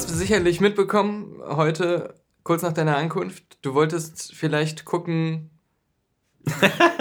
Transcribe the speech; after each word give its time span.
Hast 0.00 0.16
sicherlich 0.16 0.60
mitbekommen, 0.60 1.42
heute, 1.44 2.14
kurz 2.42 2.62
nach 2.62 2.72
deiner 2.72 2.96
Ankunft, 2.96 3.58
du 3.62 3.74
wolltest 3.74 4.34
vielleicht 4.34 4.86
gucken, 4.86 5.50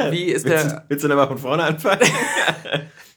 wie 0.10 0.26
ist 0.26 0.46
der. 0.48 0.64
Willst 0.64 0.72
du, 0.72 0.84
willst 0.90 1.04
du 1.06 1.08
da 1.08 1.16
mal 1.16 1.28
von 1.28 1.38
vorne 1.38 1.64
anfangen? 1.64 2.02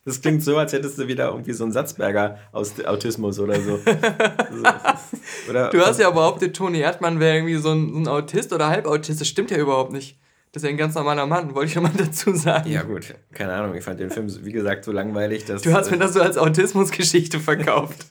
Das 0.04 0.20
klingt 0.20 0.42
so, 0.42 0.56
als 0.58 0.72
hättest 0.72 0.98
du 0.98 1.06
wieder 1.06 1.28
irgendwie 1.28 1.52
so 1.52 1.62
einen 1.62 1.72
Satzberger 1.72 2.36
aus 2.50 2.84
Autismus 2.84 3.38
oder 3.38 3.60
so. 3.60 3.74
oder 5.48 5.70
du 5.70 5.80
hast 5.80 6.00
ja 6.00 6.10
behauptet, 6.10 6.56
Toni 6.56 6.80
Erdmann 6.80 7.20
wäre 7.20 7.36
irgendwie 7.36 7.54
so 7.54 7.70
ein, 7.70 7.92
so 7.92 7.98
ein 8.00 8.08
Autist 8.08 8.52
oder 8.52 8.68
Halbautist. 8.68 9.20
Das 9.20 9.28
stimmt 9.28 9.52
ja 9.52 9.58
überhaupt 9.58 9.92
nicht. 9.92 10.18
Das 10.50 10.64
ist 10.64 10.66
ja 10.66 10.70
ein 10.70 10.76
ganz 10.76 10.96
normaler 10.96 11.24
Mann, 11.26 11.54
wollte 11.54 11.68
ich 11.68 11.74
ja 11.76 11.80
mal 11.82 11.92
dazu 11.96 12.34
sagen. 12.34 12.68
Ja, 12.68 12.82
gut, 12.82 13.14
keine 13.32 13.52
Ahnung. 13.52 13.76
Ich 13.76 13.84
fand 13.84 14.00
den 14.00 14.10
Film, 14.10 14.26
wie 14.44 14.50
gesagt, 14.50 14.84
so 14.84 14.90
langweilig, 14.90 15.44
dass. 15.44 15.62
Du 15.62 15.72
hast 15.72 15.92
mir 15.92 15.98
das 15.98 16.14
so 16.14 16.20
als 16.20 16.36
Autismusgeschichte 16.36 17.38
verkauft. 17.38 18.06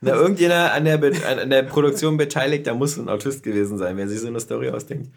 Na, 0.00 0.14
irgendjemand 0.14 0.72
an 0.72 0.84
der, 0.84 1.02
an 1.40 1.50
der 1.50 1.62
Produktion 1.62 2.16
beteiligt, 2.16 2.66
da 2.66 2.74
muss 2.74 2.96
ein 2.96 3.08
Autist 3.08 3.42
gewesen 3.42 3.78
sein, 3.78 3.96
wer 3.96 4.08
sich 4.08 4.20
so 4.20 4.26
eine 4.26 4.40
Story 4.40 4.70
ausdenkt. 4.70 5.10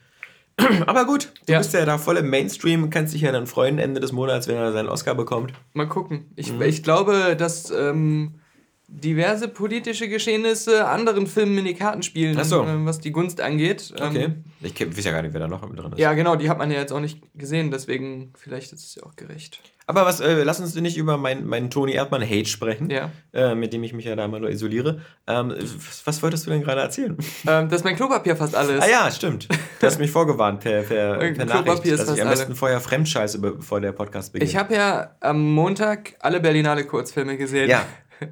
Aber 0.88 1.05
gut, 1.05 1.31
du 1.45 1.53
ja. 1.53 1.59
bist 1.59 1.73
ja 1.73 1.85
da 1.85 1.97
voll 1.97 2.17
im 2.17 2.30
Mainstream, 2.30 2.89
kannst 2.89 3.13
dich 3.13 3.21
ja 3.21 3.31
dann 3.31 3.45
freuen 3.45 3.77
Ende 3.77 3.99
des 3.99 4.11
Monats, 4.11 4.47
wenn 4.47 4.55
er 4.55 4.71
seinen 4.71 4.89
Oscar 4.89 5.13
bekommt. 5.13 5.53
Mal 5.73 5.88
gucken. 5.88 6.31
Ich, 6.36 6.52
mhm. 6.52 6.61
ich 6.63 6.81
glaube, 6.81 7.36
dass 7.38 7.69
ähm, 7.69 8.36
diverse 8.88 9.49
politische 9.49 10.07
Geschehnisse 10.07 10.88
anderen 10.88 11.27
Filmen 11.27 11.57
in 11.57 11.66
die 11.66 11.73
Karten 11.73 12.03
spielen, 12.03 12.41
so. 12.43 12.63
ähm, 12.63 12.85
was 12.85 12.99
die 12.99 13.11
Gunst 13.11 13.41
angeht. 13.41 13.93
Okay. 13.99 14.23
Ähm, 14.23 14.45
ich 14.61 14.80
weiß 14.80 15.03
ja 15.03 15.11
gar 15.11 15.21
nicht, 15.21 15.33
wer 15.33 15.41
da 15.41 15.47
noch 15.47 15.67
mit 15.67 15.77
drin 15.77 15.91
ist. 15.91 15.99
Ja, 15.99 16.13
genau, 16.13 16.38
die 16.38 16.49
hat 16.49 16.57
man 16.57 16.71
ja 16.71 16.80
jetzt 16.80 16.93
auch 16.93 17.02
nicht 17.02 17.21
gesehen, 17.35 17.69
deswegen 17.69 18.31
vielleicht 18.38 18.71
ist 18.71 18.85
es 18.85 18.95
ja 18.95 19.03
auch 19.03 19.15
gerecht. 19.17 19.61
Aber 19.89 20.05
was, 20.05 20.19
äh, 20.19 20.43
lass 20.43 20.59
uns 20.59 20.75
nicht 20.75 20.97
über 20.97 21.17
meinen 21.17 21.47
mein 21.47 21.69
Toni 21.69 21.93
Erdmann-Hate 21.93 22.45
sprechen, 22.45 22.89
ja. 22.89 23.09
äh, 23.33 23.55
mit 23.55 23.71
dem 23.71 23.83
ich 23.83 23.93
mich 23.93 24.05
ja 24.05 24.15
da 24.15 24.25
immer 24.25 24.39
nur 24.39 24.49
isoliere. 24.49 25.02
Ähm, 25.27 25.53
was, 25.58 26.05
was, 26.05 26.23
wolltest 26.23 26.45
du 26.45 26.52
denn 26.52 26.61
gerade 26.61 26.81
erzählen? 26.81 27.17
Ähm, 27.45 27.69
dass 27.69 27.85
mein 27.85 27.95
Klopapier 27.95 28.35
fast 28.35 28.53
alles. 28.53 28.81
Ah 28.81 28.89
ja, 28.89 29.11
stimmt. 29.11 29.47
Du 29.80 29.88
hast 29.88 29.99
mich 29.99 30.11
vorgewarnt 30.11 30.59
per, 30.59 30.83
per, 30.83 31.17
per 31.33 31.45
Nachricht, 31.45 31.85
dass 31.89 32.13
ich 32.13 32.21
am 32.21 32.30
besten 32.30 32.47
alle. 32.47 32.55
vorher 32.55 32.81
fremdscheiße, 32.81 33.39
bevor 33.39 33.80
der 33.80 33.93
Podcast 33.93 34.33
beginnt. 34.33 34.49
Ich 34.49 34.58
habe 34.58 34.75
ja 34.75 35.15
am 35.21 35.53
Montag 35.53 36.15
alle 36.19 36.41
Berlinale 36.41 36.85
Kurzfilme 36.85 37.38
gesehen. 37.38 37.69
Ja. 37.69 37.85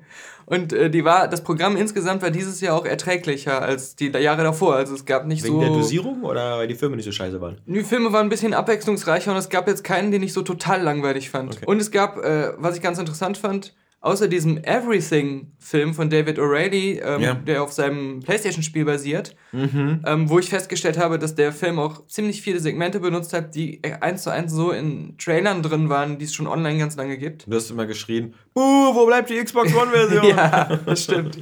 Und 0.45 0.73
äh, 0.73 0.89
die 0.89 1.03
war, 1.03 1.27
das 1.27 1.43
Programm 1.43 1.75
insgesamt 1.75 2.21
war 2.21 2.29
dieses 2.29 2.61
Jahr 2.61 2.75
auch 2.75 2.85
erträglicher 2.85 3.61
als 3.61 3.95
die 3.95 4.09
Jahre 4.09 4.43
davor. 4.43 4.75
Also 4.75 4.93
es 4.93 5.05
gab 5.05 5.25
nicht 5.25 5.43
Wegen 5.43 5.55
so. 5.55 5.61
Wegen 5.61 5.71
der 5.73 5.81
Dosierung 5.81 6.23
oder 6.23 6.57
weil 6.57 6.67
die 6.67 6.75
Filme 6.75 6.95
nicht 6.95 7.05
so 7.05 7.11
scheiße 7.11 7.41
waren? 7.41 7.59
Die 7.65 7.83
Filme 7.83 8.13
waren 8.13 8.27
ein 8.27 8.29
bisschen 8.29 8.53
abwechslungsreicher 8.53 9.31
und 9.31 9.37
es 9.37 9.49
gab 9.49 9.67
jetzt 9.67 9.83
keinen, 9.83 10.11
den 10.11 10.21
ich 10.23 10.33
so 10.33 10.41
total 10.41 10.81
langweilig 10.81 11.29
fand. 11.29 11.55
Okay. 11.55 11.65
Und 11.65 11.79
es 11.79 11.91
gab, 11.91 12.23
äh, 12.23 12.53
was 12.57 12.75
ich 12.75 12.81
ganz 12.81 12.99
interessant 12.99 13.37
fand, 13.37 13.73
außer 14.05 14.27
diesem 14.27 14.63
Everything-Film 14.63 15.95
von 15.95 16.11
David 16.11 16.37
O'Reilly, 16.37 17.01
ähm, 17.03 17.21
ja. 17.21 17.33
der 17.33 17.63
auf 17.63 17.71
seinem 17.71 18.19
PlayStation-Spiel 18.19 18.85
basiert, 18.85 19.35
mhm. 19.51 20.03
ähm, 20.05 20.29
wo 20.29 20.37
ich 20.37 20.49
festgestellt 20.49 20.99
habe, 20.99 21.17
dass 21.17 21.33
der 21.33 21.51
Film 21.51 21.79
auch 21.79 22.05
ziemlich 22.05 22.43
viele 22.43 22.59
Segmente 22.59 22.99
benutzt 22.99 23.33
hat, 23.33 23.55
die 23.55 23.81
eins 24.01 24.21
zu 24.21 24.29
eins 24.29 24.53
so 24.53 24.71
in 24.71 25.17
Trailern 25.17 25.63
drin 25.63 25.89
waren, 25.89 26.19
die 26.19 26.25
es 26.25 26.35
schon 26.35 26.45
online 26.45 26.77
ganz 26.77 26.95
lange 26.95 27.17
gibt. 27.17 27.47
Du 27.47 27.55
hast 27.55 27.71
immer 27.71 27.87
geschrien, 27.87 28.35
uh, 28.55 28.61
wo 28.61 29.07
bleibt 29.07 29.31
die 29.31 29.43
Xbox 29.43 29.73
One-Version? 29.73 30.25
ja, 30.29 30.79
das 30.85 31.03
stimmt. 31.03 31.41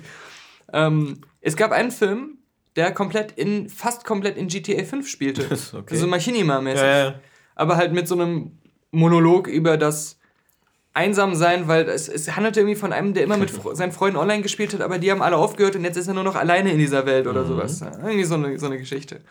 ähm, 0.72 1.20
es 1.42 1.58
gab 1.58 1.74
einen 1.74 1.92
Film, 1.92 2.38
der 2.78 2.94
komplett 2.94 3.34
in, 3.34 3.68
fast 3.68 4.06
komplett 4.06 4.38
in 4.38 4.48
GTA 4.48 4.86
5 4.86 5.06
spielte. 5.06 5.44
okay. 5.74 5.96
So 5.98 6.08
Machinima-mäßig. 6.08 6.82
Ja, 6.82 7.04
ja. 7.04 7.20
Aber 7.56 7.76
halt 7.76 7.92
mit 7.92 8.08
so 8.08 8.16
einem 8.16 8.58
Monolog 8.92 9.48
über 9.48 9.76
das 9.76 10.18
einsam 10.94 11.36
sein, 11.36 11.68
weil 11.68 11.90
es, 11.90 12.08
es 12.08 12.36
handelte 12.36 12.60
irgendwie 12.60 12.76
von 12.76 12.94
einem, 12.94 13.14
der 13.14 13.24
immer 13.24 13.38
mit 13.38 13.52
seinen 13.74 13.92
Freunden 13.92 14.18
online 14.18 14.44
gespielt 14.44 14.74
hat, 14.74 14.82
aber 14.82 15.00
die 15.00 15.12
haben 15.12 15.22
alle 15.22 15.38
aufgehört 15.38 15.76
und 15.76 15.84
jetzt 15.84 15.98
ist 15.98 16.08
er 16.08 16.14
nur 16.14 16.24
noch 16.24 16.36
alleine 16.36 16.72
in 16.72 16.78
dieser 16.78 17.06
Welt 17.06 17.28
oder 17.28 17.44
mhm. 17.44 17.48
sowas. 17.48 17.82
Irgendwie 17.82 18.24
so 18.24 18.36
eine, 18.36 18.60
so 18.60 18.68
eine 18.68 18.78
Geschichte. 18.78 19.22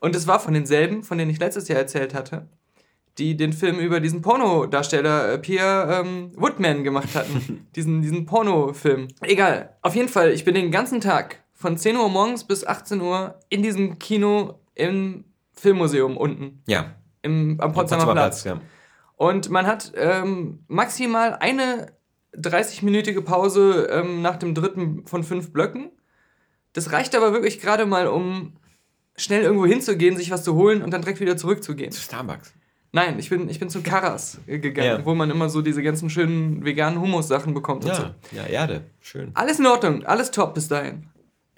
Und 0.00 0.14
es 0.14 0.26
war 0.26 0.40
von 0.40 0.54
denselben, 0.54 1.02
von 1.02 1.18
denen 1.18 1.30
ich 1.30 1.38
letztes 1.38 1.68
Jahr 1.68 1.78
erzählt 1.78 2.14
hatte, 2.14 2.48
die 3.18 3.36
den 3.36 3.52
Film 3.52 3.78
über 3.78 4.00
diesen 4.00 4.22
Pornodarsteller 4.22 5.32
äh, 5.32 5.38
Pierre 5.38 6.02
ähm, 6.04 6.32
Woodman 6.36 6.84
gemacht 6.84 7.14
hatten. 7.14 7.66
diesen, 7.76 8.02
diesen 8.02 8.26
Pornofilm. 8.26 9.08
Egal. 9.22 9.76
Auf 9.82 9.94
jeden 9.94 10.08
Fall, 10.08 10.32
ich 10.32 10.44
bin 10.44 10.54
den 10.54 10.70
ganzen 10.70 11.00
Tag 11.00 11.42
von 11.54 11.78
10 11.78 11.96
Uhr 11.96 12.08
morgens 12.08 12.44
bis 12.44 12.66
18 12.66 13.00
Uhr 13.00 13.38
in 13.48 13.62
diesem 13.62 13.98
Kino 13.98 14.60
im 14.74 15.24
Filmmuseum 15.54 16.16
unten. 16.16 16.62
Ja. 16.66 16.94
Im, 17.22 17.58
am 17.60 17.72
Potsdamer, 17.72 18.04
Potsdamer 18.04 18.12
Platz. 18.12 18.42
Platz 18.42 18.60
ja. 18.60 18.75
Und 19.16 19.50
man 19.50 19.66
hat 19.66 19.92
ähm, 19.96 20.60
maximal 20.68 21.34
eine 21.34 21.92
30-minütige 22.34 23.22
Pause 23.22 23.88
ähm, 23.90 24.22
nach 24.22 24.36
dem 24.36 24.54
dritten 24.54 25.06
von 25.06 25.24
fünf 25.24 25.52
Blöcken. 25.52 25.90
Das 26.74 26.92
reicht 26.92 27.14
aber 27.16 27.32
wirklich 27.32 27.60
gerade 27.60 27.86
mal, 27.86 28.06
um 28.06 28.58
schnell 29.16 29.42
irgendwo 29.42 29.66
hinzugehen, 29.66 30.16
sich 30.16 30.30
was 30.30 30.44
zu 30.44 30.54
holen 30.54 30.82
und 30.82 30.90
dann 30.90 31.00
direkt 31.00 31.20
wieder 31.20 31.36
zurückzugehen. 31.36 31.90
Zu 31.90 32.02
Starbucks? 32.02 32.52
Nein, 32.92 33.18
ich 33.18 33.30
bin, 33.30 33.48
ich 33.48 33.58
bin 33.58 33.68
zu 33.68 33.82
Karas 33.82 34.38
gegangen, 34.46 35.00
ja. 35.00 35.04
wo 35.04 35.14
man 35.14 35.30
immer 35.30 35.48
so 35.48 35.60
diese 35.60 35.82
ganzen 35.82 36.08
schönen 36.08 36.64
veganen 36.64 37.00
Humus-Sachen 37.00 37.52
bekommt. 37.52 37.84
Ja, 37.84 37.94
so. 37.94 38.04
ja, 38.32 38.46
Erde, 38.46 38.84
schön. 39.00 39.30
Alles 39.34 39.58
in 39.58 39.66
Ordnung, 39.66 40.04
alles 40.04 40.30
top 40.30 40.54
bis 40.54 40.68
dahin. 40.68 41.08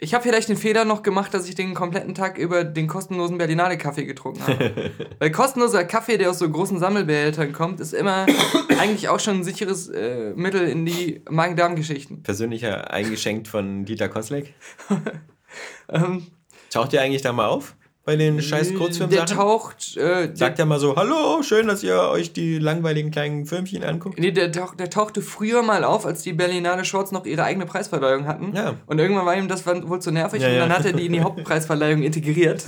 Ich 0.01 0.15
habe 0.15 0.23
vielleicht 0.23 0.49
den 0.49 0.57
Fehler 0.57 0.85
noch 0.85 1.03
gemacht, 1.03 1.35
dass 1.35 1.49
ich 1.49 1.57
den 1.57 1.75
kompletten 1.75 2.15
Tag 2.15 2.39
über 2.39 2.63
den 2.63 2.87
kostenlosen 2.87 3.37
Berlinale 3.37 3.77
Kaffee 3.77 4.05
getrunken 4.05 4.47
habe. 4.47 4.93
Weil 5.19 5.33
kostenloser 5.33 5.85
Kaffee, 5.85 6.19
der 6.19 6.31
aus 6.31 6.39
so 6.39 6.49
großen 6.49 6.79
Sammelbehältern 6.79 7.53
kommt, 7.53 7.81
ist 7.81 7.95
immer 7.95 8.27
eigentlich 8.79 9.09
auch 9.09 9.19
schon 9.19 9.39
ein 9.39 9.45
sicheres 9.45 9.89
äh, 9.89 10.33
Mittel 10.37 10.69
in 10.69 10.87
die 10.87 11.21
Magen-Darm-Geschichten. 11.29 12.23
Persönlicher 12.23 12.93
eingeschenkt 12.93 13.49
von 13.49 13.85
Dieter 13.87 14.09
Kosleck. 14.09 14.55
ähm, 15.89 16.29
Taucht 16.71 16.93
ihr 16.93 17.03
eigentlich 17.03 17.23
da 17.23 17.33
mal 17.33 17.47
auf? 17.47 17.75
Bei 18.09 18.17
den 18.17 18.41
scheiß 18.41 18.75
Kurzfilmen? 18.75 19.15
Der 19.15 19.27
taucht. 19.27 19.95
Äh, 19.99 20.31
Sagt 20.33 20.59
ja 20.59 20.65
mal 20.65 20.81
so: 20.81 20.97
Hallo, 20.97 21.43
schön, 21.43 21.67
dass 21.67 21.83
ihr 21.83 22.01
euch 22.01 22.33
die 22.33 22.59
langweiligen 22.59 23.11
kleinen 23.11 23.45
Filmchen 23.45 23.85
anguckt. 23.85 24.19
Nee, 24.19 24.31
der, 24.31 24.49
der 24.49 24.89
tauchte 24.89 25.21
früher 25.21 25.63
mal 25.63 25.85
auf, 25.85 26.07
als 26.07 26.23
die 26.23 26.33
Berlinale 26.33 26.87
Shorts 26.87 27.13
noch 27.13 27.27
ihre 27.27 27.45
eigene 27.45 27.67
Preisverleihung 27.67 28.27
hatten. 28.27 28.57
Ja. 28.57 28.77
Und 28.87 28.99
irgendwann 28.99 29.27
war 29.27 29.37
ihm 29.37 29.47
das 29.47 29.67
wohl 29.67 30.01
zu 30.01 30.11
nervig 30.11 30.41
ja, 30.41 30.49
und 30.49 30.57
dann 30.57 30.71
ja. 30.71 30.79
hat 30.79 30.87
er 30.87 30.95
die 30.95 31.05
in 31.05 31.13
die 31.13 31.21
Hauptpreisverleihung 31.21 32.03
integriert. 32.03 32.65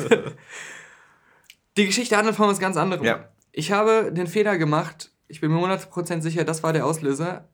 die 1.79 1.87
Geschichte 1.87 2.19
handelt 2.19 2.37
von 2.37 2.47
was 2.47 2.59
ganz 2.59 2.77
anderem. 2.77 3.03
Ja. 3.03 3.31
Ich 3.51 3.73
habe 3.73 4.13
den 4.13 4.27
Fehler 4.27 4.59
gemacht, 4.59 5.11
ich 5.27 5.41
bin 5.41 5.51
mir 5.51 5.59
100% 5.59 6.21
sicher, 6.21 6.45
das 6.45 6.63
war 6.63 6.75
der 6.75 6.85
Auslöser, 6.85 7.49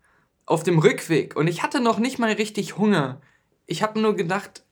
auf 0.44 0.64
dem 0.64 0.80
Rückweg. 0.80 1.36
Und 1.36 1.46
ich 1.46 1.62
hatte 1.62 1.78
noch 1.78 2.00
nicht 2.00 2.18
mal 2.18 2.32
richtig 2.32 2.78
Hunger. 2.78 3.20
Ich 3.64 3.84
habe 3.84 4.00
nur 4.00 4.16
gedacht, 4.16 4.64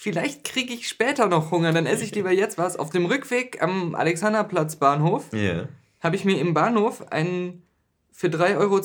vielleicht 0.00 0.44
kriege 0.44 0.72
ich 0.72 0.88
später 0.88 1.26
noch 1.28 1.50
Hunger, 1.50 1.72
dann 1.72 1.84
esse 1.84 2.04
ich 2.04 2.14
lieber 2.14 2.32
jetzt 2.32 2.56
was. 2.56 2.78
Auf 2.78 2.88
dem 2.88 3.04
Rückweg 3.04 3.62
am 3.62 3.94
Alexanderplatz 3.94 4.76
Bahnhof 4.76 5.30
yeah. 5.34 5.68
habe 6.00 6.16
ich 6.16 6.24
mir 6.24 6.40
im 6.40 6.54
Bahnhof 6.54 7.12
einen 7.12 7.62
für 8.10 8.28
3,20 8.28 8.56
Euro 8.58 8.76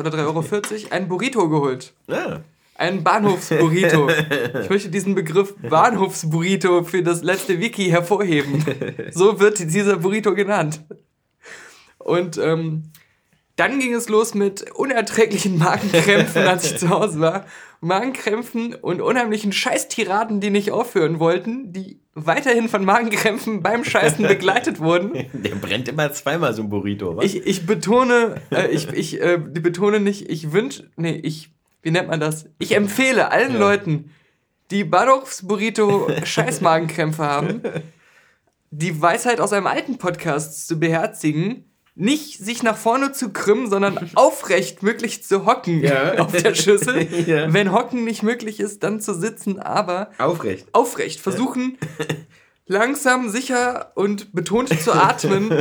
oder 0.00 0.18
3,40 0.18 0.24
Euro 0.26 0.90
einen 0.90 1.08
Burrito 1.08 1.50
geholt. 1.50 1.92
Ja. 2.06 2.40
Ein 2.76 3.04
Bahnhofsburrito. 3.04 4.08
ich 4.62 4.70
möchte 4.70 4.88
diesen 4.88 5.14
Begriff 5.14 5.54
Bahnhofsburrito 5.68 6.82
für 6.84 7.02
das 7.02 7.22
letzte 7.22 7.60
Wiki 7.60 7.90
hervorheben. 7.90 8.64
So 9.12 9.38
wird 9.38 9.58
dieser 9.72 9.98
Burrito 9.98 10.34
genannt. 10.34 10.82
Und 11.98 12.38
ähm, 12.38 12.84
dann 13.56 13.78
ging 13.78 13.94
es 13.94 14.08
los 14.08 14.34
mit 14.34 14.70
unerträglichen 14.72 15.58
Magenkrämpfen, 15.58 16.42
als 16.42 16.70
ich 16.72 16.78
zu 16.78 16.90
Hause 16.90 17.20
war. 17.20 17.46
Magenkrämpfen 17.80 18.74
und 18.74 19.00
unheimlichen 19.00 19.52
Scheißtiraden, 19.52 20.40
die 20.40 20.50
nicht 20.50 20.72
aufhören 20.72 21.20
wollten, 21.20 21.72
die 21.72 22.00
weiterhin 22.14 22.68
von 22.68 22.84
Magenkrämpfen 22.84 23.62
beim 23.62 23.84
Scheißen 23.84 24.26
begleitet 24.26 24.80
wurden. 24.80 25.12
Der 25.32 25.54
brennt 25.54 25.88
immer 25.88 26.12
zweimal 26.12 26.54
so 26.54 26.62
ein 26.62 26.70
Burrito, 26.70 27.16
was? 27.16 27.26
Ich, 27.26 27.46
ich 27.46 27.66
betone, 27.66 28.40
äh, 28.50 28.68
ich, 28.68 28.88
ich 28.88 29.20
äh, 29.20 29.38
betone 29.38 30.00
nicht, 30.00 30.30
ich 30.30 30.52
wünsche, 30.52 30.90
nee, 30.96 31.20
ich, 31.22 31.50
wie 31.82 31.90
nennt 31.90 32.08
man 32.08 32.20
das? 32.20 32.46
Ich 32.58 32.74
empfehle 32.74 33.30
allen 33.30 33.52
ja. 33.52 33.58
Leuten, 33.58 34.10
die 34.70 34.84
Barochs-Burrito 34.84 36.08
Scheißmagenkrämpfe 36.24 37.22
haben, 37.22 37.60
die 38.70 39.00
Weisheit 39.00 39.40
aus 39.40 39.52
einem 39.52 39.66
alten 39.66 39.98
Podcast 39.98 40.66
zu 40.66 40.80
beherzigen, 40.80 41.64
nicht 41.94 42.38
sich 42.38 42.62
nach 42.62 42.76
vorne 42.76 43.12
zu 43.12 43.32
krümmen, 43.32 43.70
sondern 43.70 44.10
aufrecht 44.14 44.82
möglichst 44.82 45.28
zu 45.28 45.46
hocken 45.46 45.80
ja. 45.80 46.14
auf 46.18 46.32
der 46.32 46.54
Schüssel. 46.54 47.06
ja. 47.26 47.52
Wenn 47.52 47.72
Hocken 47.72 48.04
nicht 48.04 48.22
möglich 48.22 48.60
ist, 48.60 48.82
dann 48.82 49.00
zu 49.00 49.14
sitzen, 49.14 49.60
aber 49.60 50.10
aufrecht. 50.18 50.66
Aufrecht. 50.72 51.20
Versuchen, 51.20 51.78
langsam, 52.66 53.28
sicher 53.28 53.92
und 53.94 54.32
betont 54.32 54.68
zu 54.80 54.92
atmen, 54.92 55.52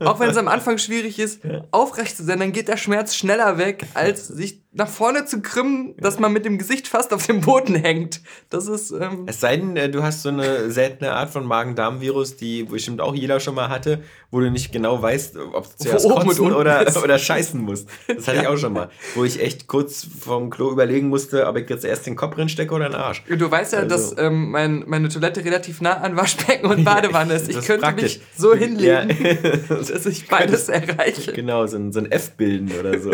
auch 0.00 0.20
wenn 0.20 0.30
es 0.30 0.36
am 0.36 0.48
Anfang 0.48 0.78
schwierig 0.78 1.18
ist, 1.18 1.40
aufrecht 1.70 2.16
zu 2.16 2.24
sein, 2.24 2.40
dann 2.40 2.52
geht 2.52 2.68
der 2.68 2.76
Schmerz 2.76 3.14
schneller 3.14 3.58
weg, 3.58 3.84
als 3.94 4.28
sich 4.28 4.62
nach 4.72 4.88
vorne 4.88 5.26
zu 5.26 5.42
krümmen, 5.42 5.94
dass 5.98 6.18
man 6.18 6.32
mit 6.32 6.44
dem 6.44 6.56
Gesicht 6.56 6.88
fast 6.88 7.12
auf 7.12 7.26
dem 7.26 7.42
Boden 7.42 7.74
hängt. 7.74 8.22
Das 8.48 8.68
ist. 8.68 8.90
Ähm 8.90 9.24
es 9.26 9.40
sei 9.40 9.58
denn, 9.58 9.76
äh, 9.76 9.90
du 9.90 10.02
hast 10.02 10.22
so 10.22 10.30
eine 10.30 10.70
seltene 10.70 11.12
Art 11.12 11.30
von 11.30 11.44
Magen-Darm-Virus, 11.44 12.36
die 12.36 12.62
bestimmt 12.64 13.00
auch 13.00 13.14
jeder 13.14 13.38
schon 13.38 13.54
mal 13.54 13.68
hatte, 13.68 14.02
wo 14.32 14.40
du 14.40 14.50
nicht 14.50 14.72
genau 14.72 15.00
weißt, 15.00 15.36
ob 15.36 15.68
du 15.68 15.84
zuerst 15.84 16.08
kotzen 16.08 16.52
oder, 16.54 16.86
oder 17.02 17.18
scheißen 17.18 17.60
musst. 17.60 17.86
Das 18.08 18.26
hatte 18.26 18.38
ja. 18.38 18.42
ich 18.42 18.48
auch 18.48 18.56
schon 18.56 18.72
mal. 18.72 18.88
Wo 19.14 19.24
ich 19.24 19.40
echt 19.40 19.66
kurz 19.66 20.04
vom 20.04 20.48
Klo 20.48 20.72
überlegen 20.72 21.08
musste, 21.08 21.46
ob 21.46 21.58
ich 21.58 21.68
jetzt 21.68 21.84
erst 21.84 22.06
den 22.06 22.16
Kopf 22.16 22.38
reinstecke 22.38 22.72
oder 22.72 22.88
den 22.88 22.94
Arsch. 22.94 23.22
Du 23.28 23.50
weißt 23.50 23.74
ja, 23.74 23.80
also. 23.80 23.90
dass 23.90 24.16
ähm, 24.16 24.50
mein, 24.50 24.84
meine 24.86 25.10
Toilette 25.10 25.44
relativ 25.44 25.82
nah 25.82 25.98
an 25.98 26.16
Waschbecken 26.16 26.70
und 26.70 26.82
Badewanne 26.82 27.34
ist. 27.34 27.42
Ich 27.52 27.66
könnte 27.66 27.82
praktisch. 27.82 28.18
mich 28.18 28.22
so 28.34 28.54
hinlegen, 28.54 29.10
ja. 29.10 29.56
dass 29.68 30.06
ich 30.06 30.26
beides 30.26 30.70
erreiche. 30.70 31.32
Genau, 31.32 31.66
so 31.66 31.76
ein, 31.76 31.92
so 31.92 31.98
ein 31.98 32.10
F 32.10 32.30
bilden 32.32 32.72
oder 32.78 32.98
so. 32.98 33.12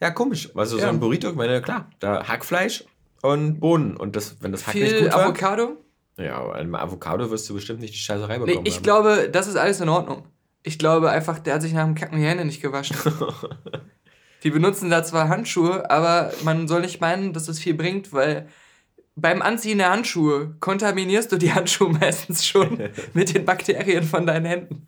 Ja, 0.00 0.10
komisch. 0.10 0.50
Also 0.56 0.78
so 0.78 0.86
ein 0.86 0.98
Burrito, 0.98 1.30
ich 1.30 1.36
meine, 1.36 1.62
klar, 1.62 1.88
da 2.00 2.26
Hackfleisch 2.26 2.84
und 3.22 3.60
Bohnen. 3.60 3.96
Und 3.96 4.16
das, 4.16 4.36
wenn 4.40 4.50
das 4.50 4.66
Hack 4.66 4.72
Viel 4.72 4.82
nicht 4.82 4.98
gut 4.98 5.12
war, 5.12 5.22
Avocado? 5.22 5.83
Ja, 6.16 6.36
aber 6.36 6.54
einem 6.54 6.74
Avocado 6.74 7.30
wirst 7.30 7.48
du 7.48 7.54
bestimmt 7.54 7.80
nicht 7.80 7.94
die 7.94 7.98
Scheißerei 7.98 8.38
bekommen. 8.38 8.62
Nee, 8.62 8.68
ich 8.68 8.76
haben. 8.76 8.82
glaube, 8.82 9.28
das 9.30 9.46
ist 9.46 9.56
alles 9.56 9.80
in 9.80 9.88
Ordnung. 9.88 10.24
Ich 10.62 10.78
glaube 10.78 11.10
einfach, 11.10 11.38
der 11.38 11.54
hat 11.54 11.62
sich 11.62 11.72
nach 11.72 11.84
dem 11.84 11.94
Kacken 11.94 12.18
die 12.18 12.24
Hände 12.24 12.44
nicht 12.44 12.62
gewaschen. 12.62 12.96
die 14.44 14.50
benutzen 14.50 14.90
da 14.90 15.02
zwar 15.02 15.28
Handschuhe, 15.28 15.90
aber 15.90 16.32
man 16.44 16.68
soll 16.68 16.82
nicht 16.82 17.00
meinen, 17.00 17.32
dass 17.32 17.48
es 17.48 17.58
viel 17.58 17.74
bringt, 17.74 18.12
weil 18.12 18.48
beim 19.16 19.42
Anziehen 19.42 19.78
der 19.78 19.90
Handschuhe 19.90 20.56
kontaminierst 20.60 21.30
du 21.32 21.36
die 21.36 21.52
Handschuhe 21.52 21.90
meistens 21.90 22.46
schon 22.46 22.78
mit 23.12 23.34
den 23.34 23.44
Bakterien 23.44 24.04
von 24.04 24.26
deinen 24.26 24.46
Händen. 24.46 24.86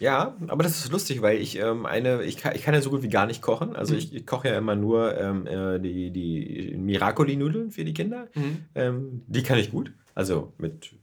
Ja, 0.00 0.36
aber 0.46 0.62
das 0.62 0.78
ist 0.78 0.92
lustig, 0.92 1.22
weil 1.22 1.38
ich 1.38 1.58
ähm, 1.58 1.86
eine, 1.86 2.22
ich 2.22 2.36
kann, 2.36 2.54
ich 2.54 2.62
kann 2.62 2.74
ja 2.74 2.80
so 2.80 2.90
gut 2.90 3.02
wie 3.02 3.08
gar 3.08 3.26
nicht 3.26 3.42
kochen. 3.42 3.74
Also 3.74 3.94
mhm. 3.94 3.98
ich, 3.98 4.14
ich 4.14 4.26
koche 4.26 4.48
ja 4.48 4.58
immer 4.58 4.76
nur 4.76 5.18
ähm, 5.18 5.46
äh, 5.46 5.78
die, 5.80 6.10
die 6.10 6.76
Miracoli-Nudeln 6.76 7.70
für 7.70 7.84
die 7.84 7.94
Kinder. 7.94 8.28
Mhm. 8.34 8.64
Ähm, 8.74 9.22
die 9.26 9.42
kann 9.42 9.58
ich 9.58 9.70
gut. 9.70 9.92
Also 10.14 10.52
mit 10.58 10.94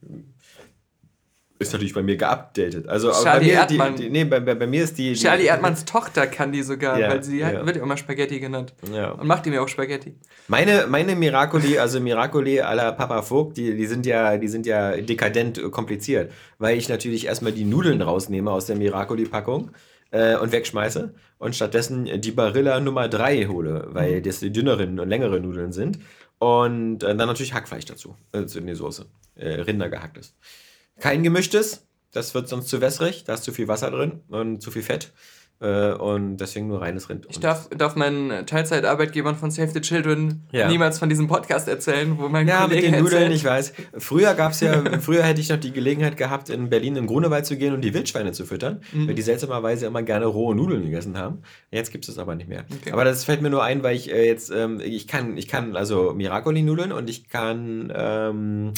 ist 1.57 1.71
natürlich 1.71 1.93
bei 1.93 2.03
mir 2.03 2.17
geupdatet. 2.17 2.87
Also 2.87 3.11
Charlie 3.11 3.47
bei 3.47 3.53
mir, 3.53 3.53
Erdmann. 3.53 3.95
Die, 3.95 4.03
die, 4.03 4.09
nee, 4.09 4.25
bei, 4.25 4.39
bei, 4.41 4.55
bei, 4.55 4.67
mir 4.67 4.83
ist 4.83 4.97
die. 4.97 5.13
Charlie 5.13 5.45
Erdmanns 5.45 5.85
Tochter 5.85 6.27
kann 6.27 6.51
die 6.51 6.63
sogar, 6.63 6.99
ja, 6.99 7.09
weil 7.09 7.23
sie 7.23 7.39
ja. 7.39 7.65
wird 7.65 7.77
ja 7.77 7.83
immer 7.83 7.95
Spaghetti 7.95 8.39
genannt. 8.39 8.73
Ja. 8.91 9.11
Und 9.11 9.27
macht 9.27 9.45
ihm 9.45 9.53
ja 9.53 9.61
auch 9.61 9.67
Spaghetti. 9.67 10.15
Meine, 10.47 10.85
meine 10.87 11.15
Miracoli, 11.15 11.79
also 11.79 11.99
Miracoli 12.01 12.61
à 12.61 12.75
la 12.75 12.91
Papa 12.91 13.21
Vogt, 13.21 13.55
die, 13.55 13.75
die, 13.75 13.87
sind 13.87 14.05
ja, 14.05 14.37
die 14.37 14.49
sind 14.49 14.65
ja 14.65 14.97
dekadent 14.97 15.71
kompliziert. 15.71 16.31
Weil 16.57 16.77
ich 16.77 16.89
natürlich 16.89 17.25
erstmal 17.25 17.53
die 17.53 17.63
Nudeln 17.63 18.01
rausnehme 18.01 18.51
aus 18.51 18.65
der 18.65 18.75
Miracoli-Packung 18.75 19.71
äh, 20.11 20.35
und 20.35 20.51
wegschmeiße 20.51 21.13
und 21.37 21.55
stattdessen 21.55 22.21
die 22.21 22.31
Barilla 22.31 22.81
Nummer 22.81 23.07
3 23.07 23.45
hole, 23.45 23.87
weil 23.91 24.17
mhm. 24.17 24.23
das 24.23 24.39
die 24.39 24.51
dünneren 24.51 24.99
und 24.99 25.07
längeren 25.07 25.41
Nudeln 25.41 25.71
sind. 25.71 25.99
Und 26.37 27.01
äh, 27.03 27.15
dann 27.15 27.27
natürlich 27.27 27.53
Hackfleisch 27.53 27.85
dazu, 27.85 28.15
äh, 28.33 28.39
in 28.39 28.67
die 28.67 28.75
Soße. 28.75 29.05
Äh, 29.35 29.61
Rinder 29.61 29.89
gehacktes. 29.89 30.35
Kein 30.99 31.23
gemischtes, 31.23 31.85
das 32.11 32.33
wird 32.33 32.47
sonst 32.47 32.69
zu 32.69 32.81
wässrig, 32.81 33.23
da 33.25 33.33
ist 33.33 33.43
zu 33.43 33.51
viel 33.51 33.67
Wasser 33.67 33.91
drin 33.91 34.21
und 34.29 34.61
zu 34.61 34.71
viel 34.71 34.83
Fett. 34.83 35.11
Äh, 35.61 35.93
und 35.93 36.37
deswegen 36.37 36.67
nur 36.67 36.81
reines 36.81 37.09
Rind. 37.09 37.27
Ich 37.29 37.39
darf, 37.39 37.69
darf 37.69 37.95
meinen 37.95 38.45
Teilzeitarbeitgebern 38.45 39.37
von 39.37 39.51
Save 39.51 39.69
the 39.69 39.79
Children 39.79 40.43
ja. 40.51 40.67
niemals 40.67 40.99
von 40.99 41.07
diesem 41.07 41.27
Podcast 41.27 41.69
erzählen, 41.69 42.17
wo 42.17 42.27
mein 42.27 42.45
ja, 42.45 42.63
Kollege 42.63 42.87
mit 42.87 42.95
den 42.95 43.03
Nudeln, 43.03 43.31
ich 43.31 43.45
weiß. 43.45 43.71
Früher 43.97 44.33
gab's 44.33 44.59
ja, 44.59 44.83
früher 44.99 45.23
hätte 45.23 45.39
ich 45.39 45.47
noch 45.47 45.57
die 45.57 45.71
Gelegenheit 45.71 46.17
gehabt, 46.17 46.49
in 46.49 46.69
Berlin 46.69 46.97
in 46.97 47.07
Grunewald 47.07 47.45
zu 47.45 47.55
gehen 47.55 47.73
und 47.73 47.81
die 47.81 47.93
Wildschweine 47.93 48.33
zu 48.33 48.45
füttern, 48.45 48.81
mhm. 48.91 49.07
weil 49.07 49.15
die 49.15 49.21
seltsamerweise 49.21 49.85
immer 49.85 50.03
gerne 50.03 50.25
rohe 50.25 50.55
Nudeln 50.55 50.83
gegessen 50.83 51.17
haben. 51.17 51.41
Jetzt 51.71 51.91
gibt 51.91 52.03
es 52.03 52.13
das 52.13 52.21
aber 52.21 52.35
nicht 52.35 52.49
mehr. 52.49 52.65
Okay. 52.81 52.91
Aber 52.91 53.05
das 53.05 53.23
fällt 53.23 53.41
mir 53.41 53.49
nur 53.49 53.63
ein, 53.63 53.81
weil 53.81 53.95
ich 53.95 54.11
äh, 54.11 54.27
jetzt, 54.27 54.51
ähm, 54.51 54.81
ich 54.83 55.07
kann, 55.07 55.37
ich 55.37 55.47
kann 55.47 55.77
also 55.77 56.13
Miracoli-Nudeln 56.13 56.91
und 56.91 57.09
ich 57.09 57.29
kann 57.29 57.93
ähm, 57.95 58.73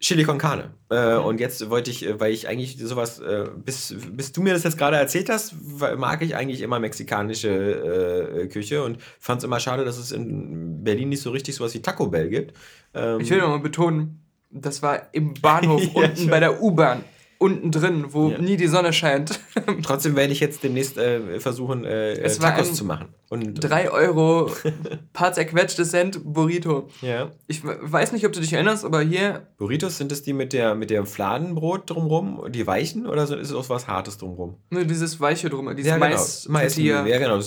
Chili 0.00 0.22
con 0.22 0.38
Carne. 0.38 0.70
Äh, 0.90 1.18
mhm. 1.18 1.24
Und 1.24 1.40
jetzt 1.40 1.68
wollte 1.70 1.90
ich, 1.90 2.06
äh, 2.06 2.20
weil 2.20 2.32
ich 2.32 2.46
eigentlich 2.48 2.78
sowas, 2.78 3.18
äh, 3.18 3.46
bis, 3.56 3.94
bis 4.12 4.32
du 4.32 4.42
mir 4.42 4.52
das 4.52 4.62
jetzt 4.62 4.78
gerade 4.78 4.96
erzählt 4.96 5.28
hast, 5.28 5.54
mag 5.96 6.22
ich 6.22 6.36
eigentlich 6.36 6.60
immer 6.60 6.78
mexikanische 6.78 7.48
äh, 7.48 8.46
Küche 8.46 8.84
und 8.84 8.98
fand 9.18 9.38
es 9.38 9.44
immer 9.44 9.58
schade, 9.58 9.84
dass 9.84 9.98
es 9.98 10.12
in 10.12 10.84
Berlin 10.84 11.08
nicht 11.08 11.22
so 11.22 11.30
richtig 11.30 11.56
sowas 11.56 11.74
wie 11.74 11.82
Taco 11.82 12.06
Bell 12.06 12.28
gibt. 12.28 12.56
Ähm, 12.94 13.20
ich 13.20 13.30
will 13.30 13.38
nochmal 13.38 13.60
betonen, 13.60 14.22
das 14.50 14.82
war 14.82 15.12
im 15.12 15.34
Bahnhof 15.34 15.82
ja, 15.94 16.02
unten 16.02 16.28
bei 16.28 16.40
der 16.40 16.62
U-Bahn 16.62 17.02
unten 17.38 17.70
drin, 17.70 18.06
wo 18.08 18.30
ja. 18.30 18.38
nie 18.38 18.56
die 18.56 18.66
Sonne 18.66 18.92
scheint. 18.92 19.40
Trotzdem 19.82 20.16
werde 20.16 20.32
ich 20.32 20.40
jetzt 20.40 20.62
demnächst 20.64 20.98
äh, 20.98 21.38
versuchen, 21.38 21.84
äh, 21.84 22.14
es 22.14 22.38
Tacos 22.38 22.74
zu 22.74 22.84
machen. 22.84 23.08
Und 23.28 23.54
3 23.54 23.90
Euro, 23.90 24.50
paar 25.12 25.32
zerquetschte 25.32 25.84
Cent 25.84 26.20
Burrito. 26.24 26.88
Ja. 27.00 27.30
Ich 27.46 27.62
weiß 27.64 28.12
nicht, 28.12 28.26
ob 28.26 28.32
du 28.32 28.40
dich 28.40 28.52
erinnerst, 28.52 28.84
aber 28.84 29.02
hier. 29.02 29.46
Burritos 29.56 29.98
sind 29.98 30.10
es 30.10 30.22
die 30.22 30.32
mit 30.32 30.52
der 30.52 30.74
mit 30.74 30.90
dem 30.90 31.06
Fladenbrot 31.06 31.88
drumrum, 31.88 32.44
die 32.50 32.66
weichen, 32.66 33.06
oder 33.06 33.22
ist 33.22 33.30
es 33.30 33.52
auch 33.52 33.68
was 33.68 33.86
Hartes 33.86 34.18
drumrum? 34.18 34.56
Nur 34.70 34.84
dieses 34.84 35.20
weiche 35.20 35.48
drumrum, 35.48 35.76
dieses 35.76 35.90
ja, 35.90 35.96
genau. 35.96 36.08
Mais. 36.08 36.48
Mais 36.48 36.76
ja, 36.76 37.02
genau. 37.02 37.38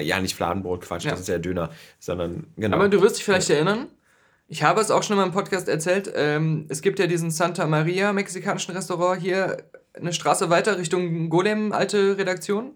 Ja, 0.00 0.20
nicht 0.20 0.36
Fladenbrot, 0.36 0.82
Quatsch, 0.82 1.04
ja. 1.04 1.10
das 1.10 1.20
ist 1.20 1.28
ja 1.28 1.38
Döner, 1.38 1.70
sondern 1.98 2.46
genau. 2.56 2.76
Aber 2.76 2.88
du 2.88 3.02
wirst 3.02 3.16
dich 3.16 3.24
vielleicht 3.24 3.50
erinnern, 3.50 3.88
ich 4.48 4.62
habe 4.62 4.80
es 4.80 4.90
auch 4.90 5.02
schon 5.02 5.16
mal 5.16 5.24
im 5.24 5.32
Podcast 5.32 5.68
erzählt. 5.68 6.12
Ähm, 6.14 6.66
es 6.68 6.82
gibt 6.82 6.98
ja 6.98 7.06
diesen 7.06 7.30
Santa 7.30 7.66
Maria 7.66 8.12
mexikanischen 8.12 8.74
Restaurant 8.74 9.20
hier 9.20 9.56
eine 9.94 10.12
Straße 10.12 10.50
weiter 10.50 10.78
Richtung 10.78 11.28
Golem, 11.28 11.72
alte 11.72 12.16
Redaktion, 12.18 12.72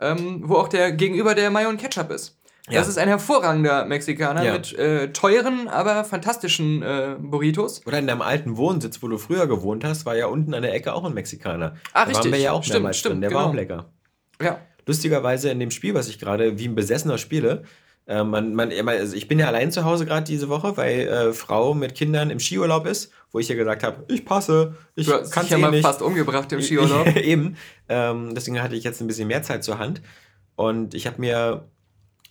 ähm, 0.00 0.42
wo 0.44 0.56
auch 0.56 0.68
der 0.68 0.92
gegenüber 0.92 1.34
der 1.34 1.50
Mayo 1.50 1.68
und 1.68 1.80
Ketchup 1.80 2.10
ist. 2.10 2.40
Ja. 2.68 2.78
Das 2.78 2.88
ist 2.88 2.98
ein 2.98 3.08
hervorragender 3.08 3.84
Mexikaner 3.84 4.44
ja. 4.44 4.52
mit 4.52 4.72
äh, 4.74 5.12
teuren, 5.12 5.66
aber 5.68 6.04
fantastischen 6.04 6.82
äh, 6.82 7.16
Burritos. 7.18 7.84
Oder 7.86 7.98
in 7.98 8.06
deinem 8.06 8.22
alten 8.22 8.56
Wohnsitz, 8.56 9.02
wo 9.02 9.08
du 9.08 9.18
früher 9.18 9.46
gewohnt 9.48 9.82
hast, 9.82 10.06
war 10.06 10.16
ja 10.16 10.26
unten 10.26 10.54
an 10.54 10.62
der 10.62 10.74
Ecke 10.74 10.92
auch 10.92 11.04
ein 11.04 11.14
Mexikaner. 11.14 11.74
Ah, 11.92 12.02
da 12.04 12.10
richtig. 12.10 12.24
waren 12.24 12.32
wir 12.32 12.38
ja 12.38 12.52
auch 12.52 12.62
stimmt, 12.62 12.94
stimmt, 12.94 13.14
drin. 13.14 13.20
Der 13.22 13.30
genau. 13.30 13.40
war 13.40 13.48
auch 13.48 13.54
lecker. 13.54 13.92
Ja. 14.40 14.60
Lustigerweise 14.86 15.50
in 15.50 15.58
dem 15.58 15.70
Spiel, 15.70 15.94
was 15.94 16.08
ich 16.08 16.18
gerade 16.18 16.58
wie 16.58 16.68
ein 16.68 16.74
Besessener 16.74 17.18
spiele, 17.18 17.64
äh, 18.10 18.24
man, 18.24 18.54
man, 18.54 18.72
also 18.88 19.14
ich 19.14 19.28
bin 19.28 19.38
ja 19.38 19.46
allein 19.46 19.70
zu 19.70 19.84
Hause 19.84 20.04
gerade 20.04 20.24
diese 20.24 20.48
Woche, 20.48 20.76
weil 20.76 21.06
äh, 21.06 21.32
Frau 21.32 21.74
mit 21.74 21.94
Kindern 21.94 22.30
im 22.30 22.40
Skiurlaub 22.40 22.86
ist, 22.86 23.12
wo 23.30 23.38
ich 23.38 23.48
ja 23.48 23.54
gesagt 23.54 23.84
habe, 23.84 24.04
ich 24.08 24.24
passe, 24.24 24.74
ich 24.96 25.06
kann 25.06 25.44
es 25.44 25.50
ja 25.50 25.58
eh 25.58 25.60
mal 25.60 25.70
nicht. 25.70 25.82
fast 25.82 26.02
umgebracht 26.02 26.50
im 26.50 26.60
Skiurlaub. 26.62 27.06
Eben. 27.16 27.56
Ähm, 27.88 28.34
deswegen 28.34 28.60
hatte 28.60 28.74
ich 28.74 28.82
jetzt 28.82 29.00
ein 29.00 29.06
bisschen 29.06 29.28
mehr 29.28 29.44
Zeit 29.44 29.62
zur 29.62 29.78
Hand 29.78 30.02
und 30.56 30.92
ich 30.94 31.06
habe 31.06 31.20
mir 31.20 31.68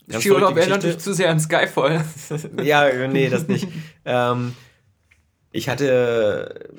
Skiurlaub 0.10 0.58
erinnert 0.58 0.84
dich 0.84 0.98
zu 0.98 1.14
sehr 1.14 1.30
an 1.30 1.40
Skyfall. 1.40 2.04
ja, 2.62 3.08
nee, 3.08 3.30
das 3.30 3.48
nicht. 3.48 3.70
ähm, 4.04 4.56
ich 5.52 5.70
hatte 5.70 6.72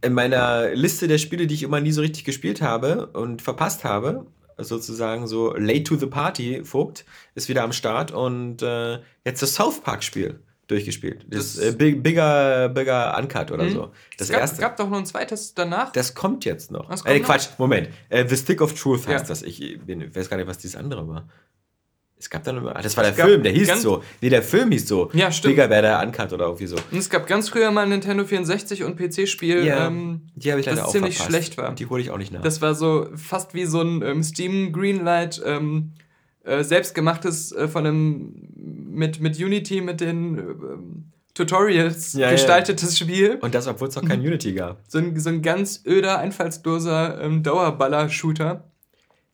in 0.00 0.14
meiner 0.14 0.70
Liste 0.70 1.06
der 1.06 1.18
Spiele, 1.18 1.46
die 1.46 1.54
ich 1.54 1.64
immer 1.64 1.80
nie 1.80 1.92
so 1.92 2.00
richtig 2.00 2.24
gespielt 2.24 2.62
habe 2.62 3.08
und 3.08 3.42
verpasst 3.42 3.84
habe, 3.84 4.24
sozusagen 4.58 5.26
so 5.26 5.54
late 5.54 5.84
to 5.84 5.96
the 5.96 6.06
party 6.06 6.64
Vogt 6.64 7.04
ist 7.34 7.48
wieder 7.48 7.62
am 7.62 7.72
Start 7.72 8.10
und 8.10 8.62
äh, 8.62 8.98
jetzt 9.24 9.42
das 9.42 9.54
South 9.54 9.80
Park 9.80 10.02
Spiel 10.02 10.40
durchgespielt. 10.66 11.24
Das, 11.28 11.54
das 11.54 11.64
äh, 11.64 11.72
Big, 11.72 12.02
Bigger, 12.02 12.68
Bigger 12.68 13.16
Uncut 13.18 13.52
oder 13.52 13.64
mhm. 13.64 13.70
so. 13.70 13.92
Das 14.18 14.28
es 14.28 14.32
gab, 14.32 14.40
erste. 14.40 14.60
gab 14.60 14.76
doch 14.76 14.88
noch 14.88 14.98
ein 14.98 15.06
zweites 15.06 15.54
danach. 15.54 15.92
Das 15.92 16.14
kommt 16.14 16.44
jetzt 16.44 16.70
noch. 16.70 16.88
Kommt 16.88 17.06
äh, 17.06 17.20
Quatsch, 17.20 17.50
noch? 17.50 17.58
Moment. 17.58 17.88
Äh, 18.08 18.26
The 18.28 18.36
Stick 18.36 18.60
of 18.60 18.74
Truth 18.74 19.06
heißt 19.06 19.24
ja. 19.24 19.28
das. 19.28 19.42
Ich, 19.42 19.78
bin, 19.84 20.14
weiß 20.14 20.28
gar 20.28 20.36
nicht, 20.36 20.46
was 20.46 20.58
dieses 20.58 20.76
andere 20.76 21.06
war. 21.06 21.28
Es 22.26 22.30
gab 22.30 22.42
dann, 22.42 22.66
ah, 22.66 22.82
das 22.82 22.96
war 22.96 23.04
der 23.04 23.14
Film, 23.14 23.44
der 23.44 23.52
hieß 23.52 23.82
so. 23.82 24.02
Nee, 24.20 24.30
der 24.30 24.42
Film 24.42 24.72
hieß 24.72 24.88
so. 24.88 25.10
Ja, 25.12 25.30
stimmt. 25.30 25.54
Bigger 25.54 25.70
wäre 25.70 25.82
der 25.82 26.02
Uncut 26.02 26.32
oder 26.32 26.46
irgendwie 26.46 26.66
so. 26.66 26.74
Und 26.74 26.98
es 26.98 27.08
gab 27.08 27.28
ganz 27.28 27.50
früher 27.50 27.70
mal 27.70 27.84
ein 27.84 27.90
Nintendo 27.90 28.24
64 28.24 28.82
und 28.82 28.96
PC-Spiel, 28.96 29.64
ja, 29.64 29.86
ähm, 29.86 30.22
die 30.34 30.50
habe 30.50 30.58
ich 30.58 30.66
leider 30.66 30.78
das 30.78 30.88
auch 30.88 30.90
ziemlich 30.90 31.14
verpasst. 31.14 31.36
schlecht 31.36 31.56
war. 31.56 31.72
Die 31.76 31.86
hole 31.86 32.02
ich 32.02 32.10
auch 32.10 32.18
nicht 32.18 32.32
nach. 32.32 32.42
Das 32.42 32.60
war 32.60 32.74
so 32.74 33.06
fast 33.14 33.54
wie 33.54 33.64
so 33.64 33.80
ein 33.80 34.02
ähm, 34.02 34.24
Steam 34.24 34.72
Greenlight 34.72 35.40
ähm, 35.46 35.92
äh, 36.42 36.64
selbstgemachtes 36.64 37.52
äh, 37.52 37.68
von 37.68 37.86
einem 37.86 38.34
mit, 38.56 39.20
mit 39.20 39.38
Unity 39.38 39.80
mit 39.80 40.00
den 40.00 40.36
ähm, 40.36 41.12
Tutorials 41.32 42.14
ja, 42.14 42.32
gestaltetes 42.32 42.98
ja. 42.98 43.06
Spiel. 43.06 43.38
Und 43.40 43.54
das, 43.54 43.68
obwohl 43.68 43.86
es 43.86 43.94
noch 43.94 44.04
kein 44.04 44.18
Unity 44.18 44.52
gab. 44.52 44.80
So 44.88 44.98
ein, 44.98 45.16
so 45.16 45.28
ein 45.28 45.42
ganz 45.42 45.84
öder, 45.86 46.18
einfallsloser 46.18 47.20
ähm, 47.20 47.44
Dauerballer-Shooter. 47.44 48.64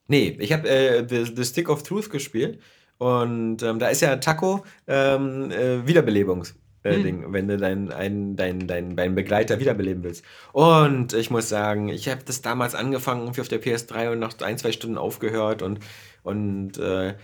Nee, 0.09 0.37
ich 0.41 0.53
habe 0.53 0.69
äh, 0.69 1.07
The, 1.09 1.33
The 1.35 1.45
Stick 1.47 1.71
of 1.71 1.85
Truth 1.85 2.11
gespielt 2.11 2.59
und 3.03 3.65
ähm, 3.65 3.81
da 3.81 3.89
ist 3.89 4.01
ja 4.01 4.15
Taco 4.15 4.65
ähm, 4.87 5.51
äh, 5.51 5.85
Wiederbelebungs. 5.89 6.55
äh, 6.85 6.95
hm. 6.95 7.03
Ding, 7.03 7.33
wenn 7.33 7.49
du 7.49 7.57
deinen 7.57 7.89
dein, 7.89 8.37
dein, 8.37 8.67
dein, 8.69 8.95
dein 8.95 9.15
Begleiter 9.17 9.59
wiederbeleben 9.59 10.05
willst. 10.05 10.25
Und 10.53 11.13
ich 11.13 11.29
muss 11.29 11.49
sagen, 11.49 11.89
ich 11.89 12.09
habe 12.09 12.23
das 12.25 12.43
damals 12.43 12.77
angefangen, 12.77 13.23
irgendwie 13.23 13.41
auf 13.41 13.49
der 13.49 13.61
PS3 13.61 14.13
und 14.13 14.21
nach 14.21 14.39
ein, 14.41 14.57
zwei 14.57 14.71
Stunden 14.71 14.99
aufgehört 14.99 15.63
und, 15.63 15.81
und 16.23 16.79
äh, 16.79 17.15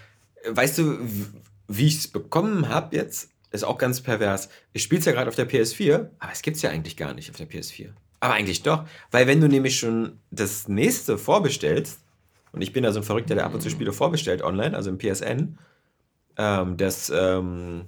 weißt 0.48 0.78
du, 0.78 0.98
wie 1.68 1.86
ich 1.86 1.98
es 1.98 2.08
bekommen 2.08 2.68
habe 2.68 2.96
jetzt, 2.96 3.30
ist 3.52 3.62
auch 3.64 3.78
ganz 3.78 4.00
pervers. 4.00 4.48
Ich 4.72 4.82
spiele 4.82 4.98
es 4.98 5.04
ja 5.04 5.12
gerade 5.12 5.28
auf 5.28 5.36
der 5.36 5.48
PS4, 5.48 6.08
aber 6.18 6.32
es 6.32 6.42
gibt 6.42 6.56
es 6.56 6.62
ja 6.62 6.70
eigentlich 6.70 6.96
gar 6.96 7.14
nicht 7.14 7.30
auf 7.30 7.36
der 7.36 7.48
PS4. 7.48 7.90
Aber 8.18 8.34
eigentlich 8.34 8.64
doch, 8.64 8.84
weil 9.12 9.28
wenn 9.28 9.40
du 9.40 9.46
nämlich 9.46 9.78
schon 9.78 10.18
das 10.32 10.66
nächste 10.66 11.18
vorbestellst, 11.18 12.00
und 12.50 12.62
ich 12.62 12.72
bin 12.72 12.82
ja 12.82 12.90
so 12.90 12.98
ein 12.98 13.04
Verrückter, 13.04 13.36
der 13.36 13.46
ab 13.46 13.54
und 13.54 13.60
zu 13.60 13.70
Spiele 13.70 13.92
vorbestellt 13.92 14.42
online, 14.42 14.76
also 14.76 14.90
im 14.90 14.98
PSN, 14.98 15.58
ähm, 16.38 16.76
das 16.76 17.10
ähm, 17.14 17.86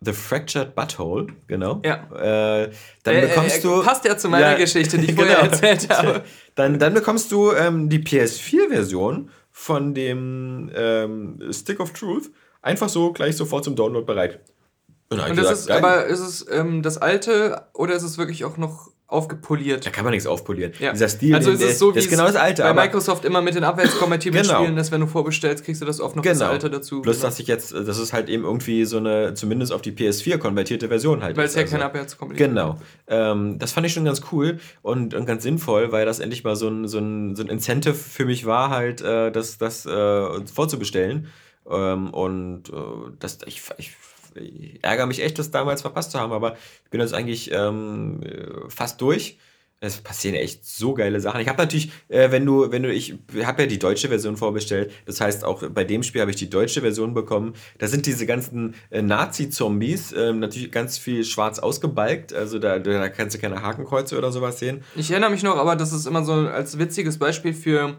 The 0.00 0.12
Fractured 0.12 0.74
Butthole, 0.74 1.28
genau. 1.46 1.80
Ja. 1.84 1.94
Äh, 2.14 2.70
dann 3.02 3.14
äh, 3.14 3.20
bekommst 3.22 3.58
äh, 3.58 3.62
du. 3.62 3.82
Passt 3.82 4.04
ja 4.04 4.16
zu 4.18 4.28
meiner 4.28 4.52
ja, 4.52 4.58
Geschichte, 4.58 4.98
die 4.98 5.06
ich 5.10 5.16
genau. 5.16 5.28
vorher 5.28 5.50
erzählt 5.50 5.88
habe. 5.96 6.22
Dann, 6.54 6.78
dann 6.78 6.94
bekommst 6.94 7.32
du 7.32 7.52
ähm, 7.52 7.88
die 7.88 8.00
PS4-Version 8.00 9.30
von 9.50 9.94
dem 9.94 10.70
ähm, 10.74 11.40
Stick 11.50 11.80
of 11.80 11.92
Truth 11.92 12.30
einfach 12.60 12.88
so 12.88 13.12
gleich 13.12 13.36
sofort 13.36 13.64
zum 13.64 13.74
Download 13.74 14.04
bereit. 14.04 14.40
Und, 15.08 15.20
Und 15.20 15.38
das 15.38 15.60
ist, 15.60 15.70
aber 15.70 16.06
ist 16.06 16.20
es 16.20 16.46
ähm, 16.50 16.82
das 16.82 16.98
alte 16.98 17.66
oder 17.72 17.94
ist 17.94 18.02
es 18.02 18.18
wirklich 18.18 18.44
auch 18.44 18.56
noch 18.56 18.90
aufgepoliert. 19.08 19.86
Da 19.86 19.90
kann 19.90 20.04
man 20.04 20.10
nichts 20.10 20.26
aufpolieren. 20.26 20.72
Ja. 20.80 20.92
Dieser 20.92 21.08
Stil, 21.08 21.34
also 21.34 21.52
ist 21.52 21.62
es 21.62 21.78
so, 21.78 21.92
das 21.92 22.04
ist 22.04 22.10
genau 22.10 22.26
das 22.26 22.34
alte. 22.34 22.62
Bei 22.62 22.74
Microsoft 22.74 23.24
immer 23.24 23.40
mit 23.40 23.54
den 23.54 23.62
abwärtskompatiblen 23.62 24.42
genau. 24.46 24.58
Spielen, 24.58 24.74
dass 24.76 24.90
wenn 24.90 25.00
du 25.00 25.06
vorbestellst, 25.06 25.64
kriegst 25.64 25.80
du 25.80 25.86
das 25.86 26.00
oft 26.00 26.16
noch 26.16 26.24
genau. 26.24 26.34
das 26.34 26.48
alte 26.48 26.70
dazu. 26.70 27.02
Plus, 27.02 27.16
genau. 27.16 27.28
dass 27.28 27.38
ich 27.38 27.46
jetzt, 27.46 27.72
das 27.72 27.98
ist 27.98 28.12
halt 28.12 28.28
eben 28.28 28.44
irgendwie 28.44 28.84
so 28.84 28.96
eine, 28.96 29.34
zumindest 29.34 29.72
auf 29.72 29.80
die 29.80 29.92
PS4 29.92 30.38
konvertierte 30.38 30.88
Version 30.88 31.22
halt. 31.22 31.36
Weil 31.36 31.46
es 31.46 31.54
ja 31.54 31.62
also, 31.62 31.72
keine 31.72 31.84
abwärtskompatibel 31.84 32.48
Genau. 32.48 32.78
Ähm, 33.06 33.58
das 33.60 33.72
fand 33.72 33.86
ich 33.86 33.92
schon 33.92 34.04
ganz 34.04 34.22
cool 34.32 34.58
und, 34.82 35.14
und, 35.14 35.26
ganz 35.26 35.44
sinnvoll, 35.44 35.92
weil 35.92 36.04
das 36.04 36.18
endlich 36.18 36.42
mal 36.42 36.56
so 36.56 36.68
ein, 36.68 36.88
so 36.88 36.98
ein, 36.98 37.36
so 37.36 37.44
ein 37.44 37.48
Incentive 37.48 37.94
für 37.94 38.24
mich 38.24 38.44
war, 38.44 38.70
halt 38.70 39.02
äh, 39.02 39.30
das, 39.30 39.58
das 39.58 39.86
äh, 39.86 40.46
vorzubestellen. 40.52 41.28
Ähm, 41.70 42.10
und 42.10 42.70
äh, 42.70 42.72
das, 43.20 43.38
ich, 43.46 43.62
ich 43.78 43.92
ich 44.40 44.82
ärgere 44.82 45.06
mich 45.06 45.22
echt, 45.22 45.38
das 45.38 45.50
damals 45.50 45.82
verpasst 45.82 46.12
zu 46.12 46.20
haben, 46.20 46.32
aber 46.32 46.56
ich 46.84 46.90
bin 46.90 47.00
jetzt 47.00 47.14
eigentlich 47.14 47.50
ähm, 47.52 48.20
fast 48.68 49.00
durch. 49.00 49.38
Es 49.78 49.98
passieren 49.98 50.36
echt 50.36 50.64
so 50.64 50.94
geile 50.94 51.20
Sachen. 51.20 51.38
Ich 51.42 51.48
habe 51.48 51.58
natürlich, 51.58 51.90
äh, 52.08 52.30
wenn 52.30 52.46
du, 52.46 52.72
wenn 52.72 52.82
du, 52.82 52.90
ich 52.90 53.14
habe 53.44 53.62
ja 53.62 53.68
die 53.68 53.78
deutsche 53.78 54.08
Version 54.08 54.38
vorbestellt. 54.38 54.90
Das 55.04 55.20
heißt, 55.20 55.44
auch 55.44 55.68
bei 55.68 55.84
dem 55.84 56.02
Spiel 56.02 56.22
habe 56.22 56.30
ich 56.30 56.38
die 56.38 56.48
deutsche 56.48 56.80
Version 56.80 57.12
bekommen. 57.12 57.52
Da 57.76 57.86
sind 57.86 58.06
diese 58.06 58.24
ganzen 58.24 58.74
äh, 58.90 59.02
Nazi-Zombies 59.02 60.12
äh, 60.12 60.32
natürlich 60.32 60.72
ganz 60.72 60.96
viel 60.96 61.24
schwarz 61.24 61.58
ausgebalgt. 61.58 62.32
Also 62.32 62.58
da, 62.58 62.78
da 62.78 63.10
kannst 63.10 63.36
du 63.36 63.40
keine 63.40 63.60
Hakenkreuze 63.60 64.16
oder 64.16 64.32
sowas 64.32 64.58
sehen. 64.58 64.82
Ich 64.94 65.10
erinnere 65.10 65.30
mich 65.30 65.42
noch, 65.42 65.56
aber 65.56 65.76
das 65.76 65.92
ist 65.92 66.06
immer 66.06 66.24
so 66.24 66.32
als 66.32 66.78
witziges 66.78 67.18
Beispiel 67.18 67.52
für 67.52 67.98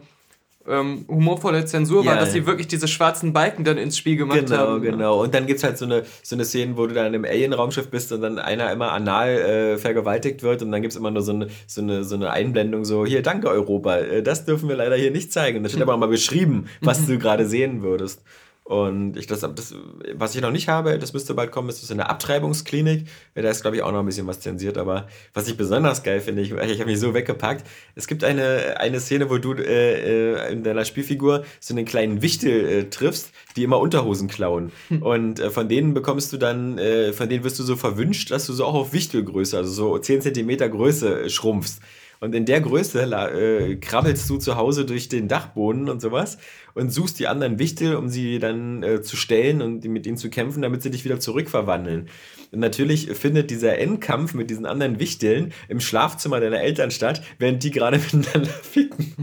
ähm, 0.68 1.04
humorvolle 1.08 1.64
Zensur 1.64 2.04
ja, 2.04 2.10
war, 2.10 2.16
dass 2.18 2.32
sie 2.32 2.46
wirklich 2.46 2.68
diese 2.68 2.88
schwarzen 2.88 3.32
Balken 3.32 3.64
dann 3.64 3.78
ins 3.78 3.96
Spiel 3.96 4.16
gemacht 4.16 4.46
genau, 4.46 4.56
haben. 4.56 4.82
Genau, 4.82 4.96
genau. 4.96 5.22
Und 5.22 5.34
dann 5.34 5.46
gibt 5.46 5.58
es 5.58 5.64
halt 5.64 5.78
so 5.78 5.84
eine, 5.84 6.04
so 6.22 6.36
eine 6.36 6.44
Szene, 6.44 6.76
wo 6.76 6.86
du 6.86 6.94
dann 6.94 7.14
im 7.14 7.24
Alien-Raumschiff 7.24 7.88
bist 7.88 8.12
und 8.12 8.22
dann 8.22 8.38
einer 8.38 8.72
immer 8.72 8.92
anal 8.92 9.28
äh, 9.30 9.78
vergewaltigt 9.78 10.42
wird 10.42 10.62
und 10.62 10.72
dann 10.72 10.82
gibt 10.82 10.92
es 10.92 10.98
immer 10.98 11.10
nur 11.10 11.22
so 11.22 11.32
eine, 11.32 11.48
so, 11.66 11.80
eine, 11.80 12.04
so 12.04 12.14
eine 12.14 12.30
Einblendung, 12.30 12.84
so, 12.84 13.06
hier, 13.06 13.22
danke 13.22 13.48
Europa, 13.48 13.98
äh, 13.98 14.22
das 14.22 14.44
dürfen 14.44 14.68
wir 14.68 14.76
leider 14.76 14.96
hier 14.96 15.10
nicht 15.10 15.32
zeigen. 15.32 15.58
Und 15.58 15.64
da 15.64 15.68
steht 15.68 15.82
aber 15.82 15.94
auch 15.94 15.98
mal 15.98 16.06
beschrieben, 16.06 16.66
was 16.80 17.06
du 17.06 17.18
gerade 17.18 17.46
sehen 17.46 17.82
würdest. 17.82 18.22
Und 18.68 19.16
ich 19.16 19.26
das, 19.26 19.40
das, 19.40 19.74
was 20.12 20.34
ich 20.34 20.42
noch 20.42 20.50
nicht 20.50 20.68
habe, 20.68 20.98
das 20.98 21.14
müsste 21.14 21.32
bald 21.32 21.52
kommen, 21.52 21.70
ist 21.70 21.82
das 21.82 21.90
in 21.90 21.96
der 21.96 22.10
Abtreibungsklinik. 22.10 23.06
Da 23.34 23.48
ist, 23.48 23.62
glaube 23.62 23.78
ich, 23.78 23.82
auch 23.82 23.92
noch 23.92 24.00
ein 24.00 24.04
bisschen 24.04 24.26
was 24.26 24.40
zensiert. 24.40 24.76
Aber 24.76 25.08
was 25.32 25.48
ich 25.48 25.56
besonders 25.56 26.02
geil 26.02 26.20
finde, 26.20 26.42
ich, 26.42 26.50
ich 26.50 26.78
habe 26.78 26.90
mich 26.90 27.00
so 27.00 27.14
weggepackt. 27.14 27.66
Es 27.94 28.06
gibt 28.06 28.24
eine, 28.24 28.78
eine 28.78 29.00
Szene, 29.00 29.30
wo 29.30 29.38
du 29.38 29.54
äh, 29.54 30.34
äh, 30.34 30.52
in 30.52 30.64
deiner 30.64 30.84
Spielfigur 30.84 31.44
so 31.60 31.72
einen 31.72 31.86
kleinen 31.86 32.20
Wichtel 32.20 32.68
äh, 32.68 32.84
triffst, 32.90 33.30
die 33.56 33.62
immer 33.62 33.78
Unterhosen 33.80 34.28
klauen. 34.28 34.70
Und 35.00 35.40
äh, 35.40 35.48
von 35.48 35.70
denen 35.70 35.94
bekommst 35.94 36.30
du 36.34 36.36
dann, 36.36 36.76
äh, 36.76 37.14
von 37.14 37.30
denen 37.30 37.44
wirst 37.44 37.58
du 37.58 37.62
so 37.62 37.74
verwünscht, 37.74 38.30
dass 38.30 38.44
du 38.44 38.52
so 38.52 38.66
auch 38.66 38.74
auf 38.74 38.92
Wichtelgröße, 38.92 39.56
also 39.56 39.72
so 39.72 39.98
10 39.98 40.20
cm 40.20 40.70
Größe 40.70 41.22
äh, 41.22 41.30
schrumpfst. 41.30 41.80
Und 42.20 42.34
in 42.34 42.46
der 42.46 42.60
Größe 42.60 43.02
äh, 43.02 43.76
krabbelst 43.76 44.28
du 44.28 44.38
zu 44.38 44.56
Hause 44.56 44.84
durch 44.84 45.08
den 45.08 45.28
Dachboden 45.28 45.88
und 45.88 46.00
sowas 46.00 46.38
und 46.78 46.90
suchst 46.92 47.18
die 47.18 47.26
anderen 47.26 47.58
Wichtel, 47.58 47.96
um 47.96 48.08
sie 48.08 48.38
dann 48.38 48.84
äh, 48.84 49.02
zu 49.02 49.16
stellen 49.16 49.62
und 49.62 49.84
mit 49.84 50.06
ihnen 50.06 50.16
zu 50.16 50.30
kämpfen, 50.30 50.62
damit 50.62 50.82
sie 50.82 50.90
dich 50.90 51.04
wieder 51.04 51.18
zurückverwandeln. 51.18 52.08
Und 52.50 52.60
natürlich 52.60 53.10
findet 53.10 53.50
dieser 53.50 53.78
Endkampf 53.78 54.34
mit 54.34 54.50
diesen 54.50 54.66
anderen 54.66 54.98
Wichteln 54.98 55.52
im 55.68 55.80
Schlafzimmer 55.80 56.40
deiner 56.40 56.60
Eltern 56.60 56.90
statt, 56.90 57.22
während 57.38 57.62
die 57.62 57.70
gerade 57.70 57.98
miteinander 58.12 58.50
ficken. 58.50 59.14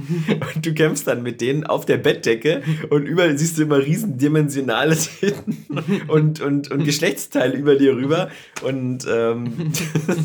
Und 0.54 0.66
du 0.66 0.74
kämpfst 0.74 1.08
dann 1.08 1.24
mit 1.24 1.42
denen 1.42 1.66
auf 1.66 1.86
der 1.86 1.98
Bettdecke 1.98 2.62
und 2.90 3.06
überall 3.06 3.38
siehst 3.38 3.58
du 3.58 3.64
immer 3.64 3.80
riesendimensionale 3.80 4.96
Titten 4.96 5.66
und, 6.08 6.42
und, 6.42 6.72
und 6.72 6.84
Geschlechtsteile 6.84 7.56
über 7.56 7.76
dir 7.76 7.96
rüber. 7.96 8.30
Und 8.64 9.06
ähm, 9.10 9.72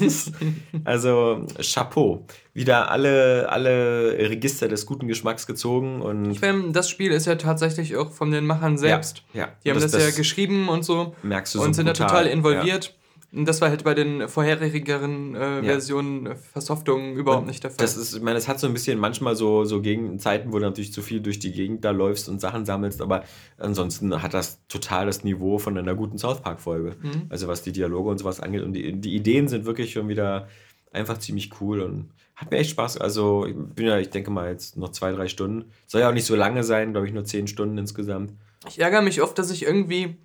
also 0.85 1.47
Chapeau. 1.61 2.26
Wieder 2.52 2.90
alle, 2.90 3.49
alle 3.49 4.16
Register 4.19 4.66
des 4.66 4.85
guten 4.85 5.07
Geschmacks 5.07 5.47
gezogen. 5.47 6.02
Und 6.02 6.33
ich 6.33 6.40
meine, 6.40 6.73
das 6.73 6.90
Spiel 6.90 7.12
ist 7.12 7.26
ja 7.26 7.37
tatsächlich 7.37 7.97
auch 7.97 8.11
von 8.11 8.33
den 8.33 8.45
Machern 8.45 8.76
selbst. 8.76 9.23
Ja, 9.33 9.42
ja. 9.42 9.49
Die 9.64 9.71
haben 9.71 9.80
das, 9.80 9.92
das, 9.92 10.02
ja 10.02 10.11
geschrieben 10.11 10.69
und 10.69 10.85
so. 10.85 11.14
Merkst 11.23 11.54
du 11.54 11.61
so 11.61 11.64
Und 11.64 11.75
sind 11.75 11.87
brutal, 11.87 12.07
da 12.07 12.12
total 12.12 12.26
involviert. 12.26 12.87
Ja. 12.87 12.90
Das 13.33 13.61
war 13.61 13.69
halt 13.69 13.85
bei 13.85 13.95
den 13.95 14.29
vorherigeren 14.29 15.37
äh, 15.37 15.63
Versionen 15.63 16.27
ja. 16.27 16.33
Äh, 16.33 16.37
Versoftungen 16.37 17.15
überhaupt 17.15 17.43
und 17.43 17.49
nicht 17.49 17.63
der 17.63 17.71
Fall. 17.71 17.79
Das 17.79 17.97
ist, 17.97 18.15
ich 18.15 18.23
meine, 18.23 18.39
es 18.39 18.49
hat 18.49 18.59
so 18.59 18.67
ein 18.67 18.73
bisschen 18.73 18.99
manchmal 18.99 19.37
so, 19.37 19.65
so 19.65 19.81
gegen 19.81 20.19
Zeiten, 20.19 20.53
wo 20.53 20.59
du 20.59 20.65
natürlich 20.65 20.93
zu 20.93 21.01
viel 21.01 21.21
durch 21.21 21.39
die 21.39 21.53
Gegend 21.53 21.85
da 21.85 21.93
läufst 21.93 22.29
und 22.29 22.41
Sachen 22.41 22.65
sammelst, 22.65 23.01
aber 23.01 23.23
ansonsten 23.57 24.21
hat 24.21 24.35
das 24.35 24.67
total 24.67 25.07
das 25.07 25.23
Niveau 25.23 25.59
von 25.59 25.79
einer 25.79 25.95
guten 25.95 26.19
South 26.19 26.41
Park-Folge. 26.41 26.97
Mhm. 27.01 27.27
Also 27.29 27.47
was 27.47 27.63
die 27.63 27.73
Dialoge 27.73 28.11
und 28.11 28.19
sowas 28.19 28.41
angeht. 28.41 28.63
Und 28.63 28.73
die, 28.73 28.93
die 28.95 29.15
Ideen 29.15 29.47
sind 29.47 29.65
wirklich 29.65 29.93
schon 29.93 30.09
wieder 30.09 30.49
einfach 30.93 31.19
ziemlich 31.19 31.51
cool 31.61 31.81
und 31.81 32.11
hat 32.35 32.51
mir 32.51 32.59
echt 32.59 32.71
Spaß. 32.71 32.97
Also 32.97 33.47
ich 33.47 33.55
bin 33.55 33.87
ja, 33.87 33.99
ich 33.99 34.11
denke 34.11 34.31
mal, 34.31 34.51
jetzt 34.51 34.77
noch 34.77 34.91
zwei, 34.91 35.13
drei 35.13 35.29
Stunden. 35.29 35.71
Soll 35.87 36.01
ja 36.01 36.09
auch 36.09 36.15
nicht 36.15 36.27
so 36.27 36.35
lange 36.35 36.65
sein, 36.65 36.93
glaube 36.93 37.07
ich, 37.07 37.13
nur 37.13 37.25
zehn 37.25 37.47
Stunden 37.47 37.79
insgesamt. 37.79 38.33
Ich 38.69 38.81
ärgere 38.81 39.03
mich 39.03 39.23
oft, 39.23 39.39
dass 39.39 39.51
ich 39.51 39.63
irgendwie 39.63 40.17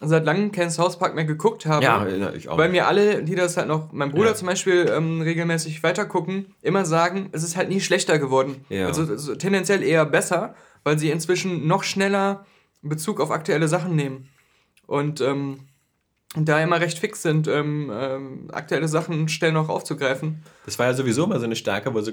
seit 0.00 0.24
langem 0.24 0.52
kein 0.52 0.70
South 0.70 0.98
Park 0.98 1.14
mehr 1.14 1.24
geguckt 1.24 1.66
habe. 1.66 1.84
Ja, 1.84 2.32
ich 2.32 2.48
auch. 2.48 2.56
Weil 2.56 2.68
mir 2.68 2.86
alle, 2.86 3.22
die 3.24 3.34
das 3.34 3.56
halt 3.56 3.68
noch, 3.68 3.92
mein 3.92 4.10
Bruder 4.10 4.30
ja. 4.30 4.34
zum 4.34 4.46
Beispiel 4.46 4.90
ähm, 4.94 5.20
regelmäßig 5.20 5.82
weitergucken, 5.82 6.54
immer 6.62 6.84
sagen, 6.84 7.28
es 7.32 7.42
ist 7.42 7.56
halt 7.56 7.68
nie 7.68 7.80
schlechter 7.80 8.18
geworden. 8.18 8.64
Ja. 8.68 8.86
Also, 8.86 9.02
also, 9.02 9.34
tendenziell 9.34 9.82
eher 9.82 10.06
besser, 10.06 10.54
weil 10.84 10.98
sie 10.98 11.10
inzwischen 11.10 11.66
noch 11.66 11.82
schneller 11.82 12.46
Bezug 12.82 13.20
auf 13.20 13.30
aktuelle 13.30 13.66
Sachen 13.66 13.96
nehmen. 13.96 14.28
Und 14.86 15.20
ähm, 15.20 15.68
da 16.36 16.62
immer 16.62 16.80
recht 16.80 16.98
fix 16.98 17.22
sind, 17.22 17.48
ähm, 17.48 17.90
ähm, 17.92 18.48
aktuelle 18.52 18.86
Sachen 18.86 19.28
schnell 19.28 19.52
noch 19.52 19.70
aufzugreifen. 19.70 20.42
Das 20.66 20.78
war 20.78 20.86
ja 20.86 20.92
sowieso 20.92 21.24
immer 21.24 21.38
so 21.38 21.46
eine 21.46 21.56
Stärke, 21.56 21.94
wo, 21.94 22.00
so, 22.02 22.12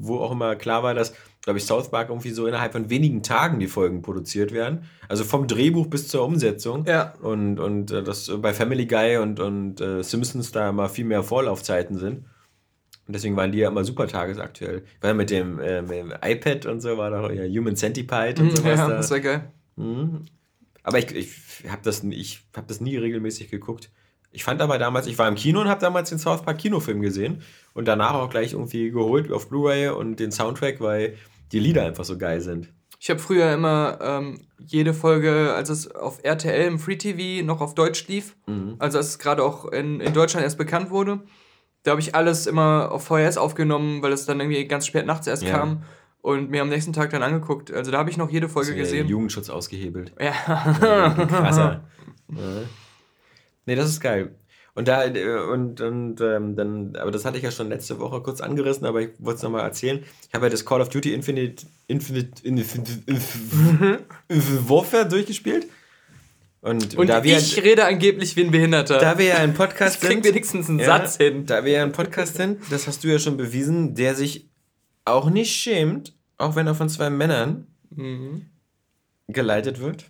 wo 0.00 0.18
auch 0.18 0.32
immer 0.32 0.56
klar 0.56 0.82
war, 0.82 0.92
dass, 0.92 1.14
glaube 1.40 1.60
ich, 1.60 1.64
South 1.64 1.90
Park 1.90 2.08
irgendwie 2.08 2.30
so 2.30 2.48
innerhalb 2.48 2.72
von 2.72 2.90
wenigen 2.90 3.22
Tagen 3.22 3.60
die 3.60 3.68
Folgen 3.68 4.02
produziert 4.02 4.52
werden. 4.52 4.84
Also 5.08 5.22
vom 5.22 5.46
Drehbuch 5.46 5.86
bis 5.86 6.08
zur 6.08 6.24
Umsetzung. 6.24 6.84
Ja. 6.86 7.14
Und, 7.22 7.60
und 7.60 7.92
äh, 7.92 8.02
das 8.02 8.28
bei 8.38 8.52
Family 8.52 8.86
Guy 8.86 9.18
und, 9.18 9.38
und 9.38 9.80
äh, 9.80 10.02
Simpsons 10.02 10.50
da 10.50 10.70
immer 10.70 10.88
viel 10.88 11.04
mehr 11.04 11.22
Vorlaufzeiten 11.22 11.96
sind. 11.96 12.24
Und 13.06 13.14
deswegen 13.14 13.36
waren 13.36 13.52
die 13.52 13.58
ja 13.58 13.68
immer 13.68 13.84
super 13.84 14.08
tagesaktuell. 14.08 14.84
Weil 15.00 15.14
mit 15.14 15.30
dem, 15.30 15.60
äh, 15.60 15.82
mit 15.82 15.92
dem 15.92 16.12
iPad 16.22 16.66
und 16.66 16.80
so 16.80 16.98
war 16.98 17.10
da 17.10 17.30
ja 17.30 17.44
Human 17.44 17.76
Centipede 17.76 18.42
und 18.42 18.50
mhm, 18.50 18.56
sowas. 18.56 18.78
Ja, 18.78 18.88
da. 18.88 18.96
das 18.96 19.10
war 19.12 19.20
geil. 19.20 19.52
Mhm. 19.76 20.24
Aber 20.84 20.98
ich, 20.98 21.12
ich 21.12 21.68
habe 21.68 21.82
das, 21.82 22.04
hab 22.54 22.68
das 22.68 22.80
nie 22.80 22.96
regelmäßig 22.96 23.50
geguckt. 23.50 23.90
Ich 24.30 24.44
fand 24.44 24.60
aber 24.60 24.78
damals, 24.78 25.06
ich 25.06 25.18
war 25.18 25.26
im 25.26 25.34
Kino 25.34 25.60
und 25.60 25.68
habe 25.68 25.80
damals 25.80 26.10
den 26.10 26.18
South 26.18 26.42
Park 26.42 26.58
Kinofilm 26.58 27.00
gesehen 27.00 27.42
und 27.72 27.86
danach 27.86 28.14
auch 28.14 28.30
gleich 28.30 28.52
irgendwie 28.52 28.90
geholt 28.90 29.32
auf 29.32 29.48
Blu-ray 29.48 29.88
und 29.88 30.20
den 30.20 30.30
Soundtrack, 30.30 30.80
weil 30.80 31.16
die 31.52 31.58
Lieder 31.58 31.84
einfach 31.84 32.04
so 32.04 32.18
geil 32.18 32.40
sind. 32.40 32.68
Ich 33.00 33.10
habe 33.10 33.20
früher 33.20 33.52
immer 33.52 33.98
ähm, 34.00 34.40
jede 34.58 34.92
Folge, 34.92 35.52
als 35.54 35.68
es 35.68 35.90
auf 35.90 36.18
RTL 36.22 36.66
im 36.66 36.78
Free 36.78 36.96
TV 36.96 37.44
noch 37.44 37.60
auf 37.60 37.74
Deutsch 37.74 38.06
lief, 38.08 38.36
mhm. 38.46 38.76
also 38.78 38.98
als 38.98 39.08
es 39.08 39.18
gerade 39.18 39.42
auch 39.42 39.66
in, 39.66 40.00
in 40.00 40.12
Deutschland 40.12 40.44
erst 40.44 40.58
bekannt 40.58 40.90
wurde, 40.90 41.22
da 41.82 41.92
habe 41.92 42.00
ich 42.00 42.14
alles 42.14 42.46
immer 42.46 42.90
auf 42.90 43.04
VHS 43.04 43.36
aufgenommen, 43.36 44.02
weil 44.02 44.12
es 44.12 44.26
dann 44.26 44.40
irgendwie 44.40 44.66
ganz 44.66 44.86
spät 44.86 45.06
nachts 45.06 45.26
erst 45.26 45.44
ja. 45.44 45.50
kam 45.50 45.84
und 46.24 46.48
mir 46.48 46.62
am 46.62 46.70
nächsten 46.70 46.94
Tag 46.94 47.10
dann 47.10 47.22
angeguckt. 47.22 47.70
Also 47.70 47.90
da 47.90 47.98
habe 47.98 48.08
ich 48.08 48.16
noch 48.16 48.30
jede 48.30 48.48
Folge 48.48 48.70
so, 48.70 48.76
gesehen. 48.76 49.06
Jugendschutz 49.06 49.50
ausgehebelt. 49.50 50.10
Ja. 50.18 50.32
ja 50.80 51.10
krasser. 51.10 51.84
ja. 52.30 52.38
Nee, 53.66 53.74
das 53.74 53.90
ist 53.90 54.00
geil. 54.00 54.34
Und 54.74 54.88
da, 54.88 55.04
äh, 55.04 55.40
und, 55.52 55.82
und 55.82 56.22
ähm, 56.22 56.56
dann, 56.56 56.96
aber 56.96 57.10
das 57.10 57.26
hatte 57.26 57.36
ich 57.36 57.42
ja 57.42 57.50
schon 57.50 57.68
letzte 57.68 58.00
Woche 58.00 58.22
kurz 58.22 58.40
angerissen, 58.40 58.86
aber 58.86 59.02
ich 59.02 59.10
wollte 59.18 59.36
es 59.36 59.42
nochmal 59.42 59.64
erzählen. 59.64 60.02
Ich 60.26 60.34
habe 60.34 60.46
ja 60.46 60.50
das 60.50 60.64
Call 60.64 60.80
of 60.80 60.88
Duty 60.88 61.12
Infinite, 61.12 61.66
Infinite, 61.88 62.42
Infinite, 62.42 63.02
Infinite 63.04 64.00
Warfare 64.66 65.06
durchgespielt. 65.06 65.66
Und, 66.62 66.96
und 66.96 67.10
ich 67.26 67.62
rede 67.62 67.84
angeblich 67.84 68.34
wie 68.36 68.44
ein 68.44 68.50
Behinderter. 68.50 68.96
Da 68.96 69.18
wir 69.18 69.26
ja 69.26 69.34
ein 69.34 69.52
Podcast 69.52 70.02
ich 70.02 70.08
sind. 70.08 70.24
wenigstens 70.24 70.70
einen 70.70 70.78
ja, 70.78 70.86
Satz 70.86 71.18
hin. 71.18 71.44
Da 71.44 71.66
wir 71.66 71.72
ja 71.72 71.82
ein 71.82 71.92
Podcast 71.92 72.36
sind, 72.36 72.60
das 72.70 72.86
hast 72.86 73.04
du 73.04 73.08
ja 73.08 73.18
schon 73.18 73.36
bewiesen, 73.36 73.94
der 73.94 74.14
sich 74.14 74.53
auch 75.04 75.30
nicht 75.30 75.54
schämt, 75.54 76.14
auch 76.38 76.56
wenn 76.56 76.66
er 76.66 76.74
von 76.74 76.88
zwei 76.88 77.10
Männern 77.10 77.66
mhm. 77.90 78.46
geleitet 79.28 79.80
wird, 79.80 80.06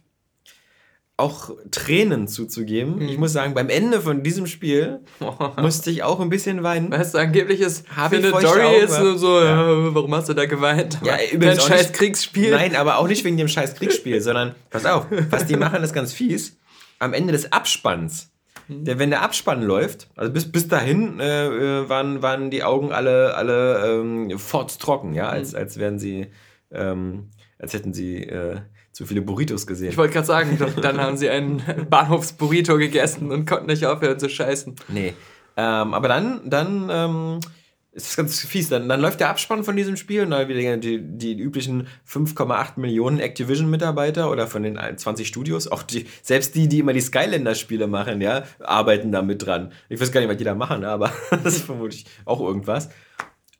auch 1.17 1.51
Tränen 1.71 2.27
zuzugeben. 2.27 2.97
Mhm. 2.97 3.09
Ich 3.09 3.19
muss 3.19 3.33
sagen, 3.33 3.55
beim 3.55 3.69
Ende 3.69 4.01
von 4.01 4.23
diesem 4.23 4.47
Spiel 4.47 5.01
musste 5.57 5.91
ich 5.91 6.03
auch 6.03 6.19
ein 6.21 6.29
bisschen 6.29 6.63
weinen. 6.63 6.91
Weißt 6.91 7.15
du, 7.15 7.19
angeblich 7.19 7.61
ist 7.61 7.87
eine 7.97 8.31
Dory 8.31 8.79
ist 8.83 8.99
nur 8.99 9.17
so, 9.19 9.41
ja. 9.41 9.95
warum 9.95 10.15
hast 10.15 10.29
du 10.29 10.35
da 10.35 10.47
geweint? 10.47 10.99
Ja, 11.05 11.17
über 11.33 11.51
ein 11.51 11.61
scheiß 11.61 11.93
Kriegsspiel. 11.93 12.51
Nein, 12.51 12.75
aber 12.75 12.99
auch 12.99 13.07
nicht 13.07 13.25
wegen 13.25 13.37
dem 13.37 13.49
scheiß 13.49 13.75
Kriegsspiel, 13.77 14.21
sondern, 14.21 14.55
pass 14.71 14.87
auf, 14.87 15.07
was 15.31 15.47
die 15.47 15.57
machen, 15.57 15.83
ist 15.83 15.93
ganz 15.93 16.13
fies. 16.13 16.57
Am 16.99 17.13
Ende 17.13 17.33
des 17.33 17.53
Abspanns 17.53 18.31
der, 18.69 18.99
wenn 18.99 19.11
der 19.11 19.23
Abspann 19.23 19.63
läuft, 19.63 20.09
also 20.17 20.33
bis, 20.33 20.51
bis 20.51 20.69
dahin 20.69 21.21
äh, 21.21 21.47
äh 21.47 21.89
waren, 21.89 22.23
waren 22.23 22.51
die 22.51 22.63
Augen 22.63 22.93
alle, 22.93 23.35
alle 23.35 24.01
ähm, 24.01 24.37
trocken, 24.79 25.15
ja, 25.15 25.29
als, 25.29 25.53
mhm. 25.53 25.59
als 25.59 25.79
wären 25.79 25.99
sie, 25.99 26.29
ähm, 26.71 27.31
als 27.59 27.75
hätten 27.75 27.93
sie 27.93 28.23
äh, 28.25 28.61
zu 28.93 29.07
viele 29.07 29.23
Burritos 29.23 29.67
gesehen. 29.67 29.91
Ich 29.91 29.97
wollte 29.97 30.13
gerade 30.13 30.27
sagen, 30.27 30.59
dann 30.81 31.01
haben 31.01 31.17
sie 31.17 31.29
einen 31.29 31.63
Bahnhofsburrito 31.91 32.79
gegessen 32.79 33.33
und 33.33 33.47
konnten 33.47 33.67
nicht 33.67 33.85
aufhören 33.85 34.19
zu 34.19 34.29
scheißen. 34.29 34.77
Nee. 34.89 35.15
Ähm, 35.57 35.95
aber 35.95 36.09
dann, 36.09 36.49
dann 36.49 36.89
ähm, 36.91 37.41
ist 37.95 38.09
es 38.09 38.17
ganz 38.17 38.41
fies. 38.41 38.69
Dann, 38.69 38.89
dann 38.89 39.01
läuft 39.01 39.21
der 39.21 39.31
Abspann 39.31 39.65
von 39.65 39.77
diesem 39.77 39.97
Spiel 39.97 40.23
und 40.23 40.31
dann 40.31 40.49
wieder 40.49 40.77
die, 40.77 41.01
die 41.01 41.39
üblichen 41.39 41.87
5,8 42.09 42.79
Millionen 42.79 43.21
Activision-Mitarbeiter 43.21 44.31
oder 44.31 44.47
von 44.47 44.65
den 44.65 44.79
20 44.97 45.27
Studios, 45.27 45.69
auch 45.69 45.83
die, 45.83 46.07
selbst 46.23 46.55
die, 46.55 46.69
die 46.69 46.81
immer 46.81 46.93
die 46.93 47.01
Skylander-Spiele 47.01 47.87
machen, 47.87 48.21
ja, 48.21 48.45
arbeiten 48.61 49.13
da 49.13 49.23
mit 49.23 49.47
dran. 49.47 49.73
Ich 49.89 50.01
weiß 50.01 50.13
gar 50.13 50.21
nicht, 50.21 50.31
was 50.31 50.37
die 50.37 50.45
da 50.45 50.55
machen, 50.55 50.85
aber 50.85 51.13
das 51.31 51.57
ist 51.57 51.65
vermutlich 51.65 52.05
auch 52.25 52.41
irgendwas. 52.41 52.91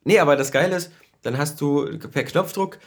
Nee, 0.03 0.19
aber 0.19 0.35
das 0.35 0.51
Geile 0.51 0.75
ist, 0.75 0.91
dann 1.21 1.37
hast 1.37 1.59
du 1.61 1.97
per 1.97 2.23
Knopfdruck 2.23 2.77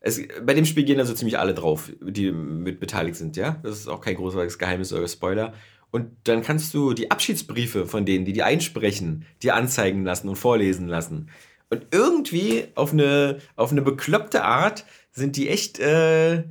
es, 0.00 0.20
bei 0.42 0.54
dem 0.54 0.64
Spiel 0.64 0.84
gehen 0.84 0.98
also 0.98 1.12
ziemlich 1.12 1.38
alle 1.38 1.52
drauf, 1.52 1.92
die 2.00 2.32
mit 2.32 2.80
beteiligt 2.80 3.16
sind, 3.16 3.36
ja. 3.36 3.58
Das 3.62 3.78
ist 3.78 3.88
auch 3.88 4.00
kein 4.00 4.16
großartiges 4.16 4.58
Geheimnis 4.58 4.92
oder 4.92 5.06
Spoiler. 5.06 5.52
Und 5.90 6.10
dann 6.24 6.42
kannst 6.42 6.72
du 6.74 6.92
die 6.92 7.10
Abschiedsbriefe 7.10 7.86
von 7.86 8.04
denen, 8.04 8.24
die 8.24 8.32
die 8.32 8.42
einsprechen, 8.42 9.24
dir 9.42 9.54
anzeigen 9.54 10.04
lassen 10.04 10.28
und 10.28 10.36
vorlesen 10.36 10.88
lassen. 10.88 11.30
Und 11.68 11.86
irgendwie 11.92 12.68
auf 12.74 12.92
eine, 12.92 13.38
auf 13.56 13.72
eine 13.72 13.82
bekloppte 13.82 14.44
Art 14.44 14.84
sind 15.12 15.36
die 15.36 15.48
echt 15.48 15.78
äh, 15.78 16.44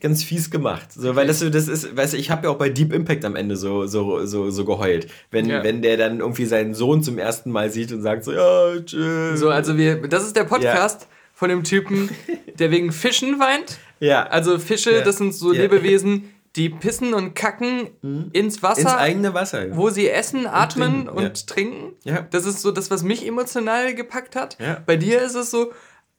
ganz 0.00 0.22
fies 0.22 0.50
gemacht. 0.50 0.92
So, 0.92 1.14
weil 1.16 1.26
das 1.26 1.40
das 1.40 1.68
ist, 1.68 1.96
weißt 1.96 2.14
du, 2.14 2.16
ich 2.18 2.30
habe 2.30 2.46
ja 2.46 2.52
auch 2.52 2.58
bei 2.58 2.68
Deep 2.68 2.92
Impact 2.92 3.24
am 3.24 3.36
Ende 3.36 3.56
so, 3.56 3.86
so, 3.86 4.24
so, 4.26 4.50
so 4.50 4.64
geheult. 4.64 5.08
Wenn, 5.30 5.48
ja. 5.48 5.62
wenn 5.62 5.82
der 5.82 5.96
dann 5.96 6.20
irgendwie 6.20 6.46
seinen 6.46 6.74
Sohn 6.74 7.02
zum 7.02 7.18
ersten 7.18 7.50
Mal 7.50 7.70
sieht 7.70 7.92
und 7.92 8.02
sagt 8.02 8.24
so, 8.24 8.32
ja, 8.32 8.80
tschüss. 8.80 9.40
So, 9.40 9.48
also 9.50 9.76
wir, 9.76 10.06
das 10.08 10.24
ist 10.24 10.36
der 10.36 10.44
Podcast. 10.44 11.02
Ja 11.02 11.06
von 11.42 11.48
dem 11.48 11.64
Typen, 11.64 12.08
der 12.60 12.70
wegen 12.70 12.92
Fischen 12.92 13.40
weint. 13.40 13.78
Ja. 13.98 14.26
Also 14.28 14.60
Fische, 14.60 14.92
ja. 14.92 15.00
das 15.00 15.16
sind 15.16 15.34
so 15.34 15.52
ja. 15.52 15.62
Lebewesen, 15.62 16.32
die 16.56 16.68
pissen 16.68 17.14
und 17.14 17.34
kacken 17.34 17.90
mhm. 18.02 18.28
ins 18.32 18.62
Wasser. 18.62 18.82
Ins 18.82 18.94
eigene 18.94 19.34
Wasser, 19.34 19.68
ja. 19.68 19.76
Wo 19.76 19.90
sie 19.90 20.08
essen, 20.08 20.46
atmen 20.46 21.08
und, 21.08 21.24
und 21.24 21.46
trinken. 21.46 21.94
Ja. 22.04 22.26
Das 22.30 22.44
ist 22.44 22.60
so 22.60 22.70
das, 22.70 22.90
was 22.90 23.02
mich 23.02 23.26
emotional 23.26 23.94
gepackt 23.94 24.36
hat. 24.36 24.58
Ja. 24.60 24.82
Bei 24.84 24.96
dir 24.96 25.22
ist 25.22 25.34
es 25.34 25.50
so, 25.50 25.72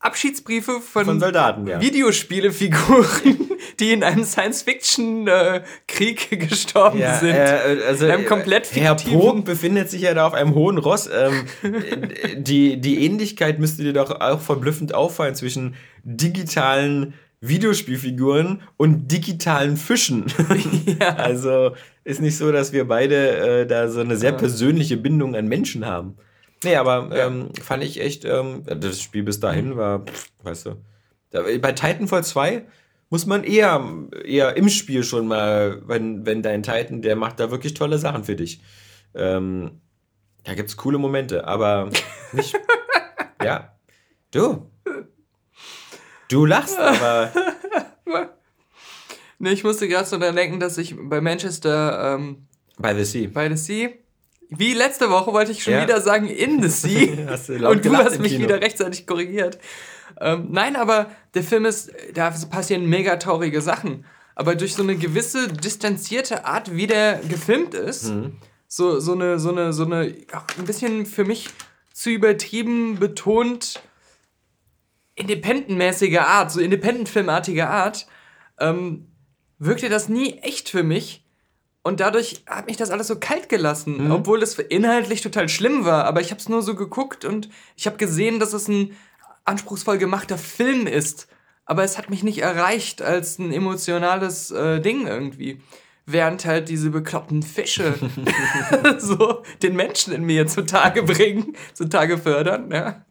Abschiedsbriefe 0.03 0.81
von, 0.81 1.05
von 1.05 1.19
Soldaten, 1.19 1.65
ja. 1.65 1.79
Videospielefiguren, 1.79 3.51
die 3.79 3.93
in 3.93 4.03
einem 4.03 4.25
Science-Fiction-Krieg 4.25 6.31
äh, 6.31 6.37
gestorben 6.37 6.99
ja, 6.99 7.15
sind. 7.15 7.33
Äh, 7.33 7.79
also, 7.87 8.07
einem 8.07 8.25
komplett 8.25 8.75
Herr 8.75 8.95
Pog 8.95 9.45
befindet 9.45 9.89
sich 9.89 10.01
ja 10.01 10.13
da 10.13 10.27
auf 10.27 10.33
einem 10.33 10.55
hohen 10.55 10.77
Ross. 10.77 11.07
Ähm, 11.07 11.45
die, 12.35 12.81
die 12.81 13.05
Ähnlichkeit 13.05 13.59
müsste 13.59 13.83
dir 13.83 13.93
doch 13.93 14.19
auch 14.19 14.41
verblüffend 14.41 14.93
auffallen 14.93 15.35
zwischen 15.35 15.75
digitalen 16.03 17.13
Videospielfiguren 17.43 18.61
und 18.77 19.11
digitalen 19.11 19.77
Fischen. 19.77 20.25
Ja. 20.99 21.15
Also 21.15 21.75
ist 22.03 22.21
nicht 22.21 22.37
so, 22.37 22.51
dass 22.51 22.71
wir 22.71 22.87
beide 22.87 23.61
äh, 23.61 23.67
da 23.67 23.87
so 23.89 24.01
eine 24.01 24.15
sehr 24.15 24.31
persönliche 24.31 24.95
Bindung 24.97 25.35
an 25.35 25.47
Menschen 25.47 25.85
haben. 25.85 26.17
Nee, 26.63 26.75
aber 26.75 27.09
ähm, 27.13 27.49
fand 27.61 27.83
ich 27.83 27.99
echt, 27.99 28.25
ähm, 28.25 28.63
das 28.65 29.01
Spiel 29.01 29.23
bis 29.23 29.39
dahin 29.39 29.75
war, 29.75 30.05
pff, 30.05 30.29
weißt 30.43 30.67
du, 30.67 30.75
bei 31.59 31.71
Titanfall 31.71 32.23
2 32.23 32.63
muss 33.09 33.25
man 33.25 33.43
eher, 33.43 33.83
eher 34.23 34.55
im 34.55 34.69
Spiel 34.69 35.03
schon 35.03 35.27
mal, 35.27 35.81
wenn, 35.85 36.25
wenn 36.25 36.41
dein 36.41 36.63
Titan, 36.63 37.01
der 37.01 37.15
macht 37.15 37.39
da 37.39 37.51
wirklich 37.51 37.73
tolle 37.73 37.97
Sachen 37.97 38.23
für 38.23 38.35
dich. 38.35 38.61
Ähm, 39.15 39.81
da 40.43 40.53
gibt's 40.53 40.77
coole 40.77 40.97
Momente, 40.97 41.47
aber 41.47 41.89
nicht. 42.31 42.55
ja. 43.43 43.75
Du. 44.31 44.69
Du 46.33 46.45
lachst, 46.45 46.77
aber. 46.79 47.31
ne, 49.39 49.51
ich 49.51 49.63
musste 49.63 49.87
gerade 49.87 50.07
so 50.07 50.17
daran 50.17 50.35
denken, 50.35 50.59
dass 50.59 50.77
ich 50.77 50.95
bei 50.97 51.21
Manchester. 51.21 52.15
Ähm, 52.15 52.47
bei 52.77 52.95
The 52.95 53.03
Sea. 53.03 53.29
Bei 53.31 53.49
The 53.49 53.55
Sea 53.55 53.89
wie 54.57 54.73
letzte 54.73 55.09
Woche 55.09 55.33
wollte 55.33 55.51
ich 55.51 55.63
schon 55.63 55.73
ja. 55.73 55.83
wieder 55.83 56.01
sagen 56.01 56.27
in 56.27 56.61
the 56.61 56.69
sea. 56.69 57.37
du 57.47 57.69
und 57.69 57.85
du 57.85 57.95
hast 57.95 58.19
mich 58.19 58.37
wieder 58.37 58.61
rechtzeitig 58.61 59.07
korrigiert. 59.07 59.57
Ähm, 60.19 60.47
nein, 60.51 60.75
aber 60.75 61.09
der 61.33 61.43
Film 61.43 61.65
ist, 61.65 61.91
da 62.13 62.31
passieren 62.49 62.87
mega 62.87 63.15
traurige 63.15 63.61
Sachen. 63.61 64.05
Aber 64.35 64.55
durch 64.55 64.75
so 64.75 64.83
eine 64.83 64.95
gewisse 64.95 65.47
distanzierte 65.47 66.45
Art, 66.45 66.75
wie 66.75 66.87
der 66.87 67.19
gefilmt 67.27 67.73
ist, 67.73 68.09
mhm. 68.09 68.37
so, 68.67 68.99
so 68.99 69.13
eine, 69.13 69.39
so 69.39 69.49
eine, 69.49 69.73
so 69.73 69.85
eine, 69.85 70.13
ein 70.57 70.65
bisschen 70.65 71.05
für 71.05 71.23
mich 71.23 71.49
zu 71.93 72.09
übertrieben 72.09 72.99
betont 72.99 73.81
independentmäßige 75.15 76.19
Art, 76.19 76.51
so 76.51 76.59
independent-filmartige 76.59 77.67
Art, 77.67 78.07
ähm, 78.59 79.07
wirkte 79.59 79.89
das 79.89 80.09
nie 80.09 80.39
echt 80.39 80.69
für 80.69 80.83
mich. 80.83 81.23
Und 81.83 81.99
dadurch 81.99 82.43
hat 82.47 82.67
mich 82.67 82.77
das 82.77 82.91
alles 82.91 83.07
so 83.07 83.19
kalt 83.19 83.49
gelassen, 83.49 84.05
mhm. 84.05 84.11
obwohl 84.11 84.41
es 84.41 84.57
inhaltlich 84.57 85.21
total 85.21 85.49
schlimm 85.49 85.83
war. 85.83 86.05
Aber 86.05 86.21
ich 86.21 86.31
habe 86.31 86.39
es 86.39 86.47
nur 86.47 86.61
so 86.61 86.75
geguckt 86.75 87.25
und 87.25 87.49
ich 87.75 87.85
habe 87.85 87.97
gesehen, 87.97 88.39
dass 88.39 88.53
es 88.53 88.69
ein 88.69 88.95
anspruchsvoll 89.43 89.97
gemachter 89.97 90.37
Film 90.37 90.87
ist. 90.87 91.27
Aber 91.65 91.83
es 91.83 91.97
hat 91.97 92.09
mich 92.09 92.23
nicht 92.23 92.39
erreicht 92.39 93.01
als 93.01 93.37
ein 93.37 93.51
emotionales 93.51 94.51
äh, 94.51 94.79
Ding 94.79 95.07
irgendwie. 95.07 95.61
Während 96.05 96.45
halt 96.45 96.69
diese 96.69 96.89
bekloppten 96.89 97.43
Fische 97.43 97.95
so 98.97 99.43
den 99.61 99.75
Menschen 99.75 100.13
in 100.13 100.23
mir 100.23 100.47
zutage 100.47 101.03
bringen, 101.03 101.55
zutage 101.73 102.17
fördern, 102.17 102.71
ja. 102.71 103.05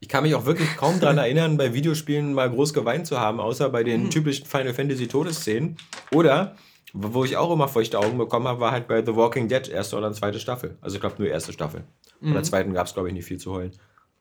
Ich 0.00 0.08
kann 0.08 0.22
mich 0.22 0.34
auch 0.34 0.44
wirklich 0.44 0.76
kaum 0.76 1.00
daran 1.00 1.18
erinnern, 1.18 1.56
bei 1.56 1.74
Videospielen 1.74 2.32
mal 2.34 2.50
groß 2.50 2.72
geweint 2.72 3.06
zu 3.06 3.18
haben, 3.18 3.40
außer 3.40 3.68
bei 3.70 3.82
den 3.82 4.04
mhm. 4.04 4.10
typischen 4.10 4.46
Final 4.46 4.74
Fantasy 4.74 5.08
Todesszenen. 5.08 5.76
Oder 6.12 6.56
wo 6.92 7.24
ich 7.24 7.36
auch 7.36 7.52
immer 7.52 7.68
feuchte 7.68 7.98
Augen 7.98 8.16
bekommen 8.16 8.48
habe, 8.48 8.60
war 8.60 8.72
halt 8.72 8.88
bei 8.88 9.04
The 9.04 9.14
Walking 9.14 9.48
Dead, 9.48 9.68
erste 9.68 9.96
oder 9.96 10.12
zweite 10.12 10.40
Staffel. 10.40 10.78
Also 10.80 10.96
ich 10.96 11.00
glaube 11.00 11.16
nur 11.18 11.28
erste 11.28 11.52
Staffel. 11.52 11.84
Mhm. 12.20 12.28
Bei 12.28 12.34
der 12.34 12.42
zweiten 12.44 12.72
gab 12.72 12.86
es, 12.86 12.94
glaube 12.94 13.08
ich, 13.08 13.14
nicht 13.14 13.26
viel 13.26 13.38
zu 13.38 13.52
heulen. 13.52 13.72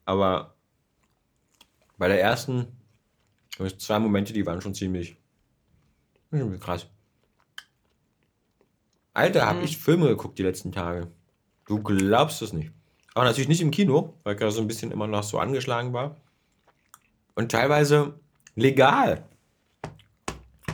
Aber 0.05 0.55
bei 1.97 2.07
der 2.07 2.21
ersten 2.21 2.67
zwei 3.77 3.99
Momente, 3.99 4.33
die 4.33 4.45
waren 4.45 4.61
schon 4.61 4.75
ziemlich 4.75 5.17
krass. 6.59 6.87
Alter, 9.13 9.47
habe 9.47 9.59
mhm. 9.59 9.65
ich 9.65 9.77
Filme 9.77 10.07
geguckt 10.07 10.37
die 10.37 10.43
letzten 10.43 10.71
Tage. 10.71 11.11
Du 11.65 11.81
glaubst 11.81 12.41
es 12.41 12.53
nicht. 12.53 12.71
Aber 13.17 13.25
natürlich 13.25 13.47
nicht 13.47 13.61
im 13.61 13.71
Kino, 13.71 14.13
weil 14.23 14.35
ich 14.35 14.39
da 14.39 14.51
so 14.51 14.61
ein 14.61 14.67
bisschen 14.67 14.91
immer 14.91 15.07
noch 15.07 15.23
so 15.23 15.39
angeschlagen 15.39 15.91
war. 15.91 16.17
Und 17.33 17.51
teilweise 17.51 18.13
legal. 18.53 19.25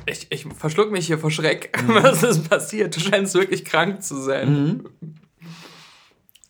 Ich, 0.06 0.28
ich 0.30 0.46
verschluck 0.54 0.92
mich 0.92 1.08
hier 1.08 1.18
vor 1.18 1.32
Schreck. 1.32 1.72
Mhm. 1.88 2.04
Was 2.04 2.22
ist 2.22 2.50
passiert? 2.50 2.98
Du 2.98 3.00
scheinst 3.00 3.34
wirklich 3.36 3.64
krank 3.64 4.04
zu 4.04 4.18
sein. 4.18 4.52
Mhm. 4.52 4.90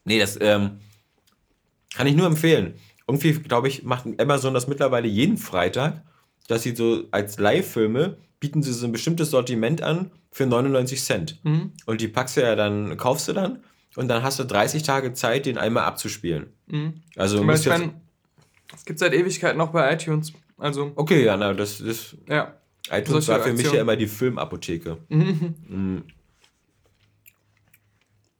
Nee, 0.03 0.17
das 0.17 0.35
ähm, 0.41 0.79
kann 1.93 2.07
ich 2.07 2.15
nur 2.15 2.25
empfehlen. 2.25 2.73
Irgendwie, 3.07 3.33
glaube 3.33 3.67
ich, 3.67 3.83
macht 3.83 4.07
Amazon 4.19 4.55
das 4.55 4.67
mittlerweile 4.67 5.07
jeden 5.07 5.37
Freitag, 5.37 6.01
dass 6.47 6.63
sie 6.63 6.75
so 6.75 7.03
als 7.11 7.37
Live-Filme 7.37 8.17
bieten 8.39 8.63
sie 8.63 8.73
so 8.73 8.87
ein 8.87 8.91
bestimmtes 8.91 9.29
Sortiment 9.29 9.83
an 9.83 10.09
für 10.31 10.47
99 10.47 11.03
Cent. 11.03 11.39
Mhm. 11.43 11.73
Und 11.85 12.01
die 12.01 12.07
packst 12.07 12.35
du 12.37 12.41
ja 12.41 12.55
dann, 12.55 12.97
kaufst 12.97 13.27
du 13.27 13.33
dann 13.33 13.63
und 13.95 14.07
dann 14.07 14.23
hast 14.23 14.39
du 14.39 14.43
30 14.43 14.83
Tage 14.83 15.13
Zeit, 15.13 15.45
den 15.45 15.57
einmal 15.57 15.83
abzuspielen. 15.85 16.47
Mhm. 16.67 17.01
Also 17.15 17.37
du 17.37 17.43
musst 17.43 17.65
jetzt. 17.65 17.83
Es 18.75 18.85
gibt 18.85 18.99
seit 18.99 19.13
Ewigkeit 19.13 19.55
noch 19.55 19.69
bei 19.69 19.93
iTunes. 19.93 20.33
Also. 20.57 20.91
Okay, 20.95 21.23
ja, 21.23 21.37
na, 21.37 21.53
das 21.53 21.79
ist. 21.79 22.17
Ja 22.27 22.55
iTunes 22.91 23.27
war 23.27 23.35
für 23.35 23.49
Aktion. 23.49 23.55
mich 23.55 23.71
ja 23.71 23.81
immer 23.81 23.95
die 23.95 24.07
Filmapotheke. 24.07 24.97
Mhm. 25.09 25.55
Mhm. 25.69 26.03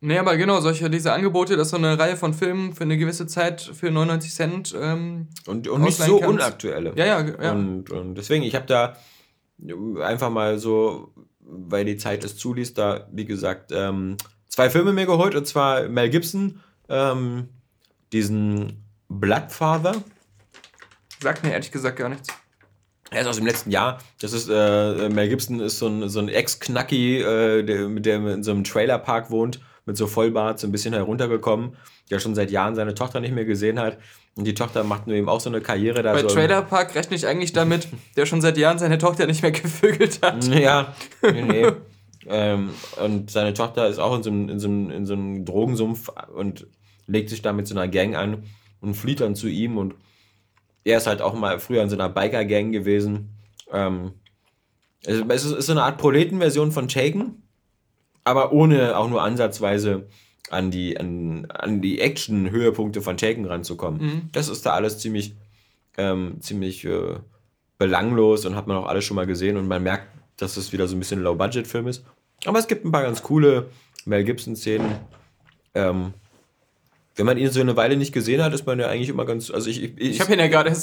Nee, 0.06 0.18
aber 0.18 0.36
genau, 0.36 0.60
solche, 0.60 0.90
diese 0.90 1.14
Angebote, 1.14 1.56
dass 1.56 1.70
so 1.70 1.78
eine 1.78 1.98
Reihe 1.98 2.18
von 2.18 2.34
Filmen 2.34 2.74
für 2.74 2.84
eine 2.84 2.98
gewisse 2.98 3.26
Zeit 3.26 3.62
für 3.62 3.90
99 3.90 4.34
Cent 4.34 4.76
ähm, 4.78 5.30
und, 5.46 5.70
und 5.70 5.82
nicht 5.82 5.96
so 5.96 6.20
kannst. 6.20 6.34
unaktuelle. 6.34 6.92
Ja, 6.98 7.06
ja, 7.06 7.42
ja. 7.42 7.52
Und, 7.54 7.90
und 7.90 8.16
deswegen, 8.16 8.44
ich 8.44 8.54
habe 8.54 8.66
da 8.66 8.98
einfach 10.02 10.30
mal 10.30 10.60
so 10.60 11.14
weil 11.46 11.86
die 11.86 11.98
Zeit 11.98 12.24
es 12.24 12.38
zuließ, 12.38 12.74
da, 12.74 13.08
wie 13.12 13.26
gesagt, 13.26 13.72
ähm, 13.74 14.18
zwei 14.54 14.70
Filme 14.70 14.94
mir 14.94 15.08
geholt, 15.08 15.34
und 15.34 15.48
zwar 15.48 15.90
Mel 15.90 16.10
Gibson, 16.10 16.62
ähm, 16.88 17.50
diesen 18.12 18.86
Bloodfather. 19.10 19.96
Sagt 21.20 21.44
mir 21.44 21.52
ehrlich 21.52 21.72
gesagt 21.72 21.98
gar 21.98 22.10
nichts. 22.10 22.30
Er 23.10 23.22
ist 23.22 23.28
aus 23.28 23.38
dem 23.38 23.48
letzten 23.48 23.72
Jahr. 23.72 24.00
Das 24.22 24.32
ist, 24.32 24.50
äh, 24.50 25.10
Mel 25.10 25.28
Gibson 25.30 25.60
ist 25.60 25.80
so 25.80 25.88
ein, 25.88 26.08
so 26.08 26.20
ein 26.20 26.30
Ex-Knacki, 26.30 27.22
äh, 27.22 27.64
der, 27.64 27.88
der 27.88 28.16
in 28.28 28.44
so 28.44 28.52
einem 28.52 28.64
Trailerpark 28.64 29.32
wohnt, 29.32 29.60
mit 29.86 29.98
so 29.98 30.06
Vollbart, 30.06 30.60
so 30.60 30.68
ein 30.68 30.72
bisschen 30.72 30.94
heruntergekommen, 30.94 31.76
der 32.12 32.20
schon 32.20 32.36
seit 32.36 32.52
Jahren 32.52 32.76
seine 32.76 32.94
Tochter 32.94 33.22
nicht 33.22 33.34
mehr 33.34 33.46
gesehen 33.46 33.80
hat. 33.80 33.98
Und 34.36 34.46
die 34.46 34.54
Tochter 34.54 34.84
macht 34.84 35.08
nur 35.08 35.16
eben 35.16 35.30
auch 35.30 35.40
so 35.40 35.50
eine 35.50 35.62
Karriere 35.62 36.04
da. 36.04 36.14
Bei 36.14 36.22
so 36.22 36.28
Trailerpark 36.28 36.94
rechne 36.94 37.16
ich 37.16 37.26
eigentlich 37.26 37.54
damit, 37.54 37.88
der 38.18 38.28
schon 38.28 38.42
seit 38.42 38.58
Jahren 38.58 38.78
seine 38.78 39.00
Tochter 39.00 39.26
nicht 39.26 39.42
mehr 39.42 39.52
gevögelt 39.52 40.20
hat. 40.22 40.46
Ja, 40.46 40.94
nee, 41.24 41.42
nee. 41.42 41.72
ähm, 42.28 42.70
und 43.04 43.32
seine 43.32 43.54
Tochter 43.54 43.88
ist 43.88 44.00
auch 44.00 44.16
in 44.16 44.24
so, 44.24 44.30
einem, 44.30 44.50
in, 44.50 44.60
so 44.60 44.68
einem, 44.68 44.90
in 44.90 45.06
so 45.06 45.14
einem 45.14 45.46
Drogensumpf 45.46 46.10
und 46.34 46.68
legt 47.08 47.30
sich 47.30 47.42
da 47.42 47.54
mit 47.54 47.68
so 47.68 47.76
einer 47.76 47.88
Gang 47.88 48.16
an 48.16 48.44
und 48.82 48.96
flieht 48.96 49.22
dann 49.22 49.36
zu 49.36 49.48
ihm 49.48 49.78
und 49.78 49.96
er 50.84 50.98
ist 50.98 51.08
halt 51.08 51.22
auch 51.22 51.34
mal 51.34 51.60
früher 51.60 51.82
in 51.82 51.90
so 51.90 51.96
einer 51.96 52.10
Biker-Gang 52.10 52.72
gewesen. 52.72 53.30
Ähm, 53.72 54.14
es 55.06 55.46
ist, 55.46 55.52
ist 55.52 55.66
so 55.66 55.72
eine 55.72 55.84
Art 55.84 55.98
Proletenversion 55.98 56.72
von 56.72 56.88
Taken, 56.88 57.44
aber 58.24 58.52
ohne 58.52 58.98
auch 58.98 59.10
nur 59.10 59.22
ansatzweise 59.22 60.08
an 60.50 60.72
die, 60.72 60.98
an, 61.00 61.46
an 61.50 61.82
die 61.82 62.00
Action-Höhepunkte 62.00 63.02
von 63.02 63.18
Taken 63.18 63.46
ranzukommen. 63.46 64.02
Mhm. 64.02 64.30
Das 64.32 64.50
ist 64.50 64.66
da 64.66 64.74
alles 64.74 65.00
ziemlich, 65.00 65.36
ähm, 65.98 66.42
ziemlich 66.42 66.86
äh, 66.86 67.16
belanglos 67.78 68.46
und 68.46 68.56
hat 68.56 68.68
man 68.68 68.78
auch 68.78 68.88
alles 68.88 69.06
schon 69.06 69.16
mal 69.16 69.26
gesehen 69.26 69.58
und 69.58 69.68
man 69.68 69.84
merkt, 69.84 70.08
dass 70.38 70.58
es 70.58 70.74
wieder 70.74 70.88
so 70.88 70.96
ein 70.96 71.00
bisschen 71.00 71.20
ein 71.20 71.24
Low-Budget-Film 71.24 71.88
ist. 71.88 72.06
Aber 72.46 72.60
es 72.60 72.68
gibt 72.68 72.86
ein 72.86 72.92
paar 72.92 73.04
ganz 73.04 73.22
coole 73.22 73.70
Mel 74.06 74.24
Gibson-Szenen. 74.24 74.96
Ähm, 75.74 76.14
wenn 77.16 77.26
man 77.26 77.38
ihn 77.38 77.50
so 77.50 77.62
eine 77.62 77.76
Weile 77.76 77.96
nicht 77.96 78.14
gesehen 78.14 78.42
hat, 78.42 78.54
ist 78.54 78.66
man 78.66 78.80
ja 78.80 78.88
eigentlich 78.88 79.10
immer 79.10 79.26
ganz. 79.26 79.52
Also 79.52 79.70
ich, 79.70 79.84
ich, 79.84 79.98
ich 79.98 80.22
habe 80.22 80.34
ihn 80.34 80.40
ja 80.40 80.48
gerade. 80.48 80.76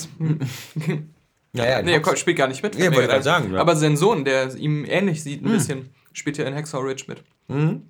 naja, 1.53 1.83
nee, 1.83 1.95
er 1.95 2.17
spielt 2.17 2.39
gar 2.39 2.49
nicht 2.49 2.63
mit. 2.63 2.77
Ja, 2.77 2.95
wollte 2.95 3.09
gerade 3.09 3.23
sagen. 3.23 3.53
Ja. 3.53 3.61
Aber 3.61 3.77
sein 3.77 3.97
Sohn, 3.97 4.25
der 4.25 4.55
ihm 4.55 4.85
ähnlich 4.85 5.23
sieht, 5.23 5.43
ein 5.43 5.47
hm. 5.47 5.53
bisschen, 5.53 5.91
spielt 6.13 6.39
ja 6.39 6.45
in 6.45 6.55
Hexor 6.55 6.85
Ridge 6.85 7.05
mit. 7.09 7.23
Mhm. 7.49 7.89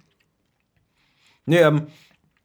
Nee, 1.47 1.59
ähm, 1.59 1.89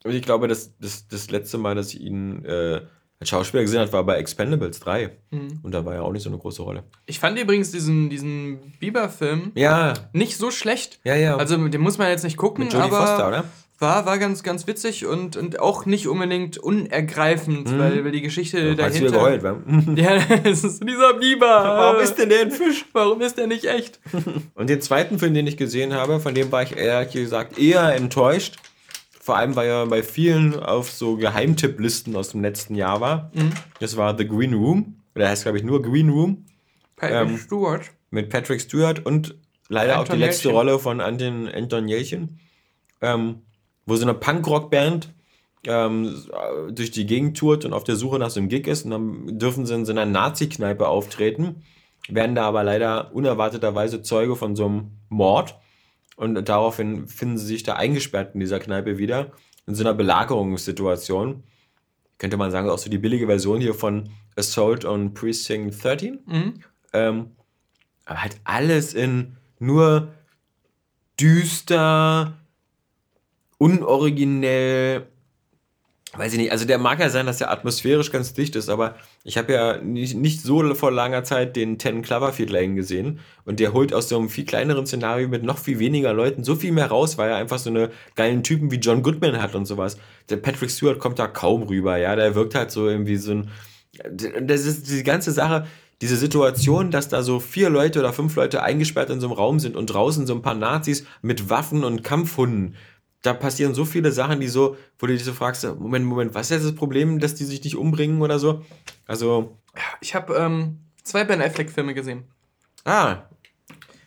ich 0.03 0.21
glaube, 0.21 0.47
das, 0.47 0.77
das, 0.79 1.07
das 1.07 1.31
letzte 1.31 1.57
Mal, 1.57 1.75
dass 1.75 1.93
ich 1.93 2.01
ihn 2.01 2.43
äh, 2.45 2.81
als 3.25 3.29
Schauspieler 3.29 3.63
gesehen 3.63 3.81
habe, 3.81 3.91
war 3.91 4.03
bei 4.03 4.17
Expendables 4.17 4.79
3. 4.79 5.11
Mhm. 5.31 5.59
Und 5.63 5.71
da 5.71 5.83
war 5.83 5.95
ja 5.95 6.01
auch 6.01 6.11
nicht 6.11 6.23
so 6.23 6.29
eine 6.29 6.37
große 6.37 6.61
Rolle. 6.61 6.83
Ich 7.05 7.19
fand 7.19 7.39
übrigens 7.39 7.71
diesen, 7.71 8.09
diesen 8.09 8.73
Bieber-Film 8.79 9.51
ja. 9.55 9.93
nicht 10.13 10.37
so 10.37 10.51
schlecht. 10.51 10.99
Ja, 11.03 11.15
ja. 11.15 11.37
Also 11.37 11.57
den 11.67 11.81
muss 11.81 11.97
man 11.97 12.09
jetzt 12.09 12.23
nicht 12.23 12.37
gucken. 12.37 12.65
Mit 12.65 12.73
Jodie 12.73 12.85
aber 12.85 12.97
Foster, 12.97 13.27
oder? 13.27 13.43
War, 13.77 14.05
war 14.05 14.17
ganz, 14.19 14.41
ganz 14.41 14.67
witzig 14.67 15.05
und, 15.05 15.35
und 15.35 15.59
auch 15.59 15.85
nicht 15.85 16.07
unbedingt 16.07 16.57
unergreifend, 16.57 17.69
mhm. 17.69 17.79
weil, 17.79 18.05
weil 18.05 18.11
die 18.11 18.21
Geschichte 18.21 18.59
ja, 18.59 18.73
dahinter... 18.73 19.11
Geheult, 19.11 19.43
wa? 19.43 19.57
ja, 19.95 20.15
es 20.45 20.63
ist 20.63 20.81
dieser 20.81 21.15
Biber. 21.15 21.45
Warum 21.45 22.01
ist 22.01 22.15
denn 22.15 22.29
der 22.29 22.41
ein 22.41 22.51
Fisch? 22.51 22.85
Warum 22.93 23.19
ist 23.19 23.37
der 23.37 23.47
nicht 23.47 23.65
echt? 23.65 23.99
und 24.53 24.69
den 24.69 24.79
zweiten 24.79 25.19
Film, 25.19 25.33
den 25.33 25.45
ich 25.45 25.57
gesehen 25.57 25.93
habe, 25.93 26.21
von 26.21 26.33
dem 26.33 26.53
war 26.53 26.63
ich 26.63 26.77
ehrlich 26.77 27.11
gesagt 27.11 27.57
eher 27.57 27.93
enttäuscht. 27.95 28.55
Vor 29.25 29.37
allem, 29.37 29.55
weil 29.55 29.67
er 29.67 29.87
bei 29.87 30.03
vielen 30.03 30.59
auf 30.59 30.91
so 30.91 31.17
Geheimtipplisten 31.17 32.15
aus 32.15 32.29
dem 32.29 32.43
letzten 32.43 32.75
Jahr 32.75 33.01
war. 33.01 33.31
Mhm. 33.33 33.53
Das 33.79 33.97
war 33.97 34.15
The 34.15 34.27
Green 34.27 34.53
Room. 34.53 35.01
Der 35.15 35.29
heißt, 35.29 35.45
glaube 35.45 35.57
ich, 35.57 35.63
nur 35.63 35.81
Green 35.81 36.09
Room. 36.09 36.45
Patrick 36.95 37.31
ähm, 37.31 37.37
Stewart. 37.39 37.81
Mit 38.11 38.29
Patrick 38.29 38.61
Stewart 38.61 39.03
und 39.03 39.33
leider 39.67 39.93
Anton 39.93 40.05
auch 40.05 40.13
die 40.13 40.19
letzte 40.19 40.49
Jelchen. 40.49 40.55
Rolle 40.55 40.77
von 40.77 41.01
Anton, 41.01 41.47
Anton 41.47 41.87
Jelchen. 41.87 42.39
Ähm, 43.01 43.41
wo 43.87 43.95
so 43.95 44.03
eine 44.03 44.13
Punkrock-Band 44.13 45.11
ähm, 45.65 46.23
durch 46.69 46.91
die 46.91 47.07
Gegend 47.07 47.35
tourt 47.35 47.65
und 47.65 47.73
auf 47.73 47.83
der 47.83 47.95
Suche 47.95 48.19
nach 48.19 48.29
so 48.29 48.39
einem 48.39 48.49
Gig 48.49 48.67
ist 48.67 48.85
und 48.85 48.91
dann 48.91 49.39
dürfen 49.39 49.65
sie 49.65 49.73
in 49.73 49.85
so 49.85 49.91
einer 49.91 50.05
Nazi-Kneipe 50.05 50.87
auftreten, 50.87 51.63
werden 52.07 52.35
da 52.35 52.43
aber 52.43 52.63
leider 52.63 53.11
unerwarteterweise 53.15 54.03
Zeuge 54.03 54.35
von 54.35 54.55
so 54.55 54.67
einem 54.67 54.91
Mord 55.09 55.55
und 56.15 56.47
daraufhin 56.47 57.07
finden 57.07 57.37
sie 57.37 57.45
sich 57.45 57.63
da 57.63 57.73
eingesperrt 57.73 58.33
in 58.33 58.39
dieser 58.39 58.59
Kneipe 58.59 58.97
wieder, 58.97 59.31
in 59.67 59.75
so 59.75 59.83
einer 59.83 59.93
Belagerungssituation. 59.93 61.43
Könnte 62.17 62.37
man 62.37 62.51
sagen, 62.51 62.69
auch 62.69 62.77
so 62.77 62.89
die 62.89 62.97
billige 62.97 63.27
Version 63.27 63.59
hier 63.59 63.73
von 63.73 64.09
Assault 64.37 64.85
on 64.85 65.13
Precinct 65.13 65.83
13. 65.83 66.19
Mhm. 66.25 66.53
Ähm, 66.93 67.31
aber 68.05 68.21
halt 68.21 68.39
alles 68.43 68.93
in 68.93 69.35
nur 69.59 70.13
düster, 71.19 72.37
unoriginell, 73.57 75.07
weiß 76.13 76.33
ich 76.33 76.39
nicht, 76.39 76.51
also 76.51 76.65
der 76.65 76.77
mag 76.77 76.99
ja 76.99 77.09
sein, 77.09 77.25
dass 77.25 77.39
der 77.39 77.51
atmosphärisch 77.51 78.11
ganz 78.11 78.33
dicht 78.33 78.55
ist, 78.55 78.69
aber 78.69 78.95
ich 79.27 79.39
habe 79.39 79.53
ja 79.53 79.77
nicht, 79.79 80.15
nicht 80.15 80.41
so 80.43 80.75
vor 80.75 80.91
langer 80.91 81.23
Zeit 81.23 81.55
den 81.55 81.79
Ten 81.79 82.03
Cloverfield 82.03 82.51
Lane 82.51 82.75
gesehen 82.75 83.19
und 83.43 83.59
der 83.59 83.73
holt 83.73 83.91
aus 83.91 84.07
so 84.07 84.17
einem 84.19 84.29
viel 84.29 84.45
kleineren 84.45 84.85
Szenario 84.85 85.27
mit 85.27 85.41
noch 85.43 85.57
viel 85.57 85.79
weniger 85.79 86.13
Leuten 86.13 86.43
so 86.43 86.55
viel 86.55 86.71
mehr 86.71 86.85
raus, 86.85 87.17
weil 87.17 87.31
er 87.31 87.37
einfach 87.37 87.57
so 87.57 87.71
eine 87.71 87.89
geilen 88.13 88.43
Typen 88.43 88.69
wie 88.69 88.75
John 88.75 89.01
Goodman 89.01 89.41
hat 89.41 89.55
und 89.55 89.65
sowas. 89.65 89.97
Der 90.29 90.37
Patrick 90.37 90.69
Stewart 90.69 90.99
kommt 90.99 91.17
da 91.17 91.25
kaum 91.25 91.63
rüber, 91.63 91.97
ja, 91.97 92.15
der 92.15 92.35
wirkt 92.35 92.53
halt 92.53 92.69
so 92.69 92.87
irgendwie 92.87 93.17
so 93.17 93.31
ein, 93.31 93.49
das 94.41 94.63
ist 94.63 94.91
die 94.91 95.03
ganze 95.03 95.31
Sache, 95.31 95.65
diese 96.01 96.17
Situation, 96.17 96.91
dass 96.91 97.09
da 97.09 97.23
so 97.23 97.39
vier 97.39 97.71
Leute 97.71 97.99
oder 97.99 98.13
fünf 98.13 98.35
Leute 98.35 98.61
eingesperrt 98.61 99.09
in 99.09 99.19
so 99.19 99.27
einem 99.27 99.35
Raum 99.35 99.59
sind 99.59 99.75
und 99.75 99.87
draußen 99.87 100.27
so 100.27 100.35
ein 100.35 100.43
paar 100.43 100.53
Nazis 100.53 101.03
mit 101.23 101.49
Waffen 101.49 101.83
und 101.83 102.03
Kampfhunden 102.03 102.75
da 103.25 103.33
passieren 103.33 103.73
so 103.73 103.85
viele 103.85 104.11
Sachen, 104.11 104.39
die 104.39 104.47
so, 104.47 104.77
wo 104.99 105.07
du 105.07 105.13
dich 105.13 105.23
so 105.23 105.33
fragst, 105.33 105.63
Moment, 105.79 106.05
Moment, 106.05 106.35
was 106.35 106.47
ist 106.47 106.57
jetzt 106.57 106.65
das 106.65 106.75
Problem, 106.75 107.19
dass 107.19 107.35
die 107.35 107.45
sich 107.45 107.63
nicht 107.63 107.75
umbringen 107.75 108.21
oder 108.21 108.37
so? 108.39 108.63
Also. 109.07 109.57
Ich 110.01 110.15
habe 110.15 110.35
ähm, 110.35 110.79
zwei 111.03 111.23
Ben 111.23 111.41
Affleck-Filme 111.41 111.93
gesehen. 111.93 112.25
Ah. 112.85 113.23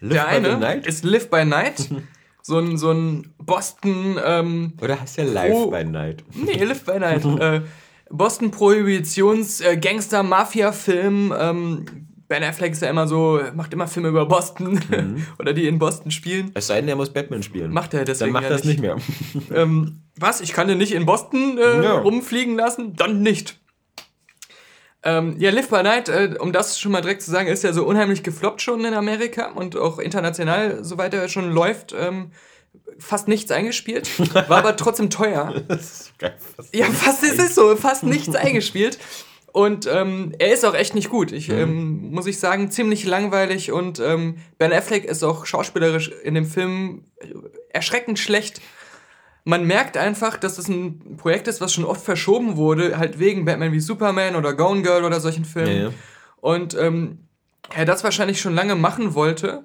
Live 0.00 0.12
der 0.12 0.28
eine 0.28 0.86
ist 0.86 1.04
Live 1.04 1.30
by 1.30 1.44
Night. 1.44 1.90
so 2.42 2.58
ein, 2.58 2.78
so 2.78 2.90
ein 2.92 3.34
Boston. 3.38 4.18
Ähm, 4.24 4.72
oder 4.80 5.00
heißt 5.00 5.18
der 5.18 5.26
Live 5.26 5.52
Pro 5.52 5.70
by 5.70 5.84
Night? 5.84 6.24
Nee, 6.34 6.64
Live 6.64 6.84
by 6.84 6.98
Night. 6.98 7.24
äh, 7.40 7.60
Boston 8.10 8.50
Prohibitions-Gangster-Mafia-Film. 8.50 11.32
Äh, 11.32 11.50
ähm, 11.50 12.07
Ben 12.28 12.44
Affleck 12.44 12.72
ist 12.72 12.82
ja 12.82 12.90
immer 12.90 13.08
so, 13.08 13.40
macht 13.54 13.72
immer 13.72 13.88
Filme 13.88 14.08
über 14.08 14.26
Boston 14.26 14.80
mhm. 14.90 15.26
oder 15.38 15.54
die 15.54 15.66
in 15.66 15.78
Boston 15.78 16.10
spielen. 16.10 16.50
Es 16.54 16.66
sei 16.66 16.80
denn, 16.80 16.88
er 16.88 16.96
muss 16.96 17.10
Batman 17.10 17.42
spielen. 17.42 17.72
Macht 17.72 17.94
er 17.94 18.04
deswegen. 18.04 18.34
Dann 18.34 18.42
macht 18.42 18.50
ja 18.50 18.56
das 18.56 18.64
nicht, 18.64 18.80
mehr. 18.80 18.96
ähm, 19.54 20.02
was? 20.16 20.42
Ich 20.42 20.52
kann 20.52 20.68
den 20.68 20.78
nicht 20.78 20.92
in 20.92 21.06
Boston 21.06 21.58
äh, 21.58 21.82
ja. 21.82 21.98
rumfliegen 21.98 22.56
lassen? 22.56 22.94
Dann 22.96 23.22
nicht. 23.22 23.58
Ähm, 25.02 25.36
ja, 25.38 25.50
Live 25.50 25.68
by 25.68 25.82
Night, 25.82 26.08
äh, 26.08 26.34
um 26.38 26.52
das 26.52 26.78
schon 26.78 26.92
mal 26.92 27.00
direkt 27.00 27.22
zu 27.22 27.30
sagen, 27.30 27.48
ist 27.48 27.64
ja 27.64 27.72
so 27.72 27.86
unheimlich 27.86 28.22
gefloppt 28.22 28.60
schon 28.60 28.84
in 28.84 28.94
Amerika 28.94 29.52
und 29.52 29.76
auch 29.76 29.98
international, 29.98 30.84
soweit 30.84 31.14
er 31.14 31.28
schon 31.28 31.50
läuft, 31.50 31.94
ähm, 31.98 32.32
fast 32.98 33.28
nichts 33.28 33.50
eingespielt. 33.50 34.10
War 34.34 34.58
aber 34.58 34.76
trotzdem 34.76 35.08
teuer. 35.08 35.62
das 35.68 35.80
ist 35.80 36.18
geil, 36.18 36.34
fast 36.56 36.74
ja, 36.74 36.86
fast 36.86 37.22
ist 37.22 37.38
es 37.38 37.54
so, 37.54 37.76
fast 37.76 38.02
nichts 38.02 38.34
eingespielt. 38.34 38.98
Und 39.58 39.88
ähm, 39.92 40.36
er 40.38 40.52
ist 40.52 40.64
auch 40.64 40.76
echt 40.76 40.94
nicht 40.94 41.10
gut. 41.10 41.32
Ich, 41.32 41.48
mhm. 41.48 41.58
ähm, 41.58 42.10
muss 42.12 42.26
ich 42.26 42.38
sagen, 42.38 42.70
ziemlich 42.70 43.04
langweilig. 43.04 43.72
Und 43.72 43.98
ähm, 43.98 44.36
Ben 44.56 44.72
Affleck 44.72 45.04
ist 45.04 45.24
auch 45.24 45.46
schauspielerisch 45.46 46.12
in 46.22 46.34
dem 46.34 46.46
Film 46.46 47.02
erschreckend 47.70 48.20
schlecht. 48.20 48.60
Man 49.42 49.66
merkt 49.66 49.96
einfach, 49.96 50.36
dass 50.36 50.54
das 50.54 50.68
ein 50.68 51.16
Projekt 51.16 51.48
ist, 51.48 51.60
was 51.60 51.74
schon 51.74 51.84
oft 51.84 52.04
verschoben 52.04 52.56
wurde, 52.56 52.98
halt 52.98 53.18
wegen 53.18 53.46
Batman 53.46 53.72
wie 53.72 53.80
Superman 53.80 54.36
oder 54.36 54.54
Gone 54.54 54.82
Girl 54.82 55.02
oder 55.02 55.18
solchen 55.18 55.44
Filmen. 55.44 55.76
Ja, 55.76 55.82
ja. 55.88 55.92
Und 56.36 56.76
ähm, 56.76 57.26
er 57.74 57.84
das 57.84 58.04
wahrscheinlich 58.04 58.40
schon 58.40 58.54
lange 58.54 58.76
machen 58.76 59.16
wollte. 59.16 59.64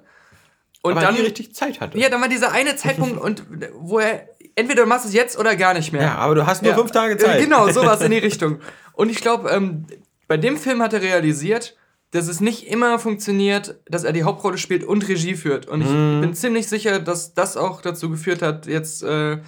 Und 0.82 0.94
Aber 0.94 1.02
dann 1.02 1.14
nie 1.14 1.20
richtig 1.20 1.54
Zeit 1.54 1.80
hatte. 1.80 2.00
Ja, 2.00 2.08
dann 2.08 2.20
war 2.20 2.28
dieser 2.28 2.50
eine 2.50 2.74
Zeitpunkt, 2.74 3.16
und 3.20 3.44
wo 3.78 4.00
er 4.00 4.28
entweder 4.54 4.82
du 4.82 4.88
machst 4.88 5.06
es 5.06 5.12
jetzt 5.12 5.38
oder 5.38 5.56
gar 5.56 5.74
nicht 5.74 5.92
mehr. 5.92 6.02
Ja, 6.02 6.14
aber 6.16 6.34
du 6.34 6.46
hast 6.46 6.62
nur 6.62 6.72
ja. 6.72 6.78
fünf 6.78 6.90
Tage 6.90 7.16
Zeit. 7.16 7.42
Genau, 7.42 7.68
sowas 7.70 8.00
in 8.00 8.10
die 8.10 8.18
Richtung. 8.18 8.58
Und 8.92 9.10
ich 9.10 9.20
glaube, 9.20 9.50
ähm, 9.50 9.86
bei 10.28 10.36
dem 10.36 10.56
Film 10.56 10.82
hat 10.82 10.92
er 10.92 11.02
realisiert, 11.02 11.76
dass 12.12 12.28
es 12.28 12.40
nicht 12.40 12.68
immer 12.68 12.98
funktioniert, 12.98 13.80
dass 13.86 14.04
er 14.04 14.12
die 14.12 14.22
Hauptrolle 14.22 14.56
spielt 14.56 14.84
und 14.84 15.08
Regie 15.08 15.34
führt. 15.34 15.66
Und 15.66 15.80
ich 15.80 15.88
mm. 15.88 16.20
bin 16.20 16.34
ziemlich 16.34 16.68
sicher, 16.68 17.00
dass 17.00 17.34
das 17.34 17.56
auch 17.56 17.80
dazu 17.80 18.08
geführt 18.08 18.40
hat, 18.40 18.66
jetzt, 18.66 19.02
äh, 19.02 19.38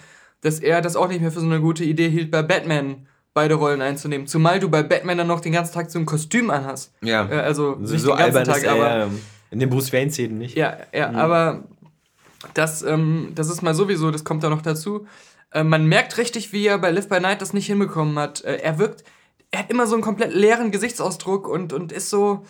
dass 0.41 0.59
er 0.59 0.81
das 0.81 0.97
auch 0.97 1.09
nicht 1.09 1.21
mehr 1.21 1.31
für 1.31 1.41
so 1.41 1.47
eine 1.47 1.61
gute 1.61 1.85
Idee 1.85 2.09
hielt, 2.09 2.33
bei 2.33 2.43
Batman 2.43 3.07
beide 3.35 3.55
Rollen 3.55 3.83
einzunehmen. 3.83 4.27
Zumal 4.27 4.59
du 4.59 4.69
bei 4.69 4.83
Batman 4.83 5.19
dann 5.19 5.27
noch 5.29 5.41
den 5.41 5.53
ganzen 5.53 5.75
Tag 5.75 5.91
so 5.91 5.99
ein 5.99 6.07
Kostüm 6.07 6.51
anhast. 6.51 6.93
Ja. 7.03 7.29
Äh, 7.31 7.41
also 7.41 7.77
nicht 7.77 8.01
so 8.01 8.17
den 8.17 8.33
ganzen 8.33 8.45
Tag, 8.45 8.67
aber. 8.67 9.03
Äh, 9.03 9.07
in 9.53 9.61
den 9.61 9.71
Bruce 9.71 9.93
Wayne-Szenen 9.93 10.39
nicht. 10.39 10.57
Ja, 10.57 10.77
ja, 10.93 11.09
mhm. 11.09 11.17
aber 11.17 11.65
das, 12.55 12.83
ähm, 12.83 13.33
das 13.35 13.49
ist 13.49 13.63
mal 13.63 13.75
sowieso, 13.75 14.11
das 14.11 14.25
kommt 14.25 14.43
da 14.43 14.51
noch 14.51 14.63
dazu. 14.63 15.07
Äh, 15.53 15.65
man 15.65 15.87
merkt 15.87 16.19
richtig, 16.19 16.53
wie 16.53 16.67
er 16.67 16.79
bei 16.79 16.91
Live 16.91 17.09
by 17.09 17.21
Night 17.21 17.43
das 17.43 17.53
nicht 17.53 17.67
hinbekommen 17.67 18.19
hat. 18.19 18.45
Äh, 18.45 18.57
er 18.57 18.79
wirkt, 18.79 19.05
er 19.51 19.61
hat 19.61 19.71
immer 19.71 19.87
so 19.87 19.95
einen 19.95 20.03
komplett 20.03 20.33
leeren 20.35 20.71
Gesichtsausdruck 20.71 21.49
und, 21.49 21.73
und 21.73 21.93
ist 21.93 22.11
so, 22.11 22.45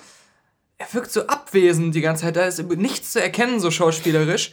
er 0.78 0.92
wirkt 0.92 1.12
so 1.12 1.26
abwesend 1.26 1.94
die 1.94 2.00
ganze 2.00 2.24
Zeit. 2.24 2.36
Da 2.36 2.46
ist 2.46 2.62
nichts 2.62 3.12
zu 3.12 3.22
erkennen, 3.22 3.60
so 3.60 3.70
schauspielerisch. 3.70 4.52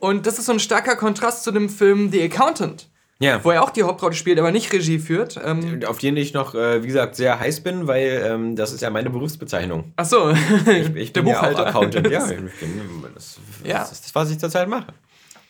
Und 0.00 0.26
das 0.26 0.38
ist 0.38 0.46
so 0.46 0.52
ein 0.52 0.60
starker 0.60 0.96
Kontrast 0.96 1.44
zu 1.44 1.52
dem 1.52 1.68
Film 1.68 2.10
The 2.10 2.22
Accountant. 2.22 2.88
Ja. 3.18 3.42
Wo 3.42 3.50
er 3.50 3.62
auch 3.62 3.70
die 3.70 3.82
Hauptrolle 3.82 4.14
spielt, 4.14 4.38
aber 4.38 4.50
nicht 4.50 4.70
Regie 4.72 4.98
führt. 4.98 5.40
Ähm, 5.42 5.80
Auf 5.86 5.98
den 5.98 6.16
ich 6.18 6.34
noch, 6.34 6.54
äh, 6.54 6.82
wie 6.82 6.88
gesagt, 6.88 7.16
sehr 7.16 7.40
heiß 7.40 7.60
bin, 7.60 7.86
weil 7.86 8.22
ähm, 8.26 8.56
das 8.56 8.72
ist 8.72 8.82
ja 8.82 8.90
meine 8.90 9.08
Berufsbezeichnung. 9.08 9.92
Ach 9.96 10.04
so, 10.04 10.30
ich, 10.30 10.94
ich 10.94 11.12
der 11.14 11.22
bin 11.22 11.32
Buchhalter. 11.32 11.62
Ja 11.62 11.64
auch 11.64 11.74
Accountant. 11.76 12.10
ja, 12.10 12.24
ich 12.30 12.36
bin, 12.36 12.50
das, 13.14 13.38
ja. 13.64 13.78
Das 13.78 13.92
ist 13.92 14.04
das, 14.04 14.14
was 14.14 14.30
ich 14.30 14.38
zurzeit 14.38 14.68
mache. 14.68 14.88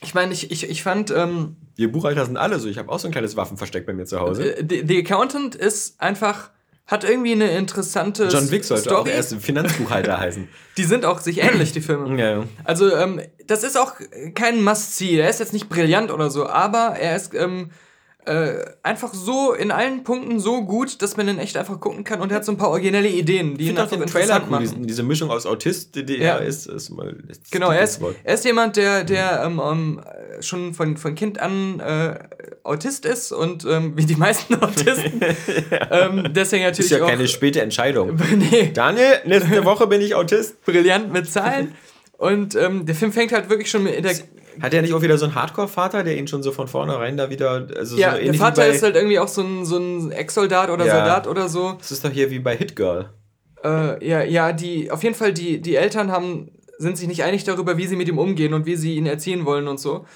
Ich 0.02 0.14
meine, 0.14 0.32
ich, 0.32 0.50
ich, 0.52 0.68
ich 0.70 0.82
fand. 0.82 1.10
Ähm, 1.10 1.56
Die 1.76 1.88
Buchhalter 1.88 2.24
sind 2.24 2.36
alle 2.36 2.60
so. 2.60 2.68
Ich 2.68 2.78
habe 2.78 2.90
auch 2.92 3.00
so 3.00 3.08
ein 3.08 3.12
kleines 3.12 3.36
Waffenversteck 3.36 3.84
bei 3.84 3.94
mir 3.94 4.04
zu 4.04 4.20
Hause. 4.20 4.56
Äh, 4.58 4.64
The, 4.68 4.84
The 4.86 4.98
Accountant 4.98 5.56
ist 5.56 6.00
einfach 6.00 6.50
hat 6.86 7.02
irgendwie 7.02 7.32
eine 7.32 7.50
interessante 7.50 8.28
John 8.28 8.50
Wick 8.50 8.64
sollte 8.64 8.84
Story. 8.84 9.10
auch 9.10 9.14
erst 9.14 9.34
Finanzbuchhalter 9.36 10.18
heißen. 10.20 10.48
Die 10.76 10.84
sind 10.84 11.04
auch 11.04 11.20
sich 11.20 11.42
ähnlich, 11.42 11.72
die 11.72 11.80
Filme. 11.80 12.18
Ja, 12.18 12.30
ja. 12.38 12.44
Also, 12.64 12.94
ähm, 12.94 13.20
das 13.46 13.64
ist 13.64 13.76
auch 13.76 13.94
kein 14.34 14.62
Must-See. 14.62 15.18
Er 15.18 15.28
ist 15.28 15.40
jetzt 15.40 15.52
nicht 15.52 15.68
brillant 15.68 16.10
oder 16.10 16.30
so, 16.30 16.46
aber 16.46 16.96
er 16.98 17.16
ist 17.16 17.34
ähm, 17.34 17.70
äh, 18.26 18.64
einfach 18.82 19.14
so 19.14 19.52
in 19.52 19.70
allen 19.70 20.04
Punkten 20.04 20.40
so 20.40 20.64
gut, 20.64 21.00
dass 21.00 21.16
man 21.16 21.26
den 21.26 21.38
echt 21.38 21.56
einfach 21.56 21.80
gucken 21.80 22.04
kann 22.04 22.20
und 22.20 22.30
er 22.30 22.36
hat 22.36 22.44
so 22.44 22.52
ein 22.52 22.58
paar 22.58 22.70
originelle 22.70 23.08
Ideen, 23.08 23.56
die 23.56 23.68
ihn 23.68 23.78
einfach 23.78 23.96
interessant 23.96 24.50
machen. 24.50 24.62
Diesen, 24.62 24.86
diese 24.86 25.02
Mischung 25.02 25.30
aus 25.30 25.46
Autist, 25.46 25.94
die 25.94 26.16
ja. 26.16 26.36
er 26.36 26.42
ist, 26.42 26.66
ist 26.66 26.90
mal. 26.90 27.16
Ist 27.28 27.50
genau, 27.52 27.70
er 27.70 27.82
ist, 27.82 28.00
er 28.24 28.34
ist 28.34 28.44
jemand, 28.44 28.76
der, 28.76 29.04
der 29.04 29.44
ähm, 29.44 29.60
ähm, 29.64 30.00
schon 30.40 30.74
von, 30.74 30.96
von 30.96 31.14
Kind 31.14 31.40
an 31.40 31.80
äh, 31.80 32.18
Autist 32.66 33.06
ist 33.06 33.32
und 33.32 33.64
ähm, 33.64 33.96
wie 33.96 34.04
die 34.04 34.16
meisten 34.16 34.54
Autisten. 34.62 35.20
ja. 35.70 36.06
ähm, 36.06 36.32
deswegen 36.34 36.64
natürlich. 36.64 36.90
Ist 36.90 36.98
ja 36.98 37.06
keine 37.06 37.28
späte 37.28 37.60
Entscheidung. 37.60 38.16
nee. 38.36 38.70
Daniel, 38.72 39.20
nächste 39.24 39.64
Woche 39.64 39.86
bin 39.86 40.00
ich 40.00 40.14
Autist. 40.14 40.64
Brillant 40.64 41.12
mit 41.12 41.30
Zahlen. 41.30 41.74
Und 42.18 42.54
ähm, 42.54 42.86
der 42.86 42.94
Film 42.94 43.12
fängt 43.12 43.32
halt 43.32 43.50
wirklich 43.50 43.70
schon 43.70 43.86
in 43.86 44.02
der 44.02 44.14
hat 44.60 44.72
er 44.72 44.82
nicht 44.82 44.94
auch 44.94 45.02
wieder 45.02 45.18
so 45.18 45.26
einen 45.26 45.34
Hardcore-Vater, 45.34 46.02
der 46.02 46.16
ihn 46.16 46.28
schon 46.28 46.42
so 46.42 46.52
von 46.52 46.68
vornherein 46.68 47.16
da 47.16 47.30
wieder. 47.30 47.68
Also 47.76 47.96
ja, 47.96 48.16
so 48.16 48.22
der 48.22 48.34
Vater 48.34 48.66
ist 48.66 48.82
halt 48.82 48.96
irgendwie 48.96 49.18
auch 49.18 49.28
so 49.28 49.42
ein, 49.42 49.64
so 49.66 49.76
ein 49.76 50.12
Ex-Soldat 50.12 50.70
oder 50.70 50.86
ja. 50.86 50.96
Soldat 50.96 51.26
oder 51.26 51.48
so. 51.48 51.74
Das 51.78 51.92
ist 51.92 52.04
doch 52.04 52.10
hier 52.10 52.30
wie 52.30 52.38
bei 52.38 52.56
Hit 52.56 52.74
Girl. 52.74 53.10
Äh, 53.64 54.06
ja, 54.06 54.22
ja, 54.22 54.52
die, 54.52 54.90
auf 54.90 55.02
jeden 55.02 55.14
Fall, 55.14 55.32
die, 55.32 55.60
die 55.60 55.76
Eltern 55.76 56.10
haben, 56.10 56.50
sind 56.78 56.96
sich 56.96 57.08
nicht 57.08 57.22
einig 57.22 57.44
darüber, 57.44 57.76
wie 57.76 57.86
sie 57.86 57.96
mit 57.96 58.08
ihm 58.08 58.18
umgehen 58.18 58.54
und 58.54 58.66
wie 58.66 58.76
sie 58.76 58.96
ihn 58.96 59.06
erziehen 59.06 59.44
wollen 59.44 59.68
und 59.68 59.80
so. 59.80 60.06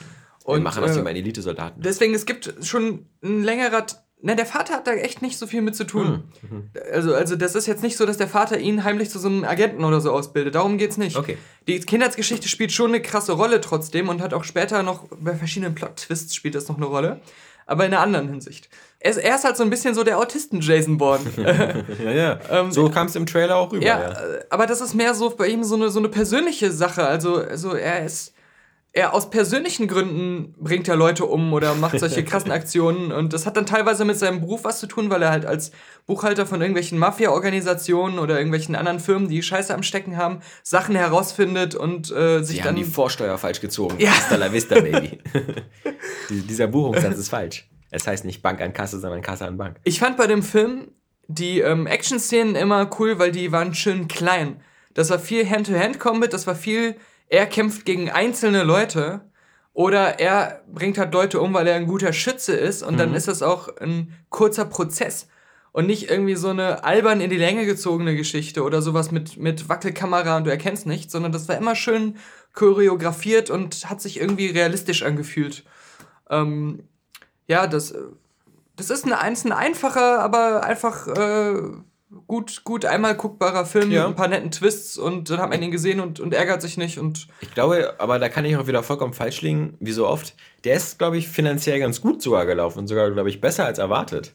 Und, 0.51 0.59
Wir 0.59 0.65
machen 0.65 0.85
aus 0.85 0.97
äh, 0.97 1.01
ihm 1.01 1.07
einen 1.07 1.17
Elite-Soldaten. 1.17 1.81
Deswegen, 1.83 2.15
es 2.15 2.27
gibt 2.27 2.55
schon 2.63 3.07
ein 3.23 3.43
längerer 3.43 3.87
na, 4.23 4.35
der 4.35 4.47
Vater 4.47 4.75
hat 4.75 4.87
da 4.87 4.93
echt 4.93 5.23
nicht 5.23 5.39
so 5.39 5.47
viel 5.47 5.63
mit 5.63 5.75
zu 5.75 5.85
tun. 5.85 6.25
Mhm. 6.43 6.71
Also, 6.93 7.15
also, 7.15 7.37
das 7.37 7.55
ist 7.55 7.67
jetzt 7.67 7.83
nicht 7.83 7.97
so, 7.97 8.05
dass 8.05 8.19
der 8.19 8.29
Vater 8.29 8.59
ihn 8.59 8.85
heimlich 8.85 9.09
zu 9.09 9.19
so 9.19 9.29
einem 9.29 9.45
Agenten 9.45 9.83
oder 9.83 10.01
so 10.01 10.13
ausbildet. 10.13 10.55
Darum 10.55 10.77
geht's 10.77 10.99
nicht. 10.99 11.17
Okay. 11.17 11.39
Die 11.67 11.81
Kindheitsgeschichte 11.81 12.49
spielt 12.49 12.73
schon 12.73 12.91
eine 12.91 13.01
krasse 13.01 13.33
Rolle 13.33 13.61
trotzdem 13.61 14.09
und 14.09 14.21
hat 14.21 14.35
auch 14.35 14.45
später 14.45 14.83
noch 14.83 15.07
bei 15.21 15.35
verschiedenen 15.35 15.75
Plot-Twists 15.75 16.35
spielt 16.35 16.55
das 16.55 16.69
noch 16.69 16.77
eine 16.77 16.87
Rolle. 16.87 17.21
Aber 17.67 17.87
in 17.87 17.95
einer 17.95 18.03
anderen 18.03 18.29
Hinsicht. 18.29 18.69
Er 18.99 19.13
ist, 19.13 19.17
er 19.17 19.37
ist 19.37 19.45
halt 19.45 19.57
so 19.57 19.63
ein 19.63 19.71
bisschen 19.71 19.95
so 19.95 20.05
der 20.05 20.19
Autisten-Jason 20.19 20.99
Bourne. 20.99 21.25
ja, 22.05 22.11
ja. 22.11 22.41
ähm, 22.51 22.73
so 22.73 22.91
kam 22.91 23.07
es 23.07 23.17
im 23.17 23.25
Trailer 23.25 23.57
auch 23.57 23.73
rüber. 23.73 23.87
Ja, 23.87 24.01
ja, 24.01 24.17
aber 24.51 24.67
das 24.67 24.81
ist 24.81 24.95
mehr 24.95 25.15
so 25.15 25.31
bei 25.31 25.47
ihm 25.47 25.65
so 25.65 25.77
eine, 25.77 25.89
so 25.89 25.99
eine 25.99 26.09
persönliche 26.09 26.73
Sache. 26.73 27.07
Also, 27.07 27.37
also 27.37 27.75
er 27.75 28.05
ist 28.05 28.35
er 28.93 29.15
aus 29.15 29.31
persönlichen 29.31 29.87
Gründen 29.87 30.55
bringt 30.59 30.89
ja 30.89 30.95
Leute 30.95 31.25
um 31.25 31.53
oder 31.53 31.75
macht 31.75 31.99
solche 31.99 32.25
krassen 32.25 32.51
Aktionen. 32.51 33.13
Und 33.13 33.33
das 33.33 33.47
hat 33.47 33.57
dann 33.57 33.67
teilweise 33.67 34.05
mit 34.05 34.19
seinem 34.19 34.41
Beruf 34.41 34.65
was 34.65 34.81
zu 34.81 34.87
tun, 34.87 35.11
weil 35.11 35.23
er 35.23 35.31
halt 35.31 35.47
als 35.47 35.71
Buchhalter 36.07 36.45
von 36.45 36.61
irgendwelchen 36.61 36.99
Mafia-Organisationen 36.99 38.19
oder 38.19 38.37
irgendwelchen 38.37 38.75
anderen 38.75 38.99
Firmen, 38.99 39.29
die 39.29 39.43
Scheiße 39.43 39.73
am 39.73 39.85
Stecken 39.85 40.17
haben, 40.17 40.41
Sachen 40.65 40.97
herausfindet 40.97 41.77
und 41.77 42.11
äh, 42.11 42.43
sich 42.43 42.57
die 42.57 42.63
dann. 42.63 42.75
Haben 42.75 42.85
die 42.85 42.85
Vorsteuer 42.85 43.39
falsch 43.39 43.61
gezogen. 43.61 43.95
Ja. 43.99 44.11
Hasta 44.11 44.37
la 44.37 44.53
vista, 44.53 44.75
baby. 44.81 45.19
Dieser 46.29 46.67
Buchungssatz 46.67 47.17
ist 47.17 47.29
falsch. 47.29 47.69
Es 47.93 48.07
heißt 48.07 48.25
nicht 48.25 48.43
Bank 48.43 48.61
an 48.61 48.73
Kasse, 48.73 48.99
sondern 48.99 49.23
Kasse 49.23 49.47
an 49.47 49.57
Bank. 49.57 49.77
Ich 49.85 50.01
fand 50.01 50.17
bei 50.17 50.27
dem 50.27 50.43
Film 50.43 50.89
die 51.29 51.61
ähm, 51.61 51.87
Action-Szenen 51.87 52.57
immer 52.57 52.91
cool, 52.99 53.21
weil 53.21 53.31
die 53.31 53.53
waren 53.53 53.75
schön 53.75 54.09
klein. 54.09 54.61
Das 54.95 55.11
war 55.11 55.21
viel 55.21 55.49
Hand-to-Hand-Combat, 55.49 56.33
das 56.33 56.49
war 56.49 56.57
viel 56.57 56.97
er 57.31 57.47
kämpft 57.47 57.87
gegen 57.87 58.11
einzelne 58.11 58.65
Leute 58.65 59.23
oder 59.73 60.19
er 60.19 60.63
bringt 60.67 60.99
halt 60.99 61.15
Leute 61.15 61.41
um, 61.41 61.55
weil 61.55 61.67
er 61.67 61.77
ein 61.77 61.87
guter 61.87 62.13
Schütze 62.13 62.53
ist 62.55 62.83
und 62.83 62.95
mhm. 62.95 62.99
dann 62.99 63.15
ist 63.15 63.29
das 63.29 63.43
auch 63.43 63.75
ein 63.79 64.13
kurzer 64.29 64.67
Prozess 64.67 65.29
und 65.73 65.87
nicht 65.87 66.11
irgendwie 66.11 66.35
so 66.35 66.49
eine 66.49 66.83
albern 66.83 67.21
in 67.21 67.31
die 67.31 67.39
Länge 67.39 67.65
gezogene 67.65 68.17
Geschichte 68.17 68.65
oder 68.65 68.83
sowas 68.83 69.13
mit, 69.13 69.37
mit 69.37 69.69
Wackelkamera 69.69 70.37
und 70.37 70.45
du 70.45 70.51
erkennst 70.51 70.87
nichts, 70.87 71.13
sondern 71.13 71.31
das 71.31 71.49
war 71.49 71.57
immer 71.57 71.77
schön 71.77 72.17
choreografiert 72.53 73.49
und 73.49 73.89
hat 73.89 74.01
sich 74.01 74.19
irgendwie 74.21 74.49
realistisch 74.49 75.05
angefühlt. 75.05 75.65
Ähm, 76.29 76.83
ja, 77.47 77.69
das, 77.69 77.95
das 78.75 78.91
ist 78.91 79.07
ein, 79.07 79.13
ein 79.13 79.53
einfacher, 79.53 80.19
aber 80.19 80.65
einfach 80.65 81.07
äh, 81.07 81.55
gut, 82.27 82.65
gut 82.65 82.85
einmal 82.85 83.15
guckbarer 83.15 83.65
Film 83.65 83.91
ja. 83.91 84.01
mit 84.01 84.09
ein 84.09 84.17
paar 84.17 84.29
netten 84.29 84.51
Twists 84.51 84.99
und 84.99 85.31
dann 85.31 85.41
hat 85.41 85.51
man 85.51 85.63
ihn 85.63 85.71
gesehen 85.71 86.01
und, 86.01 86.21
und 86.21 86.35
ärgert 86.35 86.63
sich 86.63 86.77
nicht. 86.77 86.99
Und 86.99 87.29
ich 87.41 87.53
glaube, 87.55 87.95
aber 87.99 88.19
da 88.19 88.29
kann 88.29 88.45
ich 88.45 88.57
auch 88.57 88.67
wieder 88.67 88.83
vollkommen 88.83 89.15
falsch 89.15 89.43
liegen, 89.43 89.77
wie 89.81 89.93
so 89.93 90.07
oft. 90.07 90.35
Der 90.65 90.75
ist, 90.75 90.99
glaube 90.99 91.19
ich, 91.19 91.29
finanziell 91.29 91.79
ganz 91.79 92.01
gut 92.01 92.23
sogar 92.23 92.47
gelaufen 92.47 92.81
und 92.81 92.89
sogar, 92.89 93.11
glaube 93.11 93.29
ich, 93.29 93.41
besser 93.41 93.65
als 93.65 93.79
erwartet. 93.79 94.33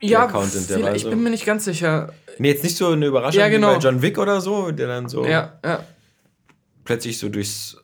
Ja, 0.00 0.24
Accountant, 0.24 0.70
der 0.70 0.94
ich 0.94 1.02
so 1.02 1.10
bin 1.10 1.22
mir 1.22 1.30
nicht 1.30 1.44
ganz 1.44 1.64
sicher. 1.64 2.12
Nee, 2.38 2.50
jetzt 2.50 2.62
nicht 2.62 2.76
so 2.76 2.88
eine 2.88 3.06
Überraschung 3.06 3.40
ja, 3.40 3.48
genau. 3.48 3.72
wie 3.72 3.74
bei 3.74 3.80
John 3.80 4.02
Wick 4.02 4.18
oder 4.18 4.40
so, 4.40 4.70
der 4.70 4.86
dann 4.86 5.08
so 5.08 5.26
ja, 5.26 5.58
ja. 5.64 5.84
plötzlich 6.84 7.18
so 7.18 7.28
durchs 7.28 7.76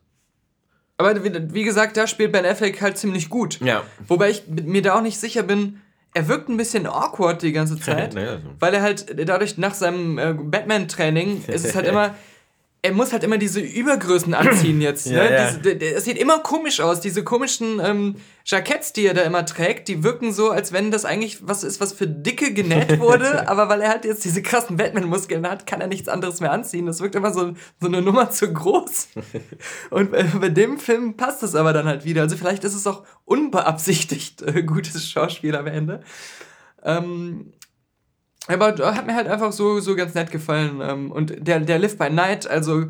aber 0.97 1.25
wie, 1.25 1.33
wie 1.53 1.65
gesagt, 1.65 1.97
da 1.97 2.07
spielt 2.07 2.31
Ben 2.31 2.47
Affleck 2.47 2.81
halt 2.81 2.97
ziemlich 2.97 3.29
gut. 3.29 3.61
Ja. 3.61 3.83
Wobei 4.07 4.31
ich 4.31 4.45
mir 4.47 4.81
da 4.81 4.97
auch 4.97 5.03
nicht 5.03 5.19
sicher 5.19 5.43
bin, 5.43 5.81
er 6.15 6.29
wirkt 6.29 6.49
ein 6.49 6.57
bisschen 6.57 6.87
awkward 6.87 7.43
die 7.43 7.53
ganze 7.53 7.79
Zeit, 7.81 8.15
naja, 8.15 8.39
weil 8.61 8.73
er 8.73 8.83
halt 8.83 9.29
dadurch 9.29 9.59
nach 9.59 9.75
seinem 9.75 10.19
äh, 10.19 10.33
Batman-Training 10.33 11.45
ist 11.47 11.65
es 11.65 11.75
halt 11.75 11.87
immer, 11.89 12.15
er 12.85 12.93
muss 12.93 13.15
halt 13.15 13.25
immer 13.25 13.39
diese 13.39 13.61
Übergrößen 13.61 14.35
anziehen 14.35 14.81
jetzt. 14.83 15.07
ja, 15.07 15.25
ne? 15.25 15.31
ja. 15.33 15.87
es 15.97 16.05
sieht 16.05 16.19
immer 16.19 16.41
komisch 16.41 16.81
aus. 16.81 17.01
Diese 17.01 17.25
komischen 17.25 17.81
ähm, 17.83 18.17
Jacketts, 18.45 18.93
die 18.93 19.07
er 19.07 19.15
da 19.15 19.23
immer 19.23 19.47
trägt, 19.47 19.89
die 19.89 20.05
wirken 20.05 20.35
so, 20.35 20.51
als 20.51 20.71
wenn 20.71 20.91
das 20.91 21.07
eigentlich 21.07 21.49
was 21.49 21.65
ist, 21.65 21.81
was 21.81 21.95
für 21.95 22.07
Dicke 22.07 22.53
genäht 22.53 23.01
wurde. 23.01 23.49
aber 23.49 23.71
weil 23.71 23.81
er 23.81 23.89
halt 23.89 24.05
jetzt 24.05 24.23
diese 24.27 24.43
krassen 24.43 24.77
Batman-Muskeln 24.77 25.49
hat, 25.49 25.67
kann 25.67 25.81
er 25.81 25.87
nichts 25.87 26.11
anderes 26.11 26.41
mehr 26.41 26.53
anziehen. 26.53 26.85
Das 26.85 27.01
wirkt 27.01 27.15
immer 27.15 27.33
so, 27.33 27.55
so 27.81 27.87
eine 27.87 28.03
Nummer 28.03 28.29
zu 28.29 28.53
groß. 28.53 29.09
Und 29.91 30.13
bei, 30.13 30.25
bei 30.25 30.51
dem 30.51 30.79
Film 30.79 31.17
passt 31.17 31.43
es 31.43 31.55
aber 31.55 31.73
dann 31.73 31.87
halt 31.87 32.05
wieder. 32.05 32.21
Also 32.21 32.37
vielleicht 32.37 32.65
ist 32.65 32.75
es 32.75 32.87
auch 32.87 33.05
unbeabsichtigt 33.25 34.43
äh, 34.43 34.63
gutes 34.63 35.09
Schauspiel 35.09 35.57
am 35.57 35.69
Ende. 35.69 36.03
Ähm, 36.83 37.55
aber 38.47 38.75
hat 38.95 39.07
mir 39.07 39.15
halt 39.15 39.29
einfach 39.29 39.53
so, 39.53 39.81
so 39.81 39.97
ganz 39.97 40.15
nett 40.15 40.31
gefallen. 40.31 40.81
Ähm, 40.83 41.11
und 41.11 41.47
der, 41.47 41.61
der 41.61 41.79
Live 41.79 41.97
by 41.97 42.11
Night, 42.11 42.47
also 42.47 42.87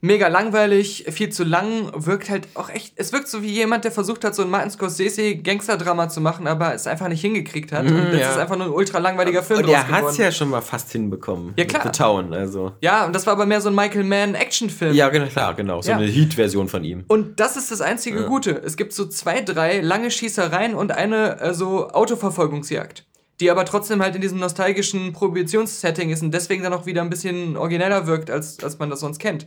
mega 0.00 0.28
langweilig, 0.28 1.06
viel 1.10 1.30
zu 1.30 1.44
lang, 1.44 1.90
wirkt 1.94 2.30
halt 2.30 2.46
auch 2.54 2.70
echt. 2.70 2.92
Es 2.96 3.12
wirkt 3.12 3.28
so 3.28 3.42
wie 3.42 3.48
jemand, 3.48 3.84
der 3.84 3.92
versucht 3.92 4.24
hat, 4.24 4.34
so 4.34 4.42
ein 4.42 4.50
Martin 4.50 4.70
Scorsese 4.70 5.36
Gangster-Drama 5.36 6.08
zu 6.08 6.20
machen, 6.20 6.46
aber 6.46 6.74
es 6.74 6.86
einfach 6.86 7.08
nicht 7.08 7.20
hingekriegt 7.20 7.72
hat. 7.72 7.84
Mm, 7.84 7.96
und 7.96 8.12
das 8.12 8.20
ja. 8.20 8.30
ist 8.30 8.38
einfach 8.38 8.56
nur 8.56 8.66
ein 8.66 8.72
ultra 8.72 8.98
langweiliger 8.98 9.42
Film. 9.42 9.60
Und 9.60 9.68
er 9.68 9.88
hat 9.88 10.04
es 10.04 10.16
ja 10.16 10.30
schon 10.30 10.50
mal 10.50 10.60
fast 10.60 10.92
hinbekommen. 10.92 11.54
Ja, 11.56 11.64
klar. 11.64 11.82
The 11.82 11.90
Town, 11.90 12.32
also. 12.32 12.72
Ja, 12.80 13.06
und 13.06 13.14
das 13.14 13.26
war 13.26 13.32
aber 13.32 13.46
mehr 13.46 13.60
so 13.60 13.70
ein 13.70 13.74
Michael 13.74 14.04
Mann-Action-Film. 14.04 14.94
Ja, 14.94 15.08
genau, 15.08 15.26
klar, 15.26 15.54
genau. 15.54 15.82
So 15.82 15.90
ja. 15.90 15.96
eine 15.96 16.06
Heat-Version 16.06 16.68
von 16.68 16.84
ihm. 16.84 17.04
Und 17.08 17.40
das 17.40 17.56
ist 17.56 17.72
das 17.72 17.80
einzige 17.80 18.20
ja. 18.20 18.26
Gute. 18.26 18.50
Es 18.64 18.76
gibt 18.76 18.92
so 18.92 19.06
zwei, 19.06 19.40
drei 19.40 19.80
lange 19.80 20.10
Schießereien 20.10 20.74
und 20.74 20.92
eine 20.92 21.40
äh, 21.40 21.54
so 21.54 21.88
Autoverfolgungsjagd 21.88 23.07
die 23.40 23.50
aber 23.50 23.64
trotzdem 23.64 24.02
halt 24.02 24.14
in 24.14 24.20
diesem 24.20 24.38
nostalgischen 24.38 25.12
Prohibitionssetting 25.12 26.10
ist 26.10 26.22
und 26.22 26.32
deswegen 26.32 26.62
dann 26.62 26.72
auch 26.72 26.86
wieder 26.86 27.02
ein 27.02 27.10
bisschen 27.10 27.56
origineller 27.56 28.06
wirkt, 28.06 28.30
als, 28.30 28.62
als 28.62 28.78
man 28.78 28.90
das 28.90 29.00
sonst 29.00 29.18
kennt. 29.18 29.46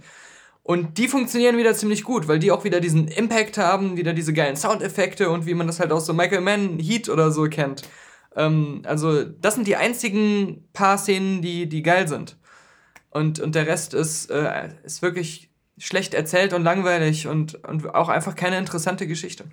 Und 0.63 0.97
die 0.97 1.08
funktionieren 1.08 1.58
wieder 1.58 1.73
ziemlich 1.73 2.04
gut, 2.04 2.27
weil 2.27 2.39
die 2.39 2.51
auch 2.51 2.63
wieder 2.63 2.80
diesen 2.80 3.08
Impact 3.08 3.58
haben, 3.58 3.97
wieder 3.97 4.13
diese 4.13 4.34
geilen 4.34 4.56
Soundeffekte 4.56 5.30
und 5.30 5.45
wie 5.45 5.56
man 5.56 5.67
das 5.67 5.80
halt 5.80 5.91
aus 5.91 6.06
so 6.06 6.13
Michael 6.13 6.41
Mann 6.41 6.80
Heat 6.80 7.10
oder 7.10 7.32
so 7.32 7.43
kennt. 7.45 7.84
Ähm, 8.36 8.84
also, 8.86 9.23
das 9.23 9.56
sind 9.56 9.67
die 9.67 9.75
einzigen 9.75 10.67
paar 10.73 10.97
Szenen, 10.97 11.41
die, 11.41 11.67
die 11.67 11.82
geil 11.82 12.08
sind. 12.08 12.38
Und, 13.10 13.39
und 13.39 13.56
der 13.56 13.67
Rest 13.67 13.93
ist, 13.93 14.30
äh, 14.30 14.69
ist 14.84 15.01
wirklich 15.01 15.49
schlecht 15.77 16.13
erzählt 16.13 16.54
und 16.54 16.63
langweilig 16.63 17.27
und, 17.27 17.56
und 17.67 17.93
auch 17.93 18.10
einfach 18.10 18.36
keine 18.36 18.58
interessante 18.58 19.08
Geschichte. 19.08 19.45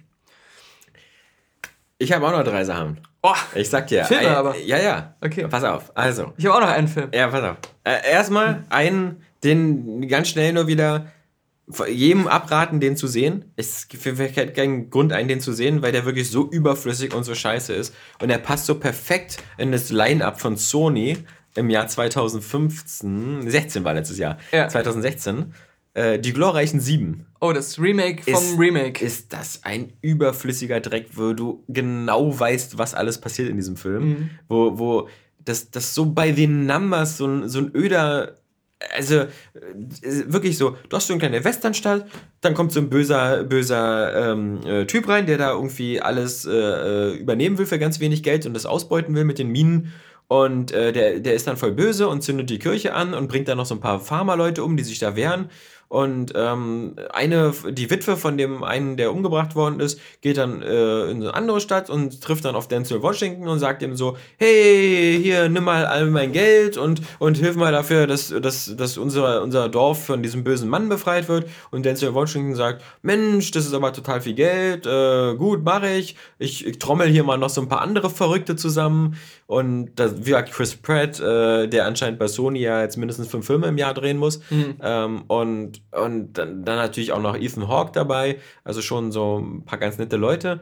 Ich 1.99 2.13
habe 2.13 2.27
auch 2.27 2.33
noch 2.33 2.45
drei 2.45 2.65
Sachen. 2.65 3.01
Oh, 3.23 3.35
ich 3.55 3.69
sag 3.69 3.89
dir. 3.89 4.05
Filme 4.05 4.37
aber. 4.37 4.57
Ja, 4.57 4.79
ja. 4.79 5.17
Okay. 5.21 5.49
Pass 5.49 5.65
auf. 5.65 5.91
Also. 5.97 6.33
Ich 6.37 6.47
habe 6.47 6.57
auch 6.57 6.61
noch 6.61 6.69
einen 6.69 6.87
Film. 6.87 7.11
Ja, 7.13 7.29
pass 7.29 7.43
auf. 7.43 7.57
Äh, 7.83 8.11
erstmal 8.13 8.65
einen, 8.71 9.23
den 9.43 10.07
ganz 10.09 10.29
schnell 10.29 10.53
nur 10.53 10.69
wieder 10.69 11.07
jedem 11.89 12.29
abraten, 12.29 12.81
den 12.81 12.97
zu 12.97 13.07
sehen. 13.07 13.53
Es 13.57 13.87
fällt 13.91 14.55
keinen 14.55 14.91
Grund 14.91 15.13
ein, 15.13 15.29
den 15.29 15.41
zu 15.41 15.53
sehen, 15.53 15.83
weil 15.83 15.93
der 15.93 16.05
wirklich 16.05 16.31
so 16.31 16.49
überflüssig 16.49 17.15
und 17.15 17.25
so 17.25 17.35
scheiße 17.35 17.75
ist. 17.75 17.95
Und 18.23 18.31
er 18.31 18.39
passt 18.39 18.67
so 18.67 18.77
perfekt 18.77 19.39
in 19.59 19.73
das 19.73 19.91
Line-Up 19.91 20.41
von 20.41 20.57
Sony, 20.57 21.19
im 21.55 21.71
Jahr 21.71 21.89
2015, 21.89 23.51
16 23.51 23.85
war 23.85 23.95
letztes 23.95 24.19
Jahr, 24.19 24.39
ja. 24.53 24.69
2016, 24.69 25.53
äh, 25.95 26.19
Die 26.19 26.33
glorreichen 26.33 26.81
Sieben. 26.81 27.27
Oh, 27.41 27.53
das 27.53 27.79
Remake 27.79 28.23
vom 28.23 28.35
ist, 28.35 28.59
Remake. 28.59 29.05
Ist 29.05 29.33
das 29.33 29.61
ein 29.65 29.93
überflüssiger 30.01 30.81
Dreck, 30.81 31.07
wo 31.15 31.33
du 31.33 31.65
genau 31.69 32.39
weißt, 32.39 32.79
was 32.79 32.95
alles 32.95 33.21
passiert 33.21 33.49
in 33.49 33.57
diesem 33.57 33.77
Film? 33.77 34.09
Mhm. 34.09 34.31
Wo, 34.49 34.79
wo 34.79 35.09
das, 35.45 35.71
das 35.71 35.95
so 35.95 36.07
bei 36.07 36.33
den 36.33 36.67
Numbers 36.67 37.17
so 37.19 37.27
ein, 37.27 37.49
so 37.49 37.61
ein 37.61 37.71
öder 37.75 38.39
also 38.97 39.17
äh, 39.17 39.27
wirklich 40.27 40.57
so, 40.57 40.77
du 40.89 40.97
hast 40.97 41.09
so 41.09 41.13
eine 41.13 41.21
kleine 41.21 41.45
Westernstadt, 41.45 42.07
dann 42.41 42.55
kommt 42.55 42.73
so 42.73 42.81
ein 42.81 42.89
böser, 42.89 43.45
böser 43.45 44.33
ähm, 44.33 44.61
äh, 44.65 44.87
Typ 44.87 45.09
rein, 45.09 45.27
der 45.27 45.39
da 45.39 45.53
irgendwie 45.53 46.01
alles 46.01 46.45
äh, 46.45 46.53
äh, 46.53 47.17
übernehmen 47.17 47.59
will 47.59 47.67
für 47.67 47.79
ganz 47.79 48.01
wenig 48.01 48.23
Geld 48.23 48.47
und 48.47 48.55
das 48.55 48.67
ausbeuten 48.67 49.15
will 49.15 49.25
mit 49.25 49.39
den 49.39 49.49
Minen. 49.49 49.93
Und 50.29 50.73
äh, 50.73 50.93
der, 50.93 51.21
der 51.21 51.35
ist 51.35 51.47
dann 51.47 51.57
voll 51.57 51.73
böse 51.73 52.07
und 52.07 52.23
zündet 52.23 52.51
die 52.51 52.59
Kirche 52.59 52.95
an 52.95 53.15
und 53.15 53.29
bringt 53.29 53.49
dann 53.49 53.57
noch 53.57 53.65
so 53.65 53.75
ein 53.75 53.81
paar 53.81 53.99
Farmerleute 53.99 54.63
um, 54.63 54.77
die 54.77 54.85
sich 54.85 54.99
da 54.99 55.17
wehren. 55.17 55.51
Und 55.89 56.33
ähm, 56.37 56.97
eine, 57.13 57.55
die 57.71 57.91
Witwe 57.91 58.19
von 58.19 58.37
dem 58.37 58.63
einen, 58.63 58.99
der 58.99 59.11
umgebracht 59.11 59.57
worden 59.57 59.81
ist, 59.81 59.99
geht 60.21 60.37
dann 60.37 60.61
äh, 60.61 61.11
in 61.11 61.23
eine 61.23 61.35
andere 61.35 61.61
Stadt 61.61 61.89
und 61.89 62.21
trifft 62.21 62.45
dann 62.45 62.55
auf 62.55 62.69
Denzel 62.69 63.03
Washington 63.03 63.49
und 63.49 63.59
sagt 63.59 63.83
ihm 63.83 63.97
so, 63.97 64.17
hey, 64.37 65.19
hier, 65.23 65.49
nimm 65.49 65.65
mal 65.65 65.87
all 65.87 66.07
mein 66.11 66.33
Geld 66.33 66.77
und, 66.77 67.01
und 67.19 67.39
hilf 67.39 67.57
mal 67.57 67.73
dafür, 67.73 68.07
dass, 68.07 68.29
dass, 68.29 68.77
dass 68.77 68.99
unser, 68.99 69.43
unser 69.43 69.71
Dorf 69.71 70.05
von 70.05 70.23
diesem 70.23 70.45
bösen 70.45 70.69
Mann 70.69 70.91
befreit 70.91 71.29
wird. 71.29 71.49
Und 71.71 71.87
Denzel 71.87 72.13
Washington 72.13 72.55
sagt, 72.55 72.83
Mensch, 73.01 73.51
das 73.53 73.65
ist 73.65 73.73
aber 73.73 73.95
total 73.95 74.21
viel 74.21 74.35
Geld, 74.35 74.87
äh, 74.87 75.35
gut, 75.37 75.65
mache 75.65 75.89
ich. 75.89 76.17
ich. 76.39 76.67
Ich 76.67 76.79
trommel 76.79 77.09
hier 77.09 77.25
mal 77.25 77.39
noch 77.39 77.51
so 77.51 77.63
ein 77.63 77.69
paar 77.69 77.81
andere 77.81 78.11
Verrückte 78.11 78.57
zusammen. 78.57 79.17
Und 79.47 79.93
da 79.97 80.27
wirkt 80.27 80.53
Chris 80.53 80.77
Pratt, 80.77 81.19
äh, 81.21 81.67
der 81.67 81.87
anscheinend 81.87 82.19
bei 82.19 82.29
Sony 82.29 82.61
ja 82.61 82.83
jetzt 82.83 82.99
mindestens 82.99 83.29
fünf 83.29 83.47
Filme 83.47 83.69
im 83.69 83.79
Jahr 83.79 83.95
drehen 83.95 84.19
muss. 84.19 84.41
Mhm. 84.51 84.77
Ähm, 84.83 85.23
und 85.29 85.78
und, 85.91 86.35
dann, 86.35 86.65
dann 86.65 86.77
natürlich 86.77 87.13
auch 87.13 87.21
noch 87.21 87.37
Ethan 87.37 87.69
Hawke 87.69 87.93
dabei, 87.93 88.39
also 88.65 88.83
schon 88.83 89.13
so 89.13 89.39
ein 89.39 89.65
paar 89.65 89.79
ganz 89.79 89.99
nette 89.99 90.17
Leute. 90.17 90.61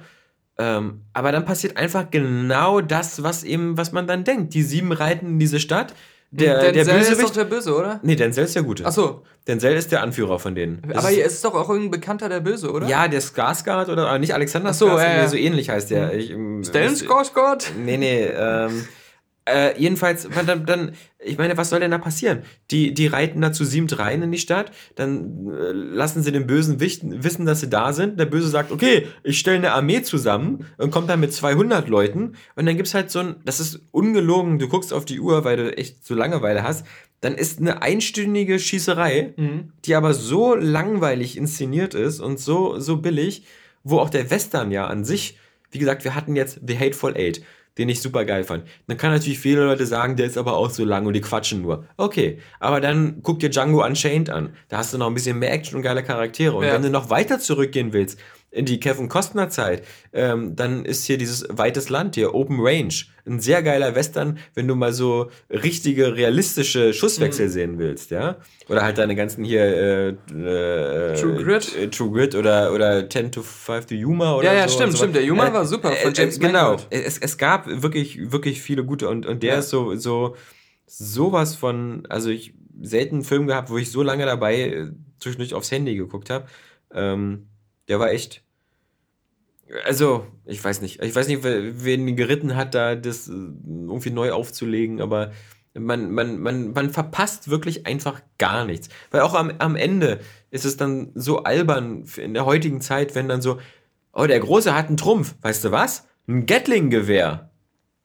Ähm, 0.58 1.02
aber 1.12 1.32
dann 1.32 1.44
passiert 1.44 1.76
einfach 1.76 2.10
genau 2.10 2.80
das, 2.80 3.22
was 3.22 3.44
eben, 3.44 3.76
was 3.76 3.92
man 3.92 4.06
dann 4.06 4.24
denkt. 4.24 4.54
Die 4.54 4.62
sieben 4.62 4.92
reiten 4.92 5.26
in 5.26 5.38
diese 5.38 5.60
Stadt. 5.60 5.92
Der, 6.30 6.72
Denzel 6.72 6.84
der 6.84 6.92
Bösewicht, 6.92 7.20
ist 7.20 7.22
doch 7.22 7.34
der 7.34 7.44
Böse, 7.44 7.74
oder? 7.74 8.00
Nee, 8.02 8.16
Denzel 8.16 8.44
ist 8.44 8.54
der 8.54 8.62
Gute. 8.62 8.84
Ach 8.84 8.92
so. 8.92 9.22
Denzel 9.46 9.74
ist 9.74 9.92
der 9.92 10.02
Anführer 10.02 10.38
von 10.38 10.54
denen. 10.54 10.82
Das 10.88 10.98
aber 10.98 11.12
es 11.12 11.34
ist 11.34 11.44
doch 11.44 11.54
auch 11.54 11.68
irgendein 11.68 11.92
Bekannter 11.92 12.28
der 12.28 12.40
Böse, 12.40 12.72
oder? 12.72 12.88
Ja, 12.88 13.06
der 13.06 13.22
Skarsgård 13.22 13.88
oder 13.90 14.08
aber 14.08 14.18
nicht 14.18 14.34
Alexander 14.34 14.70
Ach 14.70 14.74
so, 14.74 14.88
Skarsgård, 14.88 15.24
äh, 15.24 15.28
so 15.28 15.36
ähnlich 15.36 15.70
heißt 15.70 15.90
der. 15.90 16.14
Ich, 16.14 16.30
ähm, 16.30 16.64
Stellan 16.64 16.94
Skarsgård? 16.94 17.70
Nee, 17.84 17.96
nee, 17.96 18.24
ähm, 18.24 18.86
äh, 19.46 19.80
jedenfalls, 19.80 20.28
dann, 20.46 20.66
dann, 20.66 20.92
ich 21.18 21.38
meine, 21.38 21.56
was 21.56 21.70
soll 21.70 21.80
denn 21.80 21.92
da 21.92 21.98
passieren? 21.98 22.42
Die, 22.70 22.92
die 22.92 23.06
reiten 23.06 23.40
da 23.40 23.52
zu 23.52 23.64
siebt 23.64 23.98
rein 23.98 24.22
in 24.22 24.32
die 24.32 24.38
Stadt, 24.38 24.72
dann 24.96 25.48
äh, 25.48 25.72
lassen 25.72 26.22
sie 26.22 26.32
den 26.32 26.46
Bösen 26.46 26.80
wissen, 26.80 27.46
dass 27.46 27.60
sie 27.60 27.70
da 27.70 27.92
sind. 27.92 28.18
Der 28.18 28.26
Böse 28.26 28.48
sagt, 28.48 28.72
okay, 28.72 29.06
ich 29.22 29.38
stelle 29.38 29.58
eine 29.58 29.72
Armee 29.72 30.02
zusammen 30.02 30.66
und 30.78 30.90
kommt 30.90 31.08
dann 31.08 31.20
mit 31.20 31.32
200 31.32 31.88
Leuten. 31.88 32.34
Und 32.56 32.66
dann 32.66 32.76
gibt's 32.76 32.94
halt 32.94 33.10
so 33.10 33.20
ein, 33.20 33.36
das 33.44 33.60
ist 33.60 33.80
ungelogen, 33.92 34.58
du 34.58 34.68
guckst 34.68 34.92
auf 34.92 35.04
die 35.04 35.20
Uhr, 35.20 35.44
weil 35.44 35.56
du 35.56 35.78
echt 35.78 36.04
so 36.04 36.14
Langeweile 36.14 36.64
hast. 36.64 36.84
Dann 37.20 37.34
ist 37.34 37.60
eine 37.60 37.82
einstündige 37.82 38.58
Schießerei, 38.58 39.34
mhm. 39.36 39.72
die 39.84 39.94
aber 39.94 40.12
so 40.12 40.54
langweilig 40.54 41.36
inszeniert 41.36 41.94
ist 41.94 42.20
und 42.20 42.40
so, 42.40 42.78
so 42.80 42.96
billig, 42.96 43.44
wo 43.84 44.00
auch 44.00 44.10
der 44.10 44.28
Western 44.30 44.72
ja 44.72 44.86
an 44.88 45.04
sich, 45.04 45.38
wie 45.70 45.78
gesagt, 45.78 46.04
wir 46.04 46.14
hatten 46.14 46.36
jetzt 46.36 46.60
The 46.66 46.78
Hateful 46.78 47.16
Eight 47.16 47.42
den 47.78 47.88
ich 47.88 48.00
super 48.00 48.24
geil 48.24 48.44
fand. 48.44 48.64
Dann 48.86 48.96
kann 48.96 49.12
natürlich 49.12 49.38
viele 49.38 49.64
Leute 49.64 49.86
sagen, 49.86 50.16
der 50.16 50.26
ist 50.26 50.38
aber 50.38 50.56
auch 50.56 50.70
so 50.70 50.84
lang 50.84 51.06
und 51.06 51.12
die 51.12 51.20
quatschen 51.20 51.62
nur. 51.62 51.84
Okay, 51.96 52.38
aber 52.60 52.80
dann 52.80 53.20
guck 53.22 53.40
dir 53.40 53.50
Django 53.50 53.84
Unchained 53.84 54.30
an. 54.30 54.50
Da 54.68 54.78
hast 54.78 54.94
du 54.94 54.98
noch 54.98 55.06
ein 55.06 55.14
bisschen 55.14 55.38
mehr 55.38 55.52
Action 55.52 55.76
und 55.76 55.82
geile 55.82 56.02
Charaktere. 56.02 56.56
Und 56.56 56.64
ja. 56.64 56.72
wenn 56.72 56.82
du 56.82 56.90
noch 56.90 57.10
weiter 57.10 57.38
zurückgehen 57.38 57.92
willst, 57.92 58.18
die 58.64 58.80
Kevin 58.80 59.08
Costner 59.08 59.50
Zeit, 59.50 59.84
ähm, 60.12 60.56
dann 60.56 60.84
ist 60.84 61.04
hier 61.04 61.18
dieses 61.18 61.46
weites 61.50 61.90
Land 61.90 62.14
hier, 62.14 62.34
Open 62.34 62.58
Range. 62.60 62.94
Ein 63.26 63.40
sehr 63.40 63.62
geiler 63.62 63.94
Western, 63.94 64.38
wenn 64.54 64.68
du 64.68 64.76
mal 64.76 64.92
so 64.92 65.30
richtige, 65.50 66.16
realistische 66.16 66.94
Schusswechsel 66.94 67.46
mhm. 67.46 67.50
sehen 67.50 67.78
willst, 67.78 68.10
ja. 68.10 68.36
Oder 68.68 68.82
halt 68.82 68.98
deine 68.98 69.16
ganzen 69.16 69.44
hier 69.44 69.62
äh, 69.62 70.08
äh, 70.08 71.14
True 71.14 71.42
Grit. 71.42 71.76
Äh, 71.76 71.88
True 71.88 72.10
Grit 72.12 72.34
oder, 72.34 72.72
oder 72.72 73.08
10 73.08 73.32
to 73.32 73.42
5 73.42 73.86
to 73.86 73.94
Yuma 73.94 74.36
oder 74.36 74.46
Ja, 74.46 74.54
ja, 74.54 74.68
so 74.68 74.76
stimmt, 74.76 74.96
stimmt. 74.96 75.16
Der 75.16 75.24
Yuma 75.24 75.48
äh, 75.48 75.52
war 75.52 75.66
super 75.66 75.92
von 75.92 76.12
äh, 76.12 76.16
James 76.16 76.38
Genau. 76.38 76.76
Es, 76.90 77.18
es 77.18 77.36
gab 77.36 77.66
wirklich, 77.66 78.30
wirklich 78.30 78.62
viele 78.62 78.84
gute 78.84 79.08
und, 79.08 79.26
und 79.26 79.42
der 79.42 79.54
ja. 79.54 79.58
ist 79.58 79.70
so, 79.70 79.96
so 79.96 80.36
sowas 80.86 81.56
von, 81.56 82.06
also 82.08 82.30
ich 82.30 82.54
selten 82.80 83.16
einen 83.16 83.24
Film 83.24 83.46
gehabt, 83.46 83.70
wo 83.70 83.78
ich 83.78 83.90
so 83.90 84.02
lange 84.02 84.24
dabei 84.24 84.60
äh, 84.60 84.86
zwischendurch 85.18 85.54
aufs 85.54 85.70
Handy 85.70 85.96
geguckt 85.96 86.30
habe. 86.30 86.46
Ähm, 86.92 87.48
der 87.88 87.98
war 87.98 88.10
echt 88.10 88.42
also, 89.84 90.26
ich 90.44 90.62
weiß 90.62 90.80
nicht. 90.80 91.02
Ich 91.02 91.14
weiß 91.14 91.28
nicht, 91.28 91.42
wen 91.42 92.16
geritten 92.16 92.56
hat, 92.56 92.74
da 92.74 92.94
das 92.94 93.28
äh, 93.28 93.32
irgendwie 93.32 94.10
neu 94.10 94.32
aufzulegen, 94.32 95.00
aber 95.00 95.32
man, 95.74 96.10
man, 96.10 96.38
man, 96.38 96.72
man 96.72 96.90
verpasst 96.90 97.50
wirklich 97.50 97.86
einfach 97.86 98.22
gar 98.38 98.64
nichts. 98.64 98.88
Weil 99.10 99.20
auch 99.22 99.34
am, 99.34 99.52
am 99.58 99.76
Ende 99.76 100.20
ist 100.50 100.64
es 100.64 100.76
dann 100.76 101.10
so 101.14 101.42
albern 101.42 102.04
in 102.16 102.34
der 102.34 102.46
heutigen 102.46 102.80
Zeit, 102.80 103.14
wenn 103.14 103.28
dann 103.28 103.42
so, 103.42 103.58
oh, 104.12 104.26
der 104.26 104.40
Große 104.40 104.74
hat 104.74 104.88
einen 104.88 104.96
Trumpf. 104.96 105.34
Weißt 105.42 105.64
du 105.64 105.72
was? 105.72 106.06
Ein 106.28 106.46
Gatling-Gewehr. 106.46 107.50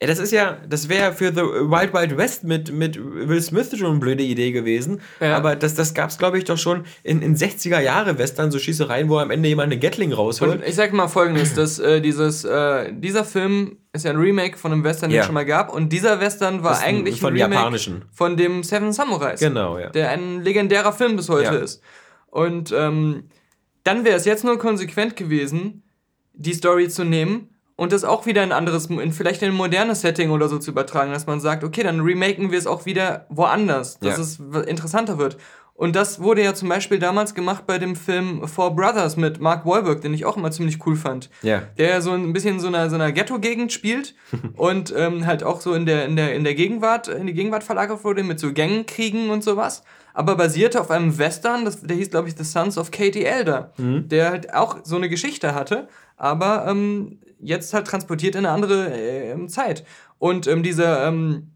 Ja, 0.02 0.08
das 0.08 0.18
ist 0.18 0.32
ja, 0.32 0.58
das 0.68 0.88
wäre 0.88 1.12
für 1.12 1.28
The 1.28 1.42
Wild 1.42 1.94
Wild 1.94 2.16
West 2.16 2.42
mit, 2.42 2.72
mit 2.72 2.98
Will 2.98 3.40
Smith 3.40 3.70
schon 3.78 3.86
eine 3.86 4.00
blöde 4.00 4.24
Idee 4.24 4.50
gewesen. 4.50 5.00
Ja. 5.20 5.36
Aber 5.36 5.54
das, 5.54 5.74
das 5.76 5.94
gab 5.94 6.10
es, 6.10 6.18
glaube 6.18 6.38
ich, 6.38 6.44
doch 6.44 6.58
schon 6.58 6.86
in, 7.04 7.22
in 7.22 7.36
60er 7.36 7.78
Jahre 7.78 8.18
Western, 8.18 8.50
so 8.50 8.58
Schießereien, 8.58 9.08
wo 9.08 9.18
am 9.18 9.30
Ende 9.30 9.48
jemand 9.48 9.70
eine 9.70 9.78
Gatling 9.78 10.12
rausholt. 10.12 10.54
Und 10.54 10.64
ich 10.66 10.74
sag 10.74 10.92
mal 10.92 11.06
folgendes: 11.06 11.54
dass, 11.54 11.78
äh, 11.78 12.00
dieses, 12.00 12.44
äh, 12.44 12.92
Dieser 12.92 13.24
Film 13.24 13.76
ist 13.92 14.04
ja 14.04 14.10
ein 14.10 14.16
Remake 14.16 14.58
von 14.58 14.72
einem 14.72 14.82
Western, 14.82 15.10
den 15.10 15.20
es 15.20 15.26
schon 15.26 15.36
mal 15.36 15.46
gab. 15.46 15.72
Und 15.72 15.92
dieser 15.92 16.18
Western 16.18 16.64
war 16.64 16.80
eigentlich 16.80 17.20
von 17.20 17.34
ein 17.34 17.40
Remake 17.40 17.54
japanischen. 17.54 18.04
von 18.10 18.36
dem 18.36 18.64
Seven 18.64 18.92
Samurais. 18.92 19.38
Genau, 19.38 19.78
ja. 19.78 19.90
Der 19.90 20.10
ein 20.10 20.42
legendärer 20.42 20.92
Film 20.92 21.14
bis 21.14 21.28
heute 21.28 21.54
ja. 21.54 21.60
ist. 21.60 21.80
Und 22.26 22.72
ähm, 22.72 23.28
dann 23.84 24.04
wäre 24.04 24.16
es 24.16 24.24
jetzt 24.24 24.42
nur 24.42 24.58
konsequent 24.58 25.14
gewesen, 25.14 25.84
die 26.32 26.54
Story 26.54 26.88
zu 26.88 27.04
nehmen 27.04 27.51
und 27.82 27.90
das 27.90 28.04
auch 28.04 28.26
wieder 28.26 28.44
in 28.44 28.52
ein 28.52 28.56
anderes, 28.56 28.86
in 28.86 29.10
vielleicht 29.10 29.42
in 29.42 29.48
ein 29.48 29.56
modernes 29.56 30.02
Setting 30.02 30.30
oder 30.30 30.48
so 30.48 30.56
zu 30.58 30.70
übertragen, 30.70 31.10
dass 31.10 31.26
man 31.26 31.40
sagt, 31.40 31.64
okay, 31.64 31.82
dann 31.82 31.98
remaken 31.98 32.52
wir 32.52 32.58
es 32.58 32.68
auch 32.68 32.86
wieder 32.86 33.26
woanders, 33.28 33.98
dass 33.98 34.18
ja. 34.38 34.60
es 34.60 34.68
interessanter 34.68 35.18
wird. 35.18 35.36
Und 35.74 35.96
das 35.96 36.20
wurde 36.20 36.44
ja 36.44 36.54
zum 36.54 36.68
Beispiel 36.68 37.00
damals 37.00 37.34
gemacht 37.34 37.66
bei 37.66 37.78
dem 37.78 37.96
Film 37.96 38.46
Four 38.46 38.76
Brothers 38.76 39.16
mit 39.16 39.40
Mark 39.40 39.66
Wahlberg, 39.66 40.00
den 40.00 40.14
ich 40.14 40.24
auch 40.24 40.36
immer 40.36 40.52
ziemlich 40.52 40.86
cool 40.86 40.94
fand. 40.94 41.28
Ja. 41.42 41.64
Der 41.76 41.88
ja 41.88 42.00
so 42.00 42.12
ein 42.12 42.32
bisschen 42.32 42.54
in 42.54 42.60
so 42.60 42.68
einer, 42.68 42.88
so 42.88 42.94
einer 42.94 43.10
Ghetto-Gegend 43.10 43.72
spielt 43.72 44.14
und 44.56 44.94
ähm, 44.96 45.26
halt 45.26 45.42
auch 45.42 45.60
so 45.60 45.74
in 45.74 45.84
der, 45.84 46.04
in, 46.04 46.14
der, 46.14 46.36
in 46.36 46.44
der 46.44 46.54
Gegenwart, 46.54 47.08
in 47.08 47.26
die 47.26 47.34
Gegenwart 47.34 47.64
verlagert 47.64 48.04
wurde 48.04 48.22
mit 48.22 48.38
so 48.38 48.52
Gangkriegen 48.52 49.30
und 49.30 49.42
sowas. 49.42 49.82
Aber 50.14 50.36
basierte 50.36 50.80
auf 50.80 50.92
einem 50.92 51.18
Western, 51.18 51.64
das, 51.64 51.82
der 51.82 51.96
hieß, 51.96 52.10
glaube 52.10 52.28
ich, 52.28 52.36
The 52.36 52.44
Sons 52.44 52.78
of 52.78 52.92
Katie 52.92 53.24
Elder, 53.24 53.72
mhm. 53.76 54.08
der 54.08 54.30
halt 54.30 54.54
auch 54.54 54.76
so 54.84 54.94
eine 54.94 55.08
Geschichte 55.08 55.52
hatte, 55.52 55.88
aber 56.16 56.66
ähm, 56.68 57.18
jetzt 57.42 57.74
halt 57.74 57.86
transportiert 57.86 58.34
in 58.34 58.46
eine 58.46 58.54
andere 58.54 58.92
äh, 58.92 59.46
Zeit. 59.48 59.84
Und 60.18 60.46
ähm, 60.46 60.62
dieser 60.62 61.06
ähm, 61.06 61.50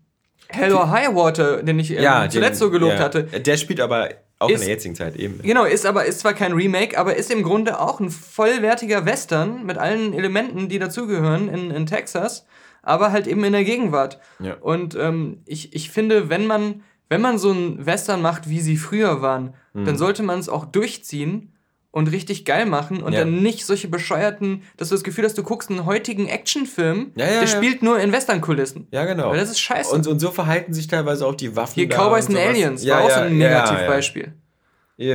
Hell 0.48 0.72
or 0.74 0.90
High 0.90 1.14
Water, 1.14 1.62
den 1.62 1.78
ich 1.78 1.90
ähm, 1.92 2.02
ja, 2.02 2.28
zuletzt 2.28 2.60
den, 2.60 2.66
so 2.66 2.70
gelobt 2.70 2.94
ja. 2.94 3.00
hatte. 3.00 3.24
Der 3.24 3.56
spielt 3.56 3.80
aber 3.80 4.10
auch 4.38 4.50
ist, 4.50 4.60
in 4.60 4.66
der 4.66 4.74
jetzigen 4.74 4.94
Zeit 4.94 5.16
eben. 5.16 5.40
Genau, 5.42 5.64
ist 5.64 5.86
aber 5.86 6.04
ist 6.04 6.20
zwar 6.20 6.34
kein 6.34 6.52
Remake, 6.52 6.98
aber 6.98 7.16
ist 7.16 7.30
im 7.30 7.42
Grunde 7.42 7.80
auch 7.80 8.00
ein 8.00 8.10
vollwertiger 8.10 9.06
Western 9.06 9.64
mit 9.64 9.78
allen 9.78 10.12
Elementen, 10.12 10.68
die 10.68 10.78
dazugehören 10.78 11.48
in, 11.48 11.70
in 11.70 11.86
Texas, 11.86 12.46
aber 12.82 13.12
halt 13.12 13.26
eben 13.26 13.42
in 13.44 13.52
der 13.52 13.64
Gegenwart. 13.64 14.20
Ja. 14.38 14.54
Und 14.60 14.94
ähm, 14.94 15.42
ich, 15.46 15.74
ich 15.74 15.90
finde, 15.90 16.28
wenn 16.28 16.46
man, 16.46 16.82
wenn 17.08 17.20
man 17.20 17.38
so 17.38 17.50
einen 17.50 17.86
Western 17.86 18.20
macht, 18.20 18.48
wie 18.48 18.60
sie 18.60 18.76
früher 18.76 19.22
waren, 19.22 19.54
mhm. 19.72 19.86
dann 19.86 19.96
sollte 19.96 20.22
man 20.22 20.38
es 20.38 20.48
auch 20.48 20.66
durchziehen 20.66 21.55
und 21.96 22.08
richtig 22.08 22.44
geil 22.44 22.66
machen 22.66 23.02
und 23.02 23.14
ja. 23.14 23.20
dann 23.20 23.40
nicht 23.40 23.64
solche 23.64 23.88
bescheuerten, 23.88 24.64
dass 24.76 24.90
du 24.90 24.94
das 24.94 25.02
Gefühl 25.02 25.24
hast, 25.24 25.38
du 25.38 25.42
guckst 25.42 25.70
einen 25.70 25.86
heutigen 25.86 26.28
Actionfilm, 26.28 27.12
ja, 27.16 27.24
ja, 27.24 27.40
der 27.40 27.46
spielt 27.46 27.82
nur 27.82 27.98
in 27.98 28.12
Westernkulissen. 28.12 28.86
Ja, 28.90 29.06
genau. 29.06 29.30
Weil 29.30 29.38
das 29.38 29.48
ist 29.48 29.60
scheiße. 29.60 29.94
Und, 29.94 30.06
und 30.06 30.18
so 30.18 30.30
verhalten 30.30 30.74
sich 30.74 30.88
teilweise 30.88 31.26
auch 31.26 31.34
die 31.34 31.56
Waffen. 31.56 31.72
Hier 31.72 31.88
Cowboys 31.88 32.26
and 32.26 32.36
Aliens 32.36 32.86
war 32.86 33.00
auch 33.00 33.10
so 33.10 33.20
ein 33.20 33.38
Negativbeispiel. 33.38 34.34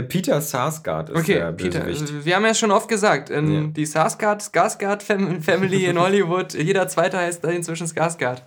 Peter 0.08 0.42
Sarsgaard 0.42 1.12
ist 1.12 1.18
okay, 1.20 1.36
der 1.36 1.52
Peter. 1.52 1.82
Bösewicht. 1.82 2.26
Wir 2.26 2.36
haben 2.36 2.46
ja 2.46 2.56
schon 2.56 2.72
oft 2.72 2.88
gesagt, 2.88 3.30
in 3.30 3.74
die 3.74 3.86
Sarsgaard, 3.86 4.42
Skarsgård 4.42 5.04
Family 5.04 5.86
in 5.86 6.00
Hollywood, 6.00 6.56
jeder 6.56 6.88
Zweite 6.88 7.20
heißt 7.20 7.44
da 7.44 7.50
inzwischen 7.50 7.86
Skarsgård. 7.86 8.42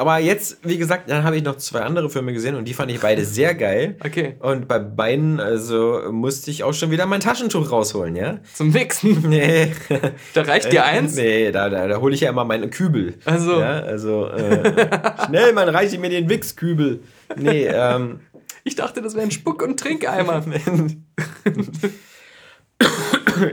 Aber 0.00 0.16
jetzt, 0.18 0.66
wie 0.66 0.78
gesagt, 0.78 1.10
dann 1.10 1.24
habe 1.24 1.36
ich 1.36 1.42
noch 1.42 1.56
zwei 1.56 1.80
andere 1.80 2.08
Filme 2.08 2.32
gesehen 2.32 2.54
und 2.54 2.66
die 2.66 2.72
fand 2.72 2.90
ich 2.90 3.00
beide 3.00 3.22
sehr 3.26 3.54
geil. 3.54 3.96
Okay. 4.10 4.36
Und 4.40 4.66
bei 4.66 4.78
beiden, 4.78 5.40
also 5.40 6.00
musste 6.10 6.50
ich 6.50 6.64
auch 6.64 6.72
schon 6.72 6.90
wieder 6.90 7.04
mein 7.04 7.20
Taschentuch 7.20 7.70
rausholen, 7.70 8.16
ja? 8.16 8.38
Zum 8.54 8.72
Wichsen? 8.72 9.22
Nee. 9.28 9.72
Da 10.32 10.42
reicht 10.42 10.72
dir 10.72 10.84
eins? 10.86 11.16
Nee, 11.16 11.52
da, 11.52 11.68
da, 11.68 11.86
da 11.86 12.00
hole 12.00 12.14
ich 12.14 12.22
ja 12.22 12.30
immer 12.30 12.46
meinen 12.46 12.70
Kübel. 12.70 13.18
Also. 13.26 13.60
Ja, 13.60 13.80
also, 13.80 14.28
äh, 14.28 15.26
schnell, 15.26 15.52
man 15.52 15.68
reiche 15.68 15.98
mir 15.98 16.08
den 16.08 16.30
Wichskübel. 16.30 17.02
Nee, 17.36 17.66
ähm. 17.66 18.20
Ich 18.64 18.76
dachte, 18.76 19.02
das 19.02 19.14
wäre 19.14 19.24
ein 19.24 19.30
Spuck- 19.30 19.62
und 19.62 19.78
Trinkeimer. 19.78 20.42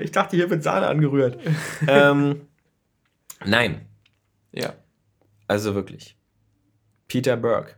ich 0.02 0.12
dachte, 0.12 0.38
hier 0.38 0.50
wird 0.50 0.64
Sahne 0.64 0.88
angerührt. 0.88 1.40
ähm, 1.88 2.42
nein. 3.46 3.82
Ja. 4.54 4.74
Also 5.48 5.76
wirklich. 5.76 6.17
Peter 7.08 7.38
Burke. 7.38 7.76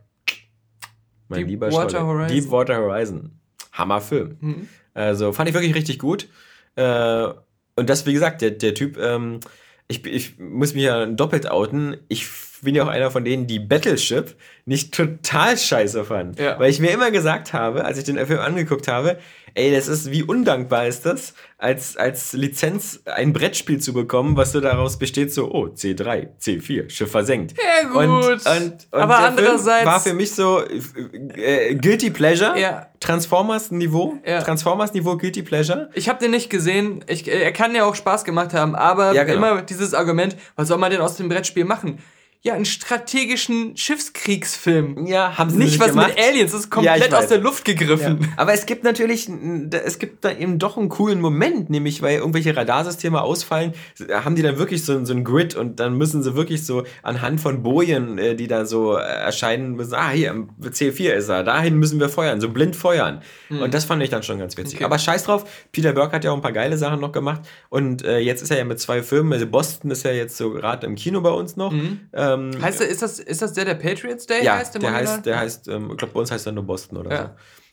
Mein 1.28 1.40
Deep 1.40 1.48
lieber 1.48 1.72
Water 1.72 2.06
Horizon. 2.06 2.36
Deepwater 2.36 2.76
Horizon. 2.76 3.40
Hammerfilm. 3.72 4.36
Mhm. 4.40 4.68
Also 4.94 5.32
fand 5.32 5.48
ich 5.48 5.54
wirklich 5.54 5.74
richtig 5.74 5.98
gut. 5.98 6.28
Äh, 6.76 7.28
und 7.76 7.88
das, 7.88 8.04
wie 8.06 8.12
gesagt, 8.12 8.42
der, 8.42 8.50
der 8.50 8.74
Typ, 8.74 8.98
ähm, 8.98 9.40
ich, 9.88 10.04
ich 10.04 10.38
muss 10.38 10.74
mich 10.74 10.84
ja 10.84 11.06
doppelt 11.06 11.50
outen. 11.50 11.96
Ich 12.08 12.26
bin 12.62 12.74
ja 12.74 12.84
auch 12.84 12.88
einer 12.88 13.10
von 13.10 13.24
denen, 13.24 13.46
die 13.46 13.58
Battleship 13.58 14.36
nicht 14.64 14.94
total 14.94 15.56
scheiße 15.56 16.04
fanden. 16.04 16.40
Ja. 16.42 16.58
Weil 16.58 16.70
ich 16.70 16.80
mir 16.80 16.90
immer 16.90 17.10
gesagt 17.10 17.52
habe, 17.52 17.84
als 17.84 17.98
ich 17.98 18.04
den 18.04 18.24
Film 18.26 18.40
angeguckt 18.40 18.88
habe, 18.88 19.18
ey, 19.54 19.72
das 19.72 19.88
ist, 19.88 20.10
wie 20.10 20.22
undankbar 20.22 20.86
ist 20.86 21.06
das, 21.06 21.34
als, 21.58 21.96
als 21.96 22.32
Lizenz 22.32 23.02
ein 23.04 23.32
Brettspiel 23.32 23.80
zu 23.80 23.92
bekommen, 23.92 24.36
was 24.36 24.52
so 24.52 24.60
daraus 24.60 24.98
besteht, 24.98 25.32
so, 25.32 25.50
oh, 25.52 25.66
C3, 25.66 26.28
C4, 26.40 26.88
Schiff 26.90 27.10
versenkt. 27.10 27.54
Ja, 27.58 27.88
gut. 27.88 27.96
Und, 27.96 28.24
und, 28.24 28.46
und 28.46 28.86
Aber 28.92 29.18
andererseits. 29.18 29.86
war 29.86 30.00
für 30.00 30.14
mich 30.14 30.34
so 30.34 30.62
äh, 30.62 31.74
Guilty 31.74 32.10
Pleasure. 32.10 32.58
Ja. 32.58 32.86
Transformers-Niveau. 33.00 34.18
Ja. 34.26 34.42
Transformers-Niveau 34.42 35.16
Guilty 35.16 35.42
Pleasure. 35.42 35.90
Ich 35.94 36.08
habe 36.08 36.18
den 36.18 36.30
nicht 36.30 36.50
gesehen. 36.50 37.04
Ich, 37.08 37.28
er 37.28 37.52
kann 37.52 37.74
ja 37.74 37.84
auch 37.84 37.94
Spaß 37.94 38.24
gemacht 38.24 38.54
haben, 38.54 38.74
aber 38.74 39.12
ja, 39.12 39.24
genau. 39.24 39.38
immer 39.38 39.62
dieses 39.62 39.94
Argument, 39.94 40.36
was 40.56 40.68
soll 40.68 40.78
man 40.78 40.90
denn 40.90 41.00
aus 41.00 41.16
dem 41.16 41.28
Brettspiel 41.28 41.64
machen? 41.64 41.98
Ja, 42.42 42.54
einen 42.54 42.64
strategischen 42.64 43.76
Schiffskriegsfilm. 43.76 45.06
Ja, 45.06 45.36
haben 45.36 45.50
sie 45.50 45.58
nicht. 45.58 45.72
Nicht 45.72 45.80
was 45.80 45.88
gemacht. 45.90 46.14
mit 46.16 46.24
Aliens, 46.24 46.52
das 46.52 46.62
ist 46.62 46.70
komplett 46.70 47.10
ja, 47.10 47.18
aus 47.18 47.26
der 47.26 47.36
Luft 47.36 47.66
gegriffen. 47.66 48.18
Ja. 48.22 48.28
Aber 48.38 48.54
es 48.54 48.64
gibt 48.64 48.82
natürlich, 48.82 49.28
es 49.70 49.98
gibt 49.98 50.24
da 50.24 50.32
eben 50.32 50.58
doch 50.58 50.78
einen 50.78 50.88
coolen 50.88 51.20
Moment, 51.20 51.68
nämlich 51.68 52.00
weil 52.00 52.16
irgendwelche 52.16 52.56
Radarsysteme 52.56 53.20
ausfallen, 53.20 53.74
haben 54.10 54.36
die 54.36 54.42
dann 54.42 54.56
wirklich 54.56 54.86
so, 54.86 55.04
so 55.04 55.12
ein 55.12 55.22
Grid 55.22 55.54
und 55.54 55.80
dann 55.80 55.98
müssen 55.98 56.22
sie 56.22 56.34
wirklich 56.34 56.64
so 56.64 56.84
anhand 57.02 57.42
von 57.42 57.62
Bojen, 57.62 58.16
äh, 58.16 58.34
die 58.34 58.48
da 58.48 58.64
so 58.64 58.96
äh, 58.96 59.02
erscheinen, 59.02 59.72
müssen, 59.72 59.92
ah, 59.92 60.08
hier, 60.08 60.34
C4 60.62 61.10
ist 61.10 61.28
er, 61.28 61.44
dahin 61.44 61.76
müssen 61.76 62.00
wir 62.00 62.08
feuern, 62.08 62.40
so 62.40 62.48
blind 62.48 62.74
feuern. 62.74 63.20
Mhm. 63.50 63.60
Und 63.60 63.74
das 63.74 63.84
fand 63.84 64.02
ich 64.02 64.08
dann 64.08 64.22
schon 64.22 64.38
ganz 64.38 64.56
witzig. 64.56 64.76
Okay. 64.76 64.84
Aber 64.84 64.98
scheiß 64.98 65.24
drauf, 65.24 65.44
Peter 65.72 65.92
Burke 65.92 66.16
hat 66.16 66.24
ja 66.24 66.30
auch 66.30 66.36
ein 66.36 66.42
paar 66.42 66.52
geile 66.52 66.78
Sachen 66.78 67.00
noch 67.00 67.12
gemacht 67.12 67.42
und 67.68 68.02
äh, 68.02 68.18
jetzt 68.18 68.40
ist 68.40 68.50
er 68.50 68.56
ja 68.56 68.64
mit 68.64 68.80
zwei 68.80 69.02
Filmen, 69.02 69.30
also 69.30 69.46
Boston 69.46 69.90
ist 69.90 70.06
ja 70.06 70.12
jetzt 70.12 70.38
so 70.38 70.52
gerade 70.52 70.86
im 70.86 70.94
Kino 70.94 71.20
bei 71.20 71.30
uns 71.30 71.56
noch. 71.56 71.72
Mhm. 71.72 72.00
Äh, 72.12 72.29
ähm, 72.34 72.62
heißt 72.62 72.80
der, 72.80 72.88
ist, 72.88 73.02
das, 73.02 73.18
ist 73.18 73.42
das 73.42 73.52
der, 73.52 73.64
der 73.64 73.74
Patriots 73.74 74.26
Day 74.26 74.44
ja, 74.44 74.56
heißt? 74.56 74.80
Der 74.80 74.92
heißt, 74.92 75.26
der 75.26 75.38
heißt, 75.38 75.68
ähm, 75.68 75.90
ich 75.92 75.96
glaube, 75.96 76.14
bei 76.14 76.20
uns 76.20 76.30
heißt 76.30 76.46
er 76.46 76.52
nur 76.52 76.64
Boston 76.64 76.98
oder 76.98 77.10
ja. 77.10 77.22
so. 77.22 77.30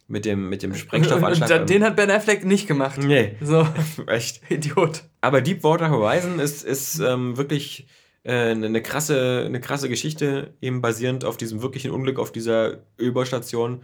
Mit 0.09 0.23
dem, 0.23 0.47
mit 0.47 0.63
dem 0.63 0.73
Sprengstoffanschlag. 0.73 1.67
den 1.67 1.83
hat 1.83 1.97
Ben 1.97 2.09
Affleck 2.09 2.45
nicht 2.45 2.65
gemacht. 2.65 2.97
Nee. 2.97 3.35
So. 3.41 3.67
Echt. 4.07 4.41
Idiot. 4.49 5.03
Aber 5.19 5.41
Deepwater 5.41 5.89
Horizon 5.89 6.39
ist, 6.39 6.63
ist 6.63 6.99
ähm, 6.99 7.35
wirklich 7.35 7.87
äh, 8.23 8.51
eine, 8.51 8.81
krasse, 8.81 9.43
eine 9.45 9.59
krasse 9.59 9.89
Geschichte, 9.89 10.53
eben 10.61 10.81
basierend 10.81 11.25
auf 11.25 11.35
diesem 11.35 11.61
wirklichen 11.61 11.91
Unglück 11.91 12.19
auf 12.19 12.31
dieser 12.31 12.79
Ölbaustation 12.99 13.83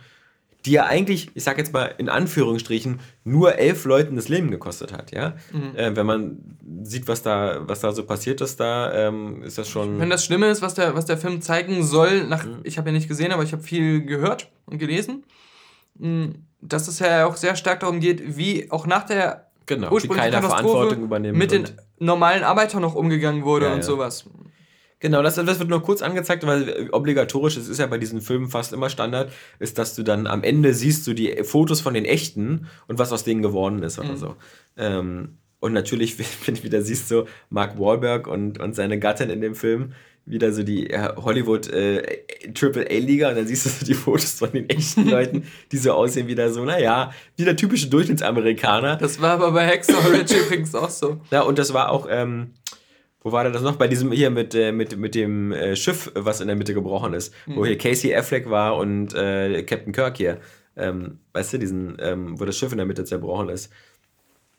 die 0.65 0.71
ja 0.71 0.85
eigentlich, 0.85 1.31
ich 1.33 1.43
sag 1.43 1.57
jetzt 1.57 1.73
mal 1.73 1.93
in 1.97 2.07
Anführungsstrichen, 2.09 2.99
nur 3.23 3.55
elf 3.55 3.83
Leuten 3.85 4.15
das 4.15 4.29
Leben 4.29 4.49
gekostet 4.49 4.93
hat, 4.93 5.11
ja. 5.11 5.35
Mhm. 5.51 5.75
Äh, 5.75 5.95
wenn 5.95 6.05
man 6.05 6.57
sieht, 6.83 7.07
was 7.07 7.21
da, 7.21 7.67
was 7.67 7.81
da 7.81 7.91
so 7.91 8.05
passiert 8.05 8.39
ist, 8.41 8.59
da 8.59 8.93
ähm, 8.93 9.43
ist 9.43 9.57
das 9.57 9.69
schon. 9.69 9.99
Wenn 9.99 10.09
das 10.09 10.23
Schlimme 10.23 10.49
ist, 10.49 10.61
was 10.61 10.73
der, 10.73 10.95
was 10.95 11.05
der 11.05 11.17
Film 11.17 11.41
zeigen 11.41 11.83
soll, 11.83 12.25
nach, 12.27 12.45
mhm. 12.45 12.61
ich 12.63 12.77
habe 12.77 12.89
ja 12.89 12.93
nicht 12.93 13.07
gesehen, 13.09 13.31
aber 13.31 13.43
ich 13.43 13.51
habe 13.51 13.63
viel 13.63 14.05
gehört 14.05 14.49
und 14.65 14.77
gelesen, 14.77 15.25
mm, 15.95 16.27
dass 16.61 16.87
es 16.87 16.99
ja 16.99 17.25
auch 17.25 17.35
sehr 17.35 17.55
stark 17.55 17.81
darum 17.81 17.99
geht, 17.99 18.37
wie 18.37 18.71
auch 18.71 18.87
nach 18.87 19.03
der 19.03 19.47
genau, 19.65 19.91
ursprünglichen 19.91 20.31
Katastrophe 20.31 20.95
mit 21.33 21.51
den 21.51 21.65
normalen 21.99 22.43
Arbeitern 22.43 22.81
noch 22.81 22.95
umgegangen 22.95 23.43
wurde 23.43 23.65
ja, 23.65 23.73
und 23.73 23.79
ja. 23.79 23.83
sowas. 23.83 24.25
Genau, 25.03 25.21
das, 25.21 25.35
das 25.35 25.59
wird 25.59 25.69
nur 25.69 25.83
kurz 25.83 26.01
angezeigt, 26.01 26.47
weil 26.47 26.87
obligatorisch, 26.93 27.57
es 27.57 27.67
ist 27.67 27.77
ja 27.77 27.87
bei 27.87 27.97
diesen 27.97 28.21
Filmen 28.21 28.47
fast 28.47 28.71
immer 28.71 28.89
Standard, 28.89 29.33
ist, 29.59 29.77
dass 29.77 29.95
du 29.95 30.03
dann 30.03 30.27
am 30.27 30.43
Ende 30.43 30.73
siehst 30.73 31.05
du 31.05 31.13
die 31.13 31.43
Fotos 31.43 31.81
von 31.81 31.93
den 31.93 32.05
echten 32.05 32.67
und 32.87 32.99
was 32.99 33.11
aus 33.11 33.25
denen 33.25 33.41
geworden 33.41 33.83
ist 33.83 33.99
oder 33.99 34.13
mhm. 34.13 34.17
so. 34.17 34.35
Ähm, 34.77 35.37
und 35.59 35.73
natürlich, 35.73 36.17
wenn 36.45 36.55
du 36.55 36.63
wieder 36.63 36.81
siehst, 36.81 37.09
so 37.09 37.27
Mark 37.49 37.77
Wahlberg 37.77 38.27
und, 38.27 38.61
und 38.61 38.75
seine 38.75 38.97
Gattin 38.97 39.29
in 39.29 39.41
dem 39.41 39.55
Film, 39.55 39.91
wieder 40.25 40.53
so 40.53 40.63
die 40.63 40.87
Hollywood 41.17 41.67
äh, 41.67 42.23
Triple 42.53 42.87
A-Liga 42.89 43.27
und 43.27 43.35
dann 43.35 43.45
siehst 43.45 43.65
du 43.65 43.69
so 43.71 43.85
die 43.85 43.93
Fotos 43.93 44.31
von 44.31 44.53
den 44.53 44.69
echten 44.69 45.09
Leuten, 45.09 45.43
die 45.73 45.77
so 45.77 45.91
aussehen, 45.91 46.27
wieder 46.27 46.49
so, 46.49 46.63
naja, 46.63 47.11
wie 47.35 47.43
der 47.43 47.57
typische 47.57 47.87
Durchschnittsamerikaner. 47.87 48.95
Das 48.95 49.21
war 49.21 49.31
aber 49.31 49.51
bei 49.51 49.67
Hexer 49.67 50.13
Ridge 50.13 50.35
übrigens 50.45 50.73
auch 50.73 50.89
so. 50.89 51.19
Ja, 51.29 51.41
und 51.41 51.59
das 51.59 51.73
war 51.73 51.89
auch, 51.89 52.07
ähm, 52.09 52.53
wo 53.23 53.31
war 53.31 53.49
das 53.49 53.61
noch? 53.61 53.77
Bei 53.77 53.87
diesem 53.87 54.11
hier 54.11 54.29
mit, 54.29 54.53
äh, 54.53 54.71
mit, 54.71 54.97
mit 54.97 55.15
dem 55.15 55.51
äh, 55.51 55.75
Schiff, 55.75 56.11
was 56.13 56.41
in 56.41 56.47
der 56.47 56.55
Mitte 56.55 56.73
gebrochen 56.73 57.13
ist. 57.13 57.33
Mhm. 57.47 57.55
Wo 57.55 57.65
hier 57.65 57.77
Casey 57.77 58.13
Affleck 58.13 58.49
war 58.49 58.77
und 58.77 59.13
äh, 59.15 59.63
Captain 59.63 59.93
Kirk 59.93 60.17
hier. 60.17 60.39
Ähm, 60.75 61.19
weißt 61.33 61.53
du, 61.53 61.59
diesen, 61.59 61.97
ähm, 61.99 62.39
wo 62.39 62.45
das 62.45 62.57
Schiff 62.57 62.71
in 62.71 62.77
der 62.77 62.87
Mitte 62.87 63.05
zerbrochen 63.05 63.49
ist. 63.49 63.71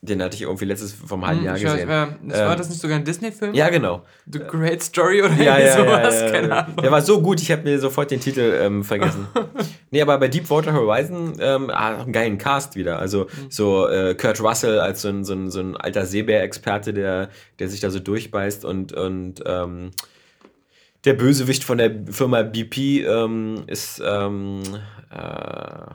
Den 0.06 0.22
hatte 0.22 0.36
ich 0.36 0.42
irgendwie 0.42 0.66
letztes 0.66 0.92
vom 0.92 1.26
halben 1.26 1.40
hm, 1.40 1.46
Jahr 1.46 1.54
gesehen. 1.54 1.88
Weiß, 1.88 2.34
äh, 2.36 2.44
war 2.44 2.52
ähm, 2.52 2.58
das 2.58 2.68
nicht 2.68 2.80
sogar 2.80 2.98
ein 2.98 3.04
Disney-Film? 3.04 3.54
Ja, 3.54 3.70
genau. 3.70 4.02
The 4.30 4.40
Great 4.40 4.82
Story 4.82 5.22
oder 5.22 5.34
ja, 5.34 5.58
ja, 5.58 5.76
sowas? 5.76 6.14
Ja, 6.14 6.26
ja, 6.26 6.32
Keine 6.32 6.56
Ahnung. 6.56 6.76
Der 6.76 6.90
war 6.90 7.00
so 7.00 7.22
gut, 7.22 7.40
ich 7.40 7.50
habe 7.50 7.62
mir 7.62 7.78
sofort 7.80 8.10
den 8.10 8.20
Titel 8.20 8.58
ähm, 8.60 8.84
vergessen. 8.84 9.26
nee, 9.90 10.02
aber 10.02 10.18
bei 10.18 10.28
Deepwater 10.28 10.74
Horizon 10.74 11.34
ähm, 11.40 11.70
ah, 11.70 12.00
einen 12.00 12.12
geilen 12.12 12.36
Cast 12.36 12.76
wieder. 12.76 12.98
Also 12.98 13.24
mhm. 13.24 13.50
so 13.50 13.88
äh, 13.88 14.14
Kurt 14.14 14.40
Russell 14.40 14.78
als 14.78 15.02
so 15.02 15.08
ein, 15.08 15.24
so 15.24 15.32
ein, 15.32 15.50
so 15.50 15.60
ein 15.60 15.76
alter 15.76 16.04
Seebär-Experte, 16.04 16.92
der, 16.92 17.30
der 17.58 17.68
sich 17.68 17.80
da 17.80 17.90
so 17.90 17.98
durchbeißt 17.98 18.64
und, 18.64 18.92
und 18.92 19.42
ähm, 19.46 19.90
der 21.04 21.14
Bösewicht 21.14 21.64
von 21.64 21.78
der 21.78 21.90
Firma 22.10 22.42
BP 22.42 23.06
ähm, 23.06 23.64
ist 23.66 24.02
ähm, 24.04 24.62
äh, 25.10 25.94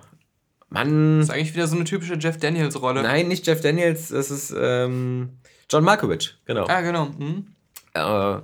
Mann. 0.70 1.20
Das 1.20 1.30
ist 1.30 1.34
eigentlich 1.34 1.54
wieder 1.54 1.68
so 1.68 1.76
eine 1.76 1.86
typische 1.86 2.16
Jeff 2.16 2.38
Daniels-Rolle. 2.38 3.02
Nein, 3.04 3.28
nicht 3.28 3.46
Jeff 3.48 3.62
Daniels, 3.62 4.10
das 4.10 4.32
ist 4.32 4.54
ähm, 4.58 5.40
John 5.70 5.84
Malkovich, 5.84 6.38
genau. 6.46 6.66
Ah, 6.68 6.82
genau. 6.82 7.06
Mhm. 7.18 7.48
Äh, 7.94 8.42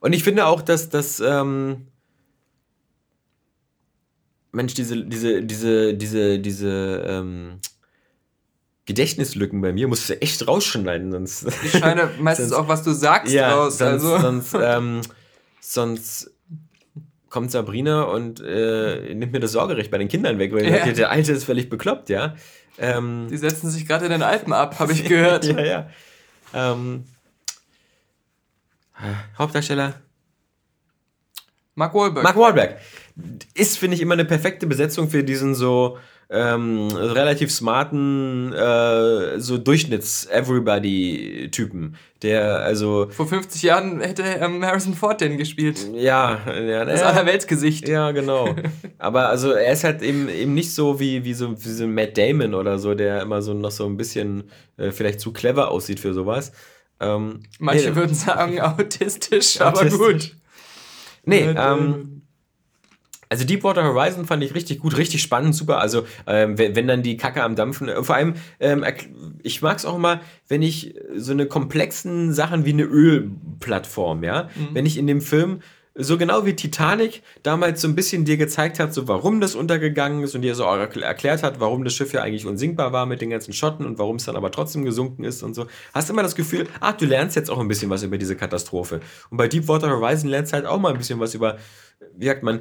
und 0.00 0.12
ich 0.12 0.24
finde 0.24 0.46
auch, 0.46 0.62
dass 0.62 0.88
das. 0.88 1.20
Ähm, 1.20 1.86
Mensch, 4.52 4.74
diese, 4.74 5.04
diese, 5.04 5.42
diese, 5.42 5.94
diese, 5.94 6.38
diese 6.40 7.04
ähm, 7.06 7.60
Gedächtnislücken 8.86 9.60
bei 9.60 9.72
mir 9.72 9.86
musst 9.86 10.08
du 10.08 10.20
echt 10.20 10.48
rausschneiden, 10.48 11.12
sonst. 11.12 11.46
Ich 11.62 11.70
scheine 11.70 12.10
meistens 12.18 12.48
sonst, 12.48 12.60
auch, 12.60 12.68
was 12.68 12.82
du 12.82 12.92
sagst, 12.92 13.32
ja, 13.32 13.54
raus. 13.54 13.78
Sonst, 13.78 14.04
also. 14.04 14.18
sonst, 14.18 14.56
ähm, 14.60 15.00
sonst 15.60 16.32
kommt 17.30 17.50
Sabrina 17.50 18.02
und 18.02 18.40
äh, 18.40 19.14
nimmt 19.14 19.32
mir 19.32 19.40
das 19.40 19.52
Sorgerecht 19.52 19.90
bei 19.90 19.98
den 19.98 20.08
Kindern 20.08 20.38
weg, 20.38 20.52
weil 20.52 20.68
ja. 20.68 20.92
der 20.92 21.10
Alte 21.10 21.32
ist 21.32 21.44
völlig 21.44 21.70
bekloppt, 21.70 22.10
ja. 22.10 22.34
Ähm, 22.78 23.28
Die 23.30 23.36
setzen 23.36 23.70
sich 23.70 23.86
gerade 23.86 24.04
in 24.06 24.10
den 24.10 24.22
Alpen 24.22 24.52
ab, 24.52 24.78
habe 24.78 24.92
ich 24.92 25.04
gehört. 25.04 25.44
ja, 25.46 25.60
ja. 25.60 25.90
Ähm, 26.52 27.04
Hauptdarsteller? 29.38 29.94
Mark 31.74 31.94
Wahlberg. 31.94 32.24
Mark 32.24 32.36
Wahlberg. 32.36 32.80
Ist, 33.54 33.78
finde 33.78 33.96
ich, 33.96 34.02
immer 34.02 34.14
eine 34.14 34.24
perfekte 34.24 34.66
Besetzung 34.66 35.10
für 35.10 35.24
diesen 35.24 35.54
so 35.54 35.98
ähm, 36.32 36.86
relativ 36.92 37.50
smarten, 37.50 38.52
äh, 38.52 39.40
so 39.40 39.58
Durchschnitts-Everybody-Typen. 39.58 41.96
Der, 42.22 42.60
also. 42.60 43.08
Vor 43.10 43.26
50 43.26 43.62
Jahren 43.62 44.00
hätte 44.00 44.22
ähm, 44.22 44.64
Harrison 44.64 44.94
Ford 44.94 45.20
den 45.20 45.38
gespielt. 45.38 45.88
Ja, 45.92 46.38
ja 46.48 46.84
das 46.84 47.00
ja, 47.00 47.08
Allerweltsgesicht. 47.08 47.88
Ja, 47.88 48.12
genau. 48.12 48.54
Aber 48.98 49.28
also 49.28 49.50
er 49.50 49.72
ist 49.72 49.82
halt 49.82 50.02
eben, 50.02 50.28
eben 50.28 50.54
nicht 50.54 50.72
so 50.72 51.00
wie, 51.00 51.24
wie, 51.24 51.34
so 51.34 51.60
wie 51.64 51.68
so 51.68 51.82
ein 51.82 51.94
Matt 51.94 52.16
Damon 52.16 52.54
oder 52.54 52.78
so, 52.78 52.94
der 52.94 53.22
immer 53.22 53.42
so 53.42 53.52
noch 53.52 53.72
so 53.72 53.86
ein 53.86 53.96
bisschen 53.96 54.44
äh, 54.76 54.92
vielleicht 54.92 55.18
zu 55.18 55.32
clever 55.32 55.72
aussieht 55.72 55.98
für 55.98 56.14
sowas. 56.14 56.52
Ähm, 57.00 57.40
Manche 57.58 57.90
nee, 57.90 57.96
würden 57.96 58.14
sagen 58.14 58.60
autistisch, 58.60 59.60
aber 59.60 59.84
gut. 59.86 60.36
Nee, 61.24 61.48
ähm, 61.56 62.22
also 63.30 63.44
Deepwater 63.44 63.84
Horizon 63.84 64.26
fand 64.26 64.42
ich 64.42 64.54
richtig 64.54 64.80
gut, 64.80 64.96
richtig 64.98 65.22
spannend, 65.22 65.54
super. 65.54 65.78
Also 65.78 66.04
ähm, 66.26 66.58
wenn, 66.58 66.74
wenn, 66.74 66.88
dann 66.88 67.02
die 67.02 67.16
Kacke 67.16 67.42
am 67.42 67.54
Dampfen, 67.54 67.88
äh, 67.88 68.02
vor 68.02 68.16
allem, 68.16 68.34
ähm, 68.58 68.84
ich 69.42 69.62
mag 69.62 69.78
es 69.78 69.86
auch 69.86 69.96
immer, 69.96 70.20
wenn 70.48 70.62
ich 70.62 70.94
so 71.14 71.32
eine 71.32 71.46
komplexen 71.46 72.34
Sachen 72.34 72.64
wie 72.64 72.72
eine 72.72 72.82
Ölplattform, 72.82 74.24
ja, 74.24 74.50
mhm. 74.54 74.74
wenn 74.74 74.84
ich 74.84 74.98
in 74.98 75.06
dem 75.06 75.20
Film 75.20 75.60
so 75.94 76.16
genau 76.16 76.46
wie 76.46 76.54
Titanic 76.54 77.22
damals 77.42 77.80
so 77.80 77.88
ein 77.88 77.94
bisschen 77.94 78.24
dir 78.24 78.36
gezeigt 78.36 78.78
hat, 78.78 78.94
so 78.94 79.08
warum 79.08 79.40
das 79.40 79.54
untergegangen 79.54 80.22
ist 80.22 80.34
und 80.34 80.42
dir 80.42 80.54
so 80.54 80.64
erklärt 80.64 81.42
hat, 81.42 81.60
warum 81.60 81.84
das 81.84 81.94
Schiff 81.94 82.12
ja 82.12 82.22
eigentlich 82.22 82.46
unsinkbar 82.46 82.92
war 82.92 83.06
mit 83.06 83.20
den 83.20 83.30
ganzen 83.30 83.52
Schotten 83.52 83.84
und 83.84 83.98
warum 83.98 84.16
es 84.16 84.24
dann 84.24 84.36
aber 84.36 84.50
trotzdem 84.50 84.84
gesunken 84.84 85.24
ist 85.24 85.42
und 85.42 85.54
so, 85.54 85.66
hast 85.92 86.08
immer 86.10 86.22
das 86.22 86.36
Gefühl, 86.36 86.68
ach, 86.80 86.92
du 86.92 87.06
lernst 87.06 87.36
jetzt 87.36 87.50
auch 87.50 87.58
ein 87.58 87.68
bisschen 87.68 87.90
was 87.90 88.02
über 88.02 88.18
diese 88.18 88.36
Katastrophe. 88.36 89.00
Und 89.30 89.36
bei 89.36 89.48
Deepwater 89.48 89.90
Horizon 89.90 90.30
lernst 90.30 90.52
du 90.52 90.56
halt 90.56 90.66
auch 90.66 90.78
mal 90.78 90.92
ein 90.92 90.98
bisschen 90.98 91.20
was 91.20 91.34
über 91.34 91.56
wie 92.16 92.26
sagt 92.26 92.42
man, 92.42 92.60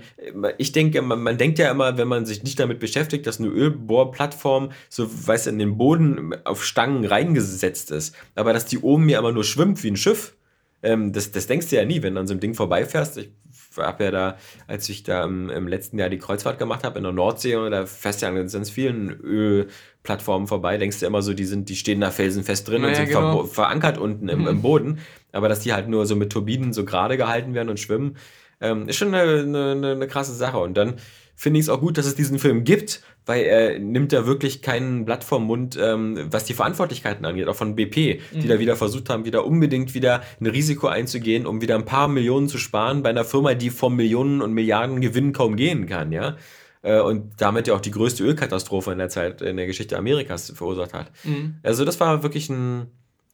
ich 0.58 0.74
denke, 0.74 1.02
man, 1.02 1.22
man, 1.22 1.38
denkt 1.38 1.60
ja 1.60 1.72
immer, 1.72 1.98
wenn 1.98 2.08
man 2.08 2.26
sich 2.26 2.44
nicht 2.44 2.60
damit 2.60 2.80
beschäftigt, 2.80 3.26
dass 3.26 3.40
eine 3.40 3.48
Ölbohrplattform 3.48 4.72
so, 4.90 5.08
weißt 5.10 5.46
du, 5.46 5.52
in 5.52 5.60
den 5.60 5.78
Boden 5.78 6.36
auf 6.44 6.66
Stangen 6.66 7.06
reingesetzt 7.06 7.92
ist, 7.92 8.16
aber 8.36 8.54
dass 8.54 8.66
die 8.66 8.80
oben 8.80 9.08
ja 9.08 9.20
immer 9.20 9.32
nur 9.32 9.46
schwimmt 9.46 9.82
wie 9.84 9.92
ein 9.92 9.98
Schiff 9.98 10.36
ähm, 10.84 11.12
das, 11.14 11.32
das 11.32 11.48
denkst 11.48 11.70
du 11.70 11.76
ja 11.76 11.86
nie, 11.86 12.02
wenn 12.04 12.16
du 12.16 12.22
an 12.22 12.28
so 12.28 12.34
einem 12.34 12.40
Ding 12.40 12.54
vorbeifährst. 12.54 13.18
Ich 13.18 13.30
habe 13.78 14.06
ja 14.06 14.12
da, 14.12 14.38
als 14.68 14.90
ich 14.90 15.04
da 15.04 15.24
im, 15.24 15.50
im, 15.50 15.68
letzten 15.68 16.00
Jahr 16.00 16.10
die 16.10 16.18
Kreuzfahrt 16.18 16.58
gemacht 16.60 16.84
habe 16.84 16.98
in 16.98 17.04
der 17.04 17.14
Nordsee, 17.14 17.56
und 17.56 17.72
da 17.72 17.86
fährst 17.86 18.22
du 18.22 18.26
ja 18.26 18.32
an 18.32 18.48
ganz 18.48 18.70
vielen 18.70 19.10
Ölplattformen 19.10 20.48
vorbei, 20.48 20.78
denkst 20.78 21.00
du 21.00 21.06
immer 21.06 21.22
so, 21.22 21.34
die 21.34 21.46
sind, 21.46 21.70
die 21.70 21.76
stehen 21.76 22.02
da 22.02 22.12
felsenfest 22.12 22.68
drin 22.68 22.82
naja, 22.82 22.90
und 22.90 22.96
sind 22.96 23.08
genau. 23.08 23.44
ver 23.44 23.54
verankert 23.54 23.98
unten 23.98 24.30
im, 24.30 24.48
im, 24.48 24.58
mhm. 24.58 24.62
Boden. 24.62 25.00
Aber 25.32 25.50
dass 25.50 25.60
die 25.62 25.74
halt 25.74 25.88
nur 25.88 26.06
so 26.06 26.16
mit 26.16 26.32
Turbinen 26.32 26.74
so 26.74 26.86
gerade 26.86 27.18
gehalten 27.18 27.54
werden 27.54 27.70
und 27.70 27.80
schwimmen, 27.80 28.18
ähm, 28.62 28.88
ist 28.88 28.98
schon 28.98 29.14
eine, 29.14 29.42
eine, 29.42 29.92
eine 29.92 30.08
krasse 30.08 30.34
Sache. 30.34 30.58
Und 30.58 30.76
dann 30.76 30.96
finde 31.36 31.60
ich 31.60 31.66
es 31.66 31.70
auch 31.70 31.80
gut, 31.80 31.98
dass 31.98 32.06
es 32.06 32.16
diesen 32.16 32.40
Film 32.40 32.64
gibt, 32.64 33.02
weil 33.30 33.44
er 33.44 33.78
nimmt 33.78 34.12
da 34.12 34.26
wirklich 34.26 34.64
keinen 34.64 35.06
Blatt 35.06 35.24
vom 35.24 35.46
Mund, 35.46 35.78
ähm, 35.80 36.18
was 36.32 36.46
die 36.46 36.56
Verantwortlichkeiten 36.56 37.24
angeht, 37.26 37.48
auch 37.48 37.56
von 37.56 37.76
BP, 37.76 37.94
die 37.94 38.22
mhm. 38.34 38.48
da 38.48 38.58
wieder 38.58 38.76
versucht 38.76 39.08
haben, 39.12 39.24
wieder 39.24 39.46
unbedingt 39.46 39.94
wieder 39.94 40.24
ein 40.42 40.48
Risiko 40.48 40.88
einzugehen, 40.88 41.46
um 41.46 41.62
wieder 41.62 41.76
ein 41.76 41.86
paar 41.86 42.08
Millionen 42.08 42.50
zu 42.50 42.58
sparen 42.58 43.04
bei 43.04 43.12
einer 43.12 43.24
Firma, 43.24 43.54
die 43.54 43.70
vom 43.70 43.96
Millionen 43.96 44.42
und 44.42 44.54
Milliarden 44.54 45.00
Gewinn 45.00 45.32
kaum 45.32 45.58
gehen 45.58 45.86
kann, 45.86 46.12
ja. 46.12 46.38
Äh, 46.82 47.02
und 47.02 47.34
damit 47.38 47.68
ja 47.68 47.76
auch 47.76 47.82
die 47.82 47.92
größte 47.92 48.24
Ölkatastrophe 48.24 48.92
in 48.94 48.98
der 48.98 49.10
Zeit, 49.10 49.44
in 49.44 49.58
der 49.58 49.68
Geschichte 49.68 49.96
Amerikas 49.96 50.52
verursacht 50.56 50.96
hat. 50.96 51.12
Mhm. 51.24 51.60
Also 51.62 51.86
das 51.86 52.00
war 52.00 52.24
wirklich 52.24 52.50
ein, 52.50 52.88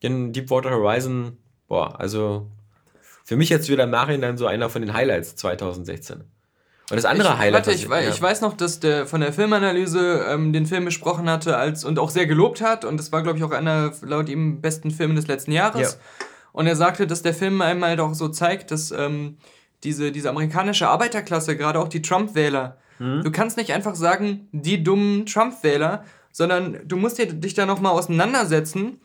ein 0.04 0.34
Deepwater 0.34 0.72
Horizon, 0.72 1.38
boah, 1.70 1.98
also 2.02 2.52
für 3.24 3.38
mich 3.38 3.48
jetzt 3.48 3.70
wieder 3.70 3.86
im 3.86 3.92
Nachhinein 3.92 4.36
so 4.36 4.46
einer 4.46 4.70
von 4.70 4.82
den 4.82 4.92
Highlights 4.92 5.38
2016. 5.38 6.26
Und 6.90 6.98
das 6.98 7.06
andere 7.06 7.30
ich, 7.30 7.38
Highlight. 7.38 7.68
Warte, 7.68 7.72
ich, 7.72 7.88
ja. 7.88 8.00
ich, 8.02 8.22
weiß 8.22 8.42
noch, 8.42 8.54
dass 8.54 8.80
der 8.80 9.08
von 9.08 9.22
der 9.22 9.34
Filmanalyse 9.34 10.26
ähm, 10.30 10.54
den 10.54 10.68
Film 10.68 10.86
besprochen 10.86 11.30
hatte 11.30 11.58
als 11.58 11.84
und 11.84 11.98
auch 11.98 12.12
sehr 12.12 12.28
gelobt 12.28 12.62
hat. 12.62 12.86
Und 12.86 12.98
das 12.98 13.12
war, 13.12 13.24
glaube 13.24 13.40
ich, 13.40 13.44
auch 13.44 13.52
einer 13.52 13.92
laut 14.02 14.30
ihm 14.30 14.62
besten 14.62 14.92
Film 14.92 15.16
des 15.16 15.28
letzten 15.28 15.52
Jahres. 15.52 15.94
Ja. 15.94 16.18
Und 16.52 16.68
er 16.68 16.76
sagte, 16.76 17.08
dass 17.08 17.24
der 17.24 17.34
Film 17.34 17.62
einmal 17.62 17.96
doch 17.96 18.14
so 18.14 18.30
zeigt, 18.30 18.70
dass 18.70 18.92
ähm, 18.92 19.38
diese, 19.84 20.12
diese 20.12 20.30
amerikanische 20.30 20.88
Arbeiterklasse, 20.88 21.58
gerade 21.58 21.80
auch 21.80 21.88
die 21.88 22.02
Trump-Wähler, 22.04 22.78
mhm. 23.00 23.24
du 23.24 23.32
kannst 23.32 23.58
nicht 23.58 23.74
einfach 23.74 23.96
sagen, 23.96 24.48
die 24.52 24.84
dummen 24.84 25.26
Trump-Wähler, 25.26 26.06
sondern 26.32 26.80
du 26.86 26.98
musst 26.98 27.18
dir, 27.18 27.26
dich 27.26 27.56
da 27.56 27.66
nochmal 27.66 27.94
auseinandersetzen 27.94 29.00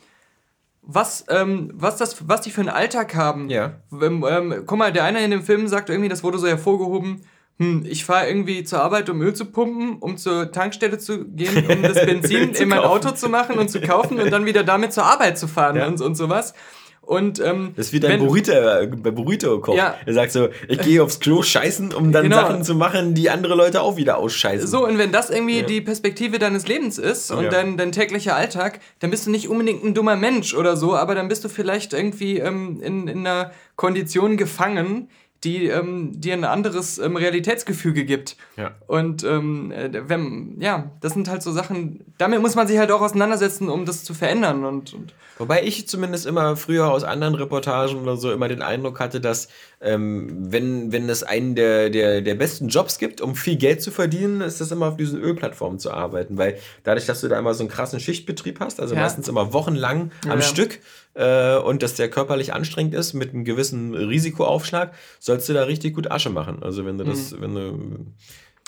was, 0.82 1.24
ähm, 1.28 1.70
was, 1.74 1.96
das, 1.96 2.28
was 2.28 2.40
die 2.40 2.50
für 2.50 2.62
einen 2.62 2.70
Alltag 2.70 3.14
haben. 3.14 3.48
Ja. 3.50 3.74
Ähm, 3.92 4.24
ähm, 4.28 4.62
guck 4.66 4.78
mal, 4.78 4.92
der 4.92 5.04
eine 5.04 5.22
in 5.22 5.30
dem 5.30 5.42
Film 5.42 5.68
sagt 5.68 5.90
irgendwie, 5.90 6.08
das 6.08 6.22
wurde 6.22 6.38
so 6.38 6.46
hervorgehoben, 6.46 7.22
hm, 7.60 7.84
ich 7.86 8.06
fahre 8.06 8.26
irgendwie 8.26 8.64
zur 8.64 8.80
Arbeit, 8.80 9.10
um 9.10 9.20
Öl 9.20 9.34
zu 9.34 9.44
pumpen, 9.44 9.98
um 9.98 10.16
zur 10.16 10.50
Tankstelle 10.50 10.96
zu 10.96 11.26
gehen, 11.26 11.66
um 11.70 11.82
das 11.82 12.06
Benzin 12.06 12.54
in 12.54 12.68
mein 12.70 12.78
Auto 12.78 13.10
zu 13.10 13.28
machen 13.28 13.58
und 13.58 13.68
zu 13.68 13.82
kaufen 13.82 14.18
und 14.18 14.30
dann 14.30 14.46
wieder 14.46 14.64
damit 14.64 14.94
zur 14.94 15.04
Arbeit 15.04 15.38
zu 15.38 15.46
fahren 15.46 15.76
ja. 15.76 15.86
und, 15.86 16.00
und 16.00 16.14
sowas. 16.14 16.54
Und, 17.02 17.38
ähm, 17.40 17.72
das 17.76 17.86
ist 17.86 17.92
wie 17.92 18.00
dein 18.00 18.20
Burrito, 18.20 18.52
äh, 18.52 18.86
Burrito-Koch. 18.86 19.74
Ja. 19.74 19.96
Er 20.06 20.14
sagt 20.14 20.32
so, 20.32 20.48
ich 20.68 20.78
gehe 20.78 21.02
aufs 21.02 21.20
Klo 21.20 21.42
scheißen, 21.42 21.92
um 21.92 22.12
dann 22.12 22.22
genau. 22.22 22.36
Sachen 22.36 22.62
zu 22.62 22.74
machen, 22.74 23.14
die 23.14 23.28
andere 23.28 23.56
Leute 23.56 23.82
auch 23.82 23.96
wieder 23.96 24.16
ausscheißen. 24.16 24.66
So, 24.66 24.86
und 24.86 24.96
wenn 24.96 25.12
das 25.12 25.28
irgendwie 25.28 25.58
ja. 25.58 25.66
die 25.66 25.82
Perspektive 25.82 26.38
deines 26.38 26.66
Lebens 26.66 26.96
ist 26.96 27.30
und 27.30 27.44
ja. 27.44 27.50
dein, 27.50 27.76
dein 27.76 27.92
täglicher 27.92 28.36
Alltag, 28.36 28.80
dann 29.00 29.10
bist 29.10 29.26
du 29.26 29.30
nicht 29.30 29.48
unbedingt 29.48 29.84
ein 29.84 29.92
dummer 29.92 30.16
Mensch 30.16 30.54
oder 30.54 30.76
so, 30.76 30.94
aber 30.94 31.14
dann 31.14 31.28
bist 31.28 31.44
du 31.44 31.50
vielleicht 31.50 31.92
irgendwie 31.92 32.38
ähm, 32.38 32.80
in, 32.80 33.06
in 33.06 33.26
einer 33.26 33.50
Kondition 33.76 34.36
gefangen, 34.36 35.08
die 35.44 35.66
ähm, 35.68 36.20
dir 36.20 36.34
ein 36.34 36.44
anderes 36.44 36.98
ähm, 36.98 37.16
Realitätsgefüge 37.16 38.04
gibt. 38.04 38.36
Ja. 38.56 38.72
Und 38.86 39.24
ähm, 39.24 39.72
äh, 39.72 40.08
wenn, 40.08 40.60
ja, 40.60 40.90
das 41.00 41.14
sind 41.14 41.28
halt 41.28 41.42
so 41.42 41.52
Sachen, 41.52 42.04
damit 42.18 42.42
muss 42.42 42.54
man 42.54 42.66
sich 42.66 42.78
halt 42.78 42.90
auch 42.90 43.00
auseinandersetzen, 43.00 43.68
um 43.68 43.86
das 43.86 44.04
zu 44.04 44.14
verändern. 44.14 44.64
Und, 44.64 44.92
und 44.92 45.14
Wobei 45.40 45.62
ich 45.62 45.88
zumindest 45.88 46.26
immer 46.26 46.54
früher 46.54 46.90
aus 46.90 47.02
anderen 47.02 47.34
Reportagen 47.34 48.02
oder 48.02 48.18
so 48.18 48.30
immer 48.30 48.46
den 48.46 48.60
Eindruck 48.60 49.00
hatte, 49.00 49.22
dass 49.22 49.48
ähm, 49.80 50.52
wenn, 50.52 50.92
wenn 50.92 51.08
es 51.08 51.22
einen 51.22 51.54
der, 51.54 51.88
der, 51.90 52.20
der 52.20 52.34
besten 52.34 52.68
Jobs 52.68 52.98
gibt, 52.98 53.20
um 53.20 53.34
viel 53.34 53.56
Geld 53.56 53.80
zu 53.80 53.90
verdienen, 53.90 54.40
ist 54.42 54.60
das 54.60 54.70
immer 54.70 54.88
auf 54.88 54.96
diesen 54.96 55.20
Ölplattformen 55.20 55.78
zu 55.78 55.90
arbeiten. 55.90 56.36
Weil 56.36 56.58
dadurch, 56.82 57.06
dass 57.06 57.20
du 57.22 57.28
da 57.28 57.38
immer 57.38 57.54
so 57.54 57.62
einen 57.62 57.70
krassen 57.70 57.98
Schichtbetrieb 57.98 58.60
hast, 58.60 58.80
also 58.80 58.94
ja. 58.94 59.00
meistens 59.00 59.28
immer 59.28 59.52
wochenlang 59.52 60.12
am 60.28 60.40
ja. 60.40 60.42
Stück, 60.42 60.80
äh, 61.14 61.56
und 61.56 61.82
dass 61.82 61.94
der 61.94 62.10
körperlich 62.10 62.52
anstrengend 62.52 62.94
ist 62.94 63.14
mit 63.14 63.32
einem 63.32 63.44
gewissen 63.44 63.94
Risikoaufschlag, 63.94 64.92
sollst 65.18 65.48
du 65.48 65.54
da 65.54 65.64
richtig 65.64 65.94
gut 65.94 66.10
Asche 66.10 66.30
machen. 66.30 66.62
Also 66.62 66.84
wenn 66.84 66.98
du 66.98 67.04
das, 67.04 67.32
mhm. 67.32 67.40
wenn 67.40 67.54
du 67.54 68.06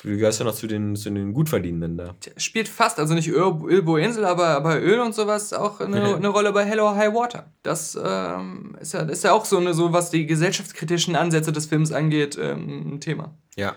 Du 0.03 0.17
gehörst 0.17 0.41
ja 0.41 0.45
noch 0.45 0.55
zu 0.55 0.67
den, 0.67 0.97
zu 0.97 1.11
den 1.11 1.33
Gutverdienenden 1.33 1.97
da. 1.97 2.15
Spielt 2.37 2.69
fast, 2.69 2.99
also 2.99 3.15
nicht 3.15 3.29
Öl, 3.29 3.55
Ölbohrinsel, 3.65 4.25
aber, 4.25 4.49
aber 4.49 4.81
Öl 4.81 4.99
und 4.99 5.15
sowas 5.15 5.53
auch 5.53 5.81
eine, 5.81 6.17
eine 6.17 6.29
Rolle 6.29 6.53
bei 6.53 6.65
Hello 6.65 6.95
High 6.95 7.15
Water. 7.15 7.53
Das 7.63 7.99
ähm, 8.03 8.77
ist, 8.81 8.95
ja, 8.95 9.03
ist 9.03 9.23
ja 9.23 9.33
auch 9.33 9.45
so, 9.45 9.59
eine, 9.59 9.75
so, 9.75 9.93
was 9.93 10.11
die 10.11 10.27
gesellschaftskritischen 10.27 11.15
Ansätze 11.15 11.53
des 11.53 11.67
Films 11.67 11.93
angeht, 11.93 12.37
ähm, 12.41 12.95
ein 12.95 13.01
Thema. 13.01 13.35
Ja. 13.57 13.77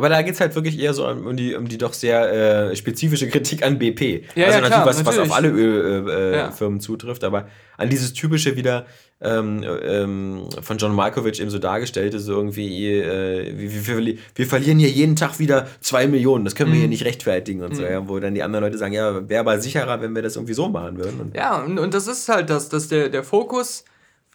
Aber 0.00 0.08
da 0.08 0.22
geht 0.22 0.32
es 0.32 0.40
halt 0.40 0.54
wirklich 0.54 0.80
eher 0.80 0.94
so 0.94 1.06
um 1.06 1.36
die, 1.36 1.54
um 1.54 1.68
die 1.68 1.76
doch 1.76 1.92
sehr 1.92 2.70
äh, 2.70 2.74
spezifische 2.74 3.28
Kritik 3.28 3.62
an 3.62 3.78
BP. 3.78 4.24
Ja, 4.34 4.46
also 4.46 4.58
ja, 4.58 4.60
natürlich, 4.62 4.68
klar, 4.68 4.86
was, 4.86 4.96
natürlich. 4.96 5.18
was 5.18 5.28
auf 5.28 5.36
alle 5.36 5.48
Ölfirmen 5.50 6.08
äh, 6.08 6.32
äh, 6.32 6.74
ja. 6.74 6.78
zutrifft, 6.80 7.22
aber 7.22 7.48
an 7.76 7.90
dieses 7.90 8.14
typische 8.14 8.56
wieder 8.56 8.86
ähm, 9.20 9.62
ähm, 9.82 10.48
von 10.62 10.78
John 10.78 10.94
Malkovich 10.94 11.40
eben 11.40 11.50
so 11.50 11.58
dargestellte, 11.58 12.18
so 12.18 12.32
irgendwie, 12.32 12.88
äh, 12.88 13.52
wir, 13.54 13.98
wir, 13.98 14.16
wir, 14.34 14.46
verlieren 14.46 14.78
hier 14.78 14.88
jeden 14.88 15.16
Tag 15.16 15.38
wieder 15.38 15.68
zwei 15.80 16.06
Millionen, 16.06 16.46
das 16.46 16.54
können 16.54 16.70
wir 16.70 16.76
mhm. 16.76 16.80
hier 16.80 16.88
nicht 16.88 17.04
rechtfertigen 17.04 17.62
und 17.62 17.72
mhm. 17.72 17.76
so, 17.76 17.82
ja, 17.82 18.08
wo 18.08 18.18
dann 18.18 18.34
die 18.34 18.42
anderen 18.42 18.64
Leute 18.64 18.78
sagen, 18.78 18.94
ja, 18.94 19.28
wäre 19.28 19.40
aber 19.40 19.60
sicherer, 19.60 20.00
wenn 20.00 20.14
wir 20.14 20.22
das 20.22 20.36
irgendwie 20.36 20.54
so 20.54 20.68
machen 20.70 20.96
würden. 20.96 21.20
Und 21.20 21.36
ja, 21.36 21.62
und, 21.62 21.78
und 21.78 21.92
das 21.92 22.06
ist 22.06 22.30
halt 22.30 22.48
das, 22.48 22.70
dass 22.70 22.88
der, 22.88 23.10
der 23.10 23.22
Fokus 23.22 23.84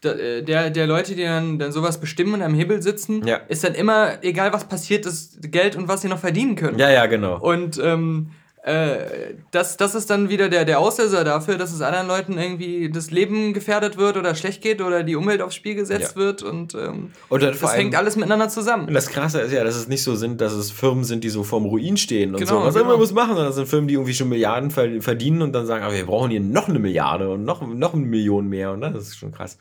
der, 0.04 0.70
der 0.70 0.88
Leute, 0.88 1.16
die 1.16 1.24
dann, 1.24 1.58
dann 1.60 1.72
sowas 1.72 2.00
bestimmen 2.00 2.36
und 2.36 2.42
am 2.42 2.54
Hebel 2.54 2.82
sitzen, 2.82 3.26
ja. 3.26 3.38
ist 3.48 3.64
dann 3.64 3.74
immer, 3.74 4.24
egal 4.24 4.54
was 4.54 4.66
passiert, 4.68 5.06
das 5.06 5.38
Geld 5.42 5.76
und 5.76 5.88
was 5.88 6.02
sie 6.02 6.08
noch 6.08 6.20
verdienen 6.20 6.56
können. 6.56 6.78
Ja, 6.78 6.90
ja, 6.90 7.06
genau. 7.08 7.40
Und 7.40 7.80
ähm, 7.84 8.32
äh, 8.66 9.36
das, 9.52 9.78
das 9.78 9.94
ist 9.94 10.10
dann 10.10 10.28
wieder 10.28 10.50
der, 10.50 10.66
der 10.66 10.80
Auslöser 10.80 11.24
dafür, 11.24 11.60
dass 11.60 11.72
es 11.72 11.82
anderen 11.82 12.08
Leuten 12.08 12.40
irgendwie 12.40 12.90
das 12.90 13.12
Leben 13.12 13.54
gefährdet 13.54 13.96
wird 13.96 14.18
oder 14.18 14.34
schlecht 14.34 14.64
geht 14.64 14.82
oder 14.82 15.04
die 15.04 15.16
Umwelt 15.16 15.44
aufs 15.44 15.54
Spiel 15.54 15.76
gesetzt 15.76 16.16
ja. 16.16 16.22
wird 16.22 16.42
und 16.42 16.74
ähm, 16.74 17.12
das 17.30 17.64
allem, 17.64 17.78
hängt 17.78 17.96
alles 17.96 18.16
miteinander 18.16 18.50
zusammen. 18.50 18.88
Und 18.88 18.96
das 18.96 19.10
Krasse 19.10 19.42
ist 19.42 19.52
ja, 19.52 19.64
dass 19.64 19.76
es 19.76 19.88
nicht 19.88 20.02
so 20.02 20.16
sind, 20.16 20.42
dass 20.42 20.54
es 20.54 20.72
Firmen 20.72 21.04
sind, 21.04 21.24
die 21.24 21.30
so 21.30 21.44
vorm 21.44 21.66
Ruin 21.66 21.96
stehen 21.96 22.34
und 22.34 22.40
genau, 22.40 22.62
so. 22.62 22.66
Was 22.66 22.74
genau. 22.74 22.88
immer 22.88 22.98
muss 22.98 23.14
machen, 23.14 23.36
sondern 23.36 23.46
das 23.48 23.56
sind 23.56 23.68
Firmen, 23.68 23.88
die 23.88 23.94
irgendwie 23.94 24.16
schon 24.16 24.30
Milliarden 24.30 24.72
verdienen 24.72 25.44
und 25.44 25.54
dann 25.54 25.68
sagen, 25.68 25.84
aber 25.84 25.94
wir 25.94 26.06
brauchen 26.08 26.32
hier 26.32 26.40
noch 26.40 26.68
eine 26.68 26.80
Milliarde 26.80 27.30
und 27.30 27.46
noch, 27.46 27.62
noch 27.68 27.94
eine 27.94 28.04
Million 28.04 28.50
mehr 28.50 28.72
und 28.72 28.82
das 28.82 28.96
ist 28.96 29.18
schon 29.18 29.32
krass. 29.32 29.60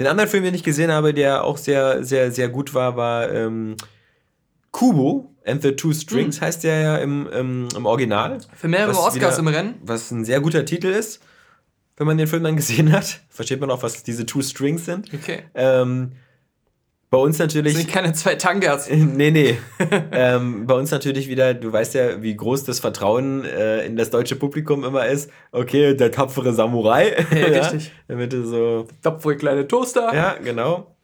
Den 0.00 0.06
anderen 0.06 0.30
Film, 0.30 0.44
den 0.44 0.54
ich 0.54 0.64
gesehen 0.64 0.90
habe, 0.90 1.12
der 1.12 1.44
auch 1.44 1.58
sehr, 1.58 2.02
sehr, 2.04 2.32
sehr 2.32 2.48
gut 2.48 2.72
war, 2.72 2.96
war 2.96 3.30
ähm, 3.30 3.76
Kubo 4.70 5.30
and 5.44 5.60
the 5.60 5.72
Two 5.72 5.92
Strings, 5.92 6.40
mhm. 6.40 6.44
heißt 6.46 6.64
der 6.64 6.80
ja 6.80 6.96
im, 6.96 7.28
im, 7.28 7.68
im 7.76 7.84
Original. 7.84 8.38
Für 8.56 8.68
mehrere 8.68 8.98
Oscars 8.98 9.14
wieder, 9.14 9.38
im 9.38 9.48
Rennen. 9.48 9.74
Was 9.82 10.10
ein 10.10 10.24
sehr 10.24 10.40
guter 10.40 10.64
Titel 10.64 10.86
ist, 10.86 11.20
wenn 11.98 12.06
man 12.06 12.16
den 12.16 12.28
Film 12.28 12.42
dann 12.44 12.56
gesehen 12.56 12.92
hat. 12.92 13.20
Versteht 13.28 13.60
man 13.60 13.70
auch, 13.70 13.82
was 13.82 14.02
diese 14.02 14.24
Two 14.24 14.40
Strings 14.40 14.86
sind. 14.86 15.12
Okay. 15.12 15.42
Ähm, 15.54 16.12
bei 17.10 17.18
uns 17.18 17.38
natürlich. 17.38 17.74
Das 17.74 17.82
sind 17.82 17.92
keine 17.92 18.12
zwei 18.12 18.36
Tangas. 18.36 18.88
nee, 18.88 19.32
nee. 19.32 19.58
ähm, 20.12 20.66
bei 20.66 20.74
uns 20.74 20.92
natürlich 20.92 21.28
wieder, 21.28 21.54
du 21.54 21.72
weißt 21.72 21.94
ja, 21.94 22.22
wie 22.22 22.36
groß 22.36 22.64
das 22.64 22.78
Vertrauen 22.78 23.44
äh, 23.44 23.84
in 23.84 23.96
das 23.96 24.10
deutsche 24.10 24.36
Publikum 24.36 24.84
immer 24.84 25.06
ist. 25.06 25.30
Okay, 25.50 25.94
der 25.94 26.12
tapfere 26.12 26.52
Samurai. 26.52 27.16
Ja, 27.32 27.46
richtig. 27.60 27.90
Damit 28.06 28.32
du 28.32 28.46
so. 28.46 28.86
Tapfere 29.02 29.36
kleine 29.36 29.66
Toaster. 29.66 30.14
Ja, 30.14 30.34
genau. 30.34 30.96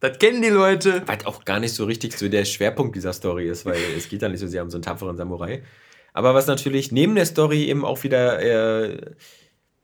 Das 0.00 0.18
kennen 0.18 0.42
die 0.42 0.48
Leute. 0.48 1.02
Was 1.06 1.26
auch 1.26 1.44
gar 1.44 1.58
nicht 1.58 1.74
so 1.74 1.86
richtig 1.86 2.16
so 2.16 2.28
der 2.28 2.44
Schwerpunkt 2.44 2.94
dieser 2.94 3.12
Story 3.14 3.48
ist, 3.48 3.64
weil 3.64 3.78
es 3.96 4.08
geht 4.08 4.22
ja 4.22 4.28
nicht 4.28 4.40
so 4.40 4.46
sehr 4.46 4.62
um 4.62 4.70
so 4.70 4.76
einen 4.76 4.82
tapferen 4.82 5.16
Samurai. 5.16 5.62
Aber 6.12 6.34
was 6.34 6.46
natürlich 6.46 6.92
neben 6.92 7.14
der 7.14 7.26
Story 7.26 7.64
eben 7.64 7.84
auch 7.84 8.02
wieder. 8.04 8.40
Äh, 8.40 9.12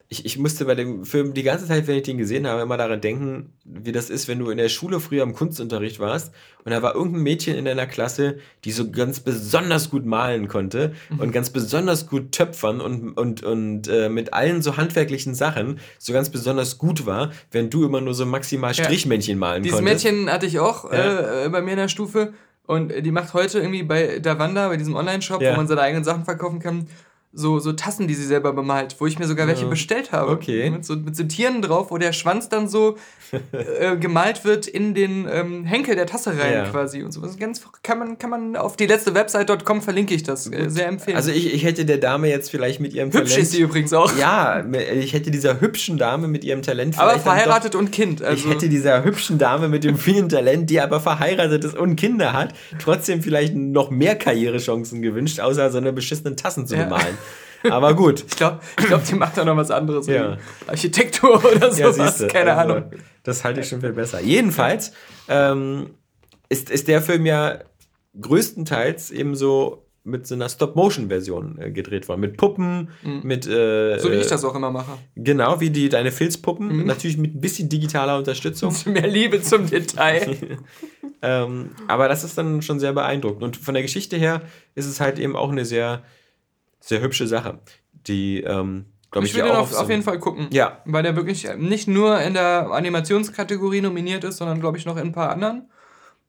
ich, 0.08 0.24
ich 0.26 0.38
musste 0.38 0.64
bei 0.66 0.74
dem 0.74 1.04
Film 1.04 1.34
die 1.34 1.42
ganze 1.42 1.66
Zeit, 1.66 1.86
wenn 1.86 1.96
ich 1.96 2.02
den 2.02 2.18
gesehen 2.18 2.46
habe, 2.46 2.62
immer 2.62 2.76
daran 2.76 3.00
denken, 3.00 3.52
wie 3.64 3.90
das 3.90 4.10
ist, 4.10 4.28
wenn 4.28 4.38
du 4.38 4.50
in 4.50 4.58
der 4.58 4.68
Schule 4.68 5.00
früher 5.00 5.22
im 5.22 5.34
Kunstunterricht 5.34 5.98
warst 5.98 6.32
und 6.64 6.72
da 6.72 6.82
war 6.82 6.94
irgendein 6.94 7.22
Mädchen 7.22 7.56
in 7.56 7.64
deiner 7.64 7.86
Klasse, 7.86 8.38
die 8.64 8.72
so 8.72 8.90
ganz 8.90 9.20
besonders 9.20 9.90
gut 9.90 10.04
malen 10.04 10.48
konnte 10.48 10.92
mhm. 11.08 11.20
und 11.20 11.32
ganz 11.32 11.50
besonders 11.50 12.06
gut 12.06 12.32
töpfern 12.32 12.80
und, 12.80 13.16
und, 13.16 13.42
und 13.42 13.88
äh, 13.88 14.08
mit 14.08 14.34
allen 14.34 14.62
so 14.62 14.76
handwerklichen 14.76 15.34
Sachen 15.34 15.80
so 15.98 16.12
ganz 16.12 16.28
besonders 16.28 16.78
gut 16.78 17.06
war, 17.06 17.32
während 17.50 17.72
du 17.72 17.84
immer 17.84 18.00
nur 18.00 18.14
so 18.14 18.26
maximal 18.26 18.74
Strichmännchen 18.74 19.36
ja. 19.36 19.40
malen 19.40 19.62
Dieses 19.62 19.78
konntest. 19.78 20.04
Dieses 20.04 20.12
Mädchen 20.12 20.32
hatte 20.32 20.46
ich 20.46 20.58
auch 20.58 20.92
ja. 20.92 21.46
äh, 21.46 21.48
bei 21.48 21.62
mir 21.62 21.72
in 21.72 21.78
der 21.78 21.88
Stufe 21.88 22.34
und 22.66 22.92
die 23.04 23.10
macht 23.10 23.34
heute 23.34 23.58
irgendwie 23.58 23.82
bei 23.82 24.20
Davanda, 24.20 24.68
bei 24.68 24.76
diesem 24.76 24.96
Online-Shop, 24.96 25.42
ja. 25.42 25.52
wo 25.52 25.56
man 25.56 25.66
seine 25.66 25.80
eigenen 25.80 26.04
Sachen 26.04 26.24
verkaufen 26.24 26.60
kann, 26.60 26.86
so, 27.34 27.58
so 27.58 27.72
Tassen, 27.72 28.06
die 28.06 28.14
sie 28.14 28.24
selber 28.24 28.52
bemalt, 28.52 28.96
wo 28.98 29.06
ich 29.06 29.18
mir 29.18 29.26
sogar 29.26 29.46
welche 29.46 29.64
ja. 29.64 29.68
bestellt 29.68 30.12
habe. 30.12 30.30
Okay. 30.30 30.70
Mit 30.70 30.84
so, 30.84 30.94
mit 30.94 31.16
so 31.16 31.24
Tieren 31.24 31.62
drauf, 31.62 31.90
wo 31.90 31.98
der 31.98 32.12
Schwanz 32.12 32.48
dann 32.48 32.68
so 32.68 32.96
äh, 33.52 33.96
gemalt 33.96 34.44
wird 34.44 34.66
in 34.66 34.94
den 34.94 35.26
ähm, 35.30 35.64
Henkel 35.64 35.96
der 35.96 36.06
Tasse 36.06 36.30
rein 36.38 36.52
ja. 36.52 36.64
quasi 36.70 37.02
und 37.02 37.12
so. 37.12 37.20
Das 37.20 37.36
ganz, 37.36 37.60
kann 37.82 37.98
man, 37.98 38.18
kann 38.18 38.30
man 38.30 38.56
auf 38.56 38.76
die 38.76 38.86
letzte 38.86 39.14
Website.com 39.14 39.82
verlinke 39.82 40.14
ich 40.14 40.22
das. 40.22 40.46
Äh, 40.50 40.68
sehr 40.68 40.86
empfehlen. 40.86 41.16
Also 41.16 41.30
ich, 41.30 41.52
ich 41.52 41.64
hätte 41.64 41.84
der 41.84 41.98
Dame 41.98 42.28
jetzt 42.28 42.50
vielleicht 42.50 42.80
mit 42.80 42.94
ihrem 42.94 43.08
Hübsch 43.08 43.14
Talent... 43.14 43.30
Hübsch 43.30 43.42
ist 43.42 43.52
sie 43.52 43.60
übrigens 43.60 43.92
auch. 43.92 44.16
Ja, 44.16 44.64
ich 44.94 45.12
hätte 45.12 45.30
dieser 45.30 45.60
hübschen 45.60 45.98
Dame 45.98 46.28
mit 46.28 46.44
ihrem 46.44 46.62
Talent 46.62 46.98
Aber 46.98 47.18
verheiratet 47.18 47.74
doch, 47.74 47.80
und 47.80 47.90
Kind. 47.90 48.22
Also. 48.22 48.36
Ich 48.36 48.52
hätte 48.52 48.68
dieser 48.68 49.04
hübschen 49.04 49.38
Dame 49.38 49.68
mit 49.68 49.84
dem 49.84 49.98
vielen 49.98 50.28
Talent, 50.28 50.70
die 50.70 50.80
aber 50.80 51.00
verheiratet 51.00 51.64
ist 51.64 51.76
und 51.76 51.96
Kinder 51.96 52.32
hat, 52.32 52.54
trotzdem 52.78 53.22
vielleicht 53.22 53.54
noch 53.54 53.90
mehr 53.90 54.16
Karrierechancen 54.16 55.02
gewünscht, 55.02 55.40
außer 55.40 55.70
so 55.72 55.78
eine 55.78 55.92
beschissenen 55.92 56.36
Tassen 56.36 56.66
zu 56.66 56.76
bemalen. 56.76 57.18
Aber 57.70 57.94
gut. 57.94 58.24
ich 58.26 58.36
glaube, 58.36 58.60
ich 58.78 58.86
glaub, 58.86 59.04
die 59.04 59.14
macht 59.14 59.36
da 59.36 59.44
noch 59.44 59.56
was 59.56 59.70
anderes. 59.70 60.06
Ja. 60.06 60.38
Architektur 60.66 61.42
oder 61.44 61.72
sowas. 61.72 62.20
Ja, 62.20 62.28
Keine 62.28 62.54
also, 62.56 62.74
Ahnung. 62.74 62.90
Das 63.22 63.44
halte 63.44 63.60
ich 63.60 63.68
schon 63.68 63.80
viel 63.80 63.92
besser. 63.92 64.20
Jedenfalls 64.20 64.92
ähm, 65.28 65.90
ist, 66.48 66.70
ist 66.70 66.88
der 66.88 67.02
Film 67.02 67.26
ja 67.26 67.60
größtenteils 68.20 69.10
eben 69.10 69.34
so 69.34 69.84
mit 70.06 70.26
so 70.26 70.34
einer 70.34 70.50
Stop-Motion-Version 70.50 71.58
äh, 71.58 71.70
gedreht 71.70 72.08
worden. 72.08 72.20
Mit 72.20 72.36
Puppen, 72.36 72.90
mhm. 73.02 73.20
mit. 73.22 73.46
Äh, 73.46 73.98
so 73.98 74.12
wie 74.12 74.16
ich 74.16 74.26
das 74.26 74.44
auch 74.44 74.54
immer 74.54 74.70
mache. 74.70 74.98
Genau, 75.16 75.60
wie 75.60 75.70
die 75.70 75.88
deine 75.88 76.12
Filzpuppen. 76.12 76.80
Mhm. 76.80 76.86
Natürlich 76.86 77.16
mit 77.16 77.34
ein 77.34 77.40
bisschen 77.40 77.70
digitaler 77.70 78.18
Unterstützung. 78.18 78.74
Mehr 78.84 79.06
Liebe 79.06 79.40
zum 79.40 79.68
Detail. 79.68 80.36
ähm, 81.22 81.70
aber 81.88 82.08
das 82.08 82.22
ist 82.22 82.36
dann 82.36 82.60
schon 82.60 82.78
sehr 82.80 82.92
beeindruckend. 82.92 83.42
Und 83.42 83.56
von 83.56 83.72
der 83.72 83.82
Geschichte 83.82 84.18
her 84.18 84.42
ist 84.74 84.86
es 84.86 85.00
halt 85.00 85.18
eben 85.18 85.36
auch 85.36 85.50
eine 85.50 85.64
sehr 85.64 86.02
sehr 86.84 87.00
hübsche 87.00 87.26
Sache. 87.26 87.60
Die, 88.06 88.42
ähm, 88.42 88.86
glaube 89.10 89.26
ich, 89.26 89.32
ich 89.32 89.38
will 89.38 89.50
auch 89.50 89.58
auf, 89.58 89.74
auf 89.74 89.88
jeden 89.88 90.02
Fall 90.02 90.18
gucken. 90.18 90.48
Ja. 90.50 90.82
Weil 90.84 91.02
der 91.02 91.16
wirklich 91.16 91.48
nicht 91.56 91.88
nur 91.88 92.20
in 92.20 92.34
der 92.34 92.70
Animationskategorie 92.70 93.80
nominiert 93.80 94.24
ist, 94.24 94.36
sondern 94.36 94.60
glaube 94.60 94.76
ich 94.76 94.84
noch 94.84 94.96
in 94.96 95.08
ein 95.08 95.12
paar 95.12 95.30
anderen. 95.30 95.70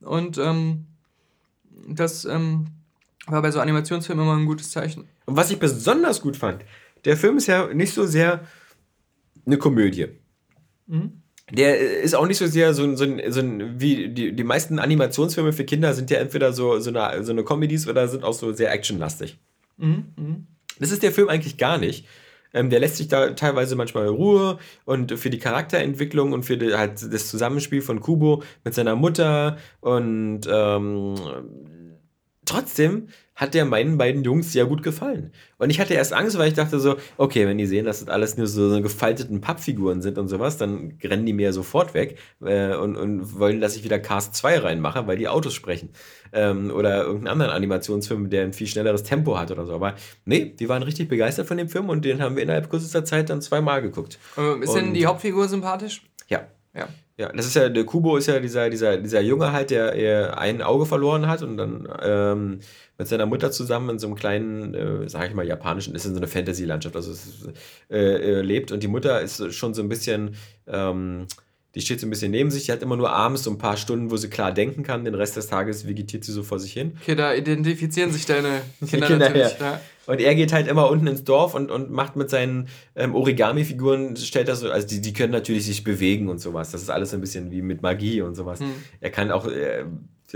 Und 0.01 0.37
ähm, 0.37 0.85
das 1.87 2.25
ähm, 2.25 2.67
war 3.27 3.41
bei 3.41 3.51
so 3.51 3.59
Animationsfilmen 3.59 4.25
immer 4.25 4.37
ein 4.37 4.45
gutes 4.45 4.71
Zeichen. 4.71 5.07
Und 5.25 5.35
was 5.35 5.51
ich 5.51 5.59
besonders 5.59 6.21
gut 6.21 6.37
fand, 6.37 6.63
der 7.03 7.17
Film 7.17 7.37
ist 7.37 7.47
ja 7.47 7.73
nicht 7.73 7.93
so 7.93 8.05
sehr 8.05 8.45
eine 9.45 9.57
Komödie. 9.57 10.07
Mhm. 10.87 11.21
Der 11.51 12.01
ist 12.01 12.15
auch 12.15 12.25
nicht 12.25 12.37
so 12.37 12.47
sehr 12.47 12.73
so 12.73 12.83
ein, 12.83 12.97
so 12.97 13.03
ein, 13.03 13.21
so 13.31 13.39
ein 13.39 13.79
wie 13.79 14.09
die, 14.09 14.35
die 14.35 14.43
meisten 14.43 14.79
Animationsfilme 14.79 15.53
für 15.53 15.63
Kinder 15.65 15.93
sind 15.93 16.09
ja 16.09 16.17
entweder 16.17 16.53
so, 16.53 16.79
so, 16.79 16.89
eine, 16.89 17.23
so 17.23 17.31
eine 17.31 17.43
Comedies 17.43 17.87
oder 17.87 18.07
sind 18.07 18.23
auch 18.23 18.33
so 18.33 18.53
sehr 18.53 18.71
actionlastig. 18.71 19.37
Mhm, 19.77 20.13
mhm. 20.15 20.47
Das 20.79 20.91
ist 20.91 21.03
der 21.03 21.11
Film 21.11 21.29
eigentlich 21.29 21.57
gar 21.57 21.77
nicht. 21.77 22.05
Ähm, 22.53 22.69
der 22.69 22.79
lässt 22.79 22.97
sich 22.97 23.09
da 23.09 23.31
teilweise 23.31 23.75
manchmal 23.75 24.07
Ruhe 24.07 24.57
und 24.85 25.17
für 25.19 25.29
die 25.29 25.39
Charakterentwicklung 25.39 26.31
und 26.31 26.43
für 26.43 26.57
die, 26.57 26.73
halt 26.73 27.01
das 27.13 27.27
Zusammenspiel 27.27 27.81
von 27.81 27.99
Kubo 27.99 28.43
mit 28.63 28.73
seiner 28.73 28.95
Mutter 28.95 29.57
und 29.81 30.41
ähm, 30.49 31.15
trotzdem 32.45 33.09
hat 33.35 33.53
der 33.53 33.65
meinen 33.65 33.97
beiden 33.97 34.23
Jungs 34.23 34.53
sehr 34.53 34.65
gut 34.65 34.81
gefallen. 34.81 35.31
Und 35.57 35.69
ich 35.69 35.79
hatte 35.79 35.93
erst 35.93 36.13
Angst, 36.13 36.37
weil 36.37 36.47
ich 36.47 36.53
dachte 36.53 36.79
so, 36.79 36.95
okay, 37.17 37.45
wenn 37.45 37.57
die 37.57 37.65
sehen, 37.65 37.85
dass 37.85 37.99
das 37.99 38.07
alles 38.07 38.37
nur 38.37 38.47
so, 38.47 38.69
so 38.69 38.81
gefalteten 38.81 39.41
Pappfiguren 39.41 40.01
sind 40.01 40.17
und 40.17 40.29
sowas, 40.29 40.57
dann 40.57 40.97
rennen 41.03 41.25
die 41.25 41.33
mir 41.33 41.51
sofort 41.51 41.93
weg 41.93 42.17
äh, 42.41 42.75
und, 42.75 42.95
und 42.95 43.37
wollen, 43.37 43.59
dass 43.59 43.75
ich 43.75 43.83
wieder 43.83 43.99
Cast 43.99 44.35
2 44.35 44.59
reinmache, 44.59 45.05
weil 45.05 45.17
die 45.17 45.27
Autos 45.27 45.53
sprechen. 45.53 45.89
Ähm, 46.31 46.71
oder 46.71 47.03
irgendeinen 47.03 47.27
anderen 47.27 47.51
Animationsfilm, 47.51 48.29
der 48.29 48.43
ein 48.43 48.53
viel 48.53 48.67
schnelleres 48.67 49.03
Tempo 49.03 49.37
hat 49.37 49.51
oder 49.51 49.65
so. 49.65 49.73
Aber 49.73 49.95
nee, 50.23 50.55
die 50.57 50.69
waren 50.69 50.83
richtig 50.83 51.09
begeistert 51.09 51.47
von 51.47 51.57
dem 51.57 51.67
Film 51.67 51.89
und 51.89 52.05
den 52.05 52.21
haben 52.21 52.37
wir 52.37 52.43
innerhalb 52.43 52.69
kürzester 52.69 53.03
Zeit 53.03 53.29
dann 53.29 53.41
zweimal 53.41 53.81
geguckt. 53.81 54.17
Äh, 54.37 54.63
ist 54.63 54.73
denn 54.73 54.93
die 54.93 55.05
Hauptfigur 55.05 55.47
sympathisch? 55.49 56.03
Ja. 56.29 56.47
Ja. 56.73 56.87
Ja, 57.17 57.31
das 57.31 57.45
ist 57.45 57.55
ja, 57.55 57.69
der 57.69 57.85
Kubo 57.85 58.17
ist 58.17 58.27
ja 58.27 58.39
dieser, 58.41 58.69
dieser, 58.69 58.97
dieser 58.97 59.21
Junge 59.21 59.53
halt, 59.53 59.69
der, 59.69 60.37
ein 60.37 60.61
Auge 60.61 60.85
verloren 60.85 61.27
hat 61.27 61.41
und 61.43 61.55
dann 61.55 61.87
ähm, 62.01 62.59
mit 62.97 63.07
seiner 63.07 63.25
Mutter 63.25 63.51
zusammen 63.51 63.91
in 63.91 63.99
so 63.99 64.07
einem 64.07 64.17
kleinen, 64.17 64.73
äh, 64.73 65.09
sag 65.09 65.29
ich 65.29 65.33
mal, 65.33 65.47
japanischen, 65.47 65.95
ist 65.95 66.05
in 66.05 66.13
so 66.13 66.19
einer 66.19 66.27
Fantasy-Landschaft, 66.27 66.95
also 66.95 67.11
es, 67.11 67.47
äh, 67.89 67.97
äh, 67.97 68.41
lebt 68.41 68.73
und 68.73 68.83
die 68.83 68.89
Mutter 68.89 69.21
ist 69.21 69.53
schon 69.53 69.73
so 69.73 69.81
ein 69.81 69.87
bisschen, 69.87 70.35
ähm, 70.67 71.27
die 71.73 71.81
steht 71.81 72.01
so 72.01 72.07
ein 72.07 72.09
bisschen 72.09 72.31
neben 72.31 72.51
sich, 72.51 72.65
die 72.65 72.71
hat 72.73 72.81
immer 72.81 72.97
nur 72.97 73.11
abends 73.11 73.43
so 73.43 73.51
ein 73.51 73.57
paar 73.57 73.77
Stunden, 73.77 74.11
wo 74.11 74.17
sie 74.17 74.29
klar 74.29 74.53
denken 74.53 74.83
kann, 74.83 75.05
den 75.05 75.15
Rest 75.15 75.37
des 75.37 75.47
Tages 75.47 75.87
vegetiert 75.87 76.25
sie 76.25 76.33
so 76.33 76.43
vor 76.43 76.59
sich 76.59 76.73
hin. 76.73 76.97
Okay, 77.01 77.15
da 77.15 77.33
identifizieren 77.33 78.11
sich 78.11 78.25
deine 78.25 78.61
Kinder, 78.89 79.07
Kinder 79.07 79.29
natürlich. 79.29 79.59
Ja. 79.59 79.79
Und 80.07 80.21
er 80.21 80.35
geht 80.35 80.53
halt 80.53 80.67
immer 80.67 80.89
unten 80.89 81.07
ins 81.07 81.23
Dorf 81.23 81.55
und, 81.55 81.71
und 81.71 81.89
macht 81.91 82.15
mit 82.15 82.29
seinen 82.29 82.67
ähm, 82.95 83.15
Origami-Figuren, 83.15 84.15
stellt 84.17 84.47
das 84.47 84.59
so, 84.59 84.69
also 84.69 84.87
die, 84.87 85.01
die 85.01 85.13
können 85.13 85.31
natürlich 85.31 85.65
sich 85.65 85.83
bewegen 85.83 86.29
und 86.29 86.39
sowas. 86.39 86.71
Das 86.71 86.81
ist 86.81 86.89
alles 86.89 87.11
so 87.11 87.17
ein 87.17 87.21
bisschen 87.21 87.51
wie 87.51 87.61
mit 87.61 87.81
Magie 87.81 88.21
und 88.21 88.35
sowas. 88.35 88.59
Hm. 88.59 88.71
Er 89.01 89.09
kann 89.09 89.31
auch, 89.31 89.47
äh, 89.47 89.85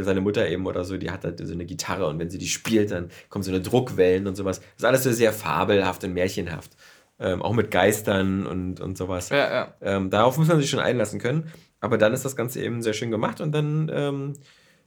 seine 0.04 0.22
Mutter 0.22 0.48
eben 0.48 0.66
oder 0.66 0.84
so, 0.84 0.98
die 0.98 1.12
hat 1.12 1.24
halt 1.24 1.46
so 1.46 1.54
eine 1.54 1.66
Gitarre 1.66 2.08
und 2.08 2.20
wenn 2.20 2.30
sie 2.30 2.38
die 2.38 2.48
spielt, 2.48 2.92
dann 2.92 3.10
kommen 3.30 3.44
so 3.44 3.52
eine 3.52 3.62
Druckwellen 3.62 4.28
und 4.28 4.36
sowas. 4.36 4.60
Das 4.60 4.78
ist 4.78 4.86
alles 4.86 5.04
so 5.04 5.12
sehr 5.12 5.34
fabelhaft 5.34 6.04
und 6.04 6.14
märchenhaft. 6.14 6.72
Ähm, 7.20 7.42
auch 7.42 7.52
mit 7.54 7.70
Geistern 7.70 8.48
und, 8.48 8.80
und 8.80 8.98
sowas. 8.98 9.30
Ja, 9.30 9.38
ja. 9.38 9.74
Ähm, 9.82 10.10
darauf 10.10 10.38
muss 10.38 10.48
man 10.48 10.60
sich 10.60 10.70
schon 10.70 10.80
einlassen 10.80 11.20
können. 11.20 11.52
Aber 11.82 11.98
dann 11.98 12.14
ist 12.14 12.24
das 12.24 12.36
Ganze 12.36 12.62
eben 12.62 12.82
sehr 12.82 12.94
schön 12.94 13.12
gemacht 13.12 13.42
und 13.42 13.52
dann 13.52 13.92
ähm, 13.94 14.34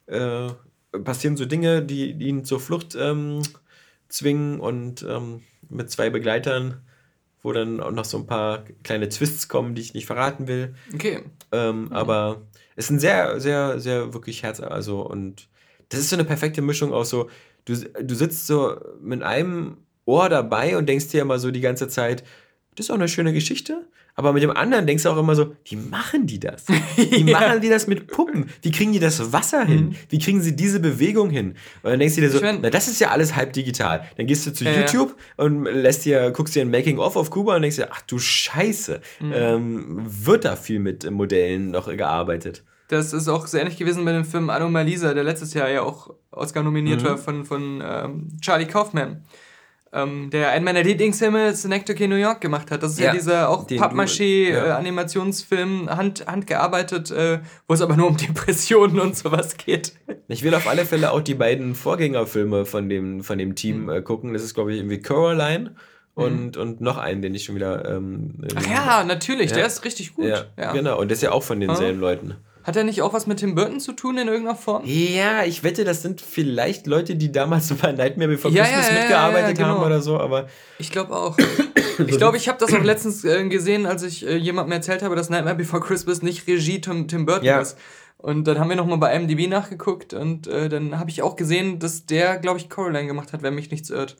äh, 0.06 0.48
passieren 1.04 1.36
so 1.36 1.44
Dinge, 1.44 1.82
die, 1.82 2.14
die 2.14 2.28
ihn 2.28 2.44
zur 2.44 2.58
Flucht 2.60 2.96
ähm, 2.98 3.42
zwingen 4.12 4.60
und 4.60 5.04
ähm, 5.08 5.42
mit 5.68 5.90
zwei 5.90 6.10
Begleitern, 6.10 6.80
wo 7.42 7.52
dann 7.52 7.80
auch 7.80 7.90
noch 7.90 8.04
so 8.04 8.18
ein 8.18 8.26
paar 8.26 8.64
kleine 8.84 9.08
Twists 9.08 9.48
kommen, 9.48 9.74
die 9.74 9.82
ich 9.82 9.94
nicht 9.94 10.06
verraten 10.06 10.46
will. 10.46 10.74
Okay. 10.94 11.22
Ähm, 11.50 11.86
mhm. 11.86 11.92
Aber 11.92 12.42
es 12.76 12.86
ist 12.86 12.90
ein 12.90 12.98
sehr, 13.00 13.40
sehr, 13.40 13.80
sehr 13.80 14.14
wirklich 14.14 14.42
Herz, 14.42 14.60
also 14.60 15.02
und 15.02 15.48
das 15.88 16.00
ist 16.00 16.10
so 16.10 16.16
eine 16.16 16.24
perfekte 16.24 16.62
Mischung 16.62 16.92
aus 16.92 17.10
so, 17.10 17.28
du, 17.64 17.74
du 17.76 18.14
sitzt 18.14 18.46
so 18.46 18.80
mit 19.00 19.22
einem 19.22 19.78
Ohr 20.04 20.28
dabei 20.28 20.76
und 20.76 20.88
denkst 20.88 21.08
dir 21.08 21.22
immer 21.22 21.38
so 21.38 21.50
die 21.50 21.60
ganze 21.60 21.88
Zeit, 21.88 22.24
das 22.74 22.86
ist 22.86 22.90
auch 22.90 22.96
eine 22.96 23.08
schöne 23.08 23.32
Geschichte. 23.32 23.86
Aber 24.22 24.32
mit 24.32 24.42
dem 24.42 24.50
anderen 24.50 24.86
denkst 24.86 25.02
du 25.02 25.08
auch 25.08 25.16
immer 25.16 25.34
so, 25.34 25.56
wie 25.64 25.74
machen 25.74 26.26
die 26.26 26.38
das? 26.38 26.64
Wie 26.96 27.24
ja. 27.30 27.40
machen 27.40 27.60
die 27.60 27.68
das 27.68 27.88
mit 27.88 28.06
Puppen? 28.06 28.48
Wie 28.62 28.70
kriegen 28.70 28.92
die 28.92 29.00
das 29.00 29.32
Wasser 29.32 29.64
hin? 29.64 29.86
Mhm. 29.86 29.94
Wie 30.08 30.18
kriegen 30.20 30.40
sie 30.40 30.54
diese 30.54 30.78
Bewegung 30.78 31.28
hin? 31.30 31.54
Und 31.82 31.90
dann 31.90 31.98
denkst 31.98 32.14
du 32.14 32.20
dir 32.20 32.30
so, 32.30 32.40
na, 32.40 32.70
das 32.70 32.86
ist 32.86 33.00
ja 33.00 33.10
alles 33.10 33.34
halb 33.34 33.52
digital. 33.52 34.06
Dann 34.16 34.26
gehst 34.26 34.46
du 34.46 34.52
zu 34.52 34.64
ja, 34.64 34.78
YouTube 34.78 35.16
ja. 35.38 35.44
und 35.44 35.64
lässt 35.64 36.04
dir, 36.04 36.30
guckst 36.30 36.54
dir 36.54 36.62
ein 36.62 36.70
Making-of 36.70 37.16
auf 37.16 37.30
Kuba 37.30 37.56
und 37.56 37.62
denkst 37.62 37.76
dir, 37.76 37.88
ach 37.90 38.02
du 38.02 38.18
Scheiße, 38.18 39.00
mhm. 39.20 39.32
ähm, 39.34 40.06
wird 40.06 40.44
da 40.44 40.54
viel 40.54 40.78
mit 40.78 41.10
Modellen 41.10 41.72
noch 41.72 41.88
gearbeitet? 41.88 42.62
Das 42.88 43.12
ist 43.12 43.26
auch 43.26 43.46
sehr 43.46 43.62
ähnlich 43.62 43.78
gewesen 43.78 44.04
bei 44.04 44.12
dem 44.12 44.24
Film 44.24 44.50
Anomalisa, 44.50 45.14
der 45.14 45.24
letztes 45.24 45.54
Jahr 45.54 45.68
ja 45.68 45.82
auch 45.82 46.14
Oscar 46.30 46.62
nominiert 46.62 47.02
mhm. 47.02 47.06
war 47.06 47.18
von, 47.18 47.44
von 47.44 47.82
ähm, 47.84 48.28
Charlie 48.40 48.66
Kaufman 48.66 49.24
ähm, 49.92 50.30
der 50.30 50.50
einen 50.50 50.64
meiner 50.64 50.82
Lieblingsfilme 50.82 51.54
Synecdoche 51.54 52.08
New 52.08 52.16
York 52.16 52.40
gemacht 52.40 52.70
hat. 52.70 52.82
Das 52.82 52.92
ist 52.92 53.00
ja, 53.00 53.06
ja 53.06 53.12
dieser 53.12 53.48
auch 53.50 53.66
Pappmaché-Animationsfilm, 53.66 55.86
ja. 55.86 55.92
äh, 55.92 55.96
hand, 55.96 56.26
handgearbeitet, 56.26 57.10
äh, 57.10 57.40
wo 57.68 57.74
es 57.74 57.82
aber 57.82 57.94
nur 57.96 58.06
um 58.08 58.16
Depressionen 58.28 58.98
und 59.00 59.14
sowas 59.16 59.58
geht. 59.58 59.92
Ich 60.28 60.42
will 60.42 60.54
auf 60.54 60.66
alle 60.66 60.86
Fälle 60.86 61.12
auch 61.12 61.20
die 61.20 61.34
beiden 61.34 61.74
Vorgängerfilme 61.74 62.64
von 62.64 62.88
dem, 62.88 63.22
von 63.22 63.36
dem 63.36 63.54
Team 63.54 63.82
mhm. 63.82 63.90
äh, 63.90 64.00
gucken. 64.00 64.32
Das 64.32 64.42
ist, 64.42 64.54
glaube 64.54 64.72
ich, 64.72 64.78
irgendwie 64.78 65.02
Coraline 65.02 65.74
und, 66.14 66.56
mhm. 66.56 66.62
und 66.62 66.80
noch 66.80 66.96
einen, 66.96 67.20
den 67.20 67.34
ich 67.34 67.44
schon 67.44 67.56
wieder. 67.56 67.86
Ähm, 67.88 68.42
Ach 68.54 68.66
ja, 68.66 69.04
natürlich, 69.04 69.50
ja. 69.50 69.58
der 69.58 69.66
ist 69.66 69.84
richtig 69.84 70.14
gut. 70.14 70.24
Ja, 70.24 70.44
ja, 70.58 70.72
Genau, 70.72 70.98
und 70.98 71.08
der 71.08 71.16
ist 71.16 71.22
ja 71.22 71.32
auch 71.32 71.42
von 71.42 71.60
denselben 71.60 72.00
Leuten. 72.00 72.36
Hat 72.64 72.76
er 72.76 72.84
nicht 72.84 73.02
auch 73.02 73.12
was 73.12 73.26
mit 73.26 73.38
Tim 73.38 73.54
Burton 73.54 73.80
zu 73.80 73.92
tun 73.92 74.18
in 74.18 74.28
irgendeiner 74.28 74.56
Form? 74.56 74.82
Ja, 74.84 75.44
ich 75.44 75.64
wette, 75.64 75.84
das 75.84 76.02
sind 76.02 76.20
vielleicht 76.20 76.86
Leute, 76.86 77.16
die 77.16 77.32
damals 77.32 77.72
bei 77.82 77.92
Nightmare 77.92 78.30
Before 78.30 78.54
ja, 78.54 78.64
Christmas 78.64 78.88
ja, 78.88 78.94
ja, 78.94 79.00
mitgearbeitet 79.00 79.56
genau. 79.56 79.68
haben 79.68 79.84
oder 79.84 80.00
so, 80.00 80.18
aber. 80.18 80.48
Ich 80.78 80.90
glaube 80.90 81.14
auch. 81.14 81.36
ich 81.98 82.18
glaube, 82.18 82.36
ich 82.36 82.48
habe 82.48 82.58
das 82.58 82.72
auch 82.72 82.82
letztens 82.82 83.24
äh, 83.24 83.48
gesehen, 83.48 83.86
als 83.86 84.02
ich 84.04 84.26
äh, 84.26 84.36
jemandem 84.36 84.72
erzählt 84.72 85.02
habe, 85.02 85.16
dass 85.16 85.28
Nightmare 85.28 85.56
Before 85.56 85.82
Christmas 85.82 86.22
nicht 86.22 86.46
Regie 86.46 86.80
Tim, 86.80 87.08
Tim 87.08 87.26
Burton 87.26 87.60
ist. 87.60 87.76
Und 88.18 88.46
dann 88.46 88.60
haben 88.60 88.68
wir 88.68 88.76
nochmal 88.76 88.98
bei 88.98 89.18
MDB 89.18 89.48
nachgeguckt 89.48 90.14
und 90.14 90.46
äh, 90.46 90.68
dann 90.68 91.00
habe 91.00 91.10
ich 91.10 91.22
auch 91.22 91.34
gesehen, 91.34 91.80
dass 91.80 92.06
der, 92.06 92.38
glaube 92.38 92.60
ich, 92.60 92.70
Coraline 92.70 93.08
gemacht 93.08 93.32
hat, 93.32 93.42
wenn 93.42 93.56
mich 93.56 93.72
nichts 93.72 93.90
irrt. 93.90 94.16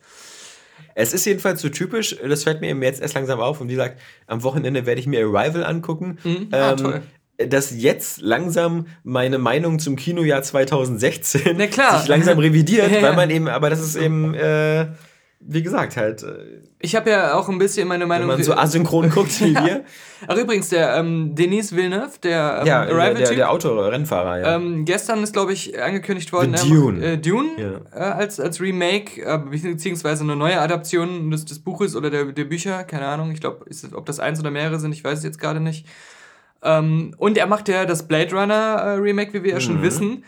Es 0.93 1.13
ist 1.13 1.23
jedenfalls 1.25 1.61
so 1.61 1.69
typisch, 1.69 2.17
das 2.21 2.43
fällt 2.43 2.59
mir 2.59 2.67
eben 2.67 2.83
jetzt 2.83 3.01
erst 3.01 3.13
langsam 3.13 3.39
auf 3.39 3.61
und 3.61 3.69
wie 3.69 3.73
gesagt, 3.73 4.01
am 4.27 4.43
Wochenende 4.43 4.85
werde 4.85 4.99
ich 4.99 5.07
mir 5.07 5.25
Arrival 5.25 5.63
angucken. 5.63 6.17
Mhm. 6.25 6.49
Ah, 6.51 6.71
ähm, 6.71 6.77
toll 6.77 7.01
dass 7.47 7.71
jetzt 7.71 8.21
langsam 8.21 8.87
meine 9.03 9.37
Meinung 9.37 9.79
zum 9.79 9.95
Kinojahr 9.95 10.41
2016 10.41 11.57
sich 11.57 12.07
langsam 12.07 12.39
revidiert, 12.39 12.87
ja, 12.91 12.97
ja. 12.97 13.03
weil 13.03 13.15
man 13.15 13.29
eben, 13.29 13.47
aber 13.47 13.69
das 13.69 13.81
ist 13.81 13.95
eben, 13.95 14.33
äh, 14.33 14.87
wie 15.45 15.63
gesagt, 15.63 15.97
halt. 15.97 16.23
Äh, 16.23 16.61
ich 16.79 16.95
habe 16.95 17.09
ja 17.09 17.35
auch 17.35 17.49
ein 17.49 17.57
bisschen 17.57 17.87
meine 17.87 18.05
Meinung. 18.05 18.27
Wenn 18.27 18.37
man 18.37 18.43
so 18.43 18.53
asynchron 18.53 19.09
guckt 19.09 19.39
wie 19.41 19.53
wir. 19.53 19.83
Ach, 20.27 20.37
übrigens, 20.37 20.69
der 20.69 20.95
ähm, 20.95 21.35
Denis 21.35 21.75
Villeneuve, 21.75 22.19
der 22.21 22.59
ähm, 22.61 22.67
ja, 22.67 22.81
Arrival 22.81 23.13
der, 23.15 23.27
der, 23.27 23.35
der 23.35 23.51
Autorennfahrer, 23.51 24.39
ja. 24.39 24.55
Ähm, 24.55 24.85
gestern 24.85 25.23
ist, 25.23 25.33
glaube 25.33 25.53
ich, 25.53 25.81
angekündigt 25.81 26.31
worden. 26.31 26.55
The 26.55 26.69
Dune. 26.69 27.05
Äh, 27.05 27.17
Dune 27.17 27.49
ja. 27.57 27.81
äh, 27.93 28.11
als, 28.13 28.39
als 28.39 28.61
Remake, 28.61 29.21
äh, 29.21 29.37
beziehungsweise 29.37 30.23
eine 30.23 30.35
neue 30.35 30.59
Adaption 30.59 31.31
des, 31.31 31.45
des 31.45 31.59
Buches 31.59 31.95
oder 31.95 32.09
der, 32.09 32.25
der 32.25 32.45
Bücher, 32.45 32.83
keine 32.83 33.07
Ahnung. 33.07 33.31
Ich 33.31 33.41
glaube, 33.41 33.65
ob 33.93 34.05
das 34.05 34.19
eins 34.19 34.39
oder 34.39 34.51
mehrere 34.51 34.79
sind, 34.79 34.93
ich 34.93 35.03
weiß 35.03 35.19
es 35.19 35.23
jetzt 35.23 35.39
gerade 35.39 35.59
nicht. 35.59 35.85
Ähm, 36.63 37.13
und 37.17 37.37
er 37.37 37.47
macht 37.47 37.67
ja 37.67 37.85
das 37.85 38.07
Blade 38.07 38.35
Runner 38.35 38.75
äh, 38.77 38.89
Remake, 38.95 39.33
wie 39.33 39.43
wir 39.43 39.51
ja 39.53 39.59
schon 39.59 39.79
mhm. 39.79 39.83
wissen. 39.83 40.23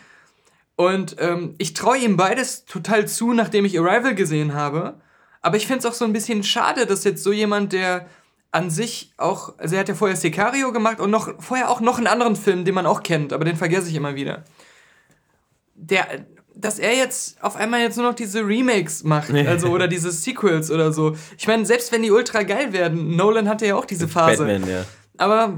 Und 0.76 1.16
ähm, 1.18 1.54
ich 1.58 1.72
traue 1.72 1.96
ihm 1.98 2.16
beides 2.16 2.66
total 2.66 3.08
zu, 3.08 3.32
nachdem 3.32 3.64
ich 3.64 3.78
Arrival 3.78 4.14
gesehen 4.14 4.54
habe. 4.54 5.00
Aber 5.40 5.56
ich 5.56 5.66
finde 5.66 5.80
es 5.80 5.86
auch 5.86 5.94
so 5.94 6.04
ein 6.04 6.12
bisschen 6.12 6.42
schade, 6.42 6.86
dass 6.86 7.04
jetzt 7.04 7.22
so 7.22 7.32
jemand, 7.32 7.72
der 7.72 8.06
an 8.50 8.70
sich 8.70 9.12
auch, 9.16 9.54
also 9.58 9.74
er 9.74 9.80
hat 9.80 9.88
ja 9.88 9.94
vorher 9.94 10.16
Sicario 10.16 10.72
gemacht 10.72 11.00
und 11.00 11.10
noch 11.10 11.42
vorher 11.42 11.70
auch 11.70 11.80
noch 11.80 11.98
einen 11.98 12.06
anderen 12.06 12.36
Film, 12.36 12.64
den 12.64 12.74
man 12.74 12.86
auch 12.86 13.02
kennt, 13.02 13.32
aber 13.32 13.44
den 13.44 13.56
vergesse 13.56 13.88
ich 13.88 13.94
immer 13.94 14.14
wieder. 14.14 14.44
Der, 15.74 16.06
dass 16.54 16.78
er 16.78 16.94
jetzt 16.94 17.42
auf 17.42 17.56
einmal 17.56 17.80
jetzt 17.80 17.96
nur 17.96 18.06
noch 18.06 18.14
diese 18.14 18.40
Remakes 18.40 19.04
macht, 19.04 19.30
also 19.32 19.68
oder 19.68 19.88
diese 19.88 20.10
Sequels 20.12 20.70
oder 20.70 20.92
so. 20.92 21.16
Ich 21.36 21.46
meine, 21.46 21.66
selbst 21.66 21.92
wenn 21.92 22.02
die 22.02 22.10
ultra 22.10 22.42
geil 22.44 22.72
werden, 22.72 23.14
Nolan 23.14 23.48
hatte 23.48 23.66
ja 23.66 23.76
auch 23.76 23.84
diese 23.84 24.08
Phase. 24.08 24.44
Batman, 24.44 24.68
ja. 24.68 24.84
Aber 25.18 25.54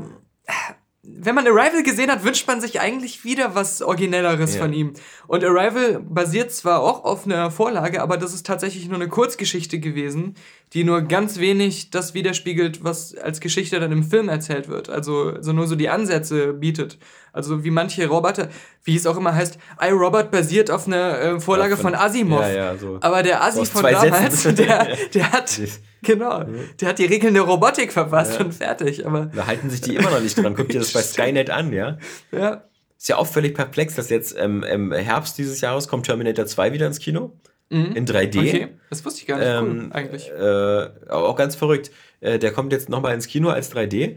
wenn 1.10 1.34
man 1.34 1.46
Arrival 1.46 1.82
gesehen 1.82 2.10
hat, 2.10 2.24
wünscht 2.24 2.46
man 2.46 2.60
sich 2.60 2.80
eigentlich 2.80 3.24
wieder 3.24 3.54
was 3.54 3.82
Originelleres 3.82 4.54
ja. 4.54 4.60
von 4.60 4.72
ihm. 4.72 4.92
Und 5.26 5.44
Arrival 5.44 6.00
basiert 6.00 6.52
zwar 6.52 6.80
auch 6.80 7.04
auf 7.04 7.24
einer 7.24 7.50
Vorlage, 7.50 8.02
aber 8.02 8.18
das 8.18 8.34
ist 8.34 8.46
tatsächlich 8.46 8.86
nur 8.88 8.96
eine 8.96 9.08
Kurzgeschichte 9.08 9.78
gewesen, 9.78 10.34
die 10.74 10.84
nur 10.84 11.02
ganz 11.02 11.38
wenig 11.38 11.90
das 11.90 12.14
widerspiegelt, 12.14 12.84
was 12.84 13.16
als 13.16 13.40
Geschichte 13.40 13.80
dann 13.80 13.92
im 13.92 14.04
Film 14.04 14.28
erzählt 14.28 14.68
wird. 14.68 14.90
Also, 14.90 15.30
also 15.30 15.52
nur 15.52 15.66
so 15.66 15.76
die 15.76 15.88
Ansätze 15.88 16.52
bietet. 16.52 16.98
Also 17.32 17.64
wie 17.64 17.70
manche 17.70 18.06
Roboter, 18.06 18.48
wie 18.84 18.96
es 18.96 19.06
auch 19.06 19.16
immer 19.16 19.34
heißt, 19.34 19.58
iRobot 19.80 20.30
basiert 20.30 20.70
auf 20.70 20.86
einer 20.86 21.20
äh, 21.20 21.40
Vorlage 21.40 21.70
ja, 21.70 21.76
von, 21.76 21.92
von, 21.92 21.94
Asimov. 21.94 22.42
Ja, 22.42 22.48
ja, 22.48 22.76
so. 22.76 22.98
Aber 23.00 23.22
der 23.22 23.42
Asi 23.42 23.64
von 23.64 23.82
damals, 23.82 24.42
der, 24.54 24.96
der 25.14 25.32
hat 25.32 25.60
genau, 26.02 26.44
der 26.80 26.88
hat 26.88 26.98
die 26.98 27.04
Regeln 27.06 27.34
der 27.34 27.42
Robotik 27.42 27.92
verpasst 27.92 28.40
und 28.40 28.54
fertig. 28.54 29.06
Aber 29.06 29.26
da 29.26 29.46
halten 29.46 29.70
sich 29.70 29.80
die 29.80 29.96
immer 29.96 30.10
noch 30.10 30.20
nicht 30.20 30.36
dran. 30.36 30.54
Guck 30.54 30.68
dir 30.68 30.78
das 30.78 30.92
bei 30.92 31.02
Skynet 31.02 31.50
an, 31.50 31.72
ja? 31.72 31.98
Ja. 32.32 32.64
Ist 32.96 33.08
ja 33.08 33.16
auch 33.16 33.26
völlig 33.26 33.54
perplex, 33.54 33.94
dass 33.94 34.10
jetzt 34.10 34.36
ähm, 34.36 34.64
im 34.64 34.92
Herbst 34.92 35.38
dieses 35.38 35.60
Jahres 35.60 35.86
kommt 35.86 36.06
Terminator 36.06 36.46
2 36.46 36.72
wieder 36.72 36.86
ins 36.86 36.98
Kino. 36.98 37.32
Mhm. 37.70 37.92
In 37.94 38.06
3D. 38.06 38.38
Okay, 38.38 38.68
das 38.90 39.04
wusste 39.04 39.20
ich 39.20 39.26
gar 39.26 39.38
nicht. 39.38 39.46
Ähm, 39.46 39.84
cool, 39.84 39.92
eigentlich. 39.92 40.30
Äh, 40.30 41.10
auch 41.10 41.36
ganz 41.36 41.54
verrückt. 41.54 41.90
Äh, 42.20 42.38
der 42.38 42.52
kommt 42.52 42.72
jetzt 42.72 42.88
nochmal 42.88 43.14
ins 43.14 43.26
Kino 43.26 43.50
als 43.50 43.74
3D. 43.74 44.16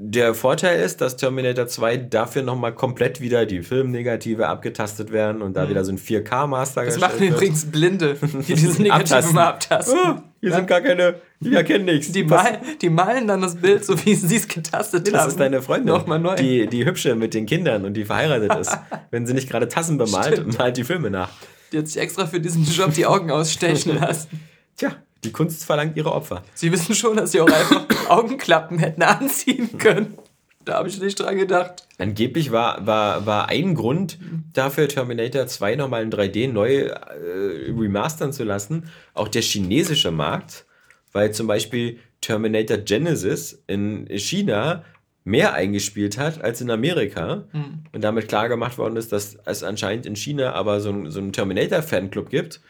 Der 0.00 0.32
Vorteil 0.32 0.80
ist, 0.80 1.00
dass 1.00 1.16
Terminator 1.16 1.66
2 1.66 1.96
dafür 1.96 2.44
nochmal 2.44 2.72
komplett 2.72 3.20
wieder 3.20 3.46
die 3.46 3.64
Filmnegative 3.64 4.46
abgetastet 4.46 5.10
werden 5.10 5.42
und 5.42 5.56
da 5.56 5.64
mhm. 5.64 5.70
wieder 5.70 5.84
so 5.84 5.90
ein 5.90 5.98
4K-Master 5.98 6.84
Das 6.84 7.00
machen 7.00 7.20
übrigens 7.20 7.68
Blinde, 7.68 8.16
die 8.46 8.54
diese 8.54 8.80
Negativen 8.82 9.34
mal 9.34 9.48
abtasten. 9.48 9.98
Oh, 9.98 10.22
hier 10.38 10.50
ja. 10.50 10.56
sind 10.56 10.68
gar 10.68 10.82
keine, 10.82 11.16
die 11.40 11.52
erkennen 11.52 11.86
nichts. 11.86 12.12
Die, 12.12 12.22
mal, 12.22 12.60
die 12.80 12.90
malen 12.90 13.26
dann 13.26 13.42
das 13.42 13.56
Bild, 13.56 13.84
so 13.84 13.96
wie 14.06 14.14
sie 14.14 14.36
es 14.36 14.46
getastet 14.46 15.08
nee, 15.08 15.10
haben. 15.10 15.18
Das 15.18 15.28
ist 15.32 15.40
deine 15.40 15.62
Freundin, 15.62 15.88
Nochmal 15.88 16.20
neu. 16.20 16.36
Die, 16.36 16.68
die 16.68 16.84
hübsche 16.84 17.16
mit 17.16 17.34
den 17.34 17.46
Kindern 17.46 17.84
und 17.84 17.94
die 17.94 18.04
verheiratet 18.04 18.54
ist. 18.54 18.78
Wenn 19.10 19.26
sie 19.26 19.34
nicht 19.34 19.50
gerade 19.50 19.66
Tassen 19.66 19.98
bemalt, 19.98 20.34
Stimmt. 20.34 20.58
malt 20.58 20.76
die 20.76 20.84
Filme 20.84 21.10
nach. 21.10 21.30
Die 21.72 21.78
hat 21.78 21.88
sich 21.88 22.00
extra 22.00 22.26
für 22.26 22.38
diesen 22.38 22.62
Job 22.62 22.94
die 22.94 23.04
Augen 23.04 23.32
ausstechen 23.32 23.96
lassen. 24.00 24.28
Tja, 24.76 24.92
die 25.24 25.32
Kunst 25.32 25.64
verlangt 25.64 25.96
ihre 25.96 26.12
Opfer. 26.12 26.42
Sie 26.54 26.70
wissen 26.72 26.94
schon, 26.94 27.16
dass 27.16 27.32
sie 27.32 27.40
auch 27.40 27.50
einfach 27.50 27.86
Augenklappen 28.08 28.78
hätten 28.78 29.02
anziehen 29.02 29.78
können. 29.78 30.18
Da 30.64 30.74
habe 30.74 30.88
ich 30.88 31.00
nicht 31.00 31.18
dran 31.18 31.38
gedacht. 31.38 31.88
Angeblich 31.96 32.52
war, 32.52 32.86
war, 32.86 33.24
war 33.24 33.48
ein 33.48 33.74
Grund 33.74 34.18
dafür, 34.52 34.86
Terminator 34.86 35.46
2 35.46 35.76
nochmal 35.76 36.02
in 36.02 36.10
3D 36.10 36.52
neu 36.52 36.74
äh, 36.76 37.70
remastern 37.70 38.34
zu 38.34 38.44
lassen, 38.44 38.90
auch 39.14 39.28
der 39.28 39.40
chinesische 39.40 40.10
Markt, 40.10 40.66
weil 41.12 41.32
zum 41.32 41.46
Beispiel 41.46 41.98
Terminator 42.20 42.76
Genesis 42.76 43.62
in 43.66 44.06
China 44.18 44.84
mehr 45.24 45.54
eingespielt 45.54 46.18
hat 46.18 46.42
als 46.42 46.60
in 46.60 46.70
Amerika 46.70 47.44
mhm. 47.52 47.84
und 47.92 48.02
damit 48.02 48.28
klar 48.28 48.48
gemacht 48.48 48.78
worden 48.78 48.96
ist, 48.96 49.12
dass 49.12 49.38
es 49.44 49.62
anscheinend 49.62 50.06
in 50.06 50.16
China 50.16 50.52
aber 50.52 50.80
so, 50.80 50.90
ein, 50.90 51.10
so 51.10 51.20
einen 51.20 51.32
Terminator-Fanclub 51.32 52.30
gibt, 52.30 52.60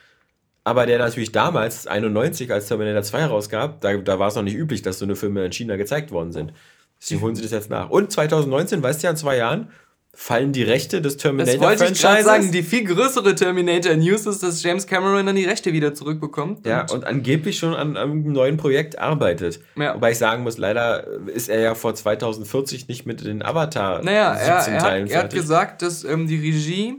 aber 0.69 0.85
der 0.85 0.99
natürlich 0.99 1.33
damals, 1.33 1.87
91, 1.87 2.53
als 2.53 2.67
Terminator 2.67 3.03
2 3.03 3.21
herausgab, 3.21 3.81
da, 3.81 3.97
da 3.97 4.19
war 4.19 4.29
es 4.29 4.35
noch 4.35 4.43
nicht 4.43 4.55
üblich, 4.55 4.83
dass 4.83 4.99
so 4.99 5.07
eine 5.07 5.17
Filme 5.17 5.43
in 5.45 5.51
China 5.51 5.77
gezeigt 5.77 6.11
worden 6.11 6.31
sind. 6.31 6.53
Deswegen 7.01 7.23
holen 7.23 7.35
sie 7.35 7.43
das 7.43 7.53
jetzt 7.53 7.71
nach. 7.71 7.89
Und 7.89 8.13
2019, 8.13 8.83
weißt 8.83 9.03
du 9.03 9.07
ja, 9.07 9.11
in 9.13 9.17
zwei 9.17 9.39
Jahren, 9.39 9.71
fallen 10.13 10.53
die 10.53 10.65
Rechte 10.65 11.01
des 11.01 11.17
Terminator-Franchises. 11.17 12.03
Das 12.03 12.05
wollte 12.05 12.19
ich 12.19 12.25
sagen, 12.27 12.53
die 12.53 12.63
viel 12.63 12.85
größere 12.85 13.35
Terminator-News 13.35 14.27
ist, 14.27 14.43
dass 14.43 14.63
James 14.63 14.87
Cameron 14.87 15.25
dann 15.25 15.37
die 15.37 15.45
Rechte 15.45 15.73
wieder 15.73 15.95
zurückbekommt. 15.95 16.67
Ja, 16.67 16.85
und, 16.93 17.05
angeblich 17.07 17.57
schon 17.57 17.73
an, 17.73 17.97
einem 17.97 18.31
neuen 18.31 18.59
Projekt 18.59 18.99
arbeitet. 18.99 19.61
Ja. 19.77 19.95
Wobei 19.95 20.11
ich 20.11 20.19
sagen 20.19 20.43
muss, 20.43 20.59
leider 20.59 21.07
ist 21.29 21.49
er 21.49 21.61
ja 21.61 21.75
vor 21.75 21.95
2040 21.95 22.89
nicht 22.89 23.07
mit 23.07 23.25
den 23.25 23.43
Avatar 23.43 24.03
naja, 24.03 24.35
er, 24.35 24.47
er, 24.67 24.83
hat, 24.83 25.11
er 25.11 25.19
hat 25.19 25.33
gesagt, 25.33 25.81
dass 25.81 26.05
ähm, 26.05 26.27
die 26.27 26.37
Regie... 26.37 26.97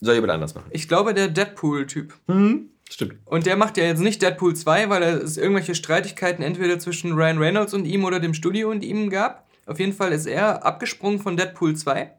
Soll 0.00 0.16
jemand 0.16 0.32
anders 0.32 0.54
machen? 0.54 0.66
Ich 0.72 0.88
glaube, 0.88 1.14
der 1.14 1.28
Deadpool-Typ. 1.28 2.12
Mhm. 2.26 2.70
Stimmt. 2.90 3.14
Und 3.24 3.46
der 3.46 3.56
macht 3.56 3.76
ja 3.76 3.84
jetzt 3.84 4.00
nicht 4.00 4.22
Deadpool 4.22 4.54
2, 4.54 4.88
weil 4.88 5.02
es 5.02 5.36
irgendwelche 5.36 5.74
Streitigkeiten 5.74 6.42
entweder 6.42 6.78
zwischen 6.78 7.12
Ryan 7.12 7.38
Reynolds 7.38 7.74
und 7.74 7.84
ihm 7.84 8.04
oder 8.04 8.20
dem 8.20 8.34
Studio 8.34 8.70
und 8.70 8.84
ihm 8.84 9.10
gab. 9.10 9.46
Auf 9.66 9.80
jeden 9.80 9.92
Fall 9.92 10.12
ist 10.12 10.26
er 10.26 10.64
abgesprungen 10.64 11.18
von 11.18 11.36
Deadpool 11.36 11.74
2. 11.74 12.12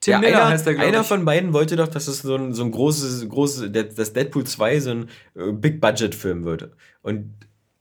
Tim 0.00 0.12
ja, 0.12 0.18
Miller 0.18 0.36
einer, 0.38 0.48
heißt 0.48 0.66
der, 0.66 0.78
Einer 0.78 1.00
ich. 1.00 1.06
von 1.06 1.24
beiden 1.24 1.52
wollte 1.52 1.76
doch, 1.76 1.88
dass 1.88 2.08
es 2.08 2.22
so 2.22 2.34
ein, 2.34 2.52
so 2.52 2.64
ein 2.64 2.72
großes, 2.72 3.28
großes, 3.28 3.70
dass 3.94 4.12
Deadpool 4.12 4.44
2 4.44 4.80
so 4.80 4.90
ein 4.90 5.08
äh, 5.36 5.52
Big-Budget-Film 5.52 6.44
wird. 6.44 6.70
Und 7.02 7.32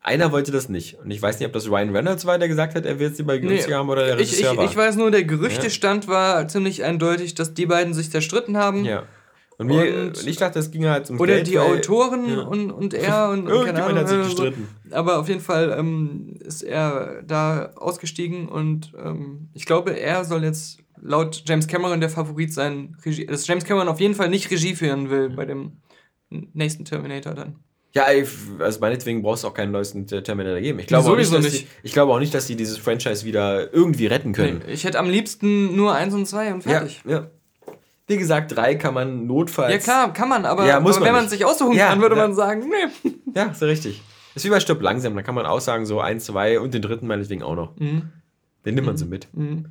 einer 0.01 0.31
wollte 0.31 0.51
das 0.51 0.69
nicht. 0.69 0.99
Und 0.99 1.11
ich 1.11 1.21
weiß 1.21 1.39
nicht, 1.39 1.47
ob 1.47 1.53
das 1.53 1.67
Ryan 1.67 1.95
Reynolds 1.95 2.25
war, 2.25 2.39
der 2.39 2.47
gesagt 2.47 2.75
hat, 2.75 2.85
er 2.85 2.99
will 2.99 3.11
es 3.11 3.17
lieber 3.17 3.37
günstiger 3.37 3.67
nee, 3.67 3.73
haben 3.75 3.89
oder 3.89 4.05
der 4.05 4.17
Regisseur 4.17 4.53
ich, 4.53 4.59
ich, 4.59 4.71
ich 4.71 4.75
weiß 4.75 4.95
nur, 4.95 5.11
der 5.11 5.23
Gerüchtestand 5.23 6.05
ja. 6.05 6.11
war 6.11 6.47
ziemlich 6.47 6.83
eindeutig, 6.83 7.35
dass 7.35 7.53
die 7.53 7.67
beiden 7.67 7.93
sich 7.93 8.11
zerstritten 8.11 8.57
haben. 8.57 8.85
Ja. 8.85 9.03
Und, 9.61 9.67
mir, 9.67 10.07
und 10.07 10.27
ich 10.27 10.37
dachte, 10.37 10.57
es 10.57 10.71
ging 10.71 10.85
halt 10.85 11.09
um 11.11 11.19
Oder 11.19 11.35
Geld, 11.35 11.47
die 11.47 11.59
Autoren 11.59 12.27
ja. 12.27 12.41
und, 12.41 12.71
und 12.71 12.93
er 12.95 13.29
und, 13.33 13.47
und 13.47 13.65
keine 13.65 13.83
Ahnung. 13.83 13.99
Hat 13.99 14.09
sich 14.09 14.23
gestritten. 14.23 14.67
So. 14.89 14.95
Aber 14.95 15.19
auf 15.19 15.29
jeden 15.29 15.39
Fall 15.39 15.75
ähm, 15.77 16.35
ist 16.39 16.63
er 16.63 17.21
da 17.23 17.71
ausgestiegen 17.75 18.49
und 18.49 18.93
ähm, 18.97 19.49
ich 19.53 19.65
glaube, 19.65 19.91
er 19.91 20.25
soll 20.25 20.43
jetzt 20.43 20.79
laut 20.99 21.43
James 21.45 21.67
Cameron 21.67 21.99
der 21.99 22.09
Favorit 22.09 22.53
sein, 22.53 22.97
Regie, 23.05 23.27
dass 23.27 23.45
James 23.45 23.63
Cameron 23.63 23.87
auf 23.87 23.99
jeden 23.99 24.15
Fall 24.15 24.29
nicht 24.29 24.49
Regie 24.49 24.73
führen 24.73 25.09
will 25.11 25.29
bei 25.29 25.45
dem 25.45 25.73
nächsten 26.29 26.85
Terminator 26.85 27.33
dann. 27.33 27.57
Ja, 27.93 28.05
also 28.59 28.79
meinetwegen 28.79 29.21
brauchst 29.21 29.43
du 29.43 29.49
auch 29.49 29.53
keinen 29.53 29.73
neuesten 29.73 30.07
Terminator 30.07 30.61
geben. 30.61 30.79
Ich 30.79 30.87
glaube, 30.87 31.09
auch 31.09 31.17
nicht, 31.17 31.31
dass 31.31 31.43
nicht. 31.43 31.63
Die, 31.63 31.67
ich 31.83 31.91
glaube 31.91 32.13
auch 32.13 32.19
nicht, 32.19 32.33
dass 32.33 32.47
sie 32.47 32.55
dieses 32.55 32.77
Franchise 32.77 33.25
wieder 33.25 33.73
irgendwie 33.73 34.07
retten 34.07 34.31
können. 34.31 34.61
Nee, 34.65 34.73
ich 34.73 34.85
hätte 34.85 34.97
am 34.97 35.09
liebsten 35.09 35.75
nur 35.75 35.93
eins 35.93 36.13
und 36.13 36.25
zwei 36.25 36.53
und 36.53 36.63
fertig. 36.63 37.01
Ja, 37.05 37.11
ja. 37.11 37.31
Wie 38.11 38.17
gesagt, 38.17 38.53
drei 38.53 38.75
kann 38.75 38.93
man 38.93 39.25
notfalls. 39.25 39.71
Ja, 39.71 39.77
klar, 39.77 40.13
kann 40.13 40.27
man, 40.27 40.45
aber, 40.45 40.65
ja, 40.65 40.81
muss 40.81 40.97
aber 40.97 41.05
man 41.05 41.13
wenn 41.13 41.21
nicht. 41.21 41.21
man 41.23 41.29
sich 41.29 41.45
aussuchen 41.45 41.77
ja, 41.77 41.87
kann, 41.87 42.01
würde 42.01 42.17
ja. 42.17 42.21
man 42.23 42.35
sagen, 42.35 42.69
nee. 42.69 43.11
Ja, 43.33 43.53
so 43.53 43.65
richtig. 43.65 44.01
Das 44.33 44.43
ist 44.43 44.49
wie 44.49 44.53
bei 44.53 44.59
Stopp 44.59 44.81
langsam. 44.81 45.15
Da 45.15 45.21
kann 45.21 45.33
man 45.33 45.45
auch 45.45 45.61
sagen, 45.61 45.85
so 45.85 46.01
eins, 46.01 46.25
zwei 46.25 46.59
und 46.59 46.73
den 46.73 46.81
dritten 46.81 47.07
meinetwegen 47.07 47.41
auch 47.41 47.55
noch. 47.55 47.73
Mhm. 47.77 48.09
Den 48.65 48.75
nimmt 48.75 48.87
man 48.87 48.97
so 48.97 49.05
mit. 49.05 49.29
Mhm. 49.31 49.67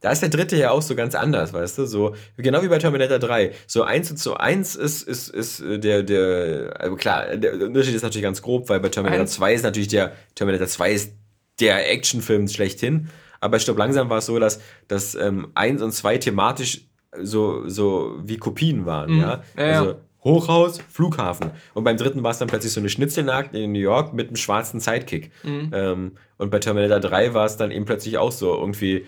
Da 0.00 0.10
ist 0.10 0.22
der 0.22 0.28
dritte 0.28 0.56
ja 0.56 0.72
auch 0.72 0.82
so 0.82 0.96
ganz 0.96 1.14
anders, 1.14 1.52
weißt 1.52 1.78
du? 1.78 1.86
So, 1.86 2.16
genau 2.36 2.62
wie 2.62 2.68
bei 2.68 2.78
Terminator 2.78 3.20
3. 3.20 3.52
So 3.68 3.84
eins 3.84 4.10
und 4.10 4.18
so 4.18 4.34
eins 4.34 4.74
ist, 4.74 5.02
ist, 5.02 5.28
ist 5.28 5.60
äh, 5.60 5.78
der, 5.78 6.02
der, 6.02 6.80
also 6.80 6.96
klar, 6.96 7.36
der 7.36 7.54
Unterschied 7.54 7.94
ist 7.94 8.02
natürlich 8.02 8.24
ganz 8.24 8.42
grob, 8.42 8.68
weil 8.68 8.80
bei 8.80 8.88
Terminator 8.88 9.22
eins. 9.22 9.34
2 9.34 9.54
ist 9.54 9.62
natürlich 9.62 9.88
der, 9.88 10.14
Terminator 10.34 10.66
2 10.66 10.90
ist 10.90 11.12
der 11.60 11.88
Actionfilm 11.92 12.48
schlechthin. 12.48 13.08
Aber 13.40 13.52
bei 13.52 13.58
Stopp 13.60 13.78
langsam 13.78 14.10
war 14.10 14.18
es 14.18 14.26
so, 14.26 14.38
dass, 14.38 14.60
dass 14.88 15.14
ähm, 15.14 15.52
1 15.54 15.82
und 15.82 15.92
2 15.92 16.18
thematisch 16.18 16.89
so, 17.18 17.68
so 17.68 18.18
wie 18.22 18.36
Kopien 18.36 18.86
waren, 18.86 19.14
mhm. 19.14 19.20
ja. 19.20 19.42
Also 19.56 19.96
Hochhaus, 20.22 20.80
Flughafen. 20.90 21.50
Und 21.72 21.84
beim 21.84 21.96
dritten 21.96 22.22
war 22.22 22.30
es 22.30 22.38
dann 22.38 22.48
plötzlich 22.48 22.72
so 22.72 22.80
eine 22.80 22.90
Schnitzelnacht 22.90 23.54
in 23.54 23.72
New 23.72 23.78
York 23.78 24.12
mit 24.12 24.28
einem 24.28 24.36
schwarzen 24.36 24.78
Sidekick. 24.78 25.30
Mhm. 25.42 25.70
Ähm, 25.72 26.12
und 26.36 26.50
bei 26.50 26.58
Terminator 26.58 27.00
3 27.00 27.32
war 27.32 27.46
es 27.46 27.56
dann 27.56 27.70
eben 27.70 27.86
plötzlich 27.86 28.18
auch 28.18 28.32
so 28.32 28.54
irgendwie 28.54 29.06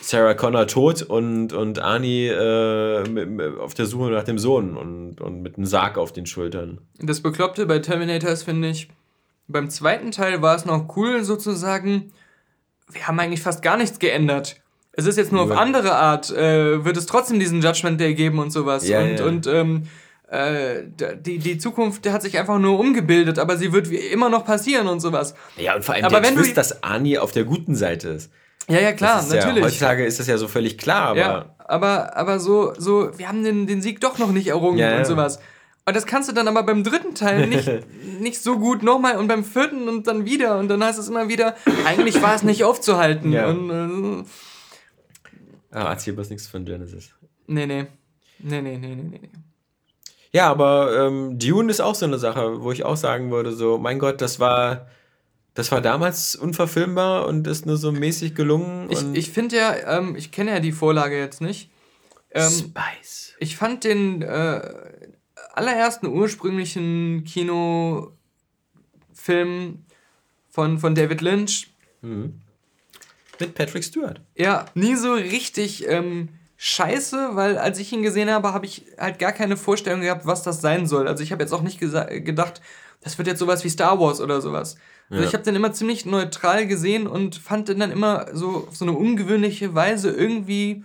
Sarah 0.00 0.34
Connor 0.34 0.66
tot 0.66 1.02
und, 1.02 1.52
und 1.52 1.78
Arnie 1.78 2.26
äh, 2.26 3.08
mit, 3.08 3.58
auf 3.58 3.74
der 3.74 3.86
Suche 3.86 4.10
nach 4.10 4.24
dem 4.24 4.38
Sohn 4.38 4.76
und, 4.76 5.20
und 5.20 5.42
mit 5.42 5.56
einem 5.56 5.66
Sarg 5.66 5.98
auf 5.98 6.12
den 6.12 6.26
Schultern. 6.26 6.80
Das 6.98 7.20
Bekloppte 7.20 7.66
bei 7.66 7.78
Terminator 7.78 8.30
ist, 8.30 8.42
finde 8.42 8.68
ich, 8.68 8.88
beim 9.48 9.70
zweiten 9.70 10.10
Teil 10.10 10.40
war 10.40 10.56
es 10.56 10.64
noch 10.64 10.96
cool 10.96 11.24
sozusagen, 11.24 12.12
wir 12.90 13.06
haben 13.06 13.20
eigentlich 13.20 13.42
fast 13.42 13.62
gar 13.62 13.76
nichts 13.76 13.98
geändert. 13.98 14.61
Es 14.94 15.06
ist 15.06 15.16
jetzt 15.16 15.32
nur 15.32 15.42
auf 15.42 15.50
andere 15.50 15.94
Art, 15.94 16.30
äh, 16.30 16.84
wird 16.84 16.96
es 16.96 17.06
trotzdem 17.06 17.40
diesen 17.40 17.62
Judgment 17.62 17.98
Day 17.98 18.14
geben 18.14 18.38
und 18.38 18.50
sowas. 18.50 18.86
Ja, 18.86 19.00
und 19.00 19.18
ja. 19.18 19.24
und 19.24 19.46
ähm, 19.46 19.82
äh, 20.28 20.84
die, 21.16 21.38
die 21.38 21.58
Zukunft 21.58 22.08
hat 22.10 22.22
sich 22.22 22.38
einfach 22.38 22.58
nur 22.58 22.78
umgebildet, 22.78 23.38
aber 23.38 23.56
sie 23.56 23.72
wird 23.72 23.90
wie 23.90 23.96
immer 23.96 24.28
noch 24.28 24.44
passieren 24.44 24.88
und 24.88 25.00
sowas. 25.00 25.34
Ja, 25.56 25.76
und 25.76 25.84
vor 25.84 25.94
allem 25.94 26.04
aber 26.04 26.20
der 26.20 26.30
wenn 26.30 26.36
Twist, 26.36 26.50
du, 26.50 26.54
dass 26.54 26.82
Arnie 26.82 27.18
auf 27.18 27.32
der 27.32 27.44
guten 27.44 27.74
Seite 27.74 28.08
ist. 28.08 28.30
Ja, 28.68 28.80
ja, 28.80 28.92
klar, 28.92 29.22
natürlich. 29.22 29.58
Ja, 29.58 29.64
heutzutage 29.64 30.04
ist 30.04 30.20
das 30.20 30.26
ja 30.26 30.38
so 30.38 30.48
völlig 30.48 30.78
klar, 30.78 31.08
aber. 31.08 31.18
Ja, 31.18 31.54
aber, 31.58 32.16
aber 32.16 32.38
so, 32.38 32.74
so, 32.76 33.10
wir 33.18 33.28
haben 33.28 33.42
den, 33.44 33.66
den 33.66 33.82
Sieg 33.82 34.00
doch 34.00 34.18
noch 34.18 34.30
nicht 34.30 34.48
errungen 34.48 34.78
ja, 34.78 34.98
und 34.98 35.06
sowas. 35.06 35.38
Und 35.84 35.96
das 35.96 36.06
kannst 36.06 36.28
du 36.28 36.32
dann 36.32 36.46
aber 36.46 36.62
beim 36.62 36.84
dritten 36.84 37.14
Teil 37.14 37.46
nicht, 37.46 37.68
nicht 38.20 38.40
so 38.40 38.58
gut 38.58 38.82
nochmal 38.82 39.16
und 39.16 39.26
beim 39.26 39.44
vierten 39.44 39.88
und 39.88 40.06
dann 40.06 40.24
wieder. 40.24 40.58
Und 40.58 40.68
dann 40.68 40.84
heißt 40.84 40.98
es 40.98 41.08
immer 41.08 41.28
wieder, 41.28 41.56
eigentlich 41.86 42.22
war 42.22 42.34
es 42.34 42.42
nicht 42.42 42.62
aufzuhalten. 42.62 43.32
Ja. 43.32 43.48
Und, 43.48 43.70
äh, 43.70 44.24
ah, 45.72 45.90
erzähl 45.90 46.14
bloß 46.14 46.30
nichts 46.30 46.46
von 46.46 46.64
Genesis. 46.64 47.10
Nee, 47.46 47.66
nee. 47.66 47.86
Nee, 48.38 48.62
nee, 48.62 48.78
nee, 48.78 48.94
nee, 48.94 49.18
nee. 49.20 49.20
Ja, 50.32 50.50
aber 50.50 51.06
ähm, 51.06 51.38
Dune 51.38 51.70
ist 51.70 51.80
auch 51.80 51.94
so 51.94 52.06
eine 52.06 52.18
Sache, 52.18 52.62
wo 52.62 52.72
ich 52.72 52.84
auch 52.84 52.96
sagen 52.96 53.30
würde, 53.30 53.52
so, 53.52 53.76
mein 53.78 53.98
Gott, 53.98 54.20
das 54.20 54.40
war 54.40 54.86
das 55.54 55.70
war 55.70 55.82
damals 55.82 56.34
unverfilmbar 56.34 57.26
und 57.26 57.46
ist 57.46 57.66
nur 57.66 57.76
so 57.76 57.92
mäßig 57.92 58.34
gelungen. 58.34 58.90
ich 58.90 59.04
ich 59.12 59.30
finde 59.30 59.56
ja, 59.56 59.98
ähm, 59.98 60.16
ich 60.16 60.30
kenne 60.30 60.52
ja 60.52 60.60
die 60.60 60.72
Vorlage 60.72 61.18
jetzt 61.18 61.42
nicht. 61.42 61.70
Ähm, 62.30 62.50
Spice. 62.50 63.34
Ich 63.38 63.56
fand 63.56 63.84
den 63.84 64.22
äh, 64.22 64.62
allerersten 65.52 66.06
ursprünglichen 66.06 67.24
Kinofilm 67.24 68.14
von, 70.48 70.78
von 70.78 70.94
David 70.94 71.20
Lynch. 71.20 71.70
Mhm. 72.00 72.40
Mit 73.46 73.54
Patrick 73.54 73.84
Stewart. 73.84 74.20
Ja, 74.36 74.66
nie 74.74 74.96
so 74.96 75.12
richtig 75.12 75.88
ähm, 75.88 76.28
scheiße, 76.56 77.30
weil 77.32 77.58
als 77.58 77.78
ich 77.78 77.92
ihn 77.92 78.02
gesehen 78.02 78.30
habe, 78.30 78.52
habe 78.52 78.66
ich 78.66 78.86
halt 78.98 79.18
gar 79.18 79.32
keine 79.32 79.56
Vorstellung 79.56 80.00
gehabt, 80.00 80.26
was 80.26 80.42
das 80.42 80.60
sein 80.60 80.86
soll. 80.86 81.08
Also 81.08 81.22
ich 81.22 81.32
habe 81.32 81.42
jetzt 81.42 81.52
auch 81.52 81.62
nicht 81.62 81.80
gedacht, 81.80 82.60
das 83.00 83.18
wird 83.18 83.28
jetzt 83.28 83.40
sowas 83.40 83.64
wie 83.64 83.68
Star 83.68 83.98
Wars 83.98 84.20
oder 84.20 84.40
sowas. 84.40 84.76
Also 85.10 85.22
ja. 85.22 85.28
ich 85.28 85.34
habe 85.34 85.44
den 85.44 85.56
immer 85.56 85.72
ziemlich 85.72 86.06
neutral 86.06 86.66
gesehen 86.66 87.06
und 87.06 87.36
fand 87.36 87.68
den 87.68 87.80
dann 87.80 87.90
immer 87.90 88.26
so 88.32 88.68
auf 88.68 88.76
so 88.76 88.84
eine 88.84 88.92
ungewöhnliche 88.92 89.74
Weise 89.74 90.10
irgendwie 90.10 90.84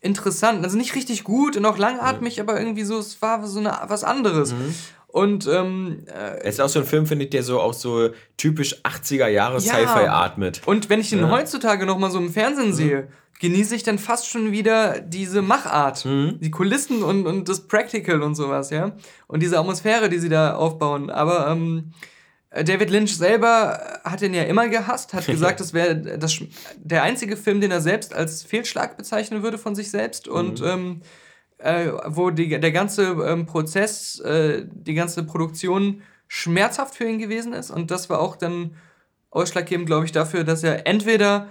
interessant. 0.00 0.62
Also 0.64 0.76
nicht 0.76 0.94
richtig 0.94 1.24
gut 1.24 1.56
und 1.56 1.66
auch 1.66 1.78
langatmig, 1.78 2.36
ja. 2.36 2.44
aber 2.44 2.58
irgendwie 2.60 2.84
so, 2.84 2.98
es 2.98 3.20
war 3.20 3.46
so 3.46 3.58
eine, 3.58 3.76
was 3.86 4.04
anderes. 4.04 4.52
Mhm. 4.52 4.74
Und 5.18 5.48
ähm, 5.48 6.04
äh, 6.06 6.38
es 6.42 6.54
ist 6.54 6.60
auch 6.60 6.68
so 6.68 6.78
ein 6.78 6.84
Film, 6.84 7.04
finde 7.04 7.24
ich, 7.24 7.30
der 7.30 7.42
so 7.42 7.60
auch 7.60 7.74
so 7.74 8.10
typisch 8.36 8.76
80er 8.84 9.26
Jahre 9.26 9.54
ja. 9.54 9.60
Sci-Fi 9.74 10.06
atmet. 10.06 10.62
Und 10.64 10.88
wenn 10.90 11.00
ich 11.00 11.10
den 11.10 11.18
ja. 11.18 11.30
heutzutage 11.30 11.86
noch 11.86 11.98
mal 11.98 12.12
so 12.12 12.18
im 12.18 12.30
Fernsehen 12.30 12.68
mhm. 12.68 12.74
sehe, 12.74 13.08
genieße 13.40 13.74
ich 13.74 13.82
dann 13.82 13.98
fast 13.98 14.28
schon 14.28 14.52
wieder 14.52 15.00
diese 15.00 15.42
Machart, 15.42 16.04
mhm. 16.04 16.38
die 16.40 16.52
Kulissen 16.52 17.02
und, 17.02 17.26
und 17.26 17.48
das 17.48 17.66
Practical 17.66 18.22
und 18.22 18.36
sowas, 18.36 18.70
ja. 18.70 18.92
Und 19.26 19.42
diese 19.42 19.58
Atmosphäre, 19.58 20.08
die 20.08 20.20
sie 20.20 20.28
da 20.28 20.54
aufbauen. 20.54 21.10
Aber 21.10 21.48
ähm, 21.48 21.92
David 22.52 22.90
Lynch 22.90 23.16
selber 23.16 24.00
hat 24.04 24.22
ihn 24.22 24.34
ja 24.34 24.44
immer 24.44 24.68
gehasst, 24.68 25.14
hat 25.14 25.26
gesagt, 25.26 25.58
das 25.58 25.74
wäre 25.74 25.96
der 26.76 27.02
einzige 27.02 27.36
Film, 27.36 27.60
den 27.60 27.72
er 27.72 27.80
selbst 27.80 28.14
als 28.14 28.44
Fehlschlag 28.44 28.96
bezeichnen 28.96 29.42
würde 29.42 29.58
von 29.58 29.74
sich 29.74 29.90
selbst. 29.90 30.28
Mhm. 30.28 30.32
Und 30.32 30.62
ähm, 30.64 31.02
äh, 31.58 31.90
wo 32.06 32.30
die, 32.30 32.48
der 32.60 32.72
ganze 32.72 33.04
ähm, 33.26 33.46
Prozess, 33.46 34.20
äh, 34.20 34.64
die 34.70 34.94
ganze 34.94 35.24
Produktion 35.24 36.02
schmerzhaft 36.28 36.94
für 36.94 37.08
ihn 37.08 37.18
gewesen 37.18 37.52
ist. 37.52 37.70
Und 37.70 37.90
das 37.90 38.08
war 38.10 38.20
auch 38.20 38.36
dann 38.36 38.76
ausschlaggebend, 39.30 39.86
glaube 39.86 40.04
ich, 40.04 40.12
dafür, 40.12 40.44
dass 40.44 40.62
er 40.62 40.86
entweder 40.86 41.48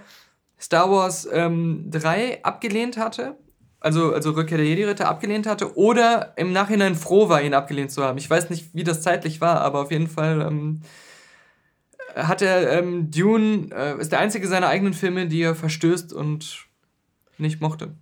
Star 0.58 0.90
Wars 0.90 1.28
ähm, 1.30 1.90
3 1.90 2.44
abgelehnt 2.44 2.96
hatte, 2.96 3.36
also, 3.80 4.12
also 4.12 4.32
Rückkehr 4.32 4.58
der 4.58 4.66
Jedi-Ritter 4.66 5.08
abgelehnt 5.08 5.46
hatte, 5.46 5.76
oder 5.76 6.32
im 6.36 6.52
Nachhinein 6.52 6.96
froh 6.96 7.28
war, 7.28 7.42
ihn 7.42 7.54
abgelehnt 7.54 7.92
zu 7.92 8.02
haben. 8.02 8.18
Ich 8.18 8.28
weiß 8.28 8.50
nicht, 8.50 8.74
wie 8.74 8.84
das 8.84 9.02
zeitlich 9.02 9.40
war, 9.40 9.60
aber 9.60 9.80
auf 9.82 9.92
jeden 9.92 10.08
Fall 10.08 10.40
ähm, 10.40 10.80
hat 12.16 12.42
er 12.42 12.72
ähm, 12.72 13.10
Dune, 13.10 13.68
äh, 13.72 14.00
ist 14.00 14.10
der 14.10 14.18
einzige 14.18 14.48
seiner 14.48 14.68
eigenen 14.68 14.94
Filme, 14.94 15.28
die 15.28 15.42
er 15.42 15.54
verstößt 15.54 16.12
und 16.12 16.66
nicht 17.38 17.60
mochte. 17.60 17.94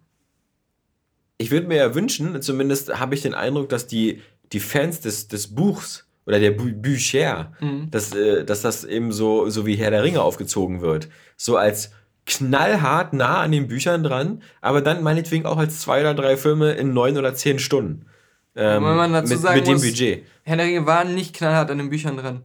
Ich 1.39 1.51
würde 1.51 1.67
mir 1.67 1.77
ja 1.77 1.95
wünschen, 1.95 2.41
zumindest 2.41 2.99
habe 2.99 3.15
ich 3.15 3.23
den 3.23 3.35
Eindruck, 3.35 3.69
dass 3.69 3.87
die, 3.87 4.23
die 4.53 4.61
Fans 4.61 5.01
des, 5.01 5.29
des 5.29 5.55
Buchs 5.55 6.07
oder 6.27 6.41
der 6.41 6.51
Bü 6.51 6.73
Bücher, 6.73 7.53
mhm. 7.61 7.91
dass, 7.91 8.15
äh, 8.15 8.45
dass 8.45 8.63
das 8.63 8.85
eben 8.85 9.13
so, 9.13 9.49
so 9.49 9.67
wie 9.67 9.77
Herr 9.77 9.91
der 9.91 10.03
Ringe 10.03 10.23
aufgezogen 10.23 10.81
wird. 10.81 11.09
So 11.37 11.57
als 11.57 11.93
knallhart 12.27 13.13
nah 13.13 13.41
an 13.41 13.53
den 13.53 13.69
Büchern 13.69 14.03
dran, 14.03 14.43
aber 14.61 14.81
dann 14.81 15.03
meinetwegen 15.03 15.47
auch 15.47 15.59
als 15.59 15.81
zwei 15.81 16.01
oder 16.01 16.15
drei 16.15 16.37
Filme 16.37 16.73
in 16.73 16.93
neun 16.93 17.17
oder 17.17 17.35
zehn 17.35 17.59
Stunden. 17.59 18.07
Ähm, 18.57 18.83
Wenn 18.85 18.97
man 18.97 19.13
dazu 19.13 19.35
mit, 19.35 19.43
sagen 19.43 19.57
mit 19.59 19.67
dem 19.67 19.75
muss, 19.75 19.83
Budget. 19.83 20.25
Herr 20.43 20.57
der 20.57 20.67
Ringe 20.67 20.87
war 20.87 21.05
nicht 21.05 21.35
knallhart 21.35 21.71
an 21.71 21.79
den 21.79 21.91
Büchern 21.91 22.17
dran. 22.17 22.45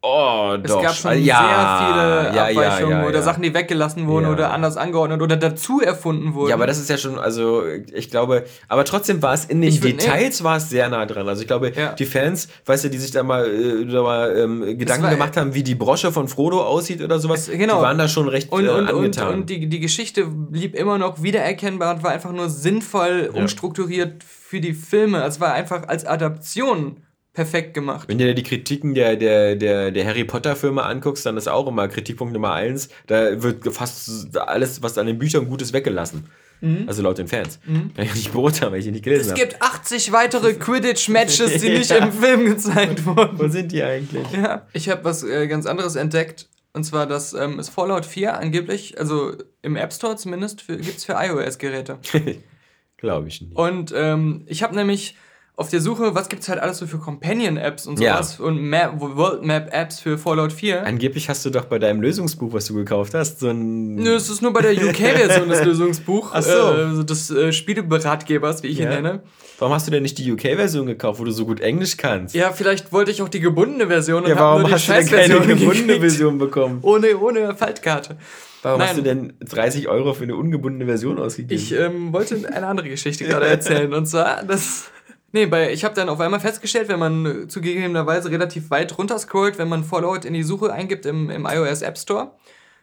Oh, 0.00 0.56
es 0.62 0.70
doch. 0.70 0.78
Es 0.78 0.82
gab 0.84 0.94
schon 0.94 1.24
ja, 1.24 1.38
sehr 1.40 2.30
viele 2.30 2.36
ja, 2.36 2.44
Abweichungen 2.46 3.00
ja, 3.00 3.06
oder 3.06 3.20
Sachen, 3.20 3.42
die 3.42 3.52
weggelassen 3.52 4.06
wurden 4.06 4.26
oder 4.26 4.52
anders 4.52 4.76
angeordnet 4.76 5.20
oder 5.22 5.36
dazu 5.36 5.80
erfunden 5.80 6.34
wurden. 6.34 6.50
Ja, 6.50 6.54
aber 6.54 6.68
das 6.68 6.78
ist 6.78 6.88
ja 6.88 6.96
schon, 6.96 7.18
also 7.18 7.64
ich 7.66 8.08
glaube, 8.08 8.44
aber 8.68 8.84
trotzdem 8.84 9.20
war 9.22 9.34
es 9.34 9.44
in 9.46 9.60
den 9.60 9.72
würd, 9.72 10.00
Details 10.00 10.44
war 10.44 10.58
es 10.58 10.70
sehr 10.70 10.88
nah 10.88 11.04
dran. 11.04 11.28
Also 11.28 11.42
ich 11.42 11.48
glaube, 11.48 11.72
die 11.98 12.06
Fans, 12.06 12.48
weißt 12.66 12.84
du, 12.84 12.90
die 12.90 12.98
sich 12.98 13.10
da 13.10 13.24
mal, 13.24 13.46
äh, 13.46 13.86
da 13.86 14.02
mal 14.02 14.36
ähm, 14.36 14.78
Gedanken 14.78 15.02
war, 15.02 15.10
gemacht 15.10 15.36
haben, 15.36 15.54
wie 15.54 15.64
die 15.64 15.74
Brosche 15.74 16.12
von 16.12 16.28
Frodo 16.28 16.62
aussieht 16.62 17.02
oder 17.02 17.18
sowas, 17.18 17.48
es, 17.48 17.58
genau. 17.58 17.78
die 17.78 17.82
waren 17.82 17.98
da 17.98 18.06
schon 18.06 18.28
recht 18.28 18.52
und, 18.52 18.66
äh, 18.66 18.68
und, 18.68 18.88
angetan. 18.88 19.28
Und, 19.28 19.34
und 19.34 19.50
die, 19.50 19.68
die 19.68 19.80
Geschichte 19.80 20.26
blieb 20.26 20.76
immer 20.76 20.98
noch 20.98 21.24
wiedererkennbar 21.24 21.96
und 21.96 22.04
war 22.04 22.12
einfach 22.12 22.30
nur 22.30 22.48
sinnvoll 22.50 23.30
umstrukturiert 23.32 24.22
für 24.22 24.60
die 24.60 24.74
Filme. 24.74 25.24
Es 25.24 25.40
war 25.40 25.54
einfach 25.54 25.88
als 25.88 26.06
Adaption 26.06 26.98
perfekt 27.38 27.72
gemacht. 27.72 28.08
Wenn 28.08 28.18
du 28.18 28.24
dir 28.24 28.34
die 28.34 28.42
Kritiken 28.42 28.94
der, 28.94 29.14
der, 29.14 29.54
der, 29.54 29.92
der 29.92 30.04
Harry 30.04 30.24
Potter-Filme 30.24 30.82
anguckst, 30.82 31.24
dann 31.24 31.36
ist 31.36 31.46
auch 31.46 31.68
immer 31.68 31.86
Kritikpunkt 31.86 32.34
Nummer 32.34 32.52
eins, 32.52 32.88
da 33.06 33.40
wird 33.40 33.72
fast 33.72 34.36
alles, 34.36 34.82
was 34.82 34.98
an 34.98 35.06
den 35.06 35.20
Büchern 35.20 35.48
gut 35.48 35.62
ist, 35.62 35.72
weggelassen. 35.72 36.26
Mhm. 36.60 36.86
Also 36.88 37.00
laut 37.00 37.16
den 37.16 37.28
Fans. 37.28 37.60
Mhm. 37.64 37.94
Kann 37.94 38.06
ich 38.06 38.14
nicht 38.16 38.32
beurteilen, 38.32 38.72
weil 38.72 38.80
ich 38.80 38.86
die 38.86 38.90
nicht 38.90 39.04
gelesen 39.04 39.30
habe. 39.30 39.40
Es 39.40 39.48
gibt 39.50 39.62
80 39.62 40.10
weitere 40.10 40.54
Quidditch-Matches, 40.54 41.60
die 41.60 41.68
nicht 41.78 41.90
ja. 41.90 41.98
im 41.98 42.10
Film 42.12 42.44
gezeigt 42.46 43.06
wurden. 43.06 43.38
Wo 43.38 43.46
sind 43.46 43.70
die 43.70 43.84
eigentlich? 43.84 44.26
Ja, 44.32 44.66
ich 44.72 44.88
habe 44.88 45.04
was 45.04 45.22
äh, 45.22 45.46
ganz 45.46 45.66
anderes 45.66 45.94
entdeckt. 45.94 46.48
Und 46.72 46.82
zwar, 46.82 47.06
dass 47.06 47.34
ähm, 47.34 47.60
es 47.60 47.68
Fallout 47.68 48.04
4 48.04 48.36
angeblich, 48.36 48.98
also 48.98 49.32
im 49.62 49.76
App 49.76 49.92
Store 49.92 50.16
zumindest, 50.16 50.66
gibt 50.66 50.96
es 50.96 51.04
für 51.04 51.12
iOS-Geräte. 51.12 51.98
Glaube 52.96 53.28
ich 53.28 53.40
nicht. 53.40 53.54
Und 53.54 53.92
ähm, 53.94 54.42
ich 54.46 54.64
habe 54.64 54.74
nämlich 54.74 55.14
auf 55.58 55.70
der 55.70 55.80
Suche, 55.80 56.14
was 56.14 56.28
gibt 56.28 56.42
es 56.42 56.48
halt 56.48 56.60
alles 56.60 56.78
so 56.78 56.86
für 56.86 56.98
Companion-Apps 56.98 57.88
und 57.88 57.98
sowas 57.98 58.36
ja. 58.38 58.44
und 58.44 58.62
Map, 58.62 58.92
World 59.00 59.42
Map-Apps 59.42 59.98
für 59.98 60.16
Fallout 60.16 60.52
4. 60.52 60.86
Angeblich 60.86 61.28
hast 61.28 61.44
du 61.44 61.50
doch 61.50 61.64
bei 61.64 61.80
deinem 61.80 62.00
Lösungsbuch, 62.00 62.52
was 62.52 62.66
du 62.66 62.74
gekauft 62.74 63.12
hast, 63.14 63.40
so 63.40 63.48
ein. 63.48 63.96
Nö, 63.96 64.14
es 64.14 64.30
ist 64.30 64.40
nur 64.40 64.52
bei 64.52 64.62
der 64.62 64.72
UK-Version 64.72 65.48
des 65.48 65.64
Lösungsbuchs. 65.64 66.30
Ach 66.32 66.42
so. 66.42 67.00
Äh, 67.00 67.04
des 67.04 67.32
äh, 67.32 67.52
Spieleberatgebers, 67.52 68.62
wie 68.62 68.68
ich 68.68 68.78
ja. 68.78 68.84
ihn 68.84 69.02
nenne. 69.02 69.22
Warum 69.58 69.74
hast 69.74 69.88
du 69.88 69.90
denn 69.90 70.04
nicht 70.04 70.16
die 70.18 70.30
UK-Version 70.30 70.86
gekauft, 70.86 71.18
wo 71.18 71.24
du 71.24 71.32
so 71.32 71.44
gut 71.44 71.58
Englisch 71.58 71.96
kannst? 71.96 72.36
Ja, 72.36 72.52
vielleicht 72.52 72.92
wollte 72.92 73.10
ich 73.10 73.20
auch 73.20 73.28
die 73.28 73.40
gebundene 73.40 73.88
Version 73.88 74.22
und 74.22 74.30
ja, 74.30 74.38
warum 74.38 74.60
nur 74.60 74.68
die 74.68 74.74
hast 74.74 74.88
du 74.88 74.92
denn 74.92 75.08
keine 75.08 75.40
gebundene 75.40 75.98
Version 75.98 76.38
bekommen? 76.38 76.78
Ohne, 76.82 77.18
ohne 77.18 77.56
Faltkarte. 77.56 78.16
Warum 78.62 78.78
Nein. 78.78 78.88
hast 78.90 78.98
du 78.98 79.02
denn 79.02 79.32
30 79.40 79.88
Euro 79.88 80.14
für 80.14 80.22
eine 80.22 80.36
ungebundene 80.36 80.84
Version 80.84 81.18
ausgegeben? 81.18 81.60
Ich 81.60 81.72
ähm, 81.72 82.12
wollte 82.12 82.36
eine 82.52 82.66
andere 82.68 82.88
Geschichte 82.88 83.24
gerade 83.28 83.46
erzählen. 83.46 83.92
Und 83.92 84.06
zwar, 84.06 84.44
das 84.44 84.90
Nee, 85.32 85.46
bei, 85.46 85.72
ich 85.72 85.84
habe 85.84 85.94
dann 85.94 86.08
auf 86.08 86.20
einmal 86.20 86.40
festgestellt, 86.40 86.88
wenn 86.88 86.98
man 86.98 87.26
äh, 87.26 87.48
zugegebenerweise 87.48 88.30
relativ 88.30 88.70
weit 88.70 88.96
runter 88.96 89.18
scrollt, 89.18 89.58
wenn 89.58 89.68
man 89.68 89.84
Fallout 89.84 90.24
in 90.24 90.32
die 90.32 90.42
Suche 90.42 90.72
eingibt 90.72 91.04
im, 91.04 91.28
im 91.28 91.46
iOS 91.46 91.82
App 91.82 91.98
Store, 91.98 92.32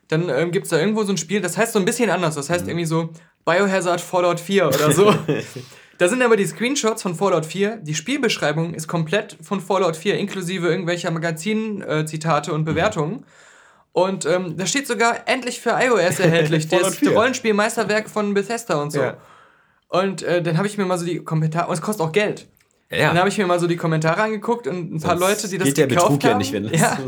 dann 0.08 0.30
ähm, 0.30 0.52
gibt 0.52 0.66
es 0.66 0.70
da 0.70 0.80
irgendwo 0.80 1.04
so 1.04 1.12
ein 1.12 1.18
Spiel, 1.18 1.42
das 1.42 1.58
heißt 1.58 1.74
so 1.74 1.80
ein 1.80 1.86
bisschen 1.86 2.10
anders. 2.12 2.36
Das 2.36 2.50
heißt 2.50 2.66
mhm. 2.66 2.70
irgendwie 2.70 2.86
so 2.86 3.10
Biohazard 3.46 4.00
Fallout 4.00 4.40
4 4.40 4.68
oder 4.68 4.92
so. 4.92 5.16
da 5.98 6.08
sind 6.08 6.22
aber 6.22 6.38
die 6.38 6.46
Screenshots 6.46 7.02
von 7.02 7.16
Fallout 7.16 7.48
4. 7.48 7.78
Die 7.78 7.96
Spielbeschreibung 7.96 8.76
ist 8.76 8.88
komplett 8.88 9.38
von 9.42 9.60
Fallout 9.60 9.96
4, 9.96 10.16
inklusive 10.20 10.68
irgendwelcher 10.68 11.10
Magazin-Zitate 11.10 12.52
äh, 12.52 12.54
und 12.54 12.62
mhm. 12.62 12.66
Bewertungen. 12.66 13.14
Mhm. 13.14 13.24
Und 13.92 14.26
ähm, 14.26 14.58
da 14.58 14.68
steht 14.68 14.88
sogar 14.88 15.28
endlich 15.28 15.62
für 15.62 15.72
iOS 15.72 16.20
erhältlich. 16.20 16.68
das 16.70 17.02
Rollenspielmeisterwerk 17.02 18.10
von 18.10 18.34
Bethesda 18.34 18.76
und 18.76 18.92
so. 18.92 19.00
Ja. 19.00 19.18
Und 20.02 20.24
äh, 20.24 20.42
dann 20.42 20.58
habe 20.58 20.68
ich 20.68 20.78
mir 20.78 20.86
mal 20.86 20.98
so 20.98 21.06
die 21.06 21.20
Kommentare, 21.20 21.68
und 21.68 21.74
es 21.74 21.82
kostet 21.82 22.06
auch 22.06 22.12
Geld. 22.12 22.48
Ja. 22.92 23.10
Dann 23.10 23.18
habe 23.18 23.30
ich 23.30 23.38
mir 23.38 23.48
mal 23.48 23.60
so 23.60 23.68
die 23.68 23.78
Kommentare 23.78 24.22
angeguckt 24.22 24.68
und 24.68 24.96
ein 24.96 25.02
paar 25.02 25.18
Sonst 25.18 25.30
Leute, 25.30 25.50
die 25.50 25.58
das 25.58 25.74
geht 25.74 25.90
gekauft 25.90 25.90
der 25.90 25.96
Betrug 25.96 26.24
haben. 26.24 26.32
Ja 26.32 26.38
nicht, 26.38 26.54
wenn 26.54 26.64
das 26.64 26.80
ja. 26.80 26.98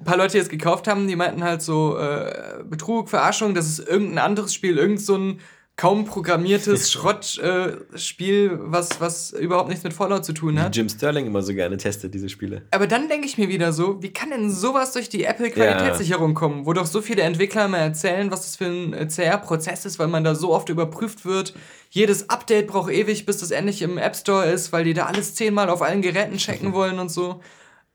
ein 0.00 0.04
paar 0.04 0.16
Leute, 0.16 0.32
die 0.32 0.38
es 0.38 0.48
gekauft 0.48 0.88
haben, 0.88 1.08
die 1.08 1.16
meinten 1.16 1.42
halt 1.42 1.62
so 1.62 1.96
äh, 1.98 2.62
Betrug, 2.64 3.08
Verarschung, 3.08 3.54
das 3.54 3.66
ist 3.66 3.78
irgendein 3.80 4.18
anderes 4.18 4.52
Spiel, 4.54 4.78
irgend 4.78 5.00
so 5.00 5.16
ein 5.16 5.40
kaum 5.80 6.04
programmiertes 6.04 6.92
Schrottspiel, 6.92 8.58
was, 8.60 9.00
was 9.00 9.32
überhaupt 9.32 9.70
nichts 9.70 9.82
mit 9.82 9.94
Fallout 9.94 10.26
zu 10.26 10.34
tun 10.34 10.60
hat. 10.60 10.76
Jim 10.76 10.90
Sterling 10.90 11.26
immer 11.26 11.40
so 11.40 11.54
gerne 11.54 11.78
testet, 11.78 12.12
diese 12.12 12.28
Spiele. 12.28 12.62
Aber 12.70 12.86
dann 12.86 13.08
denke 13.08 13.26
ich 13.26 13.38
mir 13.38 13.48
wieder 13.48 13.72
so, 13.72 14.02
wie 14.02 14.12
kann 14.12 14.28
denn 14.28 14.50
sowas 14.50 14.92
durch 14.92 15.08
die 15.08 15.24
Apple-Qualitätssicherung 15.24 16.32
ja. 16.32 16.34
kommen, 16.34 16.66
wo 16.66 16.74
doch 16.74 16.84
so 16.84 17.00
viele 17.00 17.22
Entwickler 17.22 17.66
mal 17.66 17.78
erzählen, 17.78 18.30
was 18.30 18.42
das 18.42 18.56
für 18.56 18.66
ein 18.66 18.92
äh, 18.92 19.06
CR-Prozess 19.06 19.86
ist, 19.86 19.98
weil 19.98 20.08
man 20.08 20.22
da 20.22 20.34
so 20.34 20.52
oft 20.52 20.68
überprüft 20.68 21.24
wird. 21.24 21.54
Jedes 21.88 22.28
Update 22.28 22.66
braucht 22.66 22.92
ewig, 22.92 23.24
bis 23.24 23.38
das 23.38 23.50
endlich 23.50 23.80
im 23.80 23.96
App 23.96 24.16
Store 24.16 24.44
ist, 24.44 24.74
weil 24.74 24.84
die 24.84 24.92
da 24.92 25.06
alles 25.06 25.34
zehnmal 25.34 25.70
auf 25.70 25.80
allen 25.80 26.02
Geräten 26.02 26.36
checken 26.36 26.72
wollen 26.74 26.98
und 26.98 27.10
so. 27.10 27.40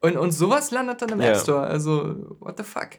Und, 0.02 0.18
und 0.18 0.32
sowas 0.32 0.72
landet 0.72 1.04
dann 1.04 1.10
im 1.10 1.22
ja. 1.22 1.34
App 1.34 1.38
Store. 1.38 1.68
Also, 1.68 2.16
what 2.40 2.58
the 2.58 2.64
fuck? 2.64 2.90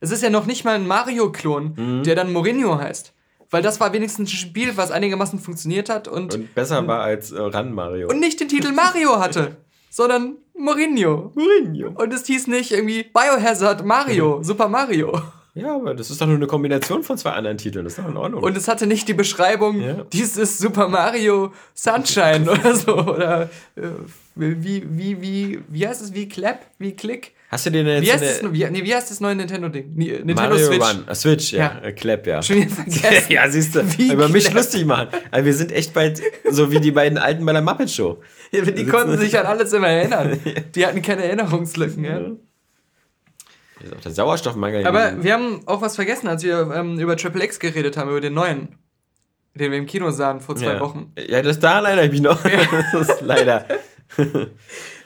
Es 0.00 0.10
ist 0.10 0.22
ja 0.22 0.28
noch 0.28 0.44
nicht 0.44 0.66
mal 0.66 0.74
ein 0.74 0.86
Mario-Klon, 0.86 1.72
mhm. 1.74 2.02
der 2.02 2.14
dann 2.14 2.34
Mourinho 2.34 2.78
heißt. 2.78 3.14
Weil 3.50 3.62
das 3.62 3.80
war 3.80 3.92
wenigstens 3.92 4.30
ein 4.30 4.36
Spiel, 4.36 4.76
was 4.76 4.90
einigermaßen 4.90 5.38
funktioniert 5.38 5.88
hat 5.88 6.08
und. 6.08 6.34
Und 6.34 6.54
besser 6.54 6.86
war 6.86 7.02
als 7.02 7.32
äh, 7.32 7.40
Ran 7.40 7.72
Mario. 7.72 8.08
Und 8.08 8.20
nicht 8.20 8.40
den 8.40 8.48
Titel 8.48 8.72
Mario 8.72 9.18
hatte, 9.18 9.56
sondern 9.90 10.36
Mourinho. 10.54 11.32
Mourinho. 11.34 11.90
Und 11.90 12.12
es 12.12 12.26
hieß 12.26 12.48
nicht 12.48 12.72
irgendwie 12.72 13.04
Biohazard 13.04 13.84
Mario, 13.84 14.42
Super 14.42 14.68
Mario. 14.68 15.20
Ja, 15.56 15.74
aber 15.74 15.94
das 15.94 16.10
ist 16.10 16.20
doch 16.20 16.26
nur 16.26 16.36
eine 16.36 16.46
Kombination 16.46 17.02
von 17.02 17.16
zwei 17.16 17.30
anderen 17.30 17.56
Titeln. 17.56 17.84
Das 17.84 17.94
ist 17.94 18.04
doch 18.04 18.08
in 18.10 18.16
Ordnung. 18.18 18.42
Und 18.42 18.56
es 18.58 18.68
hatte 18.68 18.86
nicht 18.86 19.08
die 19.08 19.14
Beschreibung, 19.14 19.80
ja. 19.80 20.04
dies 20.12 20.36
ist 20.36 20.58
Super 20.58 20.86
Mario 20.88 21.52
Sunshine 21.72 22.50
oder 22.50 22.76
so. 22.76 22.94
Oder 22.94 23.48
äh, 23.74 23.80
wie, 24.34 24.84
wie, 24.86 25.22
wie, 25.22 25.60
wie 25.66 25.88
heißt 25.88 26.02
es? 26.02 26.12
Wie 26.12 26.28
Clap? 26.28 26.60
Wie 26.78 26.92
Click? 26.92 27.32
Hast 27.48 27.64
du 27.64 27.70
den 27.70 27.86
jetzt 27.86 28.04
wie 28.04 28.12
heißt, 28.12 28.42
das, 28.42 28.52
wie, 28.52 28.68
nee, 28.70 28.84
wie 28.84 28.94
heißt 28.94 29.10
das 29.10 29.20
neue 29.20 29.34
Nintendo-Ding? 29.34 29.94
Nintendo 29.94 30.34
Mario 30.34 30.58
Switch. 30.58 30.84
Run. 30.84 31.14
Switch, 31.14 31.52
ja. 31.52 31.78
ja. 31.80 31.88
Äh, 31.88 31.92
Clap, 31.92 32.26
ja. 32.26 32.42
Schon 32.42 32.56
wieder 32.56 32.68
vergessen. 32.68 33.26
ja, 33.30 33.48
siehst 33.48 33.74
du. 33.76 33.80
Wie 33.98 34.12
über 34.12 34.28
mich 34.28 34.52
lustig 34.52 34.84
machen. 34.84 35.08
Also 35.30 35.46
wir 35.46 35.54
sind 35.54 35.72
echt 35.72 35.94
bald 35.94 36.20
so 36.50 36.70
wie 36.70 36.80
die 36.80 36.90
beiden 36.90 37.16
Alten 37.16 37.46
bei 37.46 37.52
der 37.52 37.62
Muppet 37.62 37.90
Show. 37.90 38.20
Ja, 38.50 38.62
die 38.62 38.84
konnten 38.84 39.16
sich 39.16 39.38
an 39.38 39.46
alles 39.46 39.72
immer 39.72 39.88
erinnern. 39.88 40.38
Die 40.74 40.84
hatten 40.84 41.00
keine 41.00 41.24
Erinnerungslücken, 41.24 42.04
ja. 42.04 42.18
Das 42.18 42.32
ist 43.82 43.94
auch 43.94 44.00
der 44.00 44.12
Sauerstoffmangel. 44.12 44.86
Aber 44.86 45.22
wir 45.22 45.32
haben 45.32 45.60
auch 45.66 45.82
was 45.82 45.96
vergessen, 45.96 46.28
als 46.28 46.42
wir 46.42 46.70
ähm, 46.74 46.98
über 46.98 47.16
Triple 47.16 47.44
X 47.44 47.58
geredet 47.58 47.96
haben, 47.96 48.10
über 48.10 48.20
den 48.20 48.34
neuen, 48.34 48.78
den 49.54 49.70
wir 49.70 49.78
im 49.78 49.86
Kino 49.86 50.10
sahen 50.10 50.40
vor 50.40 50.56
zwei 50.56 50.74
ja. 50.74 50.80
Wochen. 50.80 51.12
Ja, 51.28 51.42
das 51.42 51.58
da 51.58 51.80
leider 51.80 52.04
ich 52.04 52.20
noch. 52.20 52.42
das 52.92 53.08
ist 53.08 53.20
leider. 53.20 53.66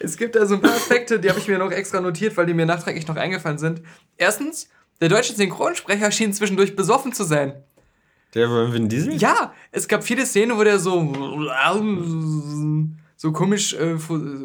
es 0.01 0.17
gibt 0.17 0.37
da 0.37 0.47
so 0.47 0.55
ein 0.55 0.61
paar 0.61 0.75
Aspekte, 0.75 1.19
die 1.19 1.29
habe 1.29 1.41
ich 1.41 1.49
mir 1.49 1.59
noch 1.59 1.73
extra 1.73 2.01
notiert, 2.01 2.37
weil 2.37 2.47
die 2.47 2.55
mir 2.55 2.67
nachträglich 2.67 3.07
noch 3.09 3.17
eingefallen 3.17 3.59
sind. 3.59 3.83
Erstens, 4.17 4.69
der 5.01 5.09
deutsche 5.09 5.35
Synchronsprecher 5.35 6.11
schien 6.11 6.33
zwischendurch 6.33 6.77
besoffen 6.77 7.13
zu 7.13 7.25
sein. 7.25 7.55
Der 8.35 8.49
war 8.49 8.73
Vin 8.73 8.89
Diesel? 8.89 9.15
Ja, 9.15 9.53
es 9.73 9.89
gab 9.89 10.05
viele 10.05 10.25
Szenen, 10.25 10.57
wo 10.57 10.63
der 10.63 10.79
so 10.79 11.01
so 13.23 13.33
komisch 13.33 13.75
äh, 13.75 13.99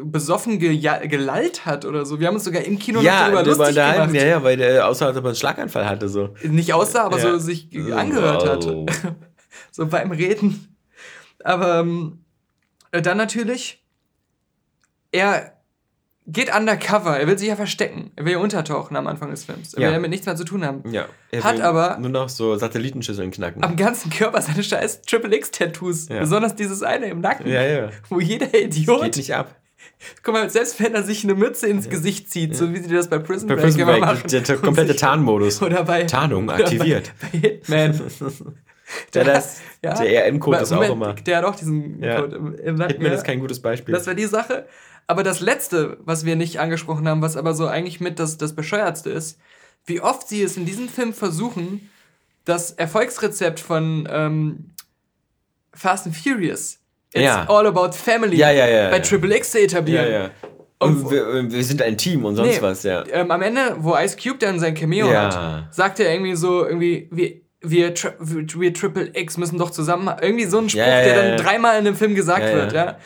besoffen 0.04 0.58
ge 0.58 0.76
gelallt 1.08 1.64
hat 1.64 1.86
oder 1.86 2.04
so. 2.04 2.20
Wir 2.20 2.26
haben 2.26 2.34
uns 2.34 2.44
sogar 2.44 2.60
im 2.60 2.78
Kino 2.78 3.00
ja, 3.00 3.30
noch 3.30 3.42
darüber 3.42 3.42
lustig 3.42 3.74
gemacht. 3.74 4.12
Ja, 4.12 4.26
ja, 4.26 4.42
weil 4.42 4.58
der 4.58 4.86
aussah, 4.86 5.06
als 5.06 5.16
ob 5.16 5.24
er 5.24 5.28
einen 5.28 5.36
Schlaganfall 5.36 5.88
hatte. 5.88 6.10
So. 6.10 6.34
Nicht 6.42 6.74
aussah, 6.74 7.04
aber 7.04 7.16
ja. 7.18 7.22
so 7.22 7.38
sich 7.38 7.70
angehört 7.90 8.42
wow. 8.42 8.50
hat. 8.50 9.16
so 9.70 9.86
beim 9.86 10.12
Reden. 10.12 10.76
Aber 11.42 11.80
ähm, 11.80 12.22
dann 12.90 13.16
natürlich, 13.16 13.82
er 15.10 15.55
geht 16.26 16.54
undercover. 16.54 17.18
Er 17.18 17.26
will 17.26 17.38
sich 17.38 17.48
ja 17.48 17.56
verstecken. 17.56 18.10
Er 18.16 18.24
will 18.24 18.32
ja 18.32 18.38
untertauchen 18.38 18.96
am 18.96 19.06
Anfang 19.06 19.30
des 19.30 19.44
Films. 19.44 19.74
Er 19.74 19.80
ja. 19.80 19.86
will 19.88 19.94
damit 19.94 20.10
nichts 20.10 20.26
mehr 20.26 20.36
zu 20.36 20.44
tun 20.44 20.64
haben. 20.64 20.82
Ja. 20.90 21.06
Er 21.30 21.44
Hat 21.44 21.60
aber 21.60 21.98
nur 21.98 22.10
noch 22.10 22.28
so 22.28 22.56
Satellitenschüsseln 22.56 23.30
knacken. 23.30 23.62
Am 23.62 23.76
ganzen 23.76 24.10
Körper 24.10 24.40
seine 24.42 24.62
scheiß 24.62 25.02
Triple 25.02 25.36
X-Tattoos. 25.36 26.08
Ja. 26.08 26.20
Besonders 26.20 26.54
dieses 26.54 26.82
eine 26.82 27.06
im 27.06 27.20
Nacken. 27.20 27.46
Ja, 27.46 27.62
ja. 27.62 27.90
Wo 28.08 28.20
jeder 28.20 28.52
Idiot. 28.54 28.98
Das 28.98 29.04
geht 29.04 29.16
nicht 29.16 29.34
ab. 29.34 29.54
Guck 30.22 30.34
mal, 30.34 30.50
selbst 30.50 30.82
wenn 30.82 30.94
er 30.94 31.02
sich 31.02 31.24
eine 31.24 31.34
Mütze 31.34 31.68
ins 31.68 31.86
ja. 31.86 31.90
Gesicht 31.90 32.30
zieht, 32.30 32.50
ja. 32.50 32.56
so 32.56 32.72
wie 32.74 32.78
sie 32.78 32.92
das 32.92 33.08
bei 33.08 33.18
Prison, 33.18 33.48
bei 33.48 33.54
Break, 33.54 33.64
Prison 33.64 33.84
Break 33.84 34.00
machen. 34.00 34.28
Der, 34.30 34.40
der 34.40 34.56
komplette 34.56 34.96
Tarnmodus. 34.96 35.62
Oder 35.62 35.84
bei 35.84 36.04
Tarnung 36.04 36.50
aktiviert. 36.50 37.12
Bei, 37.20 37.38
bei 37.38 37.48
Hitman. 37.48 38.00
der, 39.14 39.24
das, 39.24 39.60
ja, 39.82 39.94
der 39.94 40.26
ERN-Code 40.26 40.58
ist 40.58 40.72
auch 40.72 40.82
immer. 40.82 41.14
Der 41.14 41.38
hat 41.38 41.44
auch 41.44 41.56
diesen 41.56 42.00
Code 42.00 42.36
im, 42.36 42.54
im 42.54 42.74
Nacken. 42.74 42.94
Hitman 42.94 43.12
ist 43.12 43.24
kein 43.24 43.40
gutes 43.40 43.60
Beispiel. 43.60 43.94
Das 43.94 44.06
war 44.06 44.14
die 44.14 44.26
Sache. 44.26 44.66
Aber 45.06 45.22
das 45.22 45.40
Letzte, 45.40 45.98
was 46.00 46.24
wir 46.24 46.36
nicht 46.36 46.58
angesprochen 46.58 47.08
haben, 47.08 47.22
was 47.22 47.36
aber 47.36 47.54
so 47.54 47.66
eigentlich 47.66 48.00
mit 48.00 48.18
das, 48.18 48.38
das 48.38 48.54
Bescheuertste 48.54 49.10
ist, 49.10 49.38
wie 49.84 50.00
oft 50.00 50.28
sie 50.28 50.42
es 50.42 50.56
in 50.56 50.66
diesem 50.66 50.88
Film 50.88 51.12
versuchen, 51.14 51.88
das 52.44 52.72
Erfolgsrezept 52.72 53.60
von 53.60 54.08
ähm, 54.10 54.70
Fast 55.72 56.06
and 56.06 56.16
Furious, 56.16 56.80
It's 57.12 57.22
ja. 57.22 57.46
all 57.48 57.66
about 57.66 57.92
family, 57.92 58.36
ja, 58.36 58.50
ja, 58.50 58.90
bei 58.90 58.98
Triple 58.98 59.34
X 59.36 59.52
zu 59.52 59.60
etablieren. 59.60 60.30
Und 60.78 61.10
wir, 61.10 61.50
wir, 61.50 61.64
sind 61.64 61.80
ein 61.80 61.96
Team 61.96 62.24
und 62.24 62.36
sonst 62.36 62.56
nee, 62.56 62.60
was, 62.60 62.82
ja. 62.82 63.02
Ähm, 63.10 63.30
am 63.30 63.40
Ende, 63.40 63.76
wo 63.78 63.96
Ice 63.96 64.16
Cube 64.22 64.38
dann 64.38 64.60
sein 64.60 64.74
Cameo 64.74 65.08
hat, 65.08 65.72
sagt 65.72 66.00
er 66.00 66.12
irgendwie 66.12 66.34
so, 66.34 66.66
irgendwie, 66.66 67.08
wir, 67.10 67.40
wir, 67.62 67.94
wir, 67.94 68.74
Triple 68.74 69.10
X 69.14 69.38
müssen 69.38 69.58
doch 69.58 69.70
zusammen, 69.70 70.14
irgendwie 70.20 70.44
so 70.44 70.58
ein 70.58 70.68
Spruch, 70.68 70.82
der 70.82 71.14
dann 71.14 71.36
dreimal 71.38 71.78
in 71.78 71.86
einem 71.86 71.96
Film 71.96 72.14
gesagt 72.14 72.52
wird, 72.52 72.72
ja 72.72 72.98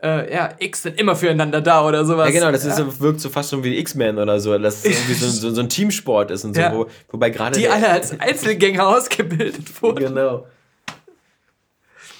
äh, 0.00 0.32
ja, 0.32 0.54
X 0.58 0.82
sind 0.82 1.00
immer 1.00 1.16
füreinander 1.16 1.60
da 1.60 1.84
oder 1.84 2.04
sowas. 2.04 2.28
Ja, 2.28 2.34
genau, 2.40 2.52
das 2.52 2.64
ja. 2.64 2.86
ist, 2.86 3.00
wirkt 3.00 3.20
so 3.20 3.28
fast 3.30 3.50
schon 3.50 3.64
wie 3.64 3.76
X-Men 3.78 4.18
oder 4.18 4.38
so, 4.38 4.56
dass 4.56 4.84
es 4.84 4.92
irgendwie 4.92 5.14
so, 5.14 5.26
so, 5.28 5.50
so, 5.50 5.60
ein 5.60 5.68
Teamsport 5.68 6.30
ist 6.30 6.44
und 6.44 6.54
so, 6.54 6.60
ja. 6.60 6.74
wo, 6.74 6.86
wobei 7.10 7.30
gerade. 7.30 7.58
Die 7.58 7.68
alle 7.68 7.88
als 7.88 8.18
Einzelgänger 8.18 8.86
ausgebildet 8.86 9.82
wurden. 9.82 10.04
Genau. 10.06 10.46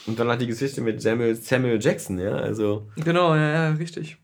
Und 0.07 0.19
dann 0.19 0.29
hat 0.29 0.41
die 0.41 0.47
Geschichte 0.47 0.81
mit 0.81 1.01
Samuel, 1.03 1.37
Samuel 1.37 1.79
Jackson, 1.81 2.19
ja, 2.19 2.35
also. 2.35 2.89
Genau, 2.97 3.35
ja, 3.35 3.53
ja, 3.53 3.71
richtig. 3.71 4.17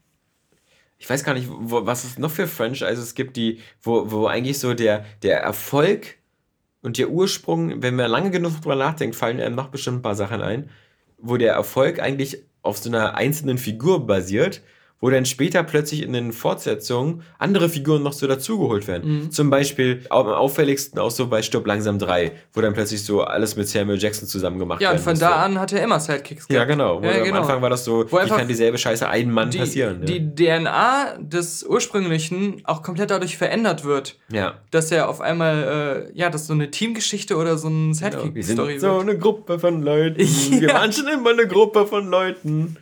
Ich 0.99 1.09
weiß 1.09 1.23
gar 1.23 1.35
nicht, 1.35 1.49
wo, 1.51 1.85
was 1.85 2.05
es 2.05 2.19
noch 2.19 2.31
für 2.31 2.47
Franchises 2.47 3.15
gibt, 3.15 3.37
die, 3.37 3.61
wo, 3.83 4.11
wo 4.11 4.27
eigentlich 4.27 4.59
so 4.59 4.75
der, 4.75 5.05
der 5.23 5.43
Erfolg 5.43 6.17
und 6.83 6.99
der 6.99 7.11
Ursprung, 7.11 7.83
wenn 7.83 7.95
man 7.95 8.11
lange 8.11 8.31
genug 8.31 8.61
drüber 8.61 8.77
nachdenkt, 8.77 9.15
fallen 9.15 9.41
einem 9.41 9.55
noch 9.55 9.69
bestimmt 9.69 9.99
ein 9.99 10.03
paar 10.03 10.15
Sachen 10.15 10.41
ein, 10.41 10.71
wo 11.19 11.37
der 11.37 11.53
Erfolg 11.53 12.01
eigentlich 12.01 12.43
auf 12.65 12.79
so 12.79 12.89
einer 12.89 13.15
einzelnen 13.15 13.59
Figur 13.59 14.07
basiert 14.07 14.63
wo 15.05 15.11
dann 15.11 15.27
später 15.27 15.63
plötzlich 15.63 16.03
in 16.03 16.15
den 16.15 16.33
Fortsetzungen 16.33 17.25
andere 17.39 17.69
Figuren 17.69 18.03
noch 18.03 18.15
so 18.15 18.27
dazugeholt 18.27 18.89
werden. 18.89 19.25
Mhm. 19.25 19.31
Zum 19.31 19.51
Beispiel 19.51 20.01
am 20.09 20.29
auffälligsten 20.29 20.99
auch 20.99 21.11
so 21.11 21.27
bei 21.27 21.43
Stopp 21.43 21.67
langsam 21.67 21.99
3, 21.99 22.33
wo 22.55 22.63
dann 22.63 22.73
plötzlich 22.73 23.05
so 23.05 23.21
alles 23.21 23.55
mit 23.55 23.69
Samuel 23.69 23.99
Jackson 23.99 24.27
zusammen 24.27 24.59
gemacht 24.59 24.81
wird. 24.81 24.91
Ja, 24.91 24.97
und 24.97 25.03
von 25.03 25.19
da 25.19 25.45
an 25.45 25.61
hat 25.61 25.75
er 25.75 25.85
immer 25.85 26.01
Sidekicks 26.01 26.49
gehabt. 26.49 26.59
Ja, 26.59 26.65
genau. 26.65 27.03
Ja, 27.03 27.23
genau. 27.23 27.37
Am 27.37 27.43
Anfang 27.43 27.61
war 27.61 27.69
das 27.69 27.85
so, 27.85 28.11
wo 28.11 28.19
wie 28.19 28.29
kann 28.31 28.49
dieselbe 28.49 28.79
Scheiße 28.79 29.07
einem 29.07 29.31
Mann 29.31 29.51
die, 29.51 29.59
passieren? 29.59 30.01
Ja. 30.01 30.07
Die 30.07 30.35
DNA 30.35 31.19
des 31.19 31.65
ursprünglichen 31.65 32.63
auch 32.65 32.83
komplett 32.83 33.11
dadurch 33.11 33.37
verändert 33.37 33.85
wird. 33.85 34.17
Ja. 34.31 34.55
Dass 34.71 34.91
er 34.91 35.11
auf 35.11 35.21
einmal, 35.21 36.09
äh, 36.15 36.19
ja, 36.19 36.31
dass 36.31 36.47
so 36.47 36.55
eine 36.55 36.71
Teamgeschichte 36.71 37.37
oder 37.37 37.59
so 37.59 37.69
ein 37.69 37.93
genau. 37.93 38.11
Sidekick-Story 38.11 38.57
genau. 38.57 38.67
wird. 38.69 38.81
So 38.81 38.99
eine 39.01 39.19
Gruppe 39.19 39.59
von 39.59 39.83
Leuten. 39.83 40.21
ja. 40.51 40.61
Wir 40.63 40.69
waren 40.73 40.91
schon 40.91 41.09
immer 41.09 41.33
eine 41.33 41.47
Gruppe 41.47 41.87
von 41.87 42.09
Leuten. 42.09 42.79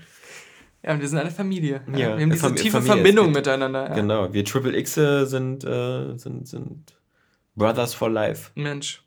Ja, 0.85 0.93
und 0.93 1.01
wir 1.01 1.09
sind 1.09 1.19
eine 1.19 1.31
Familie. 1.31 1.83
Ja, 1.93 2.17
wir 2.17 2.23
haben 2.23 2.31
diese 2.31 2.43
Fam 2.43 2.57
tiefe 2.57 2.83
Familie 2.83 2.95
Verbindung 2.95 3.33
miteinander. 3.33 3.89
Ja. 3.89 3.95
Genau, 3.95 4.33
wir 4.33 4.45
Triple 4.45 4.77
X 4.77 4.95
sind, 4.95 5.65
äh, 5.65 6.17
sind, 6.17 6.49
sind 6.49 6.95
Brothers 7.55 7.95
for 7.95 8.11
Life. 8.11 8.51
Mensch. 8.55 9.05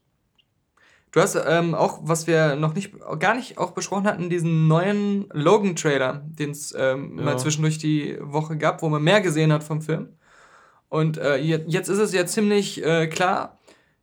Du 1.12 1.22
hast 1.22 1.38
ähm, 1.48 1.76
auch, 1.76 2.00
was 2.04 2.28
wir 2.28 2.56
noch 2.58 2.76
nicht, 2.76 2.94
gar 3.20 3.36
nicht 3.36 3.58
auch 3.58 3.72
besprochen 3.72 4.06
hatten, 4.06 4.30
diesen 4.30 4.68
neuen 4.68 5.28
Logan-Trailer, 5.32 6.22
den 6.26 6.52
es 6.52 6.76
ähm, 6.78 7.18
ja. 7.18 7.24
mal 7.24 7.40
zwischendurch 7.40 7.78
die 7.78 8.18
Woche 8.20 8.58
gab, 8.58 8.82
wo 8.82 8.90
man 8.90 9.02
mehr 9.02 9.22
gesehen 9.22 9.54
hat 9.54 9.64
vom 9.64 9.82
Film. 9.82 10.10
Und 10.90 11.18
äh, 11.18 11.38
jetzt 11.38 11.88
ist 11.88 12.00
es 12.00 12.14
ja 12.14 12.26
ziemlich 12.26 12.84
äh, 12.84 13.08
klar, 13.08 13.60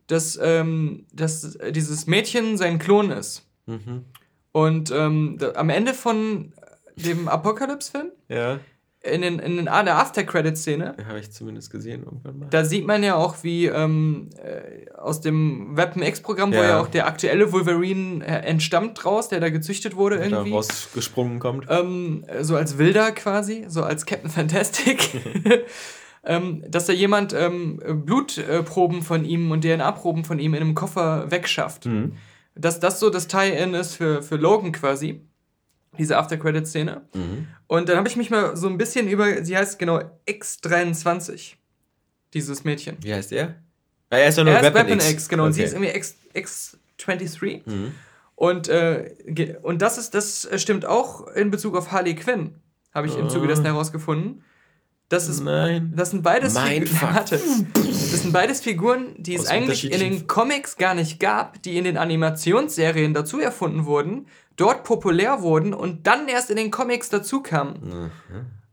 dass, 0.06 0.38
ähm, 0.42 1.06
dass 1.12 1.58
dieses 1.70 2.06
Mädchen 2.06 2.56
sein 2.56 2.78
Klon 2.78 3.10
ist. 3.10 3.46
Mhm. 3.66 4.06
Und 4.52 4.90
ähm, 4.90 5.38
am 5.54 5.68
Ende 5.68 5.94
von 5.94 6.54
dem 6.96 7.28
Apocalypse-Film. 7.28 8.10
Ja. 8.28 8.60
In, 9.04 9.22
den, 9.22 9.40
in, 9.40 9.56
den, 9.56 9.58
in 9.58 9.64
der 9.64 9.98
After-Credit-Szene. 9.98 10.94
Habe 11.08 11.18
ich 11.18 11.32
zumindest 11.32 11.72
gesehen 11.72 12.04
irgendwann 12.04 12.38
mal. 12.38 12.48
Da 12.50 12.64
sieht 12.64 12.86
man 12.86 13.02
ja 13.02 13.16
auch, 13.16 13.42
wie 13.42 13.66
ähm, 13.66 14.30
äh, 14.36 14.88
aus 14.92 15.20
dem 15.20 15.76
Weapon 15.76 16.02
X-Programm, 16.02 16.52
ja. 16.52 16.58
wo 16.58 16.62
ja 16.62 16.80
auch 16.80 16.86
der 16.86 17.08
aktuelle 17.08 17.52
Wolverine 17.52 18.24
äh, 18.24 18.46
entstammt 18.46 19.02
draus, 19.02 19.28
der 19.28 19.40
da 19.40 19.50
gezüchtet 19.50 19.96
wurde 19.96 20.18
der 20.18 20.26
irgendwie. 20.26 20.50
Da 20.50 20.56
rausgesprungen 20.56 21.40
kommt. 21.40 21.66
Ähm, 21.68 22.24
so 22.42 22.54
als 22.54 22.78
Wilder 22.78 23.10
quasi, 23.10 23.64
so 23.66 23.82
als 23.82 24.06
Captain 24.06 24.30
Fantastic. 24.30 25.20
ähm, 26.24 26.64
dass 26.68 26.86
da 26.86 26.92
jemand 26.92 27.32
ähm, 27.32 27.80
Blutproben 28.04 29.02
von 29.02 29.24
ihm 29.24 29.50
und 29.50 29.64
DNA-Proben 29.64 30.24
von 30.24 30.38
ihm 30.38 30.54
in 30.54 30.60
einem 30.60 30.74
Koffer 30.74 31.30
wegschafft. 31.30 31.86
Mhm. 31.86 32.12
Dass 32.54 32.80
das 32.80 33.00
so 33.00 33.10
das 33.10 33.26
Tie-In 33.26 33.74
ist 33.74 33.96
für, 33.96 34.22
für 34.22 34.36
Logan 34.36 34.72
quasi 34.72 35.26
diese 35.98 36.16
After-Credit-Szene. 36.18 37.02
Mhm. 37.14 37.48
Und 37.66 37.88
dann 37.88 37.96
habe 37.96 38.08
ich 38.08 38.16
mich 38.16 38.30
mal 38.30 38.56
so 38.56 38.68
ein 38.68 38.78
bisschen 38.78 39.08
über, 39.08 39.44
sie 39.44 39.56
heißt 39.56 39.78
genau 39.78 40.00
X23. 40.26 41.54
Dieses 42.34 42.64
Mädchen. 42.64 42.96
Wie 43.02 43.12
heißt 43.12 43.32
er? 43.32 43.56
Ah, 44.08 44.16
er 44.16 44.28
ist 44.28 44.38
doch 44.38 44.44
nur 44.44 44.54
er 44.54 44.62
Weapon, 44.62 44.82
Weapon 44.82 44.98
X. 44.98 45.10
X 45.10 45.28
genau. 45.28 45.42
Okay. 45.42 45.48
Und 45.48 45.52
sie 45.52 45.62
ist 45.62 45.72
irgendwie 45.74 45.94
X, 45.94 46.16
X23. 46.34 47.62
Mhm. 47.64 47.94
Und, 48.34 48.68
äh, 48.68 49.14
und 49.62 49.82
das 49.82 49.98
ist, 49.98 50.14
das 50.14 50.48
stimmt 50.56 50.84
auch 50.84 51.28
in 51.28 51.50
Bezug 51.50 51.76
auf 51.76 51.92
Harley 51.92 52.14
Quinn, 52.14 52.56
habe 52.94 53.06
ich 53.06 53.14
oh. 53.14 53.18
im 53.18 53.28
Zuge 53.28 53.46
dessen 53.46 53.66
ah. 53.66 53.70
herausgefunden. 53.70 54.42
Das 55.12 55.28
ist, 55.28 55.40
Nein. 55.40 55.92
Das 55.94 56.10
sind 56.10 56.22
beides 56.22 56.58
Figuren. 56.58 57.26
Das 57.28 58.22
sind 58.22 58.32
beides 58.32 58.62
Figuren, 58.62 59.14
die 59.18 59.34
es 59.34 59.46
eigentlich 59.46 59.92
in 59.92 60.00
den 60.00 60.26
Comics 60.26 60.78
gar 60.78 60.94
nicht 60.94 61.20
gab, 61.20 61.62
die 61.62 61.76
in 61.76 61.84
den 61.84 61.98
Animationsserien 61.98 63.12
dazu 63.12 63.38
erfunden 63.38 63.84
wurden, 63.84 64.26
dort 64.56 64.84
populär 64.84 65.42
wurden 65.42 65.74
und 65.74 66.06
dann 66.06 66.28
erst 66.28 66.48
in 66.48 66.56
den 66.56 66.70
Comics 66.70 67.10
dazu 67.10 67.42
kamen. 67.42 67.74
Mhm. 67.82 68.10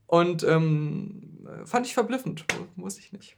Und 0.07 0.43
ähm, 0.43 1.39
fand 1.65 1.87
ich 1.87 1.93
verblüffend. 1.93 2.45
Wusste 2.77 3.01
ich 3.01 3.11
nicht. 3.11 3.35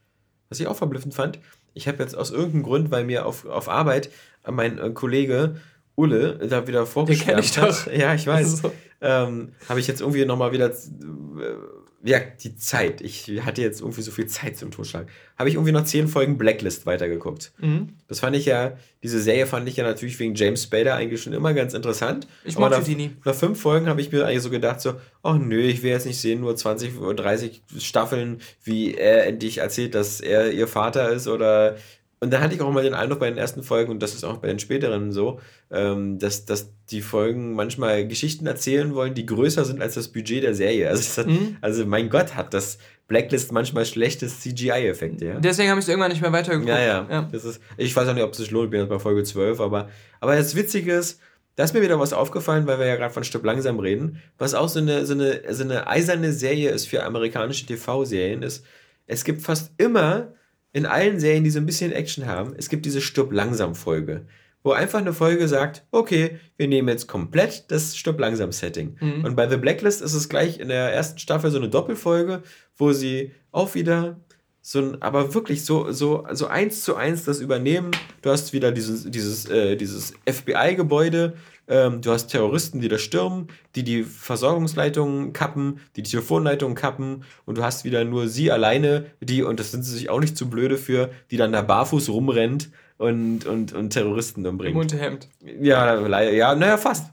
Was 0.50 0.60
ich 0.60 0.68
auch 0.68 0.76
verblüffend 0.76 1.16
fand, 1.16 1.40
ich 1.74 1.88
habe 1.88 2.04
jetzt 2.04 2.16
aus 2.16 2.30
irgendeinem 2.30 2.62
Grund, 2.62 2.92
weil 2.92 3.04
mir 3.04 3.26
auf, 3.26 3.48
auf 3.48 3.68
Arbeit 3.68 4.12
mein 4.48 4.78
äh, 4.78 4.92
Kollege 4.92 5.56
Ulle 5.96 6.38
da 6.48 6.68
wieder 6.68 6.86
vorgeschwärmt 6.86 7.58
hat. 7.58 7.90
Ja, 7.98 8.14
ich 8.14 8.28
weiß. 8.28 8.58
So. 8.58 8.72
Ähm, 9.02 9.54
habe 9.68 9.80
ich 9.80 9.88
jetzt 9.88 10.02
irgendwie 10.02 10.24
nochmal 10.26 10.52
wieder. 10.52 10.70
Äh, 10.70 11.56
ja, 12.04 12.20
die 12.20 12.56
Zeit. 12.56 13.02
Ich 13.02 13.30
hatte 13.46 13.62
jetzt 13.62 13.82
irgendwie 13.82 14.02
so 14.02 14.12
viel 14.12 14.26
Zeit 14.26 14.58
zum 14.58 14.72
Totschlag. 14.72 15.08
Habe 15.38 15.50
ich 15.50 15.56
irgendwie 15.56 15.72
noch 15.72 15.84
zehn 15.84 16.08
Folgen 16.08 16.38
Blacklist 16.38 16.86
weitergeguckt. 16.86 17.52
Mhm. 17.60 17.90
Das 18.08 18.20
fand 18.20 18.36
ich 18.36 18.46
ja, 18.46 18.78
diese 19.04 19.22
Serie 19.22 19.46
fand 19.46 19.68
ich 19.70 19.78
ja 19.78 19.84
natürlich 19.84 20.18
wegen 20.20 20.34
James 20.34 20.64
Spader 20.64 20.96
eigentlich 20.96 21.22
schon 21.22 21.34
immer 21.34 21.54
ganz 21.54 21.74
interessant. 21.74 22.28
Ich 22.44 22.58
mochte 22.58 22.82
die 22.84 22.96
nie. 22.96 23.12
Nach 23.24 23.36
fünf 23.36 23.62
Folgen 23.62 23.88
habe 23.88 24.02
ich 24.02 24.12
mir 24.12 24.26
eigentlich 24.26 24.42
so 24.42 24.50
gedacht, 24.50 24.82
so, 24.82 24.96
oh 25.24 25.34
nö, 25.34 25.62
ich 25.62 25.84
will 25.84 25.92
jetzt 25.92 26.06
nicht 26.06 26.20
sehen, 26.20 26.42
nur 26.42 26.56
20 26.56 26.98
oder 27.00 27.24
30 27.24 27.62
Staffeln, 27.80 28.42
wie 28.64 28.96
er 28.96 29.28
endlich 29.28 29.60
erzählt, 29.60 29.94
dass 29.94 30.22
er 30.22 30.52
ihr 30.52 30.68
Vater 30.68 31.12
ist 31.12 31.28
oder 31.28 31.78
und 32.24 32.32
da 32.32 32.40
hatte 32.40 32.54
ich 32.54 32.62
auch 32.62 32.72
mal 32.72 32.84
den 32.84 32.94
Eindruck 32.94 33.20
bei 33.20 33.30
den 33.30 33.40
ersten 33.40 33.64
Folgen, 33.64 33.92
und 33.92 34.02
das 34.02 34.14
ist 34.14 34.24
auch 34.24 34.38
bei 34.38 34.48
den 34.48 34.60
späteren 34.60 35.12
so, 35.12 35.40
ähm, 35.72 36.20
dass, 36.20 36.46
dass 36.46 36.72
die 36.92 37.02
Folgen 37.02 37.56
manchmal 37.56 38.08
Geschichten 38.08 38.46
erzählen 38.46 38.94
wollen, 38.94 39.16
die 39.16 39.26
größer 39.26 39.66
sind 39.66 39.82
als 39.82 39.96
das 39.96 40.10
Budget 40.10 40.44
der 40.44 40.54
Serie. 40.54 40.88
Also, 40.88 41.22
hat, 41.22 41.28
mhm. 41.28 41.58
also 41.62 41.84
mein 41.88 42.10
Gott, 42.10 42.36
hat 42.36 42.54
das 42.54 42.78
Blacklist 43.08 43.52
manchmal 43.52 43.88
schlechtes 43.88 44.40
CGI-Effekte. 44.42 45.26
Ja? 45.26 45.40
Deswegen 45.40 45.70
habe 45.70 45.80
ich 45.80 45.86
es 45.86 45.90
irgendwann 45.90 46.12
nicht 46.12 46.22
mehr 46.22 46.32
weitergeguckt. 46.32 46.70
Ja, 46.70 46.80
ja. 46.80 47.08
ja. 47.10 47.30
Das 47.32 47.44
ist, 47.44 47.60
ich 47.76 47.96
weiß 47.96 48.08
auch 48.08 48.14
nicht, 48.14 48.24
ob 48.24 48.34
es 48.34 48.38
sich 48.38 48.52
lohnt, 48.52 48.66
ich 48.66 48.72
bin 48.72 48.82
jetzt 48.82 48.90
bei 48.90 49.00
Folge 49.00 49.24
12, 49.24 49.60
aber, 49.60 49.90
aber 50.20 50.36
das 50.36 50.56
Witzige 50.56 50.94
ist, 50.94 51.20
da 51.56 51.64
ist 51.64 51.74
mir 51.74 51.82
wieder 51.82 52.00
was 52.00 52.14
aufgefallen, 52.14 52.68
weil 52.68 52.78
wir 52.78 52.86
ja 52.86 52.98
gerade 52.98 53.14
von 53.14 53.24
Stück 53.24 53.44
langsam 53.44 53.80
reden, 53.80 54.22
was 54.38 54.54
auch 54.54 54.70
so 54.70 54.80
eine, 54.80 55.08
so, 55.08 55.16
eine, 55.16 55.42
so 55.50 55.64
eine 55.64 55.88
eiserne 55.88 56.34
Serie 56.34 56.70
ist 56.70 56.88
für 56.88 57.04
amerikanische 57.04 57.66
TV-Serien, 57.66 58.44
ist, 58.44 58.64
es 59.08 59.24
gibt 59.24 59.42
fast 59.42 59.72
immer 59.78 60.34
in 60.74 60.86
allen 60.86 61.20
Serien, 61.20 61.44
die 61.44 61.50
so 61.50 61.60
ein 61.60 61.66
bisschen 61.66 61.92
Action 61.92 62.26
haben, 62.26 62.54
es 62.58 62.70
gibt 62.70 62.86
diese 62.86 63.02
Stirb 63.02 63.32
langsam 63.34 63.76
Folge, 63.76 64.26
wo 64.64 64.72
einfach 64.72 65.00
eine 65.00 65.14
Folge 65.14 65.48
sagt, 65.48 65.84
okay, 65.92 66.40
wir 66.58 66.68
nehmen 66.68 66.88
jetzt 66.88 67.08
komplett 67.08 67.66
das 67.70 67.98
Stirb 67.98 68.20
langsam 68.20 68.52
Setting. 68.52 68.96
Mhm. 69.00 69.26
Und 69.26 69.36
bei 69.36 69.50
The 69.50 69.58
Blacklist 69.58 70.02
ist 70.02 70.14
es 70.14 70.30
gleich 70.30 70.60
in 70.60 70.70
der 70.70 70.94
ersten 70.94 71.20
Staffel 71.20 71.52
so 71.52 71.58
eine 71.58 71.70
Doppelfolge, 71.70 72.44
wo 72.78 72.94
sie 72.94 73.32
auch 73.52 73.76
wieder 73.76 74.20
so 74.62 74.80
ein, 74.80 75.02
aber 75.02 75.34
wirklich 75.34 75.66
so, 75.66 75.92
so, 75.92 76.26
so 76.32 76.48
eins 76.48 76.84
zu 76.84 76.96
eins 76.96 77.26
das 77.26 77.40
übernehmen. 77.40 77.92
Du 78.22 78.30
hast 78.30 78.54
wieder 78.54 78.72
dieses, 78.72 79.10
dieses, 79.10 79.50
äh, 79.50 79.76
dieses 79.76 80.14
FBI-Gebäude, 80.30 81.34
ähm, 81.68 82.02
du 82.02 82.12
hast 82.12 82.28
Terroristen, 82.28 82.82
die 82.82 82.88
da 82.90 82.98
stürmen, 82.98 83.48
die 83.76 83.84
die 83.84 84.04
Versorgungsleitungen 84.04 85.34
kappen, 85.34 85.80
die 85.96 86.04
die 86.04 86.12
Telefonleitungen 86.12 86.76
kappen 86.76 87.24
und 87.46 87.58
du 87.58 87.64
hast 87.64 87.86
wieder 87.86 88.04
nur 88.04 88.28
sie 88.28 88.52
alleine, 88.52 89.06
die, 89.22 89.44
und 89.44 89.60
das 89.60 89.72
sind 89.72 89.84
sie 89.84 89.94
sich 89.94 90.10
auch 90.10 90.20
nicht 90.20 90.36
zu 90.36 90.50
blöde 90.50 90.78
für, 90.78 91.12
die 91.30 91.38
dann 91.38 91.52
da 91.52 91.62
barfuß 91.62 92.10
rumrennt 92.10 92.70
und, 92.98 93.46
und, 93.46 93.74
und 93.74 93.90
Terroristen 93.92 94.46
umbringt. 94.46 94.76
Im 94.76 94.82
Unterhemd. 94.82 95.28
Ja, 95.62 96.08
ja, 96.08 96.56
naja, 96.56 96.78
fast. 96.78 97.12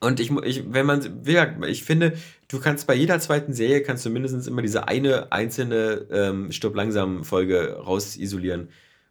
Und 0.00 0.20
ich, 0.20 0.30
ich 0.44 0.64
wenn 0.72 0.86
man, 0.86 1.22
ich 1.66 1.84
finde, 1.84 2.14
du 2.48 2.60
kannst 2.60 2.86
bei 2.86 2.94
jeder 2.94 3.18
zweiten 3.18 3.52
Serie 3.54 3.82
kannst 3.82 4.04
du 4.04 4.10
mindestens 4.10 4.46
immer 4.46 4.62
diese 4.62 4.88
eine 4.88 5.32
einzelne 5.32 6.06
ähm, 6.10 6.52
Stopp 6.52 6.74
langsam 6.74 7.24
Folge 7.24 7.76
rausisolieren. 7.76 8.68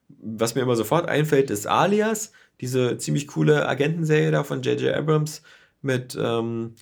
Was 0.07 0.53
mir 0.55 0.61
immer 0.61 0.75
sofort 0.75 1.09
einfällt, 1.09 1.49
ist 1.49 1.67
Alias 1.67 2.31
diese 2.61 2.97
ziemlich 2.97 3.27
coole 3.27 3.67
Agentenserie 3.67 4.31
da 4.31 4.43
von 4.43 4.61
J.J. 4.61 4.95
Abrams 4.95 5.41
mit 5.81 6.17
ähm, 6.19 6.73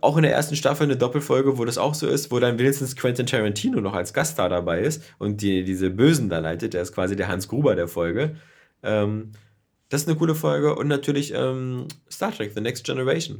auch 0.00 0.16
in 0.16 0.22
der 0.22 0.32
ersten 0.32 0.56
Staffel 0.56 0.84
eine 0.84 0.96
Doppelfolge, 0.96 1.56
wo 1.56 1.64
das 1.64 1.78
auch 1.78 1.94
so 1.94 2.06
ist, 2.06 2.30
wo 2.30 2.38
dann 2.38 2.58
wenigstens 2.58 2.94
Quentin 2.94 3.26
Tarantino 3.26 3.80
noch 3.80 3.94
als 3.94 4.12
Gaststar 4.12 4.48
dabei 4.48 4.80
ist 4.80 5.02
und 5.18 5.40
die, 5.40 5.64
diese 5.64 5.90
Bösen 5.90 6.28
da 6.28 6.38
leitet. 6.40 6.74
Der 6.74 6.82
ist 6.82 6.92
quasi 6.92 7.16
der 7.16 7.28
Hans 7.28 7.48
Gruber 7.48 7.74
der 7.74 7.88
Folge. 7.88 8.36
Ähm, 8.82 9.32
das 9.88 10.02
ist 10.02 10.08
eine 10.08 10.18
coole 10.18 10.34
Folge 10.34 10.74
und 10.74 10.88
natürlich 10.88 11.32
ähm, 11.34 11.86
Star 12.10 12.32
Trek 12.32 12.52
The 12.54 12.60
Next 12.60 12.84
Generation. 12.84 13.38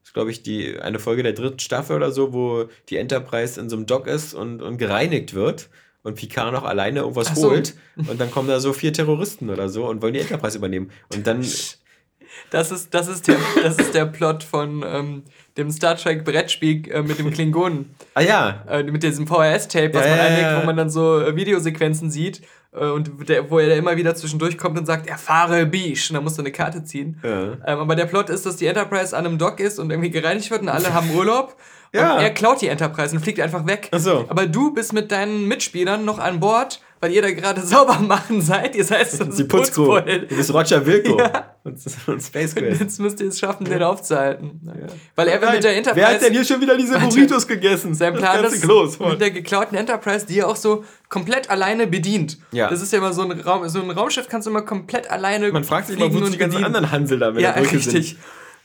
Das 0.00 0.10
ist, 0.10 0.14
glaube 0.14 0.30
ich, 0.30 0.42
die, 0.42 0.78
eine 0.78 0.98
Folge 0.98 1.22
der 1.22 1.32
dritten 1.32 1.58
Staffel 1.58 1.96
oder 1.96 2.10
so, 2.10 2.34
wo 2.34 2.66
die 2.90 2.98
Enterprise 2.98 3.58
in 3.58 3.70
so 3.70 3.76
einem 3.76 3.86
Dock 3.86 4.06
ist 4.06 4.34
und, 4.34 4.60
und 4.60 4.76
gereinigt 4.76 5.32
wird 5.32 5.70
und 6.06 6.14
Picard 6.14 6.52
noch 6.52 6.64
alleine 6.64 7.00
irgendwas 7.00 7.34
so. 7.34 7.50
holt 7.50 7.74
und 7.96 8.20
dann 8.20 8.30
kommen 8.30 8.48
da 8.48 8.60
so 8.60 8.72
vier 8.72 8.92
Terroristen 8.92 9.50
oder 9.50 9.68
so 9.68 9.88
und 9.88 10.00
wollen 10.02 10.14
die 10.14 10.20
Enterprise 10.20 10.56
übernehmen. 10.56 10.90
Und 11.12 11.26
dann. 11.26 11.44
Das 12.50 12.70
ist, 12.70 12.92
das 12.92 13.08
ist, 13.08 13.28
der, 13.28 13.38
das 13.62 13.78
ist 13.78 13.94
der 13.94 14.04
Plot 14.04 14.44
von 14.44 14.84
ähm, 14.86 15.22
dem 15.56 15.70
Star 15.70 15.96
Trek 15.96 16.22
Brettspiel 16.22 16.86
äh, 16.90 17.00
mit 17.00 17.18
dem 17.18 17.30
Klingonen. 17.30 17.94
Ah 18.12 18.20
ja. 18.20 18.62
Äh, 18.68 18.82
mit 18.82 19.02
diesem 19.02 19.26
VHS-Tape, 19.26 19.94
was 19.94 20.04
ja, 20.04 20.10
man 20.10 20.20
einlegt, 20.20 20.42
ja, 20.42 20.52
ja. 20.52 20.60
wo 20.60 20.66
man 20.66 20.76
dann 20.76 20.90
so 20.90 21.18
äh, 21.18 21.34
Videosequenzen 21.34 22.10
sieht 22.10 22.42
äh, 22.72 22.84
und 22.84 23.26
der, 23.30 23.50
wo 23.50 23.58
er 23.58 23.70
da 23.70 23.74
immer 23.76 23.96
wieder 23.96 24.14
zwischendurch 24.14 24.58
kommt 24.58 24.78
und 24.78 24.84
sagt, 24.84 25.08
erfahre 25.08 25.64
Biche. 25.64 26.10
Und 26.10 26.16
dann 26.16 26.24
musst 26.24 26.36
du 26.36 26.42
eine 26.42 26.52
Karte 26.52 26.84
ziehen. 26.84 27.18
Ähm, 27.24 27.58
aber 27.64 27.96
der 27.96 28.04
Plot 28.04 28.28
ist, 28.28 28.44
dass 28.44 28.56
die 28.56 28.66
Enterprise 28.66 29.16
an 29.16 29.24
einem 29.24 29.38
Dock 29.38 29.58
ist 29.58 29.78
und 29.78 29.90
irgendwie 29.90 30.10
gereinigt 30.10 30.50
wird 30.50 30.60
und 30.60 30.68
alle 30.68 30.92
haben 30.92 31.10
Urlaub. 31.14 31.56
Ja. 31.92 32.14
Und 32.16 32.22
er 32.22 32.30
klaut 32.30 32.60
die 32.60 32.68
Enterprise 32.68 33.14
und 33.14 33.22
fliegt 33.22 33.40
einfach 33.40 33.66
weg. 33.66 33.88
Ach 33.92 33.98
so. 33.98 34.24
Aber 34.28 34.46
du 34.46 34.72
bist 34.72 34.92
mit 34.92 35.10
deinen 35.10 35.46
Mitspielern 35.48 36.04
noch 36.04 36.18
an 36.18 36.40
Bord, 36.40 36.80
weil 37.00 37.12
ihr 37.12 37.22
da 37.22 37.30
gerade 37.30 37.60
sauber 37.66 37.98
machen 38.00 38.40
seid. 38.40 38.74
Ihr 38.74 38.84
seid 38.84 39.10
so 39.10 39.24
Die 39.24 39.44
Putzcrew. 39.44 40.00
Du 40.00 40.36
bist 40.36 40.52
Roger 40.52 40.84
Wilco. 40.84 41.18
Ja. 41.18 41.54
Und, 41.64 41.78
und 42.06 42.22
Space 42.22 42.54
Quest. 42.54 42.80
Jetzt 42.80 43.00
müsst 43.00 43.20
ihr 43.20 43.28
es 43.28 43.38
schaffen, 43.38 43.64
den 43.64 43.82
aufzuhalten. 43.82 44.60
Ja. 44.64 44.86
Weil 45.16 45.28
er 45.28 45.42
will 45.42 45.50
mit 45.50 45.64
der 45.64 45.76
Enterprise... 45.76 46.06
Wer 46.06 46.14
hat 46.14 46.22
denn 46.22 46.32
hier 46.32 46.44
schon 46.44 46.60
wieder 46.60 46.76
diese 46.76 46.98
Burritos 46.98 47.46
gegessen? 47.46 47.94
Sein 47.94 48.14
Plan 48.14 48.44
ist 48.44 48.64
los, 48.64 48.98
mit 48.98 49.20
der 49.20 49.30
geklauten 49.30 49.76
Enterprise, 49.76 50.26
die 50.26 50.38
er 50.38 50.48
auch 50.48 50.56
so 50.56 50.84
komplett 51.08 51.50
alleine 51.50 51.86
bedient. 51.86 52.38
Ja. 52.52 52.68
Das 52.70 52.82
ist 52.82 52.92
ja 52.92 52.98
immer 52.98 53.12
so 53.12 53.22
ein 53.22 53.32
Raum... 53.40 53.68
So 53.68 53.80
ein 53.80 53.90
Raumschiff 53.90 54.28
kannst 54.28 54.46
du 54.46 54.50
immer 54.50 54.62
komplett 54.62 55.10
alleine 55.10 55.50
Man 55.50 55.64
fragt 55.64 55.88
sich 55.88 55.98
mal, 55.98 56.12
wo 56.12 56.20
die 56.20 56.38
ganzen 56.38 56.64
anderen 56.64 56.92
Hansel 56.92 57.18
da, 57.18 57.34
wenn 57.34 57.42
ja, 57.42 57.50
richtig. 57.52 57.84
sind. 57.84 58.16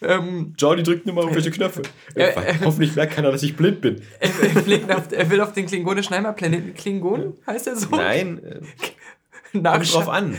Ähm, 0.01 0.53
Jordi 0.57 0.83
drückt 0.83 1.05
nur 1.05 1.15
mal 1.15 1.21
irgendwelche 1.21 1.51
Knöpfe. 1.57 1.83
Äh, 2.15 2.29
äh, 2.29 2.55
Hoffentlich 2.63 2.95
merkt 2.95 3.13
keiner, 3.13 3.31
dass 3.31 3.43
ich 3.43 3.55
blind 3.55 3.81
bin. 3.81 4.01
Er, 4.19 4.29
er, 4.89 4.97
auf, 4.97 5.11
er 5.11 5.29
will 5.29 5.41
auf 5.41 5.53
den 5.53 5.67
klingonischen 5.67 6.15
Heimatplaneten. 6.15 6.73
Klingon 6.73 7.37
heißt 7.45 7.67
er 7.67 7.75
so? 7.75 7.95
Nein. 7.95 8.43
Äh, 8.43 8.61
Kommt 9.53 9.93
drauf 9.93 10.09
an. 10.09 10.37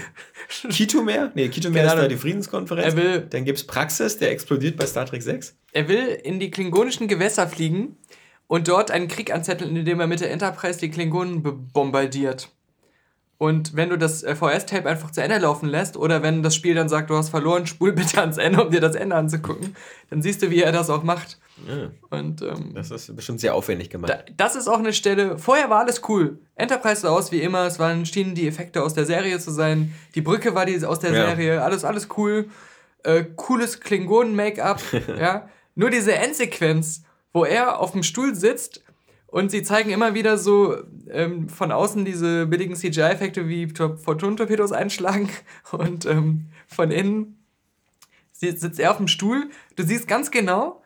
Kitomer? 0.70 1.32
Nee, 1.34 1.48
Kitomer 1.48 1.84
ist 1.84 1.92
da 1.94 2.08
die 2.08 2.16
Friedenskonferenz. 2.16 2.94
Er 2.94 2.96
will, 2.96 3.26
Dann 3.28 3.44
gibt 3.44 3.58
es 3.58 3.66
Praxis, 3.66 4.18
der 4.18 4.30
explodiert 4.30 4.76
bei 4.76 4.86
Star 4.86 5.06
Trek 5.06 5.22
6. 5.22 5.54
Er 5.72 5.88
will 5.88 6.18
in 6.24 6.40
die 6.40 6.50
klingonischen 6.50 7.08
Gewässer 7.08 7.46
fliegen 7.46 7.96
und 8.46 8.68
dort 8.68 8.90
einen 8.90 9.08
Krieg 9.08 9.32
anzetteln, 9.32 9.76
indem 9.76 10.00
er 10.00 10.06
mit 10.06 10.20
der 10.20 10.30
Enterprise 10.30 10.78
die 10.78 10.90
Klingonen 10.90 11.42
bombardiert. 11.72 12.50
Und 13.42 13.74
wenn 13.74 13.90
du 13.90 13.98
das 13.98 14.22
äh, 14.22 14.36
VS-Tape 14.36 14.88
einfach 14.88 15.10
zu 15.10 15.20
Ende 15.20 15.36
laufen 15.38 15.68
lässt 15.68 15.96
oder 15.96 16.22
wenn 16.22 16.44
das 16.44 16.54
Spiel 16.54 16.76
dann 16.76 16.88
sagt, 16.88 17.10
du 17.10 17.16
hast 17.16 17.30
verloren, 17.30 17.66
spul 17.66 17.90
bitte 17.92 18.20
ans 18.20 18.38
Ende, 18.38 18.62
um 18.62 18.70
dir 18.70 18.80
das 18.80 18.94
Ende 18.94 19.16
anzugucken, 19.16 19.74
dann 20.10 20.22
siehst 20.22 20.42
du, 20.42 20.50
wie 20.50 20.62
er 20.62 20.70
das 20.70 20.88
auch 20.90 21.02
macht. 21.02 21.40
Ja. 21.66 21.90
Und, 22.16 22.40
ähm, 22.40 22.70
das 22.72 22.92
ist 22.92 23.16
bestimmt 23.16 23.40
sehr 23.40 23.56
aufwendig 23.56 23.90
gemacht. 23.90 24.12
Da, 24.12 24.22
das 24.36 24.54
ist 24.54 24.68
auch 24.68 24.78
eine 24.78 24.92
Stelle, 24.92 25.38
vorher 25.38 25.70
war 25.70 25.80
alles 25.80 26.02
cool. 26.08 26.38
Enterprise 26.54 27.00
sah 27.00 27.08
aus 27.08 27.32
wie 27.32 27.40
immer, 27.40 27.66
es 27.66 27.80
waren, 27.80 28.06
schienen 28.06 28.36
die 28.36 28.46
Effekte 28.46 28.80
aus 28.80 28.94
der 28.94 29.06
Serie 29.06 29.40
zu 29.40 29.50
sein, 29.50 29.92
die 30.14 30.20
Brücke 30.20 30.54
war 30.54 30.64
die 30.64 30.80
aus 30.86 31.00
der 31.00 31.12
ja. 31.12 31.26
Serie, 31.26 31.64
alles, 31.64 31.84
alles 31.84 32.06
cool. 32.16 32.48
Äh, 33.02 33.24
cooles 33.34 33.80
Klingonen-Make-up, 33.80 34.80
ja. 35.18 35.48
Nur 35.74 35.90
diese 35.90 36.14
Endsequenz, 36.14 37.02
wo 37.32 37.44
er 37.44 37.80
auf 37.80 37.90
dem 37.90 38.04
Stuhl 38.04 38.36
sitzt 38.36 38.84
und 39.32 39.50
sie 39.50 39.62
zeigen 39.62 39.90
immer 39.90 40.12
wieder 40.12 40.36
so 40.36 40.76
ähm, 41.08 41.48
von 41.48 41.72
außen 41.72 42.04
diese 42.04 42.46
billigen 42.46 42.76
CGI-Effekte 42.76 43.48
wie 43.48 43.66
Photon-Torpedos 43.66 44.72
einschlagen 44.72 45.30
und 45.72 46.04
ähm, 46.04 46.50
von 46.68 46.90
innen 46.90 47.38
sitzt 48.32 48.78
er 48.78 48.90
auf 48.90 48.98
dem 48.98 49.08
Stuhl. 49.08 49.48
Du 49.76 49.84
siehst 49.84 50.06
ganz 50.06 50.30
genau, 50.30 50.81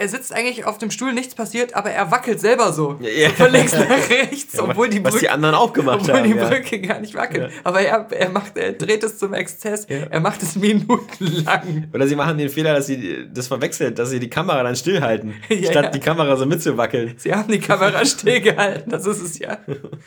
er 0.00 0.08
sitzt 0.08 0.32
eigentlich 0.32 0.64
auf 0.64 0.78
dem 0.78 0.92
Stuhl, 0.92 1.12
nichts 1.12 1.34
passiert, 1.34 1.74
aber 1.74 1.90
er 1.90 2.12
wackelt 2.12 2.38
selber 2.38 2.72
so. 2.72 3.00
Ja. 3.00 3.30
so 3.30 3.34
von 3.34 3.50
links 3.50 3.72
nach 3.72 4.08
rechts, 4.08 4.54
ja, 4.54 4.62
obwohl 4.62 4.88
die 4.88 5.00
Brücke. 5.00 5.14
Was 5.14 5.20
die 5.20 5.28
anderen 5.28 5.56
auch 5.56 5.72
gemacht 5.72 6.02
obwohl 6.02 6.14
haben. 6.14 6.32
Obwohl 6.32 6.48
die 6.50 6.54
Brücke 6.54 6.80
gar 6.80 7.00
nicht 7.00 7.14
wackelt. 7.16 7.50
Aber 7.64 7.80
er, 7.80 8.06
er, 8.12 8.28
macht, 8.28 8.56
er 8.56 8.74
dreht 8.74 9.02
es 9.02 9.18
zum 9.18 9.34
Exzess. 9.34 9.86
Er 9.86 10.20
macht 10.20 10.40
es 10.44 10.54
minutenlang. 10.54 11.88
Oder 11.92 12.06
sie 12.06 12.14
machen 12.14 12.38
den 12.38 12.48
Fehler, 12.48 12.74
dass 12.74 12.86
sie 12.86 13.26
das 13.34 13.48
verwechselt, 13.48 13.98
dass 13.98 14.10
sie 14.10 14.20
die 14.20 14.30
Kamera 14.30 14.62
dann 14.62 14.76
stillhalten, 14.76 15.34
statt 15.68 15.92
die 15.92 16.00
Kamera 16.00 16.36
so 16.36 16.46
mitzuwackeln. 16.46 17.14
Sie 17.16 17.34
haben 17.34 17.50
die 17.50 17.58
Kamera 17.58 18.04
stillgehalten, 18.04 18.92
das 18.92 19.04
ist 19.04 19.20
es 19.20 19.38
ja. 19.40 19.58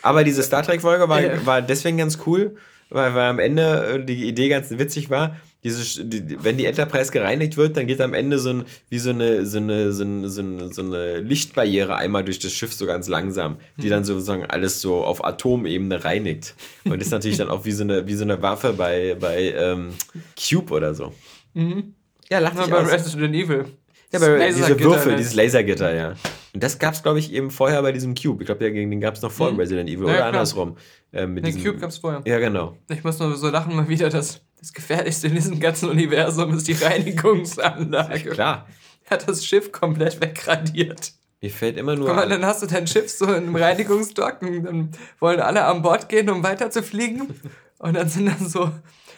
Aber 0.04 0.24
diese 0.24 0.42
Star 0.42 0.64
Trek-Folge 0.64 1.10
war, 1.10 1.46
war 1.46 1.62
deswegen 1.62 1.98
ganz 1.98 2.20
cool, 2.26 2.56
weil, 2.90 3.14
weil 3.14 3.26
am 3.26 3.40
Ende 3.40 3.96
äh, 3.96 4.06
die 4.06 4.26
Idee 4.26 4.48
ganz 4.48 4.70
witzig 4.72 5.10
war, 5.10 5.36
diese, 5.64 6.06
die, 6.06 6.44
wenn 6.44 6.58
die 6.58 6.66
Enterprise 6.66 7.12
gereinigt 7.12 7.56
wird, 7.56 7.78
dann 7.78 7.88
geht 7.88 8.02
am 8.02 8.14
Ende 8.14 8.40
so 8.40 8.50
ein, 8.50 8.66
wie 8.90 8.98
so 8.98 9.12
eine, 9.12 9.46
so 9.46 9.58
eine, 9.58 9.92
so 9.92 10.04
eine, 10.04 10.30
so 10.30 10.42
eine, 10.42 10.74
so 10.74 10.82
eine 10.82 11.20
Lichtbarriere 11.20 11.96
einmal 11.96 12.24
durch 12.24 12.40
das 12.40 12.52
Schiff 12.52 12.74
so 12.74 12.86
ganz 12.86 13.08
langsam, 13.08 13.58
die 13.78 13.90
dann 13.90 14.04
sozusagen 14.04 14.46
alles 14.46 14.82
so 14.82 15.04
auf 15.04 15.24
Atomebene 15.24 16.04
reinigt. 16.04 16.56
Und 16.84 16.98
das 16.98 17.08
ist 17.08 17.12
natürlich 17.12 17.38
dann 17.38 17.50
auch 17.50 17.66
wie 17.66 17.72
so 17.72 17.84
eine, 17.84 18.08
wie 18.08 18.16
so 18.16 18.24
eine 18.24 18.42
Waffe 18.42 18.74
bei, 18.74 19.16
bei 19.20 19.54
ähm, 19.56 19.90
Cube 20.36 20.74
oder 20.74 20.96
so. 20.96 21.14
Mhm. 21.54 21.94
Ja, 22.30 22.40
lacht 22.40 22.58
sich 22.58 22.68
bei 22.68 22.78
Resident 22.78 23.36
Evil. 23.36 23.66
Ja, 24.12 24.20
aber 24.20 24.46
diese 24.46 24.80
Würfel, 24.80 25.12
ne? 25.14 25.18
dieses 25.18 25.36
Lasergitter, 25.36 25.94
ja. 25.94 26.14
Und 26.54 26.62
das 26.62 26.80
gab 26.80 26.94
es, 26.94 27.02
glaube 27.02 27.20
ich, 27.20 27.32
eben 27.32 27.50
vorher 27.50 27.82
bei 27.82 27.94
diesem 27.94 28.14
Cube. 28.14 28.44
Ich 28.44 28.46
glaube, 28.46 28.70
den 28.70 29.00
gab 29.00 29.16
es 29.16 29.22
noch 29.22 29.32
vor 29.32 29.52
mhm. 29.52 29.60
Resident 29.60 29.90
Evil 29.90 30.00
ja, 30.00 30.10
oder 30.10 30.16
klar. 30.16 30.28
andersrum. 30.28 30.78
Äh, 31.14 31.28
mit 31.28 31.46
den 31.46 31.64
Cube 31.64 31.78
gab 31.78 31.90
es 31.92 31.98
vorher. 31.98 32.22
Ja, 32.26 32.40
genau. 32.40 32.78
Ich 32.90 33.04
muss 33.04 33.20
nur 33.20 33.36
so 33.36 33.50
lachen 33.50 33.76
mal 33.76 33.88
wieder, 33.88 34.10
dass 34.10 34.42
das 34.62 34.74
Gefährlichste 34.74 35.28
in 35.28 35.36
diesem 35.36 35.60
ganzen 35.60 35.90
Universum 35.90 36.54
ist 36.54 36.68
die 36.68 36.74
Reinigungsanlage. 36.74 38.30
Klar. 38.30 38.68
Er 39.06 39.12
hat 39.12 39.28
das 39.28 39.46
Schiff 39.46 39.72
komplett 39.72 40.22
wegradiert. 40.22 41.14
Mir 41.42 41.50
fällt 41.50 41.78
immer 41.78 41.96
nur. 41.96 42.06
Guck 42.08 42.16
mal, 42.16 42.30
dann 42.30 42.46
hast 42.46 42.62
du 42.62 42.68
dein 42.68 42.86
Schiff 42.86 43.10
so 43.10 43.26
in 43.26 43.34
einem 43.34 43.56
Reinigungsdock 43.56 44.44
und 44.44 44.64
dann 44.64 44.92
wollen 45.20 45.40
alle 45.40 45.66
an 45.66 45.82
Bord 45.82 46.08
gehen, 46.08 46.30
um 46.30 46.44
weiter 46.44 46.70
zu 46.70 46.84
fliegen. 46.84 47.34
Und 47.80 47.96
dann 47.96 48.08
sind 48.08 48.28
dann 48.28 48.48
so 48.48 48.72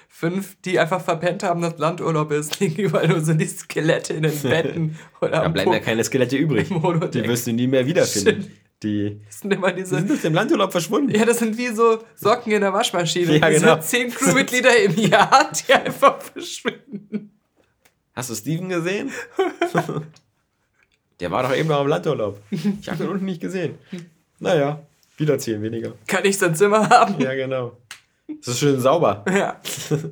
fünf, 0.07 0.55
die 0.63 0.79
einfach 0.79 1.01
verpennt 1.01 1.43
haben, 1.43 1.61
dass 1.61 1.77
Landurlaub 1.77 2.31
ist, 2.31 2.61
liegen 2.61 2.81
überall 2.81 3.09
nur 3.09 3.19
so 3.19 3.33
die 3.33 3.45
Skelette 3.45 4.13
in 4.13 4.23
den 4.23 4.41
Betten. 4.41 4.97
Oder 5.21 5.41
da 5.41 5.49
bleiben 5.49 5.73
ja 5.73 5.79
keine 5.81 6.03
Skelette 6.05 6.37
übrig. 6.37 6.69
Die 6.69 7.27
wirst 7.27 7.47
du 7.47 7.51
nie 7.51 7.67
mehr 7.67 7.85
wiederfinden. 7.85 8.49
Die, 8.83 9.21
das 9.25 9.39
sind 9.39 9.53
immer 9.53 9.71
diese. 9.71 9.95
Die 9.95 10.01
sind 10.01 10.11
aus 10.11 10.21
dem 10.21 10.33
Landurlaub 10.33 10.71
verschwunden. 10.71 11.15
Ja, 11.15 11.25
das 11.25 11.39
sind 11.39 11.57
wie 11.57 11.69
so 11.69 12.03
Socken 12.15 12.51
in 12.51 12.61
der 12.61 12.73
Waschmaschine. 12.73 13.37
Ja, 13.37 13.49
genau. 13.49 13.79
zehn 13.79 14.11
Crewmitglieder 14.11 14.75
im 14.77 14.95
Jahr, 14.97 15.49
die 15.51 15.73
einfach 15.73 16.21
verschwinden. 16.21 17.31
Hast 18.13 18.29
du 18.29 18.35
Steven 18.35 18.69
gesehen? 18.69 19.09
Der 21.19 21.31
war 21.31 21.43
doch 21.43 21.55
eben 21.55 21.69
noch 21.69 21.81
im 21.81 21.87
Landurlaub. 21.87 22.41
Ich 22.51 22.89
habe 22.89 23.03
ihn 23.03 23.09
unten 23.09 23.25
nicht 23.25 23.39
gesehen. 23.39 23.77
Naja, 24.39 24.85
wieder 25.17 25.37
zehn 25.37 25.61
weniger. 25.61 25.93
Kann 26.05 26.25
ich 26.25 26.37
sein 26.37 26.53
Zimmer 26.53 26.89
haben? 26.89 27.19
Ja, 27.21 27.33
genau. 27.33 27.77
Das 28.27 28.49
ist 28.49 28.59
schön 28.59 28.79
sauber. 28.79 29.23
Ja. 29.29 29.61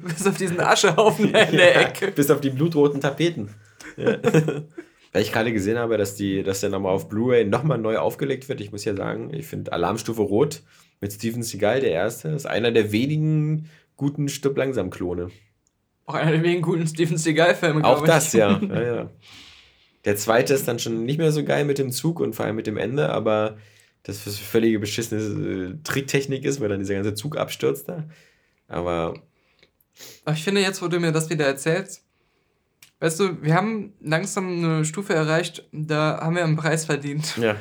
Bis 0.03 0.26
auf 0.26 0.38
diesen 0.38 0.60
Aschehaufen 0.60 1.26
in 1.26 1.34
der 1.34 1.52
ja, 1.73 1.81
Ecke. 1.81 2.11
Bis 2.11 2.30
auf 2.30 2.39
die 2.39 2.49
blutroten 2.49 3.02
Tapeten. 3.02 3.53
Ja. 3.98 4.18
Weil 5.12 5.24
ich 5.24 5.32
gerade 5.32 5.52
gesehen 5.52 5.78
habe, 5.78 5.98
dass, 5.98 6.16
die, 6.16 6.42
dass 6.42 6.62
der 6.62 6.70
nochmal 6.70 6.94
auf 6.94 7.10
Blu-ray 7.10 7.46
nochmal 7.46 7.78
neu 7.78 7.98
aufgelegt 7.98 8.48
wird. 8.48 8.62
Ich 8.62 8.72
muss 8.72 8.86
ja 8.86 8.96
sagen, 8.96 9.34
ich 9.34 9.46
finde 9.46 9.74
Alarmstufe 9.74 10.22
Rot 10.22 10.62
mit 11.02 11.12
Steven 11.12 11.44
Seagal, 11.44 11.82
der 11.82 11.92
erste, 11.92 12.30
ist 12.30 12.46
einer 12.46 12.72
der 12.72 12.92
wenigen 12.92 13.70
guten 13.98 14.30
Stück 14.30 14.56
langsam 14.56 14.90
Klone. 14.90 15.32
Auch 16.06 16.14
einer 16.14 16.32
der 16.32 16.44
wenigen 16.44 16.62
guten 16.62 16.88
Steven 16.88 17.18
Seagal-Filme, 17.18 17.84
Auch 17.84 18.06
das, 18.06 18.34
ja. 18.34 18.60
ja, 18.62 18.82
ja. 18.82 19.10
Der 20.06 20.16
zweite 20.16 20.54
ist 20.54 20.68
dann 20.68 20.80
schon 20.80 21.06
nicht 21.06 21.18
mehr 21.18 21.32
so 21.32 21.44
geil 21.44 21.66
mit 21.66 21.78
dem 21.78 21.92
Zug 21.92 22.20
und 22.20 22.36
vor 22.36 22.46
allem 22.46 22.56
mit 22.56 22.68
dem 22.68 22.78
Ende, 22.78 23.10
aber 23.10 23.58
das 24.04 24.20
für 24.20 24.32
völlige 24.32 24.80
beschissene 24.80 25.22
äh, 25.22 25.84
Tricktechnik 25.84 26.44
ist, 26.44 26.60
weil 26.60 26.70
dann 26.70 26.80
dieser 26.80 26.96
ganze 26.96 27.14
Zug 27.14 27.38
abstürzt 27.38 27.88
da. 27.88 28.06
Aber. 28.68 29.14
Aber 30.26 30.36
ich 30.36 30.44
finde 30.44 30.62
jetzt, 30.62 30.82
wo 30.82 30.88
du 30.88 31.00
mir 31.00 31.12
das 31.12 31.30
wieder 31.30 31.46
erzählst, 31.46 32.04
Weißt 33.02 33.19
du, 33.19 33.41
wir 33.41 33.56
haben 33.56 33.94
langsam 33.99 34.64
eine 34.64 34.86
Stufe 34.86 35.15
erreicht, 35.15 35.68
da 35.72 36.19
haben 36.22 36.36
wir 36.36 36.44
einen 36.44 36.56
Preis 36.56 36.86
verdient. 36.86 37.36
Ja. 37.36 37.56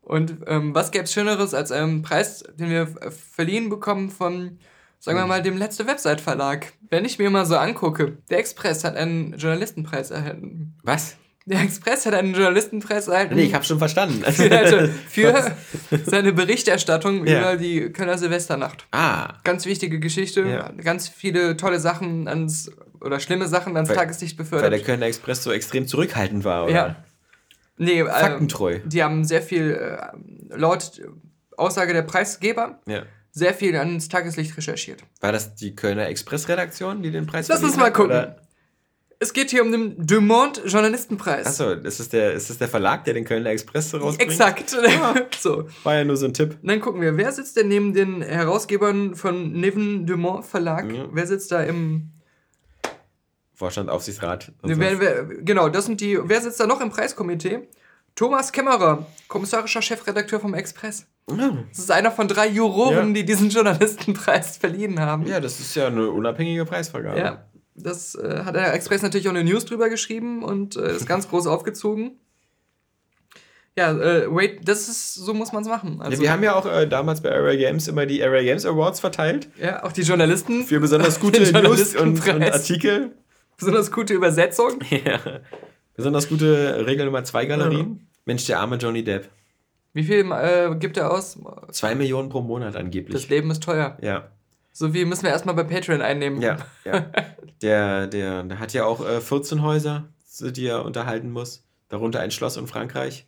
Und 0.00 0.36
ähm, 0.46 0.72
was 0.76 0.92
gäbe 0.92 1.04
es 1.04 1.12
Schöneres 1.12 1.52
als 1.54 1.72
einen 1.72 2.02
Preis, 2.02 2.44
den 2.54 2.70
wir 2.70 2.86
verliehen 3.10 3.68
bekommen 3.68 4.10
von, 4.10 4.60
sagen 5.00 5.18
wir 5.18 5.22
hm. 5.22 5.28
mal, 5.28 5.42
dem 5.42 5.58
letzte 5.58 5.88
Website-Verlag? 5.88 6.72
Wenn 6.88 7.04
ich 7.04 7.18
mir 7.18 7.28
mal 7.30 7.44
so 7.44 7.56
angucke, 7.56 8.18
der 8.30 8.38
Express 8.38 8.84
hat 8.84 8.94
einen 8.94 9.36
Journalistenpreis 9.36 10.12
erhalten. 10.12 10.78
Was? 10.84 11.16
Der 11.46 11.60
Express 11.60 12.06
hat 12.06 12.14
einen 12.14 12.34
Journalistenpreis 12.34 13.08
erhalten. 13.08 13.34
Nee, 13.34 13.44
ich 13.44 13.54
habe 13.54 13.64
schon 13.64 13.78
verstanden. 13.78 14.24
Also 14.24 14.88
für 15.08 15.52
seine 16.04 16.32
Berichterstattung 16.32 17.24
ja. 17.24 17.40
über 17.40 17.56
die 17.56 17.92
Kölner 17.92 18.18
Silvesternacht. 18.18 18.86
Ah. 18.90 19.34
Ganz 19.44 19.64
wichtige 19.64 20.00
Geschichte. 20.00 20.42
Ja. 20.42 20.72
Ganz 20.72 21.08
viele 21.08 21.56
tolle 21.56 21.78
Sachen 21.78 22.26
ans 22.26 22.70
oder 23.00 23.20
schlimme 23.20 23.46
Sachen 23.48 23.76
ans 23.76 23.88
weil, 23.88 23.96
Tageslicht 23.96 24.36
befördert. 24.36 24.70
Weil 24.70 24.78
der 24.78 24.86
Kölner 24.86 25.06
Express 25.06 25.42
so 25.42 25.52
extrem 25.52 25.86
zurückhaltend 25.86 26.44
war, 26.44 26.64
oder? 26.64 26.72
Ja. 26.72 26.96
Nee, 27.78 28.00
äh, 28.00 28.06
Faktentreu. 28.06 28.74
Äh, 28.74 28.80
die 28.84 29.02
haben 29.02 29.24
sehr 29.24 29.42
viel, 29.42 29.72
äh, 29.72 30.56
laut 30.56 31.02
Aussage 31.56 31.92
der 31.92 32.02
Preisgeber, 32.02 32.80
ja. 32.86 33.02
sehr 33.30 33.54
viel 33.54 33.76
ans 33.76 34.08
Tageslicht 34.08 34.56
recherchiert. 34.56 35.02
War 35.20 35.32
das 35.32 35.54
die 35.54 35.74
Kölner 35.74 36.06
Express-Redaktion, 36.08 37.02
die 37.02 37.10
den 37.10 37.26
Preis 37.26 37.48
Lass 37.48 37.62
uns 37.62 37.76
mal 37.76 37.92
gucken. 37.92 38.12
Oder? 38.12 38.36
Es 39.18 39.32
geht 39.32 39.50
hier 39.50 39.62
um 39.62 39.72
den 39.72 40.06
Dumont 40.06 40.60
Journalistenpreis. 40.66 41.46
Achso, 41.46 41.72
ist 41.72 42.00
das, 42.00 42.10
der, 42.10 42.34
ist 42.34 42.50
das 42.50 42.58
der 42.58 42.68
Verlag, 42.68 43.04
der 43.04 43.14
den 43.14 43.24
Kölner 43.24 43.48
Express 43.48 43.94
rausbringt? 43.94 44.20
Exakt. 44.30 44.76
Ah, 45.02 45.14
so. 45.38 45.66
War 45.84 45.94
ja 45.94 46.04
nur 46.04 46.18
so 46.18 46.26
ein 46.26 46.34
Tipp. 46.34 46.58
Dann 46.62 46.80
gucken 46.80 47.00
wir, 47.00 47.16
wer 47.16 47.32
sitzt 47.32 47.56
denn 47.56 47.68
neben 47.68 47.94
den 47.94 48.20
Herausgebern 48.20 49.14
von 49.14 49.52
Niven 49.52 50.04
Dumont 50.04 50.44
Verlag? 50.44 50.92
Ja. 50.92 51.06
Wer 51.10 51.26
sitzt 51.26 51.50
da 51.50 51.62
im 51.62 52.10
Vorstand, 53.56 53.88
Aufsichtsrat. 53.88 54.52
Wer, 54.62 55.00
wer, 55.00 55.24
genau, 55.24 55.70
das 55.70 55.86
sind 55.86 56.02
die. 56.02 56.18
Wer 56.22 56.42
sitzt 56.42 56.60
da 56.60 56.66
noch 56.66 56.82
im 56.82 56.90
Preiskomitee? 56.90 57.66
Thomas 58.14 58.52
Kämmerer, 58.52 59.06
kommissarischer 59.28 59.80
Chefredakteur 59.80 60.40
vom 60.40 60.52
Express. 60.54 61.06
Ja. 61.30 61.56
Das 61.70 61.78
ist 61.78 61.90
einer 61.90 62.10
von 62.10 62.28
drei 62.28 62.48
Juroren, 62.48 63.08
ja. 63.08 63.14
die 63.14 63.24
diesen 63.24 63.48
Journalistenpreis 63.48 64.58
verliehen 64.58 65.00
haben. 65.00 65.26
Ja, 65.26 65.40
das 65.40 65.58
ist 65.58 65.74
ja 65.74 65.86
eine 65.86 66.10
unabhängige 66.10 66.66
Preisvergabe. 66.66 67.18
Ja, 67.18 67.46
das 67.74 68.14
äh, 68.14 68.42
hat 68.44 68.54
der 68.54 68.74
Express 68.74 69.00
natürlich 69.00 69.26
auch 69.26 69.34
eine 69.34 69.42
News 69.42 69.64
drüber 69.64 69.88
geschrieben 69.88 70.44
und 70.44 70.76
äh, 70.76 70.94
ist 70.94 71.06
ganz 71.06 71.28
groß 71.28 71.46
aufgezogen. 71.46 72.18
Ja, 73.78 73.92
äh, 73.92 74.34
wait, 74.34 74.66
das 74.66 74.88
ist, 74.88 75.14
so 75.14 75.34
muss 75.34 75.52
man 75.52 75.62
es 75.62 75.68
machen. 75.68 76.00
Also, 76.00 76.16
ja, 76.16 76.22
wir 76.22 76.32
haben 76.32 76.42
ja 76.42 76.54
auch 76.54 76.66
äh, 76.66 76.86
damals 76.86 77.22
bei 77.22 77.30
Area 77.30 77.56
Games 77.56 77.88
immer 77.88 78.06
die 78.06 78.22
Area 78.22 78.42
Games 78.42 78.64
Awards 78.64 79.00
verteilt. 79.00 79.48
Ja, 79.60 79.82
auch 79.82 79.92
die 79.92 80.02
Journalisten. 80.02 80.64
Für 80.64 80.80
besonders 80.80 81.20
gute 81.20 81.40
News 81.62 81.94
und, 81.94 82.26
und 82.26 82.42
Artikel. 82.42 83.12
Besonders 83.56 83.90
gute 83.90 84.14
Übersetzung. 84.14 84.80
Ja. 84.90 85.20
Besonders 85.94 86.28
gute 86.28 86.86
Regel 86.86 87.06
Nummer 87.06 87.24
2 87.24 87.46
Galerien. 87.46 87.96
Ja. 87.98 88.06
Mensch, 88.26 88.44
der 88.44 88.60
arme 88.60 88.76
Johnny 88.76 89.02
Depp. 89.02 89.30
Wie 89.94 90.04
viel 90.04 90.30
äh, 90.30 90.76
gibt 90.78 90.98
er 90.98 91.10
aus? 91.10 91.38
Zwei 91.70 91.94
Millionen 91.94 92.28
pro 92.28 92.42
Monat 92.42 92.76
angeblich. 92.76 93.14
Das 93.14 93.30
Leben 93.30 93.50
ist 93.50 93.62
teuer. 93.62 93.96
Ja. 94.02 94.30
So 94.72 94.90
viel 94.90 95.06
müssen 95.06 95.22
wir 95.22 95.30
erstmal 95.30 95.54
bei 95.54 95.64
Patreon 95.64 96.02
einnehmen. 96.02 96.42
Ja, 96.42 96.58
ja. 96.84 97.06
der, 97.62 98.06
der, 98.08 98.42
der 98.42 98.58
hat 98.58 98.74
ja 98.74 98.84
auch 98.84 99.06
äh, 99.08 99.22
14 99.22 99.62
Häuser, 99.62 100.04
die 100.38 100.66
er 100.66 100.84
unterhalten 100.84 101.30
muss. 101.30 101.64
Darunter 101.88 102.20
ein 102.20 102.30
Schloss 102.30 102.58
in 102.58 102.66
Frankreich. 102.66 103.26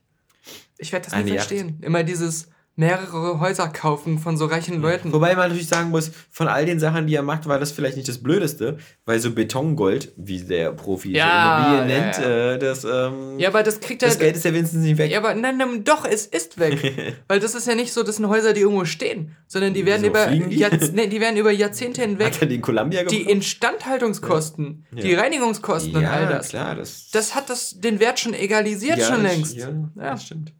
Ich 0.76 0.92
werde 0.92 1.08
das 1.08 1.16
nicht 1.16 1.32
verstehen. 1.32 1.68
Yacht. 1.68 1.84
Immer 1.84 2.04
dieses, 2.04 2.50
mehrere 2.78 3.40
Häuser 3.40 3.68
kaufen 3.68 4.20
von 4.20 4.36
so 4.36 4.46
reichen 4.46 4.80
Leuten. 4.80 5.12
Wobei 5.12 5.34
man 5.34 5.48
natürlich 5.48 5.66
sagen 5.66 5.90
muss, 5.90 6.12
von 6.30 6.46
all 6.46 6.64
den 6.64 6.78
Sachen, 6.78 7.08
die 7.08 7.14
er 7.16 7.22
macht, 7.22 7.48
war 7.48 7.58
das 7.58 7.72
vielleicht 7.72 7.96
nicht 7.96 8.08
das 8.08 8.18
Blödeste, 8.18 8.78
weil 9.04 9.18
so 9.18 9.32
Betongold, 9.32 10.12
wie 10.16 10.40
der 10.40 10.72
Profi 10.72 11.10
ja, 11.10 11.58
Immobilien 11.58 11.90
ja, 11.90 12.00
nennt, 12.00 12.18
ja. 12.18 12.52
Äh, 12.52 12.58
das, 12.60 12.84
ähm, 12.84 13.36
ja, 13.38 13.48
aber 13.48 13.64
das 13.64 13.80
kriegt 13.80 14.04
er. 14.04 14.10
Das 14.10 14.18
Geld 14.20 14.36
ist 14.36 14.44
ja 14.44 14.54
wenigstens 14.54 14.82
nicht 14.82 14.96
weg. 14.96 15.10
Ja, 15.10 15.18
aber 15.18 15.34
nein, 15.34 15.56
nein 15.56 15.82
doch, 15.82 16.04
es 16.04 16.26
ist 16.26 16.60
weg. 16.60 17.16
weil 17.28 17.40
das 17.40 17.56
ist 17.56 17.66
ja 17.66 17.74
nicht 17.74 17.92
so, 17.92 18.04
das 18.04 18.16
sind 18.16 18.28
Häuser, 18.28 18.52
die 18.52 18.60
irgendwo 18.60 18.84
stehen, 18.84 19.34
sondern 19.48 19.74
die 19.74 19.84
werden, 19.84 20.02
so, 20.02 20.06
über, 20.06 20.28
die? 20.28 20.54
Jahrz 20.54 20.92
nee, 20.92 21.08
die 21.08 21.20
werden 21.20 21.36
über 21.36 21.50
Jahrzehnte 21.50 22.02
hinweg. 22.02 22.28
Hat 22.28 22.42
er 22.42 22.46
den 22.46 22.62
Columbia 22.62 23.02
Die 23.02 23.22
Instandhaltungskosten, 23.22 24.86
die 24.92 25.14
Reinigungskosten 25.14 25.96
und 25.96 26.04
all 26.04 26.28
das. 26.28 26.50
Klar, 26.50 26.76
das, 26.76 27.10
das 27.10 27.34
hat 27.34 27.50
das, 27.50 27.80
den 27.80 27.98
Wert 27.98 28.20
schon 28.20 28.34
egalisiert 28.34 29.02
schon 29.02 29.24
längst. 29.24 29.56
Ja, 29.56 29.72
das 29.96 30.26
stimmt. 30.26 30.52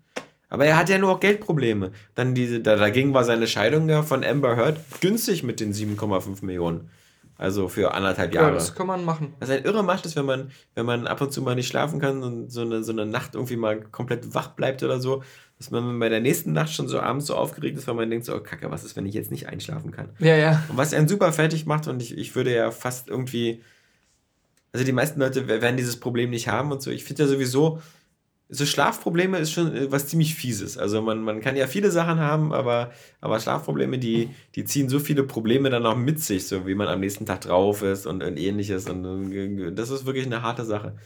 Aber 0.49 0.65
er 0.65 0.77
hat 0.77 0.89
ja 0.89 0.99
nur 0.99 1.12
auch 1.12 1.20
Geldprobleme. 1.20 1.93
Dann 2.15 2.35
diese, 2.35 2.61
da, 2.61 2.77
dagegen 2.77 3.15
war 3.15 3.25
seine 3.25 3.47
Scheidung 3.47 3.89
ja 3.89 4.03
von 4.03 4.25
Amber 4.25 4.57
Heard 4.57 4.79
günstig 5.01 5.43
mit 5.43 5.61
den 5.61 5.75
7,5 5.75 6.45
Millionen. 6.45 6.91
Also 7.39 7.69
für 7.69 7.95
anderthalb 7.95 8.35
Jahre. 8.35 8.49
Ja, 8.49 8.55
das 8.55 8.75
kann 8.75 8.89
man 8.89 9.05
machen. 9.05 9.33
Was 9.39 9.49
ein 9.51 9.62
irre 9.62 9.85
macht, 9.85 10.05
ist, 10.07 10.16
wenn 10.16 10.27
man, 10.27 10.51
wenn 10.75 10.85
man 10.85 11.07
ab 11.07 11.20
und 11.20 11.33
zu 11.33 11.41
mal 11.41 11.55
nicht 11.55 11.69
schlafen 11.69 12.01
kann 12.01 12.25
und 12.25 12.51
so 12.51 12.62
eine, 12.62 12.83
so 12.83 12.91
eine 12.91 13.07
Nacht 13.07 13.37
irgendwie 13.37 13.57
mal 13.57 13.81
komplett 13.81 14.35
wach 14.35 14.49
bleibt 14.49 14.83
oder 14.83 15.01
so, 15.01 15.23
dass 15.59 15.70
man 15.70 16.01
bei 16.01 16.09
der 16.09 16.20
nächsten 16.20 16.53
Nacht 16.53 16.73
schon 16.73 16.89
so 16.89 16.99
abends 16.99 17.27
so 17.27 17.37
aufgeregt 17.37 17.79
ist, 17.79 17.87
weil 17.87 17.95
man 17.95 18.11
denkt 18.11 18.27
so, 18.27 18.35
oh 18.35 18.41
Kacke, 18.41 18.73
was 18.73 18.83
ist, 18.83 18.97
wenn 18.97 19.07
ich 19.07 19.15
jetzt 19.15 19.31
nicht 19.31 19.49
einschlafen 19.49 19.93
kann? 19.93 20.09
Ja, 20.19 20.35
ja. 20.35 20.65
Und 20.69 20.77
was 20.77 20.93
einen 20.93 21.07
super 21.07 21.33
fertig 21.33 21.65
macht 21.65 21.87
und 21.87 22.03
ich, 22.03 22.19
ich 22.19 22.35
würde 22.35 22.53
ja 22.53 22.73
fast 22.73 23.09
irgendwie, 23.09 23.62
also 24.73 24.85
die 24.85 24.93
meisten 24.93 25.20
Leute 25.20 25.47
werden 25.47 25.77
dieses 25.77 26.01
Problem 26.01 26.31
nicht 26.31 26.49
haben 26.49 26.73
und 26.73 26.83
so. 26.83 26.91
Ich 26.91 27.05
finde 27.05 27.23
ja 27.23 27.29
sowieso, 27.29 27.81
so 28.49 28.65
Schlafprobleme 28.65 29.39
ist 29.39 29.53
schon 29.53 29.75
äh, 29.75 29.93
was 29.93 30.09
ziemlich 30.09 30.35
Fieses. 30.35 30.79
Also 30.79 31.03
man, 31.03 31.23
man 31.23 31.41
kann 31.41 31.57
ja 31.57 31.66
viele 31.66 31.91
Sachen 31.91 32.19
haben, 32.19 32.53
aber, 32.53 32.93
aber 33.20 33.39
Schlafprobleme, 33.41 33.99
die, 33.99 34.31
die 34.55 34.65
ziehen 34.65 34.89
so 34.89 34.99
viele 35.01 35.25
Probleme 35.25 35.70
dann 35.70 35.85
auch 35.87 35.97
mit 35.97 36.20
sich, 36.20 36.47
so 36.47 36.66
wie 36.66 36.75
man 36.75 36.89
am 36.89 37.01
nächsten 37.01 37.27
Tag 37.27 37.43
drauf 37.43 37.83
ist 37.83 38.07
und, 38.07 38.23
und 38.23 38.39
ähnliches. 38.39 38.89
Und, 38.89 39.05
und 39.05 39.77
das 39.77 39.91
ist 39.91 40.07
wirklich 40.07 40.27
eine 40.27 40.43
harte 40.43 40.65
Sache. 40.65 40.97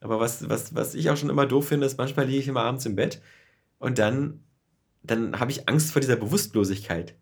Aber 0.00 0.18
was, 0.20 0.48
was, 0.48 0.74
was 0.74 0.94
ich 0.94 1.10
auch 1.10 1.16
schon 1.16 1.28
immer 1.30 1.46
doof 1.46 1.68
finde, 1.68 1.86
ist, 1.86 1.98
manchmal 1.98 2.26
liege 2.26 2.38
ich 2.38 2.48
immer 2.48 2.62
abends 2.62 2.86
im 2.86 2.96
Bett 2.96 3.20
und 3.78 3.98
dann, 3.98 4.42
dann 5.02 5.38
habe 5.38 5.50
ich 5.50 5.68
Angst 5.68 5.92
vor 5.92 6.00
dieser 6.00 6.16
Bewusstlosigkeit. 6.16 7.14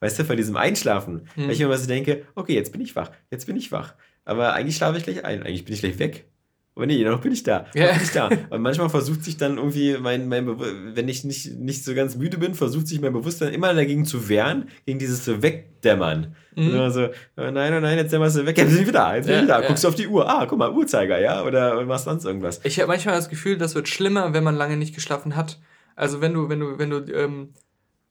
Weißt 0.00 0.18
du, 0.18 0.24
vor 0.24 0.36
diesem 0.36 0.56
Einschlafen. 0.56 1.28
Hm. 1.34 1.44
Weil 1.44 1.52
ich 1.52 1.60
immer 1.60 1.78
so 1.78 1.86
denke, 1.86 2.26
okay, 2.34 2.54
jetzt 2.54 2.72
bin 2.72 2.80
ich 2.80 2.96
wach, 2.96 3.12
jetzt 3.30 3.46
bin 3.46 3.56
ich 3.56 3.70
wach. 3.70 3.94
Aber 4.24 4.54
eigentlich 4.54 4.76
schlafe 4.76 4.98
ich 4.98 5.04
gleich 5.04 5.24
ein, 5.24 5.44
eigentlich 5.44 5.64
bin 5.64 5.74
ich 5.74 5.80
gleich 5.80 5.98
weg. 6.00 6.28
Aber 6.76 6.86
nee, 6.86 7.04
noch 7.04 7.20
bin 7.20 7.32
ich 7.32 7.44
da. 7.44 7.66
Ja. 7.74 7.92
Bin 7.92 8.02
ich 8.02 8.10
da. 8.10 8.28
Und 8.50 8.60
manchmal 8.62 8.88
versucht 8.88 9.22
sich 9.22 9.36
dann 9.36 9.58
irgendwie 9.58 9.96
mein, 9.98 10.28
mein 10.28 10.58
wenn 10.94 11.08
ich 11.08 11.22
nicht, 11.22 11.54
nicht 11.58 11.84
so 11.84 11.94
ganz 11.94 12.16
müde 12.16 12.36
bin, 12.38 12.54
versucht 12.54 12.88
sich 12.88 13.00
mein 13.00 13.12
Bewusstsein 13.12 13.52
immer 13.52 13.72
dagegen 13.72 14.04
zu 14.04 14.28
wehren, 14.28 14.68
gegen 14.84 14.98
dieses 14.98 15.24
so 15.24 15.40
Wegdämmern. 15.40 16.34
Mhm. 16.56 16.70
Immer 16.70 16.90
so, 16.90 17.08
oh 17.36 17.50
nein, 17.50 17.74
oh 17.74 17.80
nein, 17.80 17.98
jetzt 17.98 18.12
dämmerst 18.12 18.36
du 18.36 18.46
weg, 18.46 18.58
jetzt 18.58 18.70
bin 18.70 18.80
ich 18.80 18.88
wieder 18.88 19.00
da, 19.00 19.16
jetzt 19.16 19.26
bin 19.26 19.34
ja, 19.36 19.42
ich 19.42 19.48
da. 19.48 19.60
Ja. 19.60 19.68
Guckst 19.68 19.84
du 19.84 19.88
auf 19.88 19.94
die 19.94 20.08
Uhr, 20.08 20.28
ah, 20.28 20.46
guck 20.46 20.58
mal, 20.58 20.72
Uhrzeiger, 20.72 21.20
ja, 21.20 21.44
oder, 21.44 21.76
oder 21.76 21.86
machst 21.86 22.06
sonst 22.06 22.24
irgendwas. 22.24 22.60
Ich 22.64 22.78
habe 22.80 22.88
manchmal 22.88 23.14
das 23.14 23.28
Gefühl, 23.28 23.56
das 23.56 23.76
wird 23.76 23.88
schlimmer, 23.88 24.32
wenn 24.34 24.42
man 24.42 24.56
lange 24.56 24.76
nicht 24.76 24.96
geschlafen 24.96 25.36
hat. 25.36 25.60
Also 25.94 26.20
wenn 26.20 26.34
du, 26.34 26.48
wenn 26.48 26.58
du, 26.58 26.78
wenn 26.78 26.90
du, 26.90 26.98
ähm, 27.12 27.50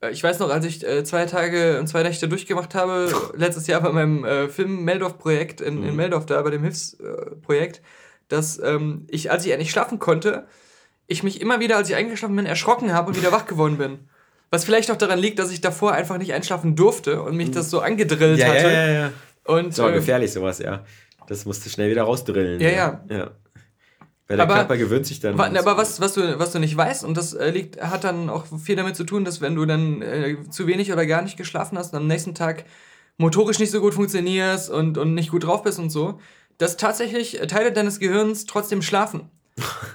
äh, 0.04 0.12
ich 0.12 0.24
weiß 0.24 0.40
noch, 0.40 0.50
als 0.50 0.66
ich 0.66 0.88
äh, 0.88 1.04
zwei 1.04 1.26
Tage 1.26 1.80
und 1.80 1.88
zwei 1.88 2.04
Nächte 2.04 2.28
durchgemacht 2.28 2.76
habe, 2.76 3.12
letztes 3.36 3.68
Jahr 3.68 3.82
bei 3.82 3.92
meinem 3.92 4.24
äh, 4.24 4.48
Film 4.48 4.84
Meldorf-Projekt 4.84 5.62
in, 5.62 5.82
mhm. 5.82 5.90
in 5.90 5.96
Meldorf, 5.96 6.26
da 6.26 6.42
bei 6.42 6.52
dem 6.52 6.62
Hilfsprojekt, 6.62 7.78
äh, 7.78 7.82
dass 8.34 8.60
ähm, 8.60 9.06
ich, 9.10 9.32
als 9.32 9.46
ich 9.46 9.52
endlich 9.52 9.72
schlafen 9.72 10.00
konnte, 10.00 10.48
ich 11.08 11.24
mich 11.24 11.40
immer 11.40 11.60
wieder, 11.60 11.78
als 11.78 11.90
ich 11.90 11.96
eingeschlafen 11.96 12.36
bin, 12.36 12.46
erschrocken 12.46 12.94
habe 12.94 13.10
und 13.10 13.18
wieder 13.18 13.32
wach 13.32 13.46
geworden 13.46 13.78
bin. 13.78 14.00
Was 14.50 14.66
vielleicht 14.66 14.92
auch 14.92 14.98
daran 14.98 15.20
liegt, 15.20 15.40
dass 15.40 15.52
ich 15.52 15.62
davor 15.62 15.94
einfach 15.94 16.18
nicht 16.18 16.34
einschlafen 16.34 16.76
durfte 16.76 17.22
und 17.22 17.36
mich 17.36 17.52
das 17.52 17.70
so 17.70 17.80
angedrillt 17.80 18.40
ja, 18.40 18.48
hatte. 18.48 18.64
Ja, 18.64 18.86
ja, 18.86 18.92
ja. 18.92 19.12
Und, 19.46 19.74
so 19.74 19.88
äh, 19.88 19.94
gefährlich 19.94 20.32
sowas, 20.32 20.60
ja. 20.60 20.84
Das 21.28 21.46
musst 21.46 21.66
du 21.66 21.70
schnell 21.70 21.90
wieder 21.90 22.04
rausdrillen. 22.04 22.60
Ja, 22.60 22.70
ja. 22.70 23.02
ja. 23.10 23.32
Weil 24.28 24.38
der 24.38 24.46
aber, 24.46 24.56
Körper 24.56 24.78
gewöhnt 24.78 25.06
sich 25.06 25.20
dann. 25.20 25.40
Aber 25.40 25.78
was, 25.78 26.00
was, 26.00 26.14
du, 26.14 26.40
was 26.40 26.52
du 26.52 26.60
nicht 26.60 26.76
weißt, 26.76 27.04
und 27.04 27.18
das 27.18 27.34
äh, 27.34 27.50
liegt, 27.50 27.82
hat 27.82 28.04
dann 28.04 28.30
auch 28.30 28.46
viel 28.46 28.76
damit 28.76 28.96
zu 28.96 29.04
tun, 29.04 29.26
dass 29.26 29.42
wenn 29.42 29.56
du 29.56 29.66
dann 29.66 30.02
äh, 30.02 30.38
zu 30.50 30.66
wenig 30.66 30.92
oder 30.92 31.06
gar 31.06 31.22
nicht 31.22 31.38
geschlafen 31.38 31.78
hast 31.78 31.94
und 31.94 32.00
am 32.00 32.08
nächsten 32.08 32.34
Tag 32.34 32.66
motorisch 33.18 33.60
nicht 33.60 33.72
so 33.72 33.82
gut 33.82 33.94
funktionierst 33.94 34.70
und, 34.70 34.98
und 34.98 35.14
nicht 35.14 35.30
gut 35.30 35.44
drauf 35.44 35.62
bist 35.64 35.78
und 35.78 35.90
so, 35.90 36.20
dass 36.58 36.78
tatsächlich 36.78 37.40
Teile 37.48 37.72
deines 37.72 38.00
Gehirns 38.00 38.46
trotzdem 38.46 38.82
schlafen. 38.82 39.30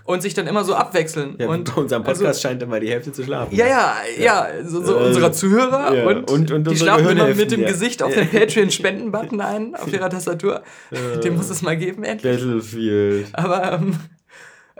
und 0.05 0.22
sich 0.22 0.35
dann 0.35 0.47
immer 0.47 0.64
so 0.64 0.74
abwechseln. 0.74 1.35
Ja, 1.39 1.48
und 1.48 1.74
bei 1.74 1.80
unserem 1.80 2.05
Podcast 2.05 2.24
also, 2.24 2.40
scheint 2.40 2.62
immer 2.62 2.78
die 2.78 2.90
Hälfte 2.90 3.12
zu 3.12 3.24
schlafen. 3.24 3.55
Ja, 3.55 3.66
ja, 3.66 3.97
ja, 4.16 4.48
so, 4.64 4.85
so 4.85 4.97
äh, 4.97 5.06
unserer 5.06 5.32
Zuhörer 5.32 5.94
ja. 5.94 6.06
und, 6.06 6.30
und, 6.30 6.52
und 6.52 6.70
die 6.70 6.76
schlafen 6.76 7.09
immer 7.09 7.35
mit 7.35 7.51
dem 7.51 7.62
ja. 7.62 7.68
Gesicht 7.68 8.02
auf 8.02 8.14
den 8.14 8.28
Patreon-Spenden-Button 8.28 9.40
ein, 9.40 9.74
auf 9.74 9.93
ihrer 9.93 10.09
Tastatur. 10.09 10.62
Äh, 10.90 11.18
den 11.20 11.36
muss 11.36 11.51
es 11.51 11.62
mal 11.62 11.76
geben, 11.76 12.05
endlich. 12.05 12.40
Battlefield. 12.40 13.26
Aber 13.32 13.72
ähm, 13.72 13.98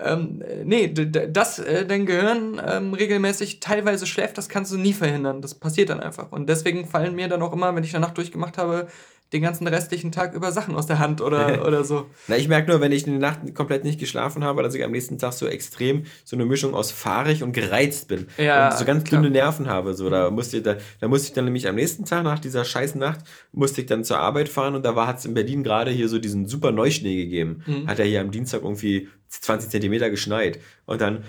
ähm, 0.01 0.43
nee, 0.65 0.93
dass 0.93 1.59
äh, 1.59 1.85
dein 1.85 2.07
Gehirn 2.07 2.61
ähm, 2.65 2.95
regelmäßig 2.95 3.61
teilweise 3.61 4.07
schläft, 4.07 4.39
das 4.39 4.49
kannst 4.49 4.73
du 4.73 4.79
nie 4.79 4.93
verhindern. 4.93 5.43
Das 5.43 5.55
passiert 5.55 5.91
dann 5.91 6.01
einfach. 6.01 6.31
Und 6.31 6.49
deswegen 6.49 6.87
fallen 6.87 7.15
mir 7.15 7.29
dann 7.29 7.43
auch 7.43 7.53
immer, 7.53 7.75
wenn 7.75 7.85
ich 7.85 7.95
eine 7.95 8.07
Nacht 8.07 8.17
durchgemacht 8.17 8.59
habe, 8.59 8.87
den 9.33 9.43
ganzen 9.43 9.67
restlichen 9.67 10.11
Tag 10.11 10.35
über 10.35 10.53
Sachen 10.53 10.75
aus 10.75 10.87
der 10.87 10.99
Hand 10.99 11.21
oder, 11.21 11.65
oder 11.67 11.85
so. 11.85 12.07
Na, 12.29 12.37
ich 12.37 12.49
merke 12.49 12.71
nur, 12.71 12.81
wenn 12.81 12.93
ich 12.93 13.07
eine 13.07 13.19
Nacht 13.19 13.55
komplett 13.55 13.85
nicht 13.85 14.01
geschlafen 14.01 14.43
habe, 14.43 14.63
dass 14.63 14.75
ich 14.75 14.83
am 14.83 14.91
nächsten 14.91 15.19
Tag 15.19 15.33
so 15.35 15.47
extrem 15.47 16.05
so 16.25 16.37
eine 16.37 16.47
Mischung 16.47 16.75
aus 16.75 16.91
fahrig 16.91 17.43
und 17.43 17.53
gereizt 17.53 18.09
bin. 18.09 18.27
Ja, 18.39 18.71
und 18.71 18.79
so 18.79 18.85
ganz 18.85 19.05
dünne 19.05 19.31
Nerven 19.31 19.69
habe. 19.69 19.95
So, 19.95 20.09
da, 20.09 20.31
musste 20.31 20.59
ich, 20.59 20.63
da, 20.63 20.77
da 21.01 21.09
musste 21.09 21.29
ich 21.29 21.35
dann 21.35 21.45
nämlich 21.45 21.69
am 21.69 21.75
nächsten 21.75 22.05
Tag, 22.05 22.25
nach 22.25 22.39
dieser 22.39 22.65
scheiß 22.65 22.95
Nacht, 22.95 23.21
musste 23.53 23.83
ich 23.83 23.87
dann 23.87 24.05
zur 24.05 24.19
Arbeit 24.19 24.49
fahren 24.49 24.75
und 24.75 24.85
da 24.85 24.95
hat 25.07 25.19
es 25.19 25.25
in 25.27 25.35
Berlin 25.35 25.63
gerade 25.63 25.91
hier 25.91 26.09
so 26.09 26.19
diesen 26.19 26.47
super 26.47 26.73
Neuschnee 26.73 27.17
gegeben. 27.17 27.63
Mhm. 27.67 27.87
Hat 27.87 27.99
er 27.99 28.07
hier 28.07 28.21
am 28.23 28.31
Dienstag 28.31 28.63
irgendwie 28.63 29.09
20 29.29 29.71
Zentimeter 29.71 30.09
geschneit. 30.09 30.59
Und 30.87 31.03
dann 31.03 31.25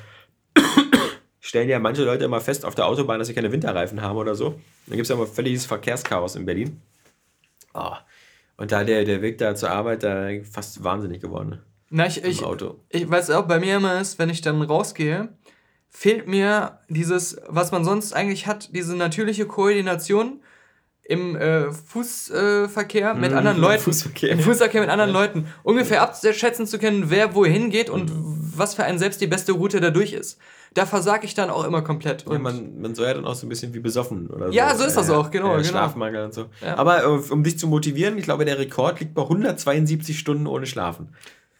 stellen 1.42 1.68
ja 1.68 1.80
manche 1.80 2.04
Leute 2.04 2.24
immer 2.24 2.40
fest 2.40 2.64
auf 2.64 2.76
der 2.76 2.86
Autobahn, 2.86 3.20
dass 3.20 3.28
sie 3.28 3.34
keine 3.34 3.52
Winterreifen 3.52 4.02
haben 4.02 4.18
oder 4.18 4.36
so. 4.36 4.52
Dann 4.88 4.96
gibt 4.96 5.04
es 5.04 5.10
ja 5.10 5.16
immer 5.16 5.28
völliges 5.28 5.66
Verkehrschaos 5.66 6.36
in 6.36 6.46
Berlin. 6.46 6.82
Oh. 7.74 7.94
Und 8.58 8.72
da 8.72 8.84
der, 8.84 9.06
der 9.06 9.22
Weg 9.22 9.38
da 9.38 9.56
zur 9.56 9.72
Arbeit 9.72 10.04
da 10.04 10.30
fast 10.50 10.84
wahnsinnig 10.84 11.22
geworden. 11.22 11.60
Na, 11.90 12.06
ich, 12.06 12.24
ich, 12.24 12.44
Auto. 12.44 12.80
ich 12.90 13.10
weiß 13.10 13.32
auch, 13.32 13.48
bei 13.48 13.60
mir 13.60 13.78
immer 13.78 14.00
ist, 14.00 14.20
wenn 14.20 14.30
ich 14.30 14.42
dann 14.42 14.62
rausgehe, 14.62 15.30
fehlt 15.90 16.28
mir 16.28 16.80
dieses, 16.88 17.42
was 17.48 17.72
man 17.72 17.84
sonst 17.84 18.14
eigentlich 18.14 18.48
hat, 18.48 18.76
diese 18.76 18.96
natürliche 18.96 19.46
Koordination 19.46 20.42
im 21.04 21.36
äh, 21.36 21.72
Fußverkehr 21.72 23.12
äh, 23.12 23.14
mit 23.16 23.32
mhm, 23.32 23.38
anderen 23.38 23.58
Leuten. 23.58 23.82
Fußverkehr. 23.82 24.30
Im 24.30 24.40
Fußverkehr 24.40 24.82
mit 24.82 24.92
anderen 24.92 25.12
ja. 25.12 25.20
Leuten. 25.20 25.48
Ungefähr 25.64 26.04
abschätzen 26.04 26.68
zu 26.68 26.78
können, 26.78 27.10
wer 27.10 27.34
wohin 27.34 27.72
geht 27.72 27.90
und 27.90 28.14
mhm. 28.14 28.54
was 28.56 28.76
für 28.76 28.84
einen 28.84 29.00
selbst 29.00 29.20
die 29.20 29.28
beste 29.28 29.54
Route 29.54 29.80
dadurch 29.80 30.14
ist 30.14 30.40
da 30.74 30.86
versage 30.86 31.26
ich 31.26 31.34
dann 31.34 31.50
auch 31.50 31.64
immer 31.66 31.82
komplett. 31.82 32.26
Ja, 32.30 32.38
man, 32.38 32.80
man 32.80 32.96
soll 32.96 33.08
ja 33.08 33.14
dann 33.14 33.26
auch 33.26 33.36
so 33.36 33.46
ein 33.46 33.50
bisschen 33.50 33.74
wie 33.74 33.80
besoffen 33.80 34.30
oder 34.30 34.48
so. 34.48 34.54
Ja, 34.54 34.76
so 34.76 34.86
ist 34.86 34.96
das 34.96 35.10
auch, 35.10 35.32
genau. 35.32 35.54
Äh, 35.54 35.58
genau. 35.58 35.70
Schlafmangel 35.70 36.26
und 36.26 36.34
so. 36.34 36.46
Ja. 36.62 36.78
Aber 36.78 37.04
äh, 37.04 37.08
um 37.08 37.44
dich 37.44 37.58
zu 37.58 37.68
motivieren, 37.68 38.18
ich 38.18 38.26
glaube, 38.26 38.46
der 38.46 38.60
Rekord 38.60 39.00
liegt 39.00 39.14
bei 39.14 39.24
172 39.24 40.18
Stunden 40.18 40.48
ohne 40.48 40.66
Schlafen. 40.66 41.10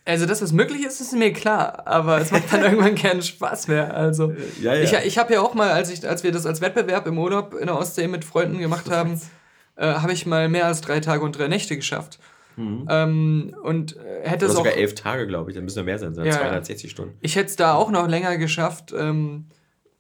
Also, 0.06 0.26
dass 0.26 0.40
das 0.40 0.54
möglich 0.54 0.86
ist, 0.86 1.02
ist 1.02 1.14
mir 1.14 1.34
klar, 1.34 1.84
aber 1.86 2.20
es 2.20 2.32
macht 2.32 2.52
dann 2.52 2.62
irgendwann 2.64 2.96
keinen 2.96 3.22
Spaß 3.22 3.68
mehr. 3.68 3.96
Also, 3.96 4.34
ja, 4.62 4.74
ja. 4.74 4.82
ich, 4.82 4.94
ich 5.06 5.18
habe 5.18 5.34
ja 5.34 5.42
auch 5.42 5.54
mal, 5.54 5.70
als, 5.72 5.92
ich, 5.92 6.08
als 6.08 6.24
wir 6.24 6.32
das 6.32 6.46
als 6.46 6.62
Wettbewerb 6.62 7.06
im 7.08 7.18
Urlaub 7.18 7.54
in 7.54 7.68
der 7.68 7.78
Ostsee 7.78 8.08
mit 8.08 8.26
Freunden 8.26 8.60
gemacht 8.60 8.90
haben, 8.90 9.20
äh, 9.76 9.86
habe 9.86 10.14
ich 10.14 10.26
mal 10.26 10.50
mehr 10.50 10.66
als 10.66 10.82
drei 10.82 11.00
Tage 11.00 11.24
und 11.24 11.38
drei 11.38 11.48
Nächte 11.48 11.76
geschafft. 11.76 12.20
Mhm. 12.60 12.88
Ähm, 12.90 13.56
und 13.64 13.96
äh, 13.96 14.28
hätte 14.28 14.46
es 14.46 14.52
auch. 14.52 14.58
sogar 14.58 14.74
elf 14.74 14.94
Tage, 14.94 15.26
glaube 15.28 15.50
ich, 15.50 15.56
dann 15.56 15.64
müssen 15.64 15.78
wir 15.78 15.84
mehr 15.86 15.98
sein, 15.98 16.14
ja, 16.14 16.32
260 16.32 16.92
Stunden. 16.92 17.18
Ich 17.22 17.38
hätte 17.38 17.48
es 17.48 17.56
da 17.56 17.74
auch 17.74 17.90
noch 17.90 18.08
länger 18.08 18.38
geschafft, 18.38 18.94
ähm, 18.96 19.46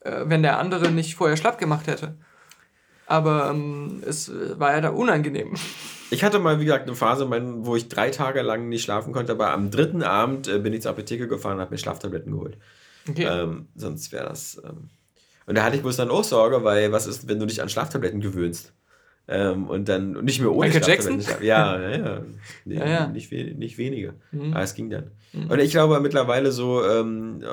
äh, 0.02 0.24
wenn 0.26 0.44
der 0.44 0.60
andere 0.60 0.92
nicht 0.92 1.16
vorher 1.16 1.38
schlapp 1.38 1.58
gemacht 1.58 1.88
hätte. 1.88 2.18
Aber 3.06 3.50
ähm, 3.50 4.04
es 4.06 4.28
äh, 4.28 4.60
war 4.60 4.74
ja 4.74 4.82
da 4.82 4.90
unangenehm. 4.90 5.56
Ich 6.12 6.24
hatte 6.24 6.40
mal, 6.40 6.60
wie 6.60 6.66
gesagt, 6.66 6.88
eine 6.88 6.96
Phase, 6.96 7.30
wo 7.30 7.76
ich 7.78 7.88
drei 7.88 8.10
Tage 8.10 8.42
lang 8.42 8.68
nicht 8.68 8.84
schlafen 8.84 9.14
konnte, 9.14 9.32
aber 9.32 9.52
am 9.52 9.72
dritten 9.72 10.04
Abend 10.04 10.50
äh, 10.50 10.60
bin 10.60 10.74
ich 10.74 10.82
zur 10.82 10.92
Apotheke 10.92 11.30
gefahren 11.30 11.56
und 11.56 11.62
habe 11.62 11.72
mir 11.72 11.78
Schlaftabletten 11.78 12.34
geholt. 12.34 12.58
Okay. 13.08 13.24
Ähm, 13.24 13.70
sonst 13.76 14.12
wäre 14.12 14.28
das. 14.28 14.62
Ähm 14.66 14.90
und 15.46 15.56
da 15.56 15.64
hatte 15.64 15.78
ich 15.78 15.82
bloß 15.82 15.96
dann 15.96 16.12
auch 16.12 16.24
Sorge, 16.24 16.64
weil 16.64 16.92
was 16.92 17.08
ist, 17.08 17.28
wenn 17.28 17.40
du 17.40 17.48
dich 17.48 17.62
an 17.62 17.70
Schlaftabletten 17.70 18.22
gewöhnst? 18.22 18.74
Ähm, 19.32 19.68
und 19.68 19.88
dann 19.88 20.18
und 20.18 20.26
nicht 20.26 20.42
mehr 20.42 20.52
ohne 20.52 20.70
Michael 20.70 20.88
Jackson? 20.88 21.22
Ja, 21.42 21.80
ja, 21.80 21.98
ja. 21.98 22.22
Nee, 22.66 22.76
ja, 22.76 22.88
ja. 22.88 23.08
Nicht, 23.08 23.32
nicht 23.32 23.78
wenige. 23.78 24.16
Mhm. 24.32 24.54
Aber 24.54 24.64
es 24.64 24.74
ging 24.74 24.90
dann. 24.90 25.12
Mhm. 25.34 25.52
Und 25.52 25.60
ich 25.60 25.70
glaube 25.70 26.00
mittlerweile 26.00 26.52
so, 26.52 26.84
ähm, 26.84 27.44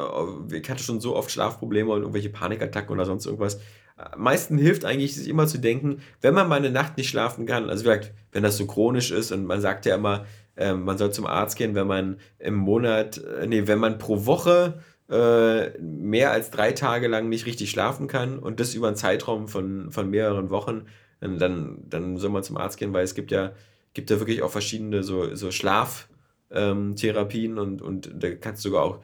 ich 0.50 0.70
hatte 0.70 0.82
schon 0.82 1.00
so 1.00 1.14
oft 1.14 1.30
Schlafprobleme 1.30 1.92
und 1.92 2.00
irgendwelche 2.00 2.30
Panikattacken 2.30 2.94
oder 2.94 3.04
sonst 3.04 3.26
irgendwas. 3.26 3.60
Am 3.96 4.22
meisten 4.22 4.56
hilft 4.56 4.86
eigentlich, 4.86 5.14
sich 5.16 5.28
immer 5.28 5.46
zu 5.46 5.58
denken, 5.58 5.98
wenn 6.22 6.32
man 6.32 6.48
mal 6.48 6.56
eine 6.56 6.70
Nacht 6.70 6.96
nicht 6.96 7.10
schlafen 7.10 7.44
kann, 7.44 7.68
also 7.68 7.84
vielleicht, 7.84 8.12
wenn 8.32 8.42
das 8.42 8.56
so 8.56 8.66
chronisch 8.66 9.10
ist 9.10 9.32
und 9.32 9.44
man 9.46 9.60
sagt 9.60 9.84
ja 9.84 9.96
immer, 9.96 10.24
äh, 10.56 10.72
man 10.72 10.96
soll 10.96 11.12
zum 11.12 11.26
Arzt 11.26 11.56
gehen, 11.56 11.74
wenn 11.74 11.86
man 11.86 12.16
im 12.38 12.54
Monat, 12.54 13.18
äh, 13.18 13.46
nee, 13.46 13.66
wenn 13.66 13.78
man 13.78 13.98
pro 13.98 14.24
Woche 14.24 14.80
äh, 15.10 15.78
mehr 15.78 16.30
als 16.32 16.50
drei 16.50 16.72
Tage 16.72 17.06
lang 17.06 17.28
nicht 17.28 17.46
richtig 17.46 17.70
schlafen 17.70 18.06
kann 18.06 18.38
und 18.38 18.60
das 18.60 18.74
über 18.74 18.86
einen 18.88 18.96
Zeitraum 18.96 19.48
von, 19.48 19.90
von 19.92 20.10
mehreren 20.10 20.50
Wochen, 20.50 20.86
dann, 21.20 21.78
dann 21.88 22.16
soll 22.18 22.30
man 22.30 22.42
zum 22.42 22.56
Arzt 22.56 22.78
gehen, 22.78 22.92
weil 22.92 23.04
es 23.04 23.14
gibt 23.14 23.30
ja, 23.30 23.52
gibt 23.94 24.10
ja 24.10 24.18
wirklich 24.18 24.42
auch 24.42 24.50
verschiedene 24.50 25.02
so, 25.02 25.34
so 25.34 25.50
Schlaftherapien 25.50 27.52
ähm, 27.52 27.58
und, 27.58 27.82
und 27.82 28.10
da 28.14 28.34
kannst 28.34 28.64
du 28.64 28.68
sogar 28.68 28.84
auch 28.84 29.00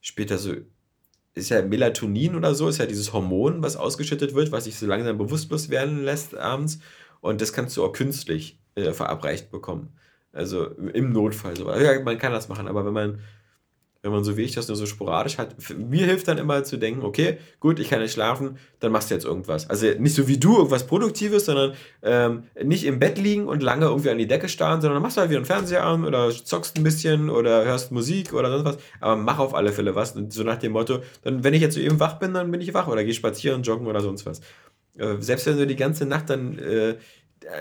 später 0.00 0.38
so, 0.38 0.54
ist 1.34 1.50
ja 1.50 1.62
Melatonin 1.62 2.34
oder 2.34 2.54
so, 2.54 2.68
ist 2.68 2.78
ja 2.78 2.86
dieses 2.86 3.12
Hormon, 3.12 3.62
was 3.62 3.76
ausgeschüttet 3.76 4.34
wird, 4.34 4.52
was 4.52 4.64
sich 4.64 4.76
so 4.76 4.86
langsam 4.86 5.18
bewusstlos 5.18 5.70
werden 5.70 6.04
lässt 6.04 6.36
abends 6.36 6.80
und 7.20 7.40
das 7.40 7.52
kannst 7.52 7.76
du 7.76 7.84
auch 7.84 7.92
künstlich 7.92 8.58
äh, 8.74 8.92
verabreicht 8.92 9.50
bekommen. 9.50 9.92
Also 10.32 10.66
im 10.66 11.12
Notfall 11.12 11.56
so. 11.56 11.70
Ja, 11.72 12.00
man 12.02 12.18
kann 12.18 12.32
das 12.32 12.48
machen, 12.48 12.68
aber 12.68 12.86
wenn 12.86 12.92
man 12.92 13.20
wenn 14.02 14.12
man 14.12 14.24
so 14.24 14.36
wie 14.36 14.42
ich 14.42 14.54
das 14.54 14.68
nur 14.68 14.76
so 14.76 14.86
sporadisch 14.86 15.36
hat. 15.36 15.54
Mir 15.76 16.06
hilft 16.06 16.26
dann 16.28 16.38
immer 16.38 16.64
zu 16.64 16.78
denken, 16.78 17.02
okay, 17.02 17.36
gut, 17.58 17.78
ich 17.78 17.90
kann 17.90 18.00
nicht 18.00 18.12
schlafen, 18.12 18.56
dann 18.78 18.92
machst 18.92 19.10
du 19.10 19.14
jetzt 19.14 19.26
irgendwas. 19.26 19.68
Also 19.68 19.86
nicht 19.98 20.14
so 20.14 20.26
wie 20.26 20.38
du 20.38 20.56
irgendwas 20.56 20.86
Produktives, 20.86 21.44
sondern 21.44 21.74
ähm, 22.02 22.44
nicht 22.62 22.84
im 22.84 22.98
Bett 22.98 23.18
liegen 23.18 23.46
und 23.46 23.62
lange 23.62 23.86
irgendwie 23.86 24.10
an 24.10 24.18
die 24.18 24.26
Decke 24.26 24.48
starren, 24.48 24.80
sondern 24.80 25.02
machst 25.02 25.18
du 25.18 25.20
halt 25.20 25.30
wieder 25.30 25.38
einen 25.38 25.46
Fernseher 25.46 25.84
an 25.84 26.06
oder 26.06 26.30
zockst 26.30 26.78
ein 26.78 26.82
bisschen 26.82 27.28
oder 27.28 27.64
hörst 27.64 27.92
Musik 27.92 28.32
oder 28.32 28.50
sonst 28.50 28.64
was. 28.64 28.78
Aber 29.00 29.16
mach 29.16 29.38
auf 29.38 29.54
alle 29.54 29.72
Fälle 29.72 29.94
was. 29.94 30.12
Und 30.12 30.32
so 30.32 30.44
nach 30.44 30.56
dem 30.56 30.72
Motto, 30.72 31.00
dann, 31.22 31.44
wenn 31.44 31.52
ich 31.52 31.60
jetzt 31.60 31.74
so 31.74 31.80
eben 31.80 32.00
wach 32.00 32.18
bin, 32.18 32.32
dann 32.32 32.50
bin 32.50 32.62
ich 32.62 32.72
wach 32.72 32.88
oder 32.88 33.04
geh 33.04 33.12
spazieren, 33.12 33.62
joggen 33.62 33.86
oder 33.86 34.00
sonst 34.00 34.24
was. 34.24 34.40
Äh, 34.96 35.16
selbst 35.20 35.46
wenn 35.46 35.58
du 35.58 35.66
die 35.66 35.76
ganze 35.76 36.06
Nacht 36.06 36.30
dann 36.30 36.58
äh, 36.58 36.96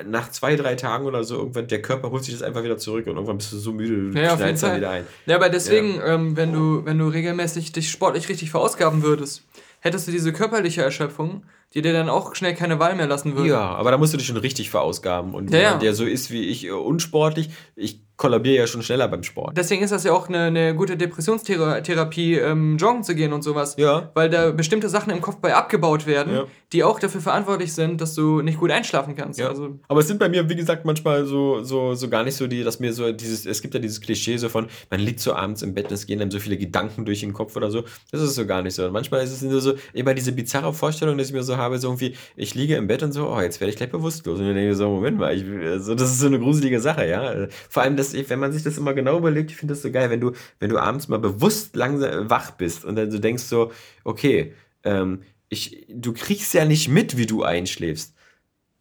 nach 0.05 0.29
zwei, 0.29 0.55
drei 0.55 0.75
Tagen 0.75 1.05
oder 1.05 1.23
so, 1.23 1.37
irgendwann, 1.37 1.67
der 1.67 1.81
Körper 1.81 2.11
holt 2.11 2.23
sich 2.23 2.33
das 2.33 2.43
einfach 2.43 2.63
wieder 2.63 2.77
zurück 2.77 3.07
und 3.07 3.13
irgendwann 3.13 3.37
bist 3.37 3.51
du 3.51 3.57
so 3.57 3.71
müde, 3.71 4.11
du 4.11 4.19
ja, 4.19 4.35
knallst 4.35 4.63
dann 4.63 4.77
wieder 4.77 4.89
ein. 4.89 5.07
Ja, 5.25 5.35
aber 5.35 5.49
deswegen, 5.49 5.95
ja. 5.95 6.15
Ähm, 6.15 6.35
wenn, 6.35 6.53
du, 6.53 6.85
wenn 6.85 6.97
du 6.97 7.07
regelmäßig 7.07 7.71
dich 7.71 7.89
sportlich 7.89 8.29
richtig 8.29 8.51
verausgaben 8.51 9.03
würdest, 9.03 9.43
hättest 9.79 10.07
du 10.07 10.11
diese 10.11 10.33
körperliche 10.33 10.81
Erschöpfung, 10.81 11.43
die 11.73 11.81
dir 11.81 11.93
dann 11.93 12.09
auch 12.09 12.35
schnell 12.35 12.55
keine 12.55 12.79
Wahl 12.79 12.95
mehr 12.95 13.07
lassen 13.07 13.35
würde. 13.35 13.49
Ja, 13.49 13.61
aber 13.61 13.91
da 13.91 13.97
musst 13.97 14.13
du 14.13 14.17
dich 14.17 14.27
schon 14.27 14.37
richtig 14.37 14.69
verausgaben. 14.69 15.33
Und 15.33 15.51
ja, 15.51 15.59
jemand, 15.59 15.83
der 15.83 15.93
so 15.93 16.05
ist 16.05 16.31
wie 16.31 16.45
ich, 16.45 16.65
äh, 16.65 16.71
unsportlich, 16.71 17.49
ich 17.75 18.01
kollabiere 18.19 18.57
ja 18.57 18.67
schon 18.67 18.83
schneller 18.83 19.07
beim 19.07 19.23
Sport. 19.23 19.57
Deswegen 19.57 19.81
ist 19.81 19.91
das 19.91 20.03
ja 20.03 20.11
auch 20.11 20.27
eine, 20.27 20.43
eine 20.43 20.75
gute 20.75 20.97
Depressionstherapie, 20.97 22.35
ähm, 22.35 22.77
joggen 22.77 23.01
zu 23.01 23.15
gehen 23.15 23.31
und 23.31 23.43
sowas. 23.43 23.75
Ja. 23.77 24.11
Weil 24.13 24.29
da 24.29 24.51
bestimmte 24.51 24.89
Sachen 24.89 25.11
im 25.11 25.21
Kopf 25.21 25.37
bei 25.37 25.55
abgebaut 25.55 26.05
werden, 26.05 26.33
ja. 26.33 26.43
die 26.73 26.83
auch 26.83 26.99
dafür 26.99 27.21
verantwortlich 27.21 27.73
sind, 27.73 28.01
dass 28.01 28.15
du 28.15 28.41
nicht 28.41 28.59
gut 28.59 28.71
einschlafen 28.71 29.15
kannst. 29.15 29.39
Ja. 29.39 29.47
Also 29.47 29.79
Aber 29.87 30.01
es 30.01 30.07
sind 30.07 30.19
bei 30.19 30.27
mir, 30.27 30.49
wie 30.49 30.57
gesagt, 30.57 30.83
manchmal 30.83 31.25
so, 31.25 31.63
so, 31.63 31.93
so 31.95 32.09
gar 32.09 32.25
nicht 32.25 32.35
so 32.35 32.47
die, 32.47 32.61
dass 32.63 32.81
mir 32.81 32.91
so 32.91 33.09
dieses, 33.13 33.45
es 33.45 33.61
gibt 33.61 33.73
ja 33.73 33.79
dieses 33.79 34.01
Klischee 34.01 34.35
so 34.35 34.49
von, 34.49 34.67
man 34.89 34.99
liegt 34.99 35.21
so 35.21 35.33
abends 35.33 35.61
im 35.61 35.73
Bett 35.73 35.85
und 35.85 35.93
es 35.93 36.05
gehen 36.05 36.19
dann 36.19 36.29
so 36.29 36.39
viele 36.39 36.57
Gedanken 36.57 37.05
durch 37.05 37.21
den 37.21 37.31
Kopf 37.31 37.55
oder 37.55 37.71
so. 37.71 37.85
Das 38.11 38.21
ist 38.21 38.35
so 38.35 38.45
gar 38.45 38.61
nicht 38.61 38.75
so. 38.75 38.85
Und 38.85 38.91
manchmal 38.91 39.23
ist 39.23 39.31
es 39.31 39.41
nur 39.43 39.61
so, 39.61 39.75
immer 39.93 40.13
diese 40.13 40.33
bizarre 40.33 40.73
Vorstellung, 40.73 41.17
dass 41.17 41.27
ich 41.27 41.33
mir 41.33 41.43
so 41.43 41.55
habe, 41.59 41.77
so 41.77 41.89
irgendwie, 41.89 42.15
ich 42.35 42.55
liege 42.55 42.75
im 42.75 42.87
Bett 42.87 43.03
und 43.03 43.11
so, 43.11 43.29
oh, 43.29 43.39
jetzt 43.39 43.59
werde 43.59 43.69
ich 43.69 43.77
gleich 43.77 43.91
bewusstlos. 43.91 44.39
Und 44.39 44.47
dann 44.47 44.55
denke 44.55 44.71
ich 44.71 44.77
so, 44.77 44.89
Moment 44.89 45.19
mal, 45.19 45.35
ich, 45.35 45.45
also 45.63 45.93
das 45.93 46.09
ist 46.09 46.19
so 46.19 46.25
eine 46.25 46.39
gruselige 46.39 46.81
Sache, 46.81 47.07
ja. 47.07 47.47
Vor 47.69 47.83
allem, 47.83 47.95
dass 47.95 48.15
ich, 48.15 48.27
wenn 48.31 48.39
man 48.39 48.51
sich 48.51 48.63
das 48.63 48.77
immer 48.77 48.93
genau 48.93 49.19
überlegt, 49.19 49.51
ich 49.51 49.57
finde 49.57 49.75
das 49.75 49.83
so 49.83 49.91
geil, 49.91 50.09
wenn 50.09 50.19
du, 50.19 50.31
wenn 50.59 50.71
du 50.71 50.79
abends 50.79 51.07
mal 51.07 51.19
bewusst 51.19 51.75
langsam 51.75 52.29
wach 52.29 52.51
bist 52.51 52.83
und 52.85 52.95
dann 52.95 53.11
so 53.11 53.19
denkst 53.19 53.43
so, 53.43 53.71
okay, 54.03 54.53
ähm, 54.83 55.21
ich, 55.49 55.85
du 55.89 56.13
kriegst 56.13 56.53
ja 56.53 56.65
nicht 56.65 56.87
mit, 56.87 57.17
wie 57.17 57.25
du 57.25 57.43
einschläfst. 57.43 58.15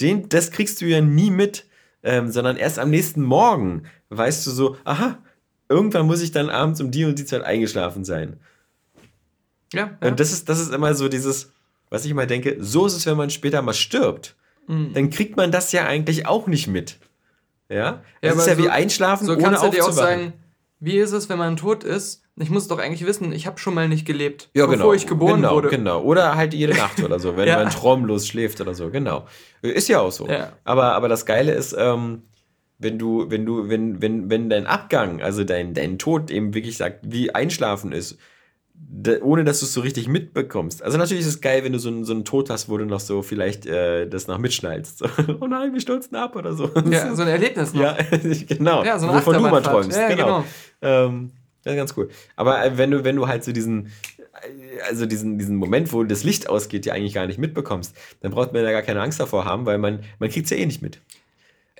Den, 0.00 0.28
das 0.28 0.50
kriegst 0.50 0.80
du 0.80 0.86
ja 0.86 1.00
nie 1.00 1.30
mit, 1.30 1.66
ähm, 2.02 2.30
sondern 2.30 2.56
erst 2.56 2.78
am 2.78 2.90
nächsten 2.90 3.22
Morgen 3.22 3.82
weißt 4.10 4.46
du 4.46 4.50
so, 4.50 4.76
aha, 4.84 5.18
irgendwann 5.68 6.06
muss 6.06 6.22
ich 6.22 6.30
dann 6.30 6.50
abends 6.50 6.80
um 6.80 6.90
die 6.90 7.04
und 7.04 7.18
die 7.18 7.24
Zeit 7.24 7.42
eingeschlafen 7.42 8.04
sein. 8.04 8.38
Ja. 9.72 9.96
ja. 10.00 10.08
Und 10.08 10.20
das 10.20 10.32
ist, 10.32 10.48
das 10.48 10.60
ist 10.60 10.72
immer 10.72 10.94
so 10.94 11.08
dieses, 11.08 11.52
was 11.90 12.04
ich 12.04 12.14
mal 12.14 12.26
denke, 12.26 12.56
so 12.60 12.86
ist 12.86 12.94
es, 12.94 13.06
wenn 13.06 13.16
man 13.16 13.30
später 13.30 13.62
mal 13.62 13.74
stirbt. 13.74 14.36
Mhm. 14.66 14.92
Dann 14.94 15.10
kriegt 15.10 15.36
man 15.36 15.50
das 15.50 15.72
ja 15.72 15.86
eigentlich 15.86 16.26
auch 16.26 16.46
nicht 16.46 16.68
mit. 16.68 16.98
Ja? 17.68 18.02
Das 18.20 18.34
ja, 18.34 18.40
ist 18.40 18.46
ja 18.46 18.56
so, 18.56 18.62
wie 18.62 18.68
einschlafen, 18.68 19.26
so 19.26 19.32
ohne 19.32 19.42
kannst 19.42 19.62
du 19.62 19.70
dir 19.70 19.84
auch 19.84 19.92
sagen, 19.92 20.32
wie 20.80 20.98
ist 20.98 21.12
es, 21.12 21.28
wenn 21.28 21.38
man 21.38 21.56
tot 21.56 21.84
ist? 21.84 22.22
Ich 22.36 22.50
muss 22.50 22.68
doch 22.68 22.78
eigentlich 22.78 23.04
wissen, 23.04 23.32
ich 23.32 23.48
habe 23.48 23.58
schon 23.58 23.74
mal 23.74 23.88
nicht 23.88 24.06
gelebt, 24.06 24.48
ja, 24.54 24.66
genau, 24.66 24.76
bevor 24.76 24.94
ich 24.94 25.08
geboren 25.08 25.42
genau, 25.42 25.56
wurde. 25.56 25.70
Genau, 25.70 26.02
oder 26.02 26.36
halt 26.36 26.54
jede 26.54 26.74
Nacht 26.74 27.02
oder 27.02 27.18
so, 27.18 27.36
wenn 27.36 27.48
ja. 27.48 27.56
man 27.56 27.70
traumlos 27.70 28.28
schläft 28.28 28.60
oder 28.60 28.74
so, 28.74 28.90
genau. 28.90 29.26
Ist 29.60 29.88
ja 29.88 30.00
auch 30.00 30.12
so. 30.12 30.28
Ja. 30.28 30.52
Aber, 30.62 30.92
aber 30.92 31.08
das 31.08 31.26
Geile 31.26 31.52
ist, 31.52 31.74
ähm, 31.76 32.22
wenn 32.78 32.96
du, 32.96 33.28
wenn 33.28 33.44
du, 33.44 33.68
wenn, 33.68 34.00
wenn, 34.00 34.30
wenn 34.30 34.48
dein 34.48 34.66
Abgang, 34.66 35.20
also 35.20 35.42
dein, 35.42 35.74
dein 35.74 35.98
Tod 35.98 36.30
eben 36.30 36.54
wirklich 36.54 36.76
sagt, 36.76 37.00
wie 37.02 37.34
einschlafen 37.34 37.90
ist, 37.90 38.18
ohne 39.22 39.44
dass 39.44 39.60
du 39.60 39.66
es 39.66 39.72
so 39.72 39.80
richtig 39.80 40.08
mitbekommst. 40.08 40.82
Also 40.82 40.98
natürlich 40.98 41.22
ist 41.22 41.28
es 41.28 41.40
geil, 41.40 41.64
wenn 41.64 41.72
du 41.72 41.78
so, 41.78 41.88
einen, 41.88 42.04
so 42.04 42.12
einen 42.12 42.24
Tod 42.24 42.50
hast, 42.50 42.68
wo 42.68 42.76
du 42.76 42.84
noch 42.84 43.00
so 43.00 43.22
vielleicht 43.22 43.66
äh, 43.66 44.08
das 44.08 44.26
noch 44.26 44.38
mitschneidest. 44.38 44.98
So, 44.98 45.06
oh 45.40 45.46
nein, 45.46 45.72
wir 45.72 45.80
stürzen 45.80 46.16
ab 46.16 46.34
oder 46.36 46.52
so. 46.52 46.70
Ja, 46.90 47.14
so 47.14 47.22
ein 47.22 47.28
Erlebnis 47.28 47.74
noch. 47.74 47.82
Ja, 47.82 47.96
genau. 48.48 48.84
Ja, 48.84 48.98
so 48.98 49.08
Wovon 49.08 49.34
du 49.34 49.40
mal 49.40 49.62
träumst. 49.62 49.96
Ja, 49.96 50.08
genau. 50.08 50.44
genau. 50.80 51.06
Ähm, 51.06 51.32
das 51.62 51.74
ist 51.74 51.76
ganz 51.76 51.96
cool. 51.96 52.08
Aber 52.36 52.64
äh, 52.64 52.76
wenn 52.78 52.90
du, 52.90 53.04
wenn 53.04 53.16
du 53.16 53.28
halt 53.28 53.44
so 53.44 53.52
diesen, 53.52 53.86
äh, 53.86 54.80
also 54.88 55.06
diesen, 55.06 55.38
diesen 55.38 55.56
Moment, 55.56 55.92
wo 55.92 56.02
das 56.04 56.24
Licht 56.24 56.48
ausgeht, 56.48 56.86
ja 56.86 56.94
eigentlich 56.94 57.14
gar 57.14 57.26
nicht 57.26 57.38
mitbekommst, 57.38 57.96
dann 58.20 58.32
braucht 58.32 58.52
man 58.52 58.64
ja 58.64 58.72
gar 58.72 58.82
keine 58.82 59.00
Angst 59.00 59.20
davor 59.20 59.44
haben, 59.44 59.66
weil 59.66 59.78
man, 59.78 60.00
man 60.18 60.30
kriegt 60.30 60.46
es 60.46 60.50
ja 60.50 60.56
eh 60.56 60.66
nicht 60.66 60.82
mit. 60.82 61.00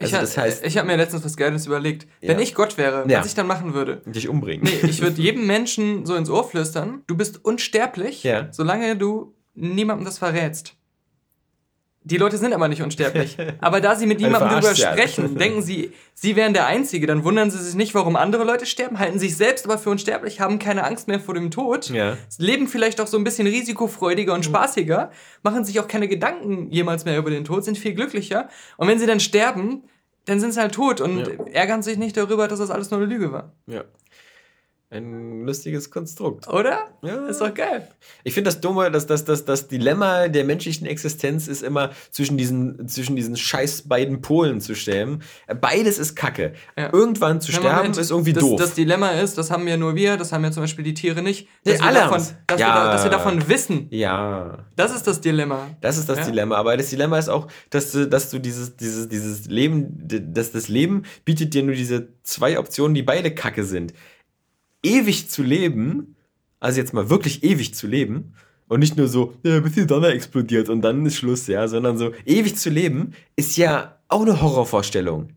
Also 0.01 0.17
ich, 0.17 0.21
das 0.21 0.37
heißt, 0.37 0.65
ich 0.65 0.79
habe 0.79 0.87
mir 0.87 0.97
letztens 0.97 1.25
was 1.25 1.37
Geiles 1.37 1.67
überlegt. 1.67 2.07
Ja. 2.21 2.31
Wenn 2.31 2.41
ich 2.41 2.55
Gott 2.55 2.79
wäre, 2.79 3.05
ja. 3.09 3.21
was 3.21 3.27
ich 3.27 3.35
dann 3.35 3.47
machen 3.47 3.75
würde. 3.75 4.03
Dich 4.07 4.29
umbringen. 4.29 4.65
Nee, 4.65 4.89
ich 4.89 5.01
würde 5.01 5.21
jedem 5.23 5.47
Menschen 5.47 6.07
so 6.07 6.15
ins 6.15 6.31
Ohr 6.31 6.49
flüstern, 6.49 7.03
du 7.07 7.17
bist 7.17 7.45
unsterblich, 7.45 8.23
ja. 8.23 8.49
solange 8.53 8.97
du 8.97 9.35
niemandem 9.55 10.05
das 10.05 10.19
verrätst. 10.19 10.78
Die 12.05 12.17
Leute 12.17 12.39
sind 12.39 12.53
aber 12.55 12.69
nicht 12.69 12.81
unsterblich. 12.81 13.37
Aber 13.61 13.81
da 13.81 13.97
sie 13.97 14.07
mit 14.07 14.21
niemandem 14.21 14.49
darüber 14.51 14.75
sprechen, 14.75 15.37
denken 15.37 15.63
sie, 15.63 15.93
sie 16.15 16.37
wären 16.37 16.55
der 16.55 16.67
Einzige. 16.67 17.07
Dann 17.07 17.25
wundern 17.25 17.51
sie 17.51 17.59
sich 17.59 17.75
nicht, 17.75 17.95
warum 17.95 18.17
andere 18.17 18.45
Leute 18.45 18.67
sterben, 18.67 18.99
halten 18.99 19.19
sich 19.19 19.37
selbst 19.37 19.67
aber 19.67 19.79
für 19.79 19.91
unsterblich, 19.91 20.41
haben 20.41 20.59
keine 20.59 20.85
Angst 20.85 21.09
mehr 21.09 21.21
vor 21.21 21.35
dem 21.35 21.51
Tod, 21.51 21.91
ja. 21.91 22.17
leben 22.39 22.69
vielleicht 22.69 23.01
auch 23.01 23.07
so 23.07 23.19
ein 23.19 23.25
bisschen 23.25 23.47
risikofreudiger 23.47 24.33
und 24.33 24.45
spaßiger, 24.45 25.11
machen 25.43 25.65
sich 25.65 25.81
auch 25.81 25.89
keine 25.89 26.09
Gedanken 26.09 26.71
jemals 26.71 27.05
mehr 27.05 27.19
über 27.19 27.31
den 27.31 27.45
Tod, 27.45 27.65
sind 27.65 27.77
viel 27.77 27.95
glücklicher. 27.95 28.49
Und 28.77 28.89
wenn 28.89 28.99
sie 28.99 29.07
dann 29.07 29.21
sterben, 29.21 29.83
dann 30.25 30.41
sind 30.41 30.53
sie 30.53 30.61
halt 30.61 30.75
tot 30.75 31.01
und 31.01 31.27
ja. 31.27 31.45
ärgern 31.53 31.83
sich 31.83 31.99
nicht 31.99 32.17
darüber, 32.17 32.49
dass 32.49 32.59
das 32.59 32.71
alles 32.71 32.91
nur 32.91 33.01
eine 33.01 33.09
Lüge 33.09 33.33
war. 33.33 33.53
Ja. 33.67 33.85
Ein 34.91 35.45
lustiges 35.45 35.91
Konstrukt. 35.91 36.49
Oder? 36.49 36.89
Ja. 37.03 37.27
Ist 37.27 37.43
doch 37.43 37.53
geil. 37.53 37.87
Ich 38.25 38.33
finde 38.33 38.49
das 38.49 38.63
Dumme, 38.63 38.91
dass 38.91 39.07
das, 39.07 39.23
das, 39.23 39.45
das 39.45 39.69
Dilemma 39.69 40.29
der 40.29 40.45
menschlichen 40.45 40.87
Existenz 40.87 41.47
ist 41.47 41.63
immer 41.63 41.91
zwischen 42.11 42.39
diesen, 42.39 42.89
zwischen 42.89 43.15
diesen 43.15 43.37
scheiß 43.37 43.87
beiden 43.87 44.23
Polen 44.23 44.63
zu 44.63 44.75
stellen. 44.75 45.23
Beides 45.61 45.99
ist 45.99 46.17
Kacke. 46.17 46.55
Ja. 46.75 46.91
Irgendwann 46.91 47.43
zu 47.43 47.53
ja, 47.53 47.59
sterben 47.59 47.77
Moment, 47.77 47.99
ist 47.99 48.11
irgendwie 48.11 48.33
das, 48.33 48.43
doof. 48.43 48.59
Das 48.59 48.73
Dilemma 48.73 49.11
ist, 49.11 49.37
das 49.37 49.51
haben 49.51 49.69
ja 49.69 49.77
nur 49.77 49.95
wir, 49.95 50.17
das 50.17 50.33
haben 50.33 50.43
ja 50.43 50.53
zum 50.53 50.63
Beispiel 50.63 50.85
die 50.85 50.95
Tiere 50.95 51.21
nicht, 51.21 51.49
dass, 51.65 51.81
wir, 51.81 51.85
alle 51.85 51.99
davon, 51.99 52.23
dass, 52.47 52.59
ja. 52.59 52.87
wir, 52.87 52.91
dass 52.91 53.05
wir 53.05 53.11
davon 53.11 53.47
wissen. 53.47 53.89
Ja. 53.91 54.65
Das 54.75 54.97
ist 54.97 55.07
das 55.07 55.21
Dilemma. 55.21 55.67
Das 55.83 55.99
ist 55.99 56.09
das 56.09 56.25
Dilemma. 56.25 56.57
Aber 56.57 56.75
das 56.79 56.89
Dilemma 56.89 57.19
ist 57.19 57.29
auch, 57.29 57.47
dass 57.69 57.93
du, 57.93 58.09
dass 58.09 58.31
du 58.31 58.39
dieses, 58.39 58.75
dieses, 58.77 59.07
dieses 59.07 59.49
Leben, 59.49 60.09
dass 60.33 60.51
das 60.51 60.69
Leben 60.69 61.03
bietet 61.27 61.53
dir 61.53 61.63
nur 61.63 61.75
diese 61.75 62.09
zwei 62.23 62.59
Optionen, 62.59 62.95
die 62.95 63.03
beide 63.03 63.35
Kacke 63.35 63.65
sind 63.65 63.93
ewig 64.83 65.31
zu 65.31 65.43
leben, 65.43 66.17
also 66.61 66.81
jetzt 66.81 66.93
mal 66.93 67.11
wirklich 67.11 67.43
ewig 67.43 67.75
zu 67.75 67.87
leben, 67.87 68.35
und 68.69 68.81
nicht 68.81 68.97
nur 68.97 69.09
so, 69.09 69.35
ja, 69.43 69.61
bis 69.61 69.73
die 69.73 69.89
Sonne 69.89 70.09
explodiert 70.09 70.69
und 70.69 70.83
dann 70.83 71.05
ist 71.07 71.17
Schluss, 71.17 71.47
ja, 71.47 71.67
sondern 71.69 71.97
so 71.97 72.13
ewig 72.27 72.57
zu 72.57 72.71
leben, 72.71 73.15
ist 73.35 73.57
ja 73.57 73.99
auch 74.09 74.23
eine 74.23 74.41
Horrorvorstellung. 74.41 75.31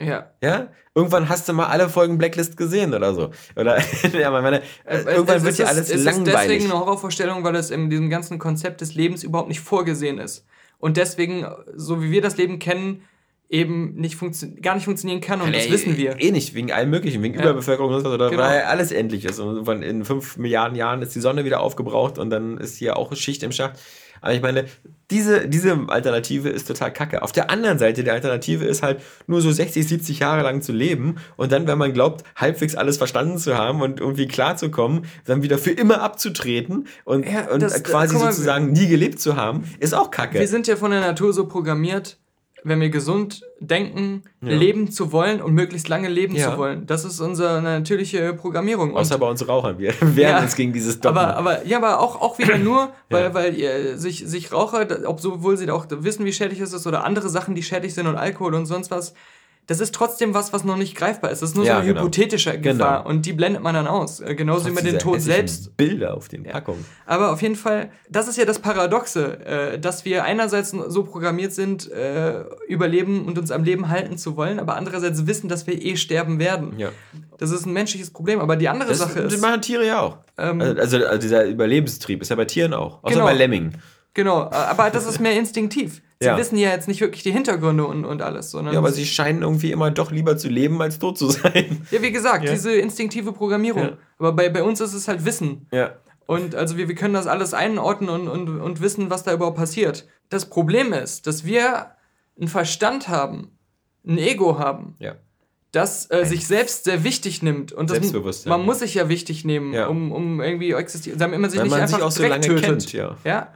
Ja. 0.00 0.30
Ja? 0.42 0.68
Irgendwann 0.94 1.28
hast 1.28 1.48
du 1.48 1.52
mal 1.52 1.66
alle 1.66 1.88
Folgen 1.88 2.18
Blacklist 2.18 2.56
gesehen 2.56 2.94
oder 2.94 3.14
so. 3.14 3.30
Oder, 3.56 3.78
ja, 4.12 4.30
meine, 4.30 4.62
äh, 4.84 4.98
irgendwann 4.98 5.38
es 5.38 5.44
wird 5.44 5.58
ja 5.58 5.66
alles 5.66 5.90
es 5.90 6.04
langweilig. 6.04 6.28
Es 6.28 6.34
ist 6.34 6.48
deswegen 6.48 6.64
eine 6.70 6.80
Horrorvorstellung, 6.80 7.44
weil 7.44 7.56
es 7.56 7.70
in 7.70 7.90
diesem 7.90 8.10
ganzen 8.10 8.38
Konzept 8.38 8.80
des 8.80 8.94
Lebens 8.94 9.22
überhaupt 9.22 9.48
nicht 9.48 9.60
vorgesehen 9.60 10.18
ist. 10.18 10.46
Und 10.78 10.96
deswegen, 10.96 11.46
so 11.74 12.02
wie 12.02 12.10
wir 12.10 12.22
das 12.22 12.36
Leben 12.36 12.58
kennen, 12.58 13.02
eben 13.48 13.94
nicht 13.94 14.18
gar 14.62 14.74
nicht 14.74 14.84
funktionieren 14.84 15.20
kann 15.20 15.40
und 15.40 15.52
ja, 15.52 15.58
das 15.58 15.70
wissen 15.70 15.96
wir. 15.96 16.20
Eh 16.20 16.32
nicht, 16.32 16.54
wegen 16.54 16.72
allem 16.72 16.90
möglichen, 16.90 17.22
wegen 17.22 17.34
ja. 17.34 17.42
Überbevölkerung 17.42 17.94
und 17.94 18.02
so, 18.02 18.10
oder 18.10 18.30
genau. 18.30 18.42
weil 18.42 18.62
alles 18.62 18.90
endlich 18.90 19.24
ist. 19.24 19.38
Und 19.38 19.82
in 19.82 20.04
fünf 20.04 20.36
Milliarden 20.36 20.76
Jahren 20.76 21.02
ist 21.02 21.14
die 21.14 21.20
Sonne 21.20 21.44
wieder 21.44 21.60
aufgebraucht 21.60 22.18
und 22.18 22.30
dann 22.30 22.58
ist 22.58 22.76
hier 22.76 22.96
auch 22.96 23.14
Schicht 23.14 23.42
im 23.42 23.52
Schacht. 23.52 23.78
Aber 24.20 24.34
ich 24.34 24.42
meine, 24.42 24.64
diese, 25.10 25.46
diese 25.46 25.78
Alternative 25.86 26.48
ist 26.48 26.66
total 26.66 26.92
kacke. 26.92 27.22
Auf 27.22 27.30
der 27.30 27.50
anderen 27.50 27.78
Seite, 27.78 28.02
die 28.02 28.10
Alternative 28.10 28.64
ist 28.64 28.82
halt 28.82 29.00
nur 29.28 29.40
so 29.40 29.52
60, 29.52 29.86
70 29.86 30.18
Jahre 30.18 30.42
lang 30.42 30.62
zu 30.62 30.72
leben 30.72 31.16
und 31.36 31.52
dann, 31.52 31.68
wenn 31.68 31.78
man 31.78 31.92
glaubt, 31.92 32.24
halbwegs 32.34 32.74
alles 32.74 32.96
verstanden 32.96 33.38
zu 33.38 33.56
haben 33.56 33.82
und 33.82 34.00
irgendwie 34.00 34.26
klarzukommen, 34.26 35.04
dann 35.24 35.42
wieder 35.42 35.58
für 35.58 35.70
immer 35.70 36.02
abzutreten 36.02 36.88
und, 37.04 37.24
ja, 37.24 37.48
und 37.48 37.62
das, 37.62 37.84
quasi 37.84 38.16
mal, 38.16 38.32
sozusagen 38.32 38.72
nie 38.72 38.88
gelebt 38.88 39.20
zu 39.20 39.36
haben, 39.36 39.62
ist 39.78 39.94
auch 39.94 40.10
kacke. 40.10 40.40
Wir 40.40 40.48
sind 40.48 40.66
ja 40.66 40.74
von 40.74 40.90
der 40.90 41.00
Natur 41.00 41.32
so 41.32 41.46
programmiert, 41.46 42.18
wenn 42.66 42.80
wir 42.80 42.90
gesund 42.90 43.42
denken, 43.60 44.22
ja. 44.40 44.50
leben 44.50 44.90
zu 44.90 45.12
wollen 45.12 45.40
und 45.40 45.54
möglichst 45.54 45.88
lange 45.88 46.08
leben 46.08 46.34
ja. 46.34 46.50
zu 46.50 46.58
wollen. 46.58 46.86
Das 46.86 47.04
ist 47.04 47.20
unsere 47.20 47.62
natürliche 47.62 48.34
Programmierung. 48.34 48.96
Außer 48.96 49.14
und, 49.14 49.20
bei 49.20 49.28
uns 49.28 49.46
Rauchern. 49.46 49.78
Wir 49.78 49.94
wehren 50.00 50.30
ja, 50.30 50.42
uns 50.42 50.56
gegen 50.56 50.72
dieses 50.72 51.00
Dogma. 51.00 51.22
Aber, 51.22 51.36
aber, 51.36 51.66
ja, 51.66 51.78
aber 51.78 52.00
auch, 52.00 52.20
auch 52.20 52.38
wieder 52.38 52.58
nur, 52.58 52.92
weil, 53.10 53.32
weil 53.34 53.54
ihr, 53.54 53.96
sich, 53.98 54.26
sich 54.26 54.52
Raucher, 54.52 54.86
obwohl 55.06 55.56
sie 55.56 55.70
auch 55.70 55.86
wissen, 55.90 56.24
wie 56.24 56.32
schädlich 56.32 56.60
es 56.60 56.72
ist, 56.72 56.86
oder 56.86 57.04
andere 57.04 57.28
Sachen, 57.28 57.54
die 57.54 57.62
schädlich 57.62 57.94
sind 57.94 58.06
und 58.06 58.16
Alkohol 58.16 58.54
und 58.54 58.66
sonst 58.66 58.90
was, 58.90 59.14
das 59.66 59.80
ist 59.80 59.94
trotzdem 59.94 60.32
was, 60.32 60.52
was 60.52 60.62
noch 60.62 60.76
nicht 60.76 60.96
greifbar 60.96 61.32
ist. 61.32 61.42
Das 61.42 61.50
ist 61.50 61.56
nur 61.56 61.64
ja, 61.64 61.74
so 61.74 61.78
eine 61.78 61.88
genau. 61.88 62.00
hypothetische 62.02 62.60
Gefahr 62.60 62.98
genau. 62.98 63.08
und 63.08 63.26
die 63.26 63.32
blendet 63.32 63.62
man 63.62 63.74
dann 63.74 63.88
aus. 63.88 64.20
Äh, 64.20 64.36
genauso 64.36 64.66
wie 64.66 64.70
mit 64.70 64.86
dem 64.86 64.98
Tod 64.98 65.20
selbst. 65.20 65.76
Bilder 65.76 66.16
auf 66.16 66.28
den 66.28 66.44
Packungen. 66.44 66.84
Ja. 66.88 67.14
Aber 67.14 67.32
auf 67.32 67.42
jeden 67.42 67.56
Fall, 67.56 67.90
das 68.08 68.28
ist 68.28 68.38
ja 68.38 68.44
das 68.44 68.60
Paradoxe, 68.60 69.44
äh, 69.44 69.78
dass 69.78 70.04
wir 70.04 70.22
einerseits 70.22 70.70
so 70.70 71.02
programmiert 71.02 71.52
sind, 71.52 71.90
äh, 71.90 72.44
überleben 72.68 73.26
und 73.26 73.38
uns 73.38 73.50
am 73.50 73.64
Leben 73.64 73.88
halten 73.88 74.18
zu 74.18 74.36
wollen, 74.36 74.60
aber 74.60 74.76
andererseits 74.76 75.26
wissen, 75.26 75.48
dass 75.48 75.66
wir 75.66 75.82
eh 75.82 75.96
sterben 75.96 76.38
werden. 76.38 76.78
Ja. 76.78 76.90
Das 77.38 77.50
ist 77.50 77.66
ein 77.66 77.72
menschliches 77.72 78.10
Problem. 78.10 78.38
Aber 78.40 78.54
die 78.54 78.68
andere 78.68 78.90
das, 78.90 78.98
Sache 78.98 79.20
ist. 79.20 79.34
Das 79.34 79.40
machen 79.40 79.62
Tiere 79.62 79.84
ja 79.84 80.00
auch. 80.00 80.18
Ähm, 80.38 80.60
also, 80.60 81.04
also, 81.04 81.18
dieser 81.18 81.44
Überlebenstrieb 81.44 82.22
ist 82.22 82.28
ja 82.28 82.36
bei 82.36 82.44
Tieren 82.44 82.72
auch. 82.72 83.02
Außer 83.02 83.14
genau. 83.14 83.26
bei 83.26 83.34
Lemmingen. 83.34 83.76
Genau, 84.14 84.48
aber 84.50 84.90
das 84.90 85.06
ist 85.06 85.20
mehr 85.20 85.34
instinktiv. 85.34 86.00
Sie 86.18 86.26
ja. 86.26 86.38
wissen 86.38 86.56
ja 86.56 86.70
jetzt 86.70 86.88
nicht 86.88 87.02
wirklich 87.02 87.22
die 87.22 87.30
Hintergründe 87.30 87.86
und, 87.86 88.06
und 88.06 88.22
alles. 88.22 88.50
Sondern 88.50 88.72
ja, 88.72 88.80
aber 88.80 88.90
sie 88.90 89.04
scheinen 89.04 89.42
irgendwie 89.42 89.70
immer 89.70 89.90
doch 89.90 90.10
lieber 90.10 90.38
zu 90.38 90.48
leben, 90.48 90.80
als 90.80 90.98
tot 90.98 91.18
zu 91.18 91.28
sein. 91.28 91.86
Ja, 91.90 92.00
wie 92.00 92.10
gesagt, 92.10 92.44
ja. 92.44 92.52
diese 92.52 92.72
instinktive 92.72 93.32
Programmierung. 93.32 93.82
Ja. 93.82 93.98
Aber 94.18 94.32
bei, 94.32 94.48
bei 94.48 94.62
uns 94.62 94.80
ist 94.80 94.94
es 94.94 95.08
halt 95.08 95.24
Wissen. 95.26 95.66
Ja. 95.72 95.96
Und 96.26 96.54
also 96.54 96.76
wir, 96.76 96.88
wir 96.88 96.94
können 96.94 97.14
das 97.14 97.26
alles 97.26 97.54
einordnen 97.54 98.08
und, 98.08 98.28
und, 98.28 98.60
und 98.60 98.80
wissen, 98.80 99.10
was 99.10 99.24
da 99.24 99.32
überhaupt 99.32 99.56
passiert. 99.56 100.06
Das 100.28 100.46
Problem 100.46 100.92
ist, 100.92 101.26
dass 101.26 101.44
wir 101.44 101.92
einen 102.38 102.48
Verstand 102.48 103.08
haben, 103.08 103.52
ein 104.04 104.18
Ego 104.18 104.58
haben, 104.58 104.96
ja. 104.98 105.14
das 105.72 106.10
äh, 106.10 106.24
sich 106.24 106.46
selbst 106.46 106.84
sehr 106.84 107.04
wichtig 107.04 107.42
nimmt. 107.42 107.72
Und 107.72 107.90
das, 107.90 108.44
man 108.46 108.64
muss 108.64 108.80
sich 108.80 108.94
ja 108.94 109.08
wichtig 109.08 109.44
nehmen, 109.44 109.72
ja. 109.72 109.86
Um, 109.86 110.12
um 110.12 110.40
irgendwie 110.40 110.72
existieren, 110.72 111.18
damit 111.18 111.40
man 111.40 111.50
sich 111.50 111.58
Weil 111.60 111.64
nicht 111.64 111.72
man 111.72 111.82
einfach 111.82 111.98
sich 111.98 112.04
auch 112.04 112.10
so 112.10 112.26
lange 112.26 112.40
tötet. 112.40 112.64
Kennt, 112.64 112.92
ja. 112.92 113.16
ja. 113.24 113.52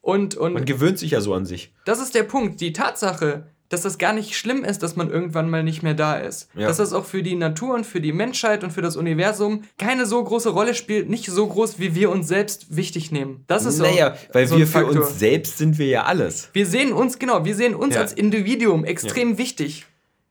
Und, 0.00 0.36
und 0.36 0.54
man 0.54 0.64
gewöhnt 0.64 0.98
sich 0.98 1.10
ja 1.12 1.20
so 1.20 1.34
an 1.34 1.44
sich. 1.44 1.72
Das 1.84 2.00
ist 2.00 2.14
der 2.14 2.22
Punkt. 2.22 2.60
Die 2.60 2.72
Tatsache, 2.72 3.48
dass 3.68 3.82
das 3.82 3.98
gar 3.98 4.12
nicht 4.12 4.36
schlimm 4.36 4.64
ist, 4.64 4.82
dass 4.82 4.96
man 4.96 5.10
irgendwann 5.10 5.50
mal 5.50 5.62
nicht 5.62 5.82
mehr 5.82 5.94
da 5.94 6.16
ist. 6.16 6.48
Ja. 6.54 6.66
Dass 6.66 6.78
das 6.78 6.92
auch 6.92 7.04
für 7.04 7.22
die 7.22 7.34
Natur 7.34 7.74
und 7.74 7.84
für 7.84 8.00
die 8.00 8.12
Menschheit 8.12 8.64
und 8.64 8.72
für 8.72 8.80
das 8.80 8.96
Universum 8.96 9.64
keine 9.76 10.06
so 10.06 10.22
große 10.22 10.50
Rolle 10.50 10.74
spielt, 10.74 11.10
nicht 11.10 11.26
so 11.26 11.46
groß, 11.46 11.78
wie 11.78 11.94
wir 11.94 12.10
uns 12.10 12.28
selbst 12.28 12.74
wichtig 12.74 13.12
nehmen. 13.12 13.44
Das 13.46 13.66
ist 13.66 13.78
naja, 13.78 14.14
so, 14.14 14.34
weil 14.34 14.46
so 14.46 14.56
wir 14.56 14.66
für 14.66 14.86
uns 14.86 15.18
selbst 15.18 15.58
sind 15.58 15.78
wir 15.78 15.86
ja 15.86 16.04
alles. 16.04 16.48
Wir 16.52 16.66
sehen 16.66 16.92
uns, 16.92 17.18
genau, 17.18 17.44
wir 17.44 17.54
sehen 17.54 17.74
uns 17.74 17.94
ja. 17.94 18.00
als 18.00 18.12
Individuum 18.12 18.84
extrem 18.84 19.32
ja. 19.32 19.38
wichtig. 19.38 19.86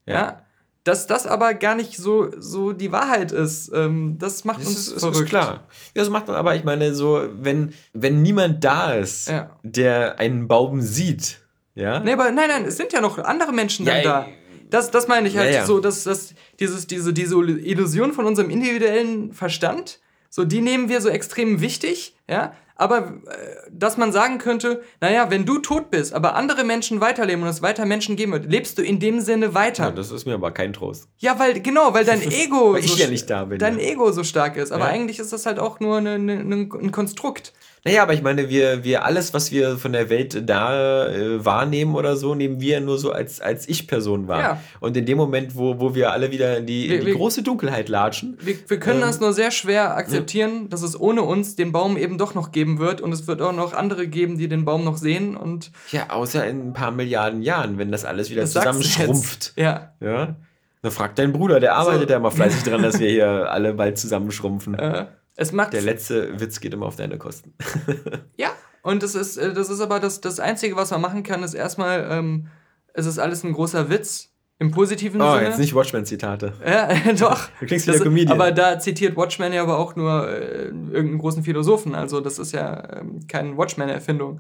Ja. 0.08 0.47
Dass 0.88 1.06
das 1.06 1.28
aber 1.28 1.54
gar 1.54 1.76
nicht 1.76 1.98
so, 1.98 2.30
so 2.38 2.72
die 2.72 2.94
Wahrheit 2.94 3.34
ist, 3.34 3.70
ähm, 3.74 4.16
das 4.20 4.46
macht 4.46 4.62
das 4.62 4.68
uns 4.68 4.88
ist, 4.88 5.00
verrückt. 5.02 5.20
Ist 5.20 5.30
klar. 5.30 5.68
Ja, 5.94 6.02
das 6.02 6.10
macht 6.10 6.28
man 6.28 6.38
aber, 6.38 6.56
ich 6.56 6.64
meine, 6.64 6.96
so, 6.96 7.28
wenn, 7.34 7.74
wenn 7.92 8.22
niemand 8.22 8.64
da 8.64 8.94
ist, 8.94 9.30
der 9.64 10.18
einen 10.18 10.48
Baum 10.48 10.80
sieht, 10.80 11.40
ja? 11.76 12.00
Nee, 12.00 12.14
aber 12.14 12.32
nein, 12.32 12.48
nein, 12.48 12.64
es 12.64 12.78
sind 12.78 12.94
ja 12.94 13.02
noch 13.02 13.18
andere 13.18 13.52
Menschen 13.52 13.86
ja, 13.86 13.96
dann 13.96 14.04
da. 14.04 14.28
Das, 14.70 14.90
das 14.90 15.10
meine 15.10 15.28
ich 15.28 15.36
halt 15.36 15.54
ja, 15.54 15.60
ja. 15.60 15.66
so, 15.66 15.82
dass, 15.82 16.06
dass 16.06 16.34
dieses, 16.58 16.88
diese, 16.88 17.12
diese 17.12 17.36
Illusion 17.36 18.14
von 18.14 18.26
unserem 18.26 18.50
individuellen 18.50 19.34
Verstand, 19.34 20.00
so 20.30 20.46
die 20.46 20.62
nehmen 20.62 20.88
wir 20.88 21.02
so 21.02 21.10
extrem 21.10 21.60
wichtig, 21.60 22.16
ja, 22.30 22.54
aber 22.78 23.00
äh, 23.00 23.70
dass 23.72 23.98
man 23.98 24.12
sagen 24.12 24.38
könnte, 24.38 24.82
naja, 25.02 25.30
wenn 25.30 25.46
du 25.46 25.60
tot 25.60 25.92
bist, 25.92 26.14
aber 26.14 26.36
andere 26.36 26.64
Menschen 26.64 27.02
weiterleben 27.02 27.44
und 27.44 27.50
es 27.50 27.62
weiter 27.62 27.86
Menschen 27.86 28.16
geben 28.16 28.32
wird, 28.32 28.50
lebst 28.52 28.78
du 28.78 28.84
in 28.84 29.00
dem 29.00 29.20
Sinne 29.20 29.54
weiter. 29.54 29.86
Ja, 29.86 29.92
das 29.92 30.12
ist 30.12 30.26
mir 30.26 30.36
aber 30.36 30.52
kein 30.52 30.74
Trost. 30.74 31.08
Ja, 31.18 31.40
weil, 31.40 31.60
genau, 31.62 31.94
weil 31.94 32.06
dein 32.06 32.22
Ego. 32.22 32.74
weil 32.74 32.84
ich 32.84 32.92
so, 32.92 32.98
ja 32.98 33.08
nicht 33.08 33.30
da 33.30 33.46
bin. 33.46 33.60
Dein 33.60 33.80
Ego 33.80 34.12
so 34.12 34.24
stark 34.24 34.58
ist. 34.58 34.72
Aber 34.72 34.86
ja. 34.86 34.92
eigentlich 34.92 35.20
ist 35.20 35.34
das 35.34 35.46
halt 35.46 35.60
auch 35.60 35.80
nur 35.80 35.98
eine, 35.98 36.12
eine, 36.12 36.56
ein 36.56 36.92
Konstrukt. 36.92 37.54
Naja, 37.88 38.04
aber 38.04 38.14
ich 38.14 38.22
meine, 38.22 38.50
wir, 38.50 38.84
wir 38.84 39.06
alles, 39.06 39.34
was 39.34 39.52
wir 39.52 39.78
von 39.78 39.94
der 39.94 40.10
Welt 40.10 40.50
da 40.50 41.08
äh, 41.08 41.46
wahrnehmen 41.46 41.96
oder 41.96 42.18
so, 42.18 42.36
nehmen 42.36 42.60
wir 42.60 42.82
nur 42.82 42.98
so 42.98 43.14
als, 43.14 43.40
als 43.40 43.70
Ich-Person 43.70 44.28
wahr. 44.28 44.40
Ja. 44.40 44.62
Und 44.82 44.98
in 44.98 45.06
dem 45.06 45.18
Moment, 45.18 45.56
wo, 45.56 45.80
wo 45.80 45.96
wir 45.96 46.12
alle 46.12 46.30
wieder 46.32 46.58
in 46.58 46.66
die, 46.66 46.90
wir, 46.90 47.00
in 47.00 47.06
die 47.06 47.14
große 47.14 47.44
Dunkelheit 47.44 47.88
latschen. 47.88 48.38
Wir, 48.42 48.56
wir 48.68 48.80
können 48.80 49.00
ähm, 49.00 49.08
das 49.08 49.22
nur 49.22 49.32
sehr 49.32 49.52
schwer 49.52 49.96
akzeptieren, 49.96 50.64
ja. 50.64 50.68
dass 50.68 50.82
es 50.82 51.00
ohne 51.00 51.22
uns 51.22 51.56
den 51.56 51.72
Baum 51.72 51.96
eben 51.96 52.18
doch 52.18 52.36
noch 52.36 52.52
geben 52.52 52.80
wird 52.80 53.00
und 53.00 53.14
es 53.14 53.26
wird 53.26 53.42
auch 53.42 53.54
noch 53.54 53.74
andere 53.74 54.08
geben, 54.08 54.38
die 54.38 54.50
den 54.50 54.66
Baum 54.66 54.84
noch 54.84 54.98
sehen 54.98 55.38
und. 55.38 55.72
Ja, 55.92 56.10
außer 56.10 56.46
in 56.46 56.70
ein 56.70 56.74
paar 56.74 56.92
Milliarden 56.92 57.42
Jahren, 57.42 57.78
wenn 57.78 57.90
das 57.90 58.04
alles 58.04 58.30
wieder 58.30 58.42
das 58.42 58.52
zusammenschrumpft. 58.52 59.54
Ja. 59.56 59.94
Ja. 60.02 60.36
Dann 60.82 60.92
frag 60.92 61.16
deinen 61.16 61.32
Bruder, 61.32 61.62
der 61.62 61.76
arbeitet 61.76 62.10
so. 62.10 62.14
ja 62.14 62.20
mal 62.20 62.32
fleißig 62.32 62.64
dran, 62.64 62.82
dass 62.82 63.00
wir 63.00 63.10
hier 63.10 63.50
alle 63.50 63.74
bald 63.74 63.98
zusammenschrumpfen. 63.98 64.76
Äh. 64.76 65.06
Es 65.40 65.52
macht 65.52 65.72
Der 65.72 65.84
letzte 65.84 66.40
Witz 66.40 66.60
geht 66.60 66.74
immer 66.74 66.88
auf 66.88 66.96
deine 66.96 67.20
Kosten. 67.20 67.54
ja, 68.38 68.50
und 68.82 69.04
das 69.04 69.14
ist, 69.14 69.38
äh, 69.38 69.54
das 69.54 69.70
ist 69.70 69.80
aber 69.82 70.00
das, 70.00 70.20
das 70.20 70.40
Einzige, 70.40 70.76
was 70.76 70.90
man 70.90 71.00
machen 71.00 71.22
kann, 71.22 71.44
ist 71.44 71.54
erstmal, 71.54 72.08
ähm, 72.10 72.48
es 72.94 73.06
ist 73.06 73.20
alles 73.20 73.44
ein 73.44 73.54
großer 73.54 73.90
Witz. 73.90 74.34
Im 74.60 74.72
positiven 74.72 75.22
oh, 75.22 75.34
Sinne. 75.34 75.46
Oh, 75.46 75.50
jetzt 75.50 75.60
nicht 75.60 75.76
Watchmen-Zitate. 75.76 76.54
Ja, 76.66 76.88
doch. 77.20 77.48
Du 77.60 77.68
klingst 77.68 77.86
wie 77.86 77.92
der 77.92 78.02
Comedian. 78.02 78.32
Aber 78.32 78.52
da 78.52 78.80
zitiert 78.80 79.16
Watchmen 79.16 79.54
ja 79.54 79.62
aber 79.62 79.78
auch 79.78 79.96
nur 79.96 80.28
äh, 80.28 80.70
irgendeinen 80.70 81.20
großen 81.20 81.44
Philosophen. 81.44 81.94
Also 81.94 82.22
das 82.22 82.40
ist 82.40 82.54
ja 82.54 83.02
ähm, 83.02 83.20
keine 83.28 83.56
Watchmen-Erfindung. 83.56 84.40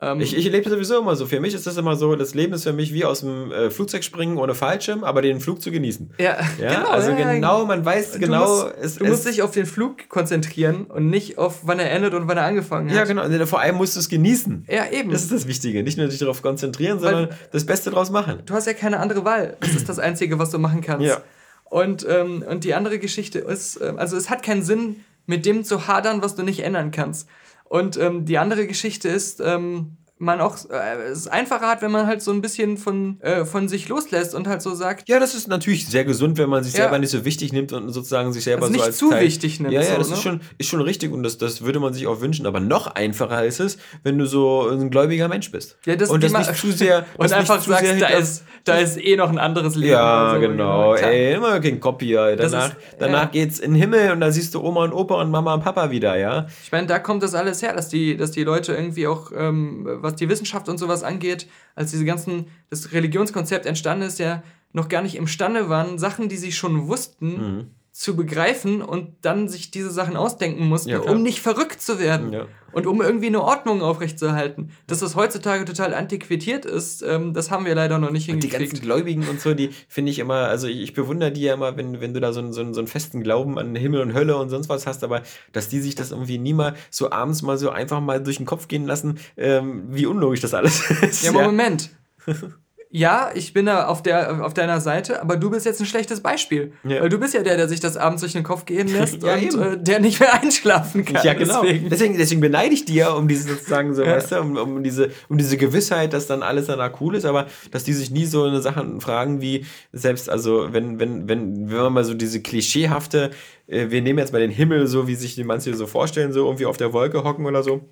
Ähm, 0.00 0.20
ich, 0.20 0.36
ich 0.36 0.50
lebe 0.50 0.68
sowieso 0.70 0.98
immer 1.00 1.16
so. 1.16 1.26
Für 1.26 1.40
mich 1.40 1.54
ist 1.54 1.66
das 1.66 1.76
immer 1.76 1.96
so, 1.96 2.14
das 2.14 2.34
Leben 2.34 2.52
ist 2.52 2.62
für 2.62 2.72
mich 2.72 2.92
wie 2.92 3.04
aus 3.04 3.20
dem 3.20 3.50
äh, 3.50 3.70
Flugzeug 3.70 4.04
springen 4.04 4.38
ohne 4.38 4.54
Fallschirm, 4.54 5.02
aber 5.02 5.22
den 5.22 5.40
Flug 5.40 5.60
zu 5.60 5.72
genießen. 5.72 6.14
Ja, 6.18 6.38
ja? 6.60 6.74
genau. 6.74 6.90
Also 6.90 7.10
ja, 7.10 7.32
genau, 7.32 7.66
man 7.66 7.84
weiß 7.84 8.12
du 8.12 8.18
genau. 8.20 8.64
Musst, 8.64 8.74
es, 8.80 8.94
du 8.96 9.06
musst 9.06 9.26
dich 9.26 9.42
auf 9.42 9.50
den 9.50 9.66
Flug 9.66 10.08
konzentrieren 10.08 10.84
und 10.84 11.10
nicht 11.10 11.38
auf 11.38 11.60
wann 11.64 11.80
er 11.80 11.90
endet 11.90 12.14
und 12.14 12.28
wann 12.28 12.36
er 12.36 12.44
angefangen 12.44 12.90
hat. 12.90 12.96
Ja, 12.96 13.04
genau. 13.04 13.46
Vor 13.46 13.60
allem 13.60 13.76
musst 13.76 13.96
du 13.96 14.00
es 14.00 14.08
genießen. 14.08 14.66
Ja, 14.68 14.88
eben. 14.90 15.10
Das 15.10 15.22
ist 15.22 15.32
das 15.32 15.48
Wichtige. 15.48 15.82
Nicht 15.82 15.98
nur 15.98 16.06
dich 16.06 16.18
darauf 16.18 16.42
konzentrieren, 16.42 17.02
Weil 17.02 17.12
sondern 17.12 17.38
das 17.50 17.66
Beste 17.66 17.90
draus 17.90 18.10
machen. 18.10 18.42
Du 18.46 18.54
hast 18.54 18.66
ja 18.66 18.74
keine 18.74 19.00
andere 19.00 19.24
Wahl. 19.24 19.56
Das 19.60 19.74
ist 19.74 19.88
das 19.88 19.98
Einzige, 19.98 20.38
was 20.38 20.50
du 20.50 20.58
machen 20.58 20.80
kannst. 20.80 21.06
Ja. 21.06 21.22
Und, 21.64 22.06
ähm, 22.08 22.44
und 22.48 22.64
die 22.64 22.74
andere 22.74 22.98
Geschichte 22.98 23.40
ist, 23.40 23.80
äh, 23.80 23.92
also 23.96 24.16
es 24.16 24.30
hat 24.30 24.42
keinen 24.42 24.62
Sinn, 24.62 25.04
mit 25.26 25.44
dem 25.44 25.62
zu 25.64 25.86
hadern, 25.86 26.22
was 26.22 26.34
du 26.34 26.42
nicht 26.42 26.60
ändern 26.60 26.90
kannst. 26.90 27.28
Und 27.68 27.96
ähm, 27.96 28.24
die 28.24 28.38
andere 28.38 28.66
Geschichte 28.66 29.08
ist, 29.08 29.40
ähm, 29.40 29.98
man 30.18 30.40
auch 30.40 30.56
äh, 30.70 31.10
es 31.10 31.28
einfacher 31.28 31.68
hat, 31.68 31.82
wenn 31.82 31.90
man 31.90 32.06
halt 32.06 32.22
so 32.22 32.32
ein 32.32 32.40
bisschen 32.40 32.76
von, 32.76 33.20
äh, 33.20 33.44
von 33.44 33.68
sich 33.68 33.88
loslässt 33.88 34.34
und 34.34 34.48
halt 34.48 34.62
so 34.62 34.74
sagt. 34.74 35.08
Ja, 35.08 35.20
das 35.20 35.34
ist 35.34 35.48
natürlich 35.48 35.86
sehr 35.86 36.04
gesund, 36.04 36.38
wenn 36.38 36.48
man 36.48 36.64
sich 36.64 36.74
ja. 36.74 36.82
selber 36.82 36.98
nicht 36.98 37.10
so 37.10 37.24
wichtig 37.24 37.52
nimmt 37.52 37.72
und 37.72 37.90
sozusagen 37.90 38.32
sich 38.32 38.44
selber 38.44 38.66
also 38.66 38.78
so 38.78 38.84
als 38.84 38.96
zu 38.98 39.10
Teil, 39.10 39.24
wichtig 39.24 39.60
nimmt. 39.60 39.72
Ja, 39.72 39.80
ja, 39.80 39.92
so, 39.92 39.98
das 39.98 40.08
ne? 40.08 40.14
ist, 40.14 40.22
schon, 40.22 40.40
ist 40.58 40.68
schon 40.68 40.80
richtig 40.80 41.12
und 41.12 41.22
das, 41.22 41.38
das 41.38 41.62
würde 41.62 41.78
man 41.80 41.94
sich 41.94 42.06
auch 42.06 42.20
wünschen. 42.20 42.46
Aber 42.46 42.60
noch 42.60 42.88
einfacher 42.88 43.44
ist 43.44 43.60
es, 43.60 43.78
wenn 44.02 44.18
du 44.18 44.26
so 44.26 44.68
ein 44.68 44.90
gläubiger 44.90 45.28
Mensch 45.28 45.50
bist. 45.52 45.78
Ja, 45.86 45.94
das 45.94 46.10
und 46.10 46.22
das 46.22 46.32
nicht 46.32 46.56
zu 46.56 46.72
sehr. 46.72 47.06
und 47.16 47.32
einfach 47.32 47.60
sagst, 47.60 47.86
sehr, 47.86 47.98
da, 47.98 48.08
ist, 48.08 48.44
da 48.64 48.78
ist 48.78 48.98
eh 48.98 49.16
noch 49.16 49.30
ein 49.30 49.38
anderes 49.38 49.76
Leben. 49.76 49.92
Ja, 49.92 50.32
so, 50.34 50.40
genau. 50.40 50.94
Ey, 50.94 51.34
immer 51.34 51.60
kein 51.60 51.78
Copy. 51.78 52.12
Danach, 52.12 52.68
ist, 52.68 52.76
danach 52.98 53.22
ja. 53.22 53.26
geht's 53.26 53.58
in 53.58 53.72
den 53.72 53.80
Himmel 53.80 54.12
und 54.12 54.20
da 54.20 54.30
siehst 54.30 54.54
du 54.54 54.62
Oma 54.62 54.84
und 54.84 54.92
Opa 54.92 55.20
und 55.20 55.30
Mama 55.30 55.54
und 55.54 55.62
Papa 55.62 55.90
wieder, 55.90 56.16
ja. 56.16 56.46
Ich 56.64 56.72
meine, 56.72 56.86
da 56.86 56.98
kommt 56.98 57.22
das 57.22 57.34
alles 57.34 57.62
her, 57.62 57.74
dass 57.74 57.88
die, 57.88 58.16
dass 58.16 58.30
die 58.30 58.44
Leute 58.44 58.72
irgendwie 58.72 59.06
auch 59.06 59.30
ähm, 59.36 59.86
was 60.08 60.16
die 60.16 60.28
Wissenschaft 60.28 60.68
und 60.68 60.78
sowas 60.78 61.02
angeht, 61.02 61.46
als 61.74 61.90
diese 61.90 62.04
ganzen, 62.04 62.46
das 62.70 62.92
Religionskonzept 62.92 63.66
entstanden 63.66 64.06
ist, 64.06 64.18
ja 64.18 64.42
noch 64.72 64.88
gar 64.88 65.02
nicht 65.02 65.16
imstande 65.16 65.68
waren, 65.68 65.98
Sachen, 65.98 66.28
die 66.28 66.36
sie 66.36 66.52
schon 66.52 66.88
wussten, 66.88 67.28
mhm. 67.28 67.70
Zu 67.98 68.14
begreifen 68.14 68.80
und 68.80 69.16
dann 69.22 69.48
sich 69.48 69.72
diese 69.72 69.90
Sachen 69.90 70.16
ausdenken 70.16 70.68
mussten, 70.68 70.90
ja, 70.90 71.00
um 71.00 71.20
nicht 71.20 71.40
verrückt 71.40 71.82
zu 71.82 71.98
werden. 71.98 72.32
Ja. 72.32 72.46
Und 72.70 72.86
um 72.86 73.02
irgendwie 73.02 73.26
eine 73.26 73.42
Ordnung 73.42 73.82
aufrechtzuerhalten. 73.82 74.70
Dass 74.86 75.00
das 75.00 75.16
heutzutage 75.16 75.64
total 75.64 75.94
antiquiert 75.94 76.64
ist, 76.64 77.02
ähm, 77.02 77.34
das 77.34 77.50
haben 77.50 77.64
wir 77.64 77.74
leider 77.74 77.98
noch 77.98 78.12
nicht 78.12 78.26
hingekriegt. 78.26 78.54
Und 78.54 78.60
die 78.60 78.66
ganzen 78.68 78.84
Gläubigen 78.84 79.26
und 79.26 79.40
so, 79.40 79.52
die 79.52 79.70
finde 79.88 80.12
ich 80.12 80.20
immer, 80.20 80.46
also 80.46 80.68
ich, 80.68 80.80
ich, 80.80 80.92
bewundere 80.92 81.32
die 81.32 81.40
ja 81.40 81.54
immer, 81.54 81.76
wenn, 81.76 82.00
wenn 82.00 82.14
du 82.14 82.20
da 82.20 82.32
so, 82.32 82.38
einen, 82.38 82.52
so, 82.52 82.60
einen, 82.60 82.72
so 82.72 82.78
einen 82.78 82.86
festen 82.86 83.20
Glauben 83.20 83.58
an 83.58 83.74
Himmel 83.74 84.00
und 84.00 84.14
Hölle 84.14 84.36
und 84.36 84.48
sonst 84.48 84.68
was 84.68 84.86
hast, 84.86 85.02
aber 85.02 85.22
dass 85.50 85.68
die 85.68 85.80
sich 85.80 85.96
das 85.96 86.12
irgendwie 86.12 86.38
nie 86.38 86.52
mal 86.52 86.76
so 86.90 87.10
abends 87.10 87.42
mal 87.42 87.58
so 87.58 87.70
einfach 87.70 88.00
mal 88.00 88.22
durch 88.22 88.36
den 88.36 88.46
Kopf 88.46 88.68
gehen 88.68 88.86
lassen, 88.86 89.18
ähm, 89.36 89.86
wie 89.88 90.06
unlogisch 90.06 90.40
das 90.40 90.54
alles 90.54 90.88
ist. 91.02 91.24
Ja, 91.24 91.30
aber 91.30 91.40
ja. 91.40 91.46
Moment. 91.46 91.90
ja, 92.90 93.30
ich 93.34 93.52
bin 93.52 93.66
da 93.66 93.86
auf, 93.86 94.02
der, 94.02 94.44
auf 94.44 94.54
deiner 94.54 94.80
Seite, 94.80 95.20
aber 95.20 95.36
du 95.36 95.50
bist 95.50 95.66
jetzt 95.66 95.78
ein 95.78 95.86
schlechtes 95.86 96.22
Beispiel. 96.22 96.72
Ja. 96.84 97.02
Weil 97.02 97.10
du 97.10 97.18
bist 97.18 97.34
ja 97.34 97.42
der, 97.42 97.58
der 97.58 97.68
sich 97.68 97.80
das 97.80 97.98
abends 97.98 98.22
durch 98.22 98.32
den 98.32 98.44
Kopf 98.44 98.64
gehen 98.64 98.88
lässt 98.88 99.22
ja, 99.22 99.34
und 99.34 99.54
äh, 99.54 99.78
der 99.78 100.00
nicht 100.00 100.20
mehr 100.20 100.32
einschlafen 100.42 101.04
kann. 101.04 101.22
Ja, 101.22 101.34
genau. 101.34 101.62
Deswegen, 101.62 101.90
deswegen, 101.90 102.16
deswegen 102.16 102.40
beneide 102.40 102.72
ich 102.72 102.86
dir 102.86 103.14
um 103.14 103.28
diese 103.28 103.50
sozusagen 103.50 103.94
so, 103.94 104.02
ja. 104.02 104.16
weißt 104.16 104.32
du, 104.32 104.40
um, 104.40 104.56
um, 104.56 104.82
diese, 104.82 105.10
um 105.28 105.36
diese 105.36 105.58
Gewissheit, 105.58 106.14
dass 106.14 106.26
dann 106.26 106.42
alles 106.42 106.66
danach 106.66 106.98
cool 107.02 107.14
ist, 107.14 107.26
aber 107.26 107.46
dass 107.70 107.84
die 107.84 107.92
sich 107.92 108.10
nie 108.10 108.24
so 108.24 108.44
eine 108.44 108.62
Sache 108.62 108.86
fragen 109.00 109.42
wie, 109.42 109.66
selbst, 109.92 110.30
also 110.30 110.72
wenn, 110.72 110.98
wenn, 110.98 111.28
wenn, 111.28 111.70
wenn 111.70 111.76
man 111.76 111.92
mal 111.92 112.04
so 112.04 112.14
diese 112.14 112.40
klischeehafte, 112.40 113.32
äh, 113.66 113.90
wir 113.90 114.00
nehmen 114.00 114.18
jetzt 114.18 114.32
mal 114.32 114.40
den 114.40 114.50
Himmel 114.50 114.86
so, 114.86 115.06
wie 115.06 115.14
sich 115.14 115.34
die 115.34 115.44
manche 115.44 115.74
so 115.74 115.86
vorstellen, 115.86 116.32
so 116.32 116.46
irgendwie 116.46 116.64
auf 116.64 116.78
der 116.78 116.94
Wolke 116.94 117.22
hocken 117.22 117.44
oder 117.44 117.62
so. 117.62 117.82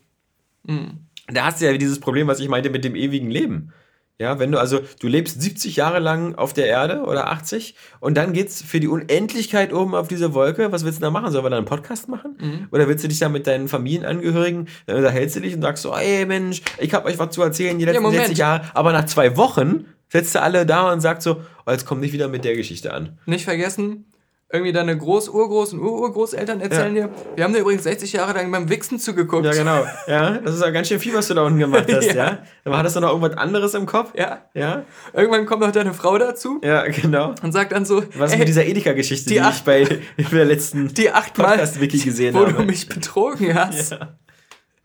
Mhm. 0.65 1.07
Da 1.29 1.47
hast 1.47 1.61
du 1.61 1.67
ja 1.67 1.77
dieses 1.77 2.01
Problem, 2.01 2.29
was 2.29 2.41
ich 2.41 2.49
meinte 2.49 2.71
mit 2.71 2.85
dem 2.85 2.97
ewigen 2.97 3.31
Leben. 3.31 3.73
Ja, 4.19 4.39
wenn 4.39 4.51
du 4.51 4.59
also, 4.59 4.81
du 4.99 5.09
lebst 5.09 5.43
70 5.43 5.77
Jahre 5.77 5.99
lang 5.99 6.37
auf 6.37 6.55
der 6.55 6.67
Erde 6.67 7.03
oder 7.03 7.29
80 7.29 7.75
und 8.01 8.17
dann 8.17 8.33
geht's 8.33 8.63
für 8.63 8.81
die 8.81 8.89
Unendlichkeit 8.89 9.75
oben 9.75 9.95
auf 9.95 10.09
diese 10.09 10.33
Wolke. 10.33 10.73
Was 10.73 10.87
willst 10.87 11.01
du 11.01 11.03
da 11.03 11.11
machen? 11.11 11.31
Sollen 11.33 11.45
wir 11.45 11.51
da 11.51 11.59
einen 11.59 11.67
Podcast 11.67 12.09
machen? 12.09 12.37
Mhm. 12.41 12.69
Oder 12.71 12.89
willst 12.89 13.05
du 13.05 13.09
dich 13.09 13.19
da 13.19 13.29
mit 13.29 13.47
deinen 13.47 13.69
Familienangehörigen, 13.69 14.69
dann 14.87 14.97
unterhältst 14.97 15.37
du 15.37 15.41
dich 15.41 15.55
und 15.55 15.61
sagst 15.61 15.83
so, 15.83 15.93
ey 15.93 16.25
Mensch, 16.25 16.63
ich 16.79 16.95
habe 16.95 17.09
euch 17.09 17.19
was 17.19 17.31
zu 17.31 17.43
erzählen 17.43 17.79
die 17.79 17.85
letzten 17.85 18.05
ja, 18.05 18.11
60 18.11 18.39
Jahre. 18.39 18.71
Aber 18.73 18.93
nach 18.93 19.05
zwei 19.05 19.37
Wochen 19.37 19.85
setzt 20.09 20.35
du 20.35 20.41
alle 20.41 20.65
da 20.65 20.91
und 20.91 21.03
sagst 21.03 21.23
so, 21.25 21.43
oh, 21.67 21.71
jetzt 21.71 21.85
komm 21.85 22.01
nicht 22.01 22.15
wieder 22.15 22.29
mit 22.29 22.45
der 22.45 22.57
Geschichte 22.57 22.95
an. 22.95 23.19
Nicht 23.27 23.45
vergessen, 23.45 24.07
irgendwie 24.53 24.73
deine 24.73 24.95
Groß-, 24.95 25.29
Urgroß- 25.29 25.73
und 25.73 25.81
Ururgroßeltern 25.81 26.61
erzählen 26.61 26.95
ja. 26.95 27.07
dir, 27.09 27.15
wir 27.35 27.45
haben 27.45 27.53
dir 27.53 27.61
übrigens 27.61 27.83
60 27.83 28.13
Jahre 28.13 28.33
lang 28.33 28.51
beim 28.53 28.69
Wichsen 28.69 29.01
zugeguckt. 29.01 29.45
Ja, 29.45 29.53
genau. 29.53 29.85
Ja, 30.07 30.39
das 30.39 30.55
ist 30.55 30.61
ja 30.63 30.71
ganz 30.71 30.87
schön 30.87 31.01
viel, 31.01 31.15
was 31.15 31.27
du 31.27 31.35
da 31.35 31.43
unten 31.43 31.59
gemacht 31.59 31.93
hast, 31.93 32.07
ja. 32.15 32.15
ja. 32.15 32.39
Dann 32.63 32.77
hattest 32.77 32.95
du 32.95 33.01
noch 33.01 33.09
irgendwas 33.09 33.37
anderes 33.37 33.75
im 33.75 33.87
Kopf. 33.87 34.13
Ja. 34.17 34.45
Ja. 34.55 34.85
Irgendwann 35.13 35.47
kommt 35.47 35.63
noch 35.63 35.73
deine 35.73 35.93
Frau 35.95 36.17
dazu. 36.17 36.61
Ja, 36.63 36.87
genau. 36.87 37.35
Und 37.43 37.51
sagt 37.51 37.73
dann 37.73 37.85
so, 37.85 38.05
was 38.15 38.33
ey, 38.33 38.39
mit 38.39 38.47
dieser 38.47 38.65
Edeka-Geschichte, 38.65 39.31
die, 39.31 39.41
die 39.41 39.49
ich 39.49 39.63
bei 39.65 39.85
der 40.33 40.45
letzten 40.45 40.89
die 40.95 41.11
Podcast-Wiki 41.35 41.99
gesehen 41.99 42.35
wo 42.35 42.41
habe. 42.41 42.55
Wo 42.55 42.59
du 42.59 42.65
mich 42.67 42.89
betrogen 42.89 43.53
hast. 43.53 43.91
Ja. 43.91 44.17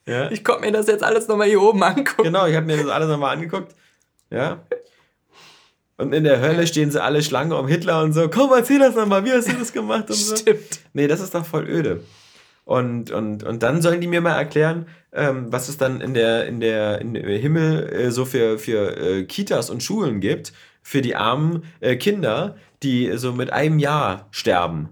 ja. 0.07 0.31
Ich 0.31 0.43
konnte 0.43 0.61
mir 0.61 0.71
das 0.71 0.88
jetzt 0.88 1.03
alles 1.03 1.27
nochmal 1.27 1.47
hier 1.47 1.61
oben 1.61 1.83
angucken. 1.83 2.23
Genau, 2.23 2.47
ich 2.47 2.55
habe 2.55 2.65
mir 2.65 2.77
das 2.77 2.88
alles 2.88 3.09
nochmal 3.09 3.35
angeguckt. 3.35 3.75
Ja. 4.31 4.63
Und 6.02 6.14
in 6.14 6.23
der 6.23 6.41
Hölle 6.41 6.65
stehen 6.65 6.90
sie 6.90 7.02
alle 7.02 7.22
Schlange 7.22 7.56
um 7.56 7.68
Hitler 7.68 8.02
und 8.02 8.14
so, 8.14 8.28
komm, 8.28 8.49
erzähl 8.56 8.80
das 8.80 8.95
nochmal, 8.95 9.23
wie 9.23 9.32
hast 9.32 9.48
du 9.48 9.53
das 9.53 9.72
gemacht 9.72 10.10
und 10.10 10.15
so. 10.15 10.36
Stimmt. 10.36 10.80
Nee, 10.94 11.07
das 11.07 11.22
ist 11.22 11.36
doch 11.36 11.45
voll 11.45 11.69
öde. 11.69 12.02
Und, 12.65 13.11
und, 13.11 13.44
und 13.44 13.61
dann 13.61 13.84
sollen 13.84 14.02
die 14.02 14.07
mir 14.07 14.22
mal 14.22 14.36
erklären, 14.36 14.88
ähm, 15.14 15.48
was 15.52 15.69
es 15.69 15.78
dann 15.78 16.02
in 16.02 16.15
der, 16.15 16.48
in 16.48 16.60
der, 16.60 17.02
in 17.02 17.14
der 17.14 17.23
Himmel 17.38 17.88
äh, 17.88 18.11
so 18.11 18.26
für, 18.26 18.57
für 18.57 18.98
äh, 18.98 19.23
Kitas 19.26 19.69
und 19.69 19.84
Schulen 19.84 20.22
gibt, 20.22 20.53
für 20.82 21.03
die 21.03 21.15
armen 21.15 21.65
äh, 21.82 21.95
Kinder, 21.98 22.56
die 22.82 23.11
so 23.18 23.32
mit 23.32 23.53
einem 23.53 23.78
Jahr 23.78 24.28
sterben. 24.32 24.90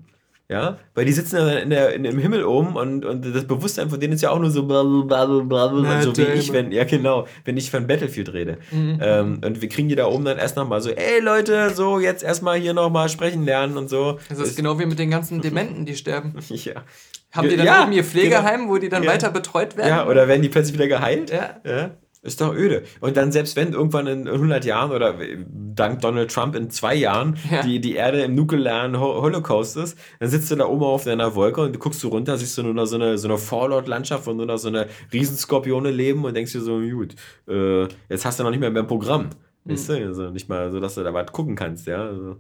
Ja, 0.51 0.80
weil 0.95 1.05
die 1.05 1.11
sitzen 1.11 1.35
dann 1.35 1.57
in 1.57 1.69
der, 1.69 1.93
in, 1.93 2.05
im 2.05 2.17
Himmel 2.17 2.43
oben 2.43 2.76
und, 2.76 3.05
und 3.05 3.35
das 3.35 3.45
Bewusstsein 3.45 3.91
von 3.91 3.99
denen 3.99 4.13
ist 4.13 4.23
ja 4.23 4.31
auch 4.31 4.39
nur 4.39 4.49
so 4.49 4.63
blablabla, 4.63 6.01
so 6.01 6.17
wie 6.17 6.23
ich, 6.23 6.51
wenn, 6.51 6.71
ja 6.71 6.85
genau, 6.85 7.27
wenn 7.45 7.55
ich 7.55 7.69
von 7.69 7.85
Battlefield 7.85 8.34
rede. 8.34 8.57
Mhm. 8.71 8.99
Ähm, 8.99 9.41
und 9.45 9.61
wir 9.61 9.69
kriegen 9.69 9.89
die 9.89 9.95
da 9.95 10.07
oben 10.07 10.26
dann 10.26 10.39
erst 10.39 10.55
nochmal 10.55 10.81
so, 10.81 10.89
ey 10.89 11.19
Leute, 11.19 11.69
so 11.69 11.99
jetzt 11.99 12.23
erstmal 12.23 12.57
hier 12.57 12.73
nochmal 12.73 13.09
sprechen 13.09 13.45
lernen 13.45 13.77
und 13.77 13.91
so. 13.91 14.17
Das 14.27 14.39
ist, 14.39 14.47
ist 14.47 14.55
genau 14.55 14.80
wie 14.80 14.88
mit 14.88 14.97
den 14.97 15.11
ganzen 15.11 15.39
Dementen, 15.43 15.85
die 15.85 15.95
sterben. 15.95 16.34
ja. 16.49 16.84
Haben 17.31 17.49
die 17.49 17.55
dann 17.55 17.65
ja, 17.67 17.84
oben 17.84 17.91
ihr 17.91 18.03
Pflegeheim, 18.03 18.61
genau. 18.61 18.71
wo 18.71 18.77
die 18.80 18.89
dann 18.89 19.03
ja. 19.03 19.11
weiter 19.11 19.30
betreut 19.30 19.77
werden? 19.77 19.89
Ja, 19.89 20.07
oder 20.07 20.27
werden 20.27 20.41
die 20.41 20.49
plötzlich 20.49 20.73
wieder 20.73 20.88
geheilt? 20.88 21.30
Ja. 21.30 21.59
ja. 21.63 21.91
Ist 22.21 22.41
doch 22.41 22.53
öde. 22.53 22.83
Und 22.99 23.15
dann 23.15 23.31
selbst 23.31 23.55
wenn 23.55 23.71
irgendwann 23.71 24.05
in 24.05 24.27
100 24.27 24.65
Jahren 24.65 24.91
oder 24.91 25.15
dank 25.47 26.01
Donald 26.01 26.29
Trump 26.29 26.53
in 26.53 26.69
zwei 26.69 26.93
Jahren 26.93 27.37
ja. 27.49 27.61
die, 27.61 27.79
die 27.79 27.95
Erde 27.95 28.21
im 28.23 28.35
nuklearen 28.35 28.99
Holocaust 28.99 29.77
ist, 29.77 29.97
dann 30.19 30.29
sitzt 30.29 30.51
du 30.51 30.57
da 30.57 30.65
oben 30.65 30.83
auf 30.83 31.05
deiner 31.05 31.33
Wolke 31.35 31.61
und 31.61 31.79
guckst 31.79 32.03
du 32.03 32.09
runter, 32.09 32.37
siehst 32.37 32.57
du 32.57 32.63
nur 32.63 32.73
noch 32.73 32.87
so 32.87 32.95
eine, 32.95 33.17
so 33.17 33.29
eine 33.29 33.37
Fallout-Landschaft, 33.37 34.27
wo 34.27 34.33
nur 34.33 34.47
noch 34.47 34.57
so 34.57 34.67
eine 34.67 34.87
Riesenskorpione 35.13 35.91
leben 35.91 36.25
und 36.25 36.35
denkst 36.35 36.51
dir 36.51 36.59
so, 36.59 36.81
gut, 36.81 37.15
äh, 37.47 37.83
jetzt 38.09 38.25
hast 38.25 38.37
du 38.37 38.43
noch 38.43 38.51
nicht 38.51 38.59
mehr 38.59 38.69
mehr 38.69 38.83
Programm. 38.83 39.29
Mhm. 39.63 39.71
Weißt 39.71 39.89
du? 39.89 39.93
Also 40.05 40.29
nicht 40.29 40.49
mal 40.49 40.71
so, 40.71 40.81
dass 40.81 40.95
du 40.95 41.03
da 41.03 41.13
was 41.13 41.31
gucken 41.31 41.55
kannst, 41.55 41.87
ja. 41.87 42.03
Also 42.03 42.37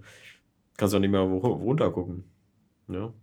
kannst 0.75 0.93
du 0.93 0.97
auch 0.97 1.01
nicht 1.01 1.11
mehr 1.11 1.21
runter 1.21 1.89
gucken. 1.91 2.25
Ja. 2.89 3.13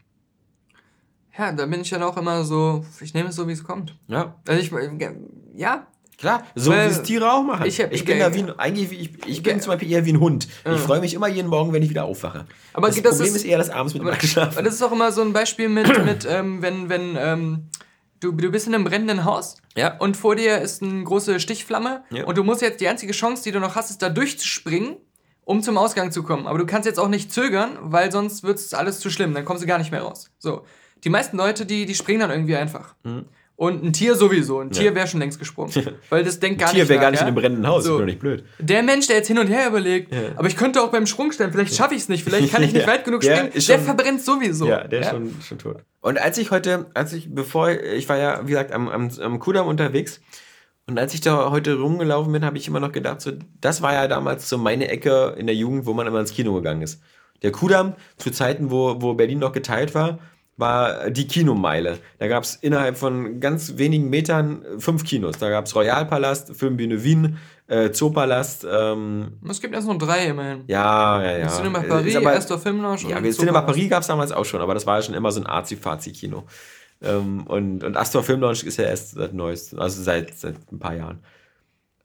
Ja, 1.36 1.52
da 1.52 1.66
bin 1.66 1.82
ich 1.82 1.90
dann 1.90 2.02
auch 2.02 2.16
immer 2.16 2.44
so, 2.44 2.82
ich 3.02 3.12
nehme 3.12 3.28
es 3.28 3.36
so, 3.36 3.46
wie 3.46 3.52
es 3.52 3.62
kommt. 3.62 3.98
Ja. 4.08 4.36
Also 4.48 4.60
ich, 4.60 4.72
ja, 5.54 5.86
Klar, 6.18 6.44
so 6.54 6.72
wie 6.72 6.76
es 6.76 7.02
Tiere 7.02 7.30
auch 7.30 7.42
machen. 7.42 7.66
Ich, 7.66 7.78
ich 7.78 8.04
bin 8.04 8.18
da 8.18 8.32
wie 8.32 8.38
ein, 8.38 8.58
eigentlich 8.58 8.90
wie, 8.90 8.96
ich, 8.96 9.26
ich 9.26 9.42
bin 9.42 9.60
zum 9.60 9.72
Beispiel 9.72 9.90
eher 9.90 10.06
wie 10.06 10.14
ein 10.14 10.20
Hund. 10.20 10.48
Ich 10.64 10.70
mhm. 10.70 10.78
freue 10.78 11.00
mich 11.00 11.12
immer 11.12 11.28
jeden 11.28 11.48
Morgen, 11.48 11.74
wenn 11.74 11.82
ich 11.82 11.90
wieder 11.90 12.04
aufwache. 12.04 12.46
Aber 12.72 12.86
das, 12.86 12.96
das 12.96 13.18
Problem 13.18 13.34
ist, 13.34 13.36
ist, 13.36 13.44
eher 13.44 13.58
das 13.58 13.68
abends 13.68 13.92
mit 13.92 14.02
dem 14.02 14.08
Einschlafen. 14.08 14.64
Das 14.64 14.74
ist 14.74 14.82
auch 14.82 14.92
immer 14.92 15.12
so 15.12 15.20
ein 15.20 15.34
Beispiel 15.34 15.68
mit, 15.68 15.86
mit 16.04 16.26
ähm, 16.28 16.62
wenn, 16.62 16.88
wenn 16.88 17.16
ähm, 17.18 17.68
du, 18.20 18.32
du 18.32 18.50
bist 18.50 18.66
in 18.66 18.74
einem 18.74 18.84
brennenden 18.84 19.24
Haus 19.24 19.56
ja. 19.76 19.96
und 19.98 20.16
vor 20.16 20.36
dir 20.36 20.58
ist 20.58 20.82
eine 20.82 21.04
große 21.04 21.38
Stichflamme 21.38 22.04
ja. 22.10 22.24
und 22.24 22.38
du 22.38 22.44
musst 22.44 22.62
jetzt, 22.62 22.80
die 22.80 22.88
einzige 22.88 23.12
Chance, 23.12 23.42
die 23.44 23.52
du 23.52 23.60
noch 23.60 23.74
hast, 23.74 23.90
ist 23.90 24.00
da 24.00 24.08
durchzuspringen, 24.08 24.96
um 25.44 25.62
zum 25.62 25.76
Ausgang 25.76 26.12
zu 26.12 26.22
kommen. 26.22 26.46
Aber 26.46 26.58
du 26.58 26.64
kannst 26.64 26.86
jetzt 26.86 26.98
auch 26.98 27.08
nicht 27.08 27.30
zögern, 27.30 27.76
weil 27.80 28.10
sonst 28.10 28.42
wird 28.42 28.58
es 28.58 28.72
alles 28.72 29.00
zu 29.00 29.10
schlimm, 29.10 29.34
dann 29.34 29.44
kommst 29.44 29.62
du 29.62 29.66
gar 29.66 29.78
nicht 29.78 29.90
mehr 29.90 30.02
raus. 30.02 30.30
So. 30.38 30.64
Die 31.04 31.10
meisten 31.10 31.36
Leute, 31.36 31.66
die, 31.66 31.84
die 31.84 31.94
springen 31.94 32.20
dann 32.20 32.30
irgendwie 32.30 32.56
einfach. 32.56 32.94
Mhm. 33.04 33.26
Und 33.56 33.82
ein 33.82 33.94
Tier 33.94 34.14
sowieso. 34.14 34.60
Ein 34.60 34.70
Tier 34.70 34.94
wäre 34.94 35.06
schon 35.06 35.18
längst 35.18 35.38
gesprungen. 35.38 35.72
Weil 36.10 36.24
das 36.24 36.38
denkt 36.38 36.60
gar 36.60 36.68
ein 36.68 36.74
Tier 36.74 36.82
nicht. 36.82 36.88
Tier 36.88 36.94
wäre 36.94 37.00
gar 37.00 37.10
nicht 37.10 37.20
ja? 37.20 37.26
in 37.26 37.28
einem 37.28 37.36
brennenden 37.36 37.66
Haus, 37.66 37.84
so. 37.84 37.94
ist 37.94 38.00
doch 38.00 38.04
nicht 38.06 38.20
blöd. 38.20 38.44
Der 38.58 38.82
Mensch, 38.82 39.06
der 39.06 39.16
jetzt 39.16 39.28
hin 39.28 39.38
und 39.38 39.46
her 39.46 39.68
überlegt, 39.68 40.12
ja. 40.12 40.20
aber 40.36 40.46
ich 40.46 40.56
könnte 40.56 40.82
auch 40.82 40.90
beim 40.90 41.06
Sprung 41.06 41.32
stellen, 41.32 41.52
vielleicht 41.52 41.74
schaffe 41.74 41.94
ich 41.94 42.02
es 42.02 42.08
nicht, 42.10 42.22
vielleicht 42.22 42.52
kann 42.52 42.62
ich 42.62 42.72
nicht 42.74 42.86
weit 42.86 43.04
genug 43.04 43.24
springen, 43.24 43.50
der 43.54 43.60
schon, 43.60 43.80
verbrennt 43.80 44.20
sowieso. 44.20 44.66
Ja, 44.66 44.86
der 44.86 45.00
ist 45.00 45.10
schon, 45.10 45.34
schon 45.40 45.58
tot. 45.58 45.78
Und 46.02 46.18
als 46.18 46.36
ich 46.36 46.50
heute, 46.50 46.86
als 46.92 47.14
ich, 47.14 47.34
bevor, 47.34 47.70
ich 47.70 48.08
war 48.10 48.18
ja, 48.18 48.42
wie 48.44 48.50
gesagt, 48.50 48.72
am, 48.72 48.88
am, 48.88 49.10
am 49.20 49.38
Kudamm 49.38 49.66
unterwegs, 49.66 50.20
und 50.88 50.98
als 50.98 51.14
ich 51.14 51.20
da 51.20 51.50
heute 51.50 51.80
rumgelaufen 51.80 52.32
bin, 52.32 52.44
habe 52.44 52.58
ich 52.58 52.68
immer 52.68 52.78
noch 52.78 52.92
gedacht, 52.92 53.20
so, 53.20 53.32
das 53.60 53.82
war 53.82 53.94
ja 53.94 54.06
damals 54.06 54.48
so 54.48 54.56
meine 54.56 54.88
Ecke 54.88 55.34
in 55.36 55.46
der 55.46 55.56
Jugend, 55.56 55.84
wo 55.84 55.94
man 55.94 56.06
immer 56.06 56.20
ins 56.20 56.32
Kino 56.32 56.54
gegangen 56.54 56.82
ist. 56.82 57.02
Der 57.42 57.50
Kudamm, 57.50 57.94
zu 58.18 58.30
Zeiten, 58.30 58.70
wo, 58.70 59.02
wo 59.02 59.14
Berlin 59.14 59.40
noch 59.40 59.52
geteilt 59.52 59.94
war, 59.94 60.20
war 60.56 61.10
die 61.10 61.26
Kinomeile. 61.26 61.98
Da 62.18 62.28
gab 62.28 62.44
es 62.44 62.56
innerhalb 62.56 62.96
von 62.96 63.40
ganz 63.40 63.76
wenigen 63.76 64.08
Metern 64.08 64.64
fünf 64.78 65.04
Kinos. 65.04 65.38
Da 65.38 65.50
gab 65.50 65.66
es 65.66 65.74
Royalpalast, 65.74 66.56
Filmbühne 66.56 67.04
Wien, 67.04 67.38
äh, 67.66 67.90
Zoopalast. 67.90 68.66
Ähm, 68.70 69.32
es 69.48 69.60
gibt 69.60 69.74
erst 69.74 69.86
noch 69.86 69.98
drei 69.98 70.26
immerhin. 70.26 70.64
Ja, 70.66 71.22
ja, 71.22 71.38
ja. 71.38 71.48
Cinema 71.48 71.80
Paris, 71.80 72.16
aber, 72.16 72.32
Astor 72.32 72.58
Filmlounge 72.58 73.08
ja, 73.08 73.18
und 73.18 73.32
Cinema 73.32 73.60
Paris 73.62 73.90
gab 73.90 74.00
es 74.00 74.08
damals 74.08 74.32
auch 74.32 74.44
schon, 74.44 74.60
aber 74.60 74.74
das 74.74 74.86
war 74.86 74.96
ja 74.96 75.02
schon 75.02 75.14
immer 75.14 75.30
so 75.30 75.40
ein 75.40 75.46
Arzi-Fazi-Kino. 75.46 76.44
Ähm, 77.02 77.46
und, 77.46 77.84
und 77.84 77.96
Astor 77.96 78.22
Filmlounge 78.22 78.62
ist 78.64 78.78
ja 78.78 78.84
erst 78.84 79.12
seit 79.12 79.34
neuestem, 79.34 79.78
also 79.78 80.02
seit, 80.02 80.38
seit 80.38 80.56
ein 80.72 80.78
paar 80.78 80.94
Jahren. 80.94 81.22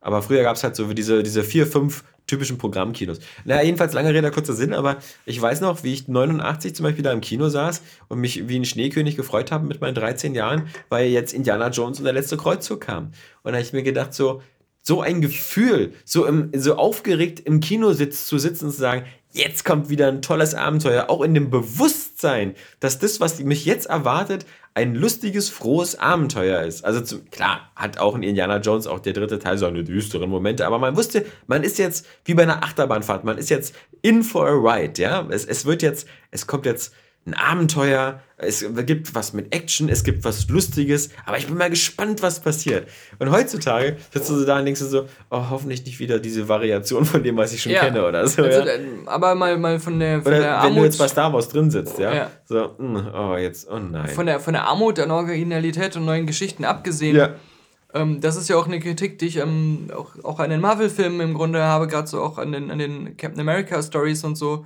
Aber 0.02 0.22
früher 0.22 0.44
gab 0.44 0.56
es 0.56 0.64
halt 0.64 0.76
so 0.76 0.92
diese, 0.94 1.24
diese 1.24 1.44
vier, 1.44 1.68
fünf 1.68 2.04
typischen 2.28 2.58
Programmkinos. 2.58 3.20
Naja, 3.46 3.64
jedenfalls 3.64 3.94
lange 3.94 4.14
Rede, 4.14 4.32
kurzer 4.32 4.54
Sinn, 4.54 4.74
aber 4.74 4.98
ich 5.26 5.42
weiß 5.42 5.62
noch, 5.62 5.84
wie 5.84 5.94
ich 5.94 6.08
89 6.08 6.76
zum 6.76 6.84
Beispiel 6.84 7.04
da 7.04 7.12
im 7.12 7.22
Kino 7.22 7.50
saß 7.50 7.82
und 8.08 8.20
mich 8.20 8.48
wie 8.48 8.60
ein 8.60 8.66
Schneekönig 8.66 9.16
gefreut 9.16 9.52
habe 9.52 9.68
mit 9.68 9.82
meinen 9.82 9.96
13 9.96 10.34
Jahren, 10.36 10.68
weil 10.90 11.08
jetzt 11.10 11.34
Indiana 11.34 11.70
Jones 11.70 12.00
und 12.00 12.06
der 12.06 12.14
letzte 12.14 12.38
Kreuzzug 12.38 12.82
kam. 12.82 13.12
Und 13.44 13.52
da 13.52 13.54
habe 13.54 13.62
ich 13.62 13.74
mir 13.74 13.84
gedacht, 13.84 14.14
so, 14.14 14.42
so 14.82 15.02
ein 15.02 15.22
Gefühl, 15.22 15.94
so, 16.06 16.26
im, 16.26 16.52
so 16.56 16.76
aufgeregt 16.76 17.40
im 17.42 17.60
Kino 17.60 17.94
sitz, 17.94 18.28
zu 18.28 18.38
sitzen 18.38 18.66
und 18.66 18.72
zu 18.72 18.80
sagen, 18.80 19.06
jetzt 19.32 19.66
kommt 19.66 19.90
wieder 19.90 20.08
ein 20.08 20.22
tolles 20.22 20.54
Abenteuer, 20.56 21.10
auch 21.10 21.22
in 21.22 21.34
dem 21.34 21.50
Bewusstsein, 21.50 22.56
dass 22.80 23.00
das, 23.00 23.20
was 23.20 23.40
mich 23.40 23.66
jetzt 23.66 23.88
erwartet, 23.88 24.46
ein 24.74 24.96
lustiges, 24.96 25.50
frohes 25.50 26.00
Abenteuer 26.00 26.62
ist. 26.62 26.86
Also 26.86 27.02
zum, 27.02 27.30
klar, 27.30 27.72
hat 27.76 27.98
auch 27.98 28.16
in 28.16 28.24
Indiana 28.24 28.58
Jones 28.58 28.88
auch 28.88 29.00
der 29.00 29.14
dritte 29.14 29.40
Teil 29.40 29.58
so 29.58 29.66
eine 29.66 29.84
düsteren 29.84 30.30
Momente, 30.30 30.66
aber 30.66 30.80
man 30.80 30.96
wusste, 30.96 31.26
man 31.48 31.64
ist 31.64 31.78
jetzt 31.78 32.06
wie 32.26 32.34
bei 32.34 32.44
einer 32.44 32.64
Achterbahnfahrt, 32.64 33.24
man 33.24 33.38
ist 33.38 33.50
jetzt 33.50 33.76
in 34.02 34.24
for 34.24 34.48
a 34.48 34.52
ride, 34.52 35.02
ja. 35.02 35.28
Es, 35.30 35.46
es 35.46 35.66
wird 35.66 35.82
jetzt, 35.82 36.08
es 36.32 36.48
kommt 36.48 36.66
jetzt 36.66 36.94
ein 37.26 37.36
Abenteuer, 37.36 38.20
es 38.38 38.66
gibt 38.88 39.14
was 39.14 39.34
mit 39.34 39.54
Action, 39.54 39.90
es 39.90 40.04
gibt 40.04 40.24
was 40.24 40.50
Lustiges, 40.50 41.10
aber 41.26 41.38
ich 41.38 41.46
bin 41.46 41.56
mal 41.56 41.70
gespannt, 41.70 42.24
was 42.24 42.40
passiert. 42.40 42.88
Und 43.20 43.30
heutzutage 43.30 43.98
sitzt 44.12 44.30
du 44.32 44.36
so 44.38 44.46
da 44.46 44.58
und 44.58 44.66
denkst 44.66 44.80
du 44.80 44.88
so, 44.88 45.06
oh, 45.30 45.50
hoffentlich 45.52 45.86
nicht 45.86 46.00
wieder 46.00 46.18
diese 46.18 46.50
Variation 46.50 47.06
von 47.06 47.22
dem, 47.22 47.38
was 47.38 47.54
ich 47.54 47.62
schon 47.62 47.74
ja. 47.74 47.82
kenne 47.82 48.04
oder 48.04 48.26
so. 48.28 48.42
Also, 48.44 48.62
ja? 48.62 48.74
Aber 49.06 49.36
mal, 49.36 49.56
mal 49.60 49.80
von 49.80 50.00
der, 50.00 50.24
von 50.24 50.32
oder 50.32 50.42
der 50.42 50.58
Armut. 50.58 50.70
Wenn 50.70 50.82
du 50.82 50.86
jetzt 50.86 50.98
bei 50.98 51.08
Star 51.08 51.32
Wars 51.32 51.50
drin 51.50 51.70
sitzt, 51.70 52.00
ja. 52.00 52.14
ja. 52.14 52.32
So, 52.46 52.74
mh, 52.80 53.00
hm, 53.00 53.14
oh, 53.14 53.38
jetzt, 53.38 53.70
oh 53.70 53.78
nein. 53.78 54.08
Von 54.10 54.26
der, 54.26 54.40
von 54.40 54.54
der 54.54 54.66
Armut 54.66 55.00
an 55.00 55.12
Originalität 55.12 55.96
und 55.96 56.06
neuen 56.06 56.26
Geschichten 56.26 56.66
abgesehen. 56.66 57.16
Ja. 57.16 57.36
Ähm, 57.94 58.20
das 58.20 58.36
ist 58.36 58.50
ja 58.50 58.56
auch 58.56 58.66
eine 58.66 58.80
Kritik, 58.80 59.20
die 59.20 59.28
ich 59.28 59.38
ähm, 59.38 59.92
auch, 59.96 60.12
auch 60.24 60.40
an 60.40 60.50
den 60.50 60.62
Marvel-Filmen 60.62 61.22
im 61.22 61.34
Grunde 61.36 61.62
habe, 61.62 61.86
gerade 61.86 62.08
so 62.08 62.20
auch 62.20 62.40
an 62.40 62.52
den, 62.52 62.72
an 62.72 62.80
den 62.80 63.16
Captain 63.18 63.42
America-Stories 63.42 64.24
und 64.24 64.36
so 64.36 64.66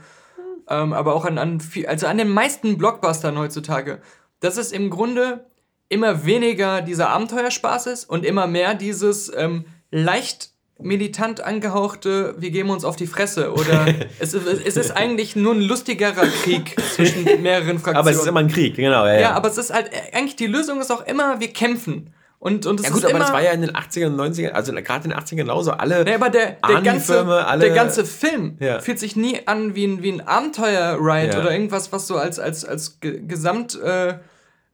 ähm, 0.69 0.93
aber 0.93 1.15
auch 1.15 1.25
an, 1.25 1.37
an, 1.37 1.59
viel, 1.59 1.87
also 1.87 2.07
an 2.07 2.17
den 2.17 2.29
meisten 2.29 2.77
Blockbustern 2.77 3.37
heutzutage, 3.37 4.01
dass 4.39 4.57
es 4.57 4.71
im 4.71 4.89
Grunde 4.89 5.45
immer 5.89 6.25
weniger 6.25 6.81
dieser 6.81 7.09
Abenteuerspaß 7.09 7.87
ist 7.87 8.05
und 8.05 8.25
immer 8.25 8.47
mehr 8.47 8.73
dieses 8.73 9.31
ähm, 9.35 9.65
leicht 9.91 10.51
militant 10.77 11.41
angehauchte, 11.41 12.35
wir 12.37 12.51
geben 12.51 12.69
uns 12.69 12.83
auf 12.83 12.95
die 12.95 13.07
Fresse 13.07 13.53
oder 13.53 13.85
es, 14.19 14.33
es, 14.33 14.75
ist 14.75 14.91
eigentlich 14.91 15.35
nur 15.35 15.53
ein 15.53 15.61
lustigerer 15.61 16.27
Krieg 16.43 16.75
zwischen 16.95 17.23
mehreren 17.41 17.79
Fraktionen. 17.79 17.97
Aber 17.97 18.11
es 18.11 18.17
ist 18.17 18.27
immer 18.27 18.41
ein 18.41 18.49
Krieg, 18.49 18.75
genau. 18.75 19.05
Ja, 19.05 19.13
ja. 19.13 19.19
ja 19.21 19.31
aber 19.33 19.47
es 19.47 19.57
ist 19.57 19.73
halt, 19.73 19.89
eigentlich 20.11 20.35
die 20.35 20.47
Lösung 20.47 20.81
ist 20.81 20.91
auch 20.91 21.05
immer, 21.05 21.39
wir 21.39 21.47
kämpfen. 21.49 22.13
Und, 22.39 22.65
und 22.65 22.81
ja 22.81 22.89
gut, 22.89 23.05
aber 23.05 23.17
das 23.17 23.31
war 23.31 23.41
ja 23.41 23.51
in 23.51 23.61
den 23.61 23.71
80ern 23.71 24.07
und 24.07 24.19
90ern, 24.19 24.49
also 24.49 24.71
gerade 24.73 25.05
in 25.05 25.09
den 25.11 25.19
80ern 25.19 25.35
genauso, 25.35 25.71
alle 25.71 26.03
nee, 26.03 26.13
aber 26.13 26.29
der, 26.29 26.57
der 26.67 26.81
ganze, 26.81 27.25
alle, 27.25 27.65
der 27.65 27.73
ganze 27.73 28.05
Film 28.05 28.57
ja. 28.59 28.79
fühlt 28.79 28.99
sich 28.99 29.15
nie 29.15 29.47
an 29.47 29.73
wie 29.73 29.85
ein, 29.85 30.03
wie 30.03 30.11
ein 30.11 30.21
Abenteuer-Ride 30.21 31.33
ja. 31.33 31.39
oder 31.39 31.51
irgendwas, 31.51 31.91
was 31.91 32.07
so 32.07 32.17
als, 32.17 32.39
als, 32.39 32.65
als 32.65 32.99
Gesamt... 33.01 33.79
Äh, 33.81 34.15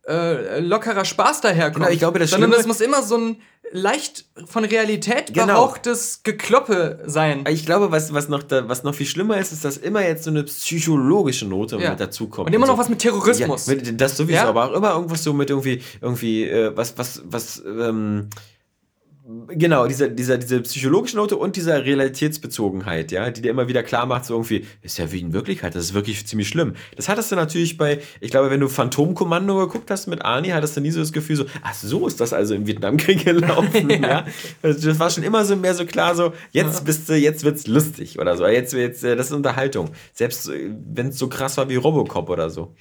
äh, 0.07 0.59
lockerer 0.59 1.05
Spaß 1.05 1.41
daherkommt. 1.41 1.85
Genau, 1.85 1.89
ich 1.89 1.99
glaube, 1.99 2.17
das 2.17 2.31
Sondern 2.31 2.51
es 2.53 2.65
muss 2.65 2.81
immer 2.81 3.03
so 3.03 3.17
ein 3.17 3.41
leicht 3.71 4.25
von 4.45 4.65
Realität 4.65 5.33
genau. 5.33 5.47
berauchtes 5.47 6.23
Gekloppe 6.23 6.99
sein. 7.05 7.45
Ich 7.49 7.65
glaube, 7.65 7.91
was, 7.91 8.13
was, 8.13 8.29
noch 8.29 8.43
da, 8.43 8.67
was 8.67 8.83
noch 8.83 8.93
viel 8.93 9.05
schlimmer 9.05 9.37
ist, 9.37 9.51
ist, 9.51 9.65
dass 9.65 9.77
immer 9.77 10.01
jetzt 10.01 10.23
so 10.23 10.29
eine 10.29 10.43
psychologische 10.43 11.45
Note 11.45 11.77
ja. 11.77 11.91
mit 11.91 11.99
dazukommt. 11.99 12.47
Und 12.47 12.53
immer 12.53 12.67
noch 12.67 12.75
so. 12.75 12.79
was 12.79 12.89
mit 12.89 12.99
Terrorismus. 12.99 13.67
Ja, 13.67 13.75
das 13.75 14.17
sowieso, 14.17 14.35
ja? 14.35 14.49
aber 14.49 14.69
auch 14.69 14.73
immer 14.73 14.93
irgendwas 14.93 15.23
so 15.23 15.33
mit 15.33 15.49
irgendwie, 15.49 15.81
irgendwie 16.01 16.43
äh, 16.43 16.75
was, 16.75 16.97
was, 16.97 17.21
was, 17.25 17.61
ähm, 17.65 18.29
Genau, 19.47 19.87
dieser, 19.87 20.07
dieser, 20.07 20.37
diese 20.37 20.61
psychologische 20.61 21.17
Note 21.17 21.37
und 21.37 21.55
dieser 21.55 21.85
Realitätsbezogenheit, 21.85 23.11
ja, 23.11 23.29
die 23.29 23.41
dir 23.41 23.51
immer 23.51 23.67
wieder 23.67 23.83
klar 23.83 24.05
macht, 24.05 24.25
so 24.25 24.33
irgendwie, 24.33 24.65
ist 24.81 24.97
ja 24.97 25.11
wie 25.11 25.19
in 25.19 25.33
Wirklichkeit, 25.33 25.75
das 25.75 25.85
ist 25.85 25.93
wirklich 25.93 26.25
ziemlich 26.25 26.47
schlimm. 26.47 26.73
Das 26.95 27.09
hattest 27.09 27.31
du 27.31 27.35
natürlich 27.35 27.77
bei, 27.77 27.99
ich 28.19 28.31
glaube, 28.31 28.49
wenn 28.49 28.59
du 28.59 28.67
Phantomkommando 28.67 29.57
geguckt 29.57 29.91
hast 29.91 30.07
mit 30.07 30.23
Arnie, 30.23 30.53
hattest 30.53 30.77
du 30.77 30.81
nie 30.81 30.91
so 30.91 30.99
das 30.99 31.11
Gefühl, 31.11 31.35
so, 31.35 31.45
ach 31.61 31.73
so 31.73 32.07
ist 32.07 32.19
das 32.21 32.33
also 32.33 32.55
im 32.55 32.65
Vietnamkrieg 32.67 33.25
gelaufen, 33.25 33.89
ja. 33.89 33.97
ja. 33.99 34.25
Das 34.61 34.99
war 34.99 35.09
schon 35.09 35.23
immer 35.23 35.43
so 35.45 35.55
mehr 35.55 35.75
so 35.75 35.85
klar, 35.85 36.15
so, 36.15 36.33
jetzt 36.51 36.85
bist 36.85 37.09
du, 37.09 37.15
jetzt 37.15 37.43
wird's 37.43 37.67
lustig 37.67 38.19
oder 38.19 38.37
so, 38.37 38.47
jetzt, 38.47 38.73
jetzt, 38.73 39.03
äh, 39.03 39.15
das 39.15 39.27
ist 39.27 39.33
Unterhaltung. 39.33 39.91
Selbst 40.13 40.49
äh, 40.49 40.71
wenn 40.93 41.09
es 41.09 41.17
so 41.17 41.27
krass 41.27 41.57
war 41.57 41.69
wie 41.69 41.75
Robocop 41.75 42.29
oder 42.29 42.49
so. 42.49 42.75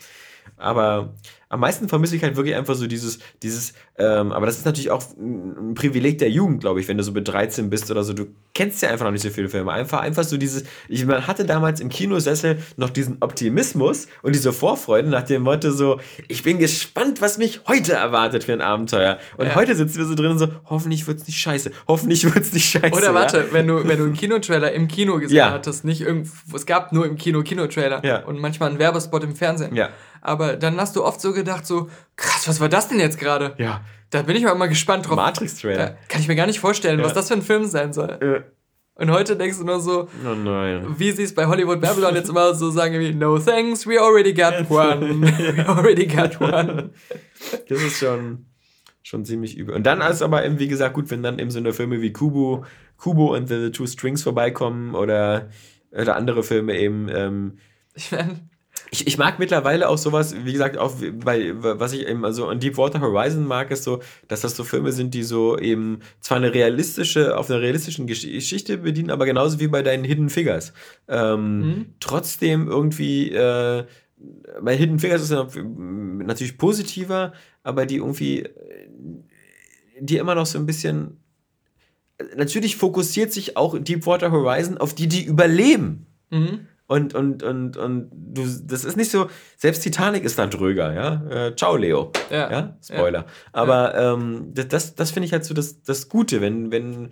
Aber 0.56 1.14
am 1.50 1.58
meisten 1.58 1.88
vermisse 1.88 2.14
ich 2.14 2.22
halt 2.22 2.36
wirklich 2.36 2.54
einfach 2.54 2.76
so 2.76 2.86
dieses, 2.86 3.18
dieses, 3.42 3.74
ähm, 3.98 4.30
aber 4.30 4.46
das 4.46 4.56
ist 4.56 4.64
natürlich 4.64 4.92
auch 4.92 5.02
ein 5.18 5.74
Privileg 5.74 6.18
der 6.18 6.30
Jugend, 6.30 6.60
glaube 6.60 6.80
ich, 6.80 6.86
wenn 6.86 6.96
du 6.96 7.02
so 7.02 7.10
mit 7.10 7.26
13 7.26 7.68
bist 7.68 7.90
oder 7.90 8.04
so. 8.04 8.12
Du 8.12 8.26
kennst 8.54 8.80
ja 8.82 8.88
einfach 8.88 9.04
noch 9.04 9.10
nicht 9.10 9.22
so 9.22 9.30
viele 9.30 9.48
Filme. 9.48 9.72
Einfach, 9.72 10.00
einfach 10.00 10.22
so 10.22 10.36
dieses, 10.36 10.62
ich, 10.88 11.04
man 11.04 11.26
hatte 11.26 11.44
damals 11.44 11.80
im 11.80 11.88
Kinosessel 11.88 12.58
noch 12.76 12.88
diesen 12.88 13.16
Optimismus 13.18 14.06
und 14.22 14.36
diese 14.36 14.52
Vorfreude 14.52 15.08
nach 15.08 15.24
dem 15.24 15.42
Motto 15.42 15.72
so, 15.72 15.98
ich 16.28 16.44
bin 16.44 16.60
gespannt, 16.60 17.20
was 17.20 17.36
mich 17.36 17.62
heute 17.66 17.94
erwartet 17.94 18.44
für 18.44 18.52
ein 18.52 18.60
Abenteuer. 18.60 19.18
Und 19.36 19.46
ja. 19.46 19.56
heute 19.56 19.74
sitzen 19.74 19.98
wir 19.98 20.04
so 20.04 20.14
drin 20.14 20.30
und 20.30 20.38
so, 20.38 20.46
hoffentlich 20.66 21.08
wird 21.08 21.18
es 21.18 21.26
nicht 21.26 21.38
scheiße, 21.38 21.72
hoffentlich 21.88 22.22
wird 22.32 22.44
es 22.44 22.52
nicht 22.52 22.70
scheiße. 22.70 22.94
Oder 22.94 23.12
warte, 23.12 23.38
ja? 23.38 23.44
wenn 23.50 23.66
du, 23.66 23.88
wenn 23.88 23.98
du 23.98 24.04
einen 24.04 24.14
Kinotrailer 24.14 24.70
im 24.70 24.86
Kino 24.86 25.18
gesehen 25.18 25.38
ja. 25.38 25.50
hattest, 25.50 25.84
nicht 25.84 26.02
irgendwo, 26.02 26.56
es 26.56 26.64
gab 26.64 26.92
nur 26.92 27.06
im 27.06 27.16
Kino 27.16 27.42
Kinotrailer 27.42 28.04
ja. 28.04 28.24
und 28.24 28.38
manchmal 28.38 28.68
einen 28.68 28.78
Werbespot 28.78 29.24
im 29.24 29.34
Fernsehen. 29.34 29.74
Ja. 29.74 29.88
Aber 30.22 30.56
dann 30.56 30.80
hast 30.80 30.96
du 30.96 31.04
oft 31.04 31.20
so 31.20 31.32
gedacht, 31.32 31.66
so, 31.66 31.88
krass, 32.16 32.48
was 32.48 32.60
war 32.60 32.68
das 32.68 32.88
denn 32.88 33.00
jetzt 33.00 33.18
gerade? 33.18 33.54
Ja. 33.58 33.82
Da 34.10 34.22
bin 34.22 34.36
ich 34.36 34.42
mal 34.42 34.66
gespannt 34.68 35.08
drauf. 35.08 35.16
Matrix-Trailer. 35.16 35.96
Kann 36.08 36.20
ich 36.20 36.28
mir 36.28 36.34
gar 36.34 36.46
nicht 36.46 36.60
vorstellen, 36.60 36.98
ja. 36.98 37.04
was 37.04 37.14
das 37.14 37.28
für 37.28 37.34
ein 37.34 37.42
Film 37.42 37.64
sein 37.66 37.92
soll. 37.92 38.18
Ja. 38.20 38.44
Und 39.00 39.10
heute 39.10 39.34
denkst 39.34 39.56
du 39.56 39.64
nur 39.64 39.80
so, 39.80 40.08
oh 40.26 40.34
nein. 40.34 40.94
wie 40.98 41.12
sie 41.12 41.22
es 41.22 41.34
bei 41.34 41.46
Hollywood 41.46 41.80
Babylon 41.80 42.14
jetzt 42.14 42.28
immer 42.28 42.54
so 42.54 42.70
sagen, 42.70 42.98
wie, 43.00 43.14
no 43.14 43.38
thanks, 43.38 43.86
we 43.86 43.98
already 43.98 44.34
got 44.34 44.70
one. 44.70 45.22
we 45.56 45.66
already 45.66 46.06
got 46.06 46.38
one. 46.38 46.90
Das 47.68 47.82
ist 47.82 47.98
schon, 47.98 48.44
schon 49.02 49.24
ziemlich 49.24 49.56
übel. 49.56 49.74
Und 49.74 49.84
dann 49.84 50.02
ist 50.02 50.20
aber 50.20 50.44
eben, 50.44 50.58
wie 50.58 50.68
gesagt, 50.68 50.94
gut, 50.94 51.10
wenn 51.10 51.22
dann 51.22 51.38
eben 51.38 51.50
so 51.50 51.58
eine 51.58 51.72
Filme 51.72 52.02
wie 52.02 52.12
Kubo, 52.12 52.66
Kubo 52.98 53.34
und 53.34 53.48
The 53.48 53.70
Two 53.70 53.86
Strings 53.86 54.22
vorbeikommen 54.22 54.94
oder, 54.94 55.48
oder 55.92 56.16
andere 56.16 56.42
Filme 56.42 56.78
eben. 56.78 57.08
Ähm, 57.08 57.58
ich 57.94 58.12
meine, 58.12 58.49
ich, 58.90 59.06
ich 59.06 59.18
mag 59.18 59.38
mittlerweile 59.38 59.88
auch 59.88 59.98
sowas, 59.98 60.34
wie 60.44 60.52
gesagt, 60.52 60.76
auch 60.76 60.94
bei, 61.24 61.52
was 61.54 61.92
ich 61.92 62.06
eben 62.06 62.24
also 62.24 62.48
an 62.48 62.58
Deepwater 62.58 63.00
Horizon 63.00 63.46
mag, 63.46 63.70
ist 63.70 63.84
so, 63.84 64.00
dass 64.26 64.40
das 64.40 64.56
so 64.56 64.64
Filme 64.64 64.92
sind, 64.92 65.14
die 65.14 65.22
so 65.22 65.56
eben 65.58 66.00
zwar 66.20 66.38
eine 66.38 66.52
realistische, 66.52 67.36
auf 67.36 67.48
einer 67.48 67.60
realistischen 67.60 68.06
Geschichte 68.06 68.78
bedienen, 68.78 69.10
aber 69.10 69.26
genauso 69.26 69.60
wie 69.60 69.68
bei 69.68 69.82
deinen 69.82 70.04
Hidden 70.04 70.28
Figures. 70.28 70.72
Ähm, 71.08 71.58
mhm. 71.58 71.86
Trotzdem 72.00 72.68
irgendwie, 72.68 73.30
äh, 73.30 73.84
bei 74.60 74.76
Hidden 74.76 74.98
Figures 74.98 75.22
ist 75.22 75.30
es 75.30 75.54
natürlich 75.56 76.58
positiver, 76.58 77.32
aber 77.62 77.86
die 77.86 77.96
irgendwie, 77.96 78.48
die 80.00 80.16
immer 80.16 80.34
noch 80.34 80.46
so 80.46 80.58
ein 80.58 80.66
bisschen, 80.66 81.20
natürlich 82.36 82.76
fokussiert 82.76 83.32
sich 83.32 83.56
auch 83.56 83.78
Deepwater 83.78 84.32
Horizon 84.32 84.78
auf 84.78 84.94
die, 84.94 85.06
die 85.06 85.24
überleben. 85.24 86.06
Mhm. 86.30 86.66
Und, 86.90 87.14
und, 87.14 87.44
und, 87.44 87.76
und 87.76 88.10
du, 88.10 88.42
das 88.64 88.84
ist 88.84 88.96
nicht 88.96 89.12
so, 89.12 89.30
selbst 89.56 89.82
Titanic 89.82 90.24
ist 90.24 90.40
dann 90.40 90.50
dröger, 90.50 90.92
ja. 90.92 91.46
Äh, 91.46 91.54
ciao, 91.54 91.76
Leo. 91.76 92.10
Ja. 92.30 92.50
ja? 92.50 92.78
Spoiler. 92.82 93.20
Ja. 93.20 93.26
Aber 93.52 93.94
ja. 93.94 94.14
Ähm, 94.14 94.52
das, 94.52 94.96
das 94.96 95.12
finde 95.12 95.26
ich 95.26 95.32
halt 95.32 95.44
so 95.44 95.54
das, 95.54 95.84
das 95.84 96.08
Gute, 96.08 96.40
wenn, 96.40 96.72
wenn 96.72 97.10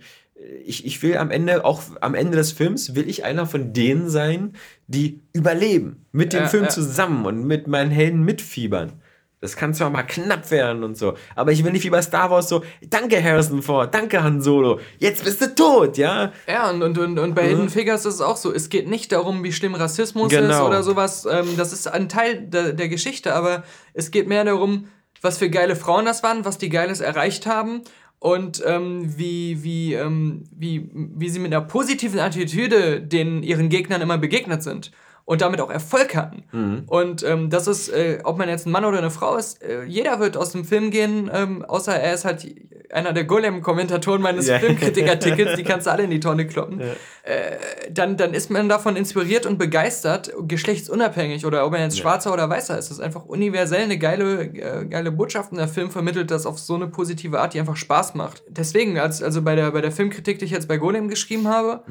ich, 0.65 0.85
ich 0.85 1.01
will 1.01 1.15
am 1.15 1.31
Ende, 1.31 1.63
auch 1.63 1.81
am 2.01 2.13
Ende 2.13 2.35
des 2.35 2.51
Films, 2.51 2.93
will 2.93 3.09
ich 3.09 3.23
einer 3.23 3.45
von 3.45 3.71
denen 3.71 4.09
sein, 4.09 4.51
die 4.87 5.21
überleben. 5.31 6.05
Mit 6.11 6.33
dem 6.33 6.47
Film 6.47 6.67
zusammen 6.67 7.25
und 7.25 7.45
mit 7.45 7.67
meinen 7.67 7.89
Helden 7.89 8.23
mitfiebern. 8.23 9.01
Das 9.41 9.55
kann 9.55 9.73
zwar 9.73 9.89
mal 9.89 10.03
knapp 10.03 10.51
werden 10.51 10.83
und 10.83 10.97
so, 10.97 11.13
aber 11.33 11.53
ich 11.53 11.63
will 11.63 11.71
nicht 11.71 11.85
wie 11.85 11.89
bei 11.89 12.01
Star 12.01 12.29
Wars 12.29 12.49
so, 12.49 12.61
danke 12.89 13.23
Harrison 13.23 13.61
Ford, 13.61 13.93
danke 13.93 14.21
Han 14.21 14.41
Solo, 14.41 14.81
jetzt 14.97 15.23
bist 15.23 15.41
du 15.41 15.55
tot, 15.55 15.97
ja? 15.97 16.33
Ja, 16.45 16.69
und, 16.69 16.83
und, 16.83 16.97
und, 16.97 17.17
und 17.17 17.35
bei 17.35 17.43
mhm. 17.43 17.47
Hidden 17.47 17.69
Figures 17.69 18.05
ist 18.05 18.15
es 18.15 18.21
auch 18.21 18.35
so, 18.35 18.53
es 18.53 18.67
geht 18.67 18.89
nicht 18.89 19.13
darum, 19.13 19.41
wie 19.45 19.53
schlimm 19.53 19.75
Rassismus 19.75 20.29
genau. 20.29 20.49
ist 20.49 20.61
oder 20.61 20.83
sowas, 20.83 21.25
ähm, 21.25 21.55
das 21.55 21.71
ist 21.71 21.87
ein 21.87 22.09
Teil 22.09 22.47
der, 22.47 22.73
der 22.73 22.89
Geschichte, 22.89 23.33
aber 23.33 23.63
es 23.93 24.11
geht 24.11 24.27
mehr 24.27 24.43
darum, 24.43 24.89
was 25.21 25.37
für 25.37 25.49
geile 25.49 25.77
Frauen 25.77 26.03
das 26.03 26.21
waren, 26.21 26.43
was 26.43 26.57
die 26.57 26.69
Geiles 26.69 26.99
erreicht 26.99 27.45
haben 27.45 27.83
und 28.19 28.61
ähm, 28.65 29.17
wie, 29.17 29.63
wie, 29.63 29.93
ähm, 29.93 30.43
wie, 30.51 30.89
wie 30.93 31.29
sie 31.29 31.39
mit 31.39 31.53
einer 31.53 31.65
positiven 31.65 32.19
Attitüde 32.19 32.99
den 32.99 33.41
ihren 33.43 33.69
Gegnern 33.69 34.01
immer 34.01 34.17
begegnet 34.17 34.63
sind 34.63 34.91
und 35.29 35.41
damit 35.41 35.61
auch 35.61 35.69
Erfolg 35.69 36.15
hatten. 36.15 36.43
Mhm. 36.51 36.83
Und 36.87 37.21
ähm, 37.21 37.51
das 37.51 37.67
ist, 37.67 37.89
äh, 37.89 38.17
ob 38.23 38.39
man 38.39 38.49
jetzt 38.49 38.65
ein 38.65 38.71
Mann 38.71 38.83
oder 38.83 38.97
eine 38.97 39.11
Frau 39.11 39.35
ist, 39.35 39.61
äh, 39.61 39.83
jeder 39.83 40.19
wird 40.19 40.35
aus 40.35 40.53
dem 40.53 40.65
Film 40.65 40.89
gehen, 40.89 41.29
ähm, 41.31 41.63
außer 41.63 41.93
er 41.93 42.15
ist 42.15 42.25
halt 42.25 42.47
einer 42.91 43.13
der 43.13 43.25
Golem-Kommentatoren 43.25 44.23
meines 44.23 44.47
yeah. 44.47 44.57
Filmkritikartikels, 44.57 45.55
die 45.55 45.63
kannst 45.63 45.85
du 45.85 45.91
alle 45.91 46.01
in 46.01 46.09
die 46.09 46.19
Tonne 46.19 46.47
kloppen. 46.47 46.79
Yeah. 46.79 46.95
Äh, 47.21 47.57
dann, 47.91 48.17
dann 48.17 48.33
ist 48.33 48.49
man 48.49 48.69
davon 48.69 48.95
inspiriert 48.95 49.45
und 49.45 49.59
begeistert, 49.59 50.33
geschlechtsunabhängig 50.47 51.45
oder 51.45 51.63
ob 51.63 51.75
er 51.75 51.83
jetzt 51.83 51.97
yeah. 51.97 52.01
schwarzer 52.01 52.33
oder 52.33 52.49
weißer 52.49 52.79
ist. 52.79 52.89
Das 52.89 52.97
ist 52.97 53.03
einfach 53.03 53.25
universell 53.25 53.83
eine 53.83 53.99
geile, 53.99 54.45
äh, 54.45 54.85
geile 54.85 55.11
Botschaft 55.11 55.51
und 55.51 55.59
der 55.59 55.67
Film 55.67 55.91
vermittelt 55.91 56.31
das 56.31 56.47
auf 56.47 56.57
so 56.57 56.73
eine 56.73 56.87
positive 56.87 57.39
Art, 57.39 57.53
die 57.53 57.59
einfach 57.59 57.77
Spaß 57.77 58.15
macht. 58.15 58.41
Deswegen, 58.47 58.97
als, 58.97 59.21
also 59.21 59.43
bei 59.43 59.53
der, 59.53 59.69
bei 59.69 59.81
der 59.81 59.91
Filmkritik, 59.91 60.39
die 60.39 60.45
ich 60.45 60.51
jetzt 60.51 60.67
bei 60.67 60.77
Golem 60.77 61.07
geschrieben 61.07 61.47
habe, 61.47 61.83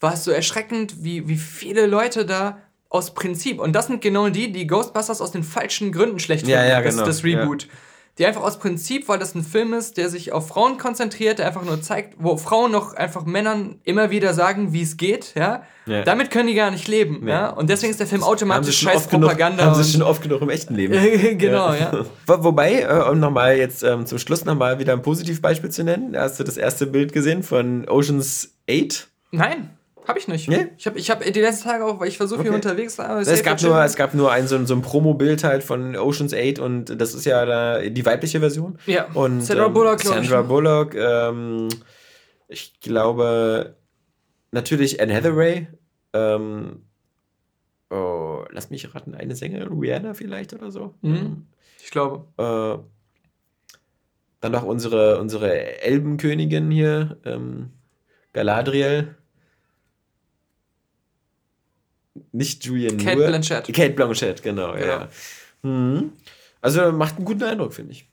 war 0.00 0.12
es 0.12 0.24
so 0.24 0.30
erschreckend, 0.30 1.02
wie, 1.02 1.26
wie 1.28 1.36
viele 1.36 1.86
Leute 1.86 2.26
da 2.26 2.58
aus 2.88 3.14
Prinzip. 3.14 3.60
Und 3.60 3.72
das 3.72 3.88
sind 3.88 4.00
genau 4.00 4.28
die, 4.28 4.52
die 4.52 4.66
Ghostbusters 4.66 5.20
aus 5.20 5.32
den 5.32 5.42
falschen 5.42 5.92
Gründen 5.92 6.18
schlecht 6.18 6.44
finden. 6.44 6.58
Ja, 6.58 6.66
ja, 6.66 6.80
genau. 6.80 7.04
Das, 7.04 7.18
das 7.18 7.24
Reboot. 7.24 7.64
Ja. 7.64 7.68
Die 8.18 8.24
einfach 8.24 8.42
aus 8.42 8.58
Prinzip, 8.58 9.08
weil 9.08 9.18
das 9.18 9.34
ein 9.34 9.44
Film 9.44 9.74
ist, 9.74 9.98
der 9.98 10.08
sich 10.08 10.32
auf 10.32 10.48
Frauen 10.48 10.78
konzentriert, 10.78 11.38
der 11.38 11.48
einfach 11.48 11.64
nur 11.64 11.82
zeigt, 11.82 12.14
wo 12.18 12.38
Frauen 12.38 12.72
noch 12.72 12.94
einfach 12.94 13.26
Männern 13.26 13.78
immer 13.84 14.10
wieder 14.10 14.32
sagen, 14.32 14.72
wie 14.72 14.80
es 14.80 14.96
geht, 14.96 15.34
ja? 15.34 15.64
ja. 15.84 16.02
Damit 16.02 16.30
können 16.30 16.46
die 16.48 16.54
gar 16.54 16.70
nicht 16.70 16.88
leben, 16.88 17.24
nee. 17.24 17.30
ja? 17.30 17.50
Und 17.50 17.68
deswegen 17.68 17.90
ist 17.90 18.00
der 18.00 18.06
Film 18.06 18.22
automatisch 18.22 18.78
scheiß 18.78 19.08
Propaganda. 19.08 19.64
Genug, 19.64 19.76
haben 19.76 19.84
sie 19.84 19.92
schon 19.92 20.00
oft 20.00 20.22
genug 20.22 20.40
im 20.40 20.48
echten 20.48 20.74
Leben. 20.74 20.94
genau, 21.38 21.74
ja. 21.74 21.92
ja. 21.92 22.04
Wobei, 22.26 22.84
äh, 22.84 23.10
um 23.10 23.20
nochmal 23.20 23.58
jetzt 23.58 23.82
ähm, 23.82 24.06
zum 24.06 24.16
Schluss 24.16 24.46
nochmal 24.46 24.78
wieder 24.78 24.94
ein 24.94 25.02
Positivbeispiel 25.02 25.68
zu 25.68 25.84
nennen, 25.84 26.16
hast 26.16 26.40
du 26.40 26.44
das 26.44 26.56
erste 26.56 26.86
Bild 26.86 27.12
gesehen 27.12 27.42
von 27.42 27.86
Oceans 27.86 28.54
8? 28.70 29.08
Nein. 29.30 29.76
Hab 30.06 30.16
ich 30.16 30.28
nicht. 30.28 30.48
Nee? 30.48 30.68
Ich 30.78 30.86
habe 30.86 30.98
ich 30.98 31.10
hab 31.10 31.22
die 31.22 31.40
letzten 31.40 31.64
Tage 31.68 31.84
auch, 31.84 31.98
weil 31.98 32.08
ich 32.08 32.18
war 32.20 32.26
so 32.26 32.36
viel 32.36 32.46
okay. 32.46 32.54
unterwegs 32.54 32.96
war. 32.98 33.18
Es 33.18 33.42
gab, 33.42 33.60
nur, 33.62 33.82
es 33.82 33.96
gab 33.96 34.14
nur 34.14 34.30
ein 34.30 34.46
so, 34.46 34.56
ein, 34.56 34.66
so 34.66 34.74
ein 34.74 34.82
Promo-Bild 34.82 35.42
halt 35.44 35.64
von 35.64 35.96
Ocean's 35.96 36.32
8 36.32 36.58
und 36.58 37.00
das 37.00 37.14
ist 37.14 37.24
ja 37.26 37.44
da 37.44 37.80
die 37.80 38.06
weibliche 38.06 38.40
Version. 38.40 38.78
Ja. 38.86 39.06
Und, 39.14 39.42
Sandra 39.42 39.66
ähm, 39.66 39.72
Bullock, 39.74 40.04
ähm, 40.04 40.10
Sandra 40.10 40.40
ich. 40.42 40.46
Bullock, 40.46 40.94
ähm, 40.94 41.68
ich 42.48 42.80
glaube, 42.80 43.76
natürlich 44.52 45.00
Anne 45.00 45.14
Hathaway. 45.14 45.66
Ähm, 46.12 46.82
oh, 47.90 48.44
lass 48.50 48.70
mich 48.70 48.94
raten, 48.94 49.14
eine 49.14 49.34
Sängerin, 49.34 49.78
Rihanna 49.78 50.14
vielleicht 50.14 50.54
oder 50.54 50.70
so. 50.70 50.94
Mhm. 51.02 51.16
Ähm, 51.16 51.46
ich 51.82 51.90
glaube. 51.90 52.26
Äh, 52.82 52.84
dann 54.40 54.52
noch 54.52 54.64
unsere, 54.64 55.18
unsere 55.18 55.82
Elbenkönigin 55.82 56.70
hier, 56.70 57.16
ähm, 57.24 57.70
Galadriel. 58.32 59.16
Nicht 62.36 62.64
Julian 62.64 62.96
Kate 62.98 63.16
Moore. 63.16 63.28
Blanchett. 63.28 63.72
Kate 63.72 63.90
Blanchett, 63.90 64.42
genau, 64.42 64.72
genau. 64.72 64.86
ja. 64.86 65.08
Mhm. 65.62 66.12
Also 66.60 66.92
macht 66.92 67.16
einen 67.16 67.24
guten 67.24 67.42
Eindruck, 67.44 67.72
finde 67.72 67.92
ich. 67.92 68.08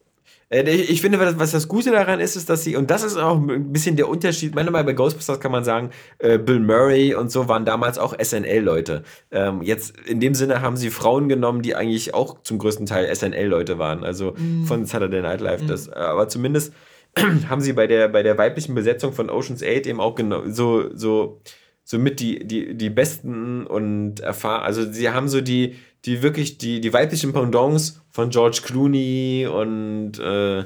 Äh, 0.53 0.69
ich 0.69 1.01
finde, 1.01 1.19
was 1.19 1.51
das 1.51 1.67
Gute 1.67 1.91
daran 1.91 2.19
ist, 2.19 2.35
ist, 2.35 2.49
dass 2.49 2.63
sie, 2.63 2.75
und 2.75 2.91
das 2.91 3.03
ist 3.03 3.17
auch 3.17 3.37
ein 3.37 3.73
bisschen 3.73 3.95
der 3.95 4.07
Unterschied, 4.07 4.55
manchmal 4.55 4.83
bei 4.83 4.93
Ghostbusters 4.93 5.39
kann 5.39 5.51
man 5.51 5.63
sagen, 5.63 5.89
äh, 6.19 6.37
Bill 6.37 6.59
Murray 6.59 7.15
und 7.15 7.31
so 7.31 7.47
waren 7.47 7.65
damals 7.65 7.97
auch 7.97 8.15
SNL-Leute. 8.17 9.03
Ähm, 9.31 9.61
jetzt 9.61 9.97
in 10.05 10.19
dem 10.19 10.35
Sinne 10.35 10.61
haben 10.61 10.77
sie 10.77 10.89
Frauen 10.89 11.27
genommen, 11.27 11.61
die 11.61 11.75
eigentlich 11.75 12.13
auch 12.13 12.41
zum 12.43 12.59
größten 12.59 12.85
Teil 12.85 13.13
SNL-Leute 13.13 13.79
waren, 13.79 14.03
also 14.03 14.33
mm. 14.37 14.65
von 14.65 14.85
Saturday 14.85 15.21
Night 15.21 15.41
Live. 15.41 15.63
Mm. 15.63 15.67
Das, 15.67 15.89
aber 15.89 16.27
zumindest 16.27 16.73
haben 17.49 17.61
sie 17.61 17.73
bei 17.73 17.87
der, 17.87 18.07
bei 18.09 18.23
der 18.23 18.37
weiblichen 18.37 18.75
Besetzung 18.75 19.13
von 19.13 19.29
Ocean's 19.29 19.63
8 19.63 19.87
eben 19.87 19.99
auch 19.99 20.15
genau 20.15 20.43
so, 20.45 20.95
so 20.95 21.41
somit 21.84 22.19
die, 22.19 22.45
die, 22.45 22.76
die 22.76 22.89
besten 22.89 23.68
und 23.68 24.19
erfahren, 24.19 24.64
also 24.64 24.89
sie 24.91 25.10
haben 25.10 25.27
so 25.27 25.41
die, 25.41 25.76
die 26.05 26.22
wirklich 26.22 26.57
die, 26.57 26.81
die 26.81 26.93
weiblichen 26.93 27.34
Pendants 27.34 28.01
von 28.10 28.30
George 28.30 28.61
Clooney 28.64 29.47
und 29.51 30.19
äh, 30.19 30.65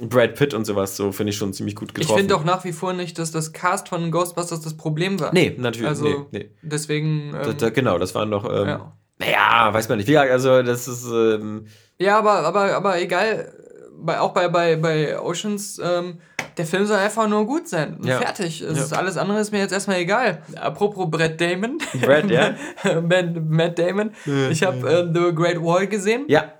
Brad 0.00 0.34
Pitt 0.34 0.54
und 0.54 0.64
sowas, 0.64 0.96
so 0.96 1.12
finde 1.12 1.30
ich 1.30 1.36
schon 1.36 1.52
ziemlich 1.52 1.74
gut 1.74 1.94
getroffen. 1.94 2.14
Ich 2.14 2.20
finde 2.20 2.36
auch 2.36 2.44
nach 2.44 2.64
wie 2.64 2.72
vor 2.72 2.92
nicht, 2.92 3.18
dass 3.18 3.30
das 3.30 3.52
Cast 3.52 3.88
von 3.88 4.10
Ghostbusters 4.10 4.60
das 4.60 4.76
Problem 4.76 5.18
war. 5.18 5.32
Nee, 5.32 5.54
natürlich. 5.58 5.88
Also, 5.88 6.04
nee, 6.04 6.26
nee. 6.30 6.50
deswegen. 6.62 7.34
Ähm, 7.34 7.42
da, 7.42 7.52
da, 7.52 7.70
genau, 7.70 7.98
das 7.98 8.14
waren 8.14 8.30
doch. 8.30 8.44
Ähm, 8.44 8.68
ja. 8.68 8.92
Naja, 9.18 9.74
weiß 9.74 9.88
man 9.88 9.98
nicht. 9.98 10.08
Wie 10.08 10.16
also 10.16 10.62
das 10.62 10.86
ist. 10.86 11.06
Ähm, 11.06 11.66
ja, 11.98 12.18
aber, 12.18 12.44
aber, 12.44 12.76
aber 12.76 13.00
egal, 13.00 13.52
bei, 13.98 14.20
auch 14.20 14.32
bei, 14.32 14.48
bei, 14.48 14.76
bei 14.76 15.20
Oceans, 15.20 15.80
ähm, 15.82 16.18
der 16.58 16.66
Film 16.66 16.86
soll 16.86 16.98
einfach 16.98 17.28
nur 17.28 17.46
gut 17.46 17.68
sein. 17.68 17.98
Ja. 18.02 18.18
Fertig. 18.18 18.60
Ja. 18.60 18.68
Ist, 18.68 18.92
alles 18.92 19.16
andere 19.16 19.40
ist 19.40 19.52
mir 19.52 19.60
jetzt 19.60 19.72
erstmal 19.72 19.98
egal. 19.98 20.42
Apropos 20.60 21.08
Brad 21.10 21.40
Damon. 21.40 21.78
Brad, 22.00 22.30
ja. 22.30 22.54
Matt 23.00 23.78
Damon. 23.78 24.10
Ich 24.50 24.62
habe 24.62 24.88
äh, 24.90 25.06
The 25.12 25.34
Great 25.34 25.62
Wall 25.62 25.86
gesehen. 25.86 26.24
Ja. 26.28 26.52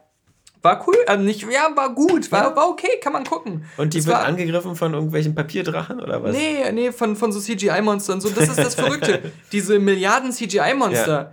War 0.63 0.85
cool, 0.89 0.97
also 1.07 1.23
nicht, 1.23 1.43
ja, 1.43 1.71
war 1.77 1.95
gut, 1.95 2.33
war, 2.33 2.55
war 2.57 2.69
okay, 2.69 2.99
kann 3.01 3.13
man 3.13 3.25
gucken. 3.25 3.65
Und 3.77 3.95
die 3.95 3.99
das 3.99 4.07
wird 4.07 4.17
war, 4.17 4.25
angegriffen 4.25 4.75
von 4.75 4.93
irgendwelchen 4.93 5.35
Papierdrachen 5.35 6.01
oder 6.01 6.21
was? 6.23 6.35
Nee, 6.35 6.73
nee, 6.73 6.91
von, 6.91 7.15
von 7.15 7.31
so 7.31 7.39
CGI-Monstern. 7.39 8.21
So, 8.21 8.29
das 8.29 8.49
ist 8.49 8.59
das 8.59 8.75
Verrückte. 8.75 9.33
Diese 9.53 9.79
Milliarden 9.79 10.33
CGI-Monster. 10.33 11.07
Ja 11.07 11.33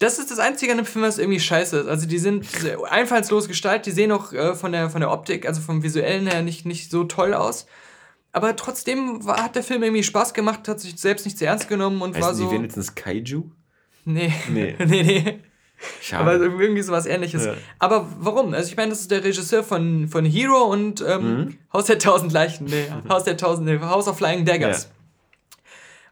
Das 0.00 0.18
ist 0.18 0.32
das 0.32 0.40
Einzige 0.40 0.72
an 0.72 0.78
dem 0.78 0.86
Film, 0.86 1.04
was 1.04 1.18
irgendwie 1.18 1.38
scheiße 1.38 1.78
ist. 1.78 1.88
Also 1.88 2.08
die 2.08 2.18
sind 2.18 2.46
einfallslos 2.90 3.46
gestaltet, 3.46 3.86
die 3.86 3.92
sehen 3.92 4.10
auch 4.10 4.32
äh, 4.32 4.56
von, 4.56 4.72
der, 4.72 4.90
von 4.90 5.02
der 5.02 5.12
Optik, 5.12 5.46
also 5.46 5.60
vom 5.60 5.84
Visuellen 5.84 6.26
her 6.26 6.42
nicht, 6.42 6.66
nicht 6.66 6.90
so 6.90 7.04
toll 7.04 7.34
aus. 7.34 7.66
Aber 8.32 8.56
trotzdem 8.56 9.24
war, 9.24 9.42
hat 9.42 9.56
der 9.56 9.62
Film 9.62 9.82
irgendwie 9.82 10.02
Spaß 10.02 10.34
gemacht, 10.34 10.68
hat 10.68 10.80
sich 10.80 10.98
selbst 10.98 11.24
nicht 11.24 11.38
zu 11.38 11.46
ernst 11.46 11.68
genommen 11.68 12.02
und 12.02 12.14
heißt 12.14 12.26
war 12.26 12.34
so. 12.34 12.48
die 12.48 12.54
wenigstens 12.56 12.94
Kaiju? 12.94 13.44
Nee. 14.04 14.32
Nee. 14.48 14.76
nee, 14.86 15.02
nee. 15.02 15.40
Schade. 16.02 16.22
Aber 16.22 16.60
irgendwie 16.60 16.82
sowas 16.82 17.06
ähnliches. 17.06 17.46
Ja. 17.46 17.54
Aber 17.78 18.08
warum? 18.18 18.52
Also 18.52 18.68
ich 18.70 18.76
meine, 18.76 18.90
das 18.90 19.00
ist 19.00 19.10
der 19.10 19.22
Regisseur 19.22 19.62
von, 19.62 20.08
von 20.08 20.24
Hero 20.24 20.64
und 20.64 21.04
ähm, 21.06 21.22
mhm. 21.22 21.58
Haus 21.72 21.86
der 21.86 21.98
Tausend 21.98 22.32
Leichen. 22.32 22.66
Nee, 22.66 22.86
Haus 23.08 23.24
der 23.24 23.36
Tausend, 23.36 23.66
nee, 23.66 23.78
House 23.78 24.08
of 24.08 24.18
Flying 24.18 24.44
Daggers. 24.44 24.84
Ja. 24.84 24.90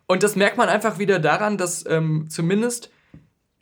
Und 0.06 0.22
das 0.22 0.36
merkt 0.36 0.56
man 0.56 0.68
einfach 0.68 0.98
wieder 0.98 1.18
daran, 1.18 1.58
dass 1.58 1.84
ähm, 1.86 2.26
zumindest 2.28 2.90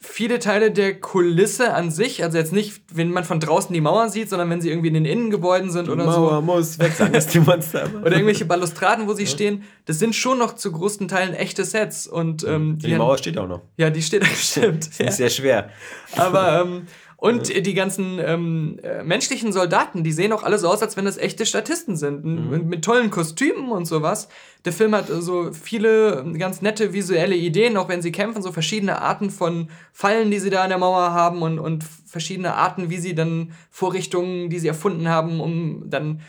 viele 0.05 0.39
Teile 0.39 0.70
der 0.70 1.01
Kulisse 1.01 1.74
an 1.74 1.90
sich, 1.90 2.22
also 2.22 2.39
jetzt 2.39 2.52
nicht, 2.52 2.82
wenn 2.93 3.10
man 3.10 3.24
von 3.24 3.40
draußen 3.40 3.72
die 3.72 3.81
Mauer 3.81 4.09
sieht, 4.09 4.28
sondern 4.28 4.51
wenn 4.51 4.60
sie 4.60 4.70
irgendwie 4.70 4.89
in 4.89 4.94
den 4.94 5.05
Innengebäuden 5.05 5.70
sind 5.70 5.89
die 5.89 5.90
oder 5.90 6.05
Mauer 6.05 6.14
so. 6.14 6.20
Mauer 6.20 6.43
muss 6.43 6.78
weg, 6.78 6.93
sagen 6.93 7.12
das 7.12 7.26
die 7.26 7.40
Monster. 7.40 7.89
oder 8.01 8.12
irgendwelche 8.12 8.44
Balustraden, 8.44 9.09
wo 9.09 9.14
sie 9.14 9.24
ja. 9.24 9.28
stehen, 9.28 9.64
das 9.86 9.98
sind 9.98 10.14
schon 10.14 10.39
noch 10.39 10.55
zu 10.55 10.70
größten 10.70 11.09
Teilen 11.09 11.35
echte 11.35 11.64
Sets. 11.64 12.06
Und, 12.06 12.44
ähm, 12.44 12.78
die, 12.78 12.89
die 12.89 12.94
Mauer 12.94 13.18
steht 13.18 13.39
auch 13.39 13.48
noch. 13.48 13.62
Ja, 13.76 13.90
die 13.90 14.02
steht 14.02 14.22
auch, 14.22 14.26
stimmt. 14.36 14.86
das 14.86 14.93
ist 14.93 14.98
ja. 15.01 15.10
sehr 15.10 15.31
schwer. 15.31 15.70
Aber 16.16 16.62
ähm, 16.62 16.86
und 17.24 17.48
die 17.48 17.72
ganzen 17.72 18.18
ähm, 18.22 18.78
äh, 18.82 19.02
menschlichen 19.02 19.51
Soldaten, 19.51 20.05
die 20.05 20.12
sehen 20.12 20.30
auch 20.30 20.42
alle 20.42 20.59
so 20.59 20.68
aus, 20.68 20.82
als 20.82 20.98
wenn 20.98 21.06
das 21.06 21.16
echte 21.16 21.46
Statisten 21.46 21.96
sind. 21.96 22.22
Mhm. 22.22 22.51
Mit, 22.51 22.66
mit, 22.66 22.84
tollen 22.84 23.10
Kostümen 23.10 23.70
und 23.70 23.86
sowas. 23.86 24.28
Der 24.66 24.74
Film 24.74 24.94
hat 24.94 25.06
so 25.09 25.51
viele 25.55 26.22
ganz 26.38 26.60
nette 26.60 26.92
visuelle 26.92 27.34
Ideen, 27.34 27.78
auch 27.78 27.88
wenn 27.88 28.02
sie 28.02 28.12
kämpfen, 28.12 28.42
so 28.42 28.52
verschiedene 28.52 29.01
Arten 29.01 29.30
von 29.30 29.70
Fallen, 29.90 30.30
die 30.30 30.38
sie 30.38 30.51
da 30.51 30.64
an 30.64 30.68
der 30.68 30.76
Mauer 30.76 31.12
haben 31.12 31.40
und, 31.40 31.59
und 31.59 31.82
verschiedene 32.05 32.56
Arten, 32.56 32.90
wie 32.90 32.98
sie 32.98 33.14
dann 33.14 33.52
Vorrichtungen, 33.70 34.51
die 34.51 34.59
sie 34.59 34.68
erfunden 34.68 35.09
haben, 35.09 35.40
um 35.40 35.88
dann 35.88 36.20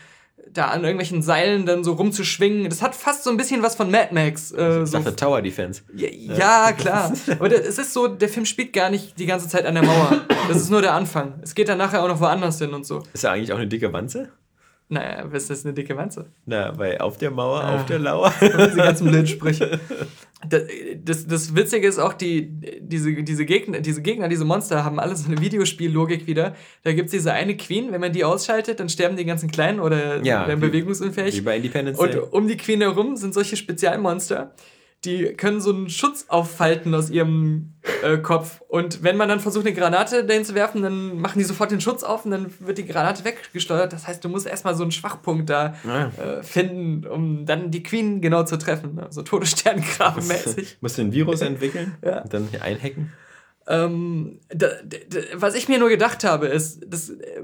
da 0.56 0.66
an 0.68 0.82
irgendwelchen 0.82 1.22
Seilen 1.22 1.66
dann 1.66 1.84
so 1.84 1.92
rumzuschwingen. 1.92 2.68
Das 2.68 2.82
hat 2.82 2.94
fast 2.94 3.24
so 3.24 3.30
ein 3.30 3.36
bisschen 3.36 3.62
was 3.62 3.76
von 3.76 3.90
Mad 3.90 4.08
Max. 4.12 4.52
Äh, 4.52 4.82
ich 4.82 4.90
dachte 4.90 5.14
Tower 5.14 5.42
Defense. 5.42 5.82
Ja, 5.94 6.08
ja 6.08 6.72
klar. 6.72 7.12
Aber 7.38 7.52
es 7.52 7.78
ist 7.78 7.92
so, 7.92 8.08
der 8.08 8.28
Film 8.28 8.46
spielt 8.46 8.72
gar 8.72 8.90
nicht 8.90 9.18
die 9.18 9.26
ganze 9.26 9.48
Zeit 9.48 9.66
an 9.66 9.74
der 9.74 9.84
Mauer. 9.84 10.22
Das 10.48 10.56
ist 10.56 10.70
nur 10.70 10.82
der 10.82 10.94
Anfang. 10.94 11.34
Es 11.42 11.54
geht 11.54 11.68
dann 11.68 11.78
nachher 11.78 12.02
auch 12.02 12.08
noch 12.08 12.20
woanders 12.20 12.58
hin 12.58 12.72
und 12.74 12.86
so. 12.86 13.02
Ist 13.12 13.24
er 13.24 13.32
eigentlich 13.32 13.52
auch 13.52 13.58
eine 13.58 13.66
dicke 13.66 13.92
Wanze? 13.92 14.30
Naja, 14.88 15.24
was 15.30 15.42
ist 15.42 15.50
das 15.50 15.64
eine 15.64 15.74
dicke 15.74 15.96
Wanze? 15.96 16.26
Na, 16.44 16.76
weil 16.78 16.98
auf 16.98 17.18
der 17.18 17.32
Mauer, 17.32 17.60
ah, 17.60 17.74
auf 17.74 17.86
der 17.86 17.98
Lauer. 17.98 18.32
Diese 18.40 18.76
ganzen 18.76 19.08
Blindsprüche. 19.08 19.80
Das, 20.46 20.64
das, 21.02 21.26
das 21.26 21.56
Witzige 21.56 21.88
ist 21.88 21.98
auch, 21.98 22.12
die, 22.12 22.48
diese, 22.80 23.22
diese, 23.22 23.46
Gegner, 23.46 23.80
diese 23.80 24.02
Gegner, 24.02 24.28
diese 24.28 24.44
Monster 24.44 24.84
haben 24.84 25.00
alle 25.00 25.16
so 25.16 25.30
eine 25.30 25.40
Videospiellogik 25.40 26.26
wieder. 26.26 26.54
Da 26.82 26.92
gibt 26.92 27.06
es 27.06 27.12
diese 27.12 27.32
eine 27.32 27.56
Queen, 27.56 27.90
wenn 27.90 28.02
man 28.02 28.12
die 28.12 28.22
ausschaltet, 28.22 28.78
dann 28.78 28.90
sterben 28.90 29.16
die 29.16 29.24
ganzen 29.24 29.50
Kleinen 29.50 29.80
oder 29.80 30.22
ja, 30.22 30.46
werden 30.46 30.60
bewegungsunfähig. 30.60 31.38
Wie 31.38 31.40
bei 31.40 31.56
Independence 31.56 31.98
Day. 31.98 32.18
Und 32.18 32.32
um 32.34 32.48
die 32.48 32.58
Queen 32.58 32.82
herum 32.82 33.16
sind 33.16 33.32
solche 33.32 33.56
Spezialmonster 33.56 34.54
die 35.06 35.34
können 35.34 35.60
so 35.60 35.72
einen 35.72 35.88
Schutz 35.88 36.26
auffalten 36.28 36.94
aus 36.94 37.08
ihrem 37.08 37.74
äh, 38.02 38.18
Kopf. 38.18 38.60
Und 38.68 39.02
wenn 39.02 39.16
man 39.16 39.28
dann 39.28 39.40
versucht, 39.40 39.66
eine 39.66 39.74
Granate 39.74 40.24
dahin 40.24 40.44
zu 40.44 40.54
werfen, 40.54 40.82
dann 40.82 41.18
machen 41.20 41.38
die 41.38 41.44
sofort 41.44 41.70
den 41.70 41.80
Schutz 41.80 42.02
auf 42.02 42.24
und 42.24 42.32
dann 42.32 42.52
wird 42.58 42.78
die 42.78 42.86
Granate 42.86 43.24
weggesteuert. 43.24 43.92
Das 43.92 44.06
heißt, 44.08 44.24
du 44.24 44.28
musst 44.28 44.46
erstmal 44.46 44.74
so 44.74 44.82
einen 44.82 44.92
Schwachpunkt 44.92 45.48
da 45.48 45.74
ja. 45.84 46.08
äh, 46.08 46.42
finden, 46.42 47.06
um 47.06 47.46
dann 47.46 47.70
die 47.70 47.82
Queen 47.82 48.20
genau 48.20 48.42
zu 48.42 48.58
treffen. 48.58 48.96
Ne? 48.96 49.06
So 49.10 49.22
Todessterngraben-mäßig. 49.22 50.76
musst 50.80 50.98
du 50.98 51.02
ein 51.02 51.12
Virus 51.12 51.40
entwickeln 51.40 51.94
ja. 52.04 52.22
und 52.22 52.34
dann 52.34 52.48
einhacken? 52.60 53.12
Ähm, 53.68 54.40
da, 54.48 54.68
da, 54.84 54.98
was 55.34 55.54
ich 55.54 55.68
mir 55.68 55.78
nur 55.78 55.88
gedacht 55.88 56.24
habe, 56.24 56.46
ist, 56.48 56.84
dass. 56.86 57.10
Äh, 57.10 57.42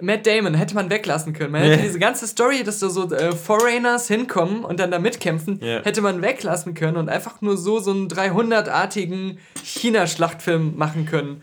Matt 0.00 0.26
Damon 0.26 0.54
hätte 0.54 0.74
man 0.74 0.90
weglassen 0.90 1.32
können. 1.32 1.52
Man 1.52 1.62
hätte 1.62 1.74
yeah. 1.74 1.82
diese 1.82 1.98
ganze 1.98 2.26
Story, 2.26 2.62
dass 2.64 2.78
da 2.78 2.88
so 2.88 3.10
äh, 3.12 3.32
Foreigners 3.32 4.08
hinkommen 4.08 4.64
und 4.64 4.80
dann 4.80 4.90
da 4.90 4.98
mitkämpfen, 4.98 5.60
yeah. 5.62 5.84
hätte 5.84 6.02
man 6.02 6.22
weglassen 6.22 6.74
können 6.74 6.96
und 6.96 7.08
einfach 7.08 7.40
nur 7.40 7.56
so 7.56 7.78
so 7.80 7.90
einen 7.90 8.08
300-artigen 8.08 9.38
China-Schlachtfilm 9.62 10.76
machen 10.76 11.06
können. 11.06 11.42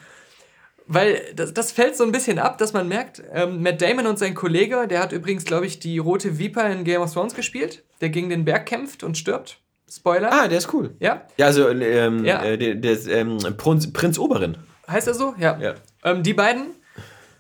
Weil 0.88 1.22
das, 1.36 1.54
das 1.54 1.72
fällt 1.72 1.98
so 1.98 2.06
ein 2.06 2.14
bisschen 2.14 2.40
ab, 2.40 2.58
dass 2.58 2.72
man 2.72 2.88
merkt, 2.88 3.22
ähm, 3.34 3.62
Matt 3.62 3.82
Damon 3.82 4.08
und 4.08 4.18
sein 4.18 4.34
Kollege, 4.34 4.88
der 4.88 5.02
hat 5.02 5.12
übrigens, 5.12 5.44
glaube 5.44 5.66
ich, 5.66 5.80
die 5.80 5.98
rote 5.98 6.40
Viper 6.40 6.70
in 6.70 6.86
Game 6.86 7.02
of 7.02 7.14
Thrones 7.14 7.36
gespielt, 7.36 7.84
der 8.00 8.10
gegen 8.10 8.30
den 8.30 8.46
Berg 8.46 8.66
kämpft 8.66 9.04
und 9.04 9.18
stirbt. 9.18 9.60
Spoiler. 9.90 10.32
Ah, 10.32 10.48
der 10.48 10.58
ist 10.58 10.74
cool. 10.74 10.96
Ja. 11.00 11.24
Ja, 11.38 11.46
also 11.46 11.70
ähm, 11.70 12.26
ja. 12.26 12.44
Äh, 12.44 12.58
der, 12.58 12.76
der 12.76 12.92
ist 12.92 13.08
ähm, 13.08 13.38
Prinz, 13.58 13.92
Prinz 13.92 14.18
Oberin. 14.18 14.58
Heißt 14.88 15.08
er 15.08 15.14
so? 15.14 15.34
Ja. 15.38 15.58
ja. 15.60 15.76
Ähm, 16.04 16.24
die 16.24 16.34
beiden 16.34 16.77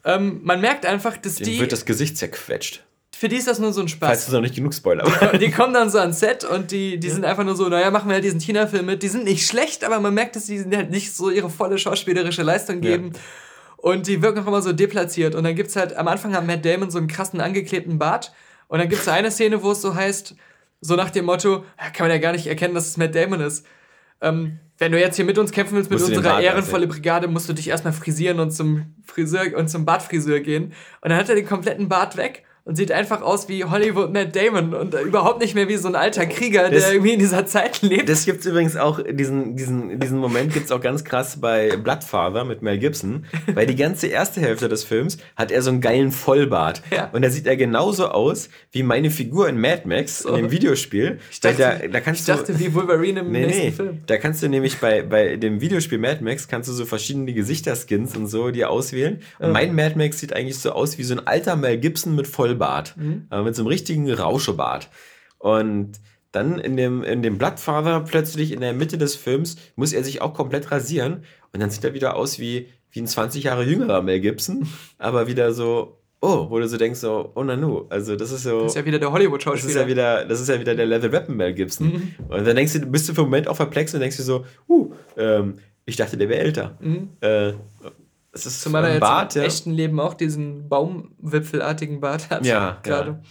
ähm, 0.03 0.41
man 0.43 0.61
merkt 0.61 0.85
einfach, 0.85 1.17
dass 1.17 1.35
Dem 1.35 1.45
die. 1.45 1.59
wird 1.59 1.71
das 1.71 1.85
Gesicht 1.85 2.17
zerquetscht. 2.17 2.83
Für 3.17 3.29
die 3.29 3.37
ist 3.37 3.47
das 3.47 3.57
nur 3.57 3.73
so 3.73 3.81
ein 3.81 3.87
Spaß. 3.87 4.07
Falls 4.07 4.25
du 4.27 4.33
noch 4.33 4.41
nicht 4.41 4.55
genug 4.55 4.75
Spoiler. 4.75 5.03
die 5.39 5.49
kommen 5.49 5.73
dann 5.73 5.89
so 5.89 5.97
ans 5.97 6.19
Set 6.19 6.43
und 6.43 6.69
die, 6.69 6.99
die 6.99 7.07
ja. 7.07 7.13
sind 7.15 7.25
einfach 7.25 7.43
nur 7.43 7.55
so, 7.55 7.67
naja, 7.67 7.89
machen 7.89 8.09
wir 8.09 8.13
halt 8.13 8.23
diesen 8.23 8.39
China-Film 8.39 8.85
mit. 8.85 9.01
Die 9.01 9.07
sind 9.07 9.23
nicht 9.23 9.47
schlecht, 9.47 9.83
aber 9.83 9.99
man 9.99 10.13
merkt, 10.13 10.35
dass 10.35 10.45
die 10.45 10.63
halt 10.75 10.91
nicht 10.91 11.15
so 11.15 11.31
ihre 11.31 11.49
volle 11.49 11.79
schauspielerische 11.79 12.43
Leistung 12.43 12.79
geben. 12.79 13.13
Ja. 13.13 13.19
Und 13.77 14.05
die 14.05 14.21
wirken 14.21 14.39
auch 14.39 14.47
immer 14.47 14.61
so 14.61 14.71
deplatziert. 14.71 15.33
Und 15.33 15.45
dann 15.45 15.55
gibt 15.55 15.69
es 15.69 15.75
halt, 15.75 15.95
am 15.95 16.07
Anfang 16.07 16.35
hat 16.35 16.45
Matt 16.45 16.63
Damon 16.63 16.91
so 16.91 16.99
einen 16.99 17.07
krassen 17.07 17.41
angeklebten 17.41 17.97
Bart. 17.97 18.33
Und 18.67 18.79
dann 18.79 18.89
gibt 18.89 19.01
es 19.01 19.07
eine 19.07 19.31
Szene, 19.31 19.63
wo 19.63 19.71
es 19.71 19.81
so 19.81 19.95
heißt, 19.95 20.35
so 20.81 20.95
nach 20.95 21.09
dem 21.09 21.25
Motto, 21.25 21.63
kann 21.93 22.07
man 22.07 22.11
ja 22.11 22.17
gar 22.19 22.33
nicht 22.33 22.45
erkennen, 22.45 22.75
dass 22.75 22.87
es 22.87 22.97
Matt 22.97 23.15
Damon 23.15 23.41
ist. 23.41 23.65
Ähm, 24.21 24.59
wenn 24.77 24.91
du 24.91 24.99
jetzt 24.99 25.15
hier 25.15 25.25
mit 25.25 25.37
uns 25.37 25.51
kämpfen 25.51 25.75
willst, 25.75 25.89
mit 25.89 26.01
unserer 26.01 26.39
ehrenvolle 26.39 26.87
Brigade, 26.87 27.27
musst 27.27 27.49
du 27.49 27.53
dich 27.53 27.67
erstmal 27.67 27.93
frisieren 27.93 28.39
und 28.39 28.51
zum 28.51 28.95
Friseur 29.05 29.57
und 29.57 29.69
zum 29.69 29.85
Bartfriseur 29.85 30.39
gehen. 30.39 30.73
Und 31.01 31.09
dann 31.09 31.17
hat 31.17 31.29
er 31.29 31.35
den 31.35 31.47
kompletten 31.47 31.89
Bart 31.89 32.17
weg 32.17 32.43
und 32.67 32.75
sieht 32.75 32.91
einfach 32.91 33.21
aus 33.21 33.47
wie 33.47 33.63
Hollywood 33.63 34.11
Matt 34.11 34.35
Damon 34.35 34.73
und 34.73 34.93
überhaupt 34.93 35.39
nicht 35.39 35.55
mehr 35.55 35.69
wie 35.69 35.77
so 35.77 35.87
ein 35.87 35.95
alter 35.95 36.25
Krieger, 36.25 36.69
das, 36.69 36.83
der 36.83 36.93
irgendwie 36.93 37.13
in 37.13 37.19
dieser 37.19 37.45
Zeit 37.45 37.81
lebt. 37.81 38.09
Das 38.09 38.25
gibt's 38.25 38.45
übrigens 38.45 38.75
auch, 38.75 38.99
diesen, 39.09 39.55
diesen, 39.55 40.01
diesen 40.01 40.17
Moment 40.19 40.53
gibt's 40.53 40.69
auch 40.69 40.81
ganz 40.81 41.05
krass 41.05 41.39
bei 41.39 41.77
Bloodfather 41.77 42.43
mit 42.43 42.61
Mel 42.61 42.77
Gibson, 42.77 43.25
weil 43.53 43.67
die 43.67 43.77
ganze 43.77 44.07
erste 44.07 44.41
Hälfte 44.41 44.67
des 44.67 44.83
Films 44.83 45.17
hat 45.37 45.49
er 45.49 45.61
so 45.61 45.69
einen 45.69 45.79
geilen 45.79 46.11
Vollbart. 46.11 46.81
Ja. 46.91 47.09
Und 47.13 47.21
da 47.21 47.29
sieht 47.29 47.47
er 47.47 47.55
genauso 47.55 48.09
aus 48.09 48.49
wie 48.73 48.83
meine 48.83 49.11
Figur 49.11 49.47
in 49.47 49.61
Mad 49.61 49.83
Max, 49.85 50.19
so. 50.19 50.29
in 50.29 50.35
dem 50.35 50.51
Videospiel. 50.51 51.19
Ich 51.31 51.39
dachte, 51.39 51.57
da, 51.57 51.87
da 51.87 52.01
kannst 52.01 52.27
ich 52.27 52.35
dachte 52.35 52.51
du, 52.51 52.59
wie 52.59 52.73
Wolverine 52.73 53.21
im 53.21 53.31
nee, 53.31 53.45
nächsten 53.45 53.63
nee. 53.63 53.71
Film. 53.71 54.01
Da 54.07 54.17
kannst 54.17 54.43
du 54.43 54.49
nämlich 54.49 54.77
bei, 54.79 55.03
bei 55.03 55.37
dem 55.37 55.61
Videospiel 55.61 55.99
Mad 55.99 56.21
Max, 56.21 56.49
kannst 56.49 56.67
du 56.67 56.73
so 56.73 56.85
verschiedene 56.85 57.31
Gesichterskins 57.31 58.17
und 58.17 58.27
so 58.27 58.51
dir 58.51 58.69
auswählen. 58.69 59.21
Und 59.39 59.53
mein 59.53 59.73
Mad 59.73 59.95
Max 59.95 60.19
sieht 60.19 60.33
eigentlich 60.33 60.59
so 60.59 60.73
aus 60.73 60.97
wie 60.97 61.03
so 61.03 61.13
ein 61.13 61.25
alter 61.25 61.55
Mel 61.55 61.77
Gibson 61.77 62.13
mit 62.13 62.27
Vollbart. 62.57 62.95
Mhm 62.97 63.27
äh, 63.31 63.41
mit 63.41 63.55
so 63.55 63.61
einem 63.61 63.67
richtigen 63.67 64.11
Rauschebart. 64.11 64.89
Und 65.39 65.99
dann 66.31 66.59
in 66.59 66.77
dem, 66.77 67.03
in 67.03 67.21
dem 67.21 67.37
Bloodfather 67.37 68.01
plötzlich 68.01 68.51
in 68.51 68.61
der 68.61 68.73
Mitte 68.73 68.97
des 68.97 69.15
Films 69.15 69.57
muss 69.75 69.93
er 69.93 70.03
sich 70.03 70.21
auch 70.21 70.33
komplett 70.33 70.71
rasieren 70.71 71.23
und 71.53 71.61
dann 71.61 71.69
sieht 71.69 71.83
er 71.83 71.93
wieder 71.93 72.15
aus 72.15 72.37
wie, 72.37 72.67
wie 72.91 73.01
ein 73.01 73.07
20 73.07 73.43
Jahre 73.43 73.63
jüngerer 73.63 74.01
Mel 74.01 74.19
Gibson, 74.19 74.67
aber 74.97 75.27
wieder 75.27 75.53
so, 75.53 75.97
oh, 76.21 76.49
wo 76.49 76.59
du 76.59 76.67
so 76.67 76.77
denkst, 76.77 76.99
so, 76.99 77.31
oh 77.33 77.43
nanu, 77.43 77.85
also 77.89 78.15
das 78.15 78.31
ist 78.31 78.43
so. 78.43 78.63
Das 78.63 78.73
ist 78.73 78.75
ja 78.75 78.85
wieder 78.85 78.99
der 78.99 79.11
Hollywood-Schauspieler. 79.11 79.63
Das 79.63 79.75
ist 79.75 79.81
ja 79.81 79.87
wieder, 79.87 80.25
das 80.25 80.41
ist 80.41 80.49
ja 80.49 80.59
wieder 80.59 80.75
der 80.75 80.85
Level 80.85 81.11
Weapon 81.11 81.35
Mel 81.35 81.53
Gibson. 81.53 81.87
Mhm. 81.87 82.13
Und 82.27 82.45
dann 82.45 82.55
denkst 82.55 82.73
du, 82.73 82.85
bist 82.85 83.07
du 83.07 83.13
für 83.13 83.21
einen 83.21 83.29
Moment 83.29 83.47
auch 83.47 83.57
perplex 83.57 83.93
und 83.93 84.01
denkst 84.01 84.17
dir 84.17 84.23
so, 84.23 84.45
uh, 84.67 84.93
ähm, 85.15 85.55
ich 85.85 85.95
dachte, 85.95 86.17
der 86.17 86.27
wäre 86.27 86.41
älter. 86.41 86.77
Mhm. 86.81 87.09
Äh, 87.21 87.53
es 88.45 88.45
ist 88.45 88.61
Zumal 88.61 88.85
er 88.85 88.91
jetzt 88.91 88.99
Bart, 89.01 89.35
im 89.35 89.41
ja. 89.41 89.47
echten 89.47 89.71
Leben 89.71 89.99
auch 89.99 90.13
diesen 90.13 90.69
Baumwipfelartigen 90.69 91.99
Bart 91.99 92.29
hat. 92.29 92.45
Ja, 92.45 92.79
gerade. 92.83 93.21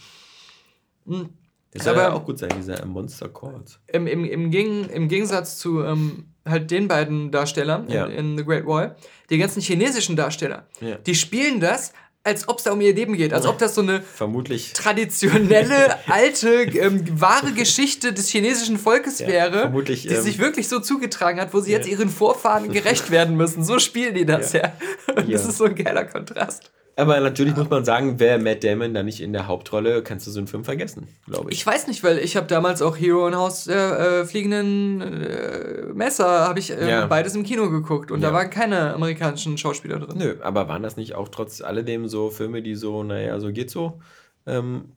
Ja. 1.05 1.17
Mhm. 1.17 1.29
Das 1.71 1.83
soll 1.83 1.99
aber 1.99 2.15
auch 2.15 2.25
gut 2.25 2.39
sein, 2.39 2.49
dieser 2.57 2.85
Monster 2.85 3.29
Calls. 3.29 3.79
Im, 3.87 4.07
im, 4.07 4.25
im, 4.25 4.51
Gegen, 4.51 4.89
Im 4.89 5.07
Gegensatz 5.07 5.57
zu 5.57 5.83
ähm, 5.83 6.33
halt 6.45 6.71
den 6.71 6.87
beiden 6.87 7.31
Darstellern 7.31 7.89
ja. 7.89 8.05
in, 8.05 8.31
in, 8.31 8.37
The 8.37 8.43
Great 8.45 8.65
Wall, 8.65 8.95
die 9.29 9.37
ganzen 9.37 9.61
chinesischen 9.61 10.15
Darsteller, 10.15 10.65
ja. 10.79 10.95
die 10.95 11.13
spielen 11.13 11.59
das, 11.59 11.93
als 12.27 12.49
ob 12.49 12.57
es 12.57 12.65
da 12.65 12.73
um 12.73 12.81
ihr 12.81 12.93
Leben 12.93 13.15
geht, 13.15 13.33
als 13.33 13.45
ob 13.45 13.57
das 13.57 13.73
so 13.73 13.81
eine 13.81 14.01
Vermutlich. 14.01 14.73
traditionelle, 14.73 15.97
alte, 16.07 16.63
ähm, 16.63 17.05
wahre 17.19 17.53
Geschichte 17.53 18.11
des 18.11 18.27
chinesischen 18.27 18.77
Volkes 18.77 19.19
ja, 19.19 19.27
wäre, 19.27 19.83
die 19.85 20.09
ähm, 20.09 20.21
sich 20.21 20.37
wirklich 20.37 20.67
so 20.67 20.79
zugetragen 20.81 21.39
hat, 21.39 21.53
wo 21.53 21.61
sie 21.61 21.71
ja. 21.71 21.77
jetzt 21.77 21.87
ihren 21.87 22.09
Vorfahren 22.09 22.71
gerecht 22.71 23.11
werden 23.11 23.37
müssen. 23.37 23.63
So 23.63 23.79
spielen 23.79 24.13
die 24.13 24.25
das 24.25 24.51
ja. 24.51 24.59
ja. 24.61 24.73
Und 25.15 25.31
das 25.31 25.45
ist 25.45 25.57
so 25.57 25.65
ein 25.65 25.75
geiler 25.75 26.03
Kontrast. 26.03 26.69
Aber 26.99 27.19
natürlich 27.19 27.55
muss 27.55 27.69
man 27.69 27.85
sagen, 27.85 28.19
wäre 28.19 28.39
Matt 28.39 28.63
Damon 28.63 28.95
da 28.95 29.03
nicht 29.03 29.21
in 29.21 29.31
der 29.31 29.47
Hauptrolle, 29.47 30.01
kannst 30.01 30.25
du 30.25 30.31
so 30.31 30.39
einen 30.39 30.47
Film 30.47 30.65
vergessen, 30.65 31.07
glaube 31.27 31.51
ich. 31.51 31.59
Ich 31.59 31.65
weiß 31.65 31.85
nicht, 31.85 32.03
weil 32.03 32.17
ich 32.17 32.35
habe 32.35 32.47
damals 32.47 32.81
auch 32.81 32.97
Hero 32.97 33.27
und 33.27 33.35
Haus 33.35 33.65
der 33.65 33.99
äh, 33.99 34.25
fliegenden 34.25 35.01
äh, 35.01 35.93
Messer, 35.93 36.25
habe 36.27 36.57
ich 36.57 36.71
äh, 36.71 36.89
ja. 36.89 37.05
beides 37.05 37.35
im 37.35 37.43
Kino 37.43 37.69
geguckt 37.69 38.09
und 38.09 38.21
ja. 38.21 38.29
da 38.29 38.33
waren 38.33 38.49
keine 38.49 38.95
amerikanischen 38.95 39.59
Schauspieler 39.59 39.99
drin. 39.99 40.17
Nö, 40.17 40.35
aber 40.41 40.67
waren 40.67 40.81
das 40.81 40.97
nicht 40.97 41.13
auch 41.13 41.29
trotz 41.29 41.61
alledem 41.61 42.07
so 42.07 42.31
Filme, 42.31 42.63
die 42.63 42.73
so, 42.73 43.03
naja, 43.03 43.39
so 43.39 43.51
geht 43.51 43.69
so? 43.69 44.01
Ähm, 44.47 44.93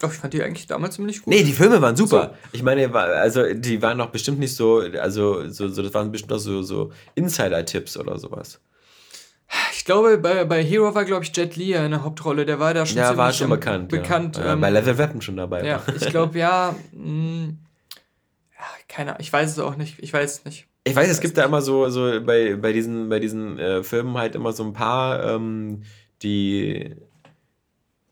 Doch, 0.00 0.10
ich 0.10 0.18
fand 0.18 0.32
die 0.32 0.42
eigentlich 0.42 0.68
damals 0.68 0.94
ziemlich 0.94 1.22
gut. 1.22 1.34
Nee, 1.34 1.44
die 1.44 1.52
Filme 1.52 1.82
waren 1.82 1.96
super. 1.96 2.32
So. 2.32 2.56
Ich 2.56 2.62
meine, 2.62 2.94
also 2.94 3.52
die 3.52 3.82
waren 3.82 3.98
noch 3.98 4.08
bestimmt 4.08 4.38
nicht 4.38 4.56
so, 4.56 4.78
also 4.78 5.46
so, 5.50 5.68
so 5.68 5.82
das 5.82 5.92
waren 5.92 6.10
bestimmt 6.10 6.32
auch 6.32 6.38
so, 6.38 6.62
so 6.62 6.92
Insider-Tipps 7.14 7.98
oder 7.98 8.18
sowas. 8.18 8.58
Ich 9.72 9.84
glaube, 9.84 10.16
bei, 10.18 10.44
bei 10.44 10.62
Hero 10.62 10.94
war, 10.94 11.04
glaube 11.04 11.24
ich, 11.24 11.36
Jet 11.36 11.56
Li 11.56 11.72
in 11.72 11.90
der 11.90 12.04
Hauptrolle. 12.04 12.46
Der 12.46 12.58
war 12.58 12.72
da 12.72 12.86
schon 12.86 12.98
ja, 12.98 13.16
war 13.16 13.32
schon 13.32 13.50
bekannt. 13.50 13.88
bekannt 13.88 14.36
ja. 14.36 14.52
Ähm, 14.52 14.60
bei 14.60 14.70
Level 14.70 14.96
Weapon 14.96 15.20
schon 15.20 15.36
dabei. 15.36 15.64
Ja, 15.66 15.82
ich 15.94 16.08
glaube, 16.08 16.38
ja, 16.38 16.74
mh, 16.92 17.02
hm, 17.02 17.58
ja. 18.56 18.64
Keine 18.88 19.16
ich 19.18 19.32
weiß 19.32 19.50
es 19.50 19.58
auch 19.58 19.76
nicht. 19.76 19.98
Ich 19.98 20.12
weiß 20.12 20.38
es 20.38 20.44
nicht. 20.44 20.66
Ich 20.84 20.96
weiß, 20.96 21.08
es 21.08 21.20
gibt 21.20 21.36
da 21.38 21.44
immer 21.44 21.62
so, 21.62 21.88
so 21.90 22.20
bei, 22.24 22.56
bei 22.56 22.72
diesen, 22.72 23.08
bei 23.08 23.20
diesen 23.20 23.58
äh, 23.58 23.82
Filmen 23.82 24.16
halt 24.18 24.34
immer 24.34 24.52
so 24.52 24.64
ein 24.64 24.72
paar, 24.72 25.22
ähm, 25.22 25.82
die, 26.22 26.96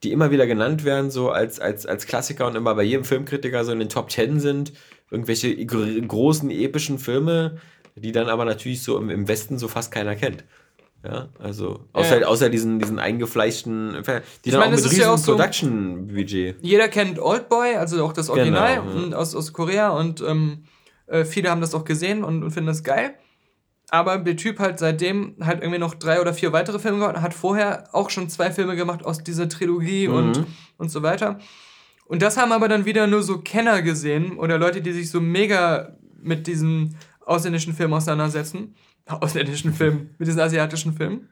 die 0.03 0.13
immer 0.13 0.31
wieder 0.31 0.47
genannt 0.47 0.85
werden, 0.85 1.11
so 1.11 1.31
als, 1.31 1.59
als, 1.59 1.85
als 1.87 2.07
Klassiker 2.07 2.47
und 2.47 2.57
immer 2.57 2.75
bei 2.75 2.85
jedem 2.85 3.05
Filmkritiker 3.05 3.65
so 3.65 3.73
in 3.73 3.81
den 3.81 3.89
Top 3.89 4.09
Ten 4.09 4.39
sind. 4.39 4.73
Irgendwelche 5.11 5.55
großen, 5.67 6.51
epischen 6.51 6.99
Filme, 6.99 7.59
die 7.97 8.13
dann 8.13 8.29
aber 8.29 8.45
natürlich 8.45 8.83
so 8.83 8.99
im, 8.99 9.11
im 9.11 9.27
Westen 9.27 9.59
so 9.59 9.67
fast 9.67 9.93
keiner 9.93 10.15
kennt. 10.15 10.45
Ja, 11.03 11.29
also 11.39 11.87
außer, 11.95 12.21
ja. 12.21 12.27
außer 12.27 12.51
diesen, 12.51 12.79
diesen 12.79 12.99
eingefleischten, 12.99 13.93
die 13.93 14.49
ich 14.49 14.53
dann 14.53 14.61
meine, 14.61 14.75
auch 14.75 14.83
mit 14.83 14.85
riesen 14.85 15.01
ja 15.01 15.17
so, 15.17 15.33
Production-Budget. 15.33 16.57
Jeder 16.61 16.89
kennt 16.89 17.19
Oldboy, 17.19 17.77
also 17.77 18.05
auch 18.05 18.13
das 18.13 18.29
Original 18.29 18.83
genau, 18.83 19.07
ja. 19.11 19.17
aus, 19.17 19.35
aus 19.35 19.55
Korea 19.55 19.91
und 19.91 20.21
ähm, 20.21 20.65
äh, 21.07 21.25
viele 21.25 21.51
haben 21.51 21.63
das 21.63 21.75
auch 21.75 21.85
gesehen 21.85 22.23
und, 22.23 22.43
und 22.43 22.51
finden 22.51 22.67
das 22.67 22.85
geil. 22.85 23.15
Aber 23.89 24.19
der 24.19 24.37
Typ 24.37 24.59
halt 24.59 24.79
seitdem 24.79 25.37
halt 25.41 25.63
irgendwie 25.63 25.81
noch 25.81 25.95
drei 25.95 26.21
oder 26.21 26.35
vier 26.35 26.53
weitere 26.53 26.79
Filme 26.79 26.99
gemacht, 26.99 27.17
hat 27.17 27.35
vorher 27.35 27.89
auch 27.93 28.11
schon 28.11 28.29
zwei 28.29 28.51
Filme 28.51 28.77
gemacht 28.77 29.05
aus 29.05 29.25
dieser 29.25 29.49
Trilogie 29.49 30.07
mhm. 30.07 30.15
und, 30.15 30.47
und 30.77 30.91
so 30.91 31.03
weiter. 31.03 31.39
Und 32.05 32.21
das 32.23 32.37
haben 32.37 32.53
aber 32.53 32.69
dann 32.69 32.85
wieder 32.85 33.07
nur 33.07 33.23
so 33.23 33.39
Kenner 33.39 33.83
gesehen 33.83 34.37
oder 34.37 34.59
Leute, 34.59 34.83
die 34.83 34.93
sich 34.93 35.11
so 35.11 35.21
mega 35.21 35.97
mit 36.23 36.47
diesen 36.47 36.97
ausländischen 37.25 37.73
Filmen 37.73 37.95
auseinandersetzen 37.95 38.75
ausländischen 39.13 39.73
Film, 39.73 40.11
mit 40.19 40.29
diesen 40.29 40.41
asiatischen 40.41 40.95
Filmen. 40.95 41.29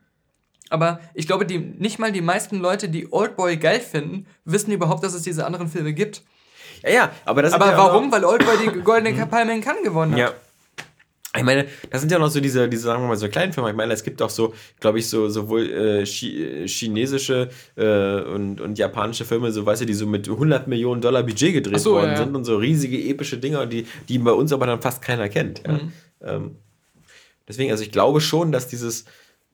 Aber 0.71 1.01
ich 1.15 1.27
glaube, 1.27 1.47
die, 1.47 1.59
nicht 1.59 1.99
mal 1.99 2.13
die 2.13 2.21
meisten 2.21 2.59
Leute, 2.59 2.89
die 2.89 3.13
Oldboy 3.13 3.57
geil 3.57 3.81
finden, 3.81 4.27
wissen 4.45 4.73
überhaupt, 4.73 5.03
dass 5.03 5.15
es 5.15 5.23
diese 5.23 5.47
anderen 5.47 5.69
Filme 5.69 5.93
gibt. 5.93 6.23
Ja, 6.83 6.91
ja, 6.91 7.13
aber 7.25 7.43
das 7.43 7.53
Aber 7.53 7.71
ja 7.71 7.79
warum? 7.79 8.13
Weil 8.13 8.25
Oldboy 8.25 8.57
die 8.59 8.81
Goldene 8.85 9.27
Palme 9.27 9.55
in 9.55 9.61
Cannes 9.61 9.83
gewonnen 9.83 10.13
hat. 10.13 10.19
Ja. 10.19 10.33
Ich 11.37 11.45
meine, 11.45 11.67
das 11.91 12.01
sind 12.01 12.11
ja 12.11 12.19
noch 12.19 12.31
so 12.31 12.41
diese, 12.41 12.69
diese, 12.69 12.85
sagen 12.85 13.03
wir 13.03 13.09
mal, 13.09 13.17
so 13.17 13.29
kleinen 13.29 13.53
Filme. 13.53 13.71
Ich 13.71 13.77
meine, 13.77 13.93
es 13.93 14.03
gibt 14.03 14.23
auch 14.23 14.31
so, 14.31 14.55
glaube 14.81 14.99
ich, 14.99 15.09
so 15.09 15.29
sowohl 15.29 15.71
äh, 15.71 16.07
chinesische 16.07 17.51
äh, 17.77 18.23
und, 18.23 18.61
und 18.61 18.79
japanische 18.79 19.25
Filme, 19.25 19.53
so 19.53 19.65
weißt 19.65 19.83
du, 19.83 19.87
die 19.87 19.95
so 19.95 20.07
mit 20.07 20.29
100 20.29 20.67
Millionen 20.69 21.01
Dollar 21.03 21.23
Budget 21.23 21.53
gedreht 21.53 21.81
so, 21.81 21.93
worden 21.93 22.07
ja, 22.07 22.13
ja. 22.13 22.25
sind 22.25 22.35
und 22.35 22.45
so 22.45 22.57
riesige 22.57 22.99
epische 22.99 23.37
Dinger, 23.37 23.67
die, 23.67 23.87
die 24.09 24.19
bei 24.19 24.33
uns 24.33 24.53
aber 24.53 24.67
dann 24.67 24.81
fast 24.81 25.03
keiner 25.03 25.29
kennt. 25.29 25.63
Ja. 25.67 25.73
Mhm. 25.75 25.93
Ähm, 26.23 26.57
Deswegen, 27.49 27.71
also 27.71 27.83
ich 27.83 27.91
glaube 27.91 28.21
schon, 28.21 28.53
dass 28.53 28.69
dieses, 28.69 29.07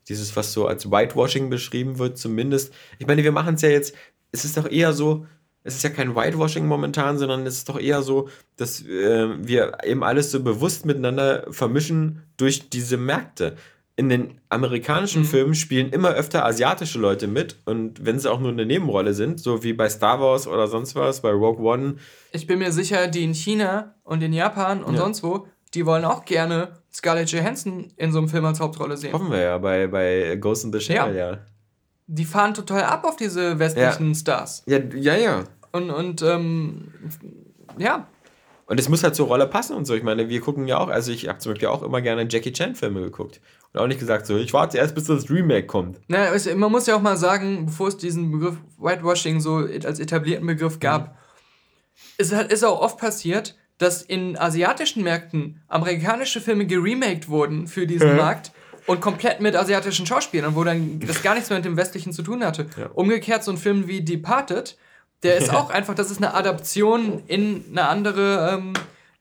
dieses, 0.09 0.35
was 0.37 0.53
so 0.53 0.67
als 0.67 0.91
Whitewashing 0.91 1.49
beschrieben 1.49 1.99
wird, 1.99 2.19
zumindest, 2.19 2.75
ich 2.99 3.07
meine, 3.07 3.23
wir 3.23 3.33
machen 3.33 3.55
es 3.55 3.63
ja 3.63 3.71
jetzt, 3.71 3.95
es 4.33 4.45
ist 4.45 4.57
doch 4.57 4.71
eher 4.71 4.93
so, 4.93 5.27
es 5.63 5.77
ist 5.77 5.83
ja 5.83 5.91
kein 5.91 6.15
Whitewashing 6.15 6.67
momentan, 6.67 7.17
sondern 7.19 7.47
es 7.47 7.57
ist 7.57 7.69
doch 7.69 7.81
eher 7.81 8.03
so, 8.03 8.29
dass 8.57 8.83
äh, 8.83 9.29
wir 9.39 9.79
eben 9.85 10.05
alles 10.05 10.31
so 10.31 10.43
bewusst 10.43 10.85
miteinander 10.85 11.47
vermischen 11.51 12.23
durch 12.37 12.69
diese 12.69 12.99
Märkte. 12.99 13.57
In 13.97 14.09
den 14.09 14.41
amerikanischen 14.49 15.23
mhm. 15.23 15.27
Filmen 15.27 15.55
spielen 15.55 15.91
immer 15.91 16.11
öfter 16.11 16.45
asiatische 16.45 16.99
Leute 16.99 17.29
mit 17.29 17.57
und 17.65 18.05
wenn 18.05 18.19
sie 18.19 18.31
auch 18.31 18.41
nur 18.41 18.51
eine 18.51 18.67
Nebenrolle 18.67 19.15
sind, 19.15 19.41
so 19.41 19.63
wie 19.63 19.73
bei 19.73 19.89
Star 19.89 20.21
Wars 20.21 20.49
oder 20.49 20.67
sonst 20.67 20.97
was, 20.97 21.23
bei 21.23 21.31
Rogue 21.31 21.65
One. 21.65 21.95
Ich 22.33 22.47
bin 22.47 22.59
mir 22.59 22.73
sicher, 22.73 23.07
die 23.07 23.23
in 23.23 23.35
China 23.35 23.95
und 24.03 24.23
in 24.23 24.33
Japan 24.33 24.83
und 24.83 24.95
ja. 24.95 25.01
sonst 25.01 25.23
wo, 25.23 25.47
die 25.75 25.87
wollen 25.87 26.05
auch 26.05 26.25
gerne 26.25 26.73
Scarlett 26.95 27.31
Johansson 27.31 27.93
in 27.97 28.13
so 28.13 28.19
einem 28.19 28.29
Film 28.29 28.45
als 28.45 28.61
Hauptrolle 28.61 28.97
sehen. 28.97 29.13
Hoffen 29.13 29.31
wir 29.31 29.41
ja, 29.41 29.59
bei, 29.59 29.87
bei 29.89 30.37
Ghost 30.37 30.65
in 30.65 30.73
the 30.73 30.81
Shell, 30.81 30.97
ja. 30.97 31.13
ja. 31.13 31.39
Die 32.07 32.25
fahren 32.25 32.55
total 32.55 32.85
ab 32.85 33.05
auf 33.05 33.17
diese 33.17 33.59
westlichen 33.59 34.09
ja. 34.09 34.15
Stars. 34.15 34.63
Ja, 34.67 34.79
ja, 34.95 35.17
ja. 35.17 35.45
Und, 35.73 35.91
und 35.91 36.23
ähm, 36.23 36.93
ja. 37.79 38.07
Und 38.67 38.79
es 38.79 38.89
muss 38.89 39.03
halt 39.03 39.15
zur 39.15 39.27
Rolle 39.27 39.47
passen 39.47 39.77
und 39.77 39.87
so. 39.87 39.95
Ich 39.95 40.03
meine, 40.03 40.29
wir 40.29 40.41
gucken 40.41 40.69
ja 40.69 40.79
auch, 40.79 40.89
also 40.89 41.11
ich 41.11 41.29
habe 41.29 41.39
zum 41.39 41.53
Beispiel 41.53 41.69
auch 41.69 41.83
immer 41.83 42.01
gerne 42.01 42.27
Jackie 42.31 42.53
Chan-Filme 42.53 43.01
geguckt. 43.01 43.41
Und 43.73 43.81
auch 43.81 43.87
nicht 43.87 44.01
gesagt 44.01 44.27
so, 44.27 44.37
ich 44.37 44.53
warte 44.53 44.79
erst, 44.79 44.95
bis 44.95 45.05
das 45.05 45.29
Remake 45.29 45.67
kommt. 45.67 46.01
Na, 46.07 46.31
man 46.55 46.71
muss 46.71 46.87
ja 46.87 46.95
auch 46.97 47.03
mal 47.03 47.17
sagen, 47.17 47.67
bevor 47.67 47.89
es 47.89 47.97
diesen 47.97 48.31
Begriff 48.31 48.57
Whitewashing 48.79 49.41
so 49.41 49.57
als 49.57 49.99
etablierten 49.99 50.47
Begriff 50.47 50.79
gab, 50.79 51.09
mhm. 51.09 51.15
ist, 52.19 52.33
ist 52.33 52.65
auch 52.65 52.81
oft 52.81 52.99
passiert, 52.99 53.57
dass 53.79 54.03
in 54.03 54.39
asiatischen 54.39 55.03
Märkten 55.03 55.63
amerikanische 55.69 56.41
Filme 56.41 56.67
geremaked 56.67 57.29
wurden 57.29 57.67
für 57.67 57.87
diesen 57.87 58.13
mhm. 58.13 58.19
Markt 58.19 58.53
und 58.87 59.01
komplett 59.01 59.41
mit 59.41 59.57
asiatischen 59.57 60.07
Schauspielern, 60.07 60.55
wo 60.55 60.65
dann 60.65 61.01
das 61.01 61.23
gar 61.23 61.35
nichts 61.35 61.51
mehr 61.51 61.59
mit 61.59 61.65
dem 61.65 61.77
Westlichen 61.77 62.13
zu 62.13 62.23
tun 62.23 62.45
hatte. 62.45 62.67
Ja. 62.77 62.87
Umgekehrt 62.95 63.43
so 63.43 63.51
ein 63.51 63.57
Film 63.57 63.89
wie 63.89 64.03
Departed, 64.03 64.77
der 65.23 65.39
ist 65.39 65.53
auch 65.55 65.71
einfach, 65.71 65.95
das 65.95 66.11
ist 66.11 66.19
eine 66.19 66.35
Adaption 66.35 67.23
in 67.27 67.65
eine 67.71 67.89
andere, 67.89 68.51
ähm, 68.53 68.75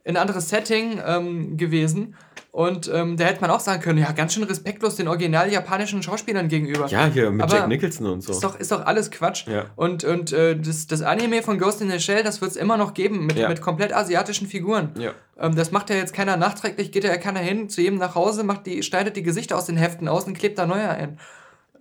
in 0.03 0.17
ein 0.17 0.21
anderes 0.21 0.49
Setting 0.49 1.01
ähm, 1.05 1.57
gewesen. 1.57 2.15
Und 2.53 2.87
ähm, 2.93 3.17
da 3.17 3.23
hätte 3.23 3.41
man 3.41 3.49
auch 3.49 3.59
sagen 3.59 3.81
können, 3.81 3.97
ja, 3.97 4.11
ganz 4.11 4.35
schön 4.35 4.43
respektlos 4.43 4.95
den 4.95 5.07
original 5.07 5.51
japanischen 5.51 6.03
Schauspielern 6.03 6.49
gegenüber. 6.49 6.85
Ja, 6.85 7.07
hier 7.07 7.31
mit 7.31 7.41
Aber 7.41 7.55
Jack 7.55 7.67
Nicholson 7.67 8.05
und 8.05 8.21
so. 8.21 8.31
Ist 8.31 8.43
doch, 8.43 8.59
ist 8.59 8.71
doch 8.71 8.85
alles 8.85 9.09
Quatsch. 9.09 9.47
Ja. 9.47 9.65
Und, 9.75 10.03
und 10.03 10.31
äh, 10.33 10.55
das, 10.55 10.85
das 10.85 11.01
Anime 11.01 11.41
von 11.41 11.57
Ghost 11.57 11.81
in 11.81 11.89
the 11.89 11.99
Shell, 11.99 12.21
das 12.21 12.41
wird 12.41 12.51
es 12.51 12.57
immer 12.57 12.77
noch 12.77 12.93
geben, 12.93 13.25
mit, 13.25 13.39
ja. 13.39 13.49
mit 13.49 13.59
komplett 13.59 13.91
asiatischen 13.91 14.45
Figuren. 14.45 14.91
Ja. 14.99 15.13
Ähm, 15.39 15.55
das 15.55 15.71
macht 15.71 15.89
ja 15.89 15.95
jetzt 15.95 16.13
keiner 16.13 16.37
nachträglich, 16.37 16.91
geht 16.91 17.05
ja 17.05 17.17
keiner 17.17 17.39
hin 17.39 17.69
zu 17.69 17.81
jedem 17.81 17.97
nach 17.97 18.13
Hause, 18.13 18.43
macht 18.43 18.67
die, 18.67 18.83
schneidet 18.83 19.15
die 19.15 19.23
Gesichter 19.23 19.57
aus 19.57 19.65
den 19.65 19.77
Heften 19.77 20.07
aus 20.07 20.25
und 20.25 20.37
klebt 20.37 20.59
da 20.59 20.67
neue 20.67 20.87
ein. 20.87 21.17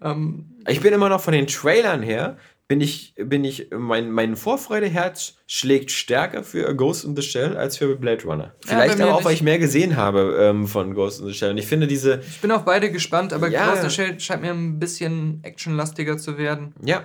Ähm, 0.01 0.57
ich 0.67 0.81
bin 0.81 0.95
immer 0.95 1.11
noch 1.11 1.21
von 1.21 1.35
den 1.35 1.49
Trailern 1.49 2.01
her, 2.01 2.39
bin 2.69 2.81
ich, 2.81 3.15
bin 3.17 3.45
ich, 3.45 3.69
mein, 3.71 4.11
mein 4.11 4.37
Vorfreudeherz 4.37 5.35
schlägt 5.47 5.91
stärker 5.91 6.43
für 6.43 6.75
Ghost 6.75 7.05
in 7.05 7.15
the 7.15 7.23
Shell 7.23 7.57
als 7.57 7.77
für 7.77 7.97
Blade 7.97 8.25
Runner. 8.25 8.55
Vielleicht 8.65 8.99
ja, 8.99 9.07
aber 9.07 9.17
auch, 9.17 9.25
weil 9.25 9.35
ich 9.35 9.43
mehr 9.43 9.59
gesehen 9.59 9.97
habe 9.97 10.39
ähm, 10.41 10.67
von 10.67 10.95
Ghost 10.95 11.21
in 11.21 11.27
the 11.27 11.35
Shell. 11.35 11.51
Und 11.51 11.59
ich 11.59 11.67
finde 11.67 11.87
diese. 11.87 12.21
Ich 12.27 12.41
bin 12.41 12.51
auf 12.51 12.65
beide 12.65 12.91
gespannt, 12.91 13.33
aber 13.33 13.49
ja. 13.49 13.67
Ghost 13.67 13.83
in 13.83 13.91
the 13.91 13.95
Shell 13.95 14.21
scheint 14.21 14.43
mir 14.43 14.53
ein 14.53 14.79
bisschen 14.79 15.41
actionlastiger 15.43 16.17
zu 16.17 16.39
werden. 16.39 16.75
Ja. 16.83 17.05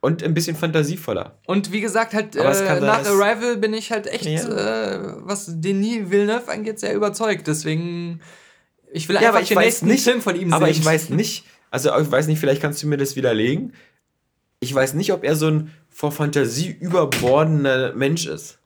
Und 0.00 0.22
ein 0.22 0.34
bisschen 0.34 0.54
fantasievoller. 0.56 1.38
Und 1.46 1.72
wie 1.72 1.80
gesagt, 1.80 2.12
halt 2.12 2.36
äh, 2.36 2.42
nach 2.80 3.06
Arrival 3.06 3.56
bin 3.56 3.72
ich 3.72 3.90
halt 3.90 4.06
echt, 4.06 4.24
ja. 4.24 4.92
äh, 4.92 5.14
was 5.20 5.46
Denis 5.60 6.10
Villeneuve 6.10 6.50
angeht, 6.50 6.78
sehr 6.78 6.94
überzeugt. 6.94 7.46
Deswegen, 7.46 8.20
ich 8.92 9.08
will 9.08 9.16
einfach 9.16 9.40
ja, 9.40 9.46
den 9.46 9.58
nächsten 9.58 9.86
nicht, 9.86 10.04
Film 10.04 10.20
von 10.20 10.36
ihm 10.36 10.52
aber 10.52 10.66
sehen. 10.66 10.76
Aber 10.76 10.80
ich 10.80 10.84
weiß 10.84 11.10
nicht, 11.10 11.44
also 11.70 11.90
ich 11.98 12.10
weiß 12.10 12.26
nicht, 12.26 12.38
vielleicht 12.38 12.60
kannst 12.60 12.82
du 12.82 12.86
mir 12.86 12.98
das 12.98 13.16
widerlegen 13.16 13.72
ich 14.64 14.74
weiß 14.74 14.94
nicht, 14.94 15.12
ob 15.12 15.24
er 15.24 15.36
so 15.36 15.46
ein 15.46 15.70
vor 15.90 16.10
Fantasie 16.10 16.76
überbordender 16.80 17.94
Mensch 17.94 18.26
ist. 18.26 18.58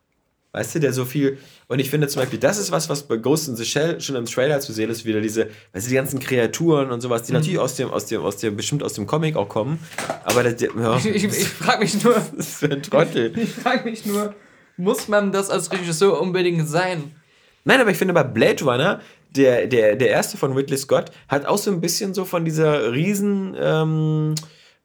Weißt 0.51 0.73
du, 0.73 0.79
der 0.79 0.93
so 0.93 1.05
viel. 1.05 1.37
Und 1.67 1.77
ich 1.77 1.91
finde 1.91 2.07
zum 2.07 2.21
Beispiel, 2.21 2.39
das 2.39 2.57
ist 2.57 2.71
was, 2.71 2.89
was 2.89 3.03
bei 3.03 3.17
Ghost 3.17 3.47
in 3.49 3.55
the 3.55 3.65
Shell 3.65 4.01
schon 4.01 4.15
im 4.15 4.25
Trailer 4.25 4.59
zu 4.61 4.73
sehen 4.73 4.89
ist, 4.89 5.05
wieder 5.05 5.21
diese, 5.21 5.49
weißt 5.73 5.85
du, 5.85 5.89
die 5.89 5.95
ganzen 5.95 6.19
Kreaturen 6.19 6.89
und 6.89 7.01
sowas, 7.01 7.23
die 7.23 7.33
mhm. 7.33 7.39
natürlich 7.39 7.59
aus 7.59 7.75
dem, 7.75 7.91
aus 7.91 8.07
dem, 8.07 8.21
aus 8.23 8.37
dem, 8.37 8.55
bestimmt 8.55 8.81
aus 8.81 8.93
dem 8.93 9.05
Comic 9.05 9.35
auch 9.35 9.47
kommen. 9.47 9.77
Aber 10.23 10.41
der 10.41 10.69
ja, 10.75 10.97
ich, 10.97 11.05
ich, 11.05 11.23
ich 11.25 11.47
frage 11.47 11.83
mich 11.83 12.03
nur. 12.03 12.15
Das 12.35 12.47
ist 12.47 12.55
für 12.55 12.71
ein 12.71 12.81
Trottel. 12.81 13.33
Ich 13.37 13.51
frage 13.51 13.87
mich 13.87 14.05
nur, 14.05 14.33
muss 14.77 15.07
man 15.07 15.31
das 15.31 15.51
als 15.51 15.71
Regisseur 15.71 16.19
unbedingt 16.19 16.67
sein? 16.67 17.11
Nein, 17.65 17.81
aber 17.81 17.91
ich 17.91 17.97
finde 17.97 18.15
bei 18.15 18.23
Blade 18.23 18.63
Runner, 18.63 19.01
der, 19.35 19.67
der, 19.67 19.97
der 19.97 20.09
erste 20.09 20.37
von 20.37 20.53
Ridley 20.53 20.77
Scott, 20.77 21.11
hat 21.27 21.45
auch 21.45 21.57
so 21.59 21.69
ein 21.69 21.81
bisschen 21.81 22.15
so 22.15 22.25
von 22.25 22.45
dieser 22.45 22.91
riesen. 22.91 23.55
Ähm, 23.59 24.35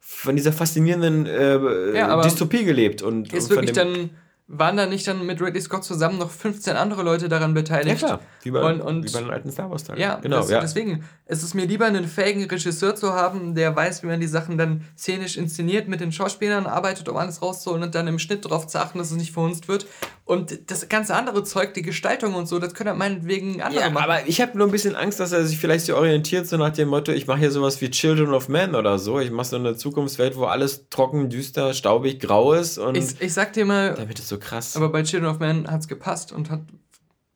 von 0.07 0.35
dieser 0.35 0.53
faszinierenden 0.53 1.25
äh, 1.25 1.97
ja, 1.97 2.21
Dystopie 2.21 2.63
gelebt. 2.63 3.01
Und, 3.01 3.33
ist 3.33 3.49
und 3.49 3.57
wirklich 3.57 3.73
dann 3.73 4.11
waren 4.47 4.77
da 4.77 4.85
nicht 4.85 5.07
dann 5.07 5.25
mit 5.25 5.41
Ridley 5.41 5.61
Scott 5.61 5.83
zusammen 5.83 6.19
noch 6.19 6.29
15 6.29 6.75
andere 6.75 7.01
Leute 7.01 7.29
daran 7.29 7.55
beteiligt? 7.55 8.01
Ja, 8.01 8.07
klar. 8.07 8.19
Wie 8.43 8.51
bei, 8.51 8.61
und, 8.61 8.79
und, 8.79 9.03
wie 9.03 9.11
bei 9.11 9.21
den 9.21 9.31
alten 9.31 9.51
Star 9.51 9.71
Wars-Tagen. 9.71 9.99
Ja, 9.99 10.15
genau. 10.17 10.37
Das, 10.37 10.51
ja. 10.51 10.61
Deswegen 10.61 11.03
ist 11.25 11.41
es 11.41 11.55
mir 11.55 11.65
lieber, 11.65 11.85
einen 11.85 12.07
fähigen 12.07 12.45
Regisseur 12.45 12.95
zu 12.95 13.13
haben, 13.13 13.55
der 13.55 13.75
weiß, 13.75 14.03
wie 14.03 14.07
man 14.07 14.19
die 14.19 14.27
Sachen 14.27 14.59
dann 14.59 14.85
szenisch 14.95 15.35
inszeniert, 15.37 15.87
mit 15.87 15.99
den 15.99 16.11
Schauspielern 16.11 16.67
arbeitet, 16.67 17.09
um 17.09 17.17
alles 17.17 17.41
rauszuholen 17.41 17.81
und 17.81 17.95
dann 17.95 18.07
im 18.07 18.19
Schnitt 18.19 18.45
darauf 18.45 18.67
zu 18.67 18.79
achten, 18.79 18.99
dass 18.99 19.09
es 19.09 19.17
nicht 19.17 19.31
verhunzt 19.31 19.67
wird. 19.67 19.87
Und 20.25 20.71
das 20.71 20.89
ganze 20.89 21.15
andere 21.15 21.43
Zeug, 21.43 21.75
die 21.75 21.83
Gestaltung 21.83 22.33
und 22.33 22.47
so, 22.47 22.57
das 22.57 22.73
können 22.73 22.97
meinetwegen 22.97 23.61
andere 23.61 23.83
ja, 23.83 23.89
machen. 23.91 24.03
aber 24.03 24.27
ich 24.27 24.41
habe 24.41 24.57
nur 24.57 24.67
ein 24.67 24.71
bisschen 24.71 24.95
Angst, 24.95 25.19
dass 25.19 25.31
er 25.31 25.45
sich 25.45 25.59
vielleicht 25.59 25.85
so 25.85 25.95
orientiert, 25.95 26.47
so 26.47 26.57
nach 26.57 26.71
dem 26.71 26.89
Motto, 26.89 27.11
ich 27.11 27.27
mache 27.27 27.39
hier 27.39 27.51
sowas 27.51 27.79
wie 27.79 27.91
Children 27.91 28.33
of 28.33 28.49
Men 28.49 28.73
oder 28.73 28.97
so. 28.97 29.19
Ich 29.19 29.29
mache 29.29 29.47
so 29.47 29.55
eine 29.55 29.75
Zukunftswelt, 29.75 30.35
wo 30.35 30.45
alles 30.45 30.89
trocken, 30.89 31.29
düster, 31.29 31.75
staubig, 31.75 32.19
grau 32.19 32.53
ist. 32.53 32.79
Und 32.79 32.97
ich, 32.97 33.21
ich 33.21 33.33
sag 33.33 33.53
dir 33.53 33.65
mal... 33.65 33.93
Damit 33.93 34.17
ist 34.17 34.27
so 34.27 34.34
krass. 34.37 34.75
Aber 34.75 34.89
bei 34.89 35.03
Children 35.03 35.31
of 35.31 35.39
Men 35.39 35.69
hat 35.69 35.81
es 35.81 35.87
gepasst 35.87 36.31
und 36.31 36.49
hat 36.49 36.61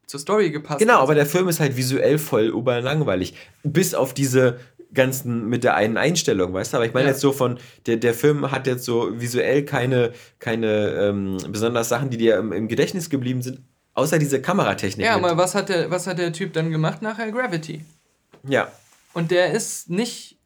zur 0.08 0.20
Story 0.20 0.50
gepasst. 0.50 0.80
Genau, 0.80 1.00
aber 1.00 1.16
der 1.16 1.26
Film 1.26 1.48
ist 1.50 1.60
halt 1.60 1.78
visuell 1.78 2.18
voll 2.18 2.52
oberlangweilig. 2.52 3.36
Bis 3.64 3.94
auf 3.94 4.14
diese 4.14 4.60
ganzen, 4.94 5.48
mit 5.48 5.64
der 5.64 5.76
einen 5.76 5.98
Einstellung, 5.98 6.54
weißt 6.54 6.74
du? 6.74 6.78
Aber 6.78 6.86
ich 6.86 6.94
meine 6.94 7.06
ja. 7.06 7.12
jetzt 7.12 7.22
so 7.22 7.32
von, 7.32 7.60
der, 7.86 7.98
der 7.98 8.14
Film 8.14 8.50
hat 8.52 8.66
jetzt 8.66 8.86
so 8.86 9.20
visuell 9.20 9.64
keine, 9.66 10.14
keine 10.40 10.90
ähm, 10.94 11.38
besonders 11.50 11.90
Sachen, 11.90 12.10
die 12.10 12.18
dir 12.18 12.38
im, 12.38 12.52
im 12.52 12.68
Gedächtnis 12.68 13.10
geblieben 13.10 13.44
sind, 13.44 13.62
außer 13.94 14.18
diese 14.18 14.42
Kameratechnik. 14.42 15.06
Ja, 15.06 15.16
aber 15.16 15.38
was 15.38 15.54
hat, 15.54 15.70
der, 15.70 15.92
was 15.92 16.08
hat 16.08 16.18
der 16.18 16.34
Typ 16.34 16.54
dann 16.54 16.72
gemacht 16.72 17.04
nachher? 17.04 17.32
Gravity. 17.32 17.86
Ja. 18.48 18.72
Und 19.14 19.30
der 19.30 19.52
ist 19.52 19.92
nicht 19.92 20.39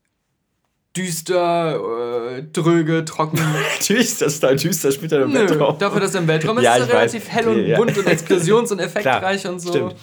düster, 0.96 2.38
äh, 2.38 2.44
dröge, 2.44 3.06
trocken. 3.06 3.40
düster, 3.88 4.28
ist 4.28 4.44
da 4.44 4.54
düster, 4.54 4.92
spielt 4.92 5.12
er 5.12 5.24
im 5.24 5.34
Weltraum. 5.34 5.78
Dafür, 5.78 6.02
dass 6.02 6.14
er 6.14 6.22
im 6.22 6.28
Weltraum 6.28 6.58
ist, 6.58 6.64
ja, 6.64 6.76
ist 6.76 6.90
er 6.90 6.96
relativ 6.96 7.26
weiß. 7.26 7.34
hell 7.34 7.48
und 7.48 7.66
ja. 7.66 7.78
bunt 7.78 7.98
und 7.98 8.08
explosions- 8.08 8.72
und 8.72 8.80
effektreich 8.80 9.42
Klar, 9.42 9.54
und 9.54 9.60
so. 9.60 9.94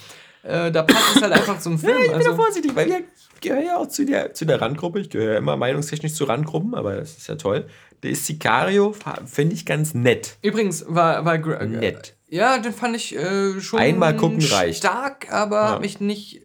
Äh, 0.42 0.72
da 0.72 0.82
passt 0.82 1.16
es 1.16 1.22
halt 1.22 1.32
einfach 1.32 1.58
zum 1.58 1.78
Film. 1.78 1.92
Ja, 1.92 2.00
ich 2.00 2.06
bin 2.06 2.16
also, 2.16 2.30
da 2.30 2.36
vorsichtig, 2.36 2.74
weil 2.74 2.88
wir 2.88 3.02
gehöre 3.40 3.62
ja 3.62 3.76
auch 3.76 3.88
zu 3.88 4.04
der, 4.04 4.32
zu 4.34 4.46
der 4.46 4.60
Randgruppe. 4.60 5.00
Ich 5.00 5.10
gehöre 5.10 5.36
immer 5.36 5.56
meinungstechnisch 5.56 6.14
zu 6.14 6.24
Randgruppen, 6.24 6.74
aber 6.74 6.96
das 6.96 7.18
ist 7.18 7.28
ja 7.28 7.34
toll. 7.34 7.66
Der 8.02 8.14
Sicario 8.14 8.94
finde 9.26 9.54
ich 9.54 9.66
ganz 9.66 9.92
nett. 9.92 10.38
Übrigens 10.42 10.86
war, 10.88 11.24
war 11.24 11.38
nett. 11.66 12.14
Ja, 12.28 12.58
den 12.58 12.72
fand 12.72 12.96
ich 12.96 13.16
äh, 13.16 13.60
schon 13.60 13.80
Einmal 13.80 14.16
gucken 14.16 14.40
reicht. 14.40 14.78
stark, 14.78 15.30
aber 15.32 15.72
ja. 15.72 15.78
mich 15.80 16.00
nicht 16.00 16.42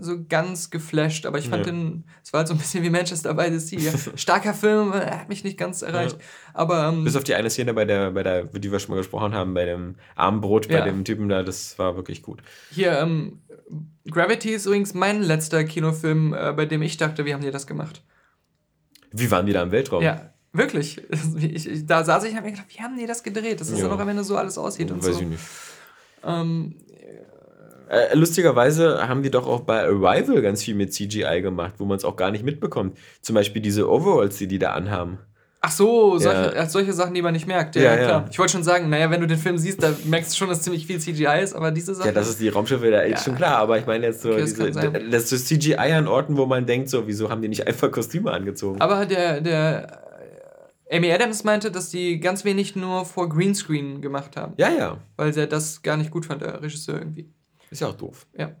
so 0.00 0.24
ganz 0.28 0.70
geflasht, 0.70 1.26
aber 1.26 1.38
ich 1.38 1.48
fand 1.48 1.66
ja. 1.66 1.72
den, 1.72 2.04
es 2.22 2.32
war 2.32 2.38
halt 2.38 2.48
so 2.48 2.54
ein 2.54 2.58
bisschen 2.58 2.82
wie 2.82 2.90
Manchester 2.90 3.34
by 3.34 3.50
the 3.50 3.58
Sea. 3.58 3.92
Starker 4.16 4.54
Film, 4.54 4.92
er 4.92 5.20
hat 5.20 5.28
mich 5.28 5.44
nicht 5.44 5.58
ganz 5.58 5.82
erreicht. 5.82 6.16
Ja. 6.18 6.24
Aber, 6.54 6.88
ähm, 6.88 7.04
Bis 7.04 7.16
auf 7.16 7.24
die 7.24 7.34
eine 7.34 7.50
Szene, 7.50 7.74
bei 7.74 7.84
der, 7.84 8.10
bei 8.10 8.22
der, 8.22 8.44
die 8.44 8.70
wir 8.70 8.78
schon 8.78 8.90
mal 8.90 8.98
gesprochen 8.98 9.34
haben, 9.34 9.54
bei 9.54 9.64
dem 9.64 9.96
Armbrot, 10.14 10.68
bei 10.68 10.74
ja. 10.74 10.84
dem 10.84 11.04
Typen 11.04 11.28
da, 11.28 11.42
das 11.42 11.78
war 11.78 11.96
wirklich 11.96 12.22
gut. 12.22 12.42
Hier, 12.70 12.98
ähm, 12.98 13.40
Gravity 14.10 14.50
ist 14.50 14.66
übrigens 14.66 14.94
mein 14.94 15.22
letzter 15.22 15.64
Kinofilm, 15.64 16.34
äh, 16.34 16.52
bei 16.52 16.66
dem 16.66 16.82
ich 16.82 16.96
dachte, 16.96 17.24
wie 17.24 17.34
haben 17.34 17.42
die 17.42 17.50
das 17.50 17.66
gemacht? 17.66 18.02
Wie 19.12 19.30
waren 19.30 19.46
die 19.46 19.52
da 19.52 19.62
im 19.62 19.72
Weltraum? 19.72 20.02
Ja, 20.02 20.32
wirklich. 20.52 21.02
Ich, 21.38 21.68
ich, 21.68 21.86
da 21.86 22.04
saß 22.04 22.24
ich 22.24 22.30
und 22.30 22.36
habe 22.36 22.46
mir 22.46 22.52
gedacht, 22.52 22.68
wie 22.68 22.82
haben 22.82 22.96
die 22.96 23.06
das 23.06 23.22
gedreht? 23.22 23.60
Das 23.60 23.68
ist 23.70 23.80
ja 23.80 23.88
noch 23.88 23.98
am 23.98 24.08
Ende 24.08 24.24
so 24.24 24.36
alles 24.36 24.58
aussieht 24.58 24.90
und 24.90 24.98
Weiß 24.98 25.16
so. 25.16 25.20
ich 25.20 25.26
nicht. 25.26 25.42
Ähm, 26.24 26.74
äh, 27.88 28.14
lustigerweise 28.14 29.08
haben 29.08 29.22
die 29.22 29.30
doch 29.30 29.46
auch 29.46 29.60
bei 29.60 29.84
Arrival 29.84 30.42
ganz 30.42 30.62
viel 30.62 30.74
mit 30.74 30.92
CGI 30.92 31.40
gemacht, 31.42 31.74
wo 31.78 31.84
man 31.84 31.96
es 31.96 32.04
auch 32.04 32.16
gar 32.16 32.30
nicht 32.30 32.44
mitbekommt. 32.44 32.98
Zum 33.22 33.34
Beispiel 33.34 33.62
diese 33.62 33.90
Overalls, 33.90 34.36
die 34.38 34.48
die 34.48 34.58
da 34.58 34.72
anhaben. 34.72 35.18
Ach 35.60 35.70
so, 35.72 36.16
solche, 36.18 36.54
ja. 36.54 36.66
solche 36.66 36.92
Sachen, 36.92 37.14
die 37.14 37.22
man 37.22 37.32
nicht 37.32 37.48
merkt. 37.48 37.74
Ja, 37.74 37.82
ja 37.82 37.96
klar. 37.96 38.28
Ich 38.30 38.38
wollte 38.38 38.52
schon 38.52 38.62
sagen, 38.62 38.88
naja, 38.88 39.10
wenn 39.10 39.20
du 39.20 39.26
den 39.26 39.38
Film 39.38 39.58
siehst, 39.58 39.82
da 39.82 39.92
merkst 40.04 40.32
du 40.32 40.36
schon, 40.36 40.48
dass 40.48 40.62
ziemlich 40.62 40.86
viel 40.86 41.00
CGI 41.00 41.42
ist, 41.42 41.54
aber 41.54 41.72
diese 41.72 41.92
Sachen. 41.94 42.06
Ja, 42.06 42.12
das 42.12 42.28
ist 42.28 42.40
die 42.40 42.48
Raumschiffe, 42.48 42.88
da 42.90 43.00
ist 43.00 43.24
schon 43.24 43.34
klar, 43.34 43.56
aber 43.56 43.76
ich 43.76 43.84
meine 43.84 44.06
jetzt 44.06 44.22
so, 44.22 44.30
okay, 44.30 44.42
das, 44.42 44.54
diese, 44.54 44.92
das 45.10 45.32
ist 45.32 45.48
CGI 45.48 45.74
an 45.74 46.06
Orten, 46.06 46.36
wo 46.36 46.46
man 46.46 46.66
denkt, 46.66 46.88
so, 46.88 47.08
wieso 47.08 47.30
haben 47.30 47.42
die 47.42 47.48
nicht 47.48 47.66
einfach 47.66 47.90
Kostüme 47.90 48.30
angezogen? 48.30 48.80
Aber 48.80 49.06
der, 49.06 49.40
der 49.40 50.02
Amy 50.90 51.10
Adams 51.10 51.42
meinte, 51.42 51.72
dass 51.72 51.90
die 51.90 52.20
ganz 52.20 52.44
wenig 52.44 52.76
nur 52.76 53.04
vor 53.04 53.28
Greenscreen 53.28 54.00
gemacht 54.00 54.36
haben. 54.36 54.52
Ja, 54.56 54.68
ja. 54.70 54.98
Weil 55.16 55.32
der 55.32 55.48
das 55.48 55.82
gar 55.82 55.96
nicht 55.96 56.12
gut 56.12 56.26
fand, 56.26 56.42
der 56.42 56.62
Regisseur 56.62 56.98
irgendwie. 56.98 57.28
Ist 57.70 57.80
ja 57.80 57.88
auch 57.88 57.96
doof. 57.96 58.26
Ja. 58.36 58.56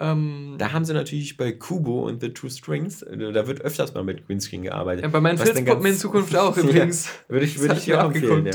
Ähm, 0.00 0.54
da 0.58 0.72
haben 0.72 0.84
sie 0.84 0.94
natürlich 0.94 1.36
bei 1.36 1.52
Kubo 1.52 2.06
und 2.06 2.20
The 2.20 2.32
Two 2.32 2.48
Strings, 2.48 3.02
äh, 3.02 3.32
da 3.32 3.46
wird 3.46 3.62
öfters 3.62 3.94
mal 3.94 4.04
mit 4.04 4.26
Greenscreen 4.26 4.62
gearbeitet. 4.62 5.04
Ja, 5.04 5.10
bei 5.10 5.20
meinen 5.20 5.38
Filzpuppen 5.38 5.86
in 5.86 5.96
Zukunft 5.96 6.36
auch 6.36 6.56
übrigens. 6.56 7.06
ja, 7.06 7.10
würde 7.28 7.46
ich, 7.46 7.58
würde 7.58 7.74
ich 7.74 7.84
dir 7.84 8.04
auch 8.04 8.14
empfehlen, 8.14 8.46
ja. 8.46 8.52